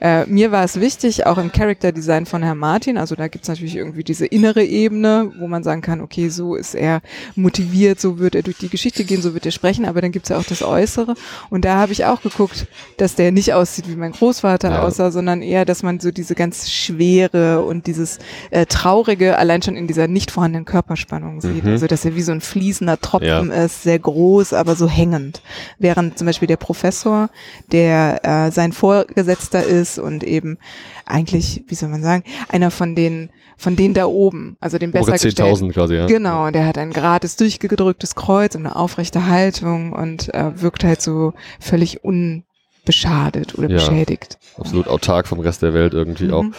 äh, 0.00 0.26
mir 0.26 0.52
war 0.52 0.64
es 0.64 0.78
wichtig, 0.80 1.26
auch 1.26 1.38
im 1.38 1.52
Character 1.52 1.92
Design 1.92 2.26
von 2.26 2.42
Herrn 2.42 2.58
Martin, 2.58 2.98
also 2.98 3.14
da 3.14 3.28
gibt's 3.28 3.48
natürlich 3.48 3.76
irgendwie 3.76 4.04
diese 4.04 4.26
innere 4.26 4.62
Ebene, 4.64 5.32
wo 5.38 5.46
man 5.48 5.62
sagen 5.62 5.80
kann, 5.80 6.00
okay, 6.00 6.28
so 6.28 6.54
ist 6.54 6.74
er 6.74 7.00
motiviert, 7.34 8.00
so 8.00 8.18
wird 8.18 8.34
er 8.34 8.42
durch 8.42 8.58
die 8.58 8.68
Geschichte 8.68 9.04
gehen, 9.04 9.22
so 9.22 9.34
wird 9.34 9.46
er 9.46 9.52
sprechen, 9.52 9.84
aber 9.86 10.00
dann 10.00 10.12
gibt's 10.12 10.28
ja 10.28 10.36
auch 10.38 10.44
das 10.44 10.62
Äußere. 10.66 11.14
Und 11.50 11.64
da 11.64 11.76
habe 11.76 11.92
ich 11.92 12.04
auch 12.04 12.20
geguckt, 12.22 12.66
dass 12.98 13.14
der 13.14 13.32
nicht 13.32 13.54
aussieht 13.54 13.88
wie 13.88 13.96
mein 13.96 14.12
Großvater 14.12 14.70
Ja. 14.70 14.82
aussah, 14.82 15.10
sondern 15.10 15.42
eher, 15.42 15.64
dass 15.64 15.82
man 15.82 16.00
so 16.00 16.10
diese 16.10 16.34
ganz 16.34 16.70
Schwere 16.70 17.62
und 17.62 17.86
dieses 17.86 18.18
äh, 18.50 18.66
Traurige 18.66 19.38
allein 19.38 19.62
schon 19.62 19.76
in 19.76 19.86
dieser 19.86 20.08
nicht 20.08 20.30
vorhandenen 20.30 20.64
Körperspannung 20.64 21.40
sieht. 21.40 21.64
Mhm. 21.64 21.70
Also 21.72 21.86
dass 21.86 22.04
er 22.04 22.14
wie 22.16 22.22
so 22.22 22.32
ein 22.32 22.40
fließender 22.40 23.00
Tropfen 23.00 23.50
ist, 23.50 23.82
sehr 23.82 23.98
groß, 23.98 24.52
aber 24.52 24.74
so 24.76 24.88
hängend. 24.88 25.42
Während 25.78 26.18
zum 26.18 26.26
Beispiel 26.26 26.48
der 26.48 26.56
Professor, 26.56 27.30
der 27.72 28.20
äh, 28.24 28.50
sein 28.50 28.72
Vorgesetzter 28.72 29.62
ist 29.64 29.98
und 29.98 30.24
eben 30.24 30.58
eigentlich, 31.06 31.64
wie 31.68 31.74
soll 31.74 31.88
man 31.88 32.02
sagen, 32.02 32.24
einer 32.48 32.70
von 32.70 32.94
den 32.94 33.30
von 33.58 33.74
denen 33.74 33.94
da 33.94 34.04
oben, 34.04 34.58
also 34.60 34.76
den 34.76 34.92
besser 34.92 35.04
Obere 35.14 35.16
10.000 35.16 35.72
quasi, 35.72 35.94
ja. 35.94 36.06
Genau, 36.06 36.50
der 36.50 36.66
hat 36.66 36.76
ein 36.76 36.92
gerades 36.92 37.36
durchgedrücktes 37.36 38.14
Kreuz 38.14 38.54
und 38.54 38.66
eine 38.66 38.76
aufrechte 38.76 39.26
Haltung 39.28 39.92
und 39.94 40.32
äh, 40.34 40.60
wirkt 40.60 40.84
halt 40.84 41.00
so 41.00 41.32
völlig 41.58 42.04
unbeschadet 42.04 43.56
oder 43.56 43.68
Ja. 43.70 43.76
beschädigt. 43.76 44.38
Absolut 44.58 44.88
autark 44.88 45.26
vom 45.26 45.40
Rest 45.40 45.62
der 45.62 45.72
Welt 45.72 45.94
irgendwie 45.94 46.30
auch. 46.32 46.42
Mhm. 46.42 46.54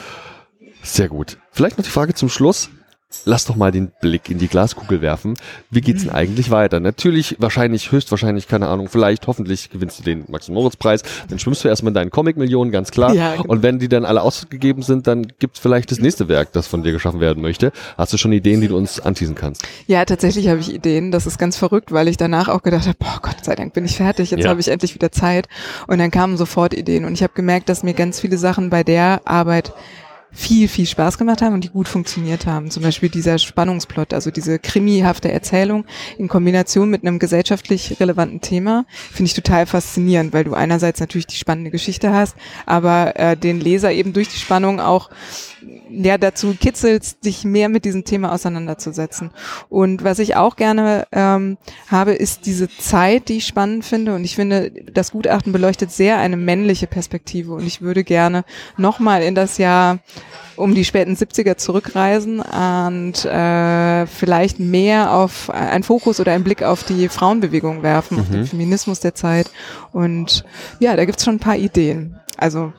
Sehr 0.82 1.08
gut. 1.10 1.38
Vielleicht 1.52 1.78
noch 1.78 1.86
die 1.86 1.92
Frage 1.92 2.14
zum 2.16 2.30
Schluss. 2.30 2.70
Lass 3.24 3.46
doch 3.46 3.56
mal 3.56 3.72
den 3.72 3.90
Blick 4.02 4.30
in 4.30 4.38
die 4.38 4.50
Glaskugel 4.50 5.02
werfen. 5.02 5.36
Wie 5.72 5.80
geht's 5.80 6.04
denn 6.04 6.12
eigentlich 6.12 6.52
weiter? 6.52 6.82
Natürlich, 6.82 7.38
wahrscheinlich, 7.40 7.94
höchstwahrscheinlich, 7.94 8.50
keine 8.50 8.68
Ahnung, 8.68 8.90
vielleicht, 8.90 9.28
hoffentlich 9.28 9.70
gewinnst 9.70 10.00
du 10.00 10.04
den 10.04 10.26
Max-Moritz-Preis. 10.28 11.04
Dann 11.30 11.40
schwimmst 11.40 11.64
du 11.64 11.70
erstmal 11.70 11.92
in 11.92 11.94
deinen 11.94 12.12
Comic-Millionen, 12.12 12.70
ganz 12.70 12.92
klar. 12.92 13.14
Ja, 13.14 13.38
genau. 13.38 13.46
Und 13.48 13.64
wenn 13.64 13.80
die 13.80 13.88
dann 13.88 14.04
alle 14.04 14.22
ausgegeben 14.22 14.82
sind, 14.82 15.08
dann 15.08 15.26
gibt's 15.40 15.58
vielleicht 15.60 15.90
das 15.92 16.00
nächste 16.00 16.28
Werk, 16.28 16.52
das 16.52 16.68
von 16.68 16.84
dir 16.84 16.92
geschaffen 16.92 17.22
werden 17.22 17.42
möchte. 17.42 17.72
Hast 17.98 18.12
du 18.12 18.18
schon 18.18 18.34
Ideen, 18.34 18.60
die 18.60 18.68
du 18.68 18.76
uns 18.76 19.00
anteasen 19.00 19.36
kannst? 19.36 19.66
Ja, 19.88 20.04
tatsächlich 20.04 20.50
habe 20.50 20.60
ich 20.60 20.74
Ideen. 20.74 21.12
Das 21.12 21.26
ist 21.26 21.38
ganz 21.38 21.56
verrückt, 21.56 21.94
weil 21.94 22.10
ich 22.10 22.18
danach 22.18 22.50
auch 22.50 22.62
gedacht 22.62 22.88
habe, 22.88 22.98
boah, 23.00 23.20
Gott 23.22 23.38
sei 23.46 23.56
Dank 23.56 23.72
bin 23.74 23.86
ich 23.86 23.96
fertig. 23.96 24.32
Jetzt 24.32 24.44
Ja. 24.44 24.50
habe 24.50 24.60
ich 24.60 24.68
endlich 24.68 24.94
wieder 24.96 25.14
Zeit. 25.14 25.48
Und 25.88 26.00
dann 26.00 26.12
kamen 26.12 26.36
sofort 26.36 26.74
Ideen. 26.74 27.06
Und 27.06 27.14
ich 27.14 27.24
habe 27.24 27.32
gemerkt, 27.34 27.70
dass 27.70 27.84
mir 27.84 27.94
ganz 27.94 28.20
viele 28.20 28.38
Sachen 28.38 28.70
bei 28.70 28.84
der 28.84 29.22
Arbeit 29.24 29.72
viel, 30.38 30.68
viel 30.68 30.86
Spaß 30.86 31.18
gemacht 31.18 31.42
haben 31.42 31.56
und 31.56 31.64
die 31.64 31.70
gut 31.70 31.88
funktioniert 31.88 32.46
haben. 32.46 32.70
Zum 32.70 32.84
Beispiel 32.84 33.10
dieser 33.10 33.40
Spannungsplot, 33.40 34.14
also 34.14 34.30
diese 34.30 34.60
krimihafte 34.60 35.32
Erzählung 35.32 35.86
in 36.20 36.28
Kombination 36.28 36.92
mit 36.92 37.02
einem 37.02 37.18
gesellschaftlich 37.18 38.00
relevanten 38.00 38.40
Thema, 38.40 38.86
finde 39.12 39.30
ich 39.30 39.34
total 39.34 39.66
faszinierend, 39.66 40.34
weil 40.34 40.44
du 40.44 40.54
einerseits 40.54 41.00
natürlich 41.00 41.26
die 41.26 41.38
spannende 41.38 41.72
Geschichte 41.72 42.14
hast, 42.14 42.36
aber 42.68 43.20
äh, 43.20 43.36
den 43.36 43.60
Leser 43.60 43.92
eben 43.92 44.14
durch 44.14 44.30
die 44.30 44.38
Spannung 44.38 44.80
auch 44.80 45.10
ja, 45.90 46.18
dazu 46.18 46.56
kitzelt, 46.60 47.04
sich 47.24 47.44
mehr 47.44 47.70
mit 47.70 47.86
diesem 47.86 48.06
Thema 48.06 48.32
auseinanderzusetzen. 48.32 49.32
Und 49.70 50.04
was 50.04 50.20
ich 50.20 50.36
auch 50.36 50.56
gerne 50.56 51.08
ähm, 51.12 51.58
habe, 51.90 52.14
ist 52.14 52.46
diese 52.46 52.70
Zeit, 52.70 53.30
die 53.30 53.38
ich 53.38 53.48
spannend 53.48 53.86
finde. 53.86 54.16
Und 54.16 54.24
ich 54.24 54.36
finde, 54.36 54.72
das 54.92 55.12
Gutachten 55.12 55.52
beleuchtet 55.52 55.92
sehr 55.92 56.18
eine 56.18 56.38
männliche 56.38 56.88
Perspektive. 56.88 57.54
Und 57.54 57.66
ich 57.66 57.82
würde 57.82 58.04
gerne 58.04 58.44
nochmal 58.78 59.24
in 59.24 59.36
das 59.36 59.58
Jahr 59.58 60.00
um 60.56 60.74
die 60.74 60.86
späten 60.86 61.14
70er 61.14 61.58
zurückreisen 61.58 62.40
und 62.40 63.26
äh, 63.26 64.08
vielleicht 64.08 64.60
mehr 64.60 65.14
auf 65.14 65.50
einen 65.52 65.84
Fokus 65.84 66.20
oder 66.20 66.32
einen 66.34 66.44
Blick 66.44 66.64
auf 66.64 66.84
die 66.84 67.10
Frauenbewegung 67.10 67.84
werfen, 67.84 68.16
mhm. 68.18 68.22
auf 68.22 68.30
den 68.30 68.46
Feminismus 68.46 69.00
der 69.00 69.14
Zeit. 69.14 69.52
Und 69.94 70.44
ja, 70.80 70.96
da 70.96 71.06
gibt's 71.06 71.24
schon 71.24 71.36
ein 71.36 71.40
paar 71.40 71.58
Ideen. 71.58 72.20
Also 72.38 72.74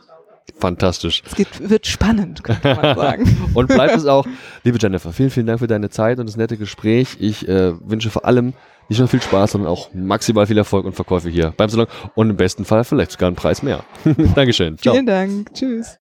Fantastisch. 0.59 1.23
Es 1.27 1.35
geht, 1.35 1.69
wird 1.69 1.87
spannend, 1.87 2.43
könnte 2.43 2.75
man 2.75 2.97
sagen. 2.97 3.51
und 3.55 3.69
bleibt 3.69 3.97
es 3.97 4.07
auch. 4.07 4.27
Liebe 4.65 4.79
Jennifer, 4.81 5.13
vielen, 5.13 5.31
vielen 5.31 5.47
Dank 5.47 5.61
für 5.61 5.67
deine 5.67 5.91
Zeit 5.91 6.19
und 6.19 6.27
das 6.27 6.37
nette 6.37 6.57
Gespräch. 6.57 7.17
Ich 7.21 7.49
äh, 7.49 7.73
wünsche 7.89 8.11
vor 8.11 8.25
allem 8.25 8.55
nicht 8.89 8.99
nur 8.99 9.09
viel 9.09 9.23
Spaß, 9.23 9.53
sondern 9.53 9.71
auch 9.71 9.91
maximal 9.93 10.47
viel 10.47 10.59
Erfolg 10.59 10.87
und 10.87 10.95
Verkäufe 10.95 11.29
hier 11.29 11.53
beim 11.57 11.69
Salon 11.69 11.87
und 12.15 12.31
im 12.31 12.37
besten 12.37 12.65
Fall 12.65 12.85
vielleicht 12.85 13.13
sogar 13.13 13.27
einen 13.29 13.37
Preis 13.37 13.63
mehr. 13.63 13.85
Dankeschön. 14.35 14.79
Ciao. 14.79 14.95
Vielen 14.95 15.07
Dank. 15.07 15.53
Tschüss. 15.55 15.99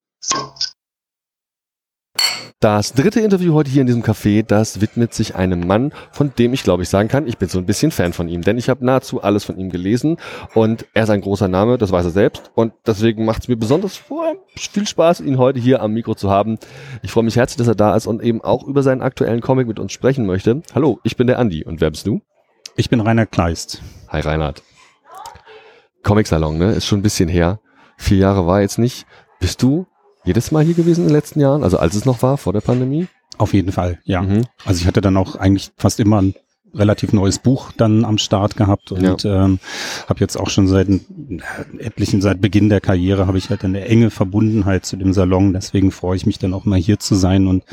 Das 2.59 2.93
dritte 2.93 3.19
Interview 3.19 3.53
heute 3.53 3.69
hier 3.69 3.81
in 3.81 3.87
diesem 3.87 4.01
Café, 4.01 4.43
das 4.43 4.81
widmet 4.81 5.13
sich 5.13 5.35
einem 5.35 5.67
Mann, 5.67 5.93
von 6.11 6.33
dem 6.39 6.53
ich 6.53 6.63
glaube 6.63 6.81
ich 6.81 6.89
sagen 6.89 7.07
kann, 7.07 7.27
ich 7.27 7.37
bin 7.37 7.49
so 7.49 7.59
ein 7.59 7.67
bisschen 7.67 7.91
Fan 7.91 8.13
von 8.13 8.27
ihm, 8.27 8.41
denn 8.41 8.57
ich 8.57 8.67
habe 8.67 8.83
nahezu 8.83 9.21
alles 9.21 9.43
von 9.43 9.59
ihm 9.59 9.69
gelesen 9.69 10.17
und 10.55 10.87
er 10.95 11.03
ist 11.03 11.11
ein 11.11 11.21
großer 11.21 11.47
Name, 11.47 11.77
das 11.77 11.91
weiß 11.91 12.05
er 12.05 12.11
selbst 12.11 12.49
und 12.55 12.73
deswegen 12.87 13.25
macht 13.25 13.43
es 13.43 13.47
mir 13.47 13.57
besonders 13.57 14.01
viel 14.55 14.87
Spaß, 14.87 15.19
ihn 15.21 15.37
heute 15.37 15.59
hier 15.59 15.83
am 15.83 15.93
Mikro 15.93 16.15
zu 16.15 16.31
haben. 16.31 16.57
Ich 17.03 17.11
freue 17.11 17.25
mich 17.25 17.35
herzlich, 17.35 17.57
dass 17.57 17.67
er 17.67 17.75
da 17.75 17.95
ist 17.95 18.07
und 18.07 18.23
eben 18.23 18.41
auch 18.41 18.63
über 18.63 18.81
seinen 18.81 19.03
aktuellen 19.03 19.41
Comic 19.41 19.67
mit 19.67 19.77
uns 19.77 19.91
sprechen 19.91 20.25
möchte. 20.25 20.63
Hallo, 20.73 20.99
ich 21.03 21.15
bin 21.15 21.27
der 21.27 21.37
Andi 21.37 21.63
und 21.63 21.79
wer 21.79 21.91
bist 21.91 22.07
du? 22.07 22.21
Ich 22.75 22.89
bin 22.89 23.01
Reinhard 23.01 23.31
Kleist. 23.31 23.83
Hi 24.09 24.21
Reinhard. 24.21 24.63
Comic-Salon, 26.01 26.57
ne? 26.57 26.71
Ist 26.71 26.87
schon 26.87 26.99
ein 26.99 27.03
bisschen 27.03 27.29
her. 27.29 27.59
Vier 27.97 28.17
Jahre 28.17 28.47
war 28.47 28.61
jetzt 28.61 28.79
nicht. 28.79 29.05
Bist 29.39 29.61
du 29.61 29.85
jedes 30.27 30.51
Mal 30.51 30.63
hier 30.63 30.75
gewesen 30.75 31.01
in 31.01 31.07
den 31.07 31.15
letzten 31.15 31.39
Jahren? 31.39 31.63
Also 31.63 31.77
als 31.77 31.95
es 31.95 32.05
noch 32.05 32.21
war, 32.21 32.37
vor 32.37 32.53
der 32.53 32.61
Pandemie? 32.61 33.07
Auf 33.37 33.53
jeden 33.53 33.71
Fall, 33.71 33.99
ja. 34.03 34.21
Mhm. 34.21 34.45
Also 34.65 34.81
ich 34.81 34.87
hatte 34.87 35.01
dann 35.01 35.17
auch 35.17 35.35
eigentlich 35.35 35.71
fast 35.77 35.99
immer 35.99 36.21
ein 36.21 36.35
relativ 36.77 37.13
neues 37.13 37.39
Buch 37.39 37.71
dann 37.75 38.05
am 38.05 38.17
Start 38.17 38.55
gehabt 38.55 38.91
und 38.91 39.23
ja. 39.23 39.45
ähm, 39.45 39.59
habe 40.07 40.19
jetzt 40.19 40.37
auch 40.37 40.49
schon 40.49 40.67
seit 40.67 40.87
etlichen, 41.79 42.21
seit 42.21 42.41
Beginn 42.41 42.69
der 42.69 42.81
Karriere 42.81 43.27
habe 43.27 43.37
ich 43.37 43.49
halt 43.49 43.63
eine 43.63 43.85
enge 43.85 44.09
Verbundenheit 44.09 44.85
zu 44.85 44.95
dem 44.97 45.13
Salon. 45.13 45.53
Deswegen 45.53 45.91
freue 45.91 46.15
ich 46.15 46.25
mich 46.25 46.39
dann 46.39 46.53
auch 46.53 46.65
mal 46.65 46.79
hier 46.79 46.99
zu 46.99 47.15
sein 47.15 47.47
und 47.47 47.63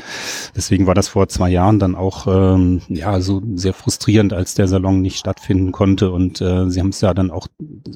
deswegen 0.55 0.87
war 0.87 0.95
das 0.95 1.07
vor 1.07 1.27
zwei 1.29 1.49
Jahren 1.49 1.79
dann 1.79 1.95
auch 1.95 2.27
ähm, 2.27 2.81
ja 2.89 3.21
so 3.21 3.41
sehr 3.55 3.73
frustrierend, 3.73 4.33
als 4.33 4.55
der 4.55 4.67
Salon 4.67 5.01
nicht 5.01 5.17
stattfinden 5.17 5.71
konnte 5.71 6.11
und 6.11 6.41
äh, 6.41 6.69
sie 6.69 6.79
haben 6.79 6.89
es 6.89 7.01
ja 7.01 7.13
dann 7.13 7.31
auch 7.31 7.47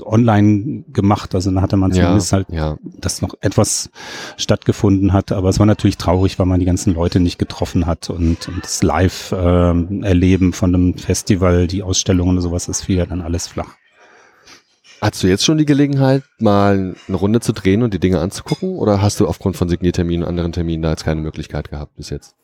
online 0.02 0.84
gemacht. 0.91 1.36
Also 1.36 1.52
dann 1.52 1.61
hatte 1.61 1.77
man 1.77 1.91
zumindest 1.91 2.31
ja, 2.31 2.38
halt, 2.38 2.48
ja. 2.52 2.77
dass 2.99 3.22
noch 3.22 3.36
etwas 3.41 3.90
stattgefunden 4.38 5.14
hat, 5.14 5.31
aber 5.31 5.49
es 5.49 5.60
war 5.60 5.65
natürlich 5.65 5.98
traurig, 5.98 6.40
weil 6.40 6.45
man 6.45 6.60
die 6.60 6.65
ganzen 6.65 6.94
Leute 6.94 7.19
nicht 7.19 7.40
getroffen 7.40 7.86
hat 7.86 8.10
und, 8.10 8.48
und 8.48 8.64
das 8.64 8.84
Live-Erleben 8.84 10.49
äh, 10.49 10.53
von 10.53 10.76
einem 10.76 10.95
Festival, 11.00 11.68
die 11.68 11.84
Ausstellungen 11.84 12.38
und 12.38 12.42
sowas, 12.42 12.66
das 12.66 12.82
fiel 12.82 12.98
ja 12.98 13.06
dann 13.06 13.22
alles 13.22 13.48
flach. 13.48 13.76
Hast 15.02 15.24
du 15.24 15.28
jetzt 15.28 15.46
schon 15.46 15.58
die 15.58 15.66
Gelegenheit, 15.66 16.24
mal 16.40 16.96
eine 17.08 17.18
Runde 17.18 17.40
zu 17.40 17.54
drehen 17.54 17.84
und 17.84 17.94
die 17.94 18.00
Dinge 18.00 18.20
anzugucken? 18.20 18.76
Oder 18.76 19.02
hast 19.02 19.20
du 19.20 19.28
aufgrund 19.28 19.56
von 19.56 19.70
Signierterminen 19.70 20.24
und 20.24 20.30
anderen 20.30 20.52
Terminen 20.52 20.84
da 20.84 20.90
jetzt 20.90 21.06
keine 21.06 21.22
Möglichkeit 21.22 21.70
gehabt 21.70 21.96
bis 21.96 22.10
jetzt? 22.10 22.36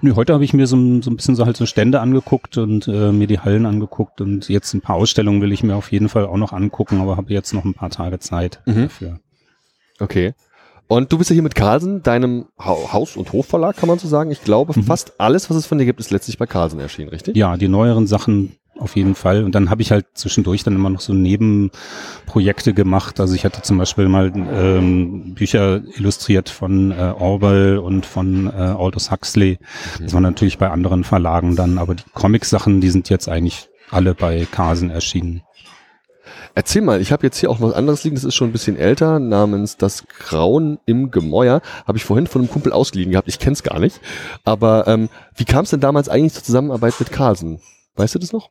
Nö, 0.00 0.14
heute 0.16 0.32
habe 0.32 0.44
ich 0.44 0.52
mir 0.52 0.66
so, 0.66 0.76
so 1.00 1.10
ein 1.10 1.16
bisschen 1.16 1.36
so 1.36 1.46
halt 1.46 1.56
so 1.56 1.66
Stände 1.66 2.00
angeguckt 2.00 2.58
und 2.58 2.88
äh, 2.88 3.12
mir 3.12 3.26
die 3.26 3.38
Hallen 3.38 3.66
angeguckt 3.66 4.20
und 4.20 4.48
jetzt 4.48 4.72
ein 4.74 4.80
paar 4.80 4.96
Ausstellungen 4.96 5.42
will 5.42 5.52
ich 5.52 5.62
mir 5.62 5.76
auf 5.76 5.92
jeden 5.92 6.08
Fall 6.08 6.26
auch 6.26 6.36
noch 6.36 6.52
angucken, 6.52 7.00
aber 7.00 7.16
habe 7.16 7.32
jetzt 7.32 7.52
noch 7.54 7.64
ein 7.64 7.74
paar 7.74 7.90
Tage 7.90 8.18
Zeit 8.18 8.60
mhm. 8.66 8.82
dafür. 8.82 9.20
Okay. 10.00 10.34
Und 10.90 11.12
du 11.12 11.18
bist 11.18 11.30
ja 11.30 11.34
hier 11.34 11.44
mit 11.44 11.54
Carlsen, 11.54 12.02
deinem 12.02 12.46
Haus- 12.58 13.16
und 13.16 13.32
Hofverlag, 13.32 13.76
kann 13.76 13.88
man 13.88 14.00
so 14.00 14.08
sagen. 14.08 14.32
Ich 14.32 14.42
glaube, 14.42 14.72
mhm. 14.74 14.82
fast 14.82 15.20
alles, 15.20 15.48
was 15.48 15.56
es 15.56 15.64
von 15.64 15.78
dir 15.78 15.84
gibt, 15.84 16.00
ist 16.00 16.10
letztlich 16.10 16.36
bei 16.36 16.46
Carlsen 16.46 16.80
erschienen, 16.80 17.10
richtig? 17.10 17.36
Ja, 17.36 17.56
die 17.56 17.68
neueren 17.68 18.08
Sachen 18.08 18.56
auf 18.76 18.96
jeden 18.96 19.14
Fall. 19.14 19.44
Und 19.44 19.54
dann 19.54 19.70
habe 19.70 19.82
ich 19.82 19.92
halt 19.92 20.06
zwischendurch 20.14 20.64
dann 20.64 20.74
immer 20.74 20.90
noch 20.90 21.00
so 21.00 21.12
Nebenprojekte 21.12 22.74
gemacht. 22.74 23.20
Also 23.20 23.36
ich 23.36 23.44
hatte 23.44 23.62
zum 23.62 23.78
Beispiel 23.78 24.08
mal 24.08 24.32
ähm, 24.34 25.34
Bücher 25.34 25.80
illustriert 25.96 26.48
von 26.48 26.90
äh, 26.90 27.14
Orwell 27.16 27.78
und 27.78 28.04
von 28.04 28.48
äh, 28.48 28.50
Aldous 28.50 29.12
Huxley. 29.12 29.60
Mhm. 29.60 30.02
Das 30.02 30.12
waren 30.12 30.24
natürlich 30.24 30.58
bei 30.58 30.70
anderen 30.70 31.04
Verlagen 31.04 31.54
dann, 31.54 31.78
aber 31.78 31.94
die 31.94 32.02
Comic-Sachen, 32.14 32.80
die 32.80 32.90
sind 32.90 33.08
jetzt 33.10 33.28
eigentlich 33.28 33.68
alle 33.92 34.14
bei 34.14 34.44
Carlsen 34.50 34.90
erschienen. 34.90 35.42
Erzähl 36.60 36.82
mal, 36.82 37.00
ich 37.00 37.10
habe 37.10 37.26
jetzt 37.26 37.38
hier 37.38 37.50
auch 37.50 37.62
was 37.62 37.72
anderes 37.72 38.04
liegen, 38.04 38.16
das 38.16 38.24
ist 38.24 38.34
schon 38.34 38.50
ein 38.50 38.52
bisschen 38.52 38.76
älter, 38.76 39.18
namens 39.18 39.78
Das 39.78 40.06
Grauen 40.06 40.78
im 40.84 41.10
Gemäuer. 41.10 41.62
Habe 41.86 41.96
ich 41.96 42.04
vorhin 42.04 42.26
von 42.26 42.42
einem 42.42 42.50
Kumpel 42.50 42.70
ausgeliehen 42.70 43.12
gehabt, 43.12 43.28
ich 43.28 43.38
kenne 43.38 43.54
es 43.54 43.62
gar 43.62 43.78
nicht. 43.78 43.98
Aber 44.44 44.86
ähm, 44.86 45.08
wie 45.34 45.46
kam 45.46 45.64
es 45.64 45.70
denn 45.70 45.80
damals 45.80 46.10
eigentlich 46.10 46.34
zur 46.34 46.42
Zusammenarbeit 46.42 47.00
mit 47.00 47.10
Carlsen? 47.12 47.60
Weißt 47.94 48.14
du 48.14 48.18
das 48.18 48.34
noch? 48.34 48.50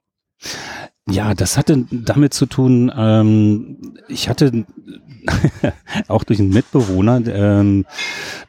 Ja, 1.08 1.36
das 1.36 1.56
hatte 1.56 1.86
damit 1.92 2.34
zu 2.34 2.48
tun, 2.48 2.92
ähm, 2.98 3.94
ich 4.08 4.28
hatte 4.28 4.66
auch 6.08 6.24
durch 6.24 6.40
einen 6.40 6.50
Mitbewohner, 6.50 7.22
ähm, 7.28 7.86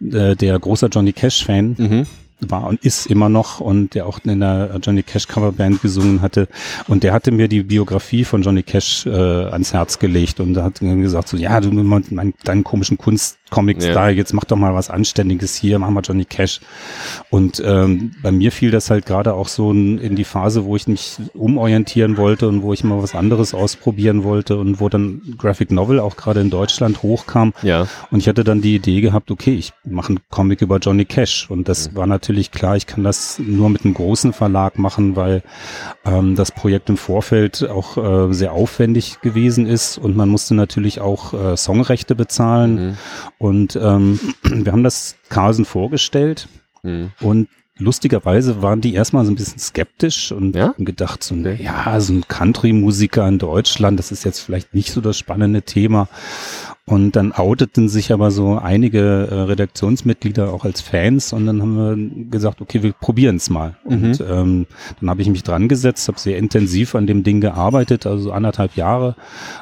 äh, 0.00 0.36
der 0.36 0.58
großer 0.58 0.88
Johnny 0.88 1.12
Cash-Fan, 1.12 1.74
mhm 1.76 2.06
war 2.48 2.66
und 2.66 2.84
ist 2.84 3.06
immer 3.06 3.28
noch 3.28 3.60
und 3.60 3.94
der 3.94 4.06
auch 4.06 4.20
in 4.24 4.40
der 4.40 4.78
Johnny 4.82 5.02
Cash 5.02 5.26
Coverband 5.26 5.82
gesungen 5.82 6.22
hatte. 6.22 6.48
Und 6.88 7.02
der 7.02 7.12
hatte 7.12 7.32
mir 7.32 7.48
die 7.48 7.62
Biografie 7.62 8.24
von 8.24 8.42
Johnny 8.42 8.62
Cash 8.62 9.06
äh, 9.06 9.10
ans 9.10 9.72
Herz 9.72 9.98
gelegt 9.98 10.40
und 10.40 10.56
hat 10.56 10.80
gesagt 10.80 11.28
so 11.28 11.36
ja 11.36 11.60
du 11.60 11.70
mit 11.70 12.10
deinen 12.44 12.64
komischen 12.64 12.98
Kunstcomics 13.50 13.86
ja. 13.86 13.92
da 13.92 14.08
jetzt 14.08 14.32
mach 14.32 14.44
doch 14.44 14.56
mal 14.56 14.74
was 14.74 14.90
Anständiges 14.90 15.54
hier 15.54 15.78
mach 15.78 15.90
mal 15.90 16.02
Johnny 16.02 16.24
Cash 16.24 16.60
und 17.30 17.62
ähm, 17.64 18.12
bei 18.22 18.32
mir 18.32 18.52
fiel 18.52 18.70
das 18.70 18.90
halt 18.90 19.06
gerade 19.06 19.34
auch 19.34 19.48
so 19.48 19.72
in 19.72 20.16
die 20.16 20.24
Phase 20.24 20.64
wo 20.64 20.76
ich 20.76 20.86
mich 20.86 21.18
umorientieren 21.34 22.16
wollte 22.16 22.48
und 22.48 22.62
wo 22.62 22.72
ich 22.72 22.84
mal 22.84 23.02
was 23.02 23.14
anderes 23.14 23.54
ausprobieren 23.54 24.24
wollte 24.24 24.56
und 24.56 24.80
wo 24.80 24.88
dann 24.88 25.22
Graphic 25.38 25.70
Novel 25.70 26.00
auch 26.00 26.16
gerade 26.16 26.40
in 26.40 26.50
Deutschland 26.50 27.02
hochkam 27.02 27.52
ja 27.62 27.86
und 28.10 28.20
ich 28.20 28.28
hatte 28.28 28.44
dann 28.44 28.60
die 28.60 28.74
Idee 28.74 29.00
gehabt 29.00 29.30
okay 29.30 29.54
ich 29.54 29.72
mache 29.84 30.10
einen 30.10 30.20
Comic 30.30 30.62
über 30.62 30.78
Johnny 30.78 31.04
Cash 31.04 31.50
und 31.50 31.68
das 31.68 31.90
mhm. 31.90 31.96
war 31.96 32.06
natürlich 32.06 32.30
natürlich 32.30 32.50
klar, 32.52 32.76
ich 32.76 32.86
kann 32.86 33.02
das 33.02 33.38
nur 33.38 33.70
mit 33.70 33.84
einem 33.84 33.94
großen 33.94 34.32
Verlag 34.32 34.78
machen, 34.78 35.16
weil 35.16 35.42
ähm, 36.04 36.36
das 36.36 36.52
Projekt 36.52 36.88
im 36.88 36.96
Vorfeld 36.96 37.68
auch 37.68 37.96
äh, 37.96 38.32
sehr 38.32 38.52
aufwendig 38.52 39.20
gewesen 39.20 39.66
ist 39.66 39.98
und 39.98 40.16
man 40.16 40.28
musste 40.28 40.54
natürlich 40.54 41.00
auch 41.00 41.34
äh, 41.34 41.56
Songrechte 41.56 42.14
bezahlen. 42.14 42.74
Mhm. 42.74 42.96
Und 43.40 43.74
ähm, 43.74 44.20
wir 44.42 44.70
haben 44.70 44.84
das 44.84 45.16
Carlsen 45.30 45.64
vorgestellt 45.64 46.46
mhm. 46.82 47.10
und 47.20 47.48
lustigerweise 47.78 48.60
waren 48.60 48.82
die 48.82 48.92
erstmal 48.92 49.24
so 49.24 49.32
ein 49.32 49.34
bisschen 49.34 49.58
skeptisch 49.58 50.30
und 50.30 50.54
ja? 50.54 50.68
haben 50.68 50.84
gedacht, 50.84 51.24
so, 51.24 51.34
ja, 51.34 51.98
so 52.00 52.12
ein 52.12 52.28
Country-Musiker 52.28 53.26
in 53.26 53.38
Deutschland, 53.38 53.98
das 53.98 54.12
ist 54.12 54.24
jetzt 54.24 54.40
vielleicht 54.40 54.74
nicht 54.74 54.92
so 54.92 55.00
das 55.00 55.18
spannende 55.18 55.62
Thema. 55.62 56.08
Und 56.90 57.14
dann 57.14 57.30
outeten 57.30 57.88
sich 57.88 58.12
aber 58.12 58.32
so 58.32 58.58
einige 58.58 59.28
äh, 59.30 59.34
Redaktionsmitglieder 59.42 60.52
auch 60.52 60.64
als 60.64 60.80
Fans 60.80 61.32
und 61.32 61.46
dann 61.46 61.62
haben 61.62 61.76
wir 61.76 62.30
gesagt, 62.30 62.60
okay, 62.60 62.82
wir 62.82 62.92
probieren 62.92 63.36
es 63.36 63.48
mal. 63.48 63.76
Mhm. 63.84 63.92
Und 63.92 64.20
ähm, 64.28 64.66
dann 64.98 65.08
habe 65.08 65.22
ich 65.22 65.28
mich 65.28 65.44
dran 65.44 65.68
gesetzt, 65.68 66.08
habe 66.08 66.18
sehr 66.18 66.36
intensiv 66.36 66.96
an 66.96 67.06
dem 67.06 67.22
Ding 67.22 67.40
gearbeitet, 67.40 68.06
also 68.06 68.32
anderthalb 68.32 68.74
Jahre. 68.74 69.14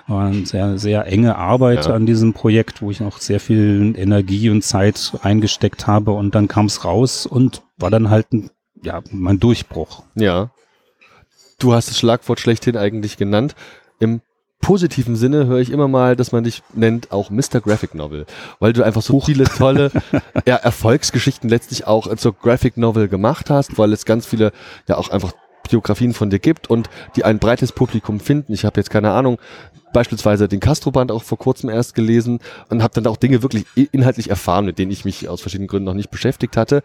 War 0.06 0.28
eine 0.28 0.46
sehr, 0.46 0.78
sehr 0.78 1.04
enge 1.04 1.36
Arbeit 1.36 1.84
ja. 1.84 1.92
an 1.92 2.06
diesem 2.06 2.32
Projekt, 2.32 2.80
wo 2.80 2.90
ich 2.90 3.02
auch 3.02 3.18
sehr 3.18 3.40
viel 3.40 3.92
Energie 3.94 4.48
und 4.48 4.64
Zeit 4.64 5.12
eingesteckt 5.20 5.86
habe 5.86 6.12
und 6.12 6.34
dann 6.34 6.48
kam 6.48 6.64
es 6.64 6.86
raus 6.86 7.26
und 7.26 7.60
war 7.76 7.90
dann 7.90 8.08
halt 8.08 8.32
ein, 8.32 8.48
ja, 8.82 9.02
mein 9.10 9.38
Durchbruch. 9.38 10.02
Ja. 10.14 10.50
Du 11.58 11.74
hast 11.74 11.90
das 11.90 11.98
Schlagwort 11.98 12.40
schlechthin 12.40 12.78
eigentlich 12.78 13.18
genannt. 13.18 13.54
Im 14.00 14.22
positiven 14.60 15.16
Sinne 15.16 15.46
höre 15.46 15.60
ich 15.60 15.70
immer 15.70 15.88
mal, 15.88 16.16
dass 16.16 16.32
man 16.32 16.44
dich 16.44 16.62
nennt 16.74 17.12
auch 17.12 17.30
Mr. 17.30 17.60
Graphic 17.60 17.94
Novel, 17.94 18.26
weil 18.58 18.72
du 18.72 18.82
einfach 18.82 19.02
so 19.02 19.14
Huch. 19.14 19.26
viele 19.26 19.44
tolle 19.44 19.90
ja, 20.46 20.56
Erfolgsgeschichten 20.56 21.48
letztlich 21.48 21.86
auch 21.86 22.14
zur 22.16 22.34
Graphic 22.34 22.76
Novel 22.76 23.08
gemacht 23.08 23.50
hast, 23.50 23.78
weil 23.78 23.92
es 23.92 24.04
ganz 24.04 24.26
viele 24.26 24.52
ja 24.88 24.96
auch 24.96 25.10
einfach 25.10 25.32
Biografien 25.68 26.14
von 26.14 26.30
dir 26.30 26.38
gibt 26.38 26.70
und 26.70 26.88
die 27.16 27.24
ein 27.24 27.38
breites 27.38 27.72
Publikum 27.72 28.20
finden. 28.20 28.52
Ich 28.52 28.64
habe 28.64 28.80
jetzt 28.80 28.90
keine 28.90 29.10
Ahnung, 29.12 29.38
beispielsweise 29.92 30.48
den 30.48 30.60
Castro-Band 30.60 31.10
auch 31.12 31.22
vor 31.22 31.38
kurzem 31.38 31.70
erst 31.70 31.94
gelesen 31.94 32.40
und 32.68 32.82
habe 32.82 32.94
dann 32.94 33.06
auch 33.06 33.16
Dinge 33.16 33.42
wirklich 33.42 33.64
inhaltlich 33.92 34.30
erfahren, 34.30 34.64
mit 34.64 34.78
denen 34.78 34.90
ich 34.90 35.04
mich 35.04 35.28
aus 35.28 35.40
verschiedenen 35.40 35.68
Gründen 35.68 35.86
noch 35.86 35.94
nicht 35.94 36.10
beschäftigt 36.10 36.56
hatte. 36.56 36.82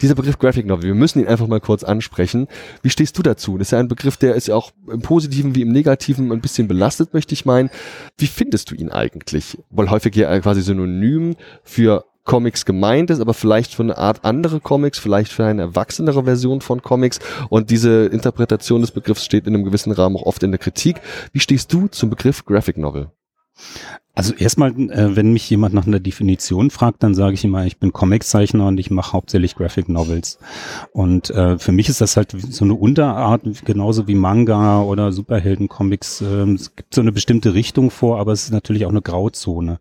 Dieser 0.00 0.14
Begriff 0.14 0.38
Graphic 0.38 0.66
Novel, 0.66 0.84
wir 0.84 0.94
müssen 0.94 1.20
ihn 1.20 1.28
einfach 1.28 1.46
mal 1.46 1.60
kurz 1.60 1.84
ansprechen. 1.84 2.48
Wie 2.82 2.90
stehst 2.90 3.16
du 3.18 3.22
dazu? 3.22 3.58
Das 3.58 3.68
ist 3.68 3.72
ja 3.72 3.78
ein 3.78 3.88
Begriff, 3.88 4.16
der 4.16 4.34
ist 4.34 4.48
ja 4.48 4.54
auch 4.54 4.72
im 4.90 5.02
Positiven 5.02 5.54
wie 5.54 5.62
im 5.62 5.72
Negativen 5.72 6.32
ein 6.32 6.40
bisschen 6.40 6.68
belastet, 6.68 7.14
möchte 7.14 7.34
ich 7.34 7.44
meinen. 7.44 7.70
Wie 8.18 8.26
findest 8.26 8.70
du 8.70 8.74
ihn 8.74 8.90
eigentlich? 8.90 9.58
Weil 9.70 9.90
häufig 9.90 10.14
ja 10.14 10.38
quasi 10.40 10.62
synonym 10.62 11.36
für 11.62 12.04
Comics 12.24 12.64
gemeint 12.64 13.10
ist, 13.10 13.20
aber 13.20 13.34
vielleicht 13.34 13.74
für 13.74 13.82
eine 13.82 13.98
Art 13.98 14.24
andere 14.24 14.60
Comics, 14.60 14.98
vielleicht 14.98 15.32
für 15.32 15.44
eine 15.44 15.62
erwachsenere 15.62 16.24
Version 16.24 16.60
von 16.60 16.82
Comics. 16.82 17.20
Und 17.50 17.70
diese 17.70 18.06
Interpretation 18.06 18.80
des 18.80 18.90
Begriffs 18.90 19.24
steht 19.24 19.46
in 19.46 19.54
einem 19.54 19.64
gewissen 19.64 19.92
Rahmen 19.92 20.16
auch 20.16 20.22
oft 20.22 20.42
in 20.42 20.50
der 20.50 20.58
Kritik. 20.58 20.96
Wie 21.32 21.40
stehst 21.40 21.72
du 21.72 21.88
zum 21.88 22.10
Begriff 22.10 22.44
Graphic 22.44 22.78
Novel? 22.78 23.10
Also 24.16 24.32
erstmal, 24.32 24.70
äh, 24.90 25.16
wenn 25.16 25.32
mich 25.32 25.50
jemand 25.50 25.74
nach 25.74 25.88
einer 25.88 25.98
Definition 25.98 26.70
fragt, 26.70 27.02
dann 27.02 27.16
sage 27.16 27.34
ich 27.34 27.44
immer, 27.44 27.66
ich 27.66 27.78
bin 27.78 27.92
Comiczeichner 27.92 28.68
und 28.68 28.78
ich 28.78 28.90
mache 28.92 29.12
hauptsächlich 29.12 29.56
Graphic 29.56 29.88
Novels. 29.88 30.38
Und 30.92 31.30
äh, 31.30 31.58
für 31.58 31.72
mich 31.72 31.88
ist 31.88 32.00
das 32.00 32.16
halt 32.16 32.30
so 32.30 32.64
eine 32.64 32.74
Unterart, 32.74 33.42
genauso 33.64 34.06
wie 34.06 34.14
Manga 34.14 34.82
oder 34.82 35.10
Superheldencomics. 35.10 36.20
Äh, 36.20 36.52
es 36.52 36.76
gibt 36.76 36.94
so 36.94 37.00
eine 37.00 37.10
bestimmte 37.10 37.54
Richtung 37.54 37.90
vor, 37.90 38.20
aber 38.20 38.30
es 38.30 38.44
ist 38.44 38.52
natürlich 38.52 38.86
auch 38.86 38.90
eine 38.90 39.02
Grauzone. 39.02 39.80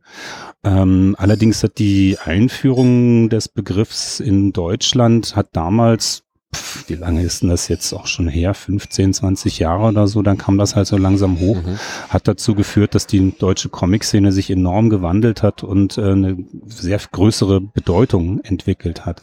Ähm, 0.64 1.16
allerdings 1.20 1.64
hat 1.64 1.78
die 1.78 2.18
Einführung 2.24 3.30
des 3.30 3.50
Begriffs 3.50 4.20
in 4.20 4.52
Deutschland 4.52 5.36
hat 5.36 5.50
damals 5.52 6.24
wie 6.88 6.96
lange 6.96 7.22
ist 7.22 7.42
denn 7.42 7.50
das 7.50 7.68
jetzt 7.68 7.94
auch 7.94 8.08
schon 8.08 8.28
her? 8.28 8.54
15, 8.54 9.14
20 9.14 9.60
Jahre 9.60 9.90
oder 9.90 10.08
so, 10.08 10.22
dann 10.22 10.38
kam 10.38 10.58
das 10.58 10.76
halt 10.76 10.88
so 10.88 10.98
langsam 10.98 11.40
hoch. 11.40 11.58
Mhm. 11.58 11.80
Hat 12.10 12.28
dazu 12.28 12.56
geführt, 12.56 12.96
dass 12.96 13.08
die 13.08 13.34
deutsche 13.38 13.70
Comic-Szene 13.70 14.32
sich 14.32 14.50
enorm 14.50 14.90
gewandelt 14.90 15.44
hat 15.44 15.64
und 15.64 15.98
äh, 15.98 16.12
eine 16.12 16.38
sehr 16.66 17.00
größere 17.12 17.62
Bedeutung 17.62 18.42
entwickelt 18.42 19.06
hat. 19.06 19.22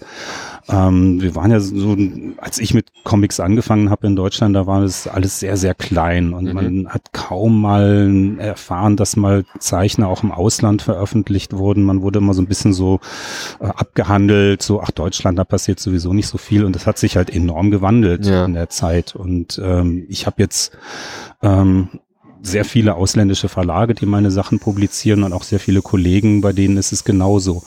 Ähm, 0.69 1.20
wir 1.20 1.35
waren 1.35 1.51
ja 1.51 1.61
so, 1.61 1.97
als 2.39 2.59
ich 2.59 2.74
mit 2.74 2.86
Comics 3.05 3.40
angefangen 3.40 3.90
habe 3.90 4.07
in 4.07 4.16
Deutschland, 4.16 4.55
da 4.55 4.66
war 4.66 4.82
das 4.82 5.07
alles 5.07 5.40
sehr, 5.40 5.57
sehr 5.57 5.74
klein 5.74 6.32
und 6.32 6.44
mhm. 6.44 6.52
man 6.52 6.89
hat 6.89 7.12
kaum 7.12 7.61
mal 7.61 8.36
erfahren, 8.39 8.97
dass 8.97 9.16
mal 9.16 9.44
Zeichner 9.59 10.09
auch 10.09 10.23
im 10.23 10.32
Ausland 10.32 10.82
veröffentlicht 10.82 11.55
wurden. 11.55 11.82
Man 11.82 12.02
wurde 12.02 12.19
immer 12.19 12.35
so 12.35 12.43
ein 12.43 12.47
bisschen 12.47 12.73
so 12.73 13.01
äh, 13.61 13.66
abgehandelt, 13.66 14.62
so, 14.62 14.81
ach 14.81 14.90
Deutschland, 14.90 15.39
da 15.39 15.44
passiert 15.44 15.81
sowieso 15.81 16.12
nicht 16.12 16.28
so 16.28 16.39
viel 16.39 16.65
und 16.65 16.77
das 16.77 16.86
hat 16.86 16.98
sich 16.98 17.16
halt 17.20 17.30
enorm 17.30 17.70
gewandelt 17.70 18.26
ja. 18.26 18.44
in 18.44 18.55
der 18.55 18.68
Zeit 18.68 19.14
und 19.14 19.60
ähm, 19.62 20.06
ich 20.09 20.26
habe 20.26 20.36
jetzt 20.38 20.72
ähm, 21.42 21.88
sehr 22.42 22.64
viele 22.64 22.94
ausländische 22.94 23.48
Verlage, 23.48 23.94
die 23.94 24.06
meine 24.06 24.30
Sachen 24.30 24.59
publizieren 24.59 25.22
und 25.22 25.32
auch 25.32 25.42
sehr 25.42 25.60
viele 25.60 25.82
Kollegen, 25.82 26.40
bei 26.40 26.52
denen 26.52 26.76
ist 26.76 26.92
es 26.92 27.05
genauso. 27.05 27.62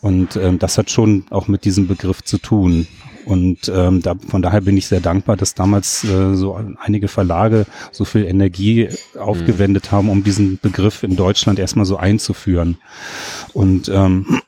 Und 0.00 0.36
ähm, 0.36 0.58
das 0.58 0.78
hat 0.78 0.90
schon 0.90 1.24
auch 1.30 1.48
mit 1.48 1.64
diesem 1.64 1.86
Begriff 1.86 2.22
zu 2.22 2.38
tun. 2.38 2.86
Und 3.24 3.70
ähm, 3.74 4.02
da, 4.02 4.14
von 4.28 4.40
daher 4.40 4.60
bin 4.60 4.76
ich 4.76 4.86
sehr 4.86 5.00
dankbar, 5.00 5.36
dass 5.36 5.54
damals 5.54 6.04
äh, 6.04 6.34
so 6.34 6.60
einige 6.78 7.08
Verlage 7.08 7.66
so 7.90 8.04
viel 8.04 8.24
Energie 8.24 8.88
aufgewendet 9.18 9.90
haben, 9.90 10.08
um 10.10 10.22
diesen 10.22 10.58
Begriff 10.60 11.02
in 11.02 11.16
Deutschland 11.16 11.58
erstmal 11.58 11.86
so 11.86 11.96
einzuführen. 11.96 12.78
Und 13.52 13.88
ähm, 13.88 14.40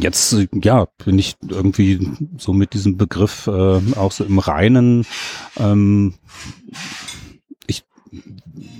jetzt, 0.00 0.36
ja, 0.52 0.86
bin 1.04 1.18
ich 1.18 1.36
irgendwie 1.48 2.08
so 2.36 2.52
mit 2.52 2.74
diesem 2.74 2.96
Begriff 2.96 3.46
äh, 3.46 3.80
auch 3.96 4.12
so 4.12 4.24
im 4.24 4.38
Reinen. 4.38 5.06
Ähm, 5.58 6.14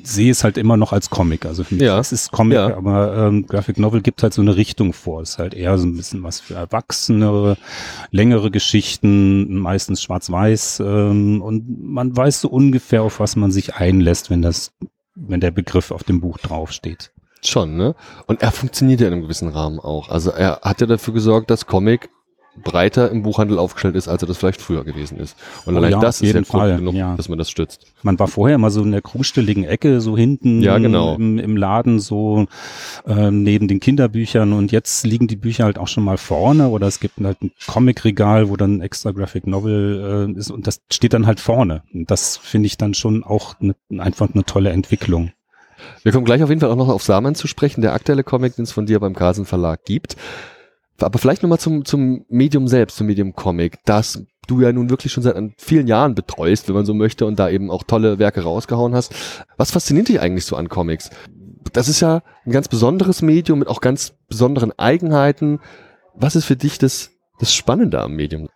sehe 0.09 0.31
es 0.31 0.43
halt 0.45 0.59
immer 0.59 0.77
noch 0.77 0.93
als 0.93 1.11
Comic. 1.11 1.47
Also 1.47 1.65
für 1.65 1.75
mich 1.75 1.85
ja. 1.85 1.99
es 1.99 2.13
ist 2.13 2.33
Comic, 2.33 2.57
ja. 2.57 2.77
aber 2.77 3.29
ähm, 3.29 3.47
Graphic 3.47 3.79
Novel 3.79 4.01
gibt 4.01 4.23
halt 4.23 4.35
so 4.35 4.43
eine 4.43 4.57
Richtung 4.57 4.93
vor. 4.93 5.23
Es 5.23 5.31
ist 5.31 5.39
halt 5.39 5.55
eher 5.55 5.79
so 5.79 5.87
ein 5.87 5.97
bisschen 5.97 6.23
was 6.23 6.41
für 6.41 6.55
Erwachsene, 6.55 7.57
längere 8.11 8.51
Geschichten, 8.51 9.59
meistens 9.59 10.03
schwarz-weiß 10.03 10.81
ähm, 10.81 11.43
und 11.43 11.83
man 11.83 12.17
weiß 12.17 12.41
so 12.41 12.49
ungefähr, 12.49 13.03
auf 13.03 13.21
was 13.21 13.37
man 13.37 13.51
sich 13.53 13.75
einlässt, 13.75 14.31
wenn 14.31 14.43
das, 14.43 14.73
wenn 15.15 15.41
der 15.41 15.51
Begriff 15.51 15.91
auf 15.91 16.05
dem 16.05 16.21
Buch 16.21 16.39
draufsteht. 16.39 17.13
Schon, 17.45 17.77
ne? 17.77 17.95
Und 18.27 18.43
er 18.43 18.51
funktioniert 18.51 19.01
ja 19.01 19.07
in 19.07 19.13
einem 19.13 19.23
gewissen 19.23 19.49
Rahmen 19.49 19.79
auch. 19.79 20.09
Also 20.09 20.31
er 20.31 20.61
hat 20.63 20.81
ja 20.81 20.87
dafür 20.87 21.15
gesorgt, 21.15 21.51
dass 21.51 21.67
Comic 21.67 22.11
breiter 22.63 23.11
im 23.11 23.23
Buchhandel 23.23 23.59
aufgestellt 23.59 23.95
ist, 23.95 24.09
als 24.09 24.23
er 24.23 24.29
das 24.29 24.39
vielleicht 24.39 24.61
früher 24.61 24.85
gewesen 24.85 25.19
ist. 25.19 25.37
Und 25.65 25.75
oh 25.75 25.79
allein 25.79 25.93
ja, 25.93 26.01
das 26.01 26.21
ist 26.21 26.35
ja 26.35 26.41
Grund 26.41 26.79
genug, 26.79 26.95
ja. 26.95 27.17
dass 27.17 27.29
man 27.29 27.39
das 27.39 27.51
stützt. 27.51 27.87
Man 28.03 28.19
war 28.19 28.29
vorher 28.29 28.57
immer 28.57 28.71
so 28.71 28.83
in 28.83 28.93
der 28.93 29.03
krusteligen 29.03 29.65
Ecke, 29.65 30.01
so 30.01 30.17
hinten 30.17 30.63
ja, 30.63 30.79
genau. 30.79 31.15
im, 31.15 31.39
im 31.39 31.57
Laden, 31.57 32.01
so 32.01 32.47
äh, 33.07 33.31
neben 33.31 33.69
den 33.69 33.81
Kinderbüchern 33.81 34.53
und 34.53 34.73
jetzt 34.73 35.07
liegen 35.07 35.29
die 35.29 35.37
Bücher 35.37 35.65
halt 35.65 35.79
auch 35.79 35.89
schon 35.89 36.05
mal 36.05 36.19
vorne 36.19 36.69
oder 36.69 36.87
es 36.87 37.01
gibt 37.01 37.21
halt 37.21 37.43
ein 37.43 37.53
Comicregal, 37.67 38.49
wo 38.49 38.57
dann 38.57 38.79
ein 38.79 38.81
extra 38.81 39.13
Graphic 39.13 39.47
Novel 39.47 40.35
äh, 40.37 40.39
ist 40.39 40.51
und 40.51 40.67
das 40.67 40.81
steht 40.91 41.13
dann 41.13 41.27
halt 41.27 41.41
vorne. 41.41 41.83
Und 41.93 42.11
das 42.11 42.37
finde 42.37 42.67
ich 42.67 42.77
dann 42.77 42.95
schon 42.95 43.25
auch 43.25 43.55
ne, 43.61 43.75
einfach 43.99 44.29
eine 44.33 44.45
tolle 44.45 44.71
Entwicklung. 44.71 45.33
Wir 46.03 46.13
kommen 46.13 46.25
gleich 46.25 46.43
auf 46.43 46.49
jeden 46.49 46.61
Fall 46.61 46.71
auch 46.71 46.77
noch 46.77 46.89
auf 46.89 47.03
Samen 47.03 47.35
zu 47.35 47.47
sprechen, 47.47 47.83
der 47.83 47.93
aktuelle 47.93 48.25
Comic, 48.25 48.57
den 48.57 48.65
es 48.65 48.73
von 48.73 48.87
dir 48.87 49.01
beim 49.01 49.15
Carlsen 49.15 49.45
Verlag 49.45 49.85
gibt. 49.85 50.17
Aber 51.01 51.19
vielleicht 51.19 51.43
nochmal 51.43 51.61
zum, 51.61 51.85
zum 51.85 52.25
Medium 52.29 52.67
selbst, 52.67 52.97
zum 52.97 53.07
Medium 53.07 53.35
Comic, 53.35 53.79
das 53.85 54.25
du 54.49 54.61
ja 54.61 54.73
nun 54.73 54.91
wirklich 54.91 55.13
schon 55.13 55.23
seit 55.23 55.37
vielen 55.59 55.87
Jahren 55.87 56.15
betreust, 56.15 56.69
wenn 56.69 56.75
man 56.75 56.87
so 56.87 56.95
möchte, 56.95 57.27
und 57.27 57.39
da 57.39 57.49
eben 57.51 57.71
auch 57.71 57.83
tolle 57.85 58.19
Werke 58.19 58.43
rausgehauen 58.43 58.95
hast. 58.95 59.15
Was 59.57 59.71
fasziniert 59.71 60.09
dich 60.09 60.21
eigentlich 60.21 60.47
so 60.47 60.57
an 60.57 60.69
Comics? 60.69 61.11
Das 61.73 61.89
ist 61.89 62.01
ja 62.01 62.23
ein 62.47 62.53
ganz 62.53 62.69
besonderes 62.69 63.23
Medium 63.23 63.59
mit 63.59 63.69
auch 63.69 63.81
ganz 63.81 64.15
besonderen 64.29 64.73
Eigenheiten. 64.79 65.61
Was 66.15 66.35
ist 66.35 66.47
für 66.47 66.57
dich 66.57 66.79
das, 66.79 67.11
das 67.39 67.55
Spannende 67.55 68.01
am 68.01 68.17
Medium? 68.17 68.49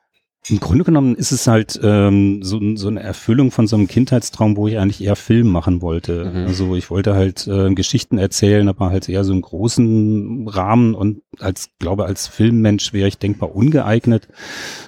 Im 0.49 0.59
Grunde 0.59 0.83
genommen 0.83 1.15
ist 1.15 1.31
es 1.31 1.47
halt 1.47 1.79
ähm, 1.85 2.43
so, 2.43 2.59
so 2.75 2.89
eine 2.89 3.01
Erfüllung 3.01 3.53
von 3.53 3.69
so 3.69 3.77
einem 3.77 3.87
Kindheitstraum, 3.87 4.57
wo 4.57 4.67
ich 4.67 4.77
eigentlich 4.77 5.03
eher 5.03 5.15
Film 5.15 5.47
machen 5.49 5.83
wollte. 5.83 6.25
Mhm. 6.25 6.47
Also 6.47 6.75
ich 6.75 6.91
wollte 6.91 7.15
halt 7.15 7.47
äh, 7.47 7.73
Geschichten 7.75 8.19
erzählen, 8.19 8.69
aber 8.69 8.91
halt 8.91 9.09
eher 9.09 9.23
so 9.23 9.33
im 9.33 9.41
großen 9.41 10.49
Rahmen 10.49 10.97
und 10.97 11.23
als 11.39 11.71
glaube 11.79 12.07
als 12.07 12.27
Filmmensch 12.27 12.93
wäre 12.93 13.07
ich 13.07 13.19
denkbar 13.19 13.55
ungeeignet. 13.55 14.27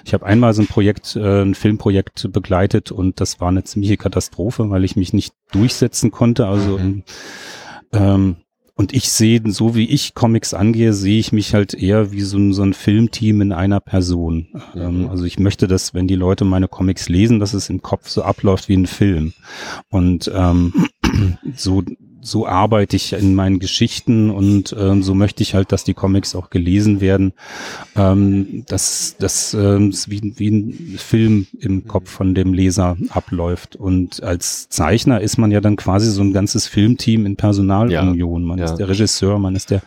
Ich 0.03 0.13
habe 0.13 0.25
einmal 0.25 0.53
so 0.53 0.61
ein 0.61 0.67
Projekt, 0.67 1.15
äh, 1.15 1.43
ein 1.43 1.55
Filmprojekt 1.55 2.33
begleitet 2.33 2.91
und 2.91 3.21
das 3.21 3.39
war 3.39 3.47
eine 3.47 3.63
ziemliche 3.63 3.95
Katastrophe, 3.95 4.69
weil 4.69 4.83
ich 4.83 4.97
mich 4.97 5.13
nicht 5.13 5.33
durchsetzen 5.53 6.11
konnte. 6.11 6.47
Also 6.47 6.79
mhm. 6.79 7.03
ähm, 7.93 8.35
und 8.77 8.93
ich 8.93 9.09
sehe, 9.09 9.41
so 9.45 9.73
wie 9.75 9.89
ich 9.89 10.15
Comics 10.15 10.53
angehe, 10.53 10.91
sehe 10.91 11.17
ich 11.17 11.31
mich 11.31 11.53
halt 11.53 11.73
eher 11.73 12.11
wie 12.11 12.21
so 12.21 12.37
ein, 12.37 12.51
so 12.51 12.61
ein 12.61 12.73
Filmteam 12.73 13.39
in 13.39 13.53
einer 13.53 13.79
Person. 13.79 14.47
Ähm, 14.75 15.03
mhm. 15.03 15.09
also 15.09 15.23
ich 15.23 15.39
möchte, 15.39 15.67
dass, 15.67 15.93
wenn 15.93 16.09
die 16.09 16.15
Leute 16.15 16.43
meine 16.43 16.67
Comics 16.67 17.07
lesen, 17.07 17.39
dass 17.39 17.53
es 17.53 17.69
im 17.69 17.81
Kopf 17.81 18.09
so 18.09 18.23
abläuft 18.23 18.67
wie 18.67 18.75
ein 18.75 18.85
Film. 18.85 19.33
Und 19.89 20.29
ähm, 20.33 20.73
so 21.55 21.83
so 22.25 22.47
arbeite 22.47 22.95
ich 22.95 23.13
in 23.13 23.35
meinen 23.35 23.59
Geschichten 23.59 24.31
und 24.31 24.75
ähm, 24.77 25.03
so 25.03 25.13
möchte 25.13 25.43
ich 25.43 25.53
halt, 25.53 25.71
dass 25.71 25.83
die 25.83 25.93
Comics 25.93 26.35
auch 26.35 26.49
gelesen 26.49 26.99
werden, 26.99 27.33
ähm, 27.95 28.63
dass 28.67 29.15
das 29.19 29.53
ähm, 29.53 29.93
wie, 30.07 30.33
wie 30.37 30.49
ein 30.49 30.97
Film 30.97 31.45
im 31.59 31.87
Kopf 31.87 32.09
von 32.09 32.33
dem 32.33 32.53
Leser 32.53 32.97
abläuft. 33.09 33.75
Und 33.75 34.23
als 34.23 34.69
Zeichner 34.69 35.21
ist 35.21 35.37
man 35.37 35.51
ja 35.51 35.61
dann 35.61 35.75
quasi 35.75 36.09
so 36.09 36.21
ein 36.21 36.33
ganzes 36.33 36.67
Filmteam 36.67 37.25
in 37.25 37.35
Personalunion. 37.35 38.43
Man 38.43 38.57
ja. 38.57 38.65
ist 38.65 38.75
der 38.75 38.89
Regisseur, 38.89 39.37
man 39.37 39.55
ist 39.55 39.69
der 39.69 39.83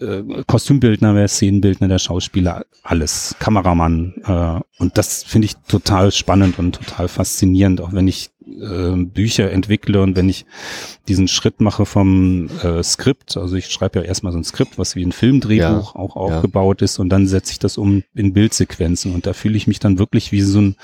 äh, 0.00 0.22
Kostümbildner, 0.46 1.14
der 1.14 1.28
Szenenbildner, 1.28 1.88
der 1.88 1.98
Schauspieler, 1.98 2.64
alles, 2.84 3.34
Kameramann. 3.40 4.14
Äh, 4.24 4.60
und 4.80 4.96
das 4.96 5.24
finde 5.24 5.46
ich 5.46 5.56
total 5.68 6.12
spannend 6.12 6.58
und 6.58 6.76
total 6.76 7.08
faszinierend, 7.08 7.80
auch 7.80 7.92
wenn 7.92 8.06
ich 8.06 8.30
äh, 8.50 8.96
Bücher 9.04 9.50
entwickle 9.50 10.02
und 10.02 10.16
wenn 10.16 10.28
ich 10.28 10.46
diesen 11.08 11.28
Schritt 11.28 11.60
mache 11.60 11.86
vom 11.86 12.48
äh, 12.62 12.82
Skript, 12.82 13.36
also 13.36 13.56
ich 13.56 13.66
schreibe 13.66 14.00
ja 14.00 14.04
erstmal 14.04 14.32
so 14.32 14.38
ein 14.38 14.44
Skript, 14.44 14.78
was 14.78 14.96
wie 14.96 15.04
ein 15.04 15.12
Filmdrehbuch 15.12 15.94
ja, 15.94 16.00
auch 16.00 16.16
aufgebaut 16.16 16.80
ja. 16.80 16.84
ist 16.84 16.98
und 16.98 17.08
dann 17.08 17.26
setze 17.26 17.52
ich 17.52 17.58
das 17.58 17.78
um 17.78 18.02
in 18.14 18.32
Bildsequenzen 18.32 19.14
und 19.14 19.26
da 19.26 19.32
fühle 19.32 19.56
ich 19.56 19.66
mich 19.66 19.78
dann 19.78 19.98
wirklich 19.98 20.32
wie 20.32 20.42
so 20.42 20.60
ein 20.60 20.76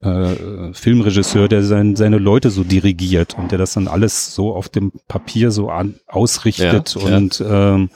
äh, 0.00 0.72
Filmregisseur, 0.72 1.48
der 1.48 1.62
sein, 1.62 1.96
seine 1.96 2.18
Leute 2.18 2.50
so 2.50 2.64
dirigiert 2.64 3.36
und 3.38 3.50
der 3.50 3.58
das 3.58 3.74
dann 3.74 3.88
alles 3.88 4.34
so 4.34 4.54
auf 4.54 4.68
dem 4.68 4.92
Papier 5.06 5.50
so 5.50 5.70
an, 5.70 5.94
ausrichtet 6.06 6.96
ja, 6.98 7.16
und 7.16 7.42
ähm, 7.46 7.90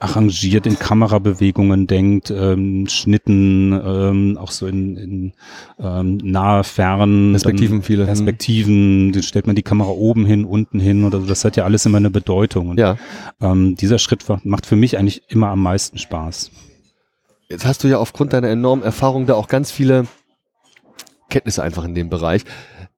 arrangiert 0.00 0.66
in 0.66 0.78
Kamerabewegungen 0.78 1.86
denkt, 1.86 2.30
ähm, 2.30 2.86
Schnitten, 2.88 3.72
ähm, 3.72 4.38
auch 4.38 4.50
so 4.50 4.66
in, 4.66 4.96
in 4.96 5.32
ähm, 5.78 6.16
nahe, 6.16 6.64
fern 6.64 7.32
Perspektiven 7.32 7.82
viele. 7.82 8.06
Perspektiven, 8.40 9.12
dann 9.12 9.22
stellt 9.22 9.46
man 9.46 9.54
die 9.54 9.62
Kamera 9.62 9.90
oben 9.90 10.24
hin, 10.24 10.44
unten 10.44 10.80
hin 10.80 11.04
oder 11.04 11.20
so. 11.20 11.26
Das 11.26 11.44
hat 11.44 11.56
ja 11.56 11.64
alles 11.64 11.84
immer 11.86 11.98
eine 11.98 12.10
Bedeutung. 12.10 12.70
Und, 12.70 12.78
ja. 12.80 12.96
ähm, 13.40 13.76
dieser 13.76 13.98
Schritt 13.98 14.24
macht 14.44 14.66
für 14.66 14.76
mich 14.76 14.98
eigentlich 14.98 15.22
immer 15.28 15.48
am 15.48 15.62
meisten 15.62 15.98
Spaß. 15.98 16.50
Jetzt 17.48 17.66
hast 17.66 17.84
du 17.84 17.88
ja 17.88 17.98
aufgrund 17.98 18.32
deiner 18.32 18.48
enormen 18.48 18.82
Erfahrung 18.82 19.26
da 19.26 19.34
auch 19.34 19.48
ganz 19.48 19.70
viele 19.70 20.06
Kenntnisse 21.28 21.62
einfach 21.62 21.84
in 21.84 21.94
dem 21.94 22.08
Bereich. 22.08 22.44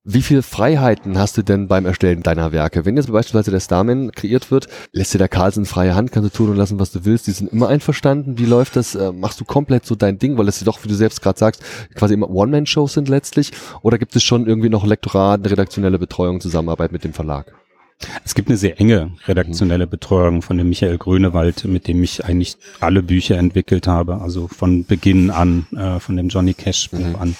Wie 0.04 0.22
viel 0.22 0.42
Freiheiten 0.42 1.16
hast 1.16 1.36
du 1.36 1.42
denn 1.42 1.68
beim 1.68 1.86
Erstellen 1.86 2.24
deiner 2.24 2.50
Werke? 2.50 2.84
Wenn 2.84 2.96
jetzt 2.96 3.12
beispielsweise 3.12 3.52
der 3.52 3.60
Starman 3.60 4.10
kreiert 4.10 4.50
wird, 4.50 4.66
lässt 4.90 5.14
dir 5.14 5.18
der 5.18 5.28
Carlsen 5.28 5.64
freie 5.64 5.94
Hand, 5.94 6.10
kannst 6.10 6.34
du 6.34 6.36
tun 6.36 6.50
und 6.50 6.56
lassen, 6.56 6.80
was 6.80 6.90
du 6.90 7.04
willst. 7.04 7.28
Die 7.28 7.30
sind 7.30 7.52
immer 7.52 7.68
einverstanden. 7.68 8.36
Wie 8.36 8.44
läuft 8.44 8.74
das? 8.74 8.96
Äh, 8.96 9.12
machst 9.12 9.40
du 9.40 9.44
komplett 9.44 9.86
so 9.86 9.94
dein 9.94 10.18
Ding, 10.18 10.36
weil 10.36 10.48
es 10.48 10.58
doch, 10.58 10.82
wie 10.82 10.88
du 10.88 10.94
selbst 10.96 11.22
gerade 11.22 11.38
sagst, 11.38 11.62
quasi 11.94 12.14
immer 12.14 12.28
One-Man-Shows 12.28 12.94
sind 12.94 13.08
letztlich? 13.08 13.52
Oder 13.82 13.96
gibt 13.96 14.16
es 14.16 14.24
schon 14.24 14.48
irgendwie 14.48 14.70
noch 14.70 14.84
Lektorat, 14.84 15.48
redaktionelle 15.48 16.00
Betreuung, 16.00 16.40
Zusammenarbeit 16.40 16.90
mit 16.90 17.04
dem 17.04 17.12
Verlag? 17.12 17.54
Es 18.24 18.34
gibt 18.34 18.48
eine 18.48 18.56
sehr 18.56 18.80
enge 18.80 19.12
redaktionelle 19.26 19.86
Betreuung 19.86 20.42
von 20.42 20.58
dem 20.58 20.68
Michael 20.68 20.98
Grönewald, 20.98 21.64
mit 21.64 21.88
dem 21.88 22.02
ich 22.02 22.24
eigentlich 22.24 22.56
alle 22.80 23.02
Bücher 23.02 23.38
entwickelt 23.38 23.86
habe, 23.86 24.20
also 24.20 24.48
von 24.48 24.84
Beginn 24.84 25.30
an, 25.30 25.66
äh, 25.76 26.00
von 26.00 26.16
dem 26.16 26.28
Johnny 26.28 26.54
Cash 26.54 26.90
Buch 26.90 26.98
mhm. 26.98 27.16
an. 27.16 27.36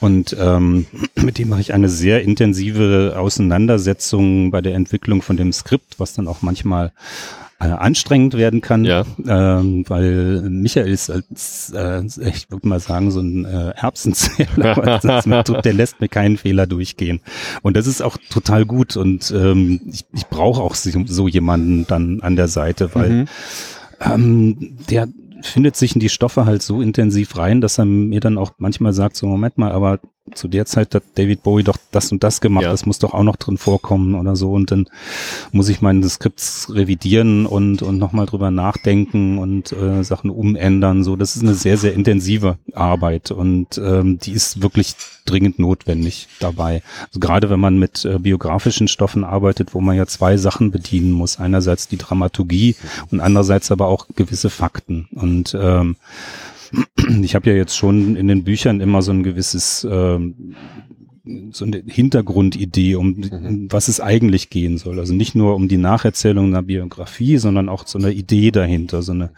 Und 0.00 0.36
ähm, 0.38 0.86
mit 1.16 1.38
dem 1.38 1.48
mache 1.48 1.60
ich 1.60 1.74
eine 1.74 1.88
sehr 1.88 2.22
intensive 2.22 3.14
Auseinandersetzung 3.16 4.50
bei 4.50 4.60
der 4.60 4.74
Entwicklung 4.74 5.22
von 5.22 5.36
dem 5.36 5.52
Skript, 5.52 5.98
was 5.98 6.14
dann 6.14 6.28
auch 6.28 6.42
manchmal 6.42 6.92
äh, 7.62 7.66
anstrengend 7.66 8.34
werden 8.34 8.60
kann, 8.60 8.84
ja. 8.84 9.04
ähm, 9.24 9.84
weil 9.86 10.42
Michael 10.50 10.90
ist 10.90 11.10
als, 11.10 11.72
äh, 11.74 12.02
ich 12.28 12.50
würde 12.50 12.66
mal 12.66 12.80
sagen, 12.80 13.10
so 13.12 13.20
ein 13.20 13.44
äh, 13.44 13.70
Erbsenzähler. 13.70 14.98
der 15.64 15.72
lässt 15.72 16.00
mir 16.00 16.08
keinen 16.08 16.38
Fehler 16.38 16.66
durchgehen. 16.66 17.20
Und 17.62 17.76
das 17.76 17.86
ist 17.86 18.02
auch 18.02 18.16
total 18.30 18.66
gut 18.66 18.96
und 18.96 19.30
ähm, 19.30 19.80
ich, 19.86 20.04
ich 20.12 20.26
brauche 20.26 20.60
auch 20.60 20.74
so 20.74 21.28
jemanden 21.28 21.86
dann 21.86 22.20
an 22.20 22.34
der 22.34 22.48
Seite, 22.48 22.90
weil 22.94 23.10
mhm. 23.10 23.28
ähm, 24.00 24.76
der 24.90 25.06
findet 25.42 25.76
sich 25.76 25.94
in 25.94 26.00
die 26.00 26.08
Stoffe 26.08 26.46
halt 26.46 26.62
so 26.62 26.80
intensiv 26.80 27.36
rein, 27.36 27.60
dass 27.60 27.78
er 27.78 27.84
mir 27.84 28.20
dann 28.20 28.38
auch 28.38 28.52
manchmal 28.58 28.92
sagt, 28.92 29.16
so 29.16 29.26
Moment 29.26 29.58
mal, 29.58 29.72
aber 29.72 30.00
zu 30.34 30.48
der 30.48 30.66
Zeit 30.66 30.94
hat 30.94 31.02
David 31.16 31.42
Bowie 31.42 31.64
doch 31.64 31.76
das 31.90 32.12
und 32.12 32.22
das 32.22 32.40
gemacht, 32.40 32.62
ja. 32.64 32.70
das 32.70 32.86
muss 32.86 33.00
doch 33.00 33.12
auch 33.12 33.24
noch 33.24 33.36
drin 33.36 33.58
vorkommen 33.58 34.14
oder 34.14 34.36
so 34.36 34.52
und 34.52 34.70
dann 34.70 34.86
muss 35.50 35.68
ich 35.68 35.82
meine 35.82 36.08
Skripts 36.08 36.72
revidieren 36.72 37.44
und, 37.44 37.82
und 37.82 37.98
nochmal 37.98 38.26
drüber 38.26 38.50
nachdenken 38.50 39.38
und 39.38 39.72
äh, 39.72 40.04
Sachen 40.04 40.30
umändern, 40.30 41.02
so, 41.02 41.16
das 41.16 41.36
ist 41.36 41.42
eine 41.42 41.54
sehr, 41.54 41.76
sehr 41.76 41.94
intensive 41.94 42.58
Arbeit 42.72 43.32
und 43.32 43.78
ähm, 43.78 44.18
die 44.18 44.32
ist 44.32 44.62
wirklich 44.62 44.94
dringend 45.24 45.58
notwendig 45.58 46.28
dabei. 46.40 46.82
Also 47.06 47.20
gerade 47.20 47.50
wenn 47.50 47.60
man 47.60 47.78
mit 47.78 48.04
äh, 48.04 48.18
biografischen 48.18 48.88
Stoffen 48.88 49.24
arbeitet, 49.24 49.74
wo 49.74 49.80
man 49.80 49.96
ja 49.96 50.06
zwei 50.06 50.36
Sachen 50.36 50.70
bedienen 50.70 51.12
muss, 51.12 51.38
einerseits 51.38 51.88
die 51.88 51.98
Dramaturgie 51.98 52.76
und 53.10 53.20
andererseits 53.20 53.70
aber 53.70 53.86
auch 53.86 54.06
gewisse 54.14 54.50
Fakten 54.50 55.08
und 55.12 55.56
ähm, 55.58 55.96
ich 57.22 57.34
habe 57.34 57.50
ja 57.50 57.56
jetzt 57.56 57.76
schon 57.76 58.16
in 58.16 58.28
den 58.28 58.44
Büchern 58.44 58.80
immer 58.80 59.02
so 59.02 59.12
ein 59.12 59.22
gewisses 59.22 59.86
ähm, 59.90 60.54
so 61.52 61.64
eine 61.64 61.82
Hintergrundidee, 61.86 62.96
um 62.96 63.08
mhm. 63.08 63.68
was 63.70 63.88
es 63.88 64.00
eigentlich 64.00 64.50
gehen 64.50 64.78
soll. 64.78 64.98
Also 64.98 65.14
nicht 65.14 65.34
nur 65.34 65.54
um 65.54 65.68
die 65.68 65.76
Nacherzählung 65.76 66.46
einer 66.46 66.62
Biografie, 66.62 67.38
sondern 67.38 67.68
auch 67.68 67.86
so 67.86 67.98
eine 67.98 68.12
Idee 68.12 68.50
dahinter, 68.50 69.02
so 69.02 69.12
eine 69.12 69.30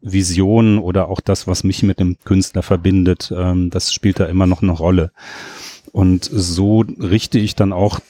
Vision 0.00 0.78
oder 0.78 1.08
auch 1.08 1.20
das, 1.20 1.46
was 1.46 1.64
mich 1.64 1.82
mit 1.82 1.98
dem 1.98 2.16
Künstler 2.24 2.62
verbindet. 2.62 3.32
Ähm, 3.36 3.70
das 3.70 3.92
spielt 3.92 4.20
da 4.20 4.26
immer 4.26 4.46
noch 4.46 4.62
eine 4.62 4.72
Rolle. 4.72 5.10
Und 5.90 6.24
so 6.24 6.84
richte 6.98 7.38
ich 7.38 7.56
dann 7.56 7.72
auch 7.72 8.00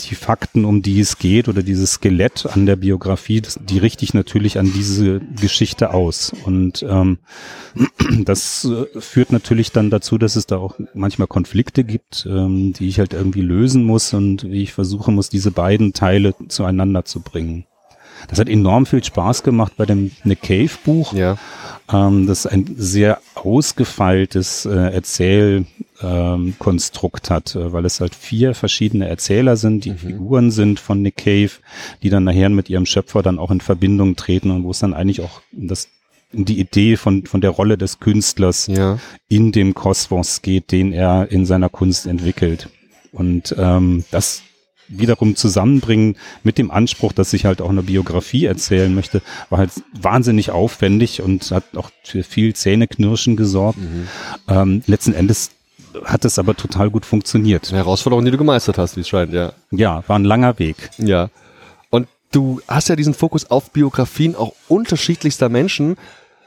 die 0.00 0.14
Fakten, 0.14 0.64
um 0.64 0.82
die 0.82 1.00
es 1.00 1.18
geht 1.18 1.48
oder 1.48 1.62
dieses 1.62 1.92
Skelett 1.92 2.46
an 2.46 2.66
der 2.66 2.76
Biografie, 2.76 3.40
das, 3.40 3.58
die 3.62 3.78
richte 3.78 4.04
ich 4.04 4.14
natürlich 4.14 4.58
an 4.58 4.72
diese 4.72 5.20
Geschichte 5.40 5.92
aus. 5.92 6.32
Und 6.44 6.84
ähm, 6.88 7.18
das 8.24 8.64
äh, 8.64 9.00
führt 9.00 9.32
natürlich 9.32 9.72
dann 9.72 9.90
dazu, 9.90 10.18
dass 10.18 10.36
es 10.36 10.46
da 10.46 10.58
auch 10.58 10.78
manchmal 10.94 11.28
Konflikte 11.28 11.84
gibt, 11.84 12.26
ähm, 12.28 12.72
die 12.72 12.88
ich 12.88 12.98
halt 12.98 13.12
irgendwie 13.12 13.42
lösen 13.42 13.84
muss 13.84 14.12
und 14.12 14.44
wie 14.44 14.62
ich 14.62 14.72
versuchen 14.72 15.14
muss, 15.14 15.28
diese 15.28 15.50
beiden 15.50 15.92
Teile 15.92 16.34
zueinander 16.48 17.04
zu 17.04 17.20
bringen. 17.20 17.66
Das 18.28 18.38
hat 18.38 18.48
enorm 18.48 18.86
viel 18.86 19.04
Spaß 19.04 19.42
gemacht 19.42 19.72
bei 19.76 19.84
dem 19.86 20.12
Nick 20.24 20.42
Cave 20.42 20.70
Buch. 20.84 21.12
Ja. 21.12 21.36
Ähm, 21.92 22.26
das 22.26 22.46
ein 22.46 22.74
sehr 22.76 23.18
ausgefeiltes 23.34 24.66
äh, 24.66 24.94
Erzählkonstrukt 24.94 27.30
ähm, 27.30 27.34
hat, 27.34 27.54
äh, 27.54 27.72
weil 27.72 27.84
es 27.84 28.00
halt 28.00 28.14
vier 28.14 28.54
verschiedene 28.54 29.08
Erzähler 29.08 29.56
sind, 29.56 29.84
die 29.84 29.90
mhm. 29.90 29.98
Figuren 29.98 30.50
sind 30.50 30.80
von 30.80 31.02
Nick 31.02 31.18
Cave, 31.18 31.50
die 32.02 32.10
dann 32.10 32.24
nachher 32.24 32.48
mit 32.48 32.70
ihrem 32.70 32.86
Schöpfer 32.86 33.22
dann 33.22 33.38
auch 33.38 33.50
in 33.50 33.60
Verbindung 33.60 34.16
treten 34.16 34.50
und 34.50 34.64
wo 34.64 34.70
es 34.70 34.78
dann 34.78 34.94
eigentlich 34.94 35.20
auch 35.20 35.42
das 35.52 35.88
die 36.36 36.58
Idee 36.58 36.96
von, 36.96 37.26
von 37.26 37.40
der 37.40 37.50
Rolle 37.50 37.78
des 37.78 38.00
Künstlers 38.00 38.66
ja. 38.66 38.98
in 39.28 39.52
dem 39.52 39.74
Kosmos 39.74 40.42
geht, 40.42 40.72
den 40.72 40.92
er 40.92 41.30
in 41.30 41.46
seiner 41.46 41.68
Kunst 41.68 42.06
entwickelt. 42.06 42.68
Und 43.12 43.54
ähm, 43.56 44.04
das 44.10 44.42
wiederum 44.88 45.36
zusammenbringen 45.36 46.16
mit 46.42 46.58
dem 46.58 46.70
Anspruch, 46.70 47.12
dass 47.12 47.32
ich 47.32 47.44
halt 47.44 47.62
auch 47.62 47.70
eine 47.70 47.82
Biografie 47.82 48.44
erzählen 48.44 48.94
möchte, 48.94 49.22
war 49.50 49.58
halt 49.58 49.70
wahnsinnig 49.92 50.50
aufwendig 50.50 51.22
und 51.22 51.50
hat 51.50 51.64
auch 51.76 51.90
für 52.02 52.22
viel 52.22 52.54
Zähneknirschen 52.54 53.36
gesorgt. 53.36 53.78
Mhm. 53.78 54.08
Ähm, 54.48 54.82
letzten 54.86 55.14
Endes 55.14 55.50
hat 56.04 56.24
es 56.24 56.38
aber 56.38 56.56
total 56.56 56.90
gut 56.90 57.06
funktioniert. 57.06 57.68
Eine 57.68 57.78
Herausforderung, 57.78 58.24
die 58.24 58.30
du 58.30 58.38
gemeistert 58.38 58.78
hast, 58.78 58.96
wie 58.96 59.00
es 59.00 59.08
scheint, 59.08 59.32
ja. 59.32 59.52
Ja, 59.70 60.02
war 60.06 60.18
ein 60.18 60.24
langer 60.24 60.58
Weg. 60.58 60.90
Ja. 60.98 61.30
Und 61.90 62.08
du 62.32 62.60
hast 62.66 62.88
ja 62.88 62.96
diesen 62.96 63.14
Fokus 63.14 63.50
auf 63.50 63.70
Biografien 63.70 64.34
auch 64.34 64.52
unterschiedlichster 64.68 65.48
Menschen. 65.48 65.96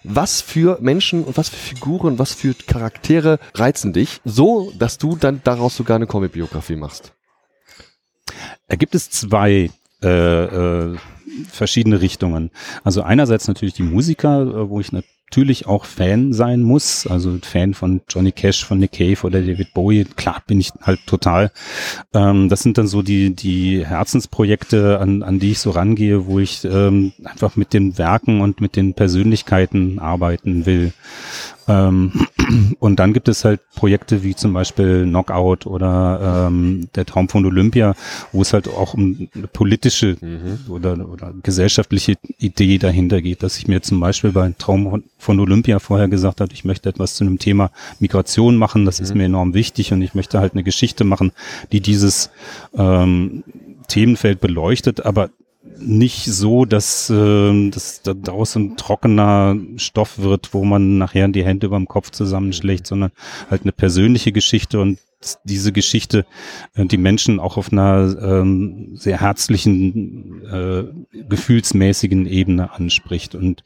Was 0.03 0.41
für 0.41 0.77
Menschen 0.80 1.23
und 1.23 1.38
was 1.38 1.49
für 1.49 1.57
Figuren, 1.57 2.19
was 2.19 2.34
für 2.34 2.53
Charaktere 2.53 3.39
reizen 3.55 3.93
dich, 3.93 4.22
so 4.23 4.72
dass 4.77 4.97
du 4.97 5.18
dann 5.18 5.41
daraus 5.43 5.76
sogar 5.76 5.95
eine 5.95 6.07
Comic-Biografie 6.07 6.76
machst? 6.76 7.11
Da 8.68 8.76
gibt 8.76 8.95
es 8.95 9.09
zwei 9.09 9.69
äh, 10.03 10.07
äh, 10.07 10.97
verschiedene 11.51 12.01
Richtungen. 12.01 12.51
Also 12.84 13.01
einerseits 13.01 13.47
natürlich 13.47 13.73
die 13.73 13.84
Musiker, 13.84 14.41
äh, 14.41 14.69
wo 14.69 14.80
ich 14.80 14.91
natürlich 15.29 15.67
auch 15.67 15.85
Fan 15.85 16.31
sein 16.31 16.61
muss, 16.61 17.05
also 17.05 17.37
Fan 17.41 17.73
von 17.73 18.01
Johnny 18.09 18.31
Cash, 18.31 18.63
von 18.63 18.79
Nick 18.79 18.93
Cave 18.93 19.17
oder 19.23 19.41
David 19.41 19.73
Bowie, 19.73 20.05
klar 20.05 20.41
bin 20.47 20.59
ich 20.59 20.71
halt 20.81 21.05
total. 21.05 21.51
Ähm, 22.13 22.47
das 22.47 22.61
sind 22.61 22.77
dann 22.77 22.87
so 22.87 23.01
die, 23.01 23.35
die 23.35 23.85
Herzensprojekte, 23.85 24.99
an, 24.99 25.23
an 25.23 25.39
die 25.39 25.51
ich 25.51 25.59
so 25.59 25.71
rangehe, 25.71 26.27
wo 26.27 26.39
ich 26.39 26.63
ähm, 26.63 27.11
einfach 27.25 27.57
mit 27.57 27.73
den 27.73 27.97
Werken 27.97 28.39
und 28.39 28.61
mit 28.61 28.75
den 28.77 28.93
Persönlichkeiten 28.93 29.99
arbeiten 29.99 30.65
will. 30.65 30.93
Ähm, 31.67 32.27
und 32.79 32.99
dann 32.99 33.13
gibt 33.13 33.27
es 33.27 33.43
halt 33.43 33.59
Projekte 33.75 34.23
wie 34.23 34.35
zum 34.35 34.53
Beispiel 34.53 35.03
Knockout 35.03 35.65
oder 35.65 36.47
ähm, 36.47 36.87
der 36.95 37.05
Traum 37.05 37.27
von 37.27 37.45
Olympia, 37.45 37.95
wo 38.31 38.41
es 38.41 38.53
halt 38.53 38.67
auch 38.69 38.93
um 38.93 39.27
eine 39.35 39.47
politische 39.47 40.17
mhm. 40.21 40.59
oder, 40.69 40.93
oder 41.09 41.33
gesellschaftliche 41.43 42.15
Idee 42.37 42.77
dahinter 42.77 43.21
geht, 43.21 43.43
dass 43.43 43.57
ich 43.57 43.67
mir 43.67 43.81
zum 43.81 43.99
Beispiel 43.99 44.31
bei 44.31 44.53
Traum 44.57 45.03
von 45.18 45.39
Olympia 45.39 45.80
vorher 45.80 46.07
gesagt 46.07 46.41
habe, 46.41 46.53
ich 46.53 46.64
möchte 46.64 46.89
etwas 46.89 47.15
zu 47.15 47.23
einem 47.23 47.39
Thema 47.39 47.72
Migration 47.99 48.57
machen, 48.57 48.85
das 48.85 48.99
mhm. 48.99 49.03
ist 49.03 49.15
mir 49.15 49.26
enorm 49.26 49.53
wichtig 49.53 49.94
und 49.94 50.02
ich 50.02 50.14
möchte 50.14 50.39
halt 50.39 50.53
eine 50.53 50.64
Geschichte 50.64 51.03
machen, 51.03 51.31
die 51.72 51.81
dieses 51.81 52.30
ähm, 52.76 53.44
Themenfeld 53.88 54.39
beleuchtet, 54.39 55.06
aber 55.06 55.30
nicht 55.80 56.26
so, 56.26 56.65
dass, 56.65 57.10
äh, 57.10 57.69
dass 57.69 58.02
daraus 58.03 58.56
ein 58.56 58.77
trockener 58.77 59.56
Stoff 59.76 60.19
wird, 60.19 60.53
wo 60.53 60.64
man 60.64 60.98
nachher 60.98 61.27
die 61.27 61.45
Hände 61.45 61.68
über 61.68 61.77
dem 61.77 61.88
Kopf 61.88 62.11
zusammenschlägt, 62.11 62.88
sondern 62.88 63.11
halt 63.49 63.64
eine 63.64 63.72
persönliche 63.72 64.31
Geschichte 64.31 64.80
und 64.80 64.99
diese 65.44 65.72
Geschichte 65.72 66.26
äh, 66.76 66.85
die 66.85 66.98
Menschen 66.98 67.39
auch 67.39 67.57
auf 67.57 67.72
einer 67.72 68.15
ähm, 68.22 68.95
sehr 68.95 69.22
herzlichen, 69.22 70.45
äh, 70.45 70.84
gefühlsmäßigen 71.27 72.26
Ebene 72.27 72.72
anspricht. 72.72 73.35
Und 73.35 73.64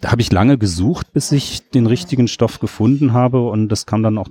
da 0.00 0.12
habe 0.12 0.22
ich 0.22 0.32
lange 0.32 0.58
gesucht, 0.58 1.12
bis 1.12 1.32
ich 1.32 1.70
den 1.70 1.86
richtigen 1.86 2.28
Stoff 2.28 2.60
gefunden 2.60 3.12
habe 3.12 3.48
und 3.48 3.68
das 3.68 3.86
kam 3.86 4.02
dann 4.02 4.18
auch 4.18 4.28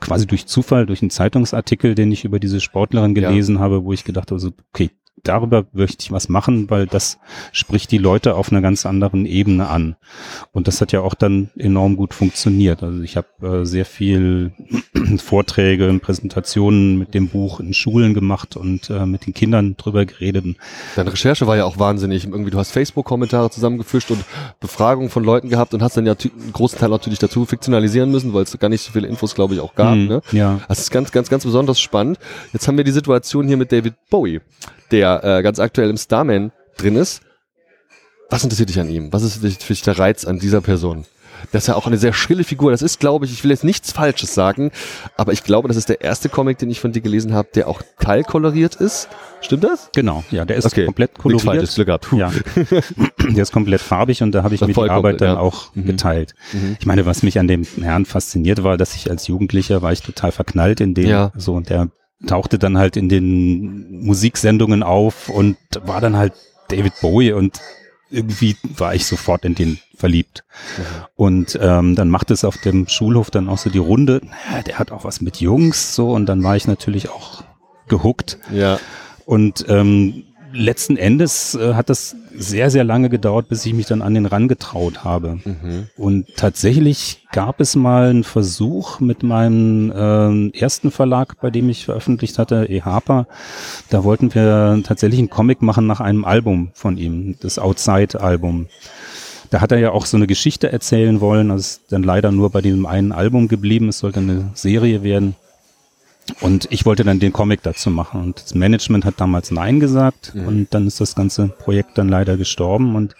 quasi 0.00 0.26
durch 0.26 0.46
Zufall, 0.46 0.86
durch 0.86 1.02
einen 1.02 1.10
Zeitungsartikel, 1.10 1.94
den 1.94 2.10
ich 2.10 2.24
über 2.24 2.40
diese 2.40 2.60
Sportlerin 2.60 3.14
gelesen 3.14 3.56
ja. 3.56 3.60
habe, 3.60 3.84
wo 3.84 3.92
ich 3.92 4.04
gedacht 4.04 4.30
habe, 4.30 4.40
so, 4.40 4.50
okay, 4.72 4.90
darüber 5.24 5.66
möchte 5.72 5.98
ich 6.00 6.12
was 6.12 6.28
machen, 6.28 6.70
weil 6.70 6.86
das 6.86 7.18
spricht 7.52 7.90
die 7.90 7.98
Leute 7.98 8.34
auf 8.34 8.50
einer 8.50 8.60
ganz 8.60 8.86
anderen 8.86 9.26
Ebene 9.26 9.68
an. 9.68 9.96
Und 10.52 10.68
das 10.68 10.80
hat 10.80 10.92
ja 10.92 11.00
auch 11.00 11.14
dann 11.14 11.50
enorm 11.56 11.96
gut 11.96 12.14
funktioniert. 12.14 12.82
Also 12.82 13.02
ich 13.02 13.16
habe 13.16 13.28
äh, 13.42 13.64
sehr 13.64 13.84
viel 13.84 14.52
Vorträge 15.18 15.88
und 15.88 16.00
Präsentationen 16.00 16.98
mit 16.98 17.14
dem 17.14 17.28
Buch 17.28 17.60
in 17.60 17.74
Schulen 17.74 18.14
gemacht 18.14 18.56
und 18.56 18.90
äh, 18.90 19.06
mit 19.06 19.26
den 19.26 19.34
Kindern 19.34 19.76
drüber 19.76 20.04
geredet. 20.04 20.44
Deine 20.96 21.12
Recherche 21.12 21.46
war 21.46 21.56
ja 21.56 21.64
auch 21.64 21.78
wahnsinnig. 21.78 22.24
Irgendwie, 22.24 22.50
du 22.50 22.58
hast 22.58 22.70
Facebook-Kommentare 22.70 23.50
zusammengefischt 23.50 24.10
und 24.10 24.24
Befragungen 24.60 25.10
von 25.10 25.24
Leuten 25.24 25.48
gehabt 25.48 25.74
und 25.74 25.82
hast 25.82 25.96
dann 25.96 26.06
ja 26.06 26.14
einen 26.14 26.52
großen 26.52 26.78
Teil 26.78 26.90
natürlich 26.90 27.18
dazu 27.18 27.44
fiktionalisieren 27.44 28.10
müssen, 28.10 28.32
weil 28.34 28.44
es 28.44 28.58
gar 28.58 28.68
nicht 28.68 28.82
so 28.82 28.92
viele 28.92 29.08
Infos, 29.08 29.34
glaube 29.34 29.54
ich, 29.54 29.60
auch 29.60 29.74
gab. 29.74 29.96
Mhm, 29.96 30.06
ne? 30.06 30.20
Ja. 30.32 30.60
Das 30.68 30.78
ist 30.78 30.90
ganz, 30.90 31.10
ganz, 31.12 31.28
ganz 31.28 31.44
besonders 31.44 31.80
spannend. 31.80 32.18
Jetzt 32.52 32.68
haben 32.68 32.76
wir 32.76 32.84
die 32.84 32.92
Situation 32.92 33.46
hier 33.46 33.56
mit 33.56 33.72
David 33.72 33.94
Bowie 34.10 34.40
der 34.90 35.22
äh, 35.24 35.42
ganz 35.42 35.58
aktuell 35.58 35.90
im 35.90 35.96
Starman 35.96 36.52
drin 36.76 36.96
ist. 36.96 37.22
Was 38.30 38.44
interessiert 38.44 38.68
dich 38.68 38.78
an 38.80 38.90
ihm? 38.90 39.12
Was 39.12 39.22
ist 39.22 39.38
für 39.42 39.48
dich 39.72 39.82
der 39.82 39.98
Reiz 39.98 40.24
an 40.24 40.38
dieser 40.38 40.60
Person? 40.60 41.06
Das 41.52 41.62
ist 41.64 41.66
ja 41.68 41.76
auch 41.76 41.86
eine 41.86 41.98
sehr 41.98 42.12
schrille 42.12 42.42
Figur. 42.42 42.72
Das 42.72 42.82
ist, 42.82 42.98
glaube 42.98 43.24
ich, 43.24 43.32
ich 43.32 43.44
will 43.44 43.50
jetzt 43.52 43.62
nichts 43.62 43.92
Falsches 43.92 44.34
sagen, 44.34 44.72
aber 45.16 45.32
ich 45.32 45.44
glaube, 45.44 45.68
das 45.68 45.76
ist 45.76 45.88
der 45.88 46.00
erste 46.00 46.28
Comic, 46.28 46.58
den 46.58 46.68
ich 46.68 46.80
von 46.80 46.90
dir 46.90 47.00
gelesen 47.00 47.32
habe, 47.32 47.48
der 47.54 47.68
auch 47.68 47.80
teilkoloriert 48.00 48.74
ist. 48.74 49.08
Stimmt 49.40 49.62
das? 49.62 49.88
Genau, 49.94 50.24
ja, 50.32 50.44
der 50.44 50.56
ist 50.56 50.66
Okay. 50.66 50.84
komplett 50.86 51.16
koloriert. 51.16 51.44
Falsches, 51.44 51.74
Glück 51.76 51.86
gehabt. 51.86 52.08
Ja. 52.12 52.32
der 53.28 53.42
ist 53.42 53.52
komplett 53.52 53.80
farbig 53.80 54.20
und 54.22 54.32
da 54.32 54.42
habe 54.42 54.56
ich 54.56 54.60
mir 54.60 54.72
die 54.72 54.90
Arbeit 54.90 55.20
dann 55.20 55.34
ja. 55.36 55.38
auch 55.38 55.72
Mhm. 55.74 55.86
geteilt. 55.86 56.34
Mhm. 56.52 56.76
Ich 56.80 56.86
meine, 56.86 57.06
was 57.06 57.22
mich 57.22 57.38
an 57.38 57.46
dem 57.46 57.62
Herrn 57.80 58.04
fasziniert 58.04 58.64
war, 58.64 58.76
dass 58.76 58.96
ich 58.96 59.08
als 59.08 59.28
Jugendlicher 59.28 59.80
war 59.80 59.92
ich 59.92 60.02
total 60.02 60.32
verknallt 60.32 60.80
in 60.80 60.94
den, 60.94 61.06
Ja. 61.06 61.30
so, 61.36 61.54
und 61.54 61.70
der 61.70 61.88
tauchte 62.26 62.58
dann 62.58 62.78
halt 62.78 62.96
in 62.96 63.08
den 63.08 64.02
Musiksendungen 64.04 64.82
auf 64.82 65.28
und 65.28 65.56
war 65.82 66.00
dann 66.00 66.16
halt 66.16 66.32
David 66.68 66.94
Bowie 67.00 67.32
und 67.32 67.60
irgendwie 68.10 68.56
war 68.62 68.94
ich 68.94 69.06
sofort 69.06 69.44
in 69.44 69.54
den 69.54 69.78
verliebt. 69.94 70.44
Und 71.16 71.58
ähm, 71.60 71.94
dann 71.94 72.08
macht 72.08 72.30
es 72.30 72.44
auf 72.44 72.56
dem 72.58 72.88
Schulhof 72.88 73.30
dann 73.30 73.48
auch 73.48 73.58
so 73.58 73.68
die 73.68 73.78
Runde, 73.78 74.20
naja, 74.24 74.62
der 74.62 74.78
hat 74.78 74.92
auch 74.92 75.04
was 75.04 75.20
mit 75.20 75.40
Jungs, 75.40 75.94
so, 75.94 76.12
und 76.12 76.26
dann 76.26 76.42
war 76.42 76.56
ich 76.56 76.66
natürlich 76.66 77.10
auch 77.10 77.42
gehuckt. 77.88 78.38
Ja. 78.52 78.78
Und 79.26 79.66
ähm, 79.68 80.24
letzten 80.52 80.96
Endes 80.96 81.54
äh, 81.54 81.74
hat 81.74 81.90
das 81.90 82.16
sehr, 82.34 82.70
sehr 82.70 82.84
lange 82.84 83.08
gedauert, 83.08 83.48
bis 83.48 83.66
ich 83.66 83.74
mich 83.74 83.86
dann 83.86 84.02
an 84.02 84.14
den 84.14 84.26
rangetraut 84.26 85.04
habe. 85.04 85.38
Mhm. 85.44 85.88
Und 85.96 86.36
tatsächlich 86.36 87.26
gab 87.32 87.60
es 87.60 87.76
mal 87.76 88.10
einen 88.10 88.24
Versuch 88.24 89.00
mit 89.00 89.22
meinem 89.22 89.92
ähm, 89.94 90.52
ersten 90.54 90.90
Verlag, 90.90 91.40
bei 91.40 91.50
dem 91.50 91.68
ich 91.68 91.84
veröffentlicht 91.84 92.38
hatte, 92.38 92.66
E. 92.68 92.82
Harper. 92.82 93.26
Da 93.90 94.04
wollten 94.04 94.34
wir 94.34 94.80
tatsächlich 94.84 95.18
einen 95.18 95.30
Comic 95.30 95.62
machen 95.62 95.86
nach 95.86 96.00
einem 96.00 96.24
Album 96.24 96.70
von 96.74 96.96
ihm, 96.96 97.36
das 97.40 97.58
Outside-Album. 97.58 98.66
Da 99.50 99.60
hat 99.60 99.72
er 99.72 99.78
ja 99.78 99.92
auch 99.92 100.06
so 100.06 100.16
eine 100.16 100.26
Geschichte 100.26 100.70
erzählen 100.70 101.20
wollen. 101.20 101.48
Das 101.48 101.60
ist 101.60 101.80
dann 101.90 102.02
leider 102.02 102.30
nur 102.30 102.50
bei 102.50 102.60
diesem 102.60 102.86
einen 102.86 103.12
Album 103.12 103.48
geblieben. 103.48 103.88
Es 103.88 103.98
sollte 103.98 104.20
eine 104.20 104.50
Serie 104.54 105.02
werden. 105.02 105.36
Und 106.40 106.66
ich 106.70 106.84
wollte 106.86 107.04
dann 107.04 107.20
den 107.20 107.32
Comic 107.32 107.62
dazu 107.62 107.90
machen. 107.90 108.22
Und 108.22 108.42
das 108.42 108.54
Management 108.54 109.04
hat 109.04 109.14
damals 109.20 109.50
Nein 109.50 109.80
gesagt. 109.80 110.32
Und 110.46 110.68
dann 110.74 110.86
ist 110.86 111.00
das 111.00 111.14
ganze 111.14 111.48
Projekt 111.48 111.96
dann 111.98 112.08
leider 112.08 112.36
gestorben. 112.36 112.96
Und 112.96 113.14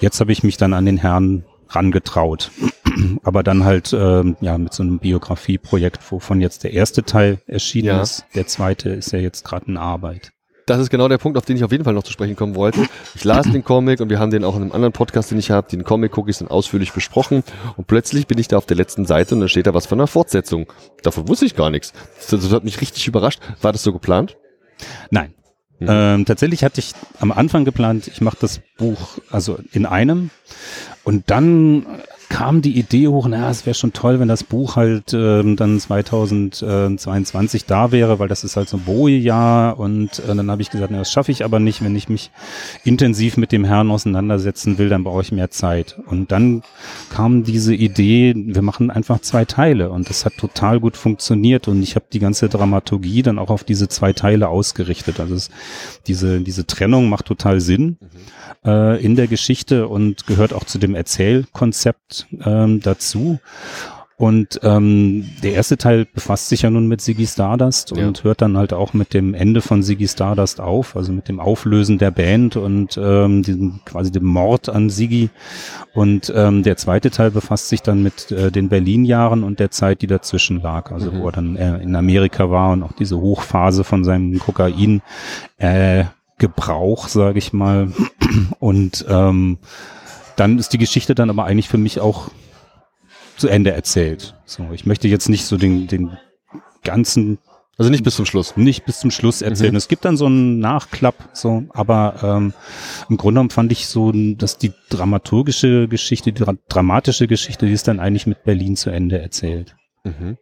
jetzt 0.00 0.20
habe 0.20 0.32
ich 0.32 0.42
mich 0.42 0.56
dann 0.56 0.72
an 0.72 0.86
den 0.86 0.96
Herrn 0.98 1.44
rangetraut. 1.70 2.50
Aber 3.22 3.42
dann 3.42 3.64
halt 3.64 3.92
ähm, 3.92 4.36
ja 4.40 4.56
mit 4.58 4.72
so 4.72 4.82
einem 4.82 4.98
Biografieprojekt, 4.98 6.00
wovon 6.10 6.40
jetzt 6.40 6.64
der 6.64 6.72
erste 6.72 7.04
Teil 7.04 7.40
erschienen 7.46 7.88
Ja. 7.88 8.02
ist. 8.02 8.24
Der 8.34 8.46
zweite 8.46 8.90
ist 8.90 9.12
ja 9.12 9.18
jetzt 9.18 9.44
gerade 9.44 9.66
in 9.66 9.76
Arbeit. 9.76 10.32
Das 10.68 10.78
ist 10.78 10.90
genau 10.90 11.08
der 11.08 11.16
Punkt, 11.16 11.38
auf 11.38 11.46
den 11.46 11.56
ich 11.56 11.64
auf 11.64 11.72
jeden 11.72 11.84
Fall 11.84 11.94
noch 11.94 12.02
zu 12.02 12.12
sprechen 12.12 12.36
kommen 12.36 12.54
wollte. 12.54 12.86
Ich 13.14 13.24
las 13.24 13.50
den 13.50 13.64
Comic 13.64 14.00
und 14.00 14.10
wir 14.10 14.18
haben 14.18 14.30
den 14.30 14.44
auch 14.44 14.54
in 14.54 14.62
einem 14.62 14.72
anderen 14.72 14.92
Podcast, 14.92 15.30
den 15.30 15.38
ich 15.38 15.50
habe, 15.50 15.66
den 15.68 15.82
Comic-Cookies 15.82 16.38
dann 16.38 16.48
ausführlich 16.48 16.92
besprochen. 16.92 17.42
Und 17.78 17.86
plötzlich 17.86 18.26
bin 18.26 18.36
ich 18.38 18.48
da 18.48 18.58
auf 18.58 18.66
der 18.66 18.76
letzten 18.76 19.06
Seite 19.06 19.34
und 19.34 19.40
da 19.40 19.48
steht 19.48 19.66
da 19.66 19.72
was 19.72 19.86
von 19.86 19.98
einer 19.98 20.06
Fortsetzung. 20.06 20.70
Davon 21.02 21.26
wusste 21.26 21.46
ich 21.46 21.56
gar 21.56 21.70
nichts. 21.70 21.94
Das, 22.30 22.42
das 22.42 22.52
hat 22.52 22.64
mich 22.64 22.82
richtig 22.82 23.08
überrascht. 23.08 23.40
War 23.62 23.72
das 23.72 23.82
so 23.82 23.94
geplant? 23.94 24.36
Nein. 25.10 25.32
Mhm. 25.78 25.86
Ähm, 25.88 26.24
tatsächlich 26.26 26.64
hatte 26.64 26.80
ich 26.80 26.92
am 27.18 27.32
Anfang 27.32 27.64
geplant, 27.64 28.06
ich 28.08 28.20
mache 28.20 28.36
das 28.40 28.60
Buch 28.76 29.18
also 29.30 29.58
in 29.72 29.86
einem 29.86 30.30
und 31.04 31.30
dann 31.30 31.86
kam 32.28 32.62
die 32.62 32.78
Idee 32.78 33.08
hoch, 33.08 33.26
naja, 33.26 33.50
es 33.50 33.64
wäre 33.64 33.74
schon 33.74 33.92
toll, 33.92 34.20
wenn 34.20 34.28
das 34.28 34.44
Buch 34.44 34.76
halt 34.76 35.12
ähm, 35.12 35.56
dann 35.56 35.80
2022 35.80 37.64
da 37.64 37.90
wäre, 37.90 38.18
weil 38.18 38.28
das 38.28 38.44
ist 38.44 38.56
halt 38.56 38.68
so 38.68 38.76
ein 38.76 38.84
Bowie-Jahr 38.84 39.78
und 39.78 40.18
äh, 40.18 40.34
dann 40.34 40.50
habe 40.50 40.62
ich 40.62 40.70
gesagt, 40.70 40.90
na, 40.90 40.98
das 40.98 41.10
schaffe 41.10 41.32
ich 41.32 41.44
aber 41.44 41.58
nicht, 41.58 41.82
wenn 41.82 41.96
ich 41.96 42.08
mich 42.08 42.30
intensiv 42.84 43.36
mit 43.36 43.52
dem 43.52 43.64
Herrn 43.64 43.90
auseinandersetzen 43.90 44.78
will, 44.78 44.88
dann 44.88 45.04
brauche 45.04 45.22
ich 45.22 45.32
mehr 45.32 45.50
Zeit. 45.50 45.98
Und 46.06 46.30
dann 46.32 46.62
kam 47.10 47.44
diese 47.44 47.74
Idee, 47.74 48.34
wir 48.36 48.62
machen 48.62 48.90
einfach 48.90 49.20
zwei 49.20 49.44
Teile. 49.44 49.90
Und 49.90 50.10
das 50.10 50.24
hat 50.24 50.36
total 50.36 50.80
gut 50.80 50.96
funktioniert. 50.96 51.68
Und 51.68 51.82
ich 51.82 51.94
habe 51.94 52.06
die 52.12 52.18
ganze 52.18 52.48
Dramaturgie 52.48 53.22
dann 53.22 53.38
auch 53.38 53.50
auf 53.50 53.64
diese 53.64 53.88
zwei 53.88 54.12
Teile 54.12 54.48
ausgerichtet. 54.48 55.20
Also 55.20 55.34
es, 55.34 55.50
diese, 56.06 56.40
diese 56.40 56.66
Trennung 56.66 57.08
macht 57.08 57.26
total 57.26 57.60
Sinn 57.60 57.98
äh, 58.64 59.02
in 59.02 59.16
der 59.16 59.26
Geschichte 59.26 59.88
und 59.88 60.26
gehört 60.26 60.52
auch 60.52 60.64
zu 60.64 60.78
dem 60.78 60.94
Erzählkonzept 60.94 62.17
ähm, 62.44 62.80
dazu. 62.80 63.38
Und 64.16 64.58
ähm, 64.64 65.26
der 65.44 65.52
erste 65.52 65.76
Teil 65.78 66.04
befasst 66.04 66.48
sich 66.48 66.62
ja 66.62 66.70
nun 66.70 66.88
mit 66.88 67.00
Ziggy 67.00 67.24
Stardust 67.24 67.92
Ja. 67.96 68.08
und 68.08 68.24
hört 68.24 68.42
dann 68.42 68.56
halt 68.56 68.72
auch 68.72 68.92
mit 68.92 69.14
dem 69.14 69.32
Ende 69.32 69.60
von 69.60 69.84
Ziggy 69.84 70.08
Stardust 70.08 70.60
auf, 70.60 70.96
also 70.96 71.12
mit 71.12 71.28
dem 71.28 71.38
Auflösen 71.38 71.98
der 71.98 72.10
Band 72.10 72.56
und 72.56 72.98
ähm, 73.00 73.44
diesem 73.44 73.78
quasi 73.84 74.10
dem 74.10 74.24
Mord 74.24 74.70
an 74.70 74.90
Ziggy. 74.90 75.30
Und 75.94 76.32
ähm, 76.34 76.64
der 76.64 76.76
zweite 76.76 77.12
Teil 77.12 77.30
befasst 77.30 77.68
sich 77.68 77.82
dann 77.82 78.02
mit 78.02 78.32
äh, 78.32 78.50
den 78.50 78.68
Berlin-Jahren 78.68 79.44
und 79.44 79.60
der 79.60 79.70
Zeit, 79.70 80.02
die 80.02 80.08
dazwischen 80.08 80.60
lag, 80.62 80.90
also 80.90 81.12
Mhm. 81.12 81.20
wo 81.20 81.26
er 81.28 81.32
dann 81.32 81.54
äh, 81.54 81.78
in 81.78 81.94
Amerika 81.94 82.50
war 82.50 82.72
und 82.72 82.82
auch 82.82 82.92
diese 82.92 83.20
Hochphase 83.20 83.84
von 83.84 84.02
seinem 84.02 84.40
Kokain 84.40 85.00
äh, 85.58 86.06
Gebrauch, 86.38 87.06
sage 87.06 87.38
ich 87.38 87.52
mal. 87.52 87.92
Und 88.58 89.04
ähm, 89.08 89.58
dann 90.38 90.58
ist 90.58 90.72
die 90.72 90.78
Geschichte 90.78 91.14
dann 91.14 91.30
aber 91.30 91.44
eigentlich 91.44 91.68
für 91.68 91.78
mich 91.78 92.00
auch 92.00 92.30
zu 93.36 93.48
Ende 93.48 93.72
erzählt. 93.72 94.34
So, 94.44 94.68
ich 94.72 94.86
möchte 94.86 95.08
jetzt 95.08 95.28
nicht 95.28 95.44
so 95.44 95.56
den, 95.56 95.86
den 95.86 96.16
ganzen 96.84 97.38
Also 97.76 97.90
nicht 97.90 98.04
bis 98.04 98.16
zum 98.16 98.26
Schluss. 98.26 98.56
nicht 98.56 98.84
bis 98.84 99.00
zum 99.00 99.10
Schluss 99.10 99.42
erzählen. 99.42 99.72
Mhm. 99.72 99.76
Es 99.76 99.88
gibt 99.88 100.04
dann 100.04 100.16
so 100.16 100.26
einen 100.26 100.58
Nachklapp, 100.58 101.30
so, 101.32 101.64
aber 101.70 102.16
ähm, 102.22 102.52
im 103.08 103.16
Grunde 103.16 103.34
genommen 103.38 103.50
fand 103.50 103.72
ich 103.72 103.86
so, 103.86 104.12
dass 104.12 104.58
die 104.58 104.72
dramaturgische 104.90 105.88
Geschichte, 105.88 106.32
die 106.32 106.42
dra 106.42 106.54
dramatische 106.68 107.26
Geschichte, 107.26 107.66
die 107.66 107.72
ist 107.72 107.88
dann 107.88 108.00
eigentlich 108.00 108.26
mit 108.26 108.44
Berlin 108.44 108.76
zu 108.76 108.90
Ende 108.90 109.20
erzählt. 109.20 109.76
Mhm. 110.04 110.36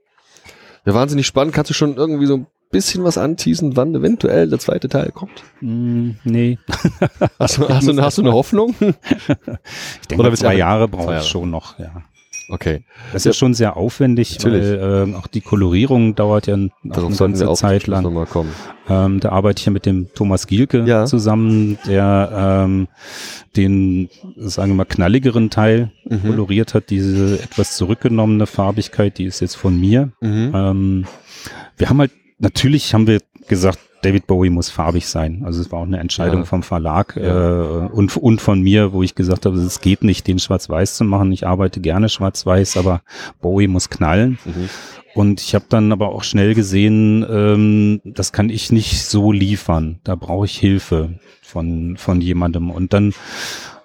Ja, 0.84 0.94
wahnsinnig 0.94 1.26
spannend. 1.26 1.54
Kannst 1.54 1.70
du 1.70 1.74
schon 1.74 1.96
irgendwie 1.96 2.26
so 2.26 2.36
ein 2.36 2.46
bisschen 2.76 3.04
was 3.04 3.16
anteasen, 3.16 3.74
wann 3.76 3.94
eventuell 3.94 4.48
der 4.48 4.58
zweite 4.58 4.88
Teil 4.88 5.10
kommt? 5.12 5.42
Mm, 5.60 6.10
nee. 6.24 6.58
Hast 7.38 7.56
du, 7.58 7.68
hast 7.68 7.88
du, 7.88 7.96
hast 8.02 8.18
du 8.18 8.22
eine 8.22 8.32
Hoffnung? 8.32 8.74
Ich 10.00 10.08
denke, 10.08 10.20
Oder 10.26 10.32
zwei 10.34 10.54
Jahre 10.54 10.88
Jahre. 10.90 11.18
ich 11.18 11.26
schon 11.26 11.50
noch, 11.50 11.78
ja. 11.78 12.02
Okay. 12.48 12.84
Das 13.12 13.22
ist 13.22 13.26
ja 13.26 13.32
schon 13.32 13.54
sehr 13.54 13.76
aufwendig, 13.76 14.34
Natürlich. 14.38 14.80
weil 14.80 15.08
äh, 15.10 15.14
auch 15.16 15.26
die 15.26 15.40
Kolorierung 15.40 16.14
dauert 16.14 16.46
ja 16.46 16.54
eine 16.54 16.70
ganze 16.88 17.52
Zeit 17.54 17.86
lang. 17.88 18.26
Ähm, 18.88 19.18
da 19.20 19.30
arbeite 19.30 19.58
ich 19.60 19.66
ja 19.66 19.72
mit 19.72 19.84
dem 19.84 20.12
Thomas 20.14 20.46
Gielke 20.46 20.84
Ja. 20.86 21.06
zusammen, 21.06 21.76
der 21.88 22.30
ähm, 22.64 22.86
den, 23.56 24.08
sagen 24.36 24.72
wir 24.72 24.76
mal, 24.76 24.84
knalligeren 24.84 25.50
Teil 25.50 25.90
Mhm. 26.08 26.22
koloriert 26.22 26.74
hat. 26.74 26.90
Diese 26.90 27.42
etwas 27.42 27.76
zurückgenommene 27.76 28.46
Farbigkeit, 28.46 29.18
die 29.18 29.24
ist 29.24 29.40
jetzt 29.40 29.56
von 29.56 29.80
mir. 29.80 30.12
Mhm. 30.20 30.52
Ähm, 30.54 31.04
wir 31.78 31.88
haben 31.88 31.98
halt, 31.98 32.12
natürlich 32.38 32.94
haben 32.94 33.06
wir 33.06 33.20
gesagt, 33.48 33.78
David 34.02 34.26
Bowie 34.26 34.50
muss 34.50 34.70
farbig 34.70 35.06
sein. 35.08 35.42
Also 35.44 35.60
es 35.60 35.72
war 35.72 35.80
auch 35.80 35.86
eine 35.86 35.98
Entscheidung 35.98 36.40
Ja. 36.40 36.44
vom 36.44 36.62
Verlag 36.62 37.16
Ja. 37.16 37.84
äh, 37.84 37.88
und, 37.88 38.16
und 38.16 38.40
von 38.40 38.60
mir, 38.60 38.92
wo 38.92 39.02
ich 39.02 39.14
gesagt 39.14 39.46
habe, 39.46 39.56
es 39.58 39.80
geht 39.80 40.04
nicht, 40.04 40.26
den 40.28 40.38
schwarz-weiß 40.38 40.96
zu 40.96 41.04
machen. 41.04 41.32
Ich 41.32 41.46
arbeite 41.46 41.80
gerne 41.80 42.08
schwarz-weiß, 42.08 42.76
aber 42.76 43.02
Bowie 43.40 43.66
muss 43.68 43.90
knallen. 43.90 44.38
Mhm. 44.44 44.68
Und 45.14 45.40
ich 45.40 45.54
habe 45.54 45.64
dann 45.70 45.92
aber 45.92 46.10
auch 46.10 46.22
schnell 46.24 46.54
gesehen, 46.54 47.24
ähm, 47.28 48.00
das 48.04 48.32
kann 48.32 48.50
ich 48.50 48.70
nicht 48.70 49.02
so 49.02 49.32
liefern. 49.32 49.98
Da 50.04 50.14
brauche 50.14 50.44
ich 50.44 50.58
Hilfe 50.58 51.18
von, 51.42 51.96
von 51.96 52.20
jemandem. 52.20 52.70
Und 52.70 52.92
dann 52.92 53.14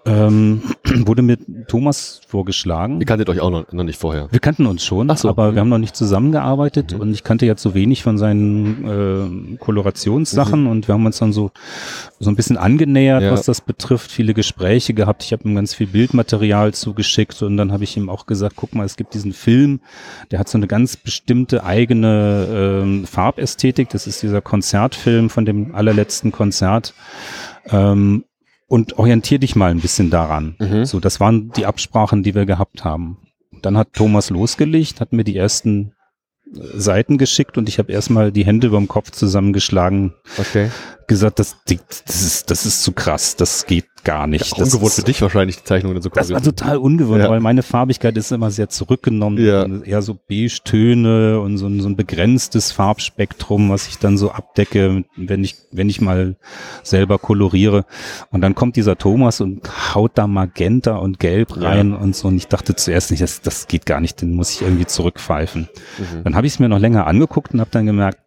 ähm, 0.06 0.62
wurde 1.06 1.22
mir 1.22 1.38
Thomas 1.68 2.22
vorgeschlagen. 2.28 3.00
Ihr 3.00 3.06
kanntet 3.06 3.30
euch 3.30 3.40
auch 3.40 3.50
noch, 3.52 3.72
noch 3.72 3.84
nicht 3.84 4.00
vorher. 4.00 4.28
Wir 4.32 4.40
kannten 4.40 4.66
uns 4.66 4.84
schon, 4.84 5.16
so. 5.16 5.30
aber 5.30 5.52
Mhm. 5.52 5.56
wir 5.56 5.60
haben 5.62 5.70
noch 5.70 5.78
nicht 5.78 5.96
zusammengearbeitet 5.96 6.94
Mhm. 6.94 7.00
und 7.02 7.12
ich 7.14 7.24
kannte 7.24 7.46
jetzt 7.46 7.62
so 7.62 7.74
wenig 7.74 8.02
von 8.04 8.18
seinen 8.18 9.54
äh, 9.54 9.58
Kolorationssachen 9.58 10.68
und 10.68 10.88
wir 10.88 10.94
haben 10.94 11.06
uns 11.06 11.20
dann 11.20 11.34
so 11.34 11.52
so 12.20 12.30
ein 12.30 12.36
bisschen 12.36 12.58
angenähert, 12.58 13.22
Mhm. 13.22 13.28
Ja. 13.28 13.32
was 13.34 13.46
das 13.46 13.62
betrifft, 13.62 14.12
viele 14.12 14.34
Gespräche 14.34 14.94
gehabt. 14.94 15.24
Ich 15.24 15.34
habe 15.34 15.44
ihm 15.48 15.56
ganz 15.56 15.74
viel 15.74 15.88
Bildmaterial 15.88 16.74
zugeschickt 16.74 17.42
und 17.42 17.58
dann 17.58 17.72
habe 17.72 17.84
ich 17.84 17.96
ihm 17.98 18.10
auch 18.10 18.26
gesagt, 18.26 18.56
guck 18.56 18.74
mal, 18.76 18.86
es 18.86 18.96
gibt 18.96 19.14
diesen 19.14 19.34
Film, 19.34 19.82
der 20.32 20.40
hat 20.40 20.50
so 20.50 20.58
eine 20.58 20.68
ganz 20.68 20.98
bestimmte 20.98 21.64
eigene 21.64 22.48
ähm, 22.84 23.06
Farbästhetik. 23.06 23.90
Das 23.90 24.08
ist 24.08 24.22
dieser 24.24 24.42
Konzertfilm 24.42 25.30
von 25.30 25.46
dem 25.46 25.74
allerletzten 25.76 26.32
Konzert. 26.32 26.94
Ähm, 27.70 28.24
und 28.72 28.98
orientier 28.98 29.38
dich 29.38 29.58
mal 29.58 29.70
ein 29.70 29.82
bisschen 29.82 30.10
daran. 30.10 30.56
Mhm. 30.58 30.86
So, 30.86 31.02
das 31.02 31.20
waren 31.20 31.52
die 31.52 31.66
Absprachen, 31.66 32.24
die 32.24 32.34
wir 32.36 32.46
gehabt 32.46 32.86
haben. 32.86 33.18
Dann 33.62 33.76
hat 33.76 33.92
Thomas 33.92 34.30
losgelegt, 34.30 35.02
hat 35.02 35.12
mir 35.12 35.26
die 35.26 35.36
ersten 35.36 35.92
äh, 36.54 36.60
Seiten 36.80 37.18
geschickt 37.18 37.58
und 37.58 37.68
ich 37.68 37.80
habe 37.80 37.92
erstmal 37.92 38.32
die 38.32 38.46
Hände 38.46 38.68
über 38.68 38.78
dem 38.78 38.88
Kopf 38.88 39.12
zusammengeschlagen, 39.12 40.14
Okay. 40.38 40.72
gesagt, 41.06 41.40
das, 41.40 41.58
das, 41.66 42.22
ist, 42.22 42.50
das 42.50 42.66
ist 42.66 42.82
zu 42.82 42.94
krass, 42.94 43.36
das 43.36 43.66
geht 43.66 43.90
gar 44.04 44.28
nicht. 44.28 44.54
Auch 44.54 44.58
ungewohnt 44.60 44.88
ist, 44.88 44.96
für 44.96 45.04
dich 45.04 45.22
wahrscheinlich, 45.22 45.58
die 45.58 45.64
Zeichnungen 45.64 46.02
so 46.02 46.10
Das 46.10 46.32
war 46.32 46.42
total 46.42 46.78
ungewohnt, 46.78 47.22
Ja. 47.24 47.30
weil 47.30 47.40
meine 47.40 47.64
Farbigkeit 47.64 48.18
ist 48.18 48.32
immer 48.32 48.52
sehr 48.52 48.70
zurückgenommen. 48.70 49.38
Ja. 49.44 49.66
Eher 49.84 50.02
so 50.02 50.16
Beige-Töne 50.28 51.40
und 51.40 51.58
so 51.58 51.68
ein, 51.68 51.82
so 51.82 51.90
ein 51.90 51.96
begrenztes 51.96 52.72
Farbspektrum, 52.72 53.70
was 53.70 53.88
ich 53.88 53.98
dann 53.98 54.18
so 54.18 54.32
abdecke, 54.32 55.04
wenn 55.16 55.44
ich, 55.44 55.56
wenn 55.72 55.90
ich 55.90 56.02
mal 56.02 56.36
selber 56.84 57.18
koloriere. 57.18 57.86
Und 58.32 58.42
dann 58.42 58.56
kommt 58.56 58.76
dieser 58.76 58.98
Thomas 58.98 59.42
und 59.42 59.62
haut 59.96 60.12
da 60.16 60.28
Magenta 60.28 60.96
und 60.98 61.20
Gelb 61.20 61.56
Ja. 61.58 61.70
rein 61.70 61.94
und 61.94 62.16
so. 62.16 62.28
Und 62.28 62.38
ich 62.38 62.48
dachte 62.48 62.76
zuerst 62.76 63.12
nicht, 63.12 63.22
das, 63.24 63.42
das 63.42 63.68
geht 63.68 63.86
gar 63.86 64.02
nicht, 64.02 64.22
den 64.22 64.34
muss 64.36 64.52
ich 64.52 64.62
irgendwie 64.62 64.86
zurückpfeifen. 64.86 65.70
Mhm. 65.98 66.24
Dann 66.24 66.36
habe 66.36 66.48
ich 66.48 66.54
es 66.54 66.60
mir 66.60 66.70
noch 66.70 66.80
länger 66.80 67.08
angeguckt 67.08 67.54
und 67.54 67.60
habe 67.60 67.72
dann 67.72 67.86
gemerkt, 67.86 68.20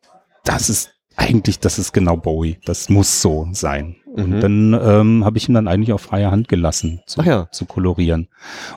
das 0.44 0.68
ist 0.68 0.93
eigentlich, 1.17 1.60
das 1.60 1.78
ist 1.78 1.93
genau 1.93 2.17
Bowie. 2.17 2.59
Das 2.65 2.89
muss 2.89 3.23
so 3.23 3.49
sein. 3.52 3.97
Mhm. 4.15 4.25
Und 4.25 4.41
dann 4.41 4.75
ähm, 4.75 5.25
habe 5.25 5.39
ich 5.39 5.49
ihn 5.49 5.55
dann 5.55 5.68
eigentlich 5.68 5.93
auf 5.93 6.02
freie 6.02 6.31
Hand 6.31 6.49
gelassen 6.49 7.01
zu, 7.07 7.23
ja. 7.23 7.49
zu 7.51 7.65
kolorieren. 7.67 8.28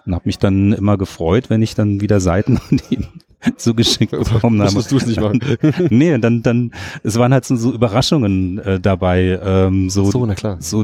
Und 0.05 0.13
habe 0.13 0.25
mich 0.25 0.39
dann 0.39 0.73
immer 0.73 0.97
gefreut, 0.97 1.49
wenn 1.49 1.61
ich 1.61 1.75
dann 1.75 2.01
wieder 2.01 2.19
Seiten 2.19 2.57
von 2.57 2.81
ihm 2.89 3.07
zugeschickt 3.57 4.11
bekommen 4.33 4.61
habe. 4.61 4.73
Musstest 4.73 4.91
du 4.91 4.97
es 4.97 5.05
nicht 5.05 5.19
machen. 5.21 5.39
nee, 5.89 6.17
dann, 6.17 6.41
dann, 6.43 6.71
es 7.03 7.17
waren 7.17 7.33
halt 7.33 7.45
so, 7.45 7.55
so 7.55 7.73
Überraschungen 7.73 8.57
äh, 8.59 8.79
dabei, 8.79 9.39
ähm, 9.43 9.89
so, 9.89 10.09
So, 10.11 10.25
na 10.25 10.35
klar. 10.35 10.57
so 10.59 10.83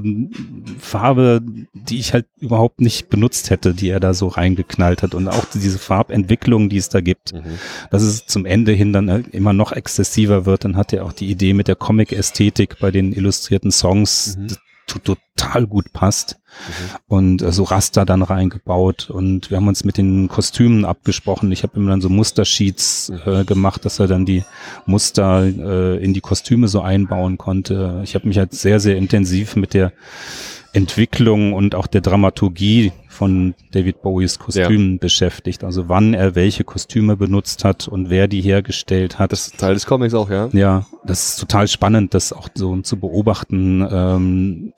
Farbe, 0.80 1.42
die 1.74 2.00
ich 2.00 2.14
halt 2.14 2.26
überhaupt 2.40 2.82
nicht 2.82 3.10
benutzt 3.10 3.50
hätte, 3.50 3.74
die 3.74 3.90
er 3.90 4.00
da 4.00 4.14
so 4.14 4.28
reingeknallt 4.28 5.04
hat 5.04 5.16
und 5.16 5.28
auch 5.28 5.46
diese 5.54 5.80
Farbentwicklung, 5.80 6.70
die 6.70 6.78
es 6.78 6.90
da 6.90 7.02
gibt, 7.02 7.34
Mhm. 7.34 7.40
dass 7.92 8.04
es 8.04 8.26
zum 8.28 8.46
Ende 8.46 8.72
hin 8.74 8.94
dann 8.94 9.08
äh, 9.10 9.24
immer 9.32 9.54
noch 9.54 9.72
exzessiver 9.72 10.46
wird. 10.46 10.66
Dann 10.66 10.76
hat 10.78 10.94
er 10.94 11.06
auch 11.06 11.14
die 11.14 11.30
Idee 11.30 11.54
mit 11.54 11.68
der 11.68 11.76
Comic-Ästhetik 11.76 12.78
bei 12.80 12.92
den 12.92 13.14
illustrierten 13.14 13.72
Songs, 13.72 14.38
Mhm. 14.38 14.48
Total 14.88 15.66
gut 15.68 15.94
passt 15.94 16.40
und 17.08 17.42
äh, 17.42 17.52
so 17.52 17.64
Raster 17.64 18.06
dann 18.06 18.22
reingebaut 18.22 19.10
und 19.10 19.50
wir 19.50 19.58
haben 19.58 19.68
uns 19.68 19.84
mit 19.84 19.98
den 19.98 20.28
Kostümen 20.28 20.86
abgesprochen. 20.86 21.52
Ich 21.52 21.64
habe 21.64 21.80
ihm 21.80 21.88
dann 21.88 22.02
so 22.02 22.10
Mustersheets 22.10 23.12
äh, 23.26 23.44
gemacht, 23.44 23.86
dass 23.86 24.00
er 24.00 24.08
dann 24.08 24.26
die 24.26 24.44
Muster 24.86 25.44
äh, 25.44 26.03
in 26.03 26.14
die 26.14 26.22
Kostüme 26.22 26.68
so 26.68 26.82
einbauen 26.82 27.38
konnte. 27.38 28.02
Ich 28.03 28.16
habe 28.16 28.28
mich 28.28 28.38
halt 28.38 28.53
sehr, 28.53 28.80
sehr 28.80 28.98
intensiv 28.98 29.56
mit 29.56 29.74
der 29.74 29.94
Entwicklung 30.74 31.53
und 31.53 31.76
auch 31.76 31.88
der 31.88 32.02
Dramaturgie 32.02 32.92
von 33.08 33.53
David 33.72 34.02
Bowies 34.02 34.40
Kostümen 34.40 34.98
beschäftigt. 34.98 35.64
Also 35.64 35.88
wann 35.88 36.16
er 36.16 36.34
welche 36.34 36.64
Kostüme 36.64 37.16
benutzt 37.16 37.64
hat 37.64 37.88
und 37.88 38.10
wer 38.10 38.27
die 38.27 38.42
hergestellt 38.42 39.19
hat. 39.19 39.32
Das 39.32 39.48
ist 39.48 39.60
Teil 39.60 39.76
des 39.76 39.85
Comics 39.85 40.16
auch, 40.16 40.32
ja? 40.32 40.50
Ja, 40.52 40.88
das 41.06 41.30
ist 41.30 41.40
total 41.40 41.68
spannend, 41.68 42.16
das 42.16 42.34
auch 42.34 42.50
so 42.56 42.76
zu 42.82 43.00
beobachten, 43.00 43.88
ähm, 43.90 44.74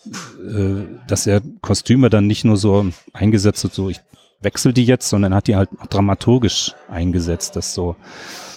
äh, 0.46 0.86
dass 1.08 1.28
er 1.28 1.42
Kostüme 1.62 2.10
dann 2.10 2.28
nicht 2.28 2.44
nur 2.44 2.58
so 2.58 2.86
eingesetzt 3.14 3.64
hat, 3.64 3.74
so 3.74 3.90
ich 3.90 4.02
wechsle 4.42 4.74
die 4.74 4.86
jetzt, 4.86 5.10
sondern 5.10 5.34
hat 5.34 5.48
die 5.48 5.56
halt 5.56 5.70
dramaturgisch 5.90 6.74
eingesetzt, 6.90 7.56
dass 7.56 7.74
so 7.74 7.96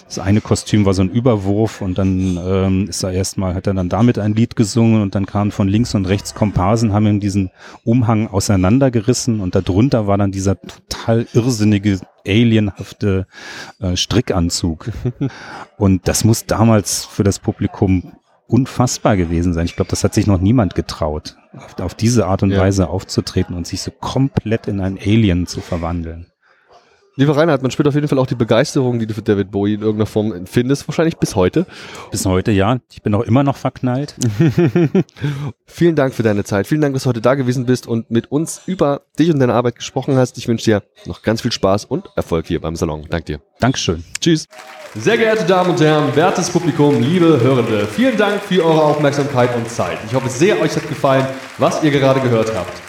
das 0.09 0.17
eine 0.17 0.41
Kostüm 0.41 0.85
war 0.85 0.95
so 0.95 1.03
ein 1.03 1.11
Überwurf 1.11 1.81
und 1.81 1.99
dann 1.99 2.39
ähm, 2.43 2.87
ist 2.89 3.03
er 3.03 3.11
erstmal, 3.11 3.53
hat 3.53 3.67
er 3.67 3.75
dann 3.75 3.89
damit 3.89 4.17
ein 4.17 4.33
Lied 4.33 4.55
gesungen 4.55 5.03
und 5.03 5.13
dann 5.13 5.27
kamen 5.27 5.51
von 5.51 5.67
links 5.67 5.93
und 5.93 6.07
rechts 6.07 6.33
Komparsen, 6.33 6.93
haben 6.93 7.05
ihm 7.05 7.19
diesen 7.19 7.51
Umhang 7.83 8.27
auseinandergerissen 8.27 9.39
und 9.39 9.53
darunter 9.53 10.07
war 10.07 10.17
dann 10.17 10.31
dieser 10.31 10.57
total 10.59 11.27
irrsinnige, 11.33 11.99
alienhafte 12.25 13.27
äh, 13.79 13.95
Strickanzug. 13.95 14.91
und 15.77 16.07
das 16.07 16.23
muss 16.23 16.47
damals 16.47 17.05
für 17.05 17.23
das 17.23 17.37
Publikum 17.37 18.13
unfassbar 18.47 19.15
gewesen 19.15 19.53
sein. 19.53 19.65
Ich 19.65 19.75
glaube, 19.75 19.91
das 19.91 20.03
hat 20.03 20.15
sich 20.15 20.25
noch 20.25 20.41
niemand 20.41 20.73
getraut, 20.73 21.37
auf, 21.55 21.79
auf 21.79 21.93
diese 21.93 22.25
Art 22.25 22.41
und 22.41 22.49
Ja. 22.49 22.61
Weise 22.61 22.89
aufzutreten 22.89 23.55
und 23.55 23.67
sich 23.67 23.83
so 23.83 23.91
komplett 23.91 24.67
in 24.67 24.81
ein 24.81 24.97
Alien 24.97 25.45
zu 25.45 25.61
verwandeln. 25.61 26.28
Lieber 27.19 27.35
Reinhard, 27.35 27.61
man 27.61 27.69
spürt 27.69 27.85
auf 27.85 27.95
jeden 27.95 28.07
Fall 28.07 28.17
auch 28.17 28.27
die 28.27 28.35
Begeisterung, 28.35 28.97
die 28.97 29.05
du 29.05 29.13
für 29.13 29.21
David 29.21 29.51
Bowie 29.51 29.73
in 29.73 29.81
irgendeiner 29.81 30.05
Form 30.05 30.31
empfindest, 30.31 30.87
wahrscheinlich 30.87 31.17
bis 31.17 31.35
heute. 31.35 31.65
Bis 32.11 32.25
heute, 32.25 32.51
ja. 32.51 32.77
Ich 32.89 33.01
bin 33.01 33.13
auch 33.13 33.23
immer 33.23 33.43
noch 33.43 33.57
verknallt. 33.57 34.15
Vielen 35.65 35.97
Dank 35.97 36.13
für 36.13 36.23
deine 36.23 36.45
Zeit. 36.45 36.65
Vielen 36.65 36.79
Dank, 36.79 36.93
dass 36.93 37.03
du 37.03 37.09
heute 37.09 37.19
da 37.19 37.35
gewesen 37.35 37.65
bist 37.65 37.87
und 37.87 38.09
mit 38.09 38.31
uns 38.31 38.61
über 38.67 39.01
dich 39.19 39.33
und 39.33 39.39
deine 39.39 39.53
Arbeit 39.53 39.75
gesprochen 39.75 40.15
hast. 40.15 40.37
Ich 40.37 40.47
wünsche 40.47 40.63
dir 40.63 40.83
noch 41.07 41.21
ganz 41.21 41.41
viel 41.41 41.51
Spaß 41.51 41.83
und 41.83 42.09
Erfolg 42.15 42.47
hier 42.47 42.61
beim 42.61 42.77
Salon. 42.77 43.05
Dank 43.09 43.25
dir. 43.25 43.41
Dankeschön. 43.59 44.05
Tschüss. 44.21 44.47
Sehr 44.95 45.17
geehrte 45.17 45.43
Damen 45.43 45.71
und 45.71 45.81
Herren, 45.81 46.15
wertes 46.15 46.49
Publikum, 46.49 47.01
liebe 47.01 47.41
Hörende, 47.41 47.85
vielen 47.85 48.15
Dank 48.15 48.41
für 48.41 48.63
eure 48.63 48.81
Aufmerksamkeit 48.81 49.53
und 49.57 49.69
Zeit. 49.69 49.97
Ich 50.07 50.13
hoffe 50.13 50.29
sehr, 50.29 50.61
euch 50.61 50.73
hat 50.73 50.87
gefallen, 50.87 51.27
was 51.57 51.83
ihr 51.83 51.91
gerade 51.91 52.21
gehört 52.21 52.55
habt. 52.55 52.88